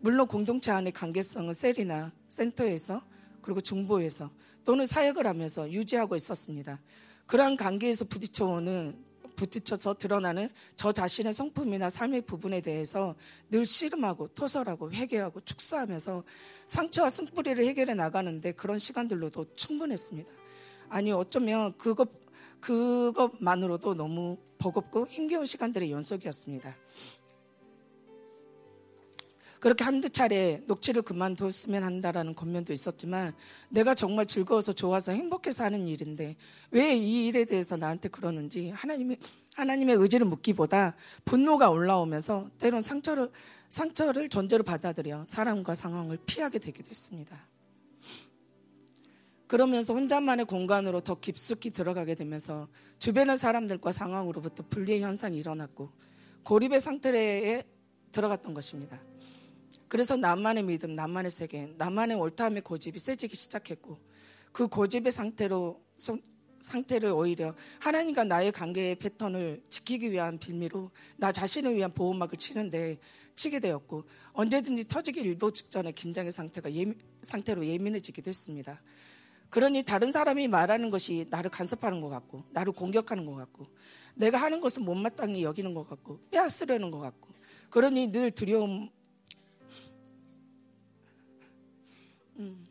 물론 0.00 0.26
공동체 0.26 0.70
안의 0.70 0.92
관계성은 0.92 1.52
셀이나 1.52 2.12
센터에서 2.28 3.02
그리고 3.42 3.60
중보에서 3.60 4.30
또는 4.64 4.86
사역을 4.86 5.26
하면서 5.26 5.70
유지하고 5.70 6.16
있었습니다. 6.16 6.80
그러한 7.26 7.56
관계에서 7.56 8.06
부딪혀오는 8.06 9.10
부딪혀서 9.36 9.94
드러나는 9.94 10.50
저 10.76 10.92
자신의 10.92 11.32
성품이나 11.32 11.88
삶의 11.88 12.22
부분에 12.22 12.60
대해서 12.60 13.14
늘 13.50 13.64
씨름하고 13.64 14.28
토설하고 14.28 14.92
회개하고 14.92 15.40
축소하면서 15.42 16.24
상처와 16.66 17.08
쓴뿌리를 17.08 17.64
해결해 17.64 17.94
나가는데 17.94 18.52
그런 18.52 18.78
시간들로도 18.78 19.54
충분했습니다. 19.54 20.30
아니 20.90 21.12
어쩌면 21.12 21.76
그것 21.78 22.08
그것만으로도 22.60 23.94
너무 23.94 24.36
버겁고 24.58 25.06
힘겨운 25.06 25.46
시간들의 25.46 25.90
연속이었습니다. 25.90 26.76
그렇게 29.60 29.84
한두 29.84 30.08
차례 30.08 30.62
녹취를 30.66 31.02
그만뒀으면 31.02 31.84
한다라는 31.84 32.34
권면도 32.34 32.72
있었지만 32.72 33.34
내가 33.68 33.94
정말 33.94 34.24
즐거워서 34.24 34.72
좋아서 34.72 35.12
행복해서 35.12 35.64
하는 35.64 35.86
일인데 35.86 36.36
왜 36.70 36.96
이 36.96 37.26
일에 37.26 37.44
대해서 37.44 37.76
나한테 37.76 38.08
그러는지 38.08 38.70
하나님의 38.70 39.18
하나님의 39.54 39.96
의지를 39.96 40.26
묻기보다 40.26 40.96
분노가 41.24 41.70
올라오면서 41.70 42.50
때론 42.58 42.80
상처를 42.80 43.30
상처를 43.68 44.28
존재로 44.30 44.64
받아들여 44.64 45.24
사람과 45.26 45.74
상황을 45.74 46.18
피하게 46.24 46.58
되기도 46.58 46.88
했습니다. 46.88 47.38
그러면서 49.46 49.92
혼자만의 49.92 50.46
공간으로 50.46 51.00
더 51.00 51.18
깊숙이 51.18 51.70
들어가게 51.70 52.14
되면서 52.14 52.68
주변의 52.98 53.36
사람들과 53.36 53.92
상황으로부터 53.92 54.64
분리의 54.70 55.02
현상이 55.02 55.36
일어났고 55.38 55.90
고립의 56.44 56.80
상태에 56.80 57.62
들어갔던 58.12 58.54
것입니다. 58.54 59.09
그래서 59.90 60.16
나만의 60.16 60.62
믿음, 60.62 60.94
나만의 60.94 61.32
세계, 61.32 61.66
나만의 61.76 62.16
옳다함의 62.16 62.62
고집이 62.62 63.00
세지기 63.00 63.34
시작했고 63.34 63.98
그 64.52 64.68
고집의 64.68 65.10
상태로 65.10 65.82
상태를 66.60 67.10
오히려 67.10 67.56
하나님과 67.80 68.22
나의 68.22 68.52
관계의 68.52 68.94
패턴을 68.94 69.60
지키기 69.68 70.12
위한 70.12 70.38
빌미로 70.38 70.92
나 71.16 71.32
자신을 71.32 71.74
위한 71.74 71.92
보호막을 71.92 72.38
치는데 72.38 72.98
치게 73.34 73.58
되었고 73.58 74.04
언제든지 74.32 74.86
터지기 74.86 75.22
일보 75.22 75.50
직전에 75.50 75.90
긴장의 75.90 76.30
상태가 76.30 76.72
예미, 76.72 76.94
상태로 77.22 77.66
예민해지기도 77.66 78.28
했습니다. 78.28 78.80
그러니 79.48 79.82
다른 79.82 80.12
사람이 80.12 80.46
말하는 80.46 80.90
것이 80.90 81.26
나를 81.30 81.50
간섭하는 81.50 82.00
것 82.00 82.10
같고 82.10 82.44
나를 82.50 82.72
공격하는 82.74 83.26
것 83.26 83.34
같고 83.34 83.66
내가 84.14 84.38
하는 84.38 84.60
것은 84.60 84.84
못마땅히 84.84 85.42
여기는 85.42 85.74
것 85.74 85.88
같고 85.88 86.20
빼앗으려는 86.30 86.92
것 86.92 87.00
같고 87.00 87.28
그러니 87.70 88.12
늘 88.12 88.30
두려움 88.30 88.88
음. 92.40 92.66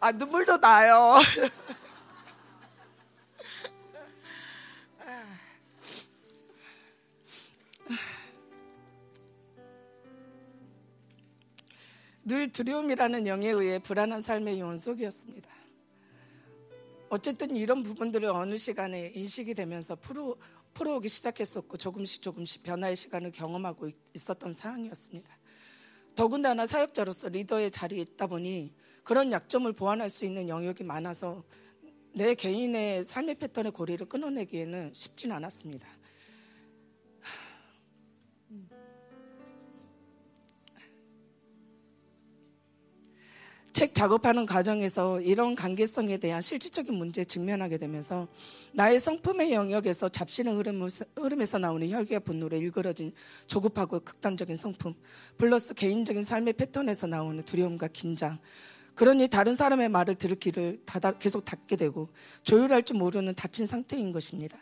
아, 0.00 0.12
눈물도 0.12 0.58
나요. 0.58 1.16
늘 12.26 12.50
두려움이라는 12.50 13.26
영에 13.26 13.48
의해 13.48 13.78
불안한 13.78 14.22
삶의 14.22 14.58
영혼 14.58 14.78
속이었습니다. 14.78 15.50
어쨌든 17.10 17.54
이런 17.54 17.82
부분들을 17.82 18.28
어느 18.30 18.56
시간에 18.56 19.12
인식이 19.14 19.52
되면서 19.54 19.94
풀어, 19.94 20.34
풀어오기 20.72 21.08
시작했었고 21.08 21.76
조금씩 21.76 22.22
조금씩 22.22 22.62
변화의 22.62 22.96
시간을 22.96 23.30
경험하고 23.30 23.90
있었던 24.14 24.52
상황이었습니다. 24.52 25.38
더군다나 26.14 26.64
사역자로서 26.64 27.28
리더의 27.28 27.70
자리에 27.70 28.00
있다 28.00 28.26
보니 28.26 28.72
그런 29.02 29.30
약점을 29.30 29.70
보완할 29.74 30.08
수 30.08 30.24
있는 30.24 30.48
영역이 30.48 30.82
많아서 30.82 31.44
내 32.14 32.34
개인의 32.34 33.04
삶의 33.04 33.34
패턴의 33.34 33.72
고리를 33.72 34.08
끊어내기에는 34.08 34.92
쉽진 34.94 35.30
않았습니다. 35.30 35.86
책 43.74 43.92
작업하는 43.92 44.46
과정에서 44.46 45.20
이런 45.20 45.56
관계성에 45.56 46.18
대한 46.18 46.40
실질적인 46.40 46.94
문제에 46.94 47.24
직면하게 47.24 47.76
되면서 47.78 48.28
나의 48.72 49.00
성품의 49.00 49.52
영역에서 49.52 50.08
잡신의 50.08 50.54
흐름 50.54 51.42
에서 51.42 51.58
나오는 51.58 51.90
혈기와 51.90 52.20
분노로 52.20 52.56
일그러진 52.56 53.12
조급하고 53.48 53.98
극단적인 53.98 54.54
성품 54.54 54.94
플러스 55.38 55.74
개인적인 55.74 56.22
삶의 56.22 56.52
패턴에서 56.52 57.08
나오는 57.08 57.44
두려움과 57.44 57.88
긴장 57.88 58.38
그러니 58.94 59.26
다른 59.26 59.56
사람의 59.56 59.88
말을 59.88 60.14
들을 60.14 60.36
길을 60.36 60.84
계속 61.18 61.44
닫게 61.44 61.74
되고 61.74 62.10
조율할 62.44 62.84
줄 62.84 62.96
모르는 62.96 63.34
닫힌 63.34 63.66
상태인 63.66 64.12
것입니다. 64.12 64.56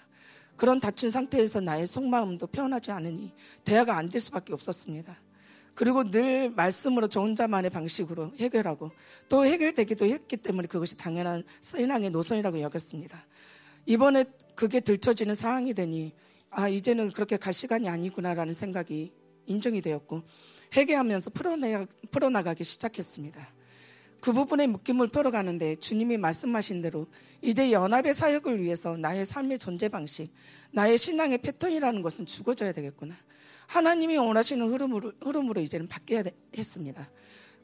그런 0.56 0.80
닫힌 0.80 1.10
상태에서 1.10 1.60
나의 1.60 1.86
속마음도 1.86 2.46
표현하지 2.46 2.92
않으니 2.92 3.34
대화가 3.62 3.94
안 3.94 4.08
될 4.08 4.22
수밖에 4.22 4.54
없었습니다. 4.54 5.18
그리고 5.74 6.10
늘 6.10 6.50
말씀으로 6.50 7.08
저 7.08 7.20
혼자만의 7.20 7.70
방식으로 7.70 8.32
해결하고 8.38 8.90
또 9.28 9.46
해결되기도 9.46 10.06
했기 10.06 10.36
때문에 10.36 10.68
그것이 10.68 10.96
당연한 10.96 11.42
신앙의 11.60 12.10
노선이라고 12.10 12.60
여겼습니다. 12.60 13.24
이번에 13.86 14.24
그게 14.54 14.80
들춰지는 14.80 15.34
상황이 15.34 15.74
되니 15.74 16.12
아 16.50 16.68
이제는 16.68 17.12
그렇게 17.12 17.36
갈 17.36 17.52
시간이 17.52 17.88
아니구나라는 17.88 18.52
생각이 18.52 19.12
인정이 19.46 19.80
되었고 19.80 20.22
회개하면서 20.76 21.30
풀어내, 21.30 21.86
풀어나가기 22.10 22.64
시작했습니다. 22.64 23.48
그 24.20 24.32
부분의 24.32 24.68
묶임을 24.68 25.08
풀어가는데 25.08 25.76
주님이 25.76 26.16
말씀하신 26.16 26.82
대로 26.82 27.06
이제 27.40 27.72
연합의 27.72 28.14
사역을 28.14 28.62
위해서 28.62 28.96
나의 28.96 29.24
삶의 29.24 29.58
존재 29.58 29.88
방식, 29.88 30.32
나의 30.70 30.96
신앙의 30.96 31.38
패턴이라는 31.38 32.02
것은 32.02 32.26
죽어져야 32.26 32.72
되겠구나. 32.72 33.16
하나님이 33.72 34.18
원하시는 34.18 34.70
흐름으로, 34.70 35.12
흐름으로 35.22 35.62
이제는 35.62 35.88
바뀌어야 35.88 36.24
했습니다. 36.54 37.10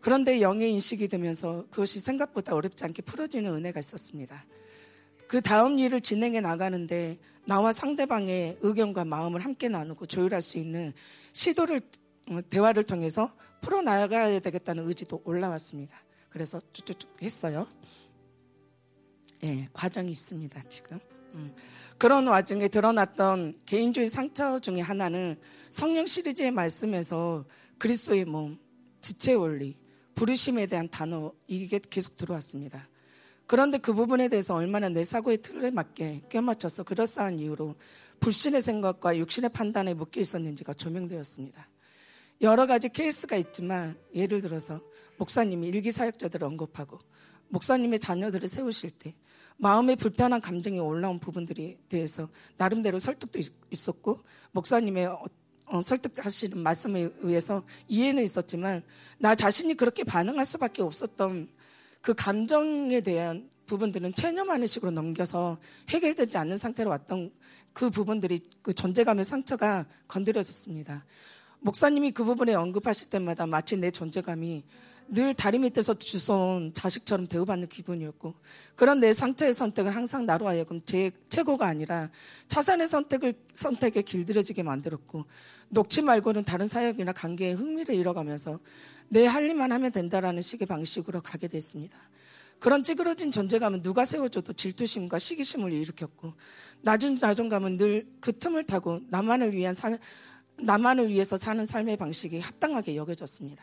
그런데 0.01 0.41
영의 0.41 0.73
인식이 0.73 1.07
되면서 1.07 1.67
그것이 1.71 2.01
생각보다 2.01 2.55
어렵지 2.55 2.83
않게 2.83 3.03
풀어지는 3.03 3.55
은혜가 3.55 3.81
있었습니다. 3.81 4.47
그 5.27 5.43
다음 5.43 5.79
일을 5.79 6.01
진행해 6.01 6.41
나가는데 6.41 7.19
나와 7.47 7.73
상대방의 7.73 8.57
의견과 8.63 9.05
마음을 9.05 9.45
함께 9.45 9.69
나누고 9.69 10.07
조율할 10.07 10.41
수 10.41 10.57
있는 10.57 10.95
시도를 11.35 11.83
어, 12.31 12.41
대화를 12.49 12.85
통해서 12.85 13.31
풀어 13.61 13.83
나가야 13.83 14.41
되겠다는 14.41 14.89
의지도 14.89 15.21
올라왔습니다. 15.27 15.95
그래서 16.31 16.59
쭉쭉쭉 16.73 17.23
했어요. 17.23 17.67
예, 19.45 19.69
과정이 19.75 20.11
있습니다, 20.11 20.63
지금. 20.71 21.01
음. 21.35 21.55
그런 21.99 22.29
와중에 22.29 22.69
드러났던 22.69 23.57
개인주의 23.67 24.09
상처 24.09 24.59
중에 24.59 24.81
하나는 24.81 25.37
성령 25.71 26.07
시리즈의 26.07 26.51
말씀에서 26.51 27.45
그리스도의 27.79 28.25
몸, 28.25 28.59
지체 29.01 29.35
원리, 29.35 29.77
부르심에 30.15 30.67
대한 30.67 30.89
단어 30.89 31.33
이게 31.47 31.79
계속 31.79 32.17
들어왔습니다. 32.17 32.89
그런데 33.47 33.79
그 33.79 33.95
부분에 33.95 34.29
대해서 34.29 34.55
얼마나 34.55 34.89
내 34.89 35.05
사고의 35.05 35.39
틀에 35.39 35.71
맞게 35.71 36.23
껴맞춰서 36.29 36.83
그럴싸한 36.83 37.39
이유로 37.39 37.77
불신의 38.21 38.61
생각과 38.61 39.17
육신의 39.17 39.51
판단에 39.51 39.95
묶여 39.95 40.21
있었는지가 40.21 40.75
조명되었습니다. 40.75 41.69
여러 42.41 42.67
가지 42.67 42.89
케이스가 42.89 43.37
있지만 43.37 43.99
예를 44.15 44.41
들어서 44.41 44.81
목사님이 45.19 45.69
일기 45.69 45.91
사역자들을 45.91 46.47
언급하고 46.47 46.99
목사님의 47.49 48.01
자녀들을 48.01 48.49
세우실 48.49 48.91
때 48.91 49.15
마음의 49.57 49.97
불편한 49.97 50.41
감정이 50.41 50.79
올라온 50.79 51.19
부분들에 51.19 51.79
대해서 51.89 52.29
나름대로 52.57 52.99
설득도 52.99 53.41
있었고 53.71 54.21
목사님의 54.53 55.07
설득하시는 55.83 56.59
말씀에 56.59 57.11
의해서 57.21 57.63
이해는 57.89 58.23
있었지만 58.23 58.83
나 59.19 59.35
자신이 59.35 59.75
그렇게 59.75 60.05
반응할 60.05 60.47
수밖에 60.47 60.83
없었던 60.83 61.49
그 62.01 62.15
감정에 62.15 63.01
대한 63.01 63.49
부분들은 63.67 64.15
체념하는 64.15 64.67
식으로 64.67 64.91
넘겨서 64.91 65.59
해결되지 65.89 66.37
않는 66.39 66.57
상태로 66.57 66.91
왔던 66.91 67.31
그 67.73 67.91
부분들이 67.91 68.41
그 68.63 68.73
존재감의 68.73 69.25
상처가 69.25 69.87
건드려졌습니다. 70.09 71.05
목사님이 71.61 72.13
그 72.13 72.25
부분에 72.25 72.55
언급하실 72.55 73.11
때마다 73.11 73.47
마치 73.47 73.77
내 73.77 73.91
존재감이 73.91 74.65
늘 75.11 75.33
다리 75.33 75.59
밑에서 75.59 75.95
주워온 75.95 76.75
자식처럼 76.75 77.27
대우받는 77.29 77.69
기분이었고 77.69 78.35
그런 78.77 79.01
내 79.01 79.13
상처의 79.13 79.55
선택을 79.55 79.95
항상 79.97 80.27
나로 80.27 80.47
하여금 80.47 80.81
제 80.83 81.11
최고가 81.31 81.67
아니라 81.67 82.11
차선의 82.49 82.87
선택을 82.87 83.35
선택에 83.53 84.03
길들여지게 84.03 84.63
만들었고 84.63 85.25
녹취 85.71 86.03
말고는 86.03 86.45
다른 86.45 86.67
사역이나 86.67 87.13
관계에 87.13 87.53
흥미를 87.53 87.95
잃어가면서 87.95 88.59
내 89.09 89.27
할 89.27 89.45
일만 89.45 89.73
하면 89.73 89.91
된다라는 89.91 90.43
식의 90.43 90.67
방식으로 90.67 91.23
가게 91.23 91.49
됐습니다. 91.49 91.99
그런 92.59 92.83
찌그러진 92.83 93.31
존재감은 93.31 93.83
누가 93.83 94.05
세워줘도 94.05 94.53
질투심과 94.53 95.19
시기심을 95.19 95.73
일으켰고 95.73 96.35
낮은 96.83 97.17
자존감은 97.17 97.77
늘 97.77 98.07
그 98.21 98.33
틈을 98.37 98.65
타고 98.65 99.01
나만을 99.09 99.55
위한 99.55 99.75
삶, 99.75 99.97
나만을 100.61 101.09
위해서 101.09 101.37
사는 101.37 101.65
삶의 101.65 101.97
방식이 101.97 102.41
합당하게 102.41 102.97
여겨졌습니다. 102.97 103.63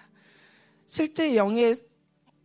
실제 0.88 1.36
영의 1.36 1.76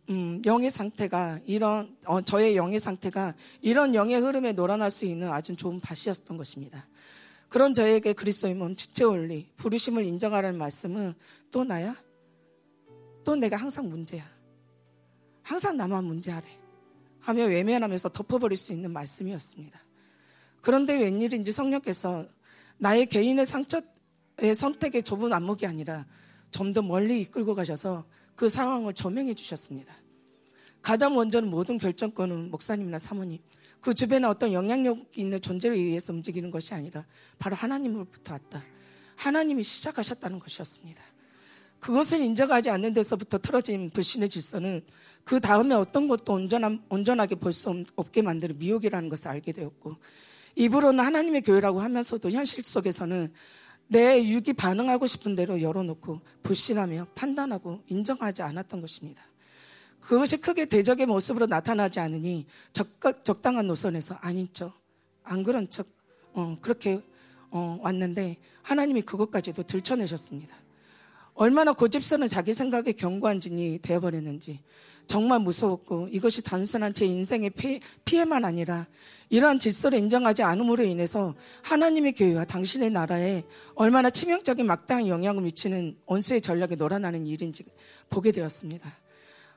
음, 0.09 0.41
영의 0.45 0.69
상태가 0.69 1.39
이런 1.45 1.95
어, 2.05 2.21
저의 2.21 2.57
영의 2.57 2.79
상태가 2.79 3.33
이런 3.61 3.95
영의 3.95 4.19
흐름에 4.19 4.51
놀아날 4.51 4.91
수 4.91 5.05
있는 5.05 5.31
아주 5.31 5.55
좋은 5.55 5.79
밭이었던 5.79 6.35
것입니다. 6.37 6.85
그런 7.51 7.73
저에게 7.73 8.13
그리스도의 8.13 8.55
몸 8.55 8.77
지체 8.77 9.03
원리 9.03 9.49
부르심을 9.57 10.05
인정하라는 10.05 10.57
말씀은 10.57 11.13
또 11.51 11.65
나야? 11.65 11.97
또 13.25 13.35
내가 13.35 13.57
항상 13.57 13.89
문제야. 13.89 14.23
항상 15.43 15.75
나만 15.75 16.05
문제하래. 16.05 16.47
하며 17.19 17.43
외면하면서 17.43 18.07
덮어버릴 18.13 18.57
수 18.57 18.71
있는 18.71 18.91
말씀이었습니다. 18.93 19.81
그런데 20.61 20.95
웬일인지 20.95 21.51
성령께서 21.51 22.25
나의 22.77 23.07
개인의 23.07 23.45
상처의 23.45 24.55
선택의 24.55 25.03
좁은 25.03 25.33
안목이 25.33 25.65
아니라 25.67 26.05
좀 26.51 26.71
더 26.71 26.81
멀리 26.81 27.19
이끌고 27.19 27.53
가셔서 27.53 28.05
그 28.33 28.47
상황을 28.47 28.93
조명해 28.93 29.33
주셨습니다. 29.33 29.93
가장 30.81 31.15
먼저는 31.15 31.49
모든 31.49 31.77
결정권은 31.77 32.49
목사님이나 32.49 32.97
사모님, 32.97 33.39
그 33.81 33.93
주변에 33.93 34.27
어떤 34.27 34.53
영향력 34.53 35.17
있는 35.17 35.41
존재에 35.41 35.71
의해서 35.71 36.13
움직이는 36.13 36.51
것이 36.51 36.73
아니라 36.73 37.05
바로 37.39 37.55
하나님으로부터 37.55 38.33
왔다. 38.33 38.63
하나님이 39.15 39.63
시작하셨다는 39.63 40.39
것이었습니다. 40.39 41.01
그것을 41.79 42.21
인정하지 42.21 42.69
않는 42.69 42.93
데서부터 42.93 43.39
틀어진 43.39 43.89
불신의 43.89 44.29
질서는 44.29 44.83
그 45.23 45.39
다음에 45.39 45.73
어떤 45.75 46.07
것도 46.07 46.33
온전한, 46.33 46.83
온전하게 46.89 47.35
볼 47.35 47.53
수 47.53 47.83
없게 47.95 48.21
만드는 48.21 48.59
미혹이라는 48.59 49.09
것을 49.09 49.29
알게 49.29 49.51
되었고, 49.51 49.97
입으로는 50.55 51.03
하나님의 51.03 51.41
교회라고 51.41 51.81
하면서도 51.81 52.29
현실 52.31 52.63
속에서는 52.63 53.33
내 53.87 54.23
육이 54.23 54.53
반응하고 54.53 55.07
싶은 55.07 55.35
대로 55.35 55.59
열어놓고 55.61 56.21
불신하며 56.43 57.07
판단하고 57.15 57.83
인정하지 57.87 58.41
않았던 58.41 58.81
것입니다. 58.81 59.23
그것이 60.01 60.41
크게 60.41 60.65
대적의 60.65 61.05
모습으로 61.05 61.45
나타나지 61.45 61.99
않으니 61.99 62.45
적, 62.73 62.99
당한 63.41 63.67
노선에서 63.67 64.15
아닌 64.15 64.47
척, 64.51 64.73
안 65.23 65.43
그런 65.43 65.69
척, 65.69 65.87
어, 66.33 66.57
그렇게 66.61 67.01
어, 67.51 67.77
왔는데 67.81 68.37
하나님이 68.61 69.03
그것까지도 69.03 69.63
들춰내셨습니다. 69.63 70.55
얼마나 71.33 71.71
고집스러운 71.71 72.27
자기 72.27 72.53
생각에 72.53 72.91
견고한 72.91 73.39
진이 73.39 73.79
되어버렸는지 73.81 74.59
정말 75.07 75.39
무서웠고 75.39 76.07
이것이 76.11 76.43
단순한 76.43 76.93
제 76.93 77.05
인생의 77.05 77.51
피해, 78.05 78.25
만 78.25 78.45
아니라 78.45 78.87
이러한 79.29 79.59
질서를 79.59 79.99
인정하지 79.99 80.43
않음으로 80.43 80.83
인해서 80.83 81.35
하나님의 81.63 82.13
교회와 82.13 82.45
당신의 82.45 82.91
나라에 82.91 83.43
얼마나 83.75 84.09
치명적인 84.09 84.65
막다한 84.65 85.07
영향을 85.07 85.43
미치는 85.43 85.97
원수의 86.05 86.41
전략에 86.41 86.75
놀아나는 86.75 87.25
일인지 87.27 87.65
보게 88.09 88.31
되었습니다. 88.31 89.00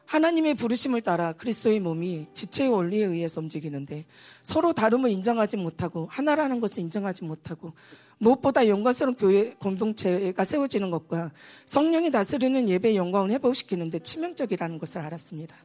하나님의 0.07 0.55
부르심을 0.55 1.01
따라 1.01 1.33
그리스도의 1.33 1.81
몸이 1.81 2.27
지체의 2.35 2.71
원리에 2.71 3.05
의해서 3.05 3.41
움직이는데 3.41 4.05
서로 4.43 4.73
다름을 4.73 5.11
인정하지 5.11 5.57
못하고 5.57 6.07
하나라는 6.11 6.61
것을 6.61 6.83
인정하지 6.83 7.25
못하고 7.25 7.73
무엇보다 8.19 8.69
영광스러운 8.69 9.17
교회 9.17 9.55
공동체가 9.55 10.45
세워지는 10.45 10.91
것과 10.91 11.33
성령이 11.67 12.11
다스리는 12.11 12.69
예배의 12.69 12.97
영광을 12.97 13.31
회복시키는데 13.33 13.99
치명적이라는 14.01 14.79
것을 14.79 15.01
알았습니다. 15.01 15.57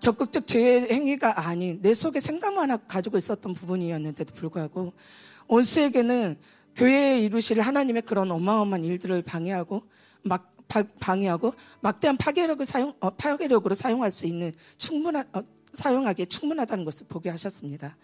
적극적 0.00 0.46
죄의 0.46 0.90
행위가 0.90 1.46
아닌 1.46 1.80
내 1.82 1.94
속에 1.94 2.20
생각만 2.20 2.78
가지고 2.86 3.16
있었던 3.16 3.54
부분이었는데도 3.54 4.34
불구하고 4.34 4.92
온수에게는 5.48 6.36
교회에 6.74 7.20
이루실 7.20 7.60
하나님의 7.60 8.02
그런 8.02 8.30
어마어마한 8.30 8.84
일들을 8.84 9.22
방해하고 9.22 9.82
막 10.22 10.55
방해하고 10.68 11.54
막대한 11.80 12.16
파괴력을 12.16 12.64
사용 12.66 12.92
어, 13.00 13.10
파괴력으로 13.10 13.74
사용할 13.74 14.10
수 14.10 14.26
있는 14.26 14.52
충분한 14.76 15.26
어, 15.32 15.42
사용하기에 15.72 16.26
충분하다는 16.26 16.84
것을 16.84 17.06
보게 17.08 17.30
하셨습니다. 17.30 17.96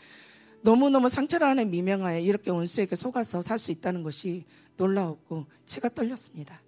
너무너무 0.63 1.09
상처를 1.09 1.47
하는 1.47 1.71
미명하에 1.71 2.23
이렇게 2.23 2.51
원수에게 2.51 2.95
속아서 2.95 3.43
살 3.43 3.59
수 3.59 3.73
있다는 3.73 4.03
것이 4.03 4.45
놀라웠고 4.77 5.47
치가 5.67 5.89
떨렸습니다. 5.89 6.63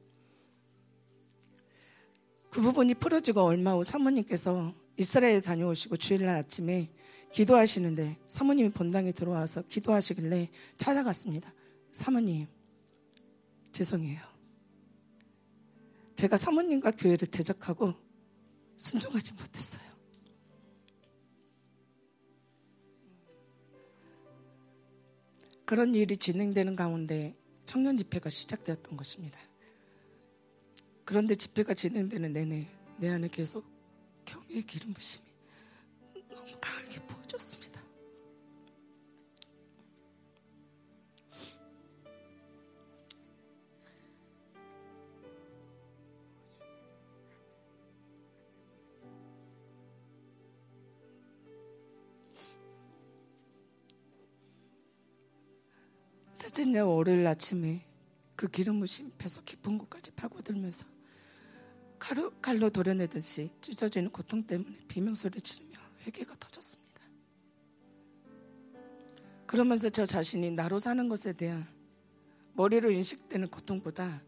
그 2.51 2.61
부분이 2.61 2.95
풀어지고 2.95 3.43
얼마 3.43 3.73
후 3.75 3.83
사모님께서 3.83 4.73
이스라엘 4.97 5.37
에 5.37 5.41
다녀오시고 5.41 5.97
주일날 5.97 6.37
아침에 6.37 6.89
기도하시는데 7.33 8.19
사모님이 8.27 8.69
본당에 8.69 9.11
들어와서 9.11 9.63
기도하시길래 9.69 10.51
찾아갔습니다. 10.77 11.53
사모님, 11.91 12.47
죄송해요. 13.73 14.34
제가 16.25 16.39
사모님과 16.39 16.93
교회를 16.93 17.29
대적하고 17.29 17.93
순종하지 18.79 19.35
못했어요. 19.35 19.85
그런 25.67 25.95
일이 25.95 26.17
진행되는 26.17 26.77
가운데 26.77 27.37
청년 27.67 27.99
집회가 27.99 28.31
시작되었던 28.31 28.97
것입니다. 28.97 29.39
그런데 31.05 31.35
집회가 31.35 31.75
진행되는 31.75 32.33
내내 32.33 32.71
내 32.97 33.11
안에 33.11 33.29
계속 33.29 33.67
경외의 34.25 34.63
기름 34.63 34.95
부심이 34.95 35.27
너무 36.31 36.51
강하게 36.59 37.01
부어 37.07 37.24
셋째 56.55 56.79
월요일 56.79 57.27
아침에 57.27 57.85
그 58.37 58.47
기름 58.47 58.79
부심 58.79 59.11
배서 59.19 59.43
깊은 59.43 59.77
곳까지 59.77 60.13
파고들면서 60.13 60.87
칼로, 61.99 62.31
칼로 62.41 62.71
도려내듯이 62.71 63.51
찢어지는 63.61 64.11
고통 64.11 64.47
때문에 64.47 64.79
비명소리 64.87 65.41
지르며 65.41 65.77
회개가 66.07 66.37
터졌습니다. 66.39 67.03
그러면서 69.47 69.89
저 69.91 70.07
자신이 70.07 70.53
나로 70.53 70.79
사는 70.79 71.09
것에 71.09 71.33
대한 71.33 71.67
머리로 72.53 72.93
인식되는 72.93 73.49
고통보다 73.49 74.23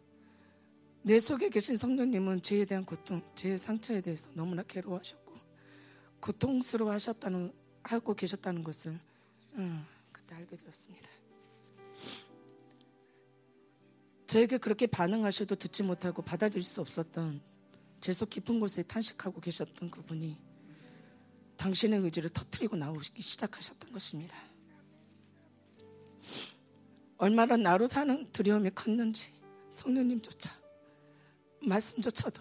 내 1.02 1.20
속에 1.20 1.48
계신 1.48 1.76
성령님은 1.76 2.42
죄에 2.42 2.64
대한 2.64 2.84
고통, 2.84 3.22
죄의 3.36 3.56
상처에 3.56 4.00
대해서 4.00 4.28
너무나 4.34 4.64
괴로워하셨고 4.64 5.32
고통스러워하셨다는 6.18 7.52
하고 7.84 8.14
계셨다는 8.14 8.64
것을 8.64 8.98
음, 9.54 9.84
그때 10.10 10.34
알게 10.34 10.56
되었습니다. 10.56 11.15
저에게 14.26 14.58
그렇게 14.58 14.86
반응하셔도 14.86 15.54
듣지 15.54 15.82
못하고 15.82 16.22
받아들일 16.22 16.62
수 16.64 16.80
없었던 16.80 17.40
제 18.00 18.12
속 18.12 18.30
깊은 18.30 18.60
곳에 18.60 18.82
탄식하고 18.82 19.40
계셨던 19.40 19.90
그분이 19.90 20.36
당신의 21.56 22.00
의지를 22.00 22.30
터뜨리고 22.30 22.76
나오기 22.76 23.20
시작하셨던 23.20 23.92
것입니다. 23.92 24.36
얼마나 27.16 27.56
나로 27.56 27.86
사는 27.86 28.30
두려움이 28.30 28.70
컸는지 28.70 29.32
성령님조차 29.70 30.54
말씀조차도 31.62 32.40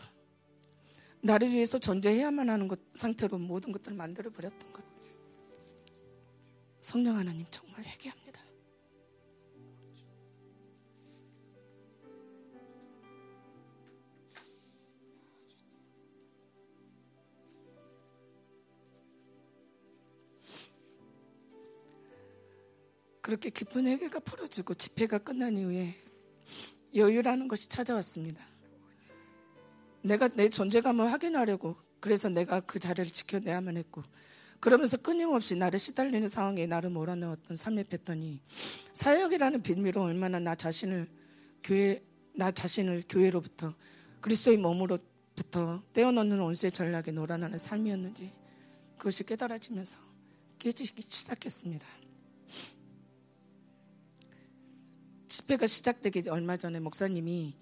나를 1.22 1.50
위해서 1.52 1.80
존재해야만 1.80 2.50
하는 2.50 2.68
것 2.68 2.80
상태로 2.94 3.38
모든 3.40 3.72
것들을 3.72 3.96
만들어 3.96 4.30
버렸던 4.30 4.72
것. 4.72 4.86
성령 6.82 7.18
하나님 7.18 7.46
정말 7.50 7.84
회개합니다. 7.84 8.25
그렇게 23.26 23.50
기쁜 23.50 23.88
회개가 23.88 24.20
풀어지고 24.20 24.76
집회가 24.76 25.18
끝난 25.18 25.58
이후에 25.58 25.95
여유라는 26.94 27.48
것이 27.48 27.68
찾아왔습니다. 27.68 28.40
내가 30.04 30.28
내 30.28 30.48
존재감을 30.48 31.12
확인하려고 31.12 31.76
그래서 32.00 32.30
내가 32.30 32.60
그 32.60 32.78
자리를 32.78 33.12
지켜내야만 33.12 33.78
했고 33.78 34.04
그러면서 34.60 34.98
끊임없이 34.98 35.56
나를 35.56 35.80
시달리는 35.80 36.28
상황에 36.28 36.68
나를 36.68 36.92
몰아넣었던 36.92 37.58
삶의 37.58 37.86
패턴이 37.86 38.42
사역이라는 38.94 39.64
빌미로 39.64 40.04
얼마나 40.04 40.40
나 40.40 40.54
자신을 40.54 41.10
교회 41.64 42.04
나 42.36 42.52
자신을 42.52 43.06
교회로부터 43.10 43.74
그리스도의 44.22 44.58
몸으로부터 44.58 45.82
떼어놓는 45.94 46.38
원수의 46.38 46.72
전략에 46.72 47.10
놀아나는 47.10 47.58
삶이었는지 47.58 48.32
그것이 49.00 49.26
깨달아지면서 49.26 49.98
깨지기 50.60 51.02
시작했습니다. 51.02 51.88
집회가 55.28 55.68
시작되기 55.68 56.30
얼마 56.30 56.58
전에 56.58 56.80
목사님이 56.80 57.56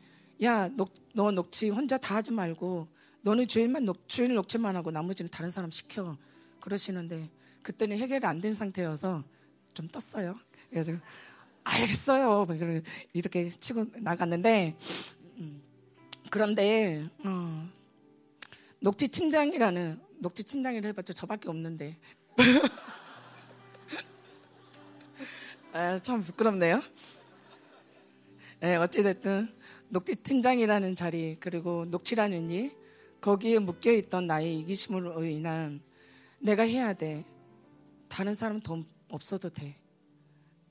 야, 0.43 0.67
녹, 0.69 0.91
너 1.13 1.31
녹취 1.31 1.69
혼자 1.69 1.97
다 1.97 2.15
하지 2.15 2.31
말고 2.31 2.87
너는 3.21 3.47
주일만 3.47 3.85
녹, 3.85 4.07
주일 4.07 4.33
녹취만 4.35 4.75
하고 4.75 4.91
나머지는 4.91 5.29
다른 5.31 5.49
사람 5.49 5.71
시켜. 5.71 6.17
그러시는데 6.59 7.29
그때는 7.61 7.97
해결이 7.97 8.25
안 8.25 8.41
된 8.41 8.53
상태여서 8.53 9.23
좀 9.73 9.87
떴어요. 9.87 10.37
그래서 10.69 10.91
알겠어요. 11.63 12.45
뭐 12.45 12.55
이렇게 13.13 13.49
치고 13.49 13.85
나갔는데 13.99 14.75
음, 15.37 15.61
그런데 16.29 17.05
어, 17.23 17.69
녹취 18.81 19.07
팀장이라는 19.07 19.99
녹취 20.19 20.43
팀장이라 20.43 20.87
해봤자 20.87 21.13
저밖에 21.13 21.47
없는데 21.49 21.97
아, 25.73 25.97
참 25.99 26.21
부끄럽네요. 26.23 26.83
네, 28.63 28.77
어찌됐든 28.77 29.49
녹취 29.89 30.15
팀장이라는 30.15 30.95
자리 30.95 31.35
그리고 31.41 31.83
녹취라는 31.83 32.49
일 32.49 32.73
거기에 33.19 33.59
묶여 33.59 33.91
있던 33.91 34.25
나의 34.25 34.57
이기심으로 34.59 35.21
인한 35.25 35.81
내가 36.39 36.63
해야 36.63 36.93
돼. 36.93 37.25
다른 38.07 38.33
사람 38.33 38.61
돈 38.61 38.85
없어도 39.09 39.49
돼. 39.49 39.75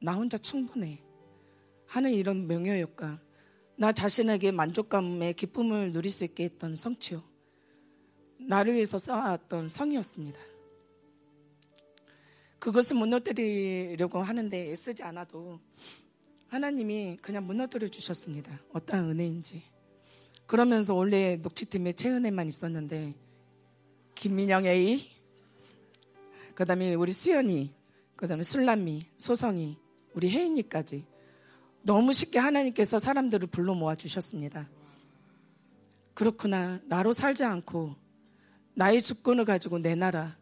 나 0.00 0.14
혼자 0.14 0.38
충분해. 0.38 1.02
하는 1.84 2.14
이런 2.14 2.46
명효효과. 2.46 3.20
나 3.76 3.92
자신에게 3.92 4.52
만족감의 4.52 5.34
기쁨을 5.34 5.92
누릴 5.92 6.10
수 6.10 6.24
있게 6.24 6.44
했던 6.44 6.74
성취요. 6.74 7.22
나를 8.38 8.72
위해서 8.72 8.96
쌓아왔던 8.96 9.68
성이었습니다. 9.68 10.40
그것을 12.58 12.96
무너뜨리려고 12.96 14.22
하는데 14.22 14.70
애쓰지 14.70 15.02
않아도 15.02 15.60
하나님이 16.52 17.16
그냥 17.22 17.46
무너뜨려 17.46 17.88
주셨습니다. 17.88 18.60
어떠한 18.74 19.08
은혜인지. 19.08 19.62
그러면서 20.44 20.94
원래 20.94 21.36
녹취팀에 21.36 21.94
최은혜만 21.94 22.46
있었는데 22.46 23.14
김민영 24.14 24.66
A, 24.66 25.00
그 26.54 26.66
다음에 26.66 26.92
우리 26.92 27.10
수연이, 27.10 27.72
그 28.16 28.28
다음에 28.28 28.42
술람미, 28.42 29.06
소성이, 29.16 29.78
우리 30.12 30.28
혜인이까지 30.30 31.06
너무 31.84 32.12
쉽게 32.12 32.38
하나님께서 32.38 32.98
사람들을 32.98 33.48
불러 33.48 33.74
모아 33.74 33.94
주셨습니다. 33.94 34.68
그렇구나. 36.12 36.80
나로 36.84 37.14
살지 37.14 37.44
않고 37.44 37.96
나의 38.74 39.00
주권을 39.00 39.46
가지고 39.46 39.78
내 39.78 39.94
나라, 39.94 40.36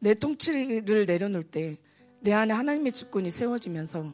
내 0.00 0.14
통치를 0.14 1.06
내려놓을 1.06 1.44
때 1.44 1.78
내 2.20 2.32
안에 2.32 2.52
하나님의 2.52 2.92
주권이 2.92 3.30
세워지면서 3.30 4.12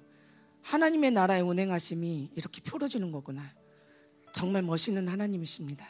하나님의 0.65 1.11
나라의 1.13 1.43
운행하심이 1.43 2.31
이렇게 2.35 2.61
풀어지는 2.63 3.13
거구나. 3.13 3.53
정말 4.33 4.63
멋있는 4.63 5.07
하나님이십니다. 5.07 5.87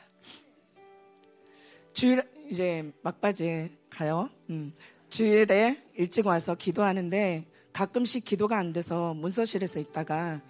주일 1.92 2.22
이제 2.50 2.92
막바지에 3.02 3.70
가요. 3.88 4.28
음. 4.50 4.74
주일에 5.08 5.80
일찍 5.94 6.26
와서 6.26 6.56
기도하는데 6.56 7.46
가끔씩 7.72 8.24
기도가 8.24 8.58
안 8.58 8.72
돼서 8.72 9.14
문서실에서 9.14 9.78
있다가 9.78 10.42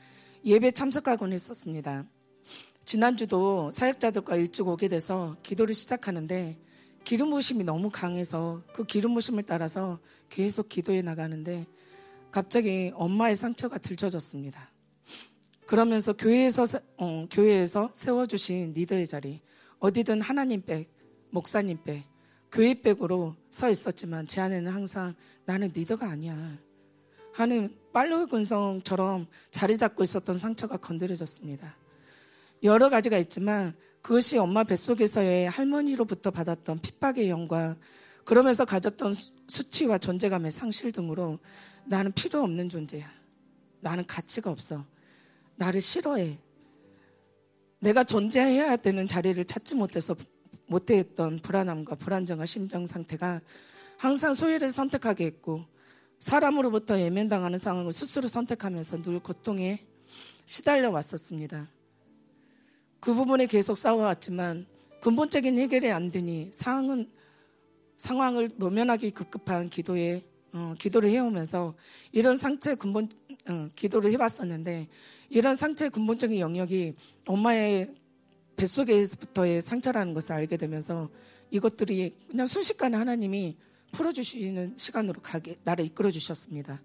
예배 0.45 0.71
참석하곤 0.71 1.33
했었습니다. 1.33 2.07
지난주도 2.87 3.73
사역자들과 3.73 4.37
일찍 4.37 4.67
오게 4.67 4.89
돼서 4.89 5.37
기도를 5.43 5.75
시작하는데 5.75 6.59
기름 7.05 7.31
부심이 7.31 7.63
너무 7.63 7.91
강해서 7.91 8.63
그 8.73 8.85
기름 8.85 9.15
부심을 9.15 9.43
따라서 9.43 9.99
계속 10.31 10.71
기도해 10.71 11.03
나가는데 11.03 11.67
갑자기 12.35 12.91
엄마의 12.97 13.37
상처가 13.37 13.79
들춰졌습니다. 13.79 14.69
그러면서 15.67 16.13
교회에서 16.15 16.67
어, 16.97 17.29
교회에서 17.31 17.93
세워주신 17.95 18.73
리더의 18.73 19.07
자리 19.07 19.41
어디든 19.79 20.21
하나님 20.21 20.61
백, 20.61 20.91
목사님 21.31 21.79
백, 21.85 22.03
교회 22.51 22.75
백으로 22.75 23.37
서 23.53 23.71
있었지만 23.71 24.27
제 24.27 24.41
안에는 24.41 24.73
항상 24.73 25.15
나는 25.45 25.71
리더가 25.73 26.09
아니야 26.09 26.59
하는 27.35 27.73
빨로의 27.93 28.27
군성처럼 28.27 29.29
자리 29.53 29.79
잡고 29.79 30.03
있었던 30.03 30.37
상처가 30.37 30.77
건드려졌습니다. 30.77 31.77
여러 32.65 32.91
가지가 32.91 33.17
있지만 33.19 33.75
그것이 34.03 34.39
엄마 34.39 34.65
뱃속에서의 34.65 35.49
할머니로부터 35.51 36.33
받았던 36.33 36.81
핍박의 36.81 37.31
영과 37.31 37.77
그러면서 38.25 38.65
가졌던 38.65 39.15
수치와 39.47 39.99
존재감의 39.99 40.51
상실 40.51 40.91
등으로 40.91 41.39
나는 41.87 42.13
필요 42.13 42.43
없는 42.43 42.69
존재야. 42.69 43.11
나는 43.81 44.07
가치가 44.07 44.51
없어. 44.51 44.85
나를 45.57 45.81
싫어해. 45.81 46.39
내가 47.79 48.03
존재해야 48.05 48.77
되는 48.77 49.07
자리를 49.07 49.45
찾지 49.45 49.75
못해서 49.75 50.17
못했던 50.67 51.39
불안함과 51.41 51.97
불안정한 51.97 52.47
심정 52.47 52.87
상태가 52.87 53.41
항상 53.99 54.35
소외를 54.35 54.73
선택하게 54.73 55.27
했고 55.27 55.65
사람으로부터 56.19 56.99
예면당하는 56.99 57.59
상황을 57.59 57.93
스스로 57.93 58.29
선택하면서 58.29 59.03
늘 59.03 59.19
고통에 59.21 59.85
시달려 60.47 60.91
왔었습니다. 60.91 61.69
그 63.01 63.13
부분에 63.13 63.47
계속 63.47 63.77
싸워왔지만 63.77 64.67
근본적인 65.03 65.59
해결이 65.59 65.91
안 65.91 66.11
되니 66.11 66.51
상황은 66.55 67.11
상황을 67.99 68.51
모면하기 68.57 69.11
급급한 69.11 69.69
기도에 69.69 70.25
어, 70.55 70.75
기도를 70.79 71.11
해오면서 71.11 71.75
이런 72.13 72.37
상처의 72.37 72.77
근본 72.77 73.09
어, 73.49 73.69
기도를 73.75 74.13
해봤었는데 74.13 74.89
이런 75.29 75.57
상처의 75.57 75.91
근본적인 75.91 76.39
영역이 76.39 76.95
엄마의 77.27 77.93
뱃속에서부터의 78.57 79.61
상처라는 79.61 80.15
것을 80.15 80.33
알게 80.33 80.57
되면서 80.57 81.11
이것들이 81.51 82.15
그냥 82.31 82.47
순식간에 82.47 82.97
하나님이 82.97 83.57
풀어주시는 83.91 84.75
시간으로 84.77 85.21
가게 85.21 85.57
나를 85.65 85.85
이끌어 85.87 86.11
주셨습니다. 86.11 86.81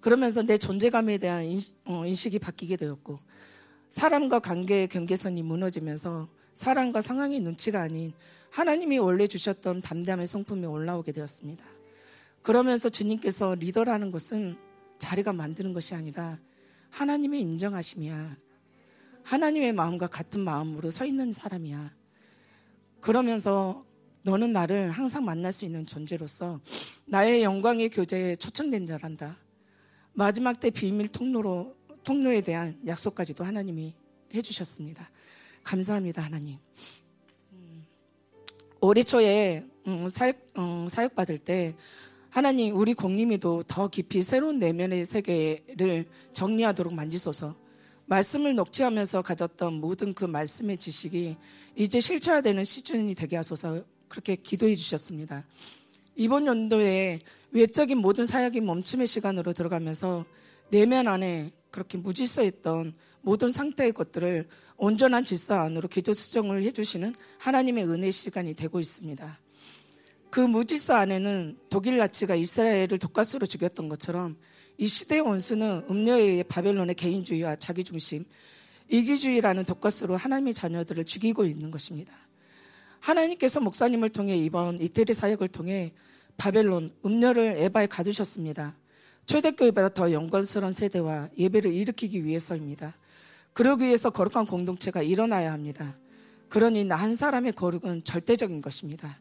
그러면서 0.00 0.42
내 0.42 0.58
존재감에 0.58 1.16
대한 1.18 1.46
어, 1.86 2.04
인식이 2.04 2.38
바뀌게 2.38 2.76
되었고 2.76 3.18
사람과 3.88 4.40
관계의 4.40 4.88
경계선이 4.88 5.42
무너지면서 5.42 6.28
사람과 6.52 7.00
상황의 7.00 7.40
눈치가 7.40 7.80
아닌 7.80 8.12
하나님이 8.50 8.98
원래 8.98 9.26
주셨던 9.26 9.80
담대함의 9.80 10.26
성품이 10.26 10.66
올라오게 10.66 11.12
되었습니다. 11.12 11.79
그러면서 12.42 12.88
주님께서 12.88 13.54
리더라는 13.54 14.10
것은 14.10 14.56
자리가 14.98 15.32
만드는 15.32 15.72
것이 15.72 15.94
아니라 15.94 16.38
하나님의 16.90 17.40
인정하심이야. 17.40 18.36
하나님의 19.22 19.72
마음과 19.72 20.08
같은 20.08 20.40
마음으로 20.40 20.90
서 20.90 21.04
있는 21.04 21.32
사람이야. 21.32 21.92
그러면서 23.00 23.84
너는 24.22 24.52
나를 24.52 24.90
항상 24.90 25.24
만날 25.24 25.52
수 25.52 25.64
있는 25.64 25.86
존재로서 25.86 26.60
나의 27.06 27.42
영광의 27.42 27.90
교제에 27.90 28.36
초청된 28.36 28.86
자란다. 28.86 29.38
마지막 30.12 30.60
때 30.60 30.70
비밀 30.70 31.08
통로로 31.08 31.76
통로에 32.04 32.40
대한 32.40 32.78
약속까지도 32.86 33.44
하나님이 33.44 33.94
해주셨습니다. 34.34 35.10
감사합니다, 35.62 36.22
하나님. 36.22 36.58
음, 37.52 37.86
올해 38.80 39.02
초에 39.02 39.66
음, 39.86 40.08
사역 40.08 40.36
음, 40.58 40.88
사역 40.88 41.14
받을 41.14 41.38
때 41.38 41.74
하나님 42.30 42.76
우리 42.76 42.94
공님이도 42.94 43.64
더 43.64 43.88
깊이 43.88 44.22
새로운 44.22 44.60
내면의 44.60 45.04
세계를 45.04 46.06
정리하도록 46.30 46.94
만지소서. 46.94 47.56
말씀을 48.06 48.54
녹취하면서 48.54 49.22
가졌던 49.22 49.74
모든 49.74 50.12
그 50.12 50.24
말씀의 50.24 50.78
지식이 50.78 51.36
이제 51.74 51.98
실체화되는 51.98 52.62
시즌이 52.62 53.16
되게 53.16 53.36
하소서 53.36 53.82
그렇게 54.08 54.36
기도해 54.36 54.76
주셨습니다. 54.76 55.44
이번 56.14 56.46
연도에 56.46 57.18
외적인 57.50 57.98
모든 57.98 58.26
사역이 58.26 58.60
멈춤의 58.60 59.08
시간으로 59.08 59.52
들어가면서 59.52 60.24
내면 60.70 61.08
안에 61.08 61.50
그렇게 61.72 61.98
무질서했던 61.98 62.94
모든 63.22 63.50
상태의 63.50 63.92
것들을 63.92 64.46
온전한 64.76 65.24
질서 65.24 65.54
안으로 65.54 65.88
기도 65.88 66.14
수정을 66.14 66.62
해주시는 66.62 67.12
하나님의 67.38 67.88
은혜 67.88 68.12
시간이 68.12 68.54
되고 68.54 68.78
있습니다. 68.78 69.38
그 70.30 70.38
무질서 70.38 70.94
안에는 70.94 71.58
독일 71.70 71.98
나치가 71.98 72.36
이스라엘을 72.36 72.98
독가스로 72.98 73.46
죽였던 73.46 73.88
것처럼 73.88 74.36
이 74.78 74.86
시대의 74.86 75.22
원수는 75.22 75.86
음녀의 75.90 76.44
바벨론의 76.44 76.94
개인주의와 76.94 77.56
자기중심, 77.56 78.24
이기주의라는 78.88 79.64
독가스로 79.64 80.16
하나님의 80.16 80.54
자녀들을 80.54 81.04
죽이고 81.04 81.44
있는 81.44 81.70
것입니다. 81.70 82.12
하나님께서 83.00 83.60
목사님을 83.60 84.10
통해 84.10 84.36
이번 84.36 84.80
이태리 84.80 85.14
사역을 85.14 85.48
통해 85.48 85.92
바벨론, 86.36 86.92
음녀를 87.04 87.56
에바에 87.58 87.86
가두셨습니다. 87.88 88.76
초대교회보다 89.26 89.90
더 89.90 90.12
영광스러운 90.12 90.72
세대와 90.72 91.30
예배를 91.36 91.74
일으키기 91.74 92.24
위해서입니다. 92.24 92.96
그러기 93.52 93.84
위해서 93.84 94.10
거룩한 94.10 94.46
공동체가 94.46 95.02
일어나야 95.02 95.52
합니다. 95.52 95.96
그러니 96.48 96.84
나 96.84 96.96
한 96.96 97.16
사람의 97.16 97.52
거룩은 97.52 98.04
절대적인 98.04 98.60
것입니다. 98.60 99.18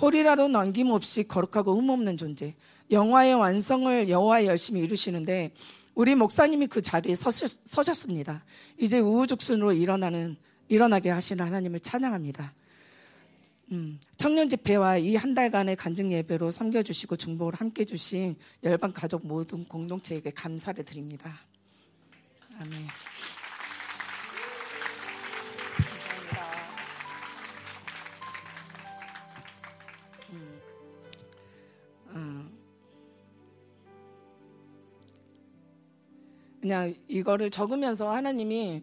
홀이라도 0.00 0.48
남김없이 0.48 1.26
거룩하고 1.26 1.76
흠없는 1.76 2.16
존재, 2.16 2.54
영화의 2.90 3.34
완성을 3.34 4.08
여호와 4.08 4.44
열심히 4.44 4.80
이루시는데 4.82 5.52
우리 5.94 6.14
목사님이 6.14 6.66
그 6.66 6.82
자리에 6.82 7.14
서셨, 7.14 7.94
습니다 7.96 8.44
이제 8.78 8.98
우후죽순으로 8.98 9.72
일어나는 9.72 10.36
일어나게 10.68 11.10
하시는 11.10 11.44
하나님을 11.44 11.80
찬양합니다. 11.80 12.52
음, 13.72 13.98
청년 14.16 14.48
집회와 14.48 14.98
이 14.98 15.16
한 15.16 15.34
달간의 15.34 15.76
간증 15.76 16.12
예배로 16.12 16.50
섬겨주시고 16.50 17.16
중복을 17.16 17.54
함께 17.54 17.84
주신 17.84 18.36
열방 18.62 18.92
가족 18.92 19.26
모든 19.26 19.64
공동체에게 19.64 20.30
감사를 20.30 20.84
드립니다. 20.84 21.40
아멘. 22.60 22.86
그냥 36.60 36.94
이거를 37.08 37.50
적으면서 37.50 38.12
하나님이 38.12 38.82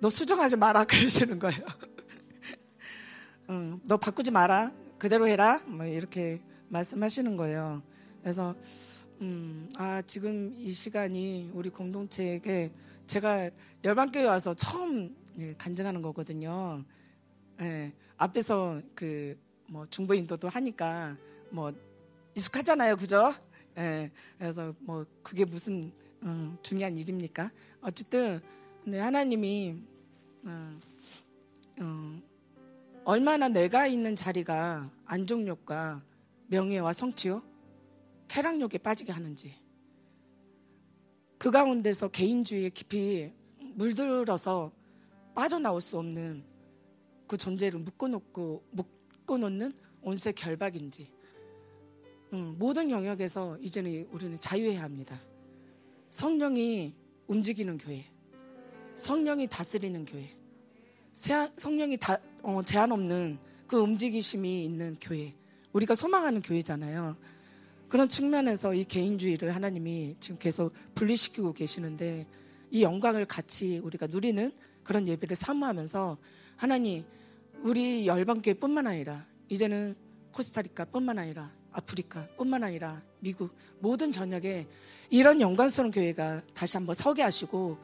너 0.00 0.10
수정하지 0.10 0.56
마라 0.56 0.84
그러시는 0.86 1.38
거예요. 1.38 1.60
응, 3.50 3.80
너 3.84 3.96
바꾸지 3.96 4.30
마라. 4.30 4.72
그대로 4.98 5.26
해라. 5.26 5.60
뭐 5.66 5.86
이렇게 5.86 6.40
말씀하시는 6.68 7.36
거예요. 7.36 7.82
그래서 8.22 8.54
음, 9.20 9.70
아 9.76 10.02
지금 10.02 10.54
이 10.58 10.72
시간이 10.72 11.50
우리 11.54 11.70
공동체에게 11.70 12.72
제가 13.06 13.50
열방교회 13.84 14.24
와서 14.24 14.54
처음 14.54 15.16
예, 15.38 15.54
간증하는 15.56 16.02
거거든요. 16.02 16.84
예, 17.60 17.92
앞에서 18.16 18.80
그 18.94 19.50
뭐 19.70 19.86
중보 19.86 20.14
인도도 20.14 20.48
하니까 20.48 21.16
뭐 21.50 21.72
익숙하잖아요, 22.34 22.96
그죠? 22.96 23.32
예, 23.78 24.10
그래서 24.36 24.74
뭐 24.80 25.06
그게 25.22 25.44
무슨 25.44 25.92
음, 26.22 26.58
중요한 26.62 26.96
일입니까? 26.96 27.50
어쨌든 27.80 28.40
네, 28.84 28.98
하나님이 28.98 29.76
음, 30.44 30.80
음, 31.80 32.22
얼마나 33.04 33.48
내가 33.48 33.86
있는 33.86 34.14
자리가 34.16 34.90
안정욕과 35.06 36.02
명예와 36.48 36.92
성취요, 36.92 37.42
쾌락욕에 38.28 38.78
빠지게 38.78 39.12
하는지. 39.12 39.54
그 41.38 41.50
가운데서 41.50 42.08
개인주의에 42.08 42.70
깊이 42.70 43.32
물들어서 43.58 44.72
빠져나올 45.34 45.80
수 45.80 45.98
없는 45.98 46.44
그 47.26 47.36
존재를 47.36 47.80
묶어놓고 47.80 48.64
묶어놓는 48.72 49.72
온세 50.02 50.32
결박인지. 50.32 51.10
음, 52.32 52.56
모든 52.58 52.90
영역에서 52.90 53.56
이제는 53.58 54.08
우리는 54.12 54.38
자유해야 54.38 54.82
합니다. 54.82 55.18
성령이 56.10 56.92
움직이는 57.28 57.78
교회, 57.78 58.04
성령이 58.96 59.46
다스리는 59.46 60.04
교회, 60.04 60.28
성령이 61.56 61.96
다, 61.96 62.18
어, 62.42 62.62
제한 62.64 62.90
없는 62.92 63.38
그 63.66 63.78
움직이심이 63.78 64.64
있는 64.64 64.96
교회. 65.00 65.34
우리가 65.72 65.94
소망하는 65.94 66.42
교회잖아요. 66.42 67.16
그런 67.88 68.08
측면에서 68.08 68.74
이 68.74 68.84
개인주의를 68.84 69.54
하나님이 69.54 70.16
지금 70.18 70.38
계속 70.38 70.72
분리시키고 70.94 71.52
계시는데 71.52 72.26
이 72.70 72.82
영광을 72.82 73.24
같이 73.24 73.78
우리가 73.78 74.08
누리는 74.08 74.52
그런 74.82 75.06
예배를 75.06 75.36
사모하면서 75.36 76.18
하나님 76.56 77.04
우리 77.62 78.06
열방교회뿐만 78.06 78.86
아니라 78.86 79.26
이제는 79.48 79.94
코스타리카뿐만 80.32 81.18
아니라 81.18 81.52
아프리카뿐만 81.72 82.64
아니라 82.64 83.02
미국 83.20 83.54
모든 83.80 84.12
전역에 84.12 84.66
이런 85.10 85.40
영광스러운 85.40 85.90
교회가 85.90 86.42
다시 86.54 86.76
한번 86.76 86.94
서게 86.94 87.22
하시고 87.22 87.78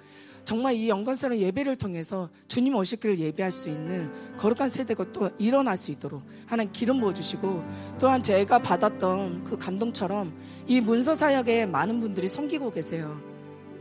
정말 0.44 0.76
이 0.76 0.88
영광스러운 0.88 1.40
예배를 1.40 1.74
통해서 1.74 2.30
주님 2.46 2.80
길을 2.80 3.18
예배할 3.18 3.50
수 3.50 3.68
있는 3.68 4.12
거룩한 4.36 4.68
세대가 4.68 5.12
또 5.12 5.28
일어날 5.38 5.76
수 5.76 5.90
있도록 5.90 6.22
하나님 6.46 6.72
기름 6.72 7.00
부어주시고 7.00 7.64
또한 7.98 8.22
제가 8.22 8.60
받았던 8.60 9.42
그 9.42 9.58
감동처럼 9.58 10.32
이 10.68 10.80
문서 10.80 11.16
사역에 11.16 11.66
많은 11.66 11.98
분들이 11.98 12.28
섬기고 12.28 12.70
계세요. 12.70 13.20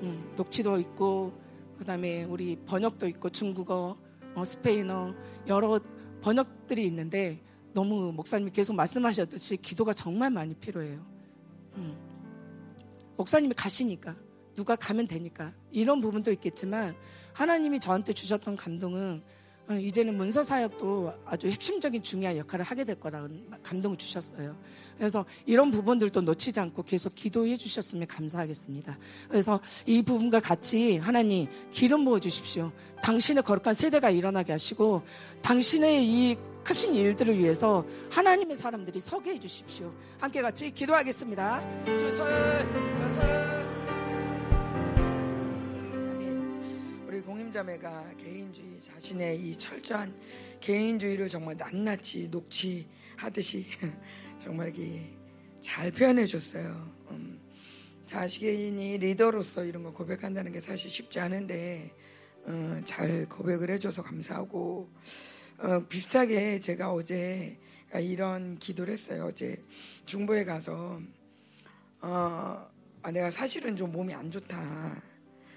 음, 0.01 0.33
녹취도 0.35 0.79
있고 0.79 1.33
그다음에 1.77 2.23
우리 2.23 2.57
번역도 2.65 3.07
있고 3.09 3.29
중국어, 3.29 3.95
어, 4.33 4.43
스페인어 4.43 5.13
여러 5.47 5.79
번역들이 6.21 6.83
있는데 6.87 7.39
너무 7.73 8.11
목사님이 8.11 8.49
계속 8.49 8.75
말씀하셨듯이 8.75 9.57
기도가 9.57 9.93
정말 9.93 10.31
많이 10.31 10.55
필요해요. 10.55 11.05
음. 11.75 12.04
목사님이 13.17 13.53
가시니까 13.55 14.15
누가 14.55 14.75
가면 14.75 15.07
되니까 15.07 15.53
이런 15.71 16.01
부분도 16.01 16.31
있겠지만 16.31 16.95
하나님이 17.33 17.79
저한테 17.79 18.13
주셨던 18.13 18.55
감동은 18.55 19.21
어, 19.67 19.73
이제는 19.73 20.15
문서 20.15 20.43
사역도 20.43 21.11
아주 21.25 21.47
핵심적인 21.47 22.03
중요한 22.03 22.37
역할을 22.37 22.63
하게 22.63 22.83
될 22.83 22.99
거라는 22.99 23.49
감동을 23.63 23.97
주셨어요. 23.97 24.55
그래서 24.95 25.25
이런 25.45 25.71
부분들도 25.71 26.21
놓치지 26.21 26.59
않고 26.59 26.83
계속 26.83 27.15
기도해 27.15 27.57
주셨으면 27.57 28.07
감사하겠습니다. 28.07 28.97
그래서 29.27 29.59
이 29.87 30.03
부분과 30.03 30.39
같이 30.39 30.97
하나님 30.97 31.47
기름 31.71 32.05
부어 32.05 32.19
주십시오. 32.19 32.71
당신의 33.01 33.43
거룩한 33.43 33.73
세대가 33.73 34.11
일어나게 34.11 34.51
하시고 34.51 35.01
당신의 35.41 36.07
이 36.07 36.37
크신 36.65 36.95
일들을 36.95 37.37
위해서 37.37 37.85
하나님의 38.09 38.55
사람들이 38.55 38.99
서게 38.99 39.33
해 39.33 39.39
주십시오. 39.39 39.93
함께 40.19 40.41
같이 40.41 40.71
기도하겠습니다. 40.71 41.85
주설, 41.99 42.27
여설. 43.01 43.65
우리 47.07 47.21
공임자매가 47.21 48.15
개인주의 48.17 48.79
자신의 48.79 49.41
이 49.41 49.55
철저한 49.55 50.11
개인주의를 50.59 51.29
정말 51.29 51.55
낱낱이 51.55 52.31
녹취 52.31 52.87
하듯이 53.15 53.67
정말 54.39 54.69
이렇게 54.69 55.13
잘 55.61 55.91
표현해 55.91 56.25
줬어요. 56.25 56.91
음, 57.11 57.39
자신이 58.07 58.97
리더로서 58.97 59.65
이런 59.65 59.83
거 59.83 59.93
고백한다는 59.93 60.51
게 60.51 60.59
사실 60.59 60.89
쉽지 60.89 61.19
않은데 61.19 61.91
어, 62.45 62.81
잘 62.83 63.29
고백을 63.29 63.69
해줘서 63.69 64.01
감사하고 64.01 64.89
어, 65.57 65.85
비슷하게 65.87 66.59
제가 66.59 66.91
어제 66.91 67.57
이런 67.93 68.57
기도를 68.57 68.91
했어요. 68.91 69.25
어제 69.25 69.63
중보에 70.05 70.43
가서 70.43 70.99
어, 72.01 72.69
아, 73.01 73.11
내가 73.11 73.31
사실은 73.31 73.75
좀 73.75 73.91
몸이 73.91 74.13
안 74.13 74.29
좋다. 74.29 75.01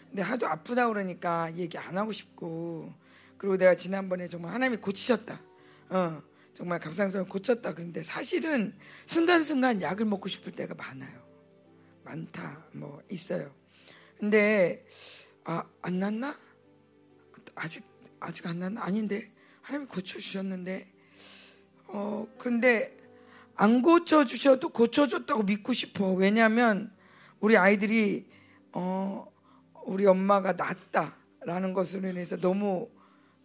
근데 0.09 0.23
하도 0.23 0.47
아프다 0.47 0.87
그러니까 0.89 1.55
얘기 1.57 1.77
안 1.77 1.99
하고 1.99 2.13
싶고 2.13 2.93
그리고 3.37 3.57
내가 3.57 3.75
지난번에 3.75 4.29
정말 4.29 4.55
하나님이 4.55 4.81
고치셨다. 4.81 5.41
어, 5.91 6.23
정말 6.55 6.79
감상스러워 6.79 7.27
고쳤다. 7.27 7.75
그런데 7.75 8.03
사실은 8.03 8.75
순간순간 9.07 9.83
약을 9.83 10.07
먹고 10.07 10.29
싶을 10.29 10.53
때가 10.53 10.75
많아요. 10.75 11.27
많다. 12.05 12.65
뭐 12.73 13.03
있어요. 13.11 13.53
근데 14.19 14.87
아, 15.45 15.65
안 15.83 15.99
났나? 15.99 16.39
아직 17.57 17.85
아직 18.21 18.47
안 18.47 18.61
났나? 18.61 18.83
아닌데 18.83 19.31
하나님이 19.69 19.87
고쳐 19.87 20.19
주셨는데 20.19 20.91
어 21.89 22.27
근데 22.39 22.97
안 23.55 23.83
고쳐 23.83 24.25
주셔도 24.25 24.71
고쳐 24.71 25.07
줬다고 25.07 25.43
믿고 25.43 25.75
싶어. 25.75 26.11
왜냐하면 26.13 26.91
우리 27.39 27.55
아이들이 27.59 28.31
어 28.73 29.31
우리 29.85 30.07
엄마가 30.07 30.55
낫다라는 30.55 31.75
것으로 31.75 32.09
인해서 32.09 32.39
너무 32.39 32.89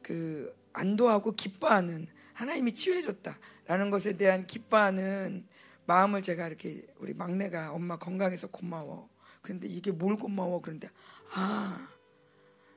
그 0.01 0.55
안도하고 0.71 1.33
기뻐하는 1.33 2.07
하나님이 2.31 2.73
치유해줬다라는 2.73 3.89
것에 3.89 4.13
대한 4.13 4.47
기뻐하는 4.47 5.45
마음을 5.85 6.21
제가 6.21 6.47
이렇게 6.47 6.87
우리 6.99 7.13
막내가 7.13 7.73
엄마 7.73 7.97
건강해서 7.97 8.47
고마워. 8.47 9.09
그런데 9.41 9.67
이게 9.67 9.91
뭘 9.91 10.15
고마워? 10.15 10.61
그런데 10.61 10.89
아 11.33 11.85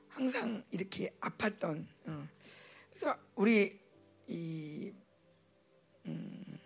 항상 0.08 0.65
이렇게 0.73 1.15
아팠던. 1.20 1.86
어. 2.07 2.28
그래서 2.99 3.15
우리 3.34 3.78
이 4.26 4.91
음, 6.07 6.58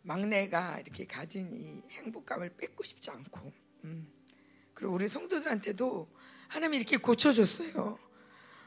막내가 0.00 0.80
이렇게 0.80 1.06
가진 1.06 1.52
이 1.52 1.82
행복감을 1.90 2.56
뺏고 2.56 2.82
싶지 2.82 3.10
않고 3.10 3.52
음. 3.84 4.10
그리고 4.72 4.94
우리 4.94 5.06
성도들한테도 5.06 6.08
하나님이 6.48 6.78
이렇게 6.78 6.96
고쳐줬어요. 6.96 7.98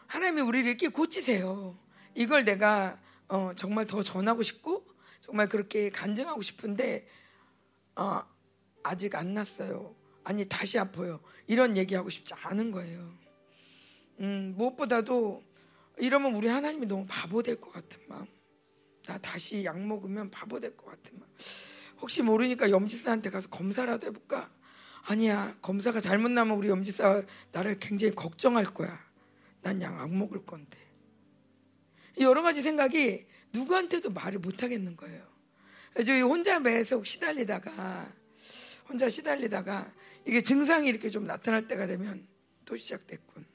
하나님이 0.06 0.44
우리를 0.44 0.68
이렇게 0.68 0.90
고치세요. 0.90 1.76
이걸 2.14 2.46
내가 2.46 3.02
어, 3.28 3.54
정말 3.56 3.88
더 3.88 4.04
전하고 4.04 4.44
싶고 4.44 4.86
정말 5.22 5.50
그렇게 5.50 5.90
간증하고 5.90 6.44
싶은데 6.44 7.08
어, 7.96 8.22
아직 8.84 9.16
안 9.16 9.34
났어요. 9.34 9.96
아니 10.24 10.48
다시 10.48 10.78
아파요. 10.78 11.22
이런 11.48 11.76
얘기하고 11.76 12.12
싶지 12.12 12.36
않은 12.36 12.70
거예요. 12.70 13.25
음, 14.19 14.53
무엇보다도 14.58 15.44
이러면 15.98 16.35
우리 16.35 16.48
하나님이 16.48 16.85
너무 16.85 17.06
바보 17.08 17.42
될 17.42 17.60
것 17.60 17.72
같은 17.72 18.02
마음. 18.08 18.26
나 19.06 19.18
다시 19.18 19.64
약 19.64 19.80
먹으면 19.80 20.30
바보 20.32 20.60
될 20.60 20.76
것 20.76 20.85
같은 20.85 21.19
마음. 21.19 21.30
혹시 22.02 22.22
모르니까 22.22 22.69
염지사한테 22.69 23.30
가서 23.30 23.50
검사라도 23.50 24.08
해볼까? 24.08 24.52
아니야. 25.03 25.56
검사가 25.61 26.00
잘못 26.00 26.30
나면 26.32 26.58
우리 26.58 26.68
염지사 26.69 27.24
나를 27.52 27.80
굉장히 27.80 28.14
걱정할 28.16 28.66
거야. 28.66 29.00
난 29.61 29.82
약 29.82 30.00
안 30.00 30.18
먹을 30.18 30.45
건데. 30.45 30.77
여러 32.19 32.42
가지 32.42 32.61
생각이 32.61 33.26
누구한테도 33.53 34.11
말을 34.11 34.40
못 34.40 34.64
하겠는 34.64 34.95
거예요. 34.95 35.26
그래서 35.94 36.11
혼자 36.27 36.60
매속 36.60 37.06
시달리다가 37.06 38.11
혼자 38.88 39.10
시달리다가 39.10 39.92
이게 40.26 40.42
증상이 40.42 40.88
이렇게 40.90 41.10
좀 41.10 41.26
나타날 41.26 41.68
때가 41.68 41.88
되면 41.88 42.27
또 42.66 42.76
시작됐군. 42.76 43.45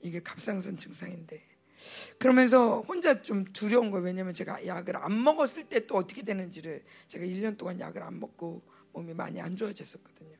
이게 0.00 0.20
갑상선 0.20 0.76
증상인데. 0.78 1.42
그러면서 2.18 2.80
혼자 2.80 3.22
좀 3.22 3.44
두려운 3.44 3.90
거예요. 3.90 4.04
왜냐면 4.04 4.34
제가 4.34 4.66
약을 4.66 4.96
안 4.96 5.22
먹었을 5.22 5.64
때 5.64 5.86
또 5.86 5.96
어떻게 5.96 6.22
되는지를 6.22 6.84
제가 7.06 7.24
1년 7.24 7.56
동안 7.56 7.78
약을 7.78 8.02
안 8.02 8.18
먹고 8.18 8.62
몸이 8.92 9.14
많이 9.14 9.40
안 9.40 9.54
좋아졌었거든요. 9.54 10.36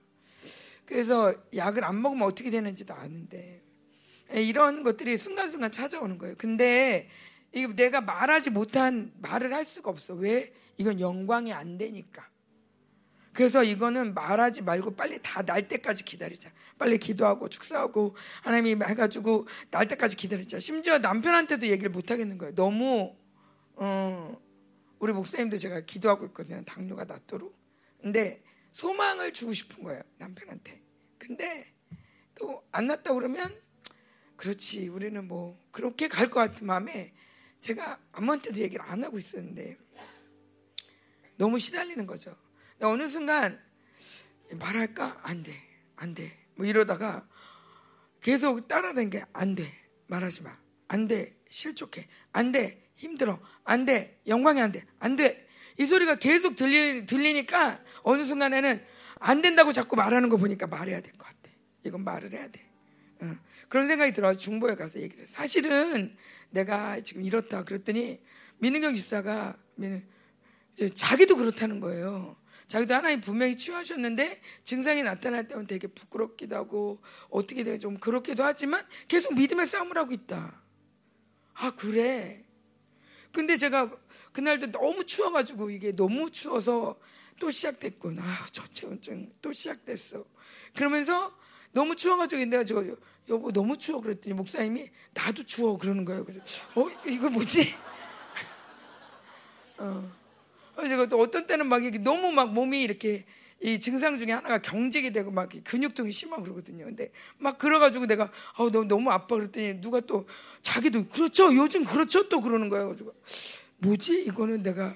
그래서 0.84 1.34
약을 1.54 1.84
안 1.84 2.02
먹으면 2.02 2.26
어떻게 2.26 2.50
되는지도 2.50 2.94
아는데 2.94 3.62
이런 4.32 4.82
것들이 4.82 5.16
순간순간 5.16 5.70
찾아오는 5.70 6.18
거예요. 6.18 6.34
근데 6.36 7.08
이거 7.52 7.72
내가 7.74 8.00
말하지 8.00 8.50
못한 8.50 9.12
말을 9.20 9.54
할 9.54 9.64
수가 9.64 9.90
없어. 9.90 10.14
왜? 10.14 10.52
이건 10.76 11.00
영광이 11.00 11.52
안 11.52 11.78
되니까. 11.78 12.28
그래서 13.38 13.62
이거는 13.62 14.14
말하지 14.14 14.62
말고 14.62 14.96
빨리 14.96 15.20
다 15.22 15.42
날 15.42 15.68
때까지 15.68 16.04
기다리자. 16.04 16.50
빨리 16.76 16.98
기도하고 16.98 17.48
축사하고 17.48 18.16
하나님이 18.42 18.84
해가지고 18.84 19.46
날 19.70 19.86
때까지 19.86 20.16
기다리자. 20.16 20.58
심지어 20.58 20.98
남편한테도 20.98 21.68
얘기를 21.68 21.88
못 21.88 22.10
하겠는 22.10 22.36
거예요. 22.36 22.56
너무 22.56 23.14
어, 23.76 24.36
우리 24.98 25.12
목사님도 25.12 25.56
제가 25.56 25.82
기도하고 25.82 26.26
있거든요. 26.26 26.64
당뇨가 26.64 27.04
낫도록. 27.04 27.56
근데 28.02 28.42
소망을 28.72 29.32
주고 29.32 29.52
싶은 29.52 29.84
거예요. 29.84 30.02
남편한테. 30.16 30.82
근데 31.16 31.72
또안 32.34 32.88
낫다 32.88 33.14
그러면 33.14 33.56
그렇지 34.34 34.88
우리는 34.88 35.28
뭐 35.28 35.56
그렇게 35.70 36.08
갈 36.08 36.28
것 36.28 36.40
같은 36.40 36.66
마음에 36.66 37.14
제가 37.60 38.00
아무한테도 38.10 38.58
얘기를 38.62 38.84
안 38.84 39.04
하고 39.04 39.16
있었는데 39.16 39.78
너무 41.36 41.60
시달리는 41.60 42.04
거죠. 42.04 42.36
어느 42.80 43.08
순간 43.08 43.60
말할까? 44.58 45.20
안 45.22 45.42
돼. 45.42 45.52
안 45.96 46.14
돼. 46.14 46.36
뭐 46.54 46.66
이러다가 46.66 47.26
계속 48.20 48.66
따라다니는 48.68 49.10
게안 49.10 49.54
돼. 49.54 49.72
말하지 50.06 50.42
마. 50.42 50.56
안 50.88 51.06
돼. 51.06 51.36
실족해. 51.50 52.08
안 52.32 52.52
돼. 52.52 52.90
힘들어. 52.94 53.40
안 53.64 53.84
돼. 53.84 54.20
영광이 54.26 54.60
안 54.60 54.72
돼. 54.72 54.84
안 54.98 55.16
돼. 55.16 55.46
이 55.78 55.86
소리가 55.86 56.16
계속 56.16 56.56
들리, 56.56 57.06
들리니까 57.06 57.82
어느 58.02 58.24
순간에는 58.24 58.84
안 59.20 59.42
된다고 59.42 59.72
자꾸 59.72 59.96
말하는 59.96 60.28
거 60.28 60.36
보니까 60.36 60.66
말해야 60.66 61.00
될 61.00 61.12
것 61.12 61.26
같아. 61.26 61.50
이건 61.84 62.04
말을 62.04 62.32
해야 62.32 62.48
돼. 62.48 62.68
어. 63.20 63.36
그런 63.68 63.86
생각이 63.86 64.12
들어 64.12 64.34
중보에 64.34 64.74
가서 64.76 65.00
얘기를 65.00 65.22
해. 65.22 65.26
사실은 65.26 66.16
내가 66.50 67.00
지금 67.00 67.22
이렇다 67.24 67.64
그랬더니 67.64 68.20
민은경 68.58 68.94
집사가 68.94 69.56
자기도 70.94 71.36
그렇다는 71.36 71.80
거예요. 71.80 72.36
자기도 72.68 72.94
하나님 72.94 73.20
분명히 73.22 73.56
치유하셨는데 73.56 74.40
증상이 74.62 75.02
나타날 75.02 75.48
때면 75.48 75.66
되게 75.66 75.86
부끄럽기도 75.88 76.54
하고 76.54 77.02
어떻게 77.30 77.64
되게 77.64 77.78
좀 77.78 77.98
그렇기도 77.98 78.44
하지만 78.44 78.86
계속 79.08 79.34
믿음의 79.34 79.66
싸움을 79.66 79.96
하고 79.96 80.12
있다. 80.12 80.60
아 81.54 81.74
그래. 81.74 82.44
근데 83.32 83.56
제가 83.56 83.90
그날도 84.32 84.70
너무 84.70 85.04
추워가지고 85.04 85.70
이게 85.70 85.92
너무 85.92 86.30
추워서 86.30 87.00
또 87.40 87.50
시작됐군. 87.50 88.18
아 88.18 88.46
저체온증 88.52 89.32
또 89.40 89.50
시작됐어. 89.50 90.24
그러면서 90.76 91.34
너무 91.72 91.96
추워가지고 91.96 92.44
내가 92.44 92.64
저 92.64 92.84
여보 93.30 93.50
너무 93.50 93.78
추워 93.78 94.00
그랬더니 94.02 94.34
목사님이 94.34 94.90
나도 95.14 95.42
추워 95.44 95.78
그러는 95.78 96.04
거예요. 96.04 96.24
그래서 96.24 96.42
어 96.74 96.86
이거 97.06 97.30
뭐지? 97.30 97.74
어. 99.78 100.17
어떤 101.16 101.46
때는 101.46 101.66
막 101.66 101.82
이렇게 101.82 101.98
너무 101.98 102.30
막 102.30 102.52
몸이 102.52 102.82
이렇게 102.82 103.24
이 103.60 103.80
증상 103.80 104.18
중에 104.18 104.32
하나가 104.32 104.58
경직이 104.58 105.12
되고 105.12 105.30
막 105.30 105.50
근육통이 105.64 106.12
심하고 106.12 106.44
그러거든요. 106.44 106.84
근데 106.84 107.10
막 107.38 107.58
그래가지고 107.58 108.06
내가 108.06 108.30
아우 108.54 108.70
너무 108.70 108.86
너무 108.86 109.10
아파 109.10 109.34
그랬더니 109.34 109.80
누가 109.80 110.00
또 110.00 110.28
자기도 110.62 111.06
그렇죠 111.08 111.54
요즘 111.54 111.84
그렇죠 111.84 112.28
또 112.28 112.40
그러는 112.40 112.68
거예요. 112.68 112.90
가지고 112.90 113.14
뭐지 113.78 114.22
이거는 114.22 114.62
내가 114.62 114.94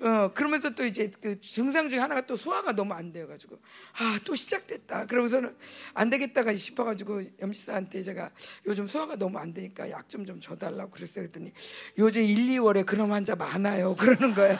어, 0.00 0.32
그러면서 0.32 0.70
또 0.70 0.84
이제 0.84 1.10
그 1.20 1.40
증상 1.40 1.88
중에 1.88 1.98
하나가 1.98 2.24
또 2.26 2.36
소화가 2.36 2.72
너무 2.72 2.94
안 2.94 3.12
돼가지고, 3.12 3.58
아, 3.98 4.18
또 4.24 4.34
시작됐다. 4.34 5.06
그러면서는 5.06 5.56
안 5.94 6.08
되겠다가 6.10 6.54
싶어가지고 6.54 7.22
염치사한테 7.40 8.02
제가 8.02 8.30
요즘 8.66 8.86
소화가 8.86 9.16
너무 9.16 9.38
안 9.38 9.52
되니까 9.52 9.90
약 9.90 10.08
좀 10.08 10.24
좀 10.24 10.40
줘달라고 10.40 10.90
그랬어요. 10.90 11.24
그랬더니 11.24 11.52
요즘 11.98 12.22
1, 12.22 12.36
2월에 12.60 12.84
그런 12.86 13.10
환자 13.10 13.34
많아요. 13.34 13.94
그러는 13.98 14.34
거예요. 14.34 14.58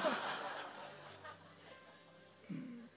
음. 2.50 2.88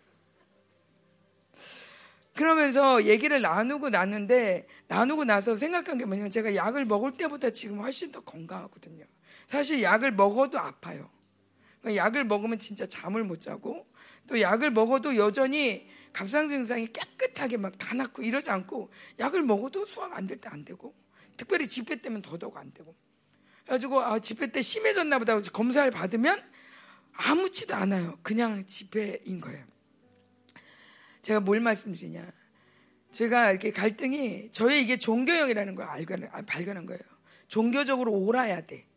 그러면서 2.36 3.06
얘기를 3.06 3.42
나누고 3.42 3.90
났는데 3.90 4.68
나누고 4.88 5.26
나서 5.26 5.56
생각한 5.56 5.98
게 5.98 6.06
뭐냐면 6.06 6.32
제가 6.32 6.56
약을 6.56 6.86
먹을 6.86 7.18
때보다 7.18 7.50
지금 7.52 7.80
훨씬 7.80 8.12
더 8.12 8.22
건강하거든요. 8.22 9.06
사실 9.48 9.82
약을 9.84 10.12
먹어도 10.12 10.60
아파요. 10.60 11.10
약을 11.86 12.26
먹으면 12.26 12.60
진짜 12.60 12.86
잠을 12.86 13.24
못 13.24 13.42
자고 13.42 13.88
또 14.28 14.40
약을 14.40 14.72
먹어도 14.72 15.16
여전히 15.18 15.88
갑상 16.14 16.48
증상이 16.50 16.88
깨끗하게 16.94 17.58
막 17.58 17.74
다 17.78 17.94
낫고 17.96 18.22
이러지 18.24 18.52
않고 18.52 18.92
약을 19.20 19.42
먹어도 19.44 19.86
소화가 19.86 20.18
안 20.18 20.28
될 20.28 20.40
때 20.40 20.50
안 20.50 20.64
되고 20.66 20.94
특별히 21.38 21.68
집회 21.68 21.96
때면 21.96 22.22
더더욱 22.22 22.58
안 22.58 22.72
되고 22.74 22.96
그래가지고 23.64 24.02
아, 24.02 24.20
집회 24.20 24.52
때 24.52 24.62
심해졌나 24.62 25.18
보다 25.20 25.40
검사를 25.42 25.90
받으면 25.90 26.42
아무치도 27.14 27.76
않아요. 27.76 28.20
그냥 28.24 28.66
집회인 28.68 29.40
거예요. 29.42 29.66
제가 31.22 31.40
뭘 31.40 31.60
말씀드리냐. 31.60 32.32
제가 33.12 33.52
이렇게 33.52 33.72
갈등이 33.72 34.52
저의 34.52 34.82
이게 34.82 34.98
종교형이라는 34.98 35.76
걸 35.76 35.86
알건, 35.86 36.30
아, 36.32 36.42
발견한 36.44 36.86
거예요. 36.86 37.02
종교적으로 37.48 38.12
옳아야 38.14 38.62
돼. 38.66 38.88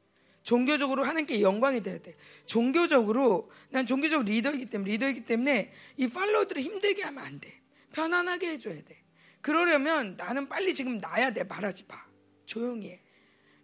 종교적으로 0.44 1.05
하나님께 1.05 1.40
영광이 1.40 1.82
돼야 1.82 1.98
돼. 1.98 2.14
종교적으로 2.47 3.50
난 3.70 3.86
종교적 3.86 4.24
리더이기 4.24 4.66
때문에 4.66 4.92
리더이기 4.92 5.24
때문에 5.24 5.73
이 5.97 6.08
팔로워들을 6.08 6.62
힘들게 6.62 7.02
하면 7.02 7.24
안 7.24 7.40
돼. 7.40 7.60
편안하게 7.92 8.50
해줘야 8.50 8.74
돼. 8.84 9.02
그러려면 9.40 10.16
나는 10.16 10.48
빨리 10.48 10.74
지금 10.74 11.00
나야 11.00 11.32
돼. 11.32 11.44
말하지 11.44 11.86
마. 11.89 11.97
조용히 12.44 12.90
해. 12.90 13.00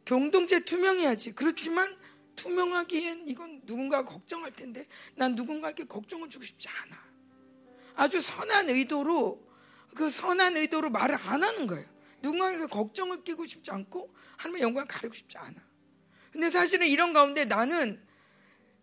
공동체 0.08 0.64
투명해야지. 0.64 1.34
그렇지만 1.34 1.96
투명하기엔 2.34 3.28
이건 3.28 3.60
누군가 3.66 4.04
걱정할 4.04 4.50
텐데 4.52 4.88
난 5.14 5.34
누군가에게 5.34 5.84
걱정을 5.84 6.30
주고 6.30 6.44
싶지 6.44 6.68
않아. 6.68 6.96
아주 7.94 8.22
선한 8.22 8.70
의도로 8.70 9.46
그 9.94 10.08
선한 10.08 10.56
의도로 10.56 10.88
말을 10.88 11.16
안 11.16 11.42
하는 11.44 11.66
거예요. 11.66 11.86
누군가에게 12.22 12.66
걱정을 12.66 13.22
끼고 13.22 13.44
싶지 13.44 13.70
않고 13.70 14.14
하나님의 14.38 14.62
영광을 14.62 14.88
가리고 14.88 15.12
싶지 15.12 15.36
않아. 15.36 15.69
근데 16.32 16.50
사실은 16.50 16.86
이런 16.86 17.12
가운데 17.12 17.44
나는 17.44 18.00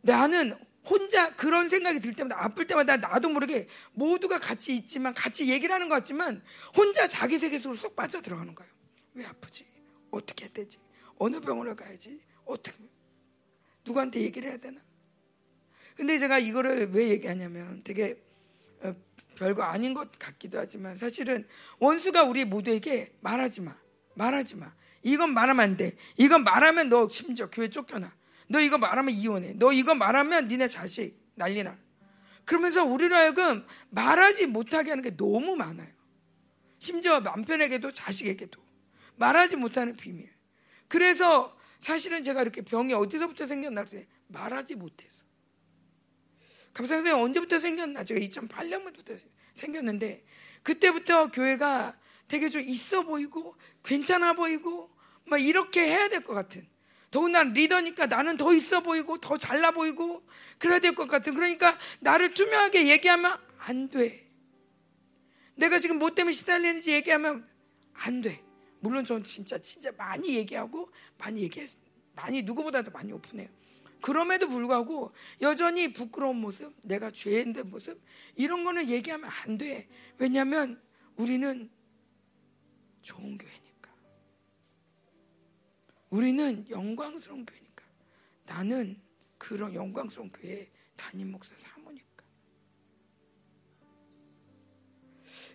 나는 0.01 0.53
혼자 0.85 1.35
그런 1.35 1.69
생각이 1.69 2.00
들 2.00 2.14
때마다 2.14 2.43
아플 2.43 2.66
때마다 2.66 2.98
나도 2.98 3.30
모르게 3.30 3.67
모두가 3.93 4.38
같이 4.38 4.76
있지만 4.76 5.14
같이 5.14 5.50
얘기를 5.50 5.74
하는 5.74 5.90
것 5.90 5.95
같지만 5.95 6.42
혼자 6.76 7.08
자기 7.08 7.38
세계 7.38 7.59
속으로 7.59 7.77
쏙 7.77 7.95
빠져 7.95 8.22
들어가는 8.22 8.56
거예요. 8.56 8.72
왜 9.14 9.26
아프지? 9.26 9.66
어떻게 10.11 10.45
해야 10.45 10.53
되지? 10.53 10.80
어느 11.17 11.40
병원을 11.42 11.76
가야지? 11.76 12.22
어떻게 12.45 12.77
누구한테 13.85 14.22
얘기를 14.22 14.50
해야 14.50 14.58
되나? 14.58 14.82
근데 15.95 16.19
제가 16.19 16.40
이거를 16.40 16.92
왜 16.92 17.09
얘기하냐면 17.09 17.82
되게 17.84 18.22
어, 18.82 18.95
별거 19.35 19.64
아닌 19.64 19.93
것 19.93 20.17
같기도 20.19 20.59
하지만 20.59 20.95
사실은 20.95 21.48
원수가 21.80 22.24
우리 22.24 22.45
모두에게 22.45 23.14
말하지 23.22 23.61
마. 23.61 23.76
말하지 24.14 24.58
마. 24.58 24.74
이건 25.03 25.34
말하면 25.34 25.64
안 25.64 25.77
돼. 25.77 25.95
이건 26.17 26.43
말하면 26.43 26.90
너 26.90 27.08
심지어 27.09 27.50
교회 27.50 27.69
쫓겨나. 27.69 28.16
너 28.48 28.59
이거 28.59 28.77
말하면 28.77 29.14
이혼해. 29.14 29.53
너 29.56 29.72
이거 29.74 29.95
말하면 29.95 30.48
니네 30.48 30.67
자식 30.67 31.19
난리나. 31.35 31.77
그러면서 32.45 32.84
우리로 32.85 33.16
하여금 33.16 33.66
말하지 33.90 34.48
못하게 34.48 34.92
하는 34.92 35.03
게 35.03 35.16
너무 35.16 35.56
많아요. 35.56 35.90
심지어 36.80 37.19
남편에게도 37.19 37.92
자식에게도 37.92 38.61
말하지 39.17 39.58
못하는 39.58 39.95
비밀. 39.95 40.30
그래서 40.88 41.58
사실은 41.80 42.24
제가 42.24 42.42
이렇게 42.42 42.61
병이 42.61 42.93
어디서부터 42.93 43.45
생겼나 43.45 43.84
그랬더니 43.84 44.08
말하지 44.27 44.76
못해서. 44.76 45.24
감사선생 46.74 47.19
언제부터 47.19 47.59
생겼나? 47.59 48.03
제가 48.03 48.19
2008년부터 48.19 49.19
생겼는데 49.53 50.24
그때부터 50.64 51.32
교회가 51.32 51.98
되게 52.27 52.50
좀 52.50 52.61
있어 52.61 53.01
보이고 53.01 53.56
괜찮아 53.88 54.34
보이고 54.34 54.90
막 55.26 55.38
이렇게 55.42 55.82
해야 55.88 56.10
될 56.10 56.22
것 56.24 56.34
같은. 56.34 56.68
더군다나 57.10 57.52
리더니까 57.52 58.08
나는 58.08 58.36
더 58.38 58.54
있어 58.54 58.82
보이고 58.82 59.18
더 59.20 59.38
잘나 59.38 59.72
보이고 59.72 60.24
그래야 60.60 60.80
될 60.80 60.94
것 60.94 61.08
같은. 61.08 61.34
그러니까 61.34 61.78
나를 62.00 62.34
투명하게 62.34 62.90
얘기하면 62.90 63.38
안 63.60 63.90
돼. 63.90 64.28
내가 65.56 65.80
지금 65.80 66.00
뭐 66.00 66.14
때문에 66.14 66.34
시달리는지 66.34 66.92
얘기하면 66.92 67.48
안 67.94 68.22
돼. 68.22 68.44
물론 68.80 69.06
전 69.06 69.24
진짜 69.24 69.58
진짜 69.58 69.92
많이 69.98 70.36
얘기하고 70.36 70.92
많이 71.18 71.42
얘기했 71.44 71.70
많이 72.14 72.42
누구보다도 72.44 72.92
많이 72.92 73.12
오픈해요. 73.12 73.48
그럼에도 74.02 74.48
불구하고 74.48 75.12
여전히 75.42 75.92
부끄러운 75.92 76.38
모습, 76.38 76.74
내가 76.84 77.10
죄인된 77.10 77.70
모습 77.70 78.00
이런 78.36 78.64
거는 78.64 78.90
얘기하면 78.90 79.30
안 79.44 79.58
돼. 79.58 79.88
왜냐하면 80.20 80.80
우리는 81.16 81.70
좋은 83.02 83.38
교회니까. 83.38 83.67
우리는 86.10 86.66
영광스러운 86.69 87.45
교회니까. 87.45 87.84
나는 88.45 89.00
그런 89.38 89.74
영광스러운 89.74 90.32
교회 90.32 90.69
담임 90.95 91.32
목사 91.32 91.56
사모니까. 91.58 92.24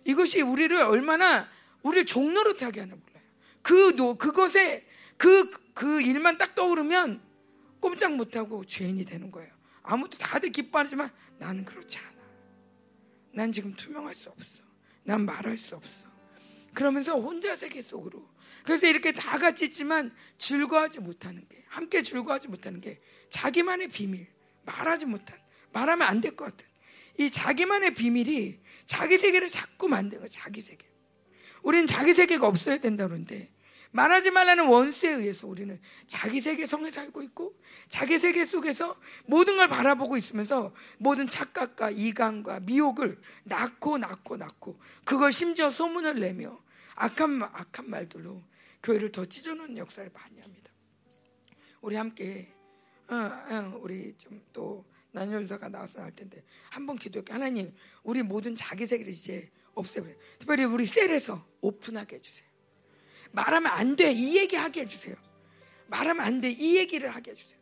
이것이 0.05 0.41
우리를 0.41 0.75
얼마나 0.81 1.47
우리를 1.81 2.05
타게 2.57 2.81
하나 2.81 2.95
몰라요. 2.95 3.23
그 3.61 3.95
그것에 4.17 4.85
그, 5.17 5.49
그 5.73 6.01
일만 6.01 6.37
딱 6.37 6.55
떠오르면 6.55 7.21
꼼짝 7.79 8.15
못하고 8.15 8.63
죄인이 8.65 9.03
되는 9.05 9.31
거예요. 9.31 9.51
아무도 9.81 10.17
다들 10.17 10.51
기뻐하지만 10.51 11.09
나는 11.37 11.65
그렇지 11.65 11.97
않아. 11.97 12.13
난 13.33 13.51
지금 13.51 13.73
투명할 13.73 14.13
수 14.13 14.29
없어. 14.29 14.63
난 15.03 15.25
말할 15.25 15.57
수 15.57 15.75
없어. 15.75 16.07
그러면서 16.73 17.19
혼자 17.19 17.55
세계 17.55 17.81
속으로. 17.81 18.32
그래서 18.63 18.87
이렇게 18.87 19.11
다 19.11 19.37
같이 19.37 19.65
있지만 19.65 20.13
즐거워하지 20.37 20.99
못하는 21.01 21.45
게, 21.49 21.63
함께 21.67 22.01
즐거워하지 22.01 22.47
못하는 22.47 22.81
게 22.81 22.99
자기만의 23.29 23.87
비밀, 23.89 24.27
말하지 24.65 25.05
못한, 25.05 25.37
말하면 25.73 26.07
안 26.07 26.21
될 26.21 26.35
것 26.35 26.45
같은 26.45 26.67
이 27.17 27.29
자기만의 27.29 27.93
비밀이 27.93 28.59
자기 28.85 29.17
세계를 29.17 29.47
자꾸 29.49 29.87
만드는 29.87 30.19
거예요, 30.19 30.27
자기 30.27 30.61
세계. 30.61 30.85
우리는 31.61 31.85
자기 31.87 32.13
세계가 32.13 32.45
없어야 32.47 32.77
된다 32.77 33.05
그러는데 33.07 33.49
말하지 33.91 34.31
말라는 34.31 34.65
원수에 34.65 35.11
의해서 35.11 35.47
우리는 35.47 35.79
자기 36.07 36.41
세계 36.41 36.65
성에 36.65 36.89
살고 36.89 37.21
있고 37.23 37.55
자기 37.89 38.17
세계 38.17 38.43
속에서 38.43 38.99
모든 39.25 39.55
걸 39.55 39.67
바라보고 39.67 40.17
있으면서 40.17 40.73
모든 40.97 41.27
착각과 41.27 41.91
이강과 41.91 42.61
미혹을 42.61 43.21
낳고 43.43 43.99
낳고 43.99 44.37
낳고 44.37 44.79
그걸 45.03 45.31
심지어 45.31 45.69
소문을 45.69 46.19
내며 46.19 46.59
악한 46.95 47.43
악한 47.43 47.89
말들로 47.89 48.41
교회를 48.83 49.11
더 49.11 49.25
찢어놓는 49.25 49.77
역사를 49.77 50.09
많이 50.13 50.39
합니다. 50.39 50.71
우리 51.81 51.95
함께 51.95 52.53
어, 53.07 53.15
어, 53.15 53.79
우리 53.81 54.15
좀 54.17 54.41
또 54.53 54.85
난열사가 55.13 55.69
나와서 55.69 56.01
할 56.01 56.13
텐데 56.15 56.43
한번 56.69 56.97
기도할게 56.97 57.31
하나님 57.33 57.73
우리 58.03 58.21
모든 58.21 58.55
자기 58.55 58.85
세계를 58.85 59.13
이제 59.13 59.49
없애버려. 59.75 60.13
특별히 60.37 60.65
우리 60.65 60.85
셀에서 60.85 61.47
오픈하게 61.61 62.17
해주세요. 62.17 62.47
말하면 63.31 63.71
안 63.71 63.95
돼. 63.95 64.11
이 64.11 64.37
얘기 64.37 64.55
하게 64.55 64.81
해주세요. 64.81 65.15
말하면 65.87 66.25
안 66.25 66.41
돼. 66.41 66.51
이 66.51 66.77
얘기를 66.77 67.09
하게 67.09 67.31
해주세요. 67.31 67.59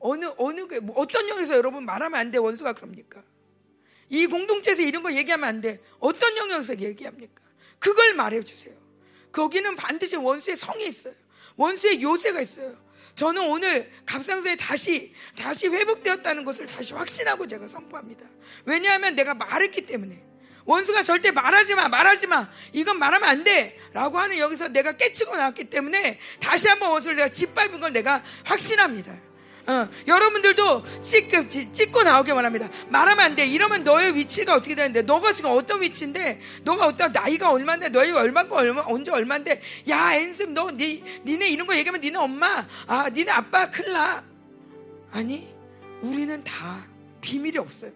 어느, 0.00 0.26
어느, 0.38 0.60
뭐 0.80 0.96
어떤 0.96 1.28
영에서 1.28 1.56
여러분 1.56 1.84
말하면 1.84 2.18
안 2.18 2.30
돼. 2.30 2.38
원수가 2.38 2.72
그럽니까? 2.74 3.22
이 4.08 4.26
공동체에서 4.26 4.82
이런 4.82 5.02
거 5.02 5.12
얘기하면 5.12 5.48
안 5.48 5.60
돼. 5.60 5.80
어떤 5.98 6.36
영역에서 6.36 6.78
얘기합니까? 6.78 7.42
그걸 7.78 8.14
말해 8.14 8.42
주세요. 8.42 8.74
거기는 9.34 9.74
반드시 9.74 10.16
원수의 10.16 10.56
성이 10.56 10.86
있어요. 10.86 11.12
원수의 11.56 12.00
요새가 12.00 12.40
있어요. 12.40 12.76
저는 13.16 13.48
오늘 13.48 13.90
갑상선에 14.06 14.56
다시, 14.56 15.12
다시 15.36 15.68
회복되었다는 15.68 16.44
것을 16.44 16.66
다시 16.66 16.94
확신하고 16.94 17.46
제가 17.46 17.68
선포합니다. 17.68 18.24
왜냐하면 18.64 19.14
내가 19.14 19.34
말했기 19.34 19.86
때문에. 19.86 20.22
원수가 20.66 21.02
절대 21.02 21.30
말하지 21.30 21.74
마, 21.74 21.88
말하지 21.88 22.26
마. 22.26 22.48
이건 22.72 22.98
말하면 22.98 23.28
안 23.28 23.44
돼. 23.44 23.78
라고 23.92 24.18
하는 24.18 24.38
여기서 24.38 24.68
내가 24.68 24.92
깨치고 24.92 25.36
나왔기 25.36 25.64
때문에 25.64 26.18
다시 26.40 26.68
한번 26.68 26.92
원수를 26.92 27.16
내가 27.16 27.28
짓밟은 27.28 27.80
걸 27.80 27.92
내가 27.92 28.22
확신합니다. 28.44 29.14
어, 29.66 29.88
여러분들도 30.06 31.00
찍, 31.00 31.74
찍고 31.74 32.02
나오게 32.02 32.34
말합니다. 32.34 32.68
말하면 32.88 33.24
안 33.24 33.34
돼. 33.36 33.46
이러면 33.46 33.82
너의 33.84 34.14
위치가 34.14 34.54
어떻게 34.54 34.74
되는데, 34.74 35.02
너가 35.02 35.32
지금 35.32 35.50
어떤 35.50 35.80
위치인데, 35.80 36.40
너가 36.64 36.86
어떤 36.86 37.12
나이가 37.12 37.50
얼마인데, 37.50 37.88
너희 37.88 38.10
얼마고 38.12 38.56
얼마, 38.56 38.82
언제 38.86 39.10
얼마인데, 39.10 39.62
야, 39.88 40.14
앤습, 40.14 40.50
너, 40.50 40.70
니, 40.70 41.02
니네 41.24 41.48
이런 41.48 41.66
거 41.66 41.74
얘기하면 41.76 42.00
니네 42.00 42.18
엄마, 42.18 42.66
아, 42.86 43.08
니네 43.08 43.30
아빠 43.30 43.70
큰일 43.70 43.92
나. 43.92 44.24
아니, 45.10 45.54
우리는 46.02 46.44
다 46.44 46.86
비밀이 47.22 47.56
없어요. 47.56 47.92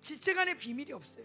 지체 0.00 0.32
간에 0.32 0.56
비밀이 0.56 0.92
없어요. 0.92 1.24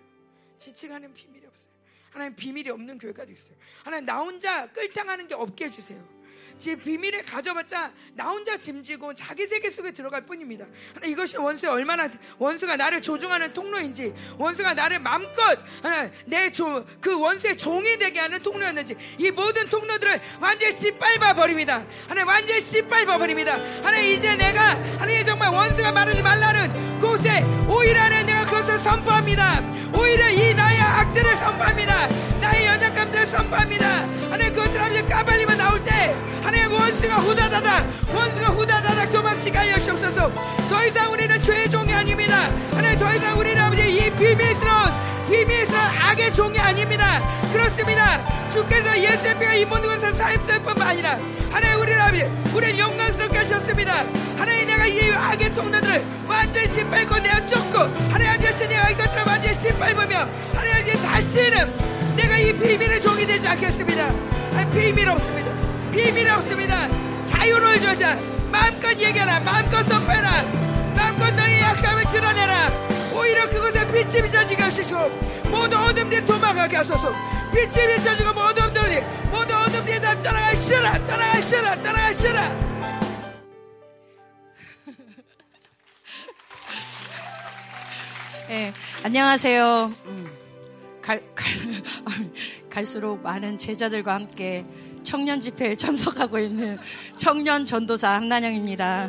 지체 0.58 0.90
간에 0.90 1.08
비밀이 1.14 1.46
없어요. 1.46 1.70
하나님 2.12 2.36
비밀이 2.36 2.70
없는 2.70 2.98
교회가 2.98 3.24
있어요. 3.24 3.56
하나님 3.84 4.06
나 4.06 4.18
혼자 4.18 4.68
끌당하는 4.72 5.28
게 5.28 5.36
없게 5.36 5.66
해주세요. 5.66 6.15
제 6.58 6.76
비밀을 6.76 7.24
가져봤자 7.24 7.92
나 8.14 8.30
혼자 8.30 8.58
짐지고 8.58 9.14
자기 9.14 9.46
세계 9.46 9.70
속에 9.70 9.92
들어갈 9.92 10.26
뿐입니다. 10.26 10.66
하나 10.94 11.08
이것이 11.08 11.38
원수의 11.38 11.72
얼마나 11.72 12.10
원수가 12.38 12.76
나를 12.76 13.02
조종하는 13.02 13.54
통로인지 13.54 14.14
원수가 14.38 14.74
나를 14.74 15.00
마음껏 15.00 15.60
내그 16.26 17.20
원수의 17.20 17.58
종이 17.58 17.98
되게 17.98 18.20
하는 18.20 18.42
통로였는지 18.42 18.96
이 19.18 19.32
모든 19.32 19.68
통로들을 19.70 20.22
완전히 20.40 20.76
짓밟아 20.76 21.34
버립니다. 21.34 21.86
하나 22.08 22.24
완전히 22.26 22.62
짓밟아 22.62 23.18
버립니다. 23.18 23.54
하나 23.84 24.00
이제 24.00 24.36
내가 24.36 24.70
하나님 25.00 25.24
정말 25.24 25.50
원수가 25.50 25.92
말하지 25.92 26.22
말라는 26.22 27.00
곳에 27.00 27.44
오히려 27.68 28.08
내가 28.24 28.46
그것을 28.46 28.80
선포합니다. 28.80 29.62
오히려 29.94 30.30
이 30.30 30.54
나의 30.54 30.80
악들을 30.80 31.36
선포합니다. 31.36 32.08
나의 32.42 32.66
연약감들을 32.66 33.28
선포합니다. 33.28 33.88
하나님 34.30 34.54
그것들 34.54 34.80
아버지 34.80 35.02
까발리만 35.08 35.58
나올 35.58 35.84
때 35.84 36.16
하나님 36.46 36.72
원수가 36.72 37.16
후다다다. 37.16 37.84
원수가 38.14 38.46
후다다다. 38.50 39.10
도망치게 39.10 39.58
하여 39.58 39.80
주옵소서. 39.80 40.32
더 40.70 40.86
이상 40.86 41.12
우리는 41.12 41.42
죄의 41.42 41.70
종이 41.72 41.92
아닙니다. 41.92 42.50
하나님 42.72 43.00
더 43.00 43.16
이상 43.16 43.40
우리는 43.40 43.60
아버지 43.60 43.82
이 43.92 44.12
비밀스러운 44.12 44.94
비밀스러운 45.28 45.84
악의 46.02 46.34
종이 46.36 46.60
아닙니다. 46.60 47.20
그렇습니다. 47.52 48.24
주께서 48.52 48.96
예수의 48.96 49.40
피가 49.40 49.54
이 49.56 49.66
모든 49.66 49.90
것을 49.90 50.14
사입될 50.14 50.62
뿐만 50.62 50.88
아니라 50.88 51.18
하나님 51.52 51.82
우리는 51.82 52.00
아버지 52.00 52.24
우리를 52.54 52.78
영광스럽게 52.78 53.38
하셨습니다. 53.40 54.06
하나님 54.38 54.68
내가 54.68 54.86
이 54.86 55.12
악의 55.12 55.52
통로들을 55.52 56.06
완전히 56.28 56.68
신밟고 56.68 57.18
내어 57.20 57.44
쫓고 57.48 57.80
하나님 58.12 58.28
아버지 58.28 58.68
내가 58.68 58.92
이것들을 58.92 59.24
완전히 59.26 59.54
신밟으며 59.56 60.28
하나님 60.54 60.92
아버지 60.92 61.02
다시는 61.02 61.74
내가 62.16 62.38
이 62.38 62.54
비밀의 62.54 63.02
종이 63.02 63.26
되지 63.26 63.48
않겠습니다. 63.48 64.14
비밀 64.72 65.10
없습니다 65.10 65.65
비밀이 65.96 66.30
없습니다. 66.30 66.90
자유를 67.26 67.80
주자. 67.80 68.20
마음껏 68.52 68.90
얘기하라. 69.00 69.40
마음껏 69.40 69.82
선포해라. 69.84 70.44
마음껏 70.94 71.32
너의 71.32 71.62
약함을 71.62 72.04
드러내라. 72.10 72.70
오히려 73.18 73.50
그곳에 73.50 73.88
빛이 73.88 74.24
비춰지게 74.24 74.62
하시고 74.62 75.10
모두 75.50 75.78
어둠들이 75.78 76.26
도망가게 76.26 76.76
하소서. 76.76 77.14
빛이 77.54 77.96
비춰지고 77.96 78.34
모두 78.34 78.62
어둠들이 78.62 79.02
모두 79.32 79.56
어둠들이 79.56 80.02
다 80.02 80.22
떠나가시라. 80.22 81.06
떠나가시라. 81.06 81.82
떠나가시라. 81.82 82.66
네, 88.50 88.74
안녕하세요. 89.02 89.94
음, 90.08 90.30
갈, 91.02 91.22
갈, 91.34 91.48
갈수록 92.70 93.22
많은 93.22 93.58
제자들과 93.58 94.14
함께 94.14 94.66
청년 95.06 95.40
집회에 95.40 95.76
참석하고 95.78 96.40
있는 96.40 96.78
청년 97.18 97.66
전도사 97.66 98.10
한난영입니다. 98.16 99.08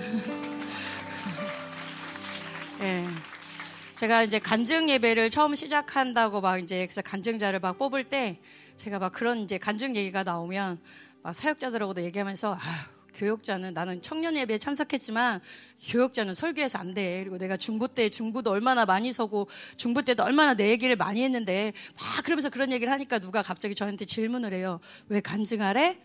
네. 2.78 3.08
제가 3.96 4.22
이제 4.22 4.38
간증 4.38 4.90
예배를 4.90 5.30
처음 5.30 5.54
시작한다고 5.54 6.42
막 6.42 6.58
이제 6.58 6.86
그래서 6.86 7.00
간증자를 7.00 7.60
막 7.60 7.78
뽑을 7.78 8.04
때 8.04 8.38
제가 8.76 8.98
막 8.98 9.10
그런 9.12 9.38
이제 9.38 9.56
간증 9.56 9.96
얘기가 9.96 10.22
나오면 10.22 10.78
막 11.22 11.34
사역자들하고도 11.34 12.02
얘기하면서 12.02 12.54
아, 12.54 12.95
교육자는 13.16 13.74
나는 13.74 14.02
청년 14.02 14.36
예배에 14.36 14.58
참석했지만 14.58 15.40
교육자는 15.88 16.34
설교해서 16.34 16.78
안 16.78 16.94
돼. 16.94 17.20
그리고 17.20 17.38
내가 17.38 17.56
중부 17.56 17.88
때 17.88 18.08
중부도 18.08 18.50
얼마나 18.50 18.84
많이 18.84 19.12
서고 19.12 19.48
중부 19.76 20.04
때도 20.04 20.22
얼마나 20.22 20.54
내 20.54 20.70
얘기를 20.70 20.94
많이 20.96 21.22
했는데 21.22 21.72
막 21.96 22.24
그러면서 22.24 22.50
그런 22.50 22.72
얘기를 22.72 22.92
하니까 22.92 23.18
누가 23.18 23.42
갑자기 23.42 23.74
저한테 23.74 24.04
질문을 24.04 24.52
해요. 24.52 24.80
왜 25.08 25.20
간증하래? 25.20 25.98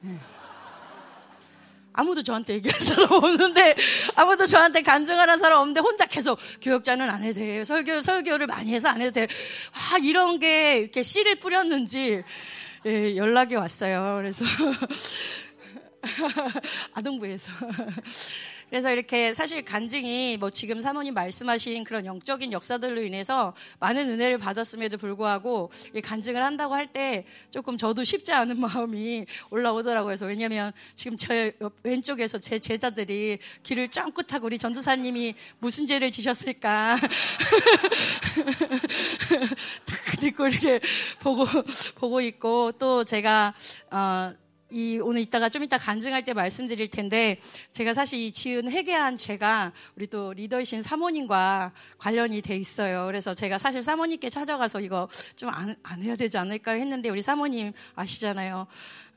네. 0.00 0.18
아무도 1.92 2.22
저한테 2.22 2.54
얘기할 2.54 2.80
사람 2.80 3.12
없는데 3.12 3.76
아무도 4.14 4.46
저한테 4.46 4.82
간증하는 4.82 5.38
사람 5.38 5.60
없는데 5.60 5.80
혼자 5.80 6.06
계속 6.06 6.38
교육자는 6.62 7.10
안 7.10 7.24
해도 7.24 7.40
돼 7.40 7.64
설교 7.64 8.02
설교를 8.02 8.46
많이 8.46 8.72
해서 8.72 8.88
안 8.88 9.00
해도 9.00 9.12
돼. 9.12 9.26
아 9.72 9.98
이런 9.98 10.38
게 10.38 10.78
이렇게 10.78 11.02
씨를 11.02 11.36
뿌렸는지 11.36 12.22
예, 12.86 13.16
연락이 13.16 13.56
왔어요. 13.56 14.16
그래서 14.18 14.44
아동부에서. 16.94 17.50
그래서 18.70 18.92
이렇게 18.92 19.34
사실 19.34 19.64
간증이 19.64 20.36
뭐 20.38 20.48
지금 20.50 20.80
사모님 20.80 21.12
말씀하신 21.12 21.82
그런 21.82 22.06
영적인 22.06 22.52
역사들로 22.52 23.02
인해서 23.02 23.52
많은 23.80 24.08
은혜를 24.08 24.38
받았음에도 24.38 24.96
불구하고 24.96 25.72
간증을 26.02 26.42
한다고 26.42 26.74
할 26.74 26.90
때 26.92 27.24
조금 27.50 27.76
저도 27.76 28.02
쉽지 28.04 28.32
않은 28.32 28.58
마음이 28.60 29.26
올라오더라고요. 29.50 30.06
그래서 30.06 30.26
왜냐면 30.26 30.72
지금 30.94 31.16
저 31.16 31.50
왼쪽에서 31.82 32.38
제 32.38 32.58
제자들이 32.58 33.38
길을 33.62 33.88
짱긋하고 33.88 34.46
우리 34.46 34.58
전도사님이 34.58 35.34
무슨 35.58 35.86
죄를 35.86 36.10
지셨을까. 36.10 36.96
딱 39.84 40.20
듣고 40.20 40.48
이렇게 40.48 40.80
보고, 41.22 41.44
보고 41.96 42.20
있고 42.20 42.72
또 42.72 43.04
제가, 43.04 43.54
어, 43.90 44.32
이 44.70 44.98
오늘 45.02 45.20
이따가 45.20 45.48
좀 45.48 45.62
이따 45.62 45.76
간증할 45.76 46.24
때 46.24 46.32
말씀드릴 46.32 46.90
텐데 46.90 47.38
제가 47.72 47.92
사실 47.92 48.18
이 48.18 48.32
지은 48.32 48.70
회개한 48.70 49.18
죄가 49.18 49.72
우리 49.96 50.06
또 50.06 50.32
리더이신 50.32 50.82
사모님과 50.82 51.72
관련이 51.98 52.40
돼 52.40 52.56
있어요. 52.56 53.06
그래서 53.06 53.34
제가 53.34 53.58
사실 53.58 53.82
사모님께 53.82 54.30
찾아가서 54.30 54.80
이거 54.80 55.08
좀안 55.36 55.76
안 55.82 56.02
해야 56.02 56.16
되지 56.16 56.38
않을까 56.38 56.72
했는데 56.72 57.10
우리 57.10 57.20
사모님 57.20 57.72
아시잖아요. 57.96 58.66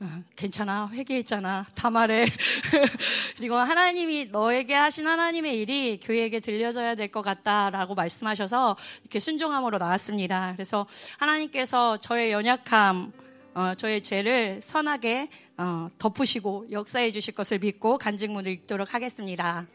어, 0.00 0.22
괜찮아 0.36 0.90
회개했잖아 0.92 1.66
다 1.74 1.88
말해. 1.88 2.26
그리고 3.38 3.54
하나님이 3.54 4.26
너에게 4.32 4.74
하신 4.74 5.06
하나님의 5.06 5.58
일이 5.58 6.00
교회에게 6.02 6.40
들려져야 6.40 6.94
될 6.96 7.14
것 7.14 7.22
같다라고 7.22 7.94
말씀하셔서 7.94 8.76
이렇게 9.02 9.20
순종함으로 9.20 9.78
나왔습니다. 9.78 10.52
그래서 10.56 10.84
하나님께서 11.18 11.96
저의 11.96 12.32
연약함 12.32 13.12
어, 13.54 13.72
저의 13.76 14.02
죄를 14.02 14.60
선하게 14.60 15.28
어, 15.56 15.88
덮으시고 15.98 16.66
역사해 16.70 17.12
주실 17.12 17.34
것을 17.34 17.58
믿고 17.60 17.98
간증문을 17.98 18.50
읽도록 18.50 18.92
하겠습니다. 18.92 19.66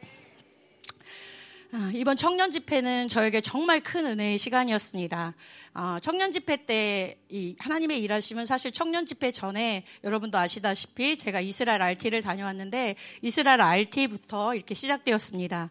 어, 1.71 1.77
이번 1.93 2.17
청년 2.17 2.51
집회는 2.51 3.07
저에게 3.07 3.41
정말 3.41 3.81
큰 3.81 4.05
은혜의 4.05 4.37
시간이었습니다. 4.39 5.35
어, 5.75 5.97
청년 6.01 6.31
집회 6.31 6.65
때 6.65 7.17
하나님의 7.59 8.01
일하시면 8.01 8.45
사실 8.45 8.71
청년 8.71 9.05
집회 9.05 9.31
전에 9.31 9.85
여러분도 10.03 10.37
아시다시피 10.37 11.17
제가 11.17 11.39
이스라엘 11.41 11.81
RT를 11.81 12.21
다녀왔는데 12.23 12.95
이스라엘 13.21 13.61
RT부터 13.61 14.55
이렇게 14.55 14.73
시작되었습니다. 14.75 15.69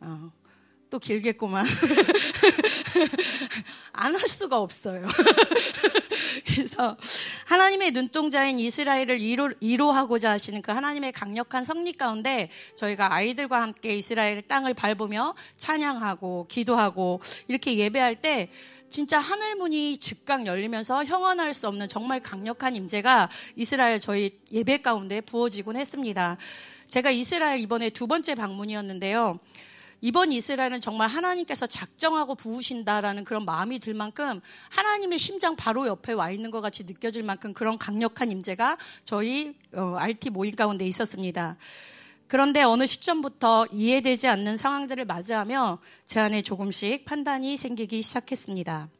어, 0.00 0.32
또 0.88 0.98
길겠구만. 0.98 1.66
안 3.92 4.14
할 4.14 4.28
수가 4.28 4.60
없어요. 4.60 5.06
그래서 6.54 6.96
하나님의 7.46 7.90
눈동자인 7.90 8.60
이스라엘을 8.60 9.20
이로, 9.20 9.92
하고자 9.92 10.30
하시는 10.30 10.62
그 10.62 10.70
하나님의 10.72 11.12
강력한 11.12 11.64
성리 11.64 11.92
가운데 11.92 12.48
저희가 12.76 13.12
아이들과 13.12 13.60
함께 13.60 13.96
이스라엘 13.96 14.42
땅을 14.42 14.74
밟으며 14.74 15.34
찬양하고 15.58 16.46
기도하고 16.48 17.20
이렇게 17.48 17.76
예배할 17.76 18.20
때 18.20 18.50
진짜 18.88 19.18
하늘문이 19.18 19.98
즉각 19.98 20.46
열리면서 20.46 21.04
형언할 21.04 21.54
수 21.54 21.66
없는 21.66 21.88
정말 21.88 22.20
강력한 22.20 22.76
임재가 22.76 23.28
이스라엘 23.56 23.98
저희 23.98 24.38
예배 24.52 24.82
가운데 24.82 25.20
부어지곤 25.20 25.76
했습니다. 25.76 26.36
제가 26.88 27.10
이스라엘 27.10 27.58
이번에 27.60 27.90
두 27.90 28.06
번째 28.06 28.36
방문이었는데요. 28.36 29.40
이번 30.04 30.32
이스라엘은 30.32 30.82
정말 30.82 31.08
하나님께서 31.08 31.66
작정하고 31.66 32.34
부으신다라는 32.34 33.24
그런 33.24 33.46
마음이 33.46 33.78
들 33.78 33.94
만큼 33.94 34.42
하나님의 34.68 35.18
심장 35.18 35.56
바로 35.56 35.86
옆에 35.86 36.12
와 36.12 36.30
있는 36.30 36.50
것 36.50 36.60
같이 36.60 36.84
느껴질 36.84 37.22
만큼 37.22 37.54
그런 37.54 37.78
강력한 37.78 38.30
임재가 38.30 38.76
저희 39.04 39.56
어, 39.72 39.94
RT 39.96 40.28
모임 40.28 40.54
가운데 40.54 40.86
있었습니다. 40.86 41.56
그런데 42.28 42.62
어느 42.62 42.86
시점부터 42.86 43.68
이해되지 43.72 44.26
않는 44.26 44.58
상황들을 44.58 45.06
맞이하며 45.06 45.78
제 46.04 46.20
안에 46.20 46.42
조금씩 46.42 47.06
판단이 47.06 47.56
생기기 47.56 48.02
시작했습니다. 48.02 48.90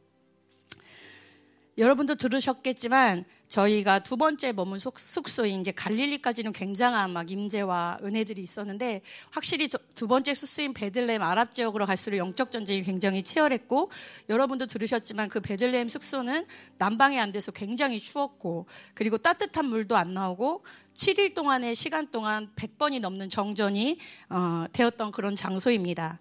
여러분도 1.77 2.15
들으셨겠지만 2.15 3.25
저희가 3.55 3.99
두 3.99 4.17
번째 4.17 4.51
머문 4.51 4.79
숙소인 4.79 5.61
이제 5.61 5.71
갈릴리까지는 5.71 6.51
굉장한 6.51 7.11
막 7.11 7.31
임재와 7.31 7.99
은혜들이 8.03 8.43
있었는데 8.43 9.01
확실히 9.31 9.69
두 9.95 10.09
번째 10.09 10.33
숙소인 10.33 10.73
베들레헴 10.73 11.21
아랍 11.21 11.53
지역으로 11.53 11.85
갈수록 11.85 12.17
영적 12.17 12.51
전쟁이 12.51 12.83
굉장히 12.83 13.23
치열했고 13.23 13.91
여러분도 14.27 14.65
들으셨지만 14.65 15.29
그 15.29 15.39
베들레헴 15.39 15.87
숙소는 15.87 16.45
난방이 16.79 17.17
안 17.17 17.31
돼서 17.31 17.53
굉장히 17.53 18.01
추웠고 18.01 18.65
그리고 18.93 19.17
따뜻한 19.17 19.67
물도 19.67 19.95
안 19.95 20.13
나오고 20.13 20.65
7일 20.93 21.33
동안의 21.33 21.75
시간 21.75 22.11
동안 22.11 22.49
100번이 22.57 22.99
넘는 22.99 23.29
정전이 23.29 23.99
어, 24.31 24.65
되었던 24.73 25.11
그런 25.11 25.37
장소입니다. 25.37 26.19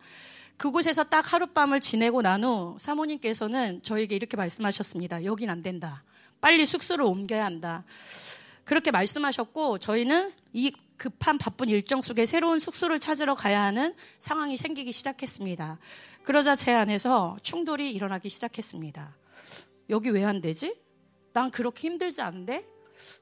그곳에서 0.57 1.03
딱 1.03 1.33
하룻밤을 1.33 1.81
지내고 1.81 2.23
난 2.23 2.45
후 2.45 2.77
사모님께서는 2.79 3.83
저에게 3.83 4.15
이렇게 4.15 4.37
말씀하셨습니다. 4.37 5.25
여긴 5.25 5.51
안 5.51 5.65
된다. 5.65 6.05
빨리 6.45 6.67
숙소를 6.67 7.07
옮겨야 7.07 7.43
한다. 7.43 7.85
그렇게 8.65 8.91
말씀하셨고 8.91 9.79
저희는 9.79 10.29
이 10.53 10.73
급한 10.99 11.39
바쁜 11.39 11.71
일정 11.71 12.03
속에 12.03 12.27
새로운 12.27 12.59
숙소를 12.59 13.01
찾으러 13.01 13.35
가야 13.35 13.63
하는 13.63 13.95
상황이 14.19 14.59
생기기 14.59 14.93
시작했습니다. 14.93 15.79
그러자 16.23 16.55
제 16.55 16.75
안에서 16.75 17.39
충돌이 17.41 17.91
일어나기 17.93 18.29
시작했습니다. 18.29 19.17
여기 19.89 20.11
왜 20.11 20.23
안 20.23 20.43
되지? 20.43 20.77
난 21.33 21.51
그렇게 21.51 21.89
힘들지 21.89 22.21
않은데? 22.21 22.63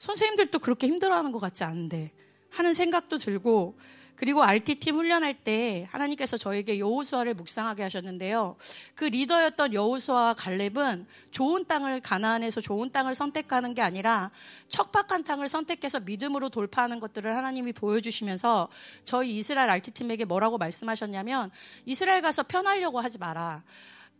선생님들도 0.01 0.59
그렇게 0.59 0.89
힘들어하는 0.89 1.31
것 1.31 1.39
같지 1.39 1.63
않은데? 1.63 2.11
하는 2.51 2.75
생각도 2.75 3.19
들고 3.19 3.79
그리고 4.17 4.43
RT팀 4.43 4.97
훈련할 4.97 5.35
때 5.35 5.89
하나님께서 5.91 6.37
저에게 6.37 6.79
여호수아를 6.79 7.35
묵상하게 7.35 7.83
하셨는데요. 7.83 8.57
그 8.95 9.05
리더였던 9.05 9.75
여호수아와 9.75 10.35
갈렙은 10.35 11.07
좋은 11.31 11.67
땅을 11.67 12.01
가나안에서 12.01 12.61
좋은 12.61 12.93
땅을 12.93 13.15
선택하는 13.15 13.75
게 13.75 13.83
아니라 13.83 14.31
척박한 14.69 15.25
땅을 15.25 15.49
선택해서 15.49 16.01
믿음으로 16.01 16.51
돌파하는 16.51 17.01
것들을 17.01 17.35
하나님이 17.37 17.73
보여주시면서 17.73 18.69
저희 19.05 19.39
이스라엘 19.39 19.71
RT팀에게 19.71 20.25
뭐라고 20.25 20.59
말씀하셨냐면 20.59 21.51
이스라엘 21.85 22.23
가서 22.23 22.43
편하려고 22.43 23.01
하지 23.01 23.19
마라. 23.19 23.63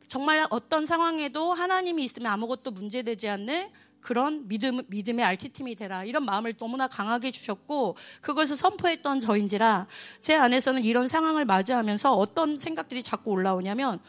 정말 0.09 0.45
어떤 0.51 0.85
상황에도 0.85 1.53
하나님이 1.53 2.05
있으면 2.05 2.33
아무것도 2.33 2.73
문제되지 2.73 3.29
않는 3.29 3.71
그런 4.03 4.47
믿음, 4.49 4.83
믿음의 4.89 5.25
RT팀이 5.25 5.77
되라. 5.77 6.05
이런 6.05 6.25
마음을 6.25 6.55
너무나 6.55 6.89
강하게 6.89 7.31
주셨고, 7.31 7.97
그것을 8.21 8.57
선포했던 8.57 9.21
저인지라, 9.21 9.87
제 10.21 10.35
안에서는 10.35 10.85
이런 10.85 11.09
상황을 11.09 11.45
맞이하면서 11.45 12.13
어떤 12.13 12.59
생각들이 12.59 13.03
자꾸 13.03 13.31
올라오냐면, 13.31 14.01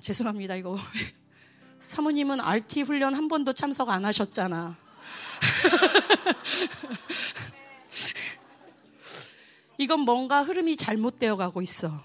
죄송합니다, 0.00 0.56
이거. 0.56 0.78
사모님은 1.78 2.40
RT 2.40 2.82
훈련 2.82 3.14
한 3.14 3.28
번도 3.28 3.52
참석 3.52 3.90
안 3.90 4.04
하셨잖아. 4.04 4.76
이건 9.78 10.00
뭔가 10.00 10.42
흐름이 10.42 10.76
잘못되어 10.76 11.36
가고 11.36 11.62
있어. 11.62 12.02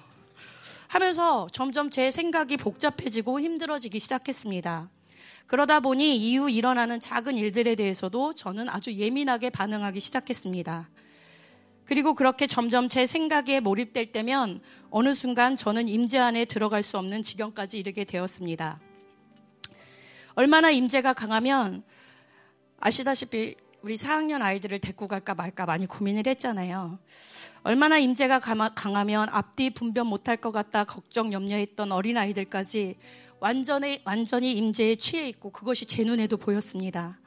하면서 0.88 1.48
점점 1.52 1.90
제 1.90 2.12
생각이 2.12 2.58
복잡해지고 2.58 3.40
힘들어지기 3.42 4.00
시작했습니다. 4.00 4.92
그러다 5.48 5.80
보니 5.80 6.18
이후 6.18 6.50
일어나는 6.50 7.00
작은 7.00 7.38
일들에 7.38 7.76
대해서도 7.76 8.34
저는 8.34 8.68
아주 8.70 8.94
예민하게 8.94 9.52
반응하기 9.52 10.00
시작했습니다. 10.00 10.90
그리고 11.86 12.16
그렇게 12.16 12.48
점점 12.48 12.88
제 12.88 13.06
생각에 13.06 13.60
몰입될 13.60 14.12
때면 14.12 14.60
어느 14.90 15.14
순간 15.14 15.56
저는 15.56 15.88
임재 15.88 16.18
안에 16.18 16.46
들어갈 16.46 16.82
수 16.82 16.98
없는 16.98 17.22
지경까지 17.22 17.78
이르게 17.78 18.06
되었습니다. 18.06 18.80
얼마나 20.34 20.72
임재가 20.72 21.14
강하면 21.14 21.84
아시다시피 22.80 23.56
우리 23.84 23.98
4학년 23.98 24.42
아이들을 24.42 24.80
데리고 24.80 25.08
갈까 25.08 25.36
말까 25.36 25.68
많이 25.68 25.86
고민을 25.86 26.26
했잖아요. 26.26 26.98
얼마나 27.62 28.00
임재가 28.00 28.40
강하면 28.40 29.30
앞뒤 29.30 29.70
분변 29.70 30.08
못할 30.08 30.38
것 30.38 30.52
같다 30.52 30.86
걱정 30.86 31.32
염려했던 31.32 31.92
어린 31.92 32.18
아이들까지 32.18 32.98
완전히 33.46 34.02
완전히 34.06 34.54
임재에 34.54 34.96
취해 34.96 35.30
있고 35.30 35.52
그것이 35.52 35.86
제 35.86 36.04
눈에도 36.04 36.36
보였습니다. 36.36 37.20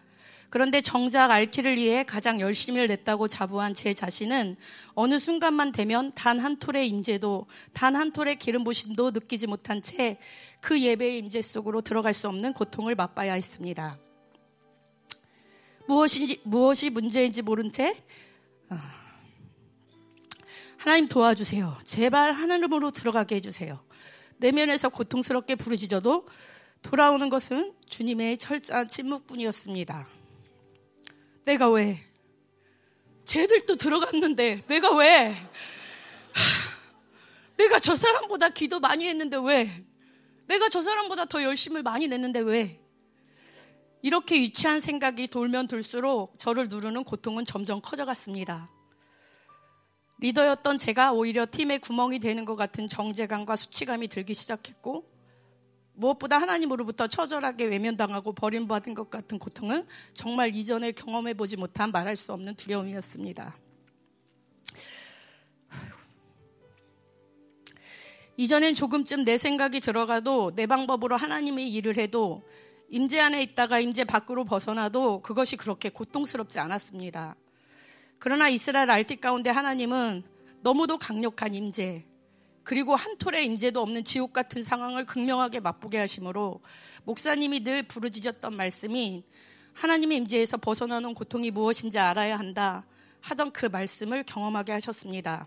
그런데 0.51 0.81
정작 0.81 1.31
RT를 1.31 1.77
위해 1.77 2.03
가장 2.03 2.41
열심을 2.41 2.89
냈다고 2.89 3.29
자부한 3.29 3.75
제 3.75 3.95
자신은 3.95 4.57
어느 4.95 5.21
순간만 5.21 5.71
되면 5.71 6.11
단 6.17 6.41
한 6.41 6.57
톨의 6.59 6.89
임재도 6.89 7.47
단 7.73 7.95
한 7.95 8.11
톨의 8.13 8.37
기름 8.41 8.65
부심도 8.65 9.13
느끼지 9.13 9.47
못한 9.47 9.81
채 9.81 10.19
그 10.61 10.81
예배의 10.83 11.19
임재 11.19 11.41
속으로 11.41 11.83
들어갈 11.83 12.13
수 12.13 12.27
없는 12.27 12.53
고통을 12.53 12.97
맛봐야 12.97 13.35
했습니다. 13.35 13.97
무엇이 15.87 16.41
무엇이 16.43 16.91
문제인지 16.91 17.43
모른 17.43 17.71
채 17.71 17.95
아, 18.71 18.77
하나님 20.79 21.07
도와주세요. 21.07 21.79
제발 21.85 22.33
하늘으로 22.33 22.91
들어가게 22.91 23.37
해주세요. 23.37 23.79
내면에서 24.39 24.89
고통스럽게 24.89 25.57
부르짖어도 25.57 26.27
돌아오는 26.83 27.29
것은 27.29 27.75
주님의 27.87 28.39
철저한 28.39 28.89
침묵뿐이었습니다. 28.89 30.09
내가 31.45 31.71
왜? 31.71 31.99
쟤들도 33.25 33.77
들어갔는데 33.77 34.63
내가 34.67 34.95
왜? 34.97 35.35
내가 37.57 37.79
저 37.81 37.97
사람보다 37.97 38.51
기도 38.51 38.81
많이 38.81 39.07
했는데 39.07 39.37
왜? 39.37 39.85
내가 40.47 40.69
저 40.69 40.81
사람보다 40.81 41.27
더 41.27 41.43
열심을 41.43 41.83
많이 41.83 42.09
냈는데 42.09 42.41
왜? 42.41 42.81
이렇게 44.01 44.41
유치한 44.41 44.81
생각이 44.81 45.27
돌면 45.29 45.67
돌수록 45.67 46.39
저를 46.39 46.69
누르는 46.69 47.05
고통은 47.05 47.45
점점 47.45 47.81
커져갔습니다. 47.81 48.71
리더였던 50.19 50.79
제가 50.79 51.13
오히려 51.13 51.47
팀의 51.51 51.79
구멍이 51.79 52.19
되는 52.19 52.45
것 52.45 52.57
같은 52.57 52.89
정제감과 52.89 53.57
수치감이 53.57 54.09
들기 54.09 54.35
시작했고 54.35 55.09
무엇보다 55.95 56.41
하나님으로부터 56.41 57.07
처절하게 57.09 57.67
외면당하고 57.67 58.33
버림받은 58.33 58.95
것 58.95 59.11
같은 59.11 59.39
고통은 59.39 59.87
정말 60.15 60.55
이전에 60.55 60.93
경험해보지 60.93 61.57
못한 61.57 61.91
말할 61.91 62.15
수 62.17 62.33
없는 62.33 62.55
두려움이었습니다. 62.55 63.57
이전엔 68.37 68.75
조금쯤 68.75 69.25
내 69.25 69.37
생각이 69.37 69.81
들어가도 69.81 70.53
내 70.55 70.67
방법으로 70.67 71.17
하나님의 71.17 71.73
일을 71.73 71.97
해도 71.97 72.45
임재 72.89 73.19
안에 73.19 73.43
있다가 73.43 73.81
임재 73.81 74.05
밖으로 74.05 74.45
벗어나도 74.45 75.23
그것이 75.23 75.57
그렇게 75.57 75.89
고통스럽지 75.91 76.61
않았습니다. 76.61 77.35
그러나 78.19 78.49
이스라엘 78.49 78.91
알티 78.91 79.17
가운데 79.17 79.51
하나님은 79.51 80.25
너무도 80.61 80.99
강력한 80.99 81.55
임재 81.55 82.05
그리고 82.65 82.95
한 82.95 83.17
톨의 83.17 83.47
임재도 83.47 83.81
없는 83.81 84.05
지옥 84.05 84.33
같은 84.33 84.63
상황을 84.63 85.07
극명하게 85.07 85.61
맛보게 85.61 85.99
하심으로 85.99 86.61
목사님이 87.05 87.61
늘 87.61 87.83
부르짖었던 87.85 88.55
말씀이 88.55 89.25
하나님의 89.73 90.19
임재에서 90.19 90.57
벗어나는 90.57 91.15
고통이 91.15 91.51
무엇인지 91.51 91.99
알아야 91.99 92.39
한다 92.39 92.85
하던 93.21 93.53
그 93.53 93.67
말씀을 93.67 94.25
경험하게 94.25 94.73
하셨습니다. 94.73 95.47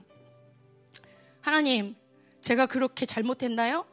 하나님, 1.41 1.95
제가 2.41 2.65
그렇게 2.65 3.05
잘못했나요? 3.05 3.85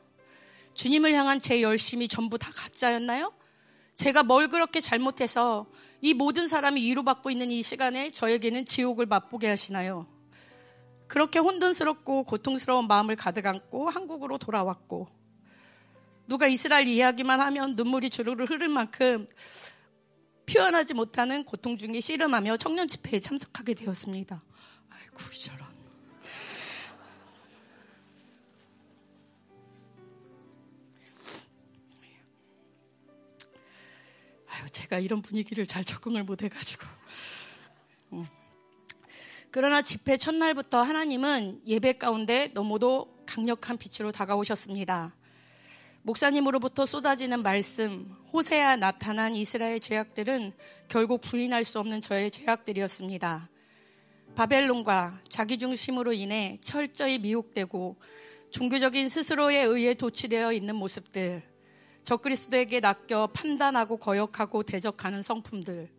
주님을 0.75 1.13
향한 1.15 1.41
제 1.41 1.61
열심이 1.61 2.09
전부 2.09 2.39
다 2.39 2.51
가짜였나요? 2.55 3.33
제가 3.95 4.23
뭘 4.23 4.49
그렇게 4.49 4.81
잘못해서 4.81 5.67
이 6.01 6.15
모든 6.15 6.49
사람이 6.49 6.81
위로받고 6.83 7.31
있는 7.31 7.51
이 7.51 7.63
시간에 7.63 8.11
저에게는 8.11 8.65
지옥을 8.65 9.07
맛보게 9.07 9.49
하시나요? 9.49 10.07
그렇게 11.09 11.39
혼돈스럽고 11.39 12.25
고통스러운 12.25 12.87
마음을 12.87 13.17
가득 13.17 13.47
안고 13.47 13.91
한국으로 13.91 14.39
돌아왔고 14.39 15.09
누가 16.29 16.47
이스라엘 16.47 16.87
이야기만 16.87 17.41
하면 17.41 17.75
눈물이 17.75 18.11
주르르 18.11 18.45
흐를 18.45 18.69
만큼 18.69 19.27
표현하지 20.47 20.95
못하는 20.95 21.45
고통 21.45 21.77
중에 21.77 22.01
씨름하며 22.01 22.59
청년 22.59 22.87
집회에 22.87 23.21
참석하게 23.21 23.75
되었습니다. 23.75 24.43
아이고 24.91 25.19
저런. 25.41 25.68
제가 34.79 35.01
이런 35.01 35.23
분위기를 35.23 35.67
잘 35.67 35.85
적응을 35.85 36.23
못 36.23 36.43
해가지고. 36.43 36.87
음. 38.13 38.25
그러나 39.51 39.83
집회 39.83 40.17
첫날부터 40.17 40.81
하나님은 40.83 41.63
예배 41.67 41.95
가운데 41.95 42.51
너무도 42.55 43.13
강력한 43.27 43.77
빛으로 43.77 44.13
다가오셨습니다. 44.13 45.15
목사님으로부터 46.03 46.87
쏟아지는 46.87 47.43
말씀, 47.43 48.09
호세아 48.33 48.77
나타난 48.77 49.35
이스라엘 49.35 49.81
죄악들은 49.81 50.53
결국 50.87 51.23
부인할 51.23 51.65
수 51.65 51.81
없는 51.81 52.01
저의 52.01 52.31
죄악들이었습니다. 52.31 53.49
바벨론과 54.37 55.23
자기중심으로 55.29 56.13
인해 56.13 56.59
철저히 56.61 57.19
미혹되고 57.19 57.97
종교적인 58.51 59.09
스스로에 59.09 59.61
의해 59.63 59.95
도취되어 59.95 60.53
있는 60.53 60.77
모습들, 60.77 61.43
적그리스도에게 62.09 62.81
낚여 62.81 63.29
판단하고 63.35 63.99
거역하고 63.99 64.63
대적하는 64.63 65.21
성품들, 65.21 65.91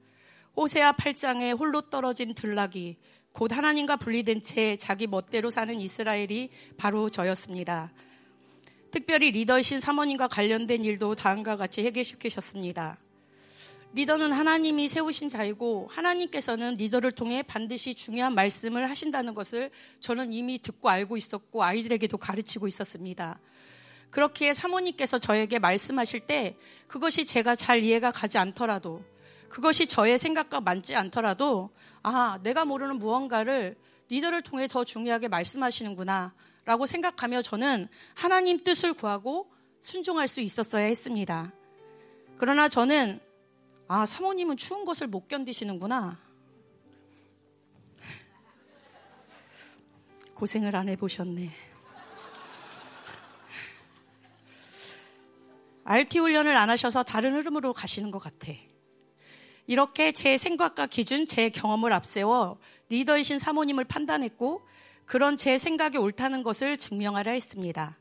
호세아 0.58 0.94
8장에 0.94 1.56
홀로 1.58 1.82
떨어진 1.82 2.34
들락이 2.34 2.98
곧 3.32 3.52
하나님과 3.52 3.98
분리된 3.98 4.42
채 4.42 4.76
자기 4.76 5.06
멋대로 5.06 5.52
사는 5.52 5.80
이스라엘이 5.80 6.50
바로 6.78 7.12
저였습니다. 7.12 7.92
특별히 8.90 9.30
리더이신 9.30 9.80
사모님과 9.80 10.30
관련된 10.30 10.84
일도 10.84 11.14
다음과 11.14 11.58
같이 11.58 11.86
해결시키셨습니다. 11.86 12.98
리더는 13.94 14.32
하나님이 14.32 14.90
세우신 14.90 15.30
자이고 15.30 15.90
하나님께서는 15.92 16.74
리더를 16.74 17.12
통해 17.12 17.44
반드시 17.44 17.94
중요한 17.94 18.34
말씀을 18.34 18.90
하신다는 18.90 19.36
것을 19.36 19.70
저는 20.00 20.34
이미 20.34 20.60
듣고 20.60 20.90
알고 20.90 21.18
있었고 21.18 21.64
아이들에게도 21.64 22.18
가르치고 22.18 22.68
있었습니다. 22.68 23.40
그렇기에 24.12 24.54
사모님께서 24.54 25.20
저에게 25.20 25.60
말씀하실 25.60 26.22
때 26.22 26.56
그것이 26.88 27.26
제가 27.26 27.56
잘 27.56 27.84
이해가 27.84 28.12
가지 28.12 28.38
않더라도 28.38 29.04
그것이 29.50 29.88
저의 29.88 30.18
생각과 30.18 30.62
맞지 30.62 30.96
않더라도 30.96 31.70
아, 32.02 32.40
내가 32.44 32.66
모르는 32.66 32.98
무언가를 32.98 33.76
리더를 34.10 34.42
통해 34.42 34.68
더 34.68 34.84
중요하게 34.84 35.28
말씀하시는구나 35.28 36.34
라고 36.66 36.86
생각하며 36.86 37.42
저는 37.42 37.88
하나님 38.16 38.64
뜻을 38.64 38.94
구하고 38.94 39.52
순종할 39.82 40.28
수 40.28 40.42
있었어야 40.42 40.86
했습니다. 40.86 41.52
그러나 42.38 42.70
저는 42.70 43.20
아, 43.88 44.06
사모님은 44.06 44.58
추운 44.58 44.86
것을 44.86 45.08
못 45.08 45.28
견디시는구나. 45.28 46.20
고생을 50.36 50.76
안 50.76 50.90
해보셨네. 50.90 51.69
RT 55.92 56.20
훈련을 56.20 56.56
안 56.56 56.70
하셔서 56.70 57.02
다른 57.02 57.34
흐름으로 57.34 57.74
가시는 57.74 58.12
것 58.12 58.20
같아. 58.20 58.54
이렇게 59.66 60.12
제 60.12 60.38
생각과 60.38 60.86
기준, 60.86 61.26
제 61.26 61.50
경험을 61.50 61.94
앞세워 61.94 62.60
리더이신 62.90 63.40
사모님을 63.40 63.86
판단했고 63.86 64.62
그런 65.06 65.36
제 65.36 65.58
생각이 65.58 65.98
옳다는 65.98 66.44
것을 66.44 66.78
증명하려 66.78 67.32
했습니다. 67.32 67.98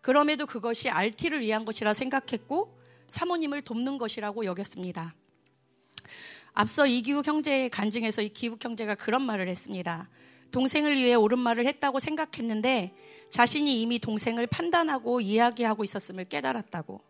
그럼에도 0.00 0.46
그것이 0.46 0.88
RT를 0.88 1.40
위한 1.40 1.64
것이라 1.64 1.94
생각했고 1.94 2.78
사모님을 3.08 3.62
돕는 3.62 3.98
것이라고 3.98 4.44
여겼습니다. 4.44 5.12
앞서 6.52 6.86
이기욱 6.86 7.26
형제의 7.26 7.70
간증에서 7.70 8.22
이 8.22 8.28
기욱 8.28 8.64
형제가 8.64 8.94
그런 8.94 9.22
말을 9.22 9.48
했습니다. 9.48 10.08
동생을 10.50 10.96
위해 10.96 11.14
옳은 11.14 11.38
말을 11.38 11.66
했다고 11.66 11.98
생각했는데 12.00 12.94
자신이 13.30 13.80
이미 13.80 13.98
동생을 13.98 14.46
판단하고 14.46 15.20
이야기하고 15.20 15.84
있었음을 15.84 16.24
깨달았다고. 16.24 17.00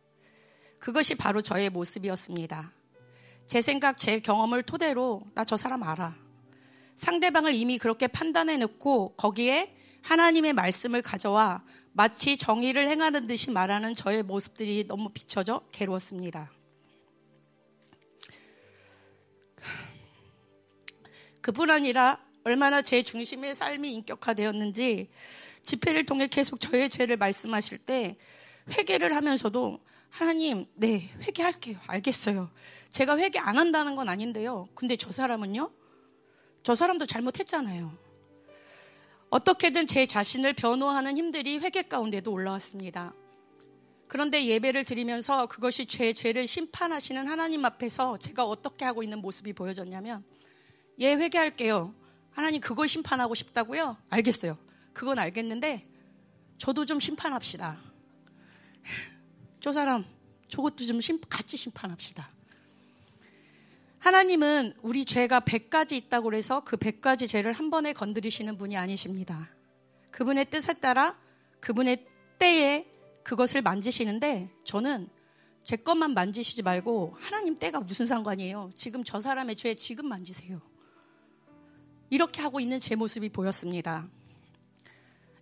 그것이 0.78 1.14
바로 1.14 1.42
저의 1.42 1.70
모습이었습니다. 1.70 2.72
제 3.46 3.60
생각, 3.60 3.98
제 3.98 4.20
경험을 4.20 4.62
토대로 4.62 5.22
나 5.34 5.44
저 5.44 5.56
사람 5.56 5.82
알아. 5.82 6.16
상대방을 6.94 7.54
이미 7.54 7.78
그렇게 7.78 8.06
판단해 8.06 8.56
놓고 8.58 9.14
거기에 9.16 9.74
하나님의 10.02 10.52
말씀을 10.52 11.02
가져와 11.02 11.64
마치 11.92 12.36
정의를 12.36 12.88
행하는 12.88 13.26
듯이 13.26 13.50
말하는 13.50 13.94
저의 13.94 14.22
모습들이 14.22 14.86
너무 14.86 15.08
비춰져 15.10 15.62
괴로웠습니다. 15.72 16.52
그뿐 21.40 21.70
아니라 21.70 22.20
얼마나 22.44 22.82
제 22.82 23.02
중심의 23.02 23.54
삶이 23.54 23.92
인격화되었는지 23.92 25.08
집회를 25.62 26.06
통해 26.06 26.26
계속 26.26 26.58
저의 26.58 26.88
죄를 26.88 27.16
말씀하실 27.16 27.78
때 27.78 28.16
회개를 28.76 29.14
하면서도 29.14 29.80
하나님, 30.08 30.66
네, 30.74 31.10
회개할게요. 31.22 31.78
알겠어요. 31.86 32.50
제가 32.90 33.16
회개 33.18 33.38
안 33.38 33.58
한다는 33.58 33.94
건 33.94 34.08
아닌데요. 34.08 34.68
근데 34.74 34.96
저 34.96 35.12
사람은요? 35.12 35.70
저 36.62 36.74
사람도 36.74 37.06
잘못했잖아요. 37.06 37.92
어떻게든 39.30 39.86
제 39.86 40.06
자신을 40.06 40.54
변호하는 40.54 41.16
힘들이 41.16 41.58
회개 41.58 41.82
가운데도 41.82 42.32
올라왔습니다. 42.32 43.14
그런데 44.08 44.44
예배를 44.44 44.84
드리면서 44.84 45.46
그것이 45.46 45.86
죄, 45.86 46.12
죄를 46.12 46.48
심판하시는 46.48 47.28
하나님 47.28 47.64
앞에서 47.64 48.18
제가 48.18 48.44
어떻게 48.44 48.84
하고 48.84 49.04
있는 49.04 49.20
모습이 49.20 49.52
보여졌냐면, 49.52 50.24
예, 50.98 51.14
회개할게요. 51.14 51.94
하나님 52.32 52.60
그걸 52.60 52.88
심판하고 52.88 53.34
싶다고요? 53.34 53.96
알겠어요. 54.08 54.56
그건 54.92 55.18
알겠는데 55.18 55.86
저도 56.58 56.84
좀 56.86 57.00
심판합시다. 57.00 57.76
저 59.60 59.72
사람 59.72 60.04
저것도 60.48 60.84
좀 60.84 61.00
심, 61.00 61.20
같이 61.28 61.56
심판합시다. 61.56 62.28
하나님은 63.98 64.74
우리 64.82 65.04
죄가 65.04 65.40
100가지 65.40 65.92
있다고 65.92 66.34
해서 66.34 66.62
그 66.64 66.76
100가지 66.76 67.28
죄를 67.28 67.52
한 67.52 67.70
번에 67.70 67.92
건드리시는 67.92 68.56
분이 68.56 68.76
아니십니다. 68.76 69.48
그분의 70.10 70.46
뜻에 70.46 70.74
따라 70.74 71.16
그분의 71.60 72.06
때에 72.38 72.86
그것을 73.22 73.62
만지시는데 73.62 74.50
저는 74.64 75.08
제 75.64 75.76
것만 75.76 76.14
만지시지 76.14 76.62
말고 76.62 77.16
하나님 77.20 77.54
때가 77.54 77.80
무슨 77.80 78.06
상관이에요. 78.06 78.70
지금 78.74 79.04
저 79.04 79.20
사람의 79.20 79.56
죄 79.56 79.74
지금 79.74 80.08
만지세요. 80.08 80.60
이렇게 82.10 82.42
하고 82.42 82.60
있는 82.60 82.78
제 82.80 82.96
모습이 82.96 83.28
보였습니다. 83.30 84.06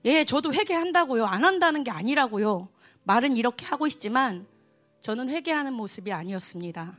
예, 0.04 0.24
저도 0.24 0.52
회개한다고요. 0.52 1.24
안 1.24 1.44
한다는 1.44 1.82
게 1.82 1.90
아니라고요. 1.90 2.68
말은 3.04 3.36
이렇게 3.36 3.66
하고 3.66 3.86
있지만 3.86 4.46
저는 5.00 5.28
회개하는 5.28 5.72
모습이 5.72 6.12
아니었습니다. 6.12 6.96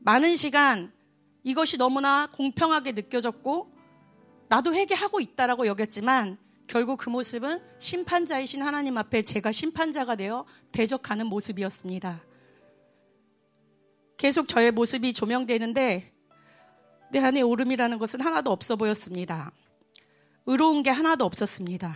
많은 0.00 0.36
시간 0.36 0.92
이것이 1.44 1.78
너무나 1.78 2.28
공평하게 2.32 2.92
느껴졌고 2.92 3.70
나도 4.48 4.74
회개하고 4.74 5.20
있다라고 5.20 5.66
여겼지만 5.66 6.36
결국 6.66 6.98
그 6.98 7.10
모습은 7.10 7.60
심판자이신 7.78 8.62
하나님 8.62 8.98
앞에 8.98 9.22
제가 9.22 9.52
심판자가 9.52 10.16
되어 10.16 10.44
대적하는 10.72 11.26
모습이었습니다. 11.26 12.22
계속 14.16 14.48
저의 14.48 14.70
모습이 14.70 15.12
조명되는데 15.12 16.12
내 17.10 17.18
안에 17.18 17.42
오름이라는 17.42 17.98
것은 17.98 18.20
하나도 18.20 18.50
없어 18.50 18.76
보였습니다. 18.76 19.52
의로운 20.46 20.82
게 20.82 20.90
하나도 20.90 21.24
없었습니다. 21.24 21.94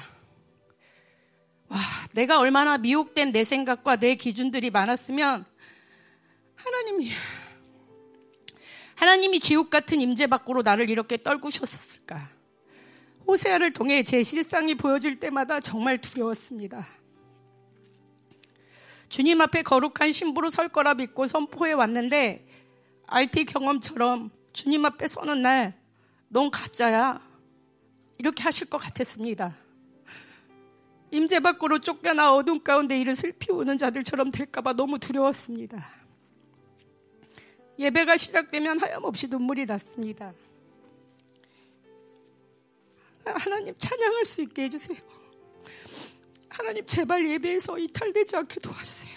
와, 1.69 1.79
내가 2.13 2.39
얼마나 2.39 2.79
미혹된 2.79 3.33
내 3.33 3.45
생각과 3.45 3.97
내 3.97 4.15
기준들이 4.17 4.71
많았으면 4.71 5.45
하나님이 6.55 7.11
하나님이 8.97 9.41
지옥 9.41 9.71
같은 9.71 10.01
임재 10.01 10.27
밖으로 10.29 10.63
나를 10.63 10.89
이렇게 10.89 11.23
떨구셨었을까? 11.23 12.31
호세아를 13.27 13.73
통해 13.73 14.03
제 14.03 14.23
실상이 14.23 14.75
보여질 14.75 15.19
때마다 15.21 15.61
정말 15.61 15.99
두려웠습니다. 15.99 16.87
주님 19.09 19.41
앞에 19.41 19.63
거룩한 19.63 20.13
신부로 20.13 20.51
설 20.51 20.69
거라 20.69 20.95
믿고 20.95 21.27
선포해 21.27 21.73
왔는데 21.73 22.47
RT 23.07 23.45
경험처럼 23.47 24.31
주님 24.55 24.87
앞에 24.87 25.09
서는 25.09 25.43
날, 25.43 25.79
넌 26.29 26.51
가짜야. 26.51 27.21
이렇게 28.19 28.43
하실 28.45 28.71
것 28.71 28.79
같았습니다. 28.79 29.55
임재 31.11 31.41
밖으로 31.41 31.81
쫓겨나 31.81 32.33
어둠 32.35 32.63
가운데 32.63 32.99
이를 32.99 33.15
슬피 33.15 33.53
우는 33.53 33.77
자들처럼 33.77 34.31
될까봐 34.31 34.75
너무 34.75 34.99
두려웠습니다. 34.99 35.85
예배가 37.79 38.17
시작되면 38.17 38.81
하염없이 38.81 39.29
눈물이 39.29 39.67
났습니다. 39.67 40.33
하나님 43.25 43.75
찬양할 43.77 44.25
수 44.25 44.41
있게 44.43 44.63
해주세요. 44.63 44.99
하나님 46.49 46.87
제발 46.87 47.27
예배에서 47.27 47.79
이탈되지 47.79 48.37
않게 48.37 48.61
도와주세요. 48.61 49.14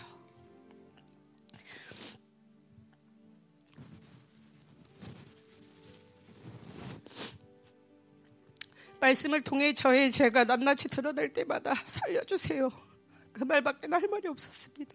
말씀을 9.00 9.42
통해 9.42 9.74
저의 9.74 10.12
죄가 10.12 10.46
낱낱이 10.46 10.90
드러날 10.90 11.32
때마다 11.34 11.74
살려주세요. 11.76 12.70
그 13.32 13.44
말밖에 13.44 13.88
할 13.90 14.08
말이 14.10 14.28
없었습니다. 14.28 14.94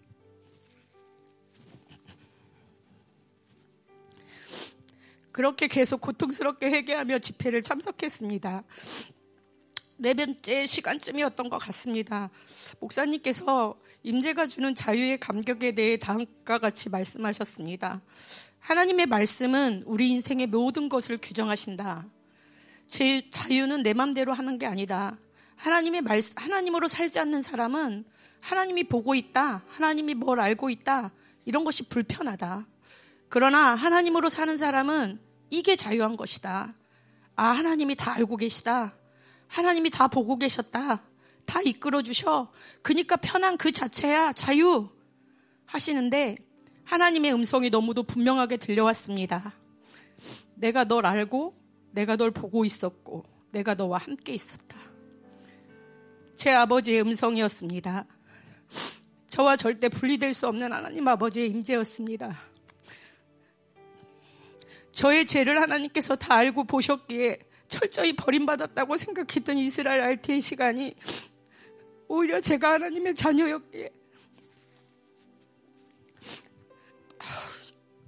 그렇게 5.30 5.66
계속 5.66 6.00
고통스럽게 6.00 6.66
회개하며 6.66 7.18
집회를 7.20 7.62
참석했습니다. 7.62 8.64
네 9.96 10.14
번째 10.14 10.66
시간쯤이었던 10.66 11.48
것 11.48 11.58
같습니다. 11.58 12.28
목사님께서 12.80 13.80
임재가 14.02 14.46
주는 14.46 14.74
자유의 14.74 15.20
감격에 15.20 15.74
대해 15.74 15.96
다음과 15.96 16.58
같이 16.58 16.90
말씀하셨습니다. 16.90 18.02
하나님의 18.58 19.06
말씀은 19.06 19.84
우리 19.86 20.10
인생의 20.10 20.48
모든 20.48 20.88
것을 20.88 21.18
규정하신다. 21.22 22.06
제 22.92 23.22
자유는 23.30 23.82
내 23.82 23.94
맘대로 23.94 24.34
하는 24.34 24.58
게 24.58 24.66
아니다. 24.66 25.16
하나님의 25.56 26.02
말, 26.02 26.20
하나님으로 26.36 26.88
살지 26.88 27.18
않는 27.20 27.40
사람은 27.40 28.04
하나님이 28.40 28.84
보고 28.84 29.14
있다. 29.14 29.64
하나님이 29.66 30.12
뭘 30.12 30.38
알고 30.38 30.68
있다. 30.68 31.10
이런 31.46 31.64
것이 31.64 31.88
불편하다. 31.88 32.66
그러나 33.30 33.74
하나님으로 33.74 34.28
사는 34.28 34.58
사람은 34.58 35.18
이게 35.48 35.74
자유한 35.74 36.18
것이다. 36.18 36.74
아, 37.34 37.44
하나님이 37.44 37.94
다 37.94 38.12
알고 38.12 38.36
계시다. 38.36 38.94
하나님이 39.46 39.88
다 39.88 40.06
보고 40.08 40.36
계셨다. 40.36 41.00
다 41.46 41.60
이끌어 41.64 42.02
주셔. 42.02 42.52
그니까 42.82 43.16
편한 43.16 43.56
그 43.56 43.72
자체야. 43.72 44.34
자유. 44.34 44.90
하시는데 45.64 46.36
하나님의 46.84 47.32
음성이 47.32 47.70
너무도 47.70 48.02
분명하게 48.02 48.58
들려왔습니다. 48.58 49.54
내가 50.56 50.84
널 50.84 51.06
알고 51.06 51.61
내가 51.92 52.16
널 52.16 52.30
보고 52.30 52.64
있었고 52.64 53.24
내가 53.50 53.74
너와 53.74 53.98
함께 53.98 54.34
있었다. 54.34 54.76
제 56.36 56.50
아버지의 56.52 57.02
음성이었습니다. 57.02 58.06
저와 59.26 59.56
절대 59.56 59.88
분리될 59.88 60.34
수 60.34 60.48
없는 60.48 60.72
하나님 60.72 61.06
아버지의 61.06 61.48
임재였습니다. 61.48 62.32
저의 64.90 65.24
죄를 65.24 65.60
하나님께서 65.60 66.16
다 66.16 66.34
알고 66.34 66.64
보셨기에 66.64 67.38
철저히 67.68 68.14
버림받았다고 68.14 68.96
생각했던 68.96 69.56
이스라엘 69.56 70.02
RT의 70.02 70.40
시간이 70.42 70.94
오히려 72.08 72.40
제가 72.40 72.72
하나님의 72.72 73.14
자녀였기에 73.14 73.90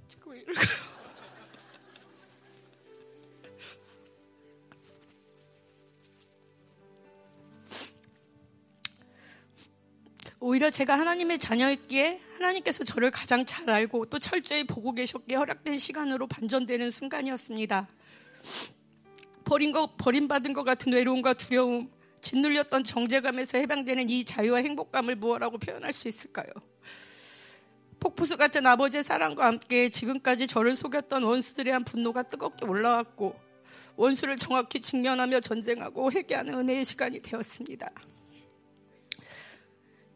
제가 0.07 0.29
왜 0.29 0.39
이럴까요? 0.41 0.94
오히려 10.47 10.69
제가 10.69 10.99
하나님의 10.99 11.39
자녀였기에 11.39 12.21
하나님께서 12.35 12.83
저를 12.83 13.09
가장 13.09 13.47
잘 13.47 13.67
알고 13.67 14.05
또 14.11 14.19
철저히 14.19 14.63
보고 14.63 14.91
계셨기에 14.91 15.37
허락된 15.37 15.79
시간으로 15.79 16.27
반전되는 16.27 16.91
순간이었습니다. 16.91 17.87
버린 19.43 19.71
거, 19.71 19.95
버림받은 19.97 20.53
것 20.53 20.63
같은 20.63 20.93
외로움과 20.93 21.33
두려움, 21.33 21.89
짓눌렸던 22.21 22.83
정제감에서 22.83 23.57
해방되는 23.57 24.07
이 24.07 24.23
자유와 24.23 24.59
행복감을 24.59 25.15
무엇라고 25.15 25.57
표현할 25.57 25.91
수 25.91 26.07
있을까요? 26.07 26.45
폭포수 27.99 28.37
같은 28.37 28.67
아버지의 28.67 29.03
사랑과 29.03 29.47
함께 29.47 29.89
지금까지 29.89 30.45
저를 30.45 30.75
속였던 30.75 31.23
원수들에 31.23 31.71
대한 31.71 31.83
분노가 31.83 32.21
뜨겁게 32.21 32.67
올라왔고 32.67 33.35
원수를 33.95 34.37
정확히 34.37 34.79
직면하며 34.79 35.39
전쟁하고 35.39 36.11
회개하는 36.11 36.53
은혜의 36.53 36.85
시간이 36.85 37.23
되었습니다. 37.23 37.89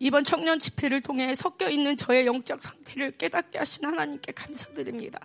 이번 0.02 0.24
청년 0.24 0.60
집회를 0.60 1.02
통해 1.02 1.36
섞여 1.36 1.70
있는 1.70 1.98
저의 1.98 2.26
영적 2.26 2.62
상태를 2.62 3.12
깨닫게 3.12 3.58
하신 3.58 3.86
하나님께 3.86 4.32
감사드립니다. 4.32 5.20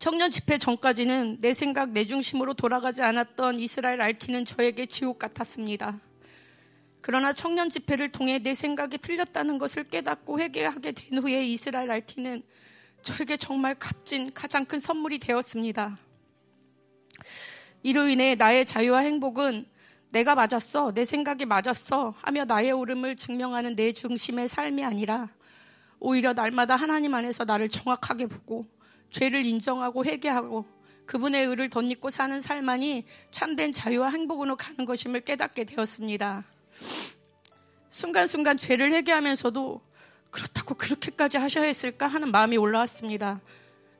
청년 0.00 0.32
집회 0.32 0.58
전까지는 0.58 1.38
내 1.40 1.54
생각, 1.54 1.90
내 1.90 2.04
중심으로 2.04 2.54
돌아가지 2.54 3.02
않았던 3.02 3.60
이스라엘 3.60 4.00
RT는 4.00 4.44
저에게 4.44 4.86
지옥 4.86 5.20
같았습니다. 5.20 6.00
그러나 7.00 7.32
청년 7.32 7.70
집회를 7.70 8.10
통해 8.10 8.40
내 8.40 8.54
생각이 8.54 8.98
틀렸다는 8.98 9.58
것을 9.58 9.84
깨닫고 9.84 10.40
회개하게 10.40 10.92
된 10.92 11.18
후에 11.18 11.46
이스라엘 11.46 11.90
RT는 11.92 12.42
저에게 13.02 13.36
정말 13.36 13.76
값진 13.76 14.32
가장 14.34 14.64
큰 14.64 14.80
선물이 14.80 15.20
되었습니다. 15.20 15.96
이로 17.84 18.08
인해 18.08 18.34
나의 18.34 18.66
자유와 18.66 19.00
행복은 19.00 19.66
내가 20.10 20.34
맞았어, 20.34 20.92
내 20.92 21.04
생각이 21.04 21.44
맞았어 21.44 22.14
하며 22.22 22.44
나의 22.44 22.72
옳음을 22.72 23.16
증명하는 23.16 23.76
내 23.76 23.92
중심의 23.92 24.48
삶이 24.48 24.84
아니라 24.84 25.28
오히려 26.00 26.32
날마다 26.32 26.76
하나님 26.76 27.14
안에서 27.14 27.44
나를 27.44 27.68
정확하게 27.68 28.26
보고 28.26 28.66
죄를 29.10 29.44
인정하고 29.44 30.04
회개하고 30.04 30.64
그분의 31.06 31.46
의를 31.46 31.70
덧입고 31.70 32.10
사는 32.10 32.40
삶만이 32.40 33.04
참된 33.30 33.72
자유와 33.72 34.10
행복으로 34.10 34.56
가는 34.56 34.84
것임을 34.84 35.22
깨닫게 35.22 35.64
되었습니다. 35.64 36.44
순간순간 37.90 38.56
죄를 38.56 38.92
회개하면서도 38.92 39.80
그렇다고 40.30 40.74
그렇게까지 40.74 41.38
하셔야 41.38 41.64
했을까 41.64 42.06
하는 42.06 42.30
마음이 42.30 42.58
올라왔습니다. 42.58 43.40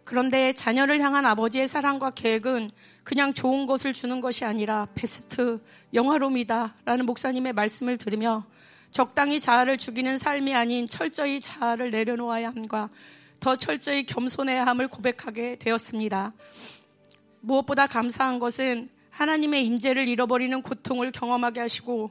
그런데 0.09 0.55
자녀를 0.55 1.03
향한 1.03 1.27
아버지의 1.27 1.69
사랑과 1.69 2.09
계획은 2.09 2.71
그냥 3.05 3.35
좋은 3.35 3.67
것을 3.67 3.93
주는 3.93 4.23
것이 4.23 4.47
아니라 4.47 4.89
베스트, 4.95 5.61
영화로움이다 5.93 6.77
라는 6.87 7.05
목사님의 7.05 7.53
말씀을 7.53 7.99
들으며 7.99 8.43
적당히 8.91 9.39
자아를 9.39 9.77
죽이는 9.77 10.17
삶이 10.17 10.55
아닌 10.55 10.89
철저히 10.89 11.43
자아를 11.43 11.91
내려놓아야 11.91 12.49
함과 12.49 12.89
더 13.39 13.57
철저히 13.57 14.07
겸손해야 14.07 14.65
함을 14.65 14.89
고백하게 14.89 15.57
되었습니다. 15.57 16.33
무엇보다 17.43 17.87
감사한 17.87 18.39
것은 18.39 18.89
하나님의 19.11 19.67
임재를 19.67 20.09
잃어버리는 20.09 20.63
고통을 20.63 21.13
경험하게 21.13 21.61
하시고 21.61 22.11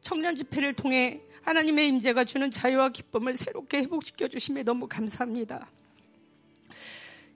청년 0.00 0.36
집회를 0.36 0.74
통해 0.74 1.20
하나님의 1.42 1.88
임재가 1.88 2.22
주는 2.22 2.52
자유와 2.52 2.90
기쁨을 2.90 3.36
새롭게 3.36 3.78
회복시켜 3.78 4.28
주심에 4.28 4.62
너무 4.62 4.86
감사합니다. 4.86 5.66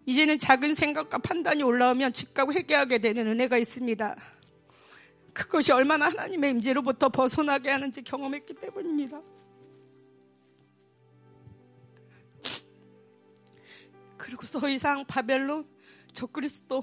이제는 0.06 0.38
작은 0.38 0.74
생각과 0.74 1.18
판단이 1.18 1.64
올라오면 1.64 2.12
즉각 2.12 2.54
회개하게 2.54 2.98
되는 2.98 3.26
은혜가 3.26 3.58
있습니다. 3.58 4.16
그것이 5.32 5.72
얼마나 5.72 6.06
하나님의 6.06 6.52
임재로부터 6.52 7.08
벗어나게 7.08 7.70
하는지 7.70 8.02
경험했기 8.02 8.54
때문입니다. 8.54 9.20
그리고 14.16 14.46
더 14.46 14.68
이상 14.68 15.04
바벨론, 15.06 15.68
적그리스도, 16.12 16.82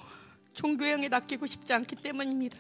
종교형에 0.54 1.08
낚이고 1.08 1.46
싶지 1.46 1.74
않기 1.74 1.96
때문입니다. 1.96 2.58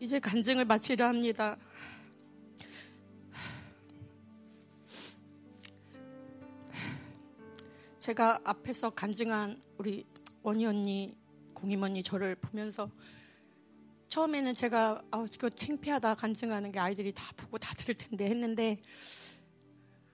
이제 0.00 0.18
간증을 0.18 0.64
마치려 0.64 1.06
합니다. 1.06 1.56
제가 8.02 8.40
앞에서 8.42 8.90
간증한 8.90 9.62
우리 9.78 10.04
원희 10.42 10.66
언니, 10.66 11.16
공임 11.54 11.84
언니 11.84 12.02
저를 12.02 12.34
보면서 12.34 12.90
처음에는 14.08 14.56
제가 14.56 15.04
아, 15.12 15.26
이거 15.32 15.48
창피하다 15.48 16.16
간증하는 16.16 16.72
게 16.72 16.80
아이들이 16.80 17.12
다 17.12 17.22
보고 17.36 17.58
다 17.58 17.72
들을 17.76 17.94
텐데 17.94 18.24
했는데 18.24 18.82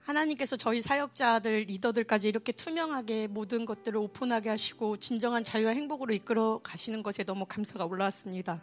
하나님께서 0.01 0.57
저희 0.57 0.83
사역자들, 0.83 1.61
리더들까지 1.61 2.29
이렇게 2.29 2.53
투명하게 2.53 3.29
모든 3.29 3.65
것들을 3.65 3.97
오픈하게 3.97 4.51
하시고 4.51 4.99
진정한 4.99 5.43
자유와 5.43 5.73
행복으로 5.73 6.13
이끌어 6.13 6.61
가시는 6.63 7.03
것에 7.03 7.25
너무 7.25 7.47
감사가 7.47 7.87
올라왔습니다. 7.87 8.61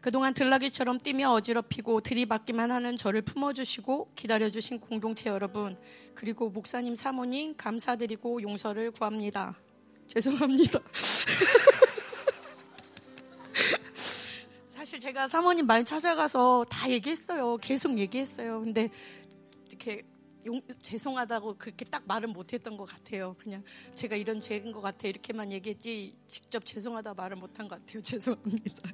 그동안 0.00 0.32
들락이처럼 0.32 1.00
뛰며 1.00 1.30
어지럽히고 1.30 2.00
들이받기만 2.00 2.70
하는 2.70 2.96
저를 2.96 3.20
품어주시고 3.22 4.12
기다려주신 4.14 4.80
공동체 4.80 5.28
여러분, 5.28 5.76
그리고 6.14 6.48
목사님 6.48 6.96
사모님 6.96 7.54
감사드리고 7.56 8.42
용서를 8.42 8.92
구합니다. 8.92 9.58
죄송합니다. 10.06 10.80
사실 14.68 14.98
제가 14.98 15.28
사모님 15.28 15.66
많이 15.66 15.84
찾아가서 15.84 16.64
다 16.68 16.90
얘기했어요. 16.90 17.58
계속 17.58 17.98
얘기했어요. 17.98 18.60
근데 18.60 18.88
이렇게 19.68 20.02
용, 20.46 20.60
죄송하다고 20.82 21.58
그렇게 21.58 21.84
딱 21.84 22.02
말은 22.06 22.30
못했던 22.30 22.76
것 22.76 22.86
같아요. 22.86 23.36
그냥 23.38 23.62
제가 23.94 24.16
이런 24.16 24.40
죄인 24.40 24.72
것 24.72 24.80
같아 24.80 25.06
이렇게만 25.06 25.52
얘기했지 25.52 26.16
직접 26.26 26.64
죄송하다 26.64 27.12
말을 27.14 27.36
못한 27.36 27.68
것 27.68 27.78
같아요. 27.78 28.00
죄송합니다. 28.02 28.90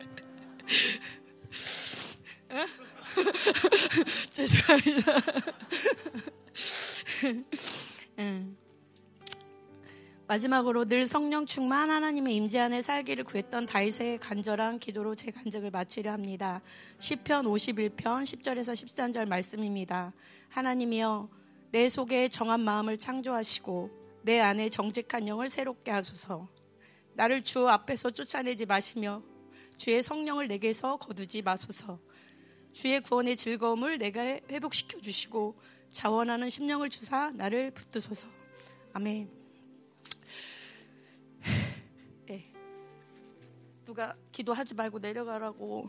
죄송합니다. 4.31 5.13
마지막으로 10.27 10.87
늘 10.87 11.07
성령 11.07 11.47
충만 11.47 11.89
하나님의 11.89 12.35
임재 12.35 12.59
안에 12.59 12.83
살기를 12.83 13.23
구했던 13.23 13.67
다윗의 13.67 14.19
간절한 14.19 14.81
기도로 14.81 15.15
제 15.15 15.31
간증을 15.31 15.71
마치려 15.71 16.11
합니다. 16.11 16.63
시편 16.99 17.47
51편 17.47 18.25
10절에서 18.25 18.73
13절 18.73 19.29
말씀입니다. 19.29 20.13
하나님이여 20.49 21.29
내 21.71 21.89
속에 21.89 22.29
정한 22.29 22.61
마음을 22.61 22.99
창조하시고 22.99 23.91
내 24.23 24.41
안에 24.41 24.69
정직한 24.69 25.29
영을 25.29 25.49
새롭게 25.49 25.93
하소서. 25.93 26.49
나를 27.15 27.43
주 27.43 27.69
앞에서 27.69 28.11
쫓아내지 28.11 28.67
마시며 28.67 29.23
주의 29.77 30.03
성령을 30.03 30.49
내게서 30.49 30.97
거두지 30.97 31.43
마소서. 31.43 32.01
주의 32.73 33.01
구원의 33.01 33.37
즐거움을 33.37 33.99
내가 33.99 34.23
회복시켜 34.23 35.01
주시고 35.01 35.57
자원하는 35.93 36.51
심령을 36.51 36.91
주사 36.91 37.31
나를 37.31 37.71
붙드소서. 37.71 38.27
아멘. 38.93 39.31
네. 42.27 42.53
누가 43.85 44.17
기도하지 44.33 44.75
말고 44.75 44.99
내려가라고 44.99 45.89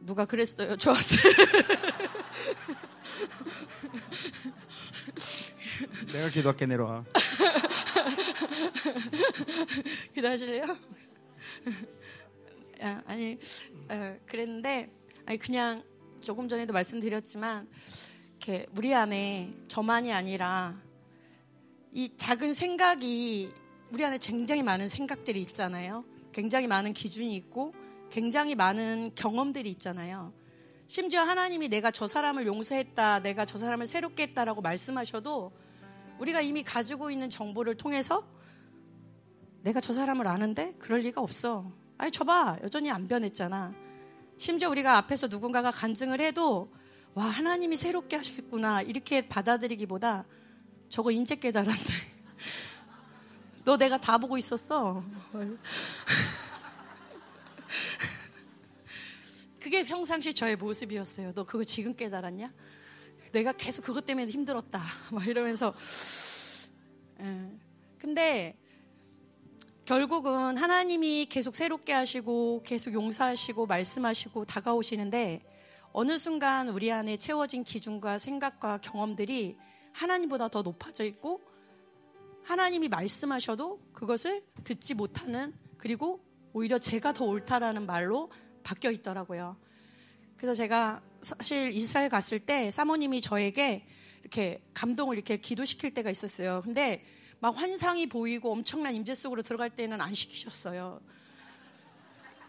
누가 0.00 0.24
그랬어요 0.24 0.76
저한테. 0.76 1.16
내가 6.12 6.28
기도할게 6.28 6.66
내려와. 6.66 7.04
기도하실래요? 10.14 10.76
아, 12.80 13.02
아니 13.06 13.38
어, 13.88 14.16
그랬는데 14.26 14.90
아니 15.24 15.38
그냥 15.38 15.82
조금 16.20 16.48
전에도 16.48 16.72
말씀드렸지만 16.72 17.68
이렇게 18.38 18.66
우리 18.76 18.94
안에 18.94 19.54
저만이 19.68 20.12
아니라 20.12 20.80
이 21.92 22.16
작은 22.16 22.54
생각이 22.54 23.52
우리 23.90 24.04
안에 24.04 24.18
굉장히 24.18 24.62
많은 24.62 24.88
생각들이 24.88 25.40
있잖아요. 25.42 26.04
굉장히 26.32 26.66
많은 26.66 26.92
기준이 26.92 27.34
있고 27.36 27.74
굉장히 28.10 28.54
많은 28.54 29.12
경험들이 29.14 29.70
있잖아요. 29.70 30.32
심지어 30.88 31.22
하나님이 31.22 31.68
내가 31.68 31.90
저 31.90 32.06
사람을 32.06 32.46
용서했다, 32.46 33.20
내가 33.20 33.44
저 33.44 33.58
사람을 33.58 33.86
새롭게 33.86 34.24
했다라고 34.24 34.60
말씀하셔도 34.60 35.52
우리가 36.18 36.40
이미 36.40 36.62
가지고 36.62 37.10
있는 37.10 37.28
정보를 37.30 37.76
통해서 37.76 38.26
내가 39.62 39.80
저 39.80 39.92
사람을 39.92 40.28
아는데 40.28 40.74
그럴 40.78 41.00
리가 41.00 41.20
없어. 41.20 41.72
아니, 41.98 42.10
저봐. 42.10 42.58
여전히 42.62 42.90
안 42.90 43.06
변했잖아. 43.08 43.74
심지어 44.38 44.68
우리가 44.70 44.96
앞에서 44.98 45.28
누군가가 45.28 45.70
간증을 45.70 46.20
해도 46.20 46.70
와, 47.14 47.24
하나님이 47.24 47.78
새롭게 47.78 48.16
하셨구나. 48.16 48.82
이렇게 48.82 49.26
받아들이기보다 49.26 50.26
저거 50.90 51.10
인제 51.10 51.36
깨달았네. 51.36 51.72
너 53.64 53.78
내가 53.78 53.98
다 53.98 54.18
보고 54.18 54.36
있었어. 54.36 55.02
그게 59.58 59.82
평상시 59.84 60.34
저의 60.34 60.56
모습이었어요. 60.56 61.32
너 61.32 61.44
그거 61.44 61.64
지금 61.64 61.96
깨달았냐? 61.96 62.52
내가 63.32 63.52
계속 63.52 63.86
그것 63.86 64.04
때문에 64.04 64.26
힘들었다. 64.26 64.82
막 65.10 65.26
이러면서. 65.26 65.72
예. 67.20 67.50
근데 67.98 68.54
결국은 69.86 70.56
하나님이 70.56 71.26
계속 71.26 71.54
새롭게 71.54 71.92
하시고 71.92 72.64
계속 72.66 72.92
용서하시고 72.92 73.66
말씀하시고 73.66 74.44
다가오시는데 74.44 75.42
어느 75.92 76.18
순간 76.18 76.68
우리 76.68 76.90
안에 76.90 77.18
채워진 77.18 77.62
기준과 77.62 78.18
생각과 78.18 78.78
경험들이 78.78 79.56
하나님보다 79.92 80.48
더 80.48 80.62
높아져 80.62 81.04
있고 81.04 81.40
하나님이 82.42 82.88
말씀하셔도 82.88 83.80
그것을 83.92 84.42
듣지 84.64 84.94
못하는 84.94 85.54
그리고 85.78 86.20
오히려 86.52 86.80
제가 86.80 87.12
더 87.12 87.24
옳다라는 87.24 87.86
말로 87.86 88.28
바뀌어 88.64 88.90
있더라고요. 88.90 89.56
그래서 90.36 90.54
제가 90.54 91.00
사실 91.22 91.70
이스라엘 91.70 92.08
갔을 92.08 92.40
때 92.40 92.72
사모님이 92.72 93.20
저에게 93.20 93.86
이렇게 94.22 94.60
감동을 94.74 95.14
이렇게 95.14 95.36
기도시킬 95.36 95.94
때가 95.94 96.10
있었어요. 96.10 96.62
근데 96.64 97.04
막 97.38 97.56
환상이 97.56 98.06
보이고 98.08 98.50
엄청난 98.52 98.94
임재 98.94 99.14
속으로 99.14 99.42
들어갈 99.42 99.70
때는 99.70 100.00
안 100.00 100.14
시키셨어요. 100.14 101.00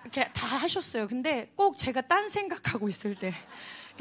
이렇게 0.03 0.23
다 0.31 0.47
하셨어요. 0.47 1.07
근데 1.07 1.51
꼭 1.55 1.77
제가 1.77 2.01
딴 2.01 2.29
생각하고 2.29 2.87
있을 2.87 3.15
때, 3.15 3.33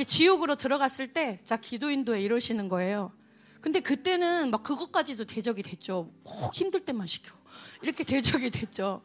지옥으로 0.07 0.55
들어갔을 0.57 1.13
때, 1.13 1.41
자, 1.45 1.57
기도 1.57 1.91
인도에 1.91 2.21
이러시는 2.23 2.69
거예요. 2.69 3.13
근데 3.61 3.81
그때는 3.81 4.51
막 4.51 4.63
그것까지도 4.63 5.25
대적이 5.25 5.63
됐죠. 5.65 6.13
꼭 6.23 6.55
힘들 6.55 6.85
때만 6.85 7.07
시켜. 7.09 7.35
이렇게 7.83 8.05
대적이 8.05 8.51
됐죠. 8.51 9.03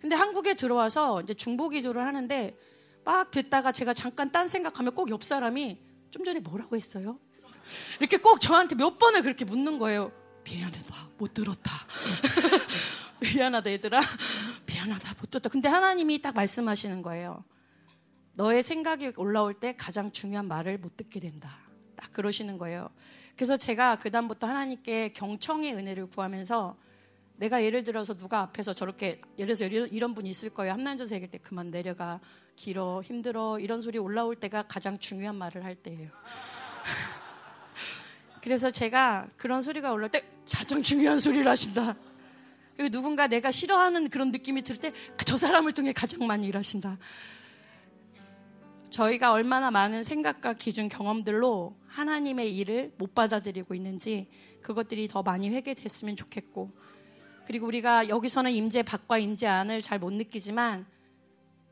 근데 0.00 0.16
한국에 0.16 0.54
들어와서 0.54 1.20
이제 1.20 1.34
중보 1.34 1.68
기도를 1.68 2.04
하는데 2.04 2.56
막 3.04 3.30
듣다가 3.30 3.70
제가 3.70 3.94
잠깐 3.94 4.32
딴 4.32 4.48
생각하면 4.48 4.94
꼭 4.94 5.10
옆 5.10 5.22
사람이 5.22 5.78
좀 6.10 6.24
전에 6.24 6.40
뭐라고 6.40 6.74
했어요? 6.76 7.18
이렇게 8.00 8.16
꼭 8.16 8.40
저한테 8.40 8.74
몇 8.74 8.98
번을 8.98 9.22
그렇게 9.22 9.44
묻는 9.44 9.78
거예요. 9.78 10.10
미안하다, 10.44 10.94
못 11.18 11.34
들었다. 11.34 11.70
미안하다, 13.20 13.70
얘들아. 13.72 14.00
미안하다, 14.66 15.14
못 15.20 15.30
들었다. 15.30 15.48
근데 15.48 15.68
하나님이 15.68 16.22
딱 16.22 16.34
말씀하시는 16.34 17.02
거예요. 17.02 17.44
너의 18.34 18.62
생각이 18.62 19.12
올라올 19.16 19.54
때 19.54 19.74
가장 19.76 20.12
중요한 20.12 20.46
말을 20.46 20.78
못 20.78 20.96
듣게 20.96 21.20
된다. 21.20 21.58
딱 21.96 22.12
그러시는 22.12 22.58
거예요. 22.58 22.88
그래서 23.36 23.56
제가 23.56 23.96
그 23.96 24.10
다음부터 24.10 24.46
하나님께 24.46 25.12
경청의 25.12 25.74
은혜를 25.74 26.06
구하면서 26.06 26.76
내가 27.36 27.62
예를 27.64 27.84
들어서 27.84 28.14
누가 28.14 28.40
앞에서 28.40 28.74
저렇게 28.74 29.20
예를 29.38 29.56
들어서 29.56 29.64
이런, 29.64 29.90
이런 29.90 30.14
분이 30.14 30.28
있을 30.28 30.50
거예요. 30.50 30.74
함난전서 30.74 31.14
얘기할 31.14 31.30
때 31.30 31.38
그만 31.38 31.70
내려가 31.70 32.20
길어 32.54 33.00
힘들어 33.02 33.58
이런 33.58 33.80
소리 33.80 33.98
올라올 33.98 34.36
때가 34.36 34.64
가장 34.68 34.98
중요한 34.98 35.36
말을 35.36 35.64
할 35.64 35.74
때예요. 35.74 36.10
그래서 38.42 38.70
제가 38.70 39.28
그런 39.36 39.62
소리가 39.62 39.92
올라올 39.92 40.10
때 40.10 40.22
가장 40.50 40.82
중요한 40.82 41.18
소리를 41.18 41.46
하신다. 41.46 41.96
그리고 42.76 42.90
누군가 42.90 43.26
내가 43.26 43.50
싫어하는 43.50 44.08
그런 44.08 44.30
느낌이 44.32 44.62
들 44.62 44.78
때 44.78 44.92
저 45.26 45.36
사람을 45.36 45.72
통해 45.72 45.92
가장 45.92 46.26
많이 46.26 46.46
일하신다. 46.48 46.98
저희가 48.90 49.32
얼마나 49.32 49.70
많은 49.70 50.02
생각과 50.02 50.54
기준 50.54 50.88
경험들로 50.88 51.76
하나님의 51.86 52.56
일을 52.56 52.92
못 52.98 53.14
받아들이고 53.14 53.74
있는지 53.74 54.28
그것들이 54.62 55.06
더 55.06 55.22
많이 55.22 55.48
회개됐으면 55.50 56.16
좋겠고 56.16 56.72
그리고 57.46 57.66
우리가 57.68 58.08
여기서는 58.08 58.50
임재 58.50 58.82
밖과 58.82 59.18
임재 59.18 59.46
안을 59.46 59.82
잘 59.82 60.00
못 60.00 60.12
느끼지만 60.12 60.86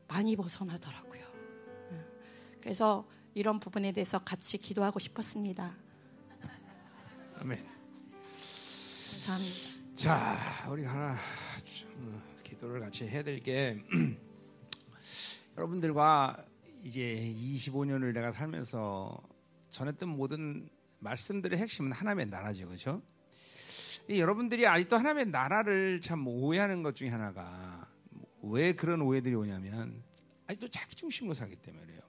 많이 0.07 0.35
벗어나더라고요. 0.37 1.21
그래서 2.61 3.05
이런 3.33 3.59
부분에 3.59 3.91
대해서 3.91 4.19
같이 4.19 4.57
기도하고 4.57 4.99
싶었습니다. 4.99 5.75
아멘. 7.39 7.57
감사합니다. 8.23 9.95
자, 9.95 10.69
우리 10.69 10.83
하나 10.85 11.15
좀 11.65 12.21
기도를 12.43 12.79
같이 12.81 13.07
해야 13.07 13.23
될 13.23 13.41
게 13.41 13.81
여러분들과 15.57 16.37
이제 16.83 17.01
25년을 17.35 18.13
내가 18.13 18.31
살면서 18.31 19.21
전했던 19.69 20.09
모든 20.09 20.69
말씀들의 20.99 21.57
핵심은 21.59 21.91
하나님의 21.91 22.27
나라죠, 22.27 22.67
그렇죠? 22.67 23.01
여러분들이 24.09 24.65
아직도 24.67 24.97
하나님의 24.97 25.27
나라를 25.27 26.01
참 26.01 26.27
오해하는 26.27 26.81
것 26.83 26.95
중에 26.95 27.09
하나가 27.09 27.87
왜 28.41 28.73
그런 28.73 29.01
오해들이 29.01 29.35
오냐면 29.35 30.03
아직도 30.47 30.67
자기 30.69 30.95
중심으로 30.95 31.33
살기 31.33 31.57
때문에요. 31.57 31.99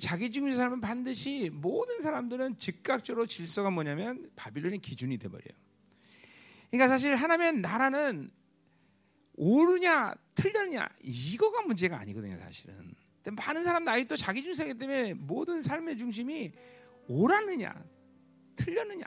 자기 0.00 0.30
중심으로 0.30 0.56
살면 0.56 0.80
반드시 0.80 1.50
모든 1.52 2.02
사람들은 2.02 2.56
즉각적으로 2.56 3.26
질서가 3.26 3.70
뭐냐면 3.70 4.30
바빌론의 4.36 4.80
기준이 4.80 5.16
돼버려요. 5.18 5.56
그러니까 6.70 6.88
사실 6.88 7.14
하나님의 7.16 7.60
나라는 7.60 8.30
옳으냐 9.34 10.14
틀렸냐 10.34 10.88
이거가 11.02 11.62
문제가 11.62 11.98
아니거든요, 11.98 12.36
사실은. 12.38 12.94
많은 13.24 13.62
사람들 13.62 13.92
아직도 13.92 14.16
자기 14.16 14.42
중심이기 14.42 14.78
때문에 14.78 15.14
모든 15.14 15.60
삶의 15.60 15.98
중심이 15.98 16.50
옳았느냐 17.08 17.74
틀렸느냐 18.56 19.04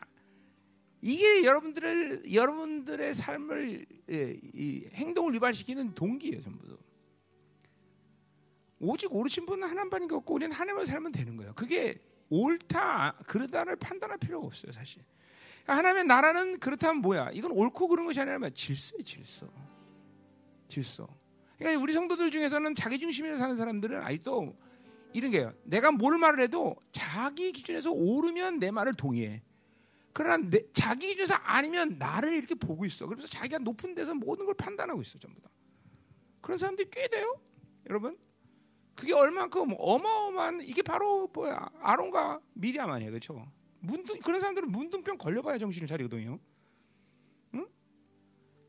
이게 1.02 1.44
여러분들을 1.44 2.32
여러분들의 2.32 3.16
삶을 3.16 3.86
예, 4.12 4.40
이 4.54 4.88
행동을 4.94 5.34
유발시키는 5.36 5.96
동기예요, 5.96 6.42
전부. 6.42 6.78
오직 8.82 9.14
옳으신 9.14 9.46
분은 9.46 9.68
하나님밖에 9.68 10.16
없고 10.16 10.34
우리는 10.34 10.52
하나님을 10.54 10.86
살면 10.86 11.12
되는 11.12 11.38
거예요. 11.38 11.54
그게 11.56 12.00
옳다 12.30 13.20
그르다를 13.28 13.76
판단할 13.76 14.18
필요가 14.18 14.48
없어요, 14.48 14.72
사실. 14.72 15.04
하나님의 15.68 16.06
나라는 16.06 16.60
그렇다면 16.60 17.02
뭐야? 17.02 17.30
이건 17.34 17.52
옳고 17.52 17.88
그런 17.88 18.06
것이 18.06 18.20
아니라 18.20 18.50
질서예 18.50 19.04
질서. 19.04 19.48
질서. 20.68 21.08
그러니까 21.58 21.82
우리 21.82 21.94
성도들 21.94 22.32
중에서는 22.32 22.74
자기 22.74 23.00
중심으로 23.00 23.38
사는 23.38 23.56
사람들은 23.56 24.02
아직도 24.02 24.58
이런 25.14 25.30
게요. 25.30 25.54
내가 25.64 25.92
뭘 25.92 26.18
말을 26.18 26.42
해도 26.44 26.76
자기 26.92 27.52
기준에서 27.52 27.92
옳으면 27.92 28.60
내 28.60 28.72
말을 28.72 28.94
동의해. 28.96 29.44
그러나 30.14 30.38
내, 30.50 30.64
자기 30.74 31.08
기준에서 31.08 31.36
아니면 31.36 31.98
나를 32.00 32.34
이렇게 32.34 32.56
보고 32.56 32.86
있어. 32.86 33.06
그래서 33.06 33.28
자기가 33.28 33.60
높은 33.60 33.94
데서 33.94 34.16
모든 34.16 34.46
걸 34.46 34.56
판단하고 34.56 35.02
있어, 35.02 35.20
전부 35.20 35.40
다. 35.42 35.50
그런 36.42 36.58
사람들이 36.58 36.90
꽤 36.90 37.08
돼요, 37.08 37.40
여러분. 37.90 38.18
그게 38.96 39.14
얼만큼 39.14 39.76
어마어마한 39.78 40.62
이게 40.62 40.82
바로 40.82 41.28
뭐야 41.34 41.70
아론과 41.82 42.40
미리암 42.54 42.90
아니에요, 42.92 43.12
그렇죠? 43.12 43.52
문둥 43.80 44.20
그런 44.20 44.40
사람들은 44.40 44.72
문둥병 44.72 45.18
걸려봐야 45.18 45.58
정신을 45.58 45.88
차리거든요. 45.88 46.40
응? 47.56 47.68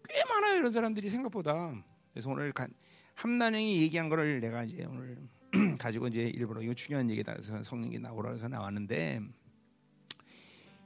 꽤 0.09 0.25
많아요 0.29 0.57
이런 0.57 0.73
사람들이 0.73 1.11
생각보다. 1.11 1.85
그래서 2.13 2.31
오늘 2.31 2.53
간, 2.53 2.73
함난영이 3.15 3.81
얘기한 3.83 4.09
거를 4.09 4.41
내가 4.41 4.65
이제 4.65 4.85
오늘 4.85 5.19
가지고 5.79 6.09
이제 6.09 6.23
일부러 6.23 6.63
이거 6.63 6.73
중요한 6.73 7.11
얘기다 7.11 7.33
해서 7.33 7.63
성령이 7.63 7.99
나오라 7.99 8.33
해서 8.33 8.49
나왔는데 8.49 9.21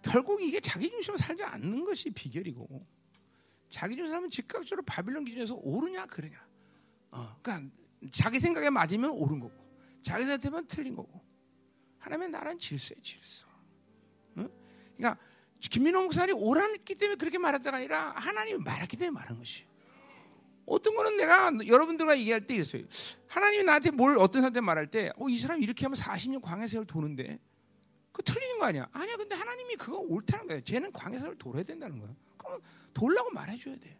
결국 0.03 0.41
이게 0.43 0.61
자기 0.61 0.91
중심으로 0.91 1.19
살지 1.19 1.43
않는 1.45 1.85
것이 1.85 2.11
비결이고 2.11 2.87
자기 3.71 3.97
중심으로 3.97 4.29
즉각적으로 4.29 4.85
바빌론 4.85 5.25
기준에서 5.25 5.55
옳으냐 5.57 6.07
그러냐. 6.07 6.37
어, 7.11 7.37
그러니까 7.43 7.71
자기 8.10 8.39
생각에 8.39 8.70
맞으면 8.70 9.10
옳은 9.10 9.41
거고 9.41 9.55
자기 10.02 10.25
생각에면 10.25 10.66
틀린 10.68 10.94
거고 10.94 11.20
하나님의 11.99 12.31
나라는 12.31 12.58
질서에 12.58 12.97
질서. 13.02 13.47
어? 14.36 14.49
그러니까 14.97 15.20
김민호 15.60 16.02
목사님 16.02 16.36
옳았기 16.36 16.94
때문에 16.94 17.16
그렇게 17.16 17.39
말했다가 17.39 17.76
아니라 17.76 18.10
하나님이 18.16 18.62
말했기 18.62 18.97
때문에 18.97 19.15
말한 19.18 19.39
것이. 19.39 19.65
어떤 20.66 20.94
거는 20.97 21.16
내가 21.16 21.52
여러분들과 21.66 22.18
얘기할 22.18 22.47
때 22.47 22.55
이랬어요. 22.55 22.83
하나님이 23.28 23.65
나한테 23.65 23.91
뭘 23.92 24.18
어떤 24.18 24.42
사람한테 24.42 24.60
말할 24.60 24.91
때, 24.91 25.12
어, 25.16 25.28
이 25.28 25.39
사람 25.39 25.62
이렇게 25.62 25.84
하면 25.84 25.97
40년 25.97 26.42
광야 26.42 26.66
세월 26.66 26.84
도는데, 26.86 27.39
그 28.10 28.23
틀리는 28.23 28.58
거 28.58 28.65
아니야? 28.65 28.89
아니야. 28.92 29.16
근데 29.16 29.36
하나님이 29.36 29.76
그거 29.76 29.99
옳다는 29.99 30.47
거예요. 30.47 30.60
쟤는 30.62 30.91
광야 30.92 31.20
세월 31.20 31.36
돌아야 31.36 31.62
된다는 31.62 32.00
거야. 32.00 32.15
그럼 32.36 32.60
돌라고 32.92 33.31
말해줘야 33.31 33.76
돼. 33.76 33.97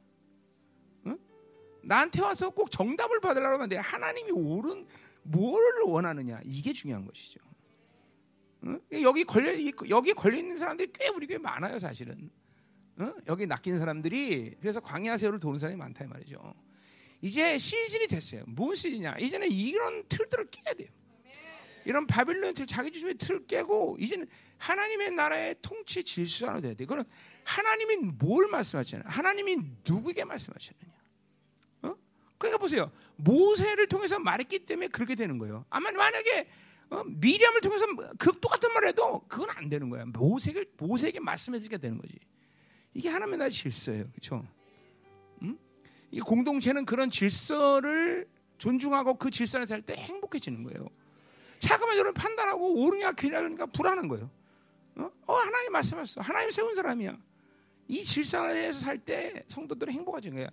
응? 1.87 1.89
나한테 1.89 2.21
와서 2.23 2.51
꼭 2.51 2.71
정답을 2.71 3.21
받으려고 3.21 3.55
하면 3.55 3.69
돼. 3.69 3.77
하나님이 3.77 4.33
옳은 4.33 4.87
뭐를 5.23 5.83
원하느냐 5.87 6.41
이게 6.45 6.73
중요한 6.73 7.07
것이죠. 7.07 7.41
어? 8.63 8.79
여기 9.03 9.25
걸려 9.25 9.53
여기 9.89 10.13
걸려 10.13 10.37
있는 10.39 10.57
사람들이 10.57 10.91
꽤 10.93 11.09
우리 11.09 11.27
꽤 11.27 11.39
많아요, 11.39 11.79
사실은. 11.79 12.31
어? 12.99 13.15
여기 13.29 13.47
낚이는 13.47 13.79
사람들이 13.79 14.57
그래서 14.61 14.81
광야 14.81 15.17
세월을 15.17 15.39
도는 15.39 15.59
사람이 15.59 15.79
많다 15.79 16.05
이 16.05 16.09
말이죠. 16.09 16.55
이제 17.21 17.57
시즌이 17.59 18.07
됐어요. 18.09 18.45
무슨 18.47 18.75
시즌이냐? 18.77 19.17
이제는 19.21 19.51
이런 19.51 20.05
틀들을 20.09 20.47
깨야 20.51 20.75
돼요. 20.75 20.89
이런 21.85 22.05
바빌론 22.05 22.53
틀, 22.55 22.67
자기 22.67 22.91
주심의 22.91 23.15
틀을 23.15 23.47
깨고 23.47 23.97
이제는 24.01 24.27
하나님의 24.59 25.13
나라의 25.13 25.55
통치 25.63 26.03
질서 26.03 26.49
안으로 26.49 26.61
돼야 26.63 26.75
돼. 26.75 26.85
그는 26.85 27.05
하나님이 27.45 27.97
뭘 28.19 28.49
말씀하시느냐? 28.49 29.05
하나님이 29.09 29.59
누구에게 29.89 30.25
말씀하시느냐? 30.25 30.95
어? 32.37 32.39
그러니까 32.39 32.59
보세요. 32.59 32.91
모세를 33.17 33.87
통해서 33.89 34.19
말했기 34.19 34.61
때문에 34.61 34.89
그렇게 34.89 35.15
되는 35.15 35.39
거예요. 35.39 35.65
아마 35.71 35.91
만약에 35.91 36.49
어, 36.91 37.03
미리암을 37.05 37.61
통해서 37.63 37.87
그 38.19 38.39
똑같은 38.41 38.73
말을 38.73 38.89
해도 38.89 39.21
그건 39.27 39.51
안 39.51 39.69
되는 39.69 39.89
거야. 39.89 40.05
모세에게 40.07 40.67
모세에게 40.77 41.21
말씀해주게 41.21 41.79
되는 41.79 41.99
거지. 41.99 42.15
이게 42.95 43.09
하나님의 43.09 43.39
나라의 43.39 43.51
질서예요. 43.51 44.05
그렇죠? 44.11 44.47
음? 45.43 45.59
이 46.11 46.21
공동체는 46.21 46.85
그런 46.85 47.11
질서를 47.11 48.29
존중하고 48.59 49.15
그 49.19 49.31
질서 49.31 49.59
안에 49.59 49.67
살때 49.67 49.97
행복해지는 49.97 50.63
거예요. 50.63 50.89
잠깐만 51.59 51.97
여러분 51.97 52.15
판단하고 52.15 52.85
옳으냐 52.85 53.13
그러니까 53.13 53.67
불안한 53.67 54.09
거예요. 54.09 54.31
어? 54.97 55.11
어 55.27 55.35
하나님 55.35 55.73
말씀했어. 55.73 56.21
하나님 56.21 56.51
세운 56.51 56.75
사람이야. 56.75 57.19
이 57.89 58.03
질서에서 58.05 58.81
살 58.81 58.99
때 58.99 59.45
성도들은 59.49 59.93
행복하지 59.93 60.31
거야. 60.31 60.49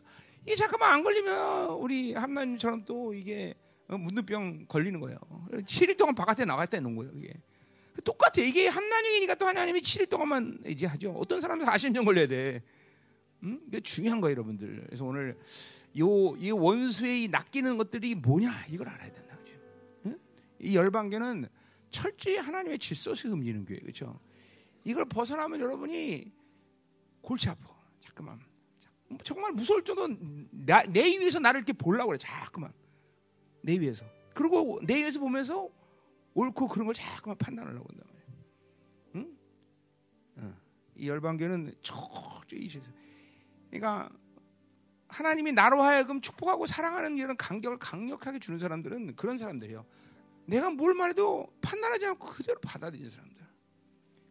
이게 0.46 0.56
잠깐만 0.56 0.94
안 0.94 1.04
걸리면 1.04 1.70
우리 1.72 2.14
함나님처럼 2.14 2.86
또 2.86 3.14
이게 3.14 3.54
어, 3.88 3.98
문둥병 3.98 4.66
걸리는 4.68 5.00
거예요. 5.00 5.18
7일 5.52 5.98
동안 5.98 6.16
바깥에 6.16 6.46
나갈 6.46 6.68
때 6.68 6.80
놓은 6.80 6.96
거예요. 6.96 7.12
이게 7.16 7.34
똑같아. 8.04 8.42
이게 8.42 8.68
함나님이니까 8.68 9.36
또 9.36 9.46
하나님이 9.46 9.80
7일 9.82 10.10
동안만 10.10 10.64
이제 10.68 10.86
하죠. 10.88 11.12
어떤 11.12 11.40
사람은 11.42 11.66
40년 11.66 12.06
걸려야 12.06 12.28
돼. 12.28 12.64
음? 13.44 13.62
이게 13.68 13.80
중요한 13.82 14.20
거예요, 14.22 14.32
여러분들. 14.34 14.84
그래서 14.88 15.06
오늘 15.06 15.38
요 16.00 16.36
이 16.40 16.50
원수의 16.52 17.24
이 17.26 17.28
낚이는 17.28 17.78
것들이 17.78 18.16
뭐냐 18.16 18.66
이걸 18.70 18.90
알아야 18.90 19.12
된다. 19.14 19.38
그죠? 19.38 19.54
응? 20.08 20.20
이 20.60 20.76
열방교는 20.76 21.48
철저히 21.92 22.38
하나님의 22.38 22.80
질서 22.80 23.14
속에 23.14 23.30
움직이는 23.32 23.66
교회, 23.66 23.78
그렇죠? 23.80 24.20
이걸 24.84 25.06
벗어나면 25.06 25.60
여러분이 25.62 26.32
골치 27.22 27.48
아파. 27.50 27.70
잠깐만. 28.02 28.40
정말 29.24 29.52
무서울 29.52 29.84
정도 29.84 30.08
나, 30.52 30.84
내 30.84 31.06
위에서 31.06 31.40
나를 31.40 31.60
이렇게 31.60 31.74
보려고 31.74 32.08
그래. 32.08 32.18
자꾸만. 32.18 32.72
내 33.62 33.80
위에서. 33.80 34.06
그리고 34.34 34.80
내 34.84 35.04
위에서 35.04 35.20
보면서 35.20 35.70
옳고 36.34 36.68
그런 36.68 36.86
걸 36.86 36.96
자꾸만 36.96 37.38
판단하려고 37.38 37.86
한단 37.90 38.08
말이야. 38.08 38.26
응? 39.16 39.38
어. 40.38 40.58
이 40.96 41.08
열방교는 41.08 41.76
철저히. 41.82 42.70
그러니까 43.70 44.10
하나님이 45.08 45.52
나로 45.52 45.82
하여금 45.82 46.22
축복하고 46.22 46.66
사랑하는 46.66 47.18
이런 47.18 47.38
간격을 47.38 47.78
강력하게 47.78 48.40
주는 48.40 48.60
사람들은 48.60 49.16
그런 49.16 49.38
사람들이요. 49.38 49.86
내가 50.46 50.70
뭘 50.72 50.94
말해도 50.94 51.48
판단하지 51.62 52.06
않고 52.08 52.28
그대로 52.28 52.60
받아들이는 52.60 53.10
사람들. 53.10 53.44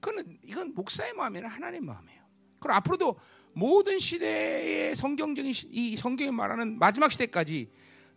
그건 0.00 0.38
이건 0.44 0.74
목사의 0.74 1.14
마음이나 1.14 1.48
하나님의 1.48 1.80
마음이에요. 1.80 2.22
그럼 2.58 2.76
앞으로도 2.76 3.16
모든 3.54 3.98
시대의 3.98 4.96
성경적인 4.96 5.52
이 5.70 5.96
성경이 5.96 6.30
말하는 6.30 6.78
마지막 6.78 7.12
시대까지 7.12 7.68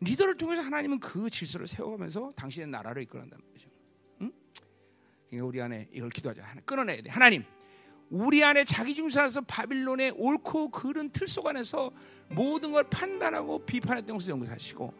리더를 0.01 0.37
통해서 0.37 0.61
하나님은 0.61 0.99
그 0.99 1.29
질서를 1.29 1.67
세워가면서 1.67 2.33
당신의 2.35 2.67
나라를 2.69 3.03
이끌어간단 3.03 3.39
말이죠. 3.47 3.69
응? 4.21 4.31
그러니까 5.29 5.47
우리 5.47 5.61
안에 5.61 5.87
이걸 5.91 6.09
기도하자. 6.09 6.43
끊어내야 6.65 7.01
돼. 7.01 7.09
하나님, 7.09 7.43
우리 8.09 8.43
안에 8.43 8.63
자기 8.63 8.93
중심에서 8.93 9.41
바빌론의 9.41 10.11
옳고 10.17 10.69
그른 10.69 11.09
틀 11.09 11.27
속 11.27 11.47
안에서 11.47 11.91
모든 12.29 12.71
걸 12.71 12.83
판단하고 12.89 13.65
비판했던 13.65 14.17
것을 14.17 14.31
연구하시고 14.31 14.93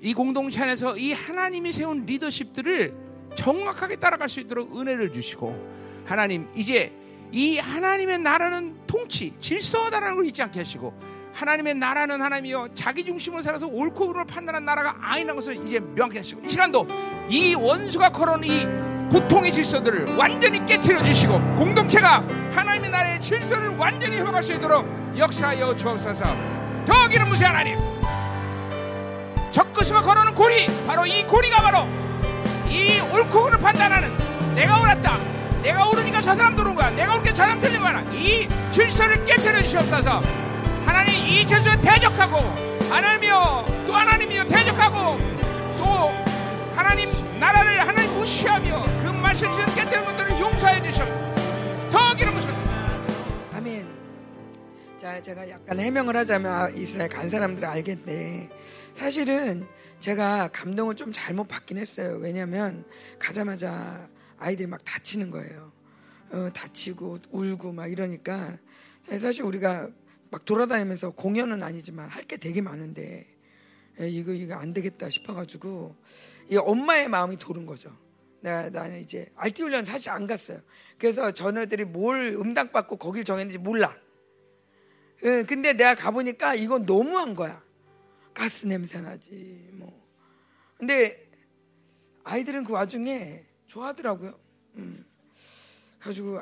이 0.00 0.14
공동체 0.14 0.62
안에서 0.62 0.96
이 0.96 1.12
하나님이 1.12 1.72
세운 1.72 2.06
리더십들을 2.06 2.94
정확하게 3.34 3.96
따라갈 3.96 4.28
수 4.28 4.40
있도록 4.40 4.78
은혜를 4.78 5.12
주시고 5.12 6.04
하나님 6.04 6.48
이제 6.54 6.92
이 7.34 7.58
하나님의 7.58 8.20
나라는 8.20 8.86
통치 8.86 9.34
질서다라는 9.40 10.14
걸 10.14 10.26
잊지 10.26 10.40
않게 10.40 10.60
하시고 10.60 10.94
하나님의 11.32 11.74
나라는 11.74 12.22
하나님이여 12.22 12.68
자기 12.74 13.04
중심으로 13.04 13.42
살아서 13.42 13.66
옳고 13.66 14.06
그름을 14.06 14.24
판단한 14.24 14.64
나라가 14.64 14.94
아니라는 15.00 15.34
것을 15.34 15.56
이제 15.56 15.80
명확히 15.80 16.18
하시고 16.18 16.42
이 16.44 16.48
시간도 16.48 16.86
이 17.28 17.56
원수가 17.56 18.10
걸어오는 18.10 18.46
이 18.46 18.66
고통의 19.10 19.52
질서들을 19.52 20.14
완전히 20.14 20.64
깨뜨려 20.64 21.02
주시고 21.02 21.56
공동체가 21.56 22.24
하나님의 22.52 22.90
나라의 22.90 23.20
질서를 23.20 23.70
완전히 23.70 24.16
회복할 24.16 24.40
수 24.40 24.54
있도록 24.54 24.86
역사하여 25.18 25.74
주옵소서. 25.74 26.24
더 26.86 27.08
기름 27.08 27.30
무세 27.30 27.46
하나님. 27.46 27.76
적그스가 29.50 30.02
걸어오는 30.02 30.34
고리 30.34 30.66
바로 30.86 31.04
이 31.04 31.26
고리가 31.26 31.62
바로 31.62 31.88
이 32.68 33.00
옳고 33.12 33.42
그름을 33.42 33.58
판단하는 33.58 34.54
내가 34.54 34.80
옳았다 34.80 35.33
내가 35.64 35.88
옳으니까 35.88 36.20
저 36.20 36.34
사람 36.36 36.54
들어온 36.54 36.74
거야 36.74 36.90
내가 36.90 37.14
옳게 37.16 37.30
저 37.30 37.42
사람 37.42 37.58
틀린 37.58 37.80
거야 37.80 38.00
이 38.12 38.46
질서를 38.70 39.24
깨뜨려 39.24 39.62
주시옵소서 39.62 40.20
하나님 40.84 41.14
이 41.26 41.46
질서에 41.46 41.80
대적하고 41.80 42.36
하나님이여 42.90 43.84
또 43.86 43.94
하나님이여 43.94 44.46
대적하고 44.46 45.18
또 45.78 46.12
하나님 46.76 47.08
나라를 47.40 47.80
하나님 47.80 48.12
무시하며 48.12 48.82
그 49.02 49.08
말씀 49.08 49.50
지은 49.50 49.64
깨뜨리는 49.74 50.04
것들을 50.04 50.38
용서해 50.38 50.82
주시옵소서 50.82 51.90
더 51.90 52.14
기름 52.14 52.34
부으소서 52.34 52.54
아멘. 53.54 53.86
자, 54.98 55.20
제가 55.20 55.48
약간 55.48 55.78
해명을 55.78 56.16
하자면 56.16 56.52
아, 56.52 56.68
이스라엘 56.70 57.08
간 57.08 57.28
사람들은 57.28 57.68
알겠네. 57.68 58.48
사실은 58.94 59.66
제가 60.00 60.48
감동을 60.48 60.96
좀 60.96 61.12
잘못 61.12 61.46
받긴 61.46 61.78
했어요. 61.78 62.18
왜냐하면 62.20 62.84
가자마자 63.18 64.08
아이들이 64.38 64.66
막 64.66 64.84
다치는 64.84 65.30
거예요. 65.30 65.72
어, 66.30 66.50
다치고 66.52 67.18
울고 67.30 67.72
막 67.72 67.86
이러니까 67.86 68.58
사실 69.18 69.44
우리가 69.44 69.90
막 70.30 70.44
돌아다니면서 70.44 71.10
공연은 71.10 71.62
아니지만 71.62 72.08
할 72.08 72.24
게 72.24 72.36
되게 72.36 72.60
많은데 72.60 73.26
에, 74.00 74.08
이거 74.08 74.32
이거 74.32 74.54
안 74.54 74.72
되겠다 74.72 75.08
싶어가지고 75.10 75.94
이 76.50 76.56
엄마의 76.56 77.08
마음이 77.08 77.36
도른 77.36 77.66
거죠. 77.66 77.96
내가 78.40 78.68
나는 78.70 79.00
이제 79.00 79.30
알티 79.36 79.62
훈련 79.62 79.84
사실 79.84 80.10
안 80.10 80.26
갔어요. 80.26 80.60
그래서 80.98 81.30
전애들이 81.30 81.84
뭘 81.84 82.36
응당 82.38 82.72
받고 82.72 82.96
거길 82.96 83.24
정했는지 83.24 83.58
몰라. 83.58 83.96
예, 85.24 85.42
근데 85.44 85.72
내가 85.72 85.94
가보니까 85.94 86.54
이건 86.54 86.84
너무한 86.84 87.34
거야. 87.34 87.62
가스 88.34 88.66
냄새 88.66 89.00
나지 89.00 89.68
뭐. 89.72 90.04
근데 90.76 91.30
아이들은 92.24 92.64
그 92.64 92.72
와중에 92.72 93.44
좋아하더라고요. 93.74 94.38
음. 94.76 95.04
가지고 95.98 96.40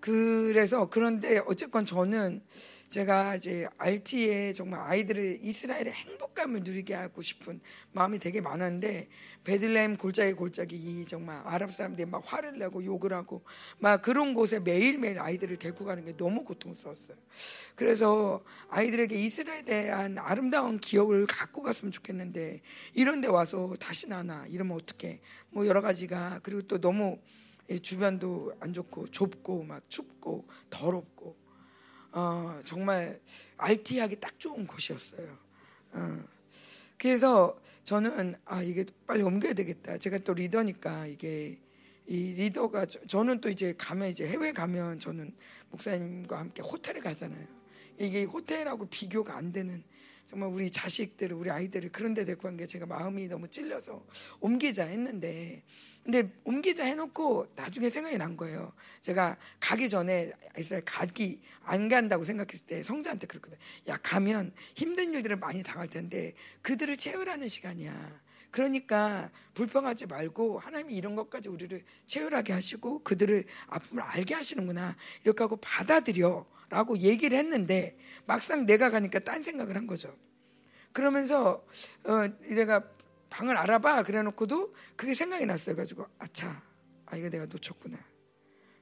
그래서 0.00 0.88
그런데 0.88 1.38
어쨌건 1.46 1.84
저는 1.84 2.42
제가 2.88 3.34
이제 3.34 3.66
RT에 3.78 4.52
정말 4.52 4.80
아이들을 4.80 5.40
이스라엘의 5.42 5.92
행복감을 5.92 6.60
누리게 6.62 6.94
하고 6.94 7.20
싶은 7.20 7.60
마음이 7.92 8.18
되게 8.18 8.40
많았는데 8.40 9.08
베들레헴 9.44 9.96
골짜기 9.96 10.34
골짜기 10.34 10.76
이 10.76 11.06
정말 11.06 11.42
아랍 11.44 11.72
사람들이 11.72 12.06
막 12.06 12.22
화를 12.24 12.58
내고 12.58 12.84
욕을 12.84 13.12
하고 13.12 13.42
막 13.78 14.02
그런 14.02 14.34
곳에 14.34 14.60
매일매일 14.60 15.18
아이들을 15.18 15.56
데리고 15.58 15.84
가는 15.84 16.04
게 16.04 16.16
너무 16.16 16.44
고통스러웠어요. 16.44 17.16
그래서 17.74 18.44
아이들에게 18.68 19.16
이스라엘에 19.16 19.62
대한 19.62 20.18
아름다운 20.18 20.78
기억을 20.78 21.26
갖고 21.26 21.62
갔으면 21.62 21.90
좋겠는데 21.90 22.60
이런 22.94 23.20
데 23.20 23.28
와서 23.28 23.74
다시 23.80 24.08
나나 24.08 24.46
이러면 24.46 24.76
어떡해. 24.76 25.20
뭐 25.50 25.66
여러 25.66 25.80
가지가 25.80 26.40
그리고 26.42 26.62
또 26.62 26.80
너무 26.80 27.18
주변도 27.82 28.54
안 28.60 28.72
좋고 28.72 29.08
좁고 29.10 29.64
막 29.64 29.82
춥고 29.88 30.46
더럽고 30.70 31.45
어, 32.16 32.58
정말 32.64 33.20
RT하기 33.58 34.18
딱 34.20 34.40
좋은 34.40 34.66
곳이었어요. 34.66 35.36
어. 35.92 36.24
그래서 36.96 37.60
저는 37.84 38.34
아 38.46 38.62
이게 38.62 38.86
빨리 39.06 39.22
옮겨야 39.22 39.52
되겠다. 39.52 39.98
제가 39.98 40.16
또 40.24 40.32
리더니까 40.32 41.08
이게 41.08 41.58
이 42.06 42.32
리더가 42.32 42.86
저, 42.86 43.22
는또 43.22 43.50
이제 43.50 43.74
가면 43.76 44.08
이제 44.08 44.26
해외 44.26 44.52
가면 44.52 44.98
저는 44.98 45.30
목사님과 45.70 46.38
함께 46.38 46.62
호텔에 46.62 47.00
가잖아요. 47.00 47.46
이게 47.98 48.24
호텔하고 48.24 48.86
비교가 48.86 49.36
안 49.36 49.52
되는 49.52 49.84
정말 50.28 50.48
우리 50.50 50.70
자식들을 50.70 51.36
우리 51.36 51.50
아이들을 51.50 51.90
그런 51.92 52.12
데 52.14 52.24
데리고 52.24 52.42
간 52.42 52.56
게 52.56 52.66
제가 52.66 52.86
마음이 52.86 53.28
너무 53.28 53.48
찔려서 53.48 54.04
옮기자 54.40 54.84
했는데 54.84 55.62
근데 56.02 56.32
옮기자 56.44 56.84
해놓고 56.84 57.52
나중에 57.56 57.88
생각이 57.88 58.16
난 58.16 58.36
거예요. 58.36 58.72
제가 59.02 59.36
가기 59.60 59.88
전에 59.88 60.32
이스라엘 60.58 60.84
가기 60.84 61.40
안 61.64 61.88
간다고 61.88 62.24
생각했을 62.24 62.66
때 62.66 62.82
성자한테 62.82 63.26
그랬거든. 63.26 63.58
야 63.88 63.96
가면 63.98 64.52
힘든 64.74 65.12
일들을 65.14 65.36
많이 65.36 65.62
당할 65.62 65.88
텐데 65.88 66.34
그들을 66.62 66.96
채우라는 66.96 67.48
시간이야. 67.48 68.20
그러니까 68.50 69.30
불평하지 69.54 70.06
말고 70.06 70.60
하나님이 70.60 70.94
이런 70.94 71.14
것까지 71.14 71.48
우리를 71.48 71.84
채울하게 72.06 72.52
하시고 72.52 73.02
그들을 73.02 73.44
아픔을 73.66 74.02
알게 74.02 74.34
하시는구나 74.34 74.96
이렇게 75.24 75.42
하고 75.42 75.56
받아들여 75.56 76.46
라고 76.68 76.98
얘기를 76.98 77.38
했는데 77.38 77.96
막상 78.26 78.66
내가 78.66 78.90
가니까 78.90 79.20
딴 79.20 79.42
생각을 79.42 79.76
한 79.76 79.86
거죠. 79.86 80.16
그러면서 80.92 81.64
어, 82.04 82.26
내가 82.48 82.84
방을 83.30 83.56
알아봐 83.56 84.02
그래 84.04 84.22
놓고도 84.22 84.74
그게 84.96 85.14
생각이 85.14 85.46
났어요. 85.46 85.76
가지고 85.76 86.06
아차 86.18 86.62
아 87.06 87.16
이거 87.16 87.28
내가 87.28 87.46
놓쳤구나. 87.46 87.98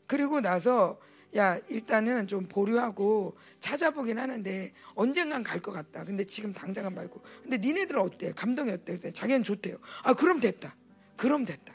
그리고 0.06 0.40
나서 0.40 1.00
야 1.36 1.58
일단은 1.68 2.26
좀 2.28 2.46
보류하고 2.46 3.36
찾아보긴 3.58 4.18
하는데 4.18 4.72
언젠간 4.94 5.42
갈 5.42 5.60
것 5.60 5.72
같다. 5.72 6.04
근데 6.04 6.24
지금 6.24 6.52
당장은 6.52 6.94
말고. 6.94 7.20
근데 7.42 7.58
니네들은 7.58 8.00
어때? 8.00 8.32
감동이 8.32 8.70
어때? 8.70 8.84
그랬더니 8.92 9.12
자기는 9.12 9.42
좋대요. 9.42 9.78
아 10.04 10.14
그럼 10.14 10.40
됐다. 10.40 10.76
그럼 11.16 11.44
됐다. 11.44 11.74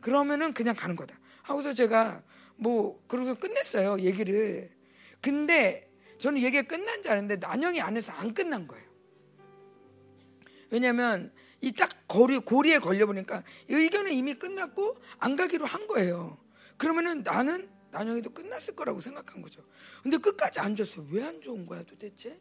그러면은 0.00 0.52
그냥 0.52 0.74
가는 0.74 0.96
거다. 0.96 1.18
하고서 1.42 1.72
제가 1.72 2.22
뭐 2.56 3.02
그러고서 3.06 3.34
끝냈어요 3.34 4.00
얘기를. 4.00 4.70
근데 5.20 5.90
저는 6.18 6.42
얘기가 6.42 6.62
끝난 6.62 7.02
줄 7.02 7.12
알았는데 7.12 7.36
난영이 7.36 7.80
안에서 7.80 8.12
안 8.12 8.34
끝난 8.34 8.66
거예요. 8.66 8.88
왜냐하면 10.70 11.32
이딱 11.60 12.06
고리 12.06 12.38
고리에 12.38 12.78
걸려 12.78 13.06
보니까 13.06 13.42
의견은 13.68 14.12
이미 14.12 14.34
끝났고 14.34 14.96
안 15.18 15.36
가기로 15.36 15.66
한 15.66 15.86
거예요. 15.86 16.38
그러면은 16.76 17.22
나는 17.22 17.68
난영이도 17.90 18.30
끝났을 18.30 18.76
거라고 18.76 19.00
생각한 19.00 19.42
거죠. 19.42 19.62
근데 20.02 20.16
끝까지 20.18 20.60
안 20.60 20.76
줬어요. 20.76 21.06
왜 21.10 21.22
안 21.22 21.40
좋은 21.40 21.66
거야 21.66 21.82
도대체? 21.82 22.38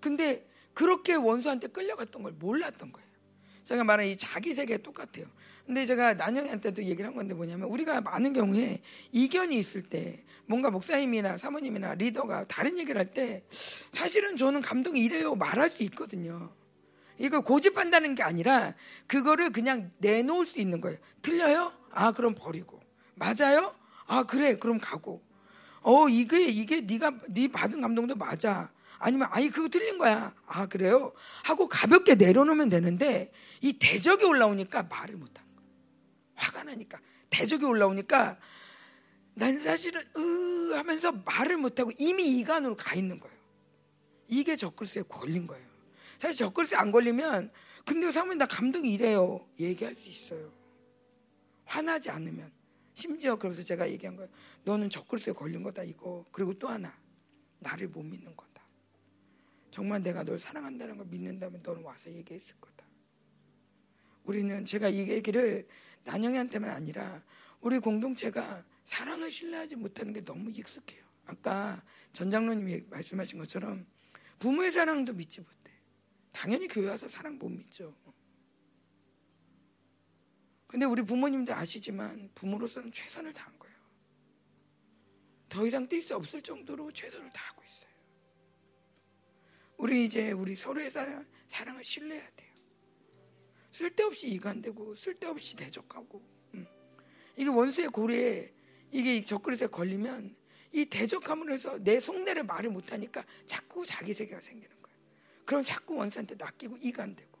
근데 0.00 0.48
그렇게 0.74 1.14
원수한테 1.14 1.68
끌려갔던 1.68 2.22
걸 2.22 2.32
몰랐던 2.32 2.90
거예요. 2.92 3.08
제가 3.64 3.84
말한 3.84 4.06
이 4.06 4.16
자기 4.16 4.54
세계 4.54 4.78
똑같아요. 4.78 5.26
근데 5.66 5.86
제가 5.86 6.14
난영이한테도 6.14 6.82
얘기를 6.84 7.06
한 7.06 7.14
건데 7.14 7.34
뭐냐면 7.34 7.68
우리가 7.68 8.00
많은 8.00 8.32
경우에 8.32 8.82
이견이 9.12 9.56
있을 9.56 9.82
때 9.82 10.24
뭔가 10.46 10.70
목사님이나 10.70 11.36
사모님이나 11.36 11.94
리더가 11.94 12.46
다른 12.48 12.78
얘기를 12.78 12.98
할 12.98 13.12
때 13.14 13.44
사실은 13.92 14.36
저는 14.36 14.60
감동이 14.62 15.00
이래요 15.00 15.34
말할 15.34 15.70
수 15.70 15.82
있거든요. 15.84 16.50
이걸 17.18 17.42
고집한다는 17.42 18.14
게 18.14 18.22
아니라 18.22 18.74
그거를 19.06 19.50
그냥 19.52 19.92
내놓을 19.98 20.46
수 20.46 20.58
있는 20.60 20.80
거예요. 20.80 20.98
틀려요? 21.20 21.72
아 21.90 22.10
그럼 22.12 22.34
버리고 22.34 22.80
맞아요? 23.14 23.74
아 24.06 24.24
그래 24.24 24.56
그럼 24.56 24.78
가고 24.80 25.22
어 25.82 26.08
이게 26.08 26.48
이게 26.48 26.80
네가 26.80 27.12
네 27.28 27.48
받은 27.48 27.80
감동도 27.80 28.16
맞아 28.16 28.72
아니면 28.98 29.28
아니 29.30 29.50
그거 29.50 29.68
틀린 29.68 29.98
거야 29.98 30.34
아 30.46 30.66
그래요 30.66 31.12
하고 31.44 31.68
가볍게 31.68 32.14
내려놓으면 32.14 32.68
되는데 32.68 33.30
이 33.60 33.74
대적이 33.74 34.24
올라오니까 34.24 34.84
말을 34.84 35.16
못하는 35.16 35.34
거야 35.34 35.41
화가 36.42 36.64
나니까 36.64 37.00
대적이 37.30 37.64
올라오니까 37.66 38.38
난 39.34 39.58
사실은 39.60 40.02
으 40.16 40.72
하면서 40.74 41.12
말을 41.12 41.56
못하고 41.56 41.90
이미 41.98 42.38
이간으로 42.38 42.76
가 42.76 42.94
있는 42.94 43.18
거예요 43.18 43.36
이게 44.28 44.56
적글스에 44.56 45.02
걸린 45.02 45.46
거예요 45.46 45.66
사실 46.18 46.44
적글스에 46.44 46.76
안 46.76 46.90
걸리면 46.92 47.50
근데 47.86 48.12
사모님 48.12 48.38
나 48.38 48.46
감동이 48.46 48.92
이래요 48.92 49.46
얘기할 49.58 49.94
수 49.94 50.08
있어요 50.08 50.52
화나지 51.64 52.10
않으면 52.10 52.52
심지어 52.94 53.36
그래서 53.36 53.62
제가 53.62 53.90
얘기한 53.90 54.16
거예요. 54.16 54.30
너는 54.64 54.90
적글스에 54.90 55.32
걸린 55.32 55.62
거다 55.62 55.82
이거. 55.82 56.24
그리고 56.30 56.52
또 56.58 56.68
하나 56.68 56.94
나를 57.58 57.88
못 57.88 58.02
믿는 58.02 58.36
거다. 58.36 58.62
정말 59.70 60.02
내가 60.02 60.22
널 60.22 60.38
사랑한다는 60.38 60.98
걸 60.98 61.06
믿는다면 61.06 61.62
너는 61.62 61.82
와서 61.82 62.10
얘기했을 62.12 62.56
거다. 62.60 62.84
우리는 64.24 64.64
제가 64.64 64.88
이 64.88 65.08
얘기를 65.08 65.66
난영이한테만 66.04 66.70
아니라 66.70 67.22
우리 67.60 67.78
공동체가 67.78 68.64
사랑을 68.84 69.30
신뢰하지 69.30 69.76
못하는 69.76 70.12
게 70.12 70.24
너무 70.24 70.50
익숙해요. 70.50 71.04
아까 71.26 71.82
전장로님이 72.12 72.82
말씀하신 72.90 73.38
것처럼 73.38 73.86
부모의 74.38 74.70
사랑도 74.70 75.12
믿지 75.12 75.40
못해. 75.40 75.72
당연히 76.32 76.66
교회 76.66 76.88
와서 76.88 77.06
사랑 77.08 77.38
못 77.38 77.48
믿죠. 77.48 77.94
근데 80.66 80.86
우리 80.86 81.02
부모님도 81.02 81.54
아시지만 81.54 82.30
부모로서는 82.34 82.90
최선을 82.92 83.32
다한 83.32 83.58
거예요. 83.58 83.76
더 85.48 85.66
이상 85.66 85.86
뛸 85.86 86.00
수 86.00 86.16
없을 86.16 86.42
정도로 86.42 86.90
최선을 86.92 87.28
다하고 87.28 87.62
있어요. 87.62 87.92
우리 89.76 90.04
이제 90.04 90.32
우리 90.32 90.56
서로의 90.56 90.90
사랑, 90.90 91.26
사랑을 91.46 91.84
신뢰해야 91.84 92.30
돼요. 92.34 92.41
쓸데없이 93.72 94.28
이간되고 94.30 94.94
쓸데없이 94.94 95.56
대적하고 95.56 96.22
음. 96.54 96.66
이게 97.36 97.48
원수의 97.48 97.88
고리에 97.88 98.52
이게 98.90 99.20
적그릇에 99.22 99.68
걸리면 99.68 100.36
이 100.72 100.84
대적함으로 100.84 101.52
해서 101.52 101.78
내 101.82 101.98
속내를 101.98 102.44
말을 102.44 102.70
못하니까 102.70 103.24
자꾸 103.46 103.84
자기 103.84 104.14
세계가 104.14 104.40
생기는 104.40 104.70
거예요. 104.82 104.96
그럼 105.44 105.64
자꾸 105.64 105.96
원수한테 105.96 106.34
낚이고 106.36 106.76
이간되고 106.76 107.32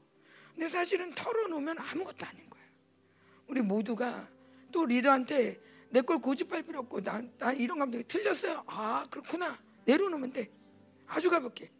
근데 0.54 0.68
사실은 0.68 1.14
털어놓으면 1.14 1.78
아무것도 1.78 2.26
아닌 2.26 2.48
거예요. 2.50 2.66
우리 3.46 3.60
모두가 3.60 4.28
또 4.70 4.84
리더한테 4.86 5.60
내 5.90 6.00
걸 6.00 6.18
고집할 6.18 6.62
필요 6.62 6.80
없고 6.80 7.02
나, 7.02 7.22
나 7.38 7.52
이런 7.52 7.78
감독이 7.78 8.04
틀렸어요. 8.04 8.64
아 8.66 9.06
그렇구나 9.10 9.62
내려놓으면 9.84 10.32
돼. 10.32 10.50
아주 11.06 11.28
가볍게 11.28 11.70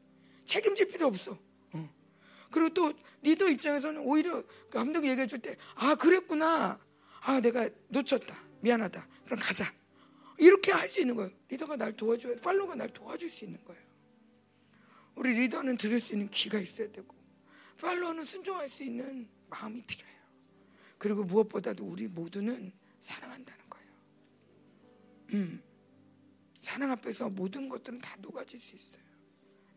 책임질 0.45 0.89
필요 0.89 1.07
없어. 1.07 1.39
어. 2.53 2.55
그리고 2.55 2.69
또 2.75 2.93
리더 3.23 3.49
입장에서는 3.49 4.01
오히려 4.03 4.43
그 4.43 4.71
감독이 4.71 5.09
얘기해 5.09 5.27
줄 5.27 5.41
때 5.41 5.57
아 5.75 5.95
그랬구나. 5.95 6.79
아 7.23 7.41
내가 7.41 7.69
놓쳤다. 7.89 8.39
미안하다. 8.61 9.09
그럼 9.25 9.39
가자. 9.41 9.73
이렇게 10.39 10.73
할 10.73 10.89
수 10.89 11.01
있는 11.01 11.15
거예요. 11.17 11.31
리더가 11.49 11.77
날 11.77 11.93
도와줘야 11.97 12.37
팔로가 12.37 12.75
날 12.75 12.89
도와줄 12.93 13.29
수 13.31 13.45
있는 13.45 13.63
거예요. 13.65 13.83
우리 15.15 15.35
리더는 15.35 15.77
들을 15.77 16.01
수 16.01 16.15
있는 16.15 16.29
귀가 16.31 16.59
있어야 16.59 16.91
되고 16.91 17.15
팔로는 17.81 18.25
순종할 18.25 18.69
수 18.69 18.83
있는 18.85 19.29
마음이 19.49 19.83
필요해요. 19.83 20.19
그리고 20.99 21.23
무엇보다도 21.25 21.85
우리 21.85 22.09
모두는 22.09 22.73
사랑한다는 23.01 23.65
거예요. 23.69 23.89
음, 25.35 25.63
사랑 26.61 26.91
앞에서 26.93 27.29
모든 27.29 27.69
것들은 27.69 28.01
다 28.01 28.17
녹아질 28.21 28.59
수 28.59 28.75
있어요. 28.77 29.03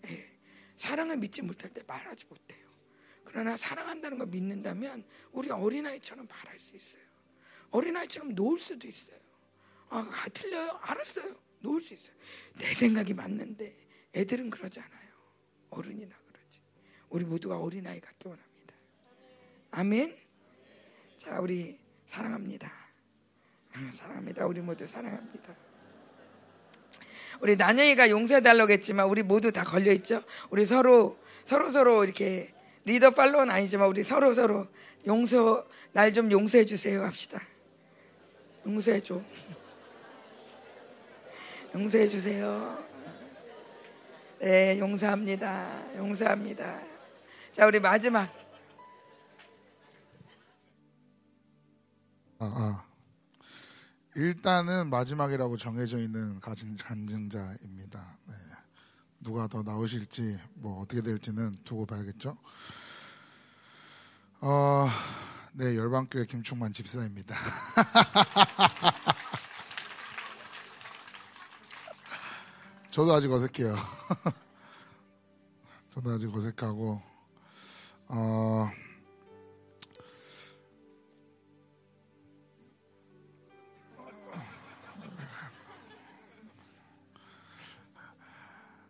예, 0.08 0.32
사랑을 0.78 1.18
믿지 1.18 1.42
못할 1.42 1.74
때 1.74 1.82
말하지 1.86 2.26
못해요. 2.28 2.65
그러나 3.36 3.58
사랑한다는 3.58 4.18
걸 4.18 4.28
믿는다면 4.28 5.04
우리 5.34 5.52
어린아이처럼 5.52 6.26
말할 6.26 6.58
수 6.58 6.74
있어요. 6.78 7.04
어린아이처럼 7.70 8.34
놓을 8.34 8.58
수도 8.58 8.88
있어요. 8.88 9.18
아, 9.90 10.10
아 10.10 10.30
틀려요? 10.30 10.80
알았어요. 10.82 11.36
놓을 11.60 11.82
수 11.82 11.94
있어요. 11.94 12.16
내 12.58 12.74
생각이 12.74 13.14
맞는데 13.14 13.76
애들은 14.14 14.50
그러지 14.50 14.80
않아요. 14.80 15.10
어른이나 15.70 16.16
그러지. 16.32 16.62
우리 17.10 17.26
모두가 17.26 17.60
어린아이 17.60 18.00
같기 18.00 18.30
원합니다. 18.30 18.74
아멘. 19.72 20.16
자, 21.18 21.38
우리 21.42 21.78
사랑합니다. 22.06 22.72
아, 23.74 23.92
사랑합니다. 23.92 24.46
우리 24.46 24.62
모두 24.62 24.88
사랑합니다. 24.88 25.58
우리 27.42 27.58
난영이가 27.58 28.10
용서해달라고 28.12 28.72
했지만 28.72 29.08
우리 29.08 29.24
모두 29.24 29.52
다 29.52 29.66
걸려있죠? 29.66 30.24
우리 30.52 30.66
서로, 30.66 31.20
서로 31.44 31.70
서로 31.70 32.06
이렇게 32.06 32.55
리더 32.86 33.10
팔로우는 33.12 33.54
아니지만 33.54 33.88
우리 33.88 34.04
서로 34.04 34.34
서로 34.34 34.68
용서, 35.08 35.68
날 35.92 36.14
좀 36.14 36.32
용서해 36.32 36.66
주세요 36.66 37.04
합시다. 37.04 37.42
용서해 38.66 39.00
줘. 39.02 39.22
용서해 41.74 42.08
주세요. 42.08 42.84
네, 44.40 44.78
용서합니다. 44.80 45.96
용서합니다. 45.98 46.82
자, 47.52 47.66
우리 47.66 47.80
마지막. 47.80 48.32
아, 52.38 52.46
아. 52.46 52.86
일단은 54.16 54.90
마지막이라고 54.90 55.58
정해져 55.58 55.98
있는 55.98 56.40
가진 56.40 56.78
간증자입니다. 56.78 58.18
네. 58.28 58.36
누가 59.26 59.48
더 59.48 59.64
나오실지 59.64 60.40
뭐 60.54 60.82
어떻게 60.82 61.02
될지는 61.02 61.56
두고 61.64 61.88
봐야겠죠. 61.88 62.38
어, 64.40 64.88
네 65.54 65.76
열방교회 65.76 66.28
김충만 66.28 66.72
집사입니다. 66.72 67.36
저도 72.92 73.16
아직 73.16 73.32
어색해요. 73.32 73.76
전 75.90 75.90
저도 76.04 76.12
아직 76.12 76.32
어색하고 76.32 77.02
어, 78.10 78.70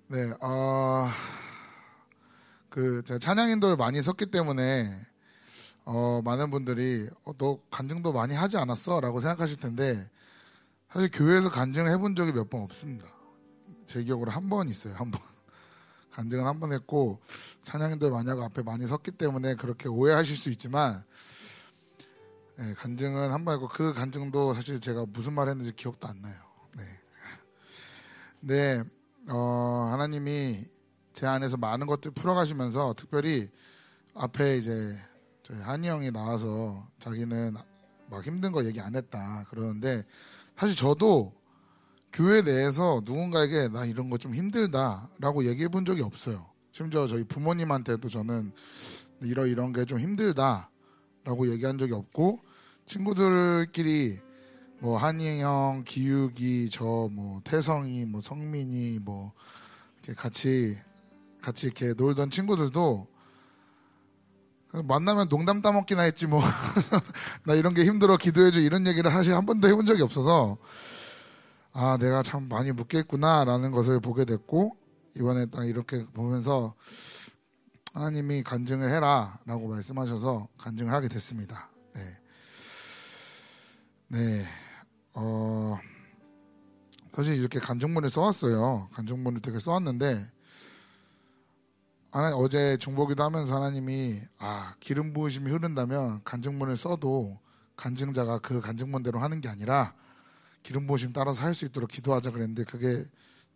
네, 0.08 0.32
어, 0.40 1.08
그 2.69 3.03
제가 3.06 3.17
찬양인도를 3.17 3.75
많이 3.77 4.01
섰기 4.01 4.27
때문에 4.27 5.01
어, 5.85 6.22
많은 6.24 6.51
분들이 6.51 7.09
어, 7.24 7.34
너 7.38 7.59
간증도 7.72 8.14
많이 8.14 8.35
하지 8.35 8.58
않았어?라고 8.58 9.19
생각하실 9.19 9.58
텐데 9.58 10.09
사실 10.92 11.09
교회에서 11.11 11.50
간증을 11.50 11.92
해본 11.92 12.16
적이 12.16 12.34
몇 12.34 12.50
번 12.50 12.61
없습니다. 12.61 13.08
제 13.85 14.03
기억으로 14.03 14.32
한 14.32 14.50
번 14.50 14.67
있어요. 14.69 14.93
한 14.95 15.11
번. 15.11 15.22
간증은 16.11 16.45
한 16.45 16.59
번 16.59 16.72
했고 16.72 17.19
찬양인들 17.64 18.09
만약 18.11 18.40
앞에 18.42 18.61
많이 18.61 18.85
섰기 18.85 19.11
때문에 19.11 19.56
그렇게 19.56 19.90
오해하실 19.90 20.38
수 20.38 20.50
있지만 20.51 21.03
네, 22.58 22.74
간증은 22.75 23.32
한 23.32 23.43
번 23.43 23.56
했고 23.56 23.67
그 23.67 23.93
간증도 23.93 24.53
사실 24.53 24.80
제가 24.80 25.06
무슨 25.09 25.34
말 25.34 25.50
했는지 25.50 25.75
기억도 25.75 26.08
안 26.08 26.22
나요. 26.22 26.35
네. 26.77 26.84
네, 28.40 28.84
어, 29.29 29.89
하나님이 29.91 30.65
제 31.13 31.25
안에서 31.27 31.57
많은 31.57 31.87
것들 31.87 32.11
풀어가시면서 32.11 32.93
특별히 32.97 33.49
앞에 34.13 34.57
이제 34.57 34.99
저희 35.43 35.59
한이 35.59 35.87
형이 35.87 36.11
나와서 36.11 36.87
자기는 36.99 37.55
막 38.09 38.23
힘든 38.23 38.51
거 38.51 38.63
얘기 38.65 38.79
안 38.79 38.95
했다 38.95 39.45
그러는데 39.49 40.03
사실 40.55 40.75
저도 40.75 41.33
교회 42.13 42.41
내에서 42.41 43.01
누군가에게 43.03 43.69
나 43.69 43.85
이런 43.85 44.09
거 44.09 44.17
좀 44.17 44.33
힘들다라고 44.35 45.45
얘기해 45.45 45.67
본 45.69 45.85
적이 45.85 46.03
없어요. 46.03 46.45
심지어 46.71 47.07
저희 47.07 47.23
부모님한테도 47.23 48.09
저는 48.09 48.51
이러 49.21 49.45
이런 49.45 49.73
게 49.73 49.85
좀 49.85 49.99
힘들다라고 49.99 51.49
얘기한 51.51 51.77
적이 51.77 51.93
없고 51.93 52.39
친구들끼리 52.85 54.19
뭐 54.85 54.97
한이 54.99 55.41
형, 55.41 55.83
기욱이, 55.83 56.69
저 56.69 57.09
뭐 57.11 57.41
태성이, 57.43 58.05
뭐 58.05 58.22
성민이 58.22 58.99
뭐 58.99 59.33
이렇게 60.03 60.14
같이 60.14 60.77
같이 61.41 61.65
이렇게 61.65 61.93
놀던 61.95 62.30
친구들도 62.30 63.07
만나면 64.83 65.27
농담 65.27 65.64
따먹기나 65.64 66.03
했지 66.03 66.27
뭐. 66.27 66.39
나 67.45 67.55
이런 67.55 67.73
게 67.73 67.83
힘들어 67.83 68.15
기도해줘 68.15 68.59
이런 68.59 68.85
얘기를 68.85 69.09
사실 69.09 69.33
한 69.33 69.47
번도 69.47 69.67
해본 69.67 69.88
적이 69.88 70.03
없어서 70.03 70.57
아 71.73 71.97
내가 71.99 72.22
참 72.22 72.47
많이 72.47 72.72
묶였구나라는 72.72 73.72
것을 73.72 73.99
보게 73.99 74.23
됐고 74.23 74.77
이번에 75.15 75.47
딱 75.47 75.65
이렇게 75.65 76.05
보면서 76.14 76.75
하나님이 77.93 78.43
간증을 78.43 78.91
해라라고 78.91 79.67
말씀하셔서 79.67 80.47
간증을 80.59 80.93
하게 80.93 81.07
됐습니다. 81.07 81.69
네, 81.95 82.17
네, 84.09 84.45
어 85.16 85.80
사실 87.14 87.35
이렇게 87.35 87.60
간증문을 87.60 88.10
써왔어요. 88.10 88.90
간증문을 88.94 89.42
되게 89.42 89.60
써왔는데 89.60 90.30
하나 92.11 92.35
어제 92.35 92.77
중보기도 92.77 93.24
하면서 93.24 93.56
하나님이 93.56 94.22
아 94.38 94.76
기름 94.80 95.14
부으심이 95.14 95.50
흐른다면 95.52 96.22
간증문을 96.24 96.77
써도 96.77 97.40
간증자가 97.77 98.40
그 98.40 98.61
간증문대로 98.61 99.19
하는 99.19 99.42
게 99.42 99.50
아니라 99.50 99.94
기름 100.64 100.88
부으심 100.88 101.14
따라서 101.14 101.44
할 101.44 101.53
수 101.53 101.66
있도록 101.66 101.90
기도하자 101.90 102.32
그랬는데 102.32 102.64
그게 102.66 103.06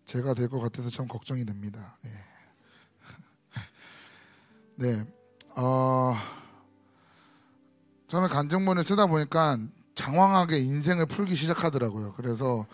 제가 0.05 0.33
될 0.33 0.47
것 0.49 0.59
같아서 0.59 0.89
참 0.89 1.07
걱정이 1.07 1.45
됩니다. 1.45 1.97
네. 2.01 2.11
네. 4.75 5.05
어, 5.55 6.15
처음에 8.07 8.27
간증문을 8.27 8.83
쓰다 8.83 9.07
보니까 9.07 9.57
장황하게 9.99 10.59
인생을 10.59 11.05
풀기 11.07 11.35
시작하더라고요. 11.35 12.13
그래서 12.15 12.65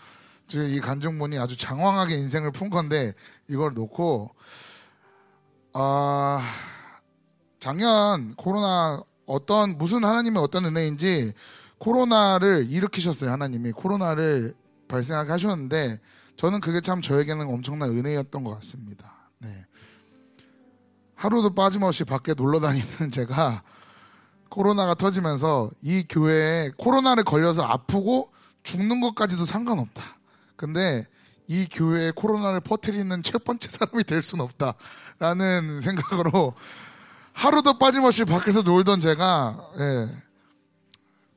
지금 0.46 0.66
이 0.66 0.78
간증문이 0.78 1.38
아주 1.40 1.56
장황하게 1.56 2.16
인생을 2.16 2.52
푼 2.52 2.70
건데 2.70 3.14
이걸 3.48 3.74
놓고 3.74 4.30
아 5.72 6.40
작년 7.58 8.34
코로나 8.36 9.02
어떤 9.26 9.76
무슨 9.76 10.04
하나님의 10.04 10.40
어떤 10.40 10.66
은혜인지 10.66 11.32
코로나를 11.78 12.70
일으키셨어요 12.70 13.30
하나님이 13.32 13.72
코로나를 13.72 14.54
발생하게 14.86 15.32
하셨는데 15.32 15.98
저는 16.36 16.60
그게 16.60 16.80
참 16.80 17.02
저에게는 17.02 17.48
엄청난 17.48 17.90
은혜였던 17.90 18.44
것 18.44 18.54
같습니다. 18.54 19.12
네. 19.38 19.66
하루도 21.16 21.56
빠짐없이 21.56 22.04
밖에 22.04 22.34
놀러 22.34 22.60
다니는 22.60 23.10
제가 23.10 23.64
코로나가 24.48 24.94
터지면서 24.94 25.70
이 25.82 26.04
교회에 26.08 26.70
코로나를 26.76 27.24
걸려서 27.24 27.62
아프고 27.64 28.30
죽는 28.62 29.00
것까지도 29.00 29.44
상관없다. 29.44 30.02
근데 30.56 31.06
이 31.46 31.66
교회에 31.70 32.10
코로나를 32.12 32.60
퍼뜨리는 32.60 33.22
첫 33.22 33.44
번째 33.44 33.68
사람이 33.68 34.04
될 34.04 34.22
수는 34.22 34.44
없다라는 34.44 35.80
생각으로 35.82 36.54
하루도 37.32 37.78
빠짐없이 37.78 38.24
밖에서 38.24 38.62
놀던 38.62 39.00
제가 39.00 39.58
예, 39.78 40.08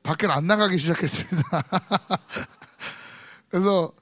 밖을 0.02 0.30
안 0.30 0.46
나가기 0.46 0.78
시작했습니다. 0.78 1.62
그래서 3.50 3.92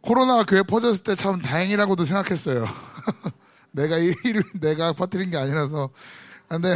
코로나가 0.00 0.44
교회 0.44 0.62
퍼졌을 0.62 1.04
때 1.04 1.14
참 1.14 1.40
다행이라고도 1.42 2.04
생각했어요. 2.04 2.64
내가 3.72 3.98
이 3.98 4.14
일을 4.24 4.42
내가 4.60 4.92
퍼뜨린 4.92 5.30
게 5.30 5.36
아니라서 5.36 5.90
근데 6.48 6.74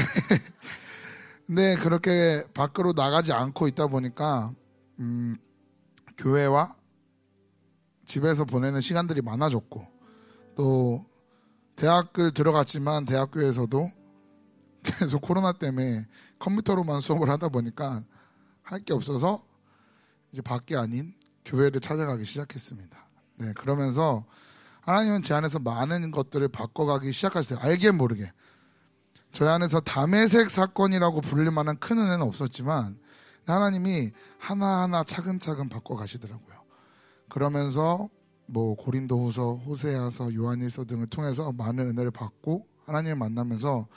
네 1.49 1.77
그렇게 1.77 2.45
밖으로 2.55 2.93
나가지 2.95 3.33
않고 3.33 3.69
있다 3.69 3.87
보니까 3.87 4.53
음, 4.99 5.37
교회와 6.17 6.75
집에서 8.05 8.45
보내는 8.45 8.81
시간들이 8.81 9.23
많아졌고 9.23 9.87
또 10.57 11.05
대학을 11.77 12.33
들어갔지만 12.33 13.05
대학교에서도 13.05 13.91
계속 14.83 15.21
코로나 15.21 15.53
때문에 15.53 16.07
컴퓨터로만 16.39 17.01
수업을 17.01 17.29
하다 17.29 17.49
보니까 17.49 18.03
할 18.63 18.81
게 18.85 18.93
없어서 18.95 19.45
이제 20.33 20.43
밖이 20.43 20.77
아닌 20.77 21.15
교회를 21.45 21.81
찾아가기 21.81 22.25
시작했습니다. 22.25 22.99
네, 23.37 23.53
그러면서 23.53 24.25
하나님은 24.81 25.23
제 25.23 25.35
안에서 25.35 25.59
많은 25.61 26.11
것들을 26.11 26.49
바꿔가기 26.49 27.13
시작하셨어요. 27.13 27.61
알게 27.61 27.93
모르게. 27.93 28.33
저희 29.37 29.51
안에서 29.51 29.81
담에색 29.81 30.51
사건이라고 30.51 31.21
부를 31.21 31.51
만한 31.51 31.77
큰 31.79 31.99
은혜는 31.99 32.23
없었지만 32.23 32.99
하나님이 33.47 34.11
하나하나 34.39 35.05
차근차근 35.05 35.69
바꿔 35.69 35.95
가시더라고요. 35.95 36.57
그러면서 37.29 38.09
뭐 38.47 38.75
고린도후서, 38.77 39.57
호세아서, 39.57 40.33
요한일서 40.33 40.87
등을 40.87 41.09
통해서 41.09 41.53
많은 41.53 41.87
은혜를 41.91 42.13
받고 42.13 42.67
하나님을 42.87 43.17
만나면서 43.17 43.89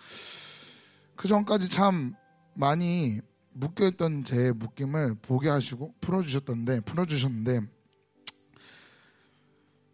그 1.16 1.30
전까지 1.30 1.70
참 1.70 2.16
많이 2.54 3.22
묶여있던 3.54 4.26
제 4.26 4.52
묶임을 4.52 5.20
보게 5.22 5.48
하시고 5.48 5.94
풀어주셨던데 6.02 6.82
풀어주셨는데 6.82 7.62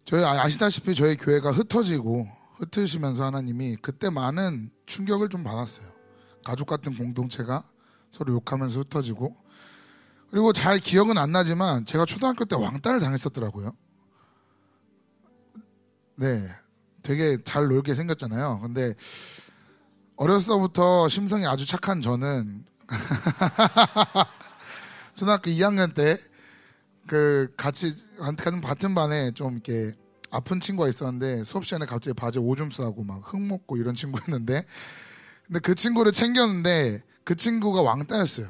저희 0.06 0.24
아- 0.24 0.42
아시다시피 0.42 0.96
저희 0.96 1.16
교회가 1.16 1.52
흩어지고 1.52 2.45
흩으시면서 2.58 3.26
하나님이 3.26 3.78
그때 3.82 4.10
많은 4.10 4.72
충격을 4.86 5.30
좀 5.30 5.44
받았어요. 5.44 5.88
가족 6.44 6.68
같은 6.68 6.96
공동체가 6.96 7.68
서로 8.10 8.34
욕하면서 8.34 8.82
흩어지고 8.82 9.36
그리고 10.30 10.54
잘 10.54 10.80
기억은 10.80 11.18
안 11.18 11.32
나지만 11.32 11.86
제가 11.86 12.06
초등학교 12.06 12.46
때 12.46 12.56
왕따를 12.56 13.00
당했었더라고요. 13.00 13.76
네. 16.16 16.50
되게 17.04 17.38
잘 17.44 17.68
놀게 17.68 17.94
생겼잖아요. 17.94 18.62
근데 18.62 18.96
어렸을 20.16 20.56
때부터 20.56 21.08
심성이 21.08 21.46
아주 21.46 21.66
착한 21.66 22.02
저는 22.02 22.66
초등학교 25.16 25.52
2학년 25.52 25.94
때 25.94 26.18
그 27.08 27.54
같이 27.56 27.94
같은 28.64 28.96
반에 28.96 29.32
좀 29.32 29.54
이렇게 29.54 29.94
아픈 30.36 30.60
친구가 30.60 30.90
있었는데 30.90 31.46
수업 31.46 31.66
시간에 31.66 31.86
갑자기 31.86 32.14
바지 32.14 32.40
오줌 32.40 32.70
싸고 32.70 33.04
막 33.06 33.22
흙 33.24 33.42
먹고 33.42 33.78
이런 33.78 33.96
친구였는데 33.96 34.66
근데 35.48 35.60
그 35.60 35.76
친구를 35.76 36.12
챙겼는데 36.12 37.04
그 37.24 37.36
친구가 37.36 37.82
왕따였어요. 37.82 38.48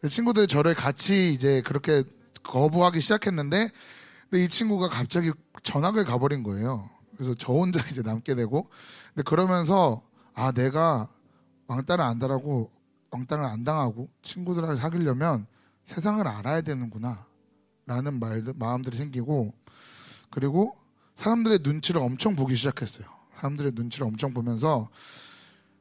그 0.00 0.08
친구들이 0.08 0.46
저를 0.46 0.74
같이 0.74 1.32
이제 1.32 1.62
그렇게 1.62 2.04
거부하기 2.42 3.00
시작했는데 3.00 3.70
근데 4.28 4.44
이 4.44 4.48
친구가 4.48 4.88
갑자기 4.88 5.32
전학을 5.62 6.04
가버린 6.04 6.42
거예요. 6.42 6.90
그래서 7.16 7.34
저 7.34 7.54
혼자 7.54 7.80
이제 7.90 8.02
남게 8.02 8.34
되고 8.34 8.68
근데 9.14 9.22
그러면서 9.22 10.02
아 10.34 10.52
내가 10.52 11.08
왕따를 11.68 12.04
안 12.04 12.18
당하고 12.18 12.70
왕따를 13.10 13.44
안 13.44 13.64
당하고 13.64 14.10
친구들하고 14.20 14.76
사귀려면 14.76 15.46
세상을 15.84 16.26
알아야 16.28 16.60
되는구나 16.60 17.26
라는 17.86 18.20
말 18.20 18.44
마음들이 18.56 18.96
생기고 18.96 19.54
그리고 20.30 20.77
사람들의 21.18 21.58
눈치를 21.64 22.00
엄청 22.00 22.36
보기 22.36 22.54
시작했어요. 22.54 23.04
사람들의 23.34 23.72
눈치를 23.74 24.06
엄청 24.06 24.32
보면서 24.32 24.88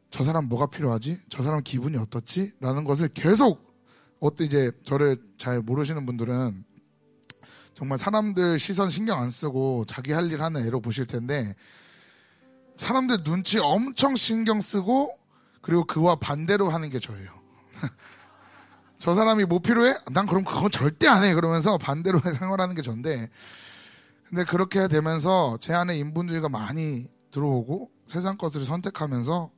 저 0.10 0.24
사람 0.24 0.46
뭐가 0.46 0.66
필요하지? 0.66 1.22
저 1.30 1.44
사람 1.44 1.62
기분이 1.62 1.96
어떻지? 1.98 2.54
라는 2.60 2.84
것을 2.84 3.10
계속 3.10 3.64
어때 4.20 4.46
이제 4.46 4.72
저를 4.82 5.16
잘 5.38 5.62
모르시는 5.62 6.08
분들은 6.08 6.66
정말 7.76 8.00
사람들 8.00 8.58
시선 8.58 8.90
신경 8.90 9.22
안 9.22 9.30
쓰고 9.30 9.86
자기 9.86 10.12
할 10.12 10.32
일 10.32 10.42
하는 10.42 10.66
애로 10.66 10.82
보실 10.82 11.06
텐데 11.06 11.54
사람들 12.76 13.24
눈치 13.24 13.60
엄청 13.60 14.16
신경 14.16 14.60
쓰고 14.60 15.16
그리고 15.62 15.86
그와 15.86 16.16
반대로 16.16 16.68
하는 16.70 16.90
게 16.90 16.98
저예요. 16.98 17.30
저 18.98 19.14
사람이 19.14 19.46
뭐 19.46 19.60
필요해? 19.60 19.94
난 20.12 20.26
그럼 20.26 20.44
그건 20.44 20.72
절대 20.72 21.08
안 21.08 21.24
해. 21.24 21.36
그러면서 21.36 21.78
반대로 21.78 22.20
생활하는 22.40 22.74
게 22.74 22.82
전데. 22.82 23.30
근데 24.30 24.44
그렇게 24.44 24.88
되면서 24.88 25.58
제 25.60 25.74
안에 25.74 25.98
인본주의가 25.98 26.50
많이 26.50 27.10
들어오고 27.32 27.92
세상 28.06 28.38
것을 28.38 28.64
선택하면서 28.66 29.52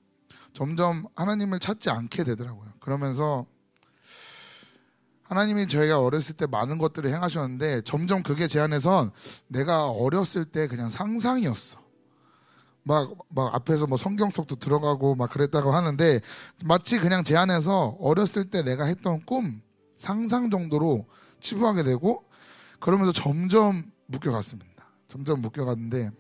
점점 0.54 1.06
하나님을 1.16 1.60
찾지 1.60 1.90
않게 1.90 2.24
되더라고요. 2.24 2.74
그러면서 2.80 3.46
하나님이 5.24 5.68
저희가 5.68 6.00
어렸을 6.00 6.36
때 6.36 6.48
많은 6.48 6.78
것들을 6.78 7.12
행하셨는데 7.12 7.82
점점 7.82 8.24
그게 8.24 8.48
제 8.48 8.60
안에선 8.60 9.12
내가 9.48 9.88
어렸을 9.90 10.46
때 10.46 10.68
그냥 10.68 10.90
상상이었어. 10.90 11.80
막, 12.84 13.12
막 13.30 13.54
앞에서 13.54 13.86
뭐 13.86 13.98
성경 13.98 14.30
속도 14.30 14.56
들어가고 14.56 15.16
막 15.16 15.30
그랬다고 15.30 15.72
하는데 15.72 16.22
마치 16.66 17.00
그냥 17.00 17.24
제 17.24 17.38
안에서 17.38 17.98
어렸을 18.00 18.50
때 18.50 18.64
내가 18.64 18.86
했던 18.86 19.24
꿈, 19.26 19.62
상상 19.96 20.50
정도로 20.50 21.06
치부하게 21.40 21.84
되고 21.84 22.24
그러면서 22.80 23.12
점점 23.12 23.92
묶여갔습니다. 24.10 24.86
점점 25.08 25.42
묶여갔는데 25.42 26.12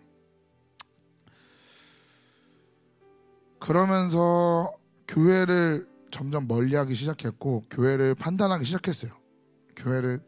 그러면서 3.59 4.74
교회를 5.08 5.88
점점 6.11 6.48
멀리하기 6.48 6.93
시작했고 6.93 7.66
교회를 7.69 8.16
판단하기 8.16 8.66
시작했어요. 8.66 9.11
교회를 9.76 10.24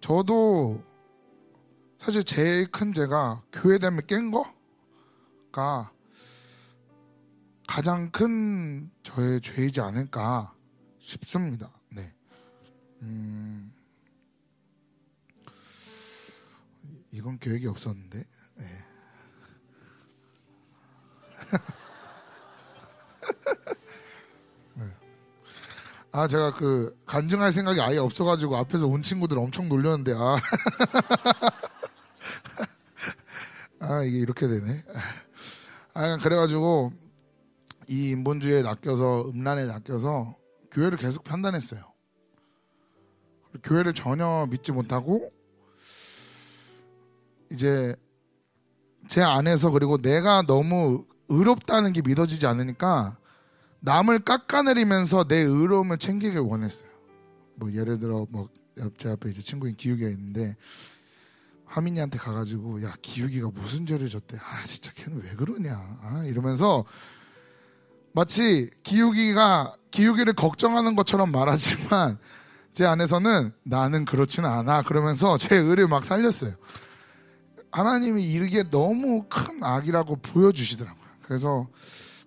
저도 0.00 0.82
사실 1.98 2.24
제일 2.24 2.70
큰 2.70 2.92
죄가 2.92 3.42
교회 3.52 3.78
때문에 3.78 4.02
깬 4.06 4.30
거가 4.30 5.90
가장 7.66 8.10
큰 8.10 8.90
저의 9.02 9.40
죄이지 9.40 9.80
않을까 9.80 10.54
싶습니다. 11.00 11.70
네. 11.90 12.12
음, 13.02 13.65
이건 17.16 17.38
계획이 17.38 17.66
없었는데. 17.66 18.22
네. 18.56 18.64
네. 24.74 24.84
아 26.12 26.28
제가 26.28 26.52
그 26.52 26.94
간증할 27.06 27.52
생각이 27.52 27.80
아예 27.80 27.96
없어가지고 27.96 28.58
앞에서 28.58 28.86
온 28.86 29.00
친구들 29.00 29.38
엄청 29.38 29.66
놀렸는데 29.68 30.12
아, 30.14 30.36
아 33.80 34.02
이게 34.02 34.18
이렇게 34.18 34.46
되네. 34.46 34.84
아 35.94 36.18
그래가지고 36.18 36.92
이 37.88 38.10
인본주의에 38.10 38.60
낚여서 38.62 39.30
음란에 39.30 39.64
낚여서 39.64 40.36
교회를 40.70 40.98
계속 40.98 41.24
판단했어요. 41.24 41.80
교회를 43.62 43.94
전혀 43.94 44.46
믿지 44.50 44.72
못하고 44.72 45.32
이제 47.50 47.94
제 49.08 49.22
안에서 49.22 49.70
그리고 49.70 49.98
내가 49.98 50.42
너무 50.42 51.04
의롭다는 51.28 51.92
게 51.92 52.02
믿어지지 52.02 52.46
않으니까 52.46 53.16
남을 53.80 54.20
깎아내리면서 54.20 55.24
내 55.24 55.36
의로움을 55.36 55.98
챙기길 55.98 56.40
원했어요. 56.40 56.90
뭐 57.56 57.72
예를 57.72 57.98
들어 57.98 58.26
뭐제 58.30 59.10
앞에 59.10 59.30
이제 59.30 59.42
친구인 59.42 59.76
기욱이가 59.76 60.08
있는데 60.10 60.56
하민이한테 61.66 62.18
가가지고 62.18 62.82
야 62.84 62.94
기욱이가 63.02 63.50
무슨 63.52 63.86
죄를 63.86 64.08
졌대. 64.08 64.38
아 64.38 64.64
진짜 64.64 64.92
걔는 64.94 65.22
왜 65.22 65.30
그러냐. 65.30 65.98
아 66.02 66.24
이러면서 66.26 66.84
마치 68.12 68.70
기욱이가 68.82 69.76
기욱이를 69.90 70.32
걱정하는 70.32 70.96
것처럼 70.96 71.32
말하지만 71.32 72.18
제 72.72 72.84
안에서는 72.84 73.52
나는 73.62 74.04
그렇지는 74.04 74.48
않아. 74.48 74.82
그러면서 74.82 75.36
제 75.36 75.56
의를 75.56 75.88
막 75.88 76.04
살렸어요. 76.04 76.54
하나님이 77.76 78.24
이르기에 78.32 78.70
너무 78.70 79.26
큰 79.28 79.62
악이라고 79.62 80.16
보여주시더라고요. 80.16 81.04
그래서 81.24 81.68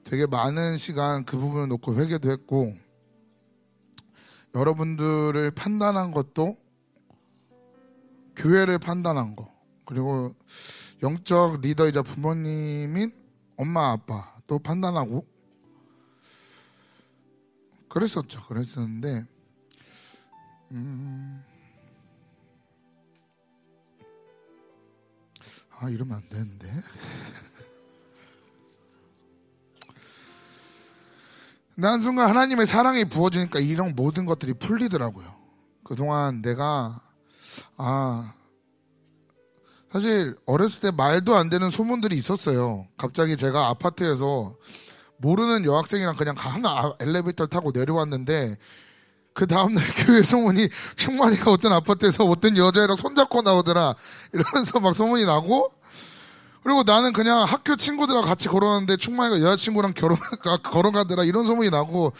되게 0.03 0.27
많은 0.27 0.77
시간 0.77 1.25
그 1.25 1.39
부분을 1.39 1.67
놓고 1.69 1.95
회개도 1.95 2.29
했고 2.29 2.77
여러분들을 4.53 5.49
판단한 5.51 6.11
것도 6.11 6.55
교회를 8.35 8.77
판단한 8.77 9.35
거 9.35 9.51
그리고 9.85 10.35
영적 11.01 11.61
리더이자 11.61 12.03
부모님인 12.03 13.11
엄마 13.57 13.91
아빠 13.91 14.31
또 14.45 14.59
판단하고 14.59 15.25
그랬었죠. 17.87 18.45
그랬었는데 18.45 19.25
음... 20.73 21.48
아 25.81 25.89
이러면 25.89 26.17
안 26.17 26.29
되는데 26.29 26.69
난 31.75 32.03
순간 32.03 32.29
하나님의 32.29 32.67
사랑이 32.67 33.05
부어지니까 33.05 33.59
이런 33.59 33.95
모든 33.95 34.25
것들이 34.25 34.51
풀리더라고요. 34.53 35.33
그동안 35.85 36.41
내가, 36.41 36.99
아, 37.77 38.33
사실 39.89 40.35
어렸을 40.45 40.81
때 40.81 40.91
말도 40.91 41.37
안 41.37 41.49
되는 41.49 41.69
소문들이 41.69 42.17
있었어요. 42.17 42.85
갑자기 42.97 43.37
제가 43.37 43.69
아파트에서 43.69 44.57
모르는 45.17 45.63
여학생이랑 45.63 46.15
그냥 46.15 46.35
하나 46.37 46.93
엘리베이터를 46.99 47.49
타고 47.49 47.71
내려왔는데 47.73 48.57
그 49.39 49.47
다음날 49.47 49.81
교회 50.05 50.21
소문이 50.21 50.67
충만이가 50.97 51.49
어떤 51.49 51.71
아파트에서 51.71 52.25
어떤 52.25 52.57
여자애랑 52.57 52.97
손잡고 52.97 53.41
나오더라 53.41 53.95
이러면서 54.33 54.81
막 54.81 54.93
소문이 54.93 55.25
나고 55.25 55.71
그리고 56.61 56.83
나는 56.85 57.13
그냥 57.13 57.45
학교 57.45 57.77
친구들하고 57.77 58.27
같이 58.27 58.49
걸어갔는데 58.49 58.97
충만이가 58.97 59.39
여자친구랑 59.39 59.93
결혼, 59.93 60.17
걸어가더라 60.61 61.23
이런 61.23 61.45
소문이 61.45 61.69
나고 61.69 62.11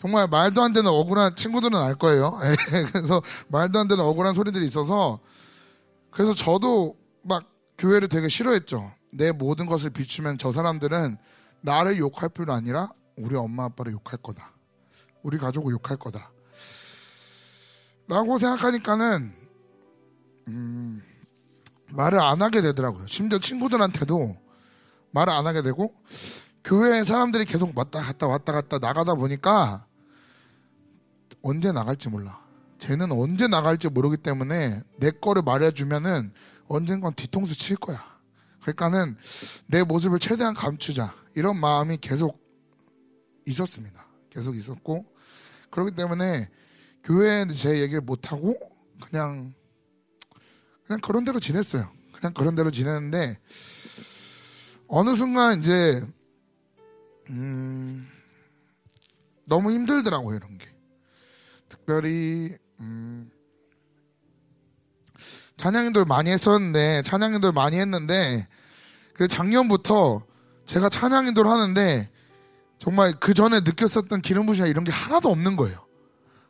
정말 0.00 0.28
말도 0.28 0.62
안 0.62 0.72
되는 0.72 0.88
억울한 0.88 1.34
친구들은 1.34 1.76
알 1.76 1.96
거예요. 1.96 2.38
예, 2.46 2.84
그래서 2.92 3.20
말도 3.48 3.80
안 3.80 3.88
되는 3.88 4.04
억울한 4.04 4.32
소리들이 4.32 4.64
있어서 4.64 5.18
그래서 6.12 6.32
저도 6.32 6.94
막 7.22 7.42
교회를 7.76 8.06
되게 8.06 8.28
싫어했죠. 8.28 8.92
내 9.14 9.32
모든 9.32 9.66
것을 9.66 9.90
비추면 9.90 10.38
저 10.38 10.52
사람들은 10.52 11.18
나를 11.60 11.98
욕할 11.98 12.28
뿐 12.28 12.50
아니라 12.50 12.92
우리 13.16 13.34
엄마 13.34 13.64
아빠를 13.64 13.90
욕할 13.94 14.20
거다. 14.22 14.52
우리 15.24 15.38
가족을 15.38 15.72
욕할 15.72 15.96
거다. 15.96 16.30
라고 18.08 18.38
생각하니까는 18.38 19.32
음, 20.48 21.02
말을 21.90 22.20
안 22.20 22.40
하게 22.40 22.62
되더라고요. 22.62 23.06
심지어 23.06 23.38
친구들한테도 23.38 24.36
말을 25.10 25.32
안 25.32 25.46
하게 25.46 25.62
되고 25.62 25.94
교회 26.64 27.04
사람들이 27.04 27.44
계속 27.44 27.76
왔다 27.76 28.00
갔다 28.00 28.26
왔다 28.26 28.52
갔다 28.52 28.78
나가다 28.78 29.14
보니까 29.14 29.86
언제 31.42 31.70
나갈지 31.70 32.08
몰라. 32.08 32.40
쟤는 32.78 33.12
언제 33.12 33.46
나갈지 33.46 33.88
모르기 33.88 34.16
때문에 34.16 34.82
내 34.98 35.10
거를 35.10 35.42
말해주면은 35.42 36.32
언젠간 36.68 37.14
뒤통수 37.14 37.56
칠 37.56 37.76
거야. 37.76 38.02
그러니까는 38.62 39.16
내 39.66 39.82
모습을 39.82 40.18
최대한 40.18 40.54
감추자. 40.54 41.14
이런 41.34 41.58
마음이 41.60 41.98
계속 41.98 42.40
있었습니다. 43.46 44.04
계속 44.30 44.56
있었고 44.56 45.06
그렇기 45.70 45.92
때문에 45.94 46.48
교회에 47.04 47.46
제 47.48 47.80
얘기를 47.80 48.00
못 48.00 48.32
하고 48.32 48.58
그냥 49.02 49.54
그냥 50.86 51.00
그런 51.00 51.24
대로 51.24 51.38
지냈어요. 51.38 51.90
그냥 52.12 52.34
그런 52.34 52.54
대로 52.54 52.70
지냈는데 52.70 53.38
어느 54.88 55.14
순간 55.14 55.60
이제 55.60 56.02
음, 57.30 58.08
너무 59.46 59.70
힘들더라고요 59.72 60.36
이런 60.36 60.58
게. 60.58 60.66
특별히 61.68 62.56
음, 62.80 63.30
찬양인들 65.56 66.04
많이 66.04 66.30
했었는데 66.30 67.02
찬양인들 67.02 67.52
많이 67.52 67.78
했는데 67.78 68.48
그 69.12 69.28
작년부터 69.28 70.24
제가 70.64 70.88
찬양인들 70.88 71.46
하는데 71.46 72.10
정말 72.78 73.12
그 73.18 73.34
전에 73.34 73.60
느꼈었던 73.60 74.22
기름 74.22 74.46
부심이나 74.46 74.70
이런 74.70 74.84
게 74.84 74.92
하나도 74.92 75.28
없는 75.30 75.56
거예요. 75.56 75.87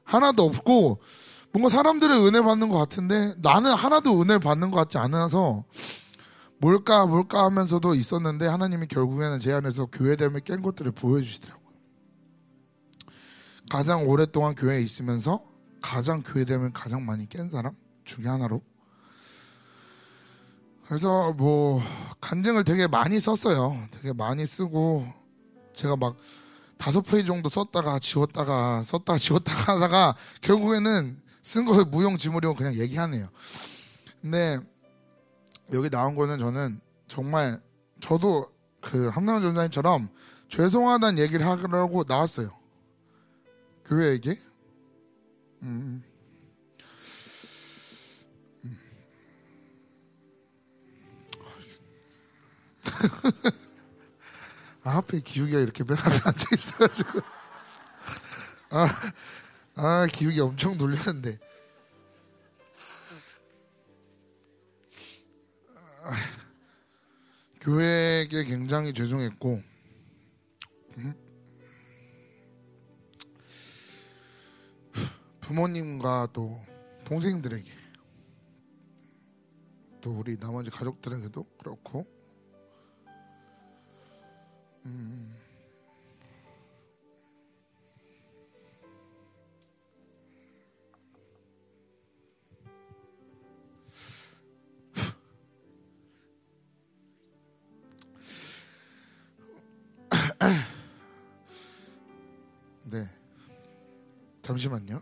하나도 0.09 0.45
없고 0.45 1.01
뭔가 1.53 1.69
사람들의 1.69 2.27
은혜 2.27 2.41
받는 2.41 2.71
것 2.71 2.79
같은데 2.79 3.35
나는 3.43 3.73
하나도 3.73 4.21
은혜 4.23 4.39
받는 4.39 4.71
것 4.71 4.79
같지 4.79 4.97
않아서 4.99 5.65
뭘까 6.59 7.07
뭘까 7.07 7.45
하면서도 7.45 7.95
있었는데 7.95 8.47
하나님이 8.47 8.87
결국에는 8.87 9.39
제 9.39 9.53
안에서 9.53 9.87
교회됨을 9.87 10.41
깬 10.41 10.63
것들을 10.63 10.93
보여주시더라고요. 10.93 11.69
가장 13.71 14.09
오랫동안 14.09 14.55
교회에 14.55 14.81
있으면서 14.81 15.45
가장 15.83 16.23
교회됨을 16.23 16.73
가장 16.73 17.05
많이 17.05 17.29
깬 17.29 17.51
사람 17.51 17.75
중에 18.05 18.27
하나로. 18.27 18.63
그래서 20.87 21.35
뭐 21.35 21.83
간증을 22.23 22.65
되게 22.65 22.87
많이 22.87 23.21
썼어요. 23.21 23.77
되게 23.91 24.15
많이 24.15 24.47
쓰고 24.47 25.07
제가 25.75 25.97
막 25.97 26.17
다섯 26.79 27.03
페이지 27.03 27.27
정도 27.27 27.49
썼다가 27.49 27.99
지웠다가 27.99 28.83
썼다가 28.83 29.19
지웠다가 29.19 29.75
하다가 29.75 30.17
결국에는 30.41 31.21
쓴거 31.43 31.85
무용지물이고 31.87 32.55
그냥 32.55 32.75
얘기하네요. 32.75 33.29
근데 34.23 34.59
여기 35.73 35.91
나온 35.91 36.15
거는 36.15 36.39
저는 36.39 36.81
정말 37.09 37.61
저도 38.01 38.51
그 38.81 39.09
함나원 39.09 39.43
전사님처럼 39.43 40.09
죄송하다는 40.49 41.19
얘기를 41.19 41.47
하려고 41.47 42.05
나왔어요. 42.07 42.51
교회에게. 43.87 44.39
음. 45.63 46.05
음. 54.89 54.97
아, 54.97 55.03
기욱이가 55.03 55.59
이렇게 55.61 55.85
맨 55.85 55.99
앞에 55.99 56.21
앉아 56.25 56.47
있어가지고. 56.55 57.21
아, 58.71 58.87
아, 59.75 60.07
기욱이 60.11 60.41
엄청 60.41 60.79
놀렸는데. 60.79 61.39
아, 66.03 66.13
교회에게 67.61 68.45
굉장히 68.45 68.95
죄송했고, 68.95 69.63
음? 70.97 71.15
부모님과 75.41 76.29
또 76.33 76.65
동생들에게, 77.05 77.71
또 80.01 80.13
우리 80.13 80.39
나머지 80.39 80.71
가족들에게도 80.71 81.45
그렇고, 81.59 82.07
음, 84.89 85.35
네. 102.91 103.07
잠시만요. 104.43 105.01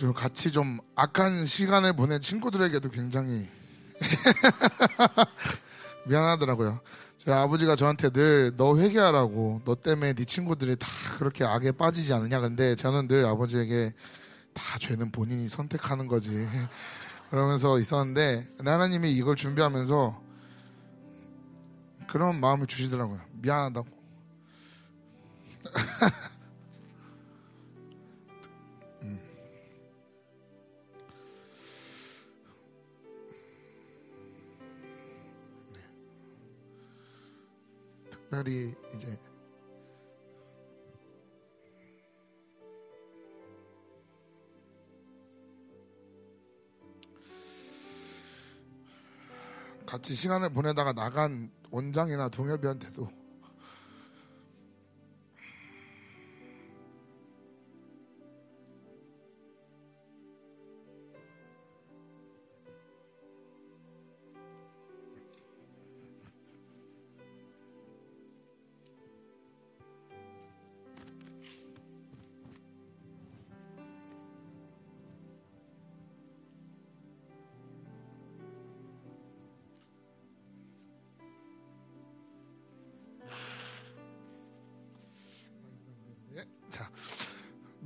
그리고 0.00 0.14
같이 0.14 0.50
좀 0.50 0.78
악한 0.94 1.44
시간을 1.44 1.92
보낸 1.92 2.22
친구들에게도 2.22 2.88
굉장히 2.88 3.46
미안하더라고요. 6.08 6.80
저희 7.18 7.34
아버지가 7.34 7.76
저한테 7.76 8.08
늘 8.08 8.54
너 8.56 8.78
회개하라고 8.78 9.60
너 9.66 9.74
때문에 9.74 10.14
네 10.14 10.24
친구들이 10.24 10.76
다 10.76 10.86
그렇게 11.18 11.44
악에 11.44 11.72
빠지지 11.72 12.14
않느냐 12.14 12.40
근데 12.40 12.74
저는 12.74 13.08
늘 13.08 13.26
아버지에게 13.26 13.92
다 14.54 14.78
죄는 14.78 15.12
본인이 15.12 15.50
선택하는 15.50 16.08
거지 16.08 16.48
그러면서 17.28 17.78
있었는데 17.78 18.48
하나님이 18.64 19.12
이걸 19.12 19.36
준비하면서 19.36 20.18
그런 22.08 22.40
마음을 22.40 22.66
주시더라고요. 22.66 23.20
미안하다고. 23.34 23.86
특별히 38.30 38.72
이제 38.94 39.18
같이 49.84 50.14
시간을 50.14 50.50
보내다가 50.50 50.92
나간 50.92 51.50
원장이나 51.72 52.28
동엽이한테도 52.28 53.19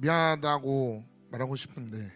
미안하다고 0.04 1.02
말하고 1.30 1.56
싶은데. 1.56 2.12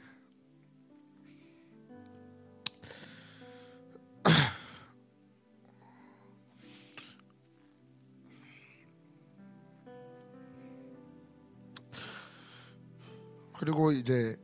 그리고 13.58 13.91
이제 13.91 14.36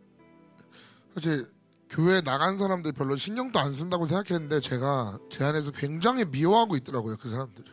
사실 1.14 1.46
교회 1.90 2.20
나간 2.22 2.56
사람들 2.58 2.92
별로 2.92 3.14
신경도 3.14 3.58
안 3.60 3.70
쓴다고 3.70 4.06
생각했는데 4.06 4.58
제가 4.60 5.18
제 5.30 5.44
안에서 5.44 5.70
굉장히 5.70 6.24
미워하고 6.24 6.74
있더라고요 6.76 7.16
그 7.18 7.28
사람들을 7.28 7.72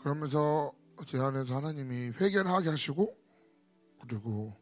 그러면서 0.00 0.72
제 1.04 1.18
안에서 1.18 1.56
하나님이 1.56 2.12
회개를 2.18 2.50
하게 2.50 2.70
하시고 2.70 3.23
그리고 4.06 4.56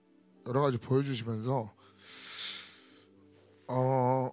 여러 0.47 0.61
가지 0.61 0.79
보여주시면서 0.79 1.75
어 3.69 4.31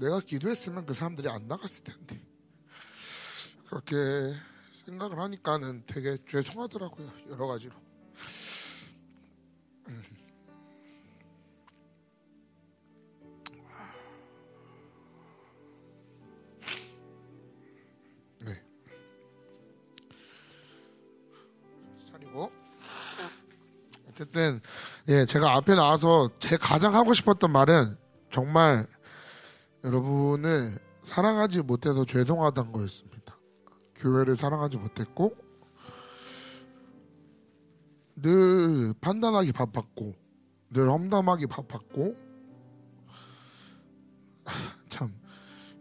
내가 0.00 0.20
기도했으면 0.20 0.86
그 0.86 0.94
사람들이 0.94 1.28
안 1.28 1.48
나갔을 1.48 1.84
텐데 1.84 2.20
그렇게 3.66 3.96
생각을 4.72 5.18
하니까는 5.18 5.84
되게 5.86 6.16
죄송하더라고요 6.26 7.10
여러 7.30 7.46
가지로 7.46 7.74
음. 9.88 10.02
어쨌든 24.38 24.60
예 25.08 25.24
제가 25.24 25.56
앞에 25.56 25.74
나와서 25.74 26.30
제 26.38 26.56
가장 26.56 26.94
하고 26.94 27.12
싶었던 27.12 27.50
말은 27.50 27.96
정말 28.30 28.86
여러분을 29.84 30.78
사랑하지 31.02 31.62
못해서 31.62 32.04
죄송하다는 32.04 32.72
거였습니다. 32.72 33.36
교회를 33.96 34.36
사랑하지 34.36 34.78
못했고 34.78 35.36
늘 38.16 38.94
판단하기 39.00 39.52
바빴고 39.52 40.14
늘 40.70 40.90
험담하기 40.90 41.46
바빴고 41.48 42.16
참 44.88 45.14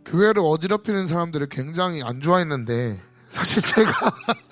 교회를 0.06 0.42
어지럽히는 0.44 1.06
사람들을 1.06 1.48
굉장히 1.50 2.02
안 2.02 2.22
좋아했는데 2.22 3.02
사실 3.28 3.62
제가 3.62 3.92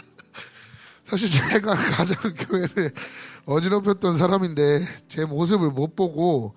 사실 1.06 1.30
제가 1.30 1.76
가장 1.96 2.18
교회를 2.34 2.92
어지럽혔던 3.46 4.18
사람인데 4.18 4.82
제 5.08 5.26
모습을 5.26 5.70
못 5.70 5.96
보고 5.96 6.56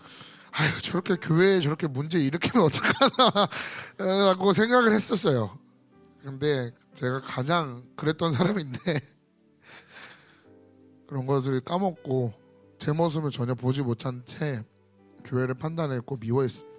아유 0.52 0.70
저렇게 0.82 1.16
교회에 1.16 1.60
저렇게 1.60 1.86
문제 1.86 2.18
일으키면 2.18 2.64
어떡하나 2.64 3.48
라고 3.98 4.54
생각을 4.54 4.92
했었어요. 4.92 5.58
근데 6.24 6.72
제가 6.94 7.20
가장 7.20 7.84
그랬던 7.94 8.32
사람인데 8.32 8.78
그런 11.06 11.26
것을 11.26 11.60
까먹고 11.60 12.32
제 12.78 12.92
모습을 12.92 13.30
전혀 13.30 13.54
보지 13.54 13.82
못한 13.82 14.22
채 14.24 14.64
교회를 15.24 15.56
판단했고 15.56 16.16
미워했습니다. 16.16 16.78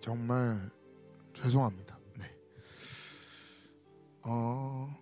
정말 0.00 0.70
죄송합니다. 1.34 1.99
네. 4.24 4.30
어, 4.30 4.94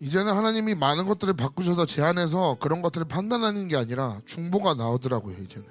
이제는 0.00 0.32
하나님이 0.34 0.74
많은 0.74 1.04
것들을 1.06 1.34
바꾸셔서 1.34 1.86
제 1.86 2.02
안에서 2.02 2.56
그런 2.60 2.82
것들을 2.82 3.06
판단하는 3.06 3.68
게 3.68 3.76
아니라 3.76 4.20
중보가 4.26 4.74
나오더라고요, 4.74 5.36
이제는. 5.38 5.68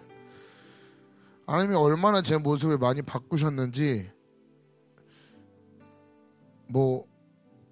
하나님이 1.48 1.76
얼마나 1.76 2.22
제 2.22 2.38
모습을 2.38 2.78
많이 2.78 3.02
바꾸셨는지, 3.02 4.10
뭐, 6.68 7.06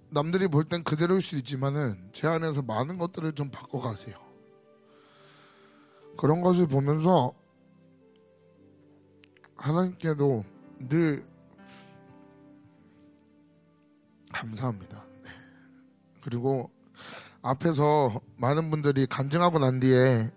남들이 0.09 0.47
볼 0.47 0.65
땐 0.65 0.83
그대로일 0.83 1.21
수 1.21 1.37
있지만은 1.37 2.09
제 2.11 2.27
안에서 2.27 2.61
많은 2.63 2.97
것들을 2.97 3.31
좀 3.33 3.49
바꿔가세요. 3.51 4.17
그런 6.17 6.41
것을 6.41 6.67
보면서 6.67 7.33
하나님께도 9.55 10.43
늘 10.89 11.25
감사합니다. 14.39 15.05
네. 15.23 15.29
그리고 16.21 16.71
앞에서 17.41 18.21
많은 18.37 18.71
분들이 18.71 19.05
간증하고 19.05 19.59
난 19.59 19.81
뒤에 19.81 20.31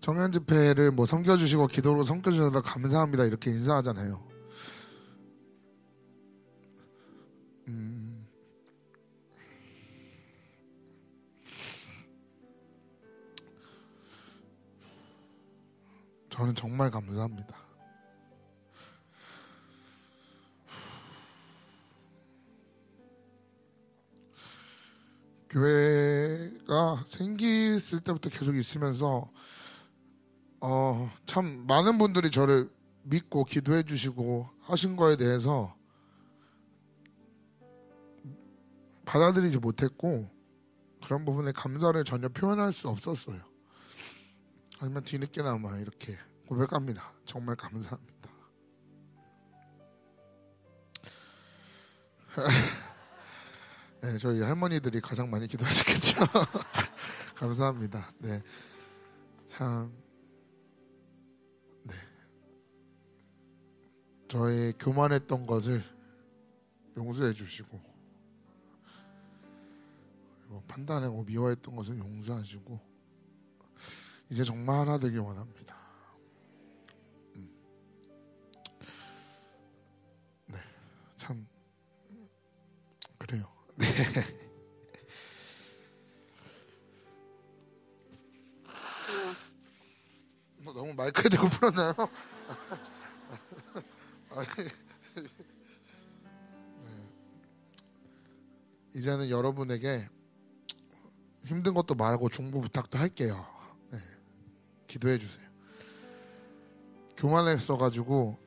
청년 0.00 0.32
집회를 0.32 0.90
뭐 0.90 1.04
섬겨주시고 1.04 1.66
기도로 1.66 2.02
섬겨주셔서 2.02 2.62
감사합니다 2.62 3.24
이렇게 3.24 3.50
인사하잖아요. 3.50 4.26
음, 7.68 8.26
저는 16.30 16.54
정말 16.54 16.90
감사합니다. 16.90 17.59
교회가 25.50 27.04
생겼을 27.06 28.00
때부터 28.00 28.30
계속 28.30 28.56
있으면서 28.56 29.30
어, 30.60 31.10
참 31.26 31.66
많은 31.66 31.98
분들이 31.98 32.30
저를 32.30 32.70
믿고 33.02 33.44
기도해 33.44 33.82
주시고 33.82 34.48
하신 34.60 34.96
거에 34.96 35.16
대해서 35.16 35.74
받아들이지 39.04 39.58
못했고 39.58 40.30
그런 41.02 41.24
부분에 41.24 41.50
감사를 41.52 42.02
전혀 42.04 42.28
표현할 42.28 42.72
수 42.72 42.88
없었어요. 42.88 43.40
하지만 44.78 45.02
뒤늦게나마 45.02 45.78
이렇게 45.78 46.16
고백합니다. 46.46 47.12
정말 47.24 47.56
감사합니다. 47.56 48.30
네, 54.02 54.16
저희 54.16 54.40
할머니들이 54.40 54.98
가장 55.02 55.30
많이 55.30 55.46
기도하셨겠죠. 55.46 56.24
감사합니다. 57.36 58.10
네, 58.18 58.42
참, 59.44 59.92
네, 61.82 61.94
저의 64.26 64.72
교만했던 64.78 65.42
것을 65.42 65.82
용서해 66.96 67.32
주시고, 67.32 67.78
판단하고 70.66 71.22
미워했던 71.24 71.76
것을 71.76 71.98
용서하시고, 71.98 72.80
이제 74.30 74.44
정말 74.44 74.78
하나 74.80 74.96
되길 74.96 75.18
원합니다. 75.18 75.76
음. 77.36 77.50
네, 80.46 80.58
참 81.16 81.46
너무 90.80 90.94
마이크에 90.94 91.28
대고 91.28 91.48
풀었나요? 91.48 91.94
네. 96.84 97.08
이제는 98.94 99.28
여러분에게 99.30 100.08
힘든 101.44 101.74
것도 101.74 101.94
말하고 101.94 102.28
중보 102.28 102.60
부탁도 102.60 102.98
할게요. 102.98 103.46
네. 103.90 103.98
기도해 104.86 105.18
주세요. 105.18 105.48
교만했어가지고 107.16 108.38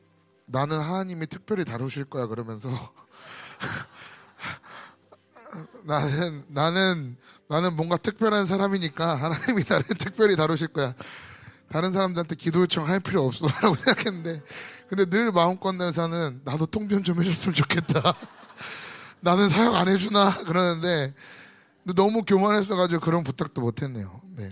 나는 0.46 0.80
하나님이 0.80 1.28
특별히 1.28 1.66
다루실 1.66 2.06
거야 2.06 2.26
그러면서 2.28 2.70
나는 5.84 6.44
나는 6.48 7.18
나는 7.48 7.76
뭔가 7.76 7.98
특별한 7.98 8.46
사람이니까 8.46 9.16
하나님이 9.16 9.64
나를 9.70 9.86
특별히 9.98 10.36
다루실 10.36 10.70
거야. 10.70 10.94
다른 11.70 11.92
사람들한테 11.92 12.36
기도 12.36 12.62
요청할 12.62 13.00
필요 13.00 13.26
없어 13.26 13.48
라고 13.48 13.76
생각했는데 13.76 14.44
근데 14.88 15.06
늘 15.06 15.32
마음 15.32 15.60
건네서는 15.60 16.42
나도 16.44 16.68
통변 16.68 17.04
좀 17.04 17.22
해줬으면 17.22 17.56
좋겠다. 17.56 18.14
나는 19.22 19.50
사역 19.50 19.76
안 19.76 19.88
해주나 19.88 20.44
그러는데 20.46 21.14
근데 21.84 21.94
너무 21.96 22.24
교만했어가지고 22.24 23.02
그런 23.02 23.24
부탁도 23.24 23.62
못했네요. 23.62 24.22
네. 24.36 24.52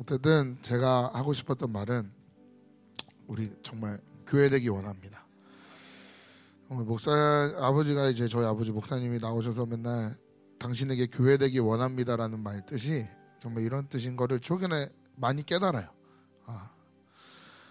어쨌든 0.00 0.58
제가 0.62 1.10
하고 1.14 1.32
싶었던 1.32 1.70
말은 1.70 2.10
우리 3.26 3.52
정말 3.62 4.00
교회 4.26 4.48
되기 4.48 4.68
원합니다. 4.68 5.26
목사 6.68 7.10
아버지가 7.60 8.08
이제 8.08 8.28
저희 8.28 8.44
아버지 8.44 8.72
목사님이 8.72 9.18
나오셔서 9.18 9.64
맨날 9.66 10.16
당신에게 10.58 11.06
교회 11.06 11.36
되기 11.36 11.58
원합니다라는 11.58 12.40
말 12.40 12.64
뜻이 12.66 13.06
정말 13.38 13.62
이런 13.62 13.88
뜻인 13.88 14.16
거를 14.16 14.40
최근에 14.40 14.88
많이 15.16 15.44
깨달아요. 15.44 15.88
아, 16.46 16.70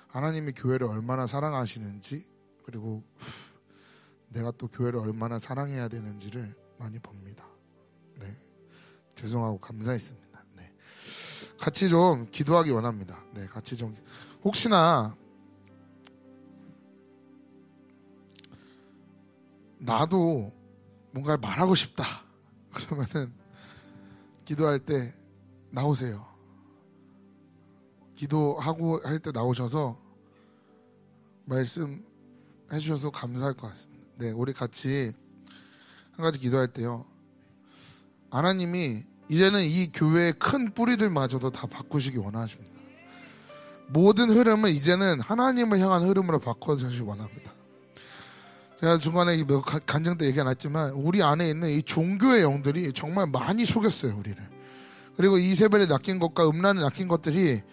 하나님이 0.07 0.53
교회를 0.53 0.87
얼마나 0.87 1.27
사랑하시는지 1.27 2.25
그리고 2.63 3.03
내가 4.29 4.51
또 4.51 4.67
교회를 4.67 4.99
얼마나 4.99 5.39
사랑해야 5.39 5.87
되는지를 5.87 6.55
많이 6.77 6.99
봅니다. 6.99 7.45
네, 8.19 8.35
죄송하고 9.15 9.59
감사했습니다. 9.59 10.43
네, 10.55 10.73
같이 11.59 11.89
좀 11.89 12.29
기도하기 12.29 12.71
원합니다. 12.71 13.21
네, 13.33 13.47
같이 13.47 13.75
좀 13.75 13.95
혹시나 14.43 15.15
나도 19.79 20.53
뭔가를 21.11 21.39
말하고 21.39 21.75
싶다. 21.75 22.26
그러면은 22.73 23.33
기도할 24.45 24.79
때 24.79 25.13
나오세요. 25.71 26.25
기도하고 28.15 28.99
할 29.03 29.19
때 29.19 29.31
나오셔서 29.31 29.99
말씀해 31.45 31.99
주셔서 32.79 33.11
감사할 33.11 33.53
것 33.53 33.67
같습니다. 33.69 34.07
네, 34.17 34.31
우리 34.31 34.53
같이 34.53 35.13
한 36.11 36.23
가지 36.25 36.39
기도할 36.39 36.67
때요. 36.67 37.05
하나님이 38.31 39.03
이제는 39.29 39.63
이 39.63 39.91
교회의 39.91 40.33
큰 40.33 40.73
뿌리들마저도 40.73 41.51
다 41.51 41.67
바꾸시기 41.67 42.17
원하십니다. 42.17 42.71
모든 43.89 44.29
흐름은 44.29 44.71
이제는 44.71 45.21
하나님을 45.21 45.79
향한 45.79 46.03
흐름으로 46.03 46.39
바꿔주시기 46.39 47.03
원합니다. 47.03 47.53
제가 48.79 48.97
중간에 48.97 49.43
몇 49.43 49.61
간증 49.61 50.17
때 50.17 50.25
얘기 50.27 50.39
안 50.39 50.47
했지만 50.47 50.91
우리 50.91 51.23
안에 51.23 51.49
있는 51.49 51.69
이 51.69 51.81
종교의 51.81 52.43
영들이 52.43 52.93
정말 52.93 53.27
많이 53.27 53.65
속였어요 53.65 54.15
우리를. 54.17 54.37
그리고 55.15 55.37
이세벨에 55.39 55.87
낚인 55.87 56.19
것과 56.19 56.47
음란에 56.47 56.81
낚인 56.81 57.07
것들이 57.07 57.63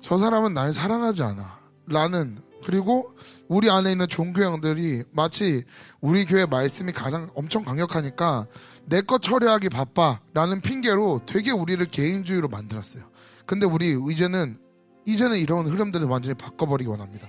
저 0.00 0.18
사람은 0.18 0.52
날 0.52 0.72
사랑하지 0.72 1.22
않아. 1.22 1.58
라는 1.86 2.36
그리고 2.64 3.14
우리 3.48 3.70
안에 3.70 3.92
있는 3.92 4.06
종교의 4.08 4.46
영들이 4.46 5.04
마치 5.10 5.64
우리 6.00 6.24
교회 6.26 6.44
말씀이 6.46 6.92
가장 6.92 7.30
엄청 7.34 7.62
강력하니까 7.64 8.46
내 8.86 9.00
것 9.00 9.22
처리하기 9.22 9.70
바빠 9.70 10.20
라는 10.34 10.60
핑계로 10.60 11.22
되게 11.24 11.50
우리를 11.50 11.84
개인주의로 11.86 12.48
만들었어요. 12.48 13.04
근데 13.46 13.64
우리 13.64 13.96
이제는 14.10 14.58
이제는 15.06 15.38
이런 15.38 15.66
흐름들을 15.66 16.06
완전히 16.06 16.34
바꿔버리기 16.34 16.88
원합니다. 16.90 17.28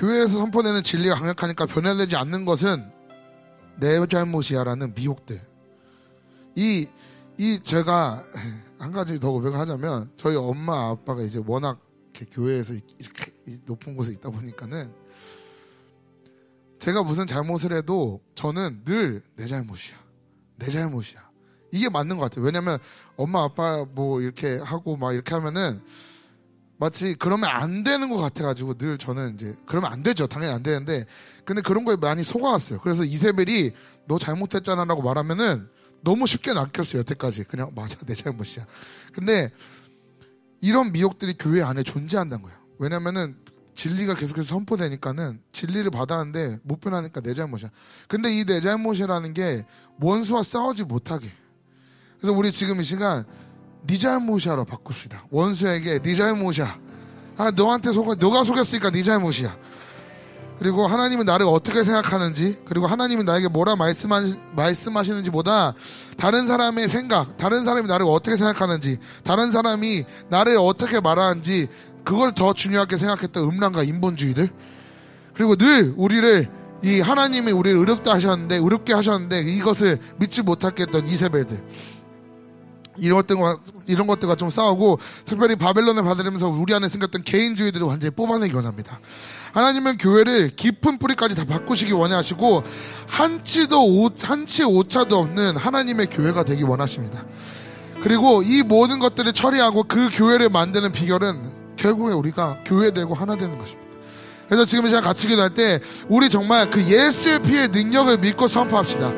교회에서 0.00 0.38
선포되는 0.38 0.82
진리가 0.82 1.14
강력하니까 1.14 1.66
변화되지 1.66 2.16
않는 2.16 2.46
것은 2.46 2.90
내 3.78 4.06
잘못이야라는 4.06 4.94
미혹들. 4.94 5.46
이, 6.56 6.88
이 7.36 7.60
제가 7.62 8.24
한 8.78 8.92
가지 8.92 9.20
더 9.20 9.30
고백을 9.30 9.58
하자면 9.58 10.10
저희 10.16 10.36
엄마 10.36 10.88
아빠가 10.88 11.22
이제 11.22 11.42
워낙 11.46 11.78
이렇게 12.14 12.24
교회에서 12.34 12.74
이렇게 12.74 13.32
높은 13.66 13.94
곳에 13.94 14.12
있다 14.12 14.30
보니까는 14.30 14.90
제가 16.78 17.02
무슨 17.02 17.26
잘못을 17.26 17.74
해도 17.74 18.22
저는 18.34 18.84
늘 18.86 19.22
내 19.36 19.46
잘못이야. 19.46 19.98
내 20.56 20.70
잘못이야. 20.70 21.28
이게 21.72 21.90
맞는 21.90 22.16
것 22.16 22.24
같아요. 22.24 22.44
왜냐면 22.46 22.78
엄마 23.16 23.44
아빠 23.44 23.84
뭐 23.84 24.22
이렇게 24.22 24.56
하고 24.58 24.96
막 24.96 25.12
이렇게 25.12 25.34
하면은 25.34 25.82
마치 26.80 27.14
그러면 27.14 27.50
안 27.50 27.84
되는 27.84 28.08
것 28.08 28.16
같아가지고 28.16 28.74
늘 28.78 28.96
저는 28.96 29.34
이제 29.34 29.54
그러면 29.66 29.92
안 29.92 30.02
되죠. 30.02 30.26
당연히 30.26 30.54
안 30.54 30.62
되는데 30.62 31.04
근데 31.44 31.60
그런 31.60 31.84
거에 31.84 31.96
많이 31.96 32.24
속아왔어요. 32.24 32.80
그래서 32.80 33.04
이세벨이 33.04 33.72
너 34.08 34.18
잘못했잖아라고 34.18 35.02
말하면은 35.02 35.68
너무 36.02 36.26
쉽게 36.26 36.54
낚였어요. 36.54 37.00
여태까지 37.00 37.44
그냥 37.44 37.72
맞아 37.74 37.98
내 38.06 38.14
잘못이야. 38.14 38.66
근데 39.12 39.52
이런 40.62 40.90
미혹들이 40.92 41.34
교회 41.38 41.60
안에 41.62 41.82
존재한다는 41.82 42.42
거예요. 42.42 42.58
왜냐면은 42.78 43.36
진리가 43.74 44.14
계속해서 44.14 44.48
선포되니까는 44.48 45.40
진리를 45.52 45.90
받았는데 45.90 46.60
못 46.62 46.80
변하니까 46.80 47.20
내 47.20 47.34
잘못이야. 47.34 47.70
근데 48.08 48.32
이 48.32 48.44
내 48.44 48.60
잘못이라는 48.62 49.34
게 49.34 49.66
원수와 50.00 50.42
싸우지 50.42 50.84
못하게. 50.84 51.30
그래서 52.18 52.32
우리 52.34 52.50
지금 52.50 52.80
이 52.80 52.84
시간 52.84 53.24
네 53.86 53.96
잘못이야로 53.96 54.64
바꿉시다. 54.64 55.24
원수에게 55.30 56.00
네 56.00 56.14
잘못이야. 56.14 56.78
아 57.36 57.50
너한테 57.50 57.92
속아 57.92 58.16
너가 58.18 58.44
속였으니까 58.44 58.90
네 58.90 59.02
잘못이야. 59.02 59.56
그리고 60.60 60.86
하나님은 60.86 61.24
나를 61.24 61.46
어떻게 61.46 61.82
생각하는지, 61.82 62.58
그리고 62.66 62.86
하나님은 62.86 63.24
나에게 63.24 63.48
뭐라 63.48 63.76
말씀하, 63.76 64.20
말씀하시는지보다 64.54 65.72
다른 66.18 66.46
사람의 66.46 66.86
생각, 66.86 67.38
다른 67.38 67.64
사람이 67.64 67.88
나를 67.88 68.04
어떻게 68.06 68.36
생각하는지, 68.36 68.98
다른 69.24 69.50
사람이 69.50 70.04
나를 70.28 70.58
어떻게 70.58 71.00
말하는지, 71.00 71.68
그걸 72.04 72.34
더 72.34 72.52
중요하게 72.52 72.98
생각했던 72.98 73.42
음란과 73.42 73.84
인본주의들. 73.84 74.50
그리고 75.32 75.56
늘 75.56 75.94
우리를 75.96 76.50
이 76.84 77.00
하나님이 77.00 77.52
우리를 77.52 77.78
의롭다 77.78 78.12
하셨는데, 78.12 78.56
의롭게 78.56 78.92
하셨는데 78.92 79.40
이것을 79.40 79.98
믿지 80.18 80.42
못하게 80.42 80.82
했던 80.82 81.06
이세벨들. 81.06 81.64
이런 83.00 83.16
것들과 83.16 83.58
이런 83.86 84.06
것들과 84.06 84.34
좀 84.34 84.50
싸우고 84.50 84.98
특별히 85.24 85.56
바벨론을 85.56 86.02
받으면서 86.02 86.48
우리 86.48 86.74
안에 86.74 86.88
생겼던 86.88 87.24
개인주의들을 87.24 87.86
완전히 87.86 88.14
뽑아내기 88.14 88.54
원합니다. 88.54 89.00
하나님은 89.52 89.98
교회를 89.98 90.50
깊은 90.54 90.98
뿌리까지 90.98 91.34
다 91.34 91.44
바꾸시기 91.44 91.92
원하시고 91.92 92.62
한치도 93.06 93.84
오, 93.84 94.10
한치 94.22 94.64
오차도 94.64 95.16
없는 95.16 95.56
하나님의 95.56 96.06
교회가 96.06 96.44
되기 96.44 96.62
원하십니다. 96.62 97.24
그리고 98.02 98.42
이 98.42 98.62
모든 98.62 98.98
것들을 98.98 99.32
처리하고 99.32 99.84
그 99.84 100.08
교회를 100.12 100.48
만드는 100.48 100.92
비결은 100.92 101.60
결국에 101.76 102.12
우리가 102.12 102.58
교회되고 102.64 103.14
하나 103.14 103.36
되는 103.36 103.58
것입니다. 103.58 103.90
그래서 104.48 104.64
지금 104.64 104.84
이 104.84 104.88
시간 104.88 105.02
같이 105.02 105.28
기도할 105.28 105.54
때 105.54 105.80
우리 106.08 106.28
정말 106.28 106.70
그 106.70 106.82
예수의 106.82 107.40
피의 107.42 107.68
능력을 107.68 108.18
믿고 108.18 108.48
선포합시다. 108.48 109.12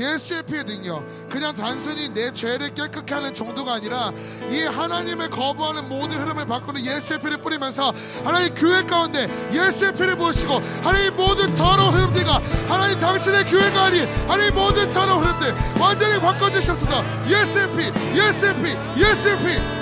예수의 0.00 0.42
피의 0.44 0.64
능력. 0.64 1.04
그냥 1.28 1.54
단순히 1.54 2.08
내 2.08 2.32
죄를 2.32 2.70
깨끗게 2.74 3.14
하는 3.14 3.34
정도가 3.34 3.74
아니라 3.74 4.12
이 4.50 4.62
하나님을 4.62 5.30
거부하는 5.30 5.88
모든 5.88 6.18
흐름을 6.20 6.46
바꾸는 6.46 6.84
예수의 6.84 7.20
피를 7.20 7.36
뿌리면서 7.40 7.92
하나님 8.24 8.54
교회 8.54 8.82
가운데 8.82 9.28
예수의 9.52 9.92
피를 9.92 10.16
부으시고 10.16 10.60
하나님 10.82 11.14
모든 11.16 11.54
더러운 11.54 11.94
흐름들과 11.94 12.40
하나님 12.68 12.98
당신의 12.98 13.44
교회가 13.44 13.84
아닌 13.84 14.08
하나님 14.26 14.54
모든 14.54 14.90
더러운 14.90 15.24
흐름들 15.24 15.54
완전히 15.78 16.20
바꿔주셨소서 16.20 17.04
예수의 17.26 17.76
피, 17.76 18.18
예수의 18.18 18.56
피, 18.56 19.00
예수의 19.00 19.38
피. 19.38 19.80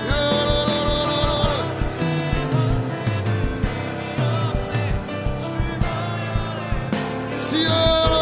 예수 7.68 8.17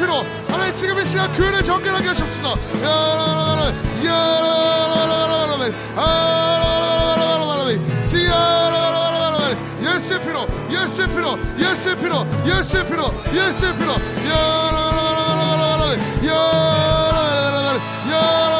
의 0.00 0.06
피로 0.06 0.24
하나님 0.48 0.74
지금 0.74 0.98
이 0.98 1.04
시간 1.04 1.30
교회를 1.32 1.62
정결하게 1.62 2.08
하셨소서. 2.08 2.56
예수의 9.82 10.20
피로 10.20 10.46
예수의 10.70 11.08
피로 11.08 11.38
예수의 11.58 11.96
피로 11.96 12.26
예수의 12.46 12.86
피로 12.86 13.04
예수의 13.32 13.76
피로 13.76 13.92
우리 14.22 15.96
이 16.22 16.28
시간 18.08 18.59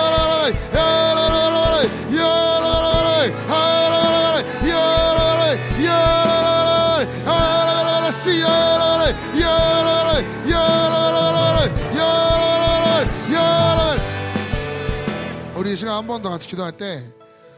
한 16.00 16.06
번 16.06 16.22
더 16.22 16.30
같이 16.30 16.48
기도할 16.48 16.78
때, 16.78 17.12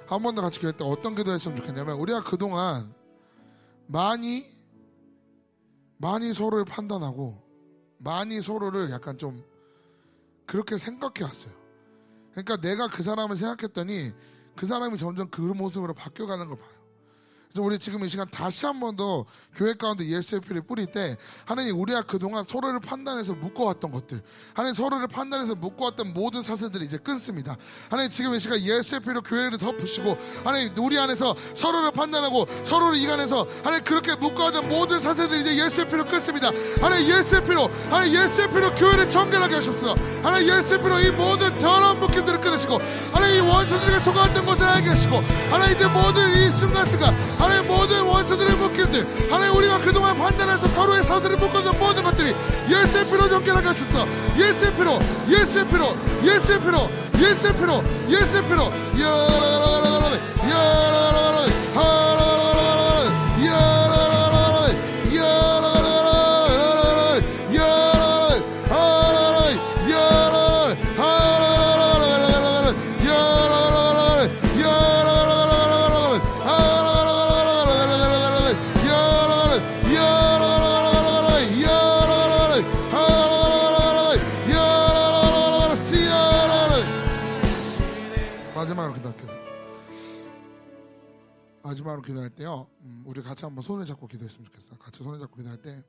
한 0.09 0.21
번 0.21 0.35
더 0.35 0.43
같이 0.43 0.59
기도할 0.59 0.77
때 0.77 0.85
어떤 0.85 1.15
기도 1.15 1.33
했으면 1.33 1.57
좋겠냐면, 1.57 1.97
우리가 1.97 2.23
그동안 2.25 2.93
많이, 3.87 4.45
많이 5.97 6.35
서로를 6.35 6.65
판단하고, 6.65 7.41
많이 7.99 8.41
서로를 8.41 8.91
약간 8.91 9.17
좀 9.17 9.45
그렇게 10.45 10.77
생각해 10.77 11.23
왔어요. 11.23 11.55
그러니까 12.33 12.57
내가 12.57 12.89
그 12.89 13.05
사람을 13.05 13.37
생각했더니 13.37 14.12
그 14.57 14.67
사람이 14.67 14.99
점점 14.99 15.31
그 15.31 15.41
모습으로 15.41 15.95
바뀌어가는 15.95 16.49
걸 16.49 16.57
봐요. 16.59 16.82
그래서 17.53 17.63
우리 17.67 17.79
지금 17.79 18.03
이 18.05 18.09
시간 18.09 18.27
다시 18.31 18.65
한 18.67 18.81
번 18.81 18.97
더 18.97 19.25
교회 19.55 19.75
가운데 19.75 20.05
예수의 20.07 20.41
피를 20.41 20.63
뿌릴 20.63 20.87
때 20.87 21.17
하나님 21.47 21.79
우리가 21.79 22.03
그동안 22.03 22.45
서로를 22.49 22.81
판단해서 22.81 23.35
묶어왔던 23.35 23.91
것들 23.91 24.23
하나님 24.55 24.75
서로를 24.75 25.07
판단해서 25.09 25.55
묶어왔던 25.55 26.13
모든 26.15 26.43
사슬들이 26.43 26.85
이제 26.87 26.97
끊습니다. 26.99 27.57
하나님 27.91 28.11
지금 28.11 28.35
이 28.35 28.39
시간 28.39 28.59
예수의 28.59 29.01
피로 29.01 29.21
교회를 29.23 29.59
덮으시고 29.59 30.17
하나님 30.45 30.71
우리 30.79 30.99
안에서 30.99 31.35
서로를 31.55 31.91
판단하고 31.93 32.47
서로를 32.65 32.99
이간해서 32.99 33.47
하나님 33.63 33.85
그렇게 33.85 34.15
묶어왔던 34.17 34.69
모든 34.69 35.01
사슬들이 35.01 35.41
이제 35.43 35.65
예수의 35.65 35.89
피로 35.89 36.05
끊습니다. 36.05 36.51
하나님 36.81 37.07
예수의 37.09 37.45
피로 37.45 37.69
하나님 37.91 38.15
예수의 38.19 38.51
피로 38.51 38.75
교회를 38.75 39.11
정결하게 39.11 39.55
하셨습니다. 39.57 40.01
하나님 40.23 40.49
예수의 40.49 40.83
피로 40.83 40.99
이 41.01 41.11
모든 41.11 41.59
더러운 41.59 41.99
묶임들을 42.01 42.41
끊으시고 42.41 42.79
하나님 43.13 43.37
이 43.45 43.49
원수들에게 43.49 44.01
속아왔던 44.01 44.45
것을 44.47 44.65
알게 44.65 44.89
하시고 44.89 45.17
하나님 45.51 45.77
이제 45.77 45.87
모든 45.89 46.23
이 46.31 46.59
순간순간 46.59 47.15
하나님 47.43 47.67
모든 47.67 48.03
원수들의 48.05 48.55
묶임들 48.55 49.05
하나님 49.29 49.57
우리가 49.57 49.79
그동안 49.79 50.17
판단해서 50.17 50.69
서로의 50.69 51.03
사슬을 51.03 51.37
묶어준 51.39 51.77
모든 51.77 52.05
것들이 52.05 52.33
예수의 52.71 53.05
피로 53.07 53.29
정결하게 53.29 53.67
하셨어 53.67 54.07
예수의 54.37 54.73
피로 54.75 55.01
예수의 55.29 55.67
피로 55.67 55.89
예수의 56.23 56.61
피로 56.61 56.89
예수의 57.19 57.53
피로 57.55 57.83
예수의 58.09 58.45
피로 58.45 58.73
야라라라라라 58.97 60.23
마지막으로 91.73 92.02
기도할 92.02 92.31
때요. 92.31 92.67
음, 92.83 93.02
우리 93.07 93.23
같이 93.23 93.44
한번 93.44 93.62
손을 93.62 93.86
잡고 93.86 94.07
기도했으면 94.07 94.47
좋겠어요. 94.47 94.78
같이 94.78 95.02
손을 95.02 95.18
잡고 95.20 95.36
기도할 95.36 95.60
때 95.60 95.83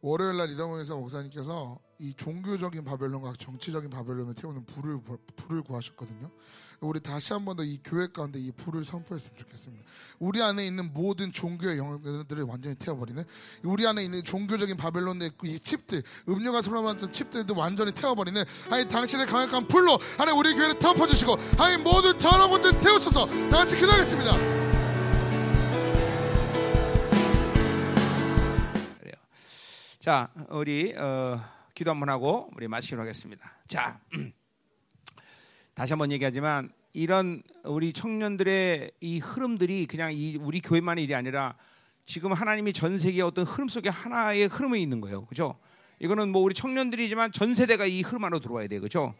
월요일 0.00 0.36
날 0.36 0.50
이동호에서 0.50 0.96
목사님께서 0.96 1.78
이 2.00 2.12
종교적인 2.16 2.82
바벨론과 2.84 3.34
정치적인 3.38 3.88
바벨론을 3.88 4.34
태우는 4.34 4.64
불을 4.64 4.98
불을 5.36 5.62
구하셨거든요. 5.62 6.28
우리 6.80 6.98
다시 6.98 7.32
한 7.32 7.44
번 7.44 7.54
더 7.56 7.62
이 7.62 7.78
교회 7.84 8.08
가운데 8.08 8.40
이 8.40 8.50
불을 8.50 8.84
선포했으면 8.84 9.38
좋겠습니다. 9.38 9.84
우리 10.18 10.42
안에 10.42 10.66
있는 10.66 10.92
모든 10.92 11.30
종교의 11.30 11.78
영들을 11.78 12.42
완전히 12.42 12.74
태워버리는 12.74 13.24
우리 13.62 13.86
안에 13.86 14.02
있는 14.02 14.24
종교적인 14.24 14.76
바벨론의 14.76 15.30
이 15.44 15.60
칩들 15.60 16.02
음료가 16.28 16.62
소라만던 16.62 17.12
칩들도 17.12 17.54
완전히 17.54 17.92
태워버리는 17.92 18.42
아니 18.72 18.88
당신의 18.88 19.26
강력한 19.26 19.68
불로 19.68 19.96
하나님 20.18 20.40
우리 20.40 20.52
교회를 20.54 20.80
덮어주시고 20.80 21.36
아니 21.58 21.80
모든 21.80 22.18
더러운 22.18 22.50
것들 22.50 22.80
태우소서 22.80 23.24
다 23.26 23.58
같이 23.58 23.76
기도하겠습니다. 23.76 24.81
자, 30.02 30.28
우리 30.48 30.92
어, 30.96 31.40
기도 31.76 31.92
한번 31.92 32.08
하고 32.08 32.50
우리 32.56 32.66
마치기로 32.66 33.00
하겠습니다. 33.02 33.52
자, 33.68 34.00
다시 35.74 35.92
한번 35.92 36.10
얘기하지만 36.10 36.72
이런 36.92 37.40
우리 37.62 37.92
청년들의 37.92 38.90
이 39.00 39.18
흐름들이 39.20 39.86
그냥 39.86 40.12
이 40.12 40.36
우리 40.38 40.60
교회만의 40.60 41.04
일이 41.04 41.14
아니라 41.14 41.54
지금 42.04 42.32
하나님이 42.32 42.72
전 42.72 42.98
세계 42.98 43.22
어떤 43.22 43.44
흐름 43.44 43.68
속에 43.68 43.90
하나의 43.90 44.48
흐름이 44.48 44.82
있는 44.82 45.00
거예요. 45.00 45.24
그죠? 45.26 45.56
이거는 46.00 46.30
뭐 46.30 46.42
우리 46.42 46.52
청년들이지만 46.52 47.30
전 47.30 47.54
세대가 47.54 47.86
이 47.86 48.02
흐름 48.02 48.24
안으로 48.24 48.40
들어와야 48.40 48.66
돼요. 48.66 48.80
그죠? 48.80 49.14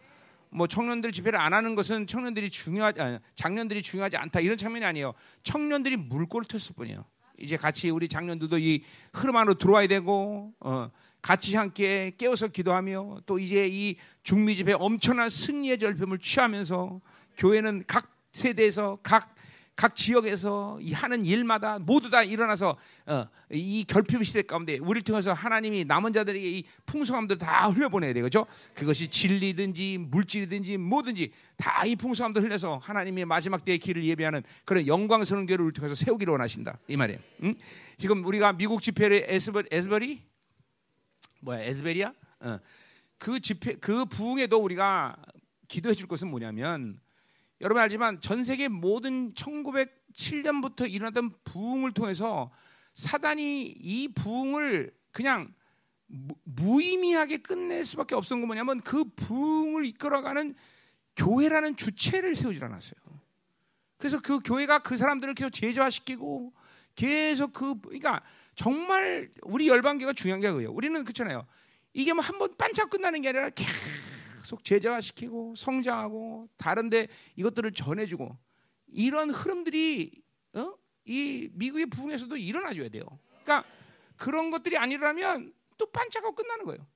뭐 0.50 0.66
청년들 0.66 1.12
집회를 1.12 1.38
안 1.38 1.54
하는 1.54 1.76
것은 1.76 2.08
청년들이 2.08 2.50
중요하지 2.50 3.00
아니, 3.00 3.18
장년들이 3.36 3.82
중요하지 3.82 4.16
않다 4.16 4.40
이런 4.40 4.56
장면이 4.56 4.84
아니에요. 4.84 5.14
청년들이 5.44 5.96
물꼬를 5.96 6.48
텄을 6.48 6.74
뿐이에요. 6.74 7.04
이제 7.42 7.56
같이 7.56 7.90
우리 7.90 8.08
장년들도 8.08 8.58
이 8.58 8.82
흐름 9.12 9.36
안으로 9.36 9.54
들어와야 9.54 9.86
되고 9.88 10.52
어, 10.60 10.90
같이 11.20 11.56
함께 11.56 12.12
깨어서 12.16 12.48
기도하며 12.48 13.20
또 13.26 13.38
이제 13.38 13.68
이 13.70 13.96
중미 14.22 14.56
집회 14.56 14.72
엄청난 14.72 15.28
승리의 15.28 15.78
절편을 15.78 16.18
취하면서 16.18 17.00
교회는 17.36 17.84
각 17.86 18.10
세대에서 18.32 18.98
각, 19.02 19.31
각 19.74 19.96
지역에서 19.96 20.78
이 20.80 20.92
하는 20.92 21.24
일마다 21.24 21.78
모두 21.78 22.10
다 22.10 22.22
일어나서 22.22 22.76
어, 23.06 23.26
이 23.50 23.84
결핍 23.88 24.24
시대 24.24 24.42
가운데 24.42 24.78
우리를 24.78 25.02
통해서 25.02 25.32
하나님이 25.32 25.84
남은 25.84 26.12
자들에게 26.12 26.58
이 26.58 26.64
풍성함들 26.86 27.38
다 27.38 27.68
흘려보내야 27.68 28.12
되죠. 28.12 28.46
그것이 28.74 29.08
진리든지 29.08 29.98
물질이든지 29.98 30.76
뭐든지 30.76 31.32
다 31.56 31.82
이 31.84 31.96
풍성함들 31.96 32.42
흘려서 32.42 32.78
하나님의 32.82 33.24
마지막 33.24 33.64
때의 33.64 33.78
길을 33.78 34.04
예배하는 34.04 34.42
그런 34.64 34.86
영광스러운 34.86 35.46
교회를 35.46 35.64
우리 35.64 35.72
통해서 35.72 35.94
세우기를 35.94 36.30
원하신다 36.32 36.78
이 36.88 36.96
말이에요. 36.96 37.18
응? 37.42 37.54
지금 37.98 38.24
우리가 38.24 38.52
미국 38.52 38.82
집회를 38.82 39.24
에스버, 39.28 39.64
에스버리 39.70 40.22
뭐야 41.40 41.60
에스베리아? 41.62 42.12
어. 42.40 42.58
그 43.18 43.40
집회 43.40 43.74
그 43.74 44.04
부흥에도 44.04 44.58
우리가 44.58 45.16
기도해 45.68 45.94
줄 45.94 46.06
것은 46.08 46.28
뭐냐면 46.28 47.00
여러분 47.62 47.80
알지만 47.80 48.20
전 48.20 48.42
세계 48.44 48.66
모든 48.68 49.32
1907년부터 49.34 50.90
일어났던 50.90 51.32
부흥을 51.44 51.92
통해서 51.92 52.50
사단이 52.94 53.62
이 53.78 54.08
부흥을 54.08 54.92
그냥 55.12 55.54
무, 56.06 56.34
무의미하게 56.42 57.38
끝낼 57.38 57.84
수밖에 57.84 58.14
없었던 58.16 58.40
건 58.40 58.48
뭐냐면 58.48 58.80
그 58.80 59.04
부흥을 59.14 59.86
이끌어가는 59.86 60.54
교회라는 61.16 61.76
주체를 61.76 62.34
세우질 62.34 62.64
않았어요. 62.64 63.00
그래서 63.96 64.20
그 64.20 64.40
교회가 64.40 64.80
그 64.80 64.96
사람들을 64.96 65.32
계속 65.34 65.50
제자화시키고 65.50 66.52
계속 66.96 67.52
그 67.52 67.80
그러니까 67.80 68.22
정말 68.56 69.30
우리 69.42 69.68
열방교가 69.68 70.14
중요한 70.14 70.40
게 70.40 70.48
그거예요. 70.48 70.72
우리는 70.72 71.04
그렇잖아요. 71.04 71.46
이게 71.92 72.12
뭐 72.12 72.22
한 72.24 72.38
번 72.38 72.56
반짝 72.56 72.90
끝나는 72.90 73.22
게 73.22 73.28
아니라 73.28 73.50
계속 73.50 73.72
제자화시키고 74.62 75.54
성장하고 75.56 76.48
다른데 76.56 77.08
이것들을 77.36 77.72
전해주고 77.72 78.36
이런 78.88 79.30
흐름들이 79.30 80.22
어? 80.54 80.74
이 81.04 81.48
미국의 81.52 81.86
부흥에서도 81.86 82.36
일어나줘야 82.36 82.88
돼요. 82.88 83.04
그러니까 83.42 83.68
그런 84.16 84.50
것들이 84.50 84.76
아니라면 84.76 85.52
또 85.78 85.86
반짝하고 85.90 86.34
끝나는 86.34 86.64
거예요. 86.64 86.86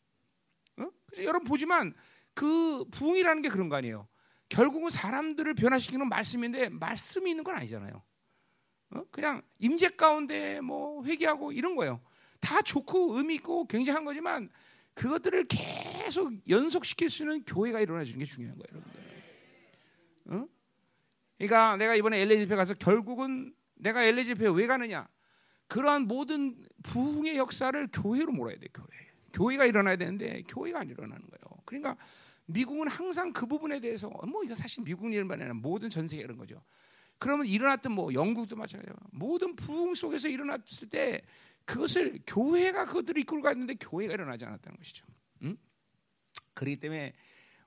어? 0.78 0.90
그래서 1.06 1.24
여러분 1.24 1.46
보지만 1.46 1.94
그 2.34 2.84
부흥이라는 2.90 3.42
게 3.42 3.48
그런 3.48 3.68
거 3.68 3.76
아니에요. 3.76 4.06
결국은 4.48 4.90
사람들을 4.90 5.54
변화시키는 5.54 6.08
말씀인데 6.08 6.68
말씀이 6.68 7.30
있는 7.30 7.42
건 7.42 7.56
아니잖아요. 7.56 8.02
어? 8.90 9.04
그냥 9.10 9.42
임재 9.58 9.90
가운데 9.90 10.60
뭐 10.60 11.04
회개하고 11.04 11.52
이런 11.52 11.74
거예요. 11.74 12.00
다 12.40 12.62
좋고 12.62 13.16
의미 13.16 13.36
있고 13.36 13.66
굉장한 13.66 14.04
거지만 14.04 14.50
그것들을 14.96 15.46
계속 15.48 16.32
연속시킬 16.48 17.10
수 17.10 17.22
있는 17.22 17.44
교회가 17.44 17.80
일어나 17.80 18.02
주는 18.02 18.18
게 18.18 18.24
중요한 18.24 18.56
거예요, 18.56 18.66
여러분들. 18.72 19.00
어? 20.26 20.48
그러니까 21.36 21.76
내가 21.76 21.94
이번에 21.94 22.26
집회 22.38 22.56
가서 22.56 22.74
결국은 22.74 23.54
내가 23.74 24.02
집회 24.24 24.48
왜 24.48 24.66
가느냐? 24.66 25.06
그러한 25.68 26.02
모든 26.02 26.64
부흥의 26.82 27.36
역사를 27.36 27.88
교회로 27.92 28.32
몰아야 28.32 28.56
돼, 28.58 28.68
교회. 28.72 28.86
교회가 29.34 29.66
일어나야 29.66 29.96
되는데 29.96 30.42
교회가 30.48 30.80
안 30.80 30.88
일어나는 30.88 31.26
거예요. 31.26 31.62
그러니까 31.66 31.96
미국은 32.46 32.88
항상 32.88 33.34
그 33.34 33.44
부분에 33.44 33.80
대해서 33.80 34.08
뭐 34.08 34.42
이거 34.44 34.54
사실 34.54 34.82
미국 34.82 35.12
일만 35.12 35.40
아니라 35.40 35.52
모든 35.52 35.90
전 35.90 36.08
세계 36.08 36.22
이런 36.22 36.38
거죠. 36.38 36.62
그러면 37.18 37.46
일어났던 37.46 37.92
뭐 37.92 38.14
영국도 38.14 38.56
마찬가지예요. 38.56 38.96
모든 39.12 39.54
부흥 39.56 39.94
속에서 39.94 40.28
일어났을 40.28 40.88
때 40.88 41.20
그것을 41.66 42.20
교회가 42.26 42.86
그것들을 42.86 43.20
이끌고 43.22 43.42
갔는데 43.42 43.74
교회가 43.74 44.14
일어나지 44.14 44.44
않았다는 44.44 44.78
것이죠. 44.78 45.06
응? 45.42 45.56
그렇기 46.54 46.76
때문에 46.76 47.12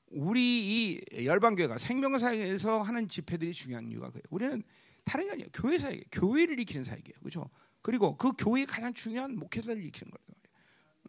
우리 0.07 0.95
이 0.95 1.25
열방교회가 1.25 1.77
생명사에서 1.77 2.81
하는 2.81 3.07
집회들이 3.07 3.53
중요한 3.53 3.87
이유가 3.91 4.09
그래요. 4.09 4.23
우리는 4.31 4.63
다른 5.05 5.25
게 5.25 5.31
아니에요. 5.31 5.49
교회 5.53 5.77
사역, 5.77 6.01
교회를 6.11 6.53
일으키는 6.53 6.83
사역이에요. 6.83 7.19
그렇죠? 7.19 7.49
그리고 7.81 8.17
그 8.17 8.31
교회의 8.33 8.65
가장 8.65 8.93
중요한 8.93 9.35
목회자를 9.35 9.81
일으키는 9.81 10.11
거예요. 10.11 10.39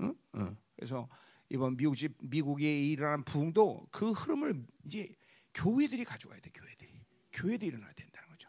응? 0.00 0.14
응. 0.36 0.56
그래서 0.76 1.08
이번 1.48 1.76
미국 1.76 1.96
집 1.96 2.14
미국에 2.20 2.78
일어난 2.78 3.24
부흥도 3.24 3.88
그 3.90 4.12
흐름을 4.12 4.66
이제 4.84 5.12
교회들이 5.54 6.04
가져가야 6.04 6.40
돼. 6.40 6.50
교회들이 6.52 7.00
교회들이 7.32 7.68
일어나야 7.68 7.92
된다는 7.92 8.28
거죠. 8.30 8.48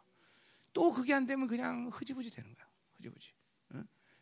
또 0.73 0.91
그게 0.91 1.13
안 1.13 1.25
되면 1.25 1.47
그냥 1.47 1.89
흐지부지 1.91 2.31
되는 2.31 2.53
거야. 2.53 2.65
흐지부지. 2.95 3.33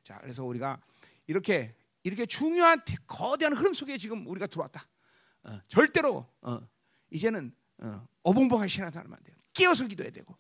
응? 0.09 0.15
자, 0.15 0.19
그래서 0.21 0.43
우리가 0.43 0.79
이렇게 1.27 1.75
이렇게 2.03 2.25
중요한 2.25 2.81
거대한 3.05 3.53
흐름 3.53 3.73
속에 3.73 3.97
지금 3.97 4.25
우리가 4.25 4.47
들어왔다. 4.47 4.81
어, 5.43 5.59
절대로 5.67 6.27
어, 6.41 6.59
이제는 7.11 7.53
어, 7.79 8.07
어벙벙하게 8.23 8.67
신앙하면 8.67 9.13
안 9.13 9.23
돼요. 9.23 9.35
깨어서 9.53 9.88
기도해야 9.88 10.11
되고 10.11 10.35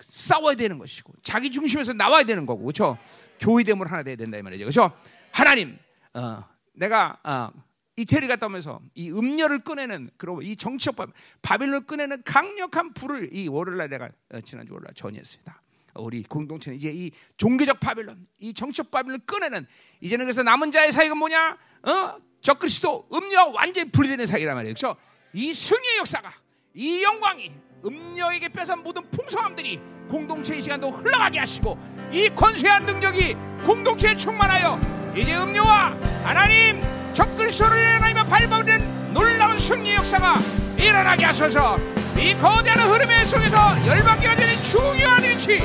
싸워야 0.00 0.54
되는 0.54 0.78
것이고 0.78 1.12
자기 1.22 1.50
중심에서 1.50 1.92
나와야 1.92 2.24
되는 2.24 2.46
거고 2.46 2.62
그렇죠? 2.62 2.98
교회됨으로 3.40 3.88
하나 3.88 4.02
돼야 4.02 4.16
된다 4.16 4.38
이 4.38 4.42
말이죠. 4.42 4.64
그렇죠? 4.64 4.92
하나님, 5.30 5.78
어, 6.14 6.44
내가 6.72 7.18
어, 7.22 7.50
이태리 7.96 8.26
갔다 8.26 8.46
오면서 8.46 8.80
이 8.94 9.10
음녀를 9.10 9.62
꺼내는 9.64 10.10
그리고 10.16 10.40
이 10.42 10.56
정치적 10.56 10.96
바, 10.96 11.06
바빌론을 11.42 11.86
꺼내는 11.86 12.22
강력한 12.24 12.94
불을 12.94 13.34
이 13.34 13.48
월요일날 13.48 13.88
내가 13.90 14.10
어, 14.30 14.40
지난주 14.40 14.72
월요일 14.72 14.94
전했습니다. 14.94 15.61
우리 15.94 16.22
공동체는 16.22 16.76
이제 16.78 16.90
이 16.92 17.10
종교적 17.36 17.80
바빌론, 17.80 18.26
이 18.38 18.52
정치적 18.52 18.90
바빌론을 18.90 19.26
꺼내는 19.26 19.66
이제는 20.00 20.24
그래서 20.24 20.42
남은 20.42 20.72
자의 20.72 20.90
사역은 20.92 21.16
뭐냐? 21.16 21.56
어? 21.82 22.16
적그리스도 22.40 23.08
음녀 23.12 23.44
완전히 23.46 23.90
분리되는 23.90 24.26
사역이란 24.26 24.56
말이에요. 24.56 24.74
그렇죠? 24.74 24.96
이 25.32 25.52
승리의 25.52 25.98
역사가 25.98 26.32
이 26.74 27.02
영광이 27.02 27.52
음녀에게 27.84 28.48
뺏은 28.48 28.82
모든 28.82 29.08
풍성함들이 29.10 29.80
공동체의 30.08 30.60
시간도 30.60 30.90
흘러가게 30.90 31.38
하시고 31.38 31.78
이 32.12 32.28
권세한 32.30 32.84
능력이 32.84 33.34
공동체에 33.64 34.14
충만하여 34.14 34.80
이제 35.16 35.36
음녀와 35.36 35.90
하나님 36.24 36.82
적그리스도를 37.12 37.96
하나님의 37.96 38.26
밟아오는 38.26 39.12
놀라운 39.12 39.58
승리의 39.58 39.96
역사가 39.96 40.36
일어나게 40.78 41.24
하소서 41.26 41.91
이 42.16 42.34
거대한 42.36 42.78
흐름의 42.80 43.26
속에서 43.26 43.86
열방교가 43.86 44.36
되는 44.36 44.62
중요한 44.62 45.22
위치. 45.22 45.58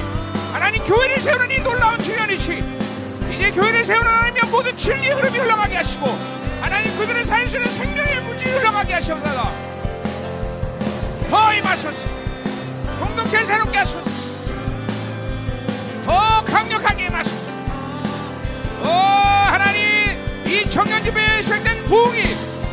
하나님 0.52 0.84
교회를 0.84 1.20
세우는 1.20 1.52
이 1.52 1.60
놀라운 1.60 2.02
중요한 2.02 2.30
위치. 2.30 2.64
이제 3.32 3.52
교회를 3.52 3.84
세우는 3.86 4.08
하나님의 4.10 4.44
모든 4.50 4.76
진리의 4.76 5.14
흐름이 5.14 5.38
흘러가게 5.38 5.76
하시고 5.76 6.08
하나님 6.62 6.98
그들을 6.98 7.24
살수는 7.24 7.72
생명의 7.72 8.22
물질이 8.22 8.52
흘러가게 8.52 8.94
하시옵소서. 8.94 9.52
더 11.30 11.54
임하소서. 11.54 12.08
공동체 13.00 13.44
새롭게 13.44 13.78
하소서. 13.78 14.10
더 16.06 16.44
강력하게 16.46 17.06
임하소서. 17.08 17.36
오 18.84 18.88
하나님 18.88 20.46
이 20.48 20.68
청년집에 20.68 21.42
시작된 21.42 21.84
부흥이 21.86 22.24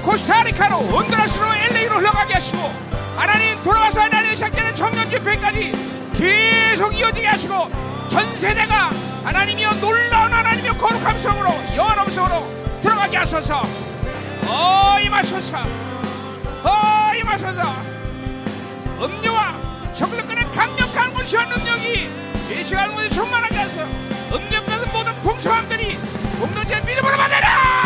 코스타리카로 0.03 0.79
온두라스로 0.79 1.47
LA로 1.55 1.97
흘러가게 1.97 2.35
하시고 2.35 2.94
하나님 3.17 3.63
돌아와서 3.63 4.03
하나님 4.03 4.35
시작되는 4.35 4.75
청년 4.75 5.09
집회까지 5.11 5.73
계속 6.15 6.95
이어지게 6.97 7.27
하시고 7.27 7.71
전 8.09 8.39
세대가 8.39 8.91
하나님이여 9.25 9.73
놀라운 9.81 10.33
하나님의 10.33 10.77
거룩함 10.77 11.19
속으로 11.19 11.51
영원함 11.75 12.09
속으로 12.09 12.47
들어가게 12.83 13.17
하소서. 13.17 13.63
어 14.47 14.99
임하소서. 15.01 15.59
어 16.63 17.15
임하소서. 17.15 17.63
음료와 19.01 19.55
끄는 20.27 20.51
강력한 20.53 21.13
무시한 21.13 21.49
능력이 21.49 22.11
이 22.51 22.65
시간 22.65 22.93
모두 22.95 23.09
충만하게 23.09 23.57
하소 23.57 23.81
음료까지 24.33 24.87
모든 24.93 25.15
풍성함들이 25.21 25.99
공동체 26.41 26.81
믿음으로 26.81 27.17
받아라 27.17 27.84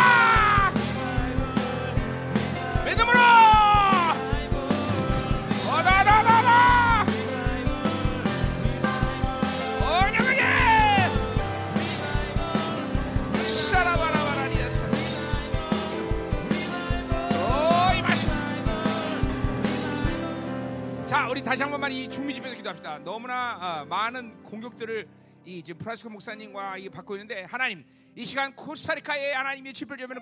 다시 21.49 21.63
한번 21.63 21.81
잠깐만 21.81 21.93
이 21.93 22.11
중미 22.11 22.35
집회도 22.35 22.57
기도합시다. 22.57 22.99
너무나 22.99 23.81
어, 23.81 23.85
많은 23.87 24.43
공격들을 24.43 25.09
이 25.47 25.63
지금 25.63 25.79
프란스코 25.79 26.11
목사님과 26.11 26.77
이 26.77 26.91
받고 26.91 27.15
있는데 27.15 27.45
하나님 27.45 27.87
이 28.15 28.23
시간 28.23 28.55
코스타리카의 28.55 29.33
하나님의 29.33 29.73
집회를 29.73 30.03
열면 30.03 30.19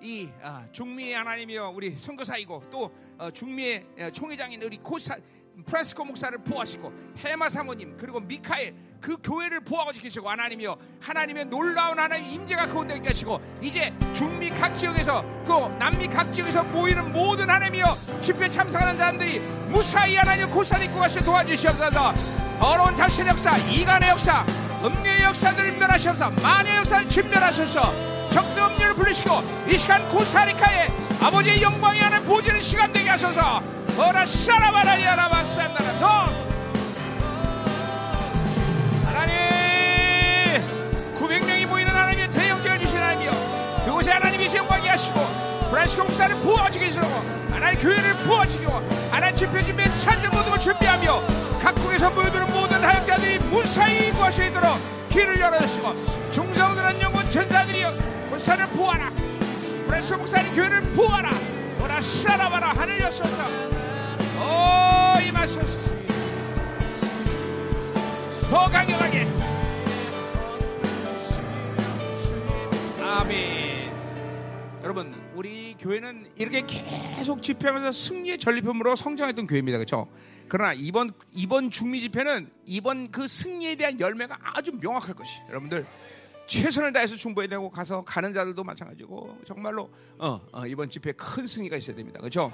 이 0.00 0.28
아, 0.40 0.68
중미의 0.70 1.14
하나님이여 1.14 1.70
우리 1.70 1.90
선교사이고 1.96 2.70
또 2.70 2.94
어, 3.18 3.28
중미의 3.28 3.86
어, 3.98 4.10
총회장인 4.12 4.62
우리 4.62 4.76
코스타 4.76 5.16
프란스코 5.64 6.04
목사를 6.04 6.36
보호하시고 6.38 6.92
해마 7.18 7.48
사모님 7.48 7.96
그리고 7.96 8.20
미카엘 8.20 8.74
그 9.00 9.16
교회를 9.22 9.60
보호하고 9.60 9.92
지키시고 9.92 10.28
하나님이여 10.28 10.76
하나님의 11.00 11.46
놀라운 11.46 11.98
하나님 11.98 12.32
임재가 12.32 12.66
그 12.66 12.74
가운데 12.74 12.98
계시고 13.00 13.40
이제 13.62 13.92
중미 14.12 14.50
각 14.50 14.76
지역에서 14.76 15.24
또 15.46 15.68
남미 15.78 16.08
각 16.08 16.32
지역에서 16.32 16.62
모이는 16.64 17.12
모든 17.12 17.48
하나님이여 17.48 17.86
집회 18.20 18.48
참석하는 18.48 18.96
사람들이 18.96 19.38
무사히 19.68 20.16
하나님 20.16 20.50
고산 20.50 20.82
입고 20.82 20.98
가시 20.98 21.20
도와주시옵소서. 21.20 22.14
더러운 22.58 22.96
자신의 22.96 23.30
역사 23.30 23.56
이간의 23.56 24.08
역사 24.08 24.44
음료의 24.82 25.22
역사들을 25.22 25.78
멸하셔서. 25.78 26.30
만의 26.42 26.76
역사를 26.76 27.08
진멸하셔서 27.08 28.17
음료를 28.36 28.94
불리시고 28.94 29.42
이 29.68 29.76
시간 29.76 30.08
코스타리카에 30.08 30.88
아버지의 31.20 31.62
영광이 31.62 31.98
하는 32.00 32.22
보지는 32.24 32.60
시간 32.60 32.92
되게 32.92 33.08
하소서. 33.10 33.62
어라 33.96 34.24
사라바라 34.24 35.02
야라바 35.02 35.44
산다라. 35.44 35.92
너 36.00 36.28
하나님 39.06 39.34
900명이 41.18 41.66
모이는 41.66 41.90
하나님의 41.90 42.30
대형교회 42.30 42.78
주신 42.78 42.96
하나님이여. 42.98 43.82
그곳에 43.84 44.10
하나님이 44.12 44.54
영광이 44.54 44.86
하시고 44.86 45.20
브라시코 45.70 46.04
목사를 46.04 46.36
부어지게 46.36 46.86
해주고 46.86 47.06
하나님 47.50 47.78
교회를 47.80 48.12
부어지고 48.24 48.72
하나님 49.10 49.36
집회 49.36 49.64
준비에 49.64 49.86
찬양 49.98 50.30
모든 50.32 50.50
걸 50.50 50.60
준비하며 50.60 51.22
각국에서 51.62 52.10
모여드는 52.10 52.50
모든 52.52 52.82
하역자들이 52.84 53.38
무사히 53.40 54.10
구할 54.12 54.32
수 54.32 54.44
있도록 54.44 54.97
길을 55.10 55.40
열어주시고 55.40 55.94
중성들은 56.30 57.00
영혼 57.00 57.30
천사들이여 57.30 57.90
고사를 58.30 58.66
부어라 58.68 59.10
브라시코 59.86 60.18
목사님 60.18 60.54
교회를 60.54 60.82
부어라 60.90 61.30
오라 61.82 62.00
시라라바라 62.00 62.72
하늘 62.72 63.00
여소서 63.00 63.46
오 64.38 65.20
임하소서 65.20 65.88
더 68.50 68.66
강력하게. 68.66 69.26
아멘. 73.02 73.92
여러분 74.82 75.14
우리 75.34 75.74
교회는 75.78 76.30
이렇게 76.36 76.62
계속 76.64 77.42
집회하면서 77.42 77.92
승리의 77.92 78.38
전리품으로 78.38 78.96
성장했던 78.96 79.46
교회입니다. 79.46 79.76
그렇죠 79.76 80.08
그러나 80.48 80.72
이번 80.72 81.12
이번 81.32 81.70
중미 81.70 82.00
집회는 82.00 82.50
이번 82.64 83.10
그 83.10 83.28
승리에 83.28 83.74
대한 83.76 83.98
열매가 84.00 84.38
아주 84.42 84.72
명확할 84.72 85.14
것이 85.14 85.40
여러분들 85.48 85.86
최선을 86.46 86.92
다해서 86.92 87.14
중보해야 87.16 87.48
되고 87.48 87.68
가서 87.70 88.02
가는 88.04 88.32
자들도 88.32 88.64
마찬가지고 88.64 89.38
정말로 89.44 89.90
어, 90.18 90.40
어, 90.52 90.66
이번 90.66 90.88
집회에 90.88 91.12
큰 91.12 91.46
승리가 91.46 91.76
있어야 91.76 91.94
됩니다 91.94 92.18
그렇죠 92.20 92.52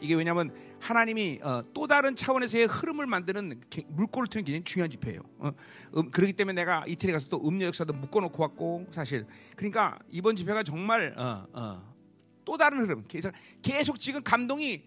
이게 0.00 0.14
왜냐하면 0.14 0.52
하나님이 0.80 1.40
어, 1.42 1.62
또 1.74 1.86
다른 1.86 2.14
차원에서의 2.14 2.66
흐름을 2.66 3.06
만드는 3.06 3.60
개- 3.68 3.84
물꼬를 3.88 4.28
트는 4.28 4.44
굉장히 4.44 4.62
중요한 4.62 4.88
집회예요. 4.92 5.20
어, 5.38 5.50
음, 5.96 6.10
그렇기 6.12 6.34
때문에 6.34 6.54
내가 6.60 6.84
이태리 6.86 7.12
가서 7.12 7.26
또 7.28 7.42
음료 7.44 7.66
역사도 7.66 7.92
묶어놓고 7.94 8.40
왔고 8.40 8.86
사실 8.92 9.26
그러니까 9.56 9.98
이번 10.08 10.36
집회가 10.36 10.62
정말 10.62 11.14
어, 11.18 11.44
어, 11.52 11.94
또 12.44 12.56
다른 12.56 12.78
흐름. 12.78 13.04
계속 13.08 13.32
계속 13.60 13.98
지금 13.98 14.22
감동이 14.22 14.84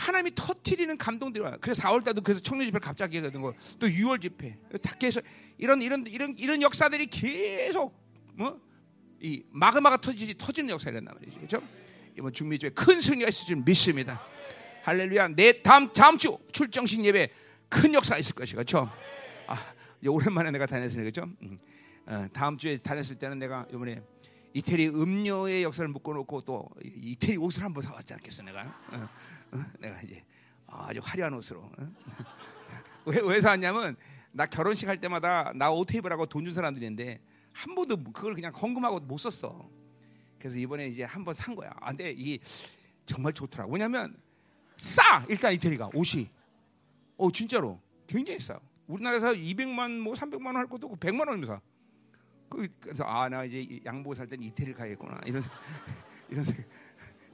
하나님이 0.00 0.32
터트리는 0.34 0.96
감동들이 0.96 1.42
와요. 1.44 1.56
그래서 1.60 1.82
4월 1.82 2.02
달도 2.02 2.22
그래서 2.22 2.40
청년 2.40 2.66
집회 2.66 2.78
갑자기 2.78 3.18
하거든 3.18 3.42
거. 3.42 3.52
또 3.78 3.86
6월 3.86 4.20
집회 4.20 4.56
다 4.82 4.94
계속 4.98 5.22
이런 5.58 5.82
이런 5.82 6.06
이런 6.06 6.34
이런 6.38 6.62
역사들이 6.62 7.06
계속 7.06 7.94
뭐이 8.34 9.44
마그마가 9.50 9.98
터지지 9.98 10.36
터지는 10.38 10.70
역사를 10.70 10.96
한단 10.96 11.14
말이죠. 11.14 11.36
그렇죠? 11.36 11.62
이번 12.16 12.32
중미 12.32 12.58
집회 12.58 12.70
큰 12.70 13.00
승리가 13.00 13.28
있을 13.28 13.46
줄 13.46 13.56
믿습니다. 13.56 14.20
할렐루야. 14.84 15.28
내 15.28 15.60
다음 15.62 15.92
다음 15.92 16.16
주 16.16 16.38
출정식 16.52 17.04
예배 17.04 17.30
큰 17.68 17.92
역사가 17.92 18.18
있을 18.18 18.34
것이 18.34 18.54
그렇죠? 18.54 18.90
아, 19.46 19.56
오랜만에 20.06 20.50
내가 20.50 20.64
다녔으니 20.64 21.02
그렇죠? 21.02 21.28
음. 21.42 21.58
어, 22.06 22.26
다음 22.32 22.56
주에 22.56 22.78
다녔을 22.78 23.16
때는 23.16 23.38
내가 23.38 23.66
이번에 23.70 24.02
이태리 24.54 24.88
음료의 24.88 25.62
역사를 25.62 25.86
묶어놓고 25.86 26.40
또 26.40 26.68
이- 26.82 27.12
이태리 27.12 27.36
옷을 27.36 27.62
한번 27.62 27.82
사왔지 27.82 28.14
않겠어 28.14 28.42
내가? 28.42 28.62
어, 28.62 28.96
어, 28.96 29.08
내가 29.78 30.00
이제 30.02 30.24
아주 30.66 31.00
화려한 31.02 31.34
옷으로. 31.34 31.60
어? 31.62 31.72
왜, 33.06 33.18
왜 33.20 33.40
사왔냐면 33.40 33.96
나 34.32 34.46
결혼식 34.46 34.88
할 34.88 35.00
때마다 35.00 35.52
나옷 35.54 35.86
테이블하고 35.86 36.26
돈 36.26 36.44
준 36.44 36.54
사람들이 36.54 36.86
있는데 36.86 37.20
한 37.52 37.74
번도 37.74 37.96
그걸 38.12 38.34
그냥 38.34 38.52
헌금하고 38.52 39.00
못 39.00 39.18
썼어. 39.18 39.68
그래서 40.38 40.56
이번에 40.56 40.86
이제 40.88 41.02
한 41.04 41.24
번 41.24 41.34
산 41.34 41.54
거야. 41.56 41.70
아, 41.80 41.88
근데 41.88 42.14
이 42.16 42.38
정말 43.06 43.32
좋더라고. 43.32 43.72
왜냐면 43.72 44.16
싸 44.76 45.24
일단 45.28 45.52
이태리가 45.52 45.90
옷이. 45.94 46.30
어 47.16 47.30
진짜로 47.32 47.80
굉장히 48.06 48.38
싸. 48.38 48.58
우리나라에서 48.86 49.32
200만 49.32 49.98
뭐 50.00 50.14
300만 50.14 50.46
원 50.46 50.56
할 50.56 50.66
것도 50.66 50.86
없고 50.86 50.96
100만 50.98 51.26
원이면 51.28 51.44
사. 51.46 51.60
그- 52.48 52.68
그래서 52.80 53.04
아 53.04 53.28
나 53.28 53.44
이제 53.44 53.60
이 53.60 53.80
양복 53.84 54.14
살 54.14 54.26
때는 54.26 54.44
이태리를 54.44 54.74
가야겠구나 54.76 55.20
이런 55.26 55.42
생- 55.42 55.52
이런 56.30 56.44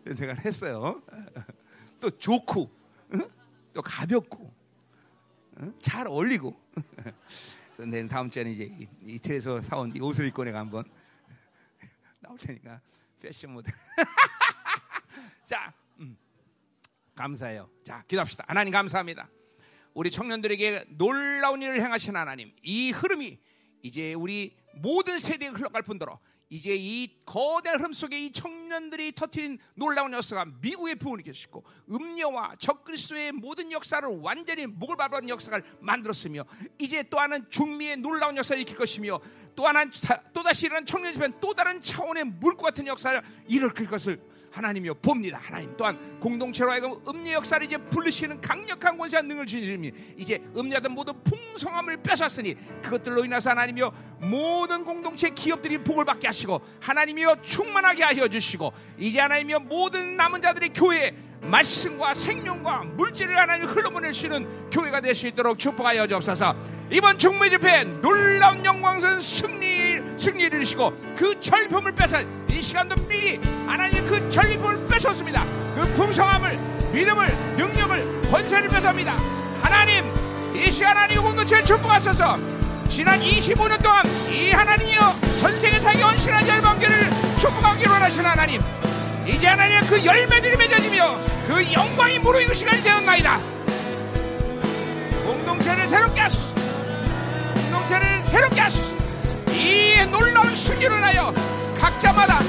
이런 0.04 0.16
생각을 0.16 0.44
했어요. 0.44 1.02
또 2.00 2.10
좋고 2.10 2.70
응? 3.14 3.30
또 3.72 3.82
가볍고 3.82 4.52
응? 5.60 5.74
잘 5.80 6.06
어울리고. 6.06 6.54
그래서 7.76 8.08
다음 8.08 8.30
주에는 8.30 8.52
이제 8.52 8.64
이- 8.64 8.88
이태리에서 9.16 9.60
사온 9.60 9.94
이 9.94 10.00
옷을 10.00 10.26
입고 10.28 10.44
내가 10.44 10.60
한번 10.60 10.84
나올 12.20 12.36
테니까 12.38 12.80
패션 13.20 13.52
모델. 13.52 13.74
자, 15.44 15.72
음, 16.00 16.16
감사해요. 17.14 17.68
자, 17.82 18.02
기도합시다. 18.08 18.44
하나님 18.48 18.72
감사합니다. 18.72 19.28
우리 19.94 20.10
청년들에게 20.10 20.86
놀라운 20.90 21.62
일을 21.62 21.80
행하신 21.80 22.16
하나님, 22.16 22.54
이 22.62 22.90
흐름이 22.90 23.38
이제 23.82 24.12
우리 24.14 24.54
모든 24.74 25.18
세대에 25.18 25.48
흘러갈 25.48 25.82
뿐더러 25.82 26.18
이제 26.48 26.76
이 26.76 27.08
거대한 27.24 27.80
흐름 27.80 27.92
속에 27.92 28.16
이 28.18 28.30
청년들이 28.30 29.12
터트린 29.12 29.58
놀라운 29.74 30.12
역사가 30.12 30.44
미국의 30.60 30.94
부흥이 30.94 31.24
계시고 31.24 31.64
음료와 31.90 32.54
적그리스도의 32.60 33.32
모든 33.32 33.72
역사를 33.72 34.08
완전히 34.22 34.66
목을 34.66 34.96
밟은 34.96 35.28
역사를 35.28 35.60
만들었으며 35.80 36.44
이제 36.78 37.02
또 37.10 37.18
하나는 37.18 37.50
중미의 37.50 37.96
놀라운 37.96 38.36
역사를 38.36 38.60
일으킬 38.60 38.76
것이며 38.76 39.20
또 39.56 39.66
하나는 39.66 39.90
사- 39.90 40.22
또다시 40.32 40.66
일어난 40.66 40.86
청년 40.86 41.12
집엔 41.14 41.34
또 41.40 41.52
다른 41.52 41.80
차원의 41.80 42.24
물고 42.24 42.62
같은 42.62 42.86
역사를 42.86 43.20
일으킬 43.48 43.88
것을 43.88 44.22
하나님이여 44.56 44.94
봅니다. 44.94 45.38
하나님 45.42 45.76
또한 45.76 45.98
공동체로 46.18 46.70
하여금 46.70 46.94
음료 47.06 47.32
역사를 47.32 47.64
이제 47.64 47.76
불리시는 47.76 48.40
강력한 48.40 48.96
권세한 48.96 49.28
능을 49.28 49.44
주님이 49.44 49.92
이제 50.16 50.42
음료든 50.56 50.92
모든 50.92 51.12
풍성함을 51.24 51.98
뺏었으니 52.02 52.54
그것들로 52.82 53.24
인해서 53.26 53.50
하나님이여 53.50 53.92
모든 54.20 54.82
공동체 54.84 55.28
기업들이 55.28 55.76
복을 55.78 56.06
받게 56.06 56.26
하시고 56.28 56.62
하나님이여 56.80 57.42
충만하게 57.42 58.02
하여 58.02 58.26
주시고 58.26 58.72
이제 58.98 59.20
하나님이여 59.20 59.58
모든 59.60 60.16
남은 60.16 60.40
자들의 60.40 60.70
교회 60.74 61.14
말씀과 61.42 62.14
생명과 62.14 62.84
물질을 62.96 63.38
하나님 63.38 63.66
흘러보낼 63.66 64.14
수 64.14 64.26
있는 64.26 64.70
교회가 64.70 65.00
될 65.02 65.14
수 65.14 65.28
있도록 65.28 65.58
축복하여 65.58 66.06
주옵소서. 66.06 66.56
이번 66.90 67.18
중매 67.18 67.50
집회 67.50 67.84
놀라운 67.84 68.64
영광선 68.64 69.20
승리 69.20 69.85
승리를 70.16 70.54
이루시고 70.54 70.92
그 71.16 71.38
전리품을 71.40 71.92
뺏어 71.92 72.18
이 72.50 72.60
시간도 72.60 72.96
미리 73.06 73.38
하나님 73.66 74.04
그 74.06 74.28
전리품을 74.30 74.86
뺏었습니다. 74.88 75.44
그 75.74 75.92
풍성함을 75.94 76.58
믿음을 76.92 77.26
능력을 77.56 78.30
권세를 78.30 78.68
뺏어옵니다. 78.68 79.12
하나님 79.60 80.04
이 80.54 80.70
시간 80.70 80.96
하나님 80.96 81.22
공동체를 81.22 81.64
축복하소서. 81.64 82.56
지난 82.88 83.20
25년 83.20 83.82
동안 83.82 84.04
이 84.30 84.50
하나님이여 84.50 85.14
전 85.40 85.58
세계 85.58 85.78
사기 85.78 86.00
헌신한 86.00 86.46
열방교를 86.48 87.10
축복하기로 87.38 87.92
원하시는 87.92 88.30
하나님 88.30 88.62
이제 89.26 89.48
하나님 89.48 89.80
그 89.86 90.02
열매들이 90.04 90.56
맺어지며 90.56 91.18
그 91.48 91.72
영광이 91.72 92.20
무르익을 92.20 92.54
시간이 92.54 92.82
되었나이다 92.82 93.40
공동체를 95.26 95.88
새롭게 95.88 96.20
하소서 96.20 96.54
공동체를 97.54 98.22
새롭게 98.28 98.60
하소서 98.60 98.95
이 99.56 100.06
놀라운 100.10 100.54
승리를 100.54 101.02
하여 101.02 101.32
각자마다 101.80 102.40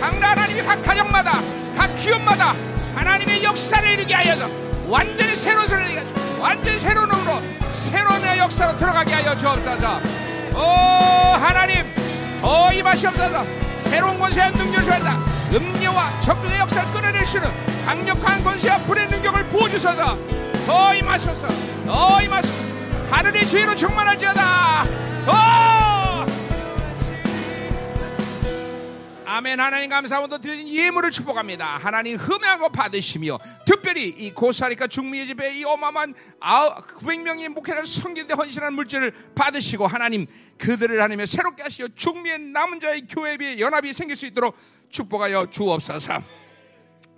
각 0.00 0.18
나라 0.18 0.42
하나님이 0.42 0.62
각 0.62 0.82
가정마다 0.82 1.40
각 1.76 1.94
기업마다 1.96 2.54
하나님의 2.94 3.44
역사를 3.44 3.88
이루게 3.88 4.14
하여서 4.14 4.48
완전히 4.88 5.36
새로운 5.36 5.66
소리를 5.66 5.90
이루게 5.92 6.06
완전히 6.40 6.78
새로운 6.78 7.10
으로 7.10 7.40
새로운 7.70 8.22
역사로 8.38 8.76
들어가게 8.76 9.14
하여 9.14 9.36
주옵소서. 9.36 10.00
오 10.54 10.60
하나님 10.60 11.84
어 12.42 12.70
임하시옵소서. 12.72 13.44
새로운 13.80 14.18
권세와 14.18 14.50
능력을 14.50 14.84
주한다 14.84 15.18
음료와 15.52 16.20
적들의 16.20 16.58
역사를 16.58 16.90
끌어낼 16.90 17.24
수 17.24 17.38
있는 17.38 17.50
강력한 17.84 18.42
권세와 18.42 18.78
불의 18.78 19.06
능력을 19.08 19.44
부어주셔서. 19.48 20.18
더 20.66 20.94
임하소서. 20.94 21.48
더 21.86 22.22
임하소서. 22.22 22.64
하늘의 23.10 23.46
주의로 23.46 23.74
충만할지어다. 23.74 24.84
더 25.26 25.32
아멘. 29.36 29.60
하나님 29.60 29.90
감사함도 29.90 30.38
드려진 30.38 30.66
예물을 30.66 31.10
축복합니다. 31.10 31.76
하나님 31.76 32.16
흠양하고 32.16 32.70
받으시며 32.70 33.38
특별히 33.66 34.08
이 34.08 34.32
고사리카 34.32 34.86
중미의 34.86 35.26
집에 35.26 35.58
이 35.58 35.62
어마어마한 35.62 36.14
900명의 36.40 37.48
목회를 37.48 37.84
섬기는데 37.84 38.32
헌신한 38.32 38.72
물질을 38.72 39.12
받으시고 39.34 39.86
하나님 39.86 40.26
그들을 40.56 40.96
하나님의 41.02 41.26
새롭게 41.26 41.64
하시어 41.64 41.88
중미의 41.94 42.38
남은 42.38 42.80
자의 42.80 43.02
교회비의 43.06 43.60
연합이 43.60 43.92
생길 43.92 44.16
수 44.16 44.24
있도록 44.24 44.56
축복하여 44.88 45.50
주옵소서 45.50 46.45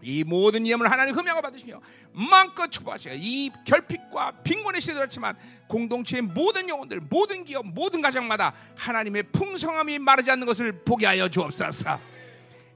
이 0.02 0.24
모든 0.24 0.66
예물을 0.66 0.90
하나님 0.90 1.14
흠양을 1.14 1.42
받으시며 1.42 1.80
마음껏 2.12 2.68
축복하시고 2.68 3.14
이 3.18 3.50
결핍과 3.66 4.42
빈곤의 4.42 4.80
시대도 4.80 5.00
그렇지만 5.00 5.36
공동체의 5.68 6.22
모든 6.22 6.68
영혼들 6.68 7.00
모든 7.00 7.44
기업 7.44 7.66
모든 7.66 8.00
가정마다 8.00 8.54
하나님의 8.76 9.24
풍성함이 9.32 9.98
마르지 9.98 10.30
않는 10.30 10.46
것을 10.46 10.84
보게 10.84 11.06
하여 11.06 11.28
주옵소서. 11.28 12.00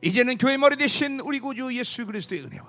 이제는 0.02 0.36
교회 0.36 0.57
머리 0.57 0.76
대신 0.76 1.20
우리 1.20 1.39
구주 1.39 1.75
예수 1.76 2.05
그리스도의 2.07 2.42
은혜와 2.42 2.67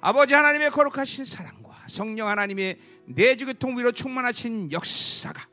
아버지 0.00 0.34
하나님의 0.34 0.70
거룩하신 0.70 1.24
사랑과 1.24 1.84
성령 1.88 2.28
하나님의 2.28 2.78
내주 3.06 3.46
교 3.46 3.54
통비로 3.54 3.92
충만하신 3.92 4.72
역사가 4.72 5.46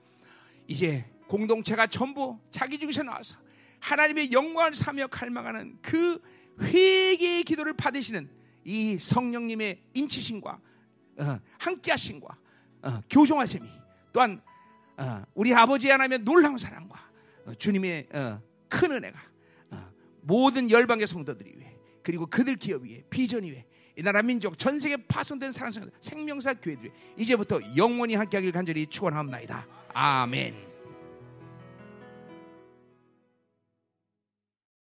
이제 0.68 1.06
공동체가 1.28 1.88
전부 1.88 2.40
자기 2.52 2.78
중에서 2.78 3.04
나와서 3.04 3.38
하나님의 3.80 4.32
영광을 4.32 4.74
사며 4.74 5.08
갈망하는 5.08 5.78
그 5.82 6.20
회개의 6.62 7.44
기도를 7.44 7.74
받으시는 7.74 8.30
이 8.66 8.98
성령님의 8.98 9.82
인치심과 9.94 10.60
어, 11.20 11.40
함께하심과 11.60 12.38
어, 12.84 13.02
교종하심이 13.10 13.68
또한 14.12 14.42
어, 14.98 15.24
우리 15.34 15.54
아버지 15.54 15.90
하나님의 15.90 16.20
놀라운 16.20 16.58
사랑과 16.58 17.00
어, 17.46 17.54
주님의 17.54 18.08
어, 18.14 18.42
큰 18.70 18.92
은혜가 18.92 19.20
어, 19.72 19.92
모든 20.22 20.70
열방의 20.70 21.08
성도들이 21.08 21.54
위해 21.58 21.76
그리고 22.04 22.26
그들 22.26 22.58
기업 22.58 22.84
위에 22.84 23.04
비전 23.10 23.44
위에 23.44 23.66
이 23.98 24.02
나라 24.02 24.22
민족 24.22 24.58
전 24.58 24.80
세계 24.80 24.98
파손된 24.98 25.52
사랑성 25.52 25.90
생명사 26.00 26.56
교회들 26.56 26.92
이제부터 27.18 27.60
영원히 27.78 28.16
함께하길 28.16 28.52
간절히 28.52 28.88
축원하옵나이다. 28.88 29.68
아멘. 29.94 30.73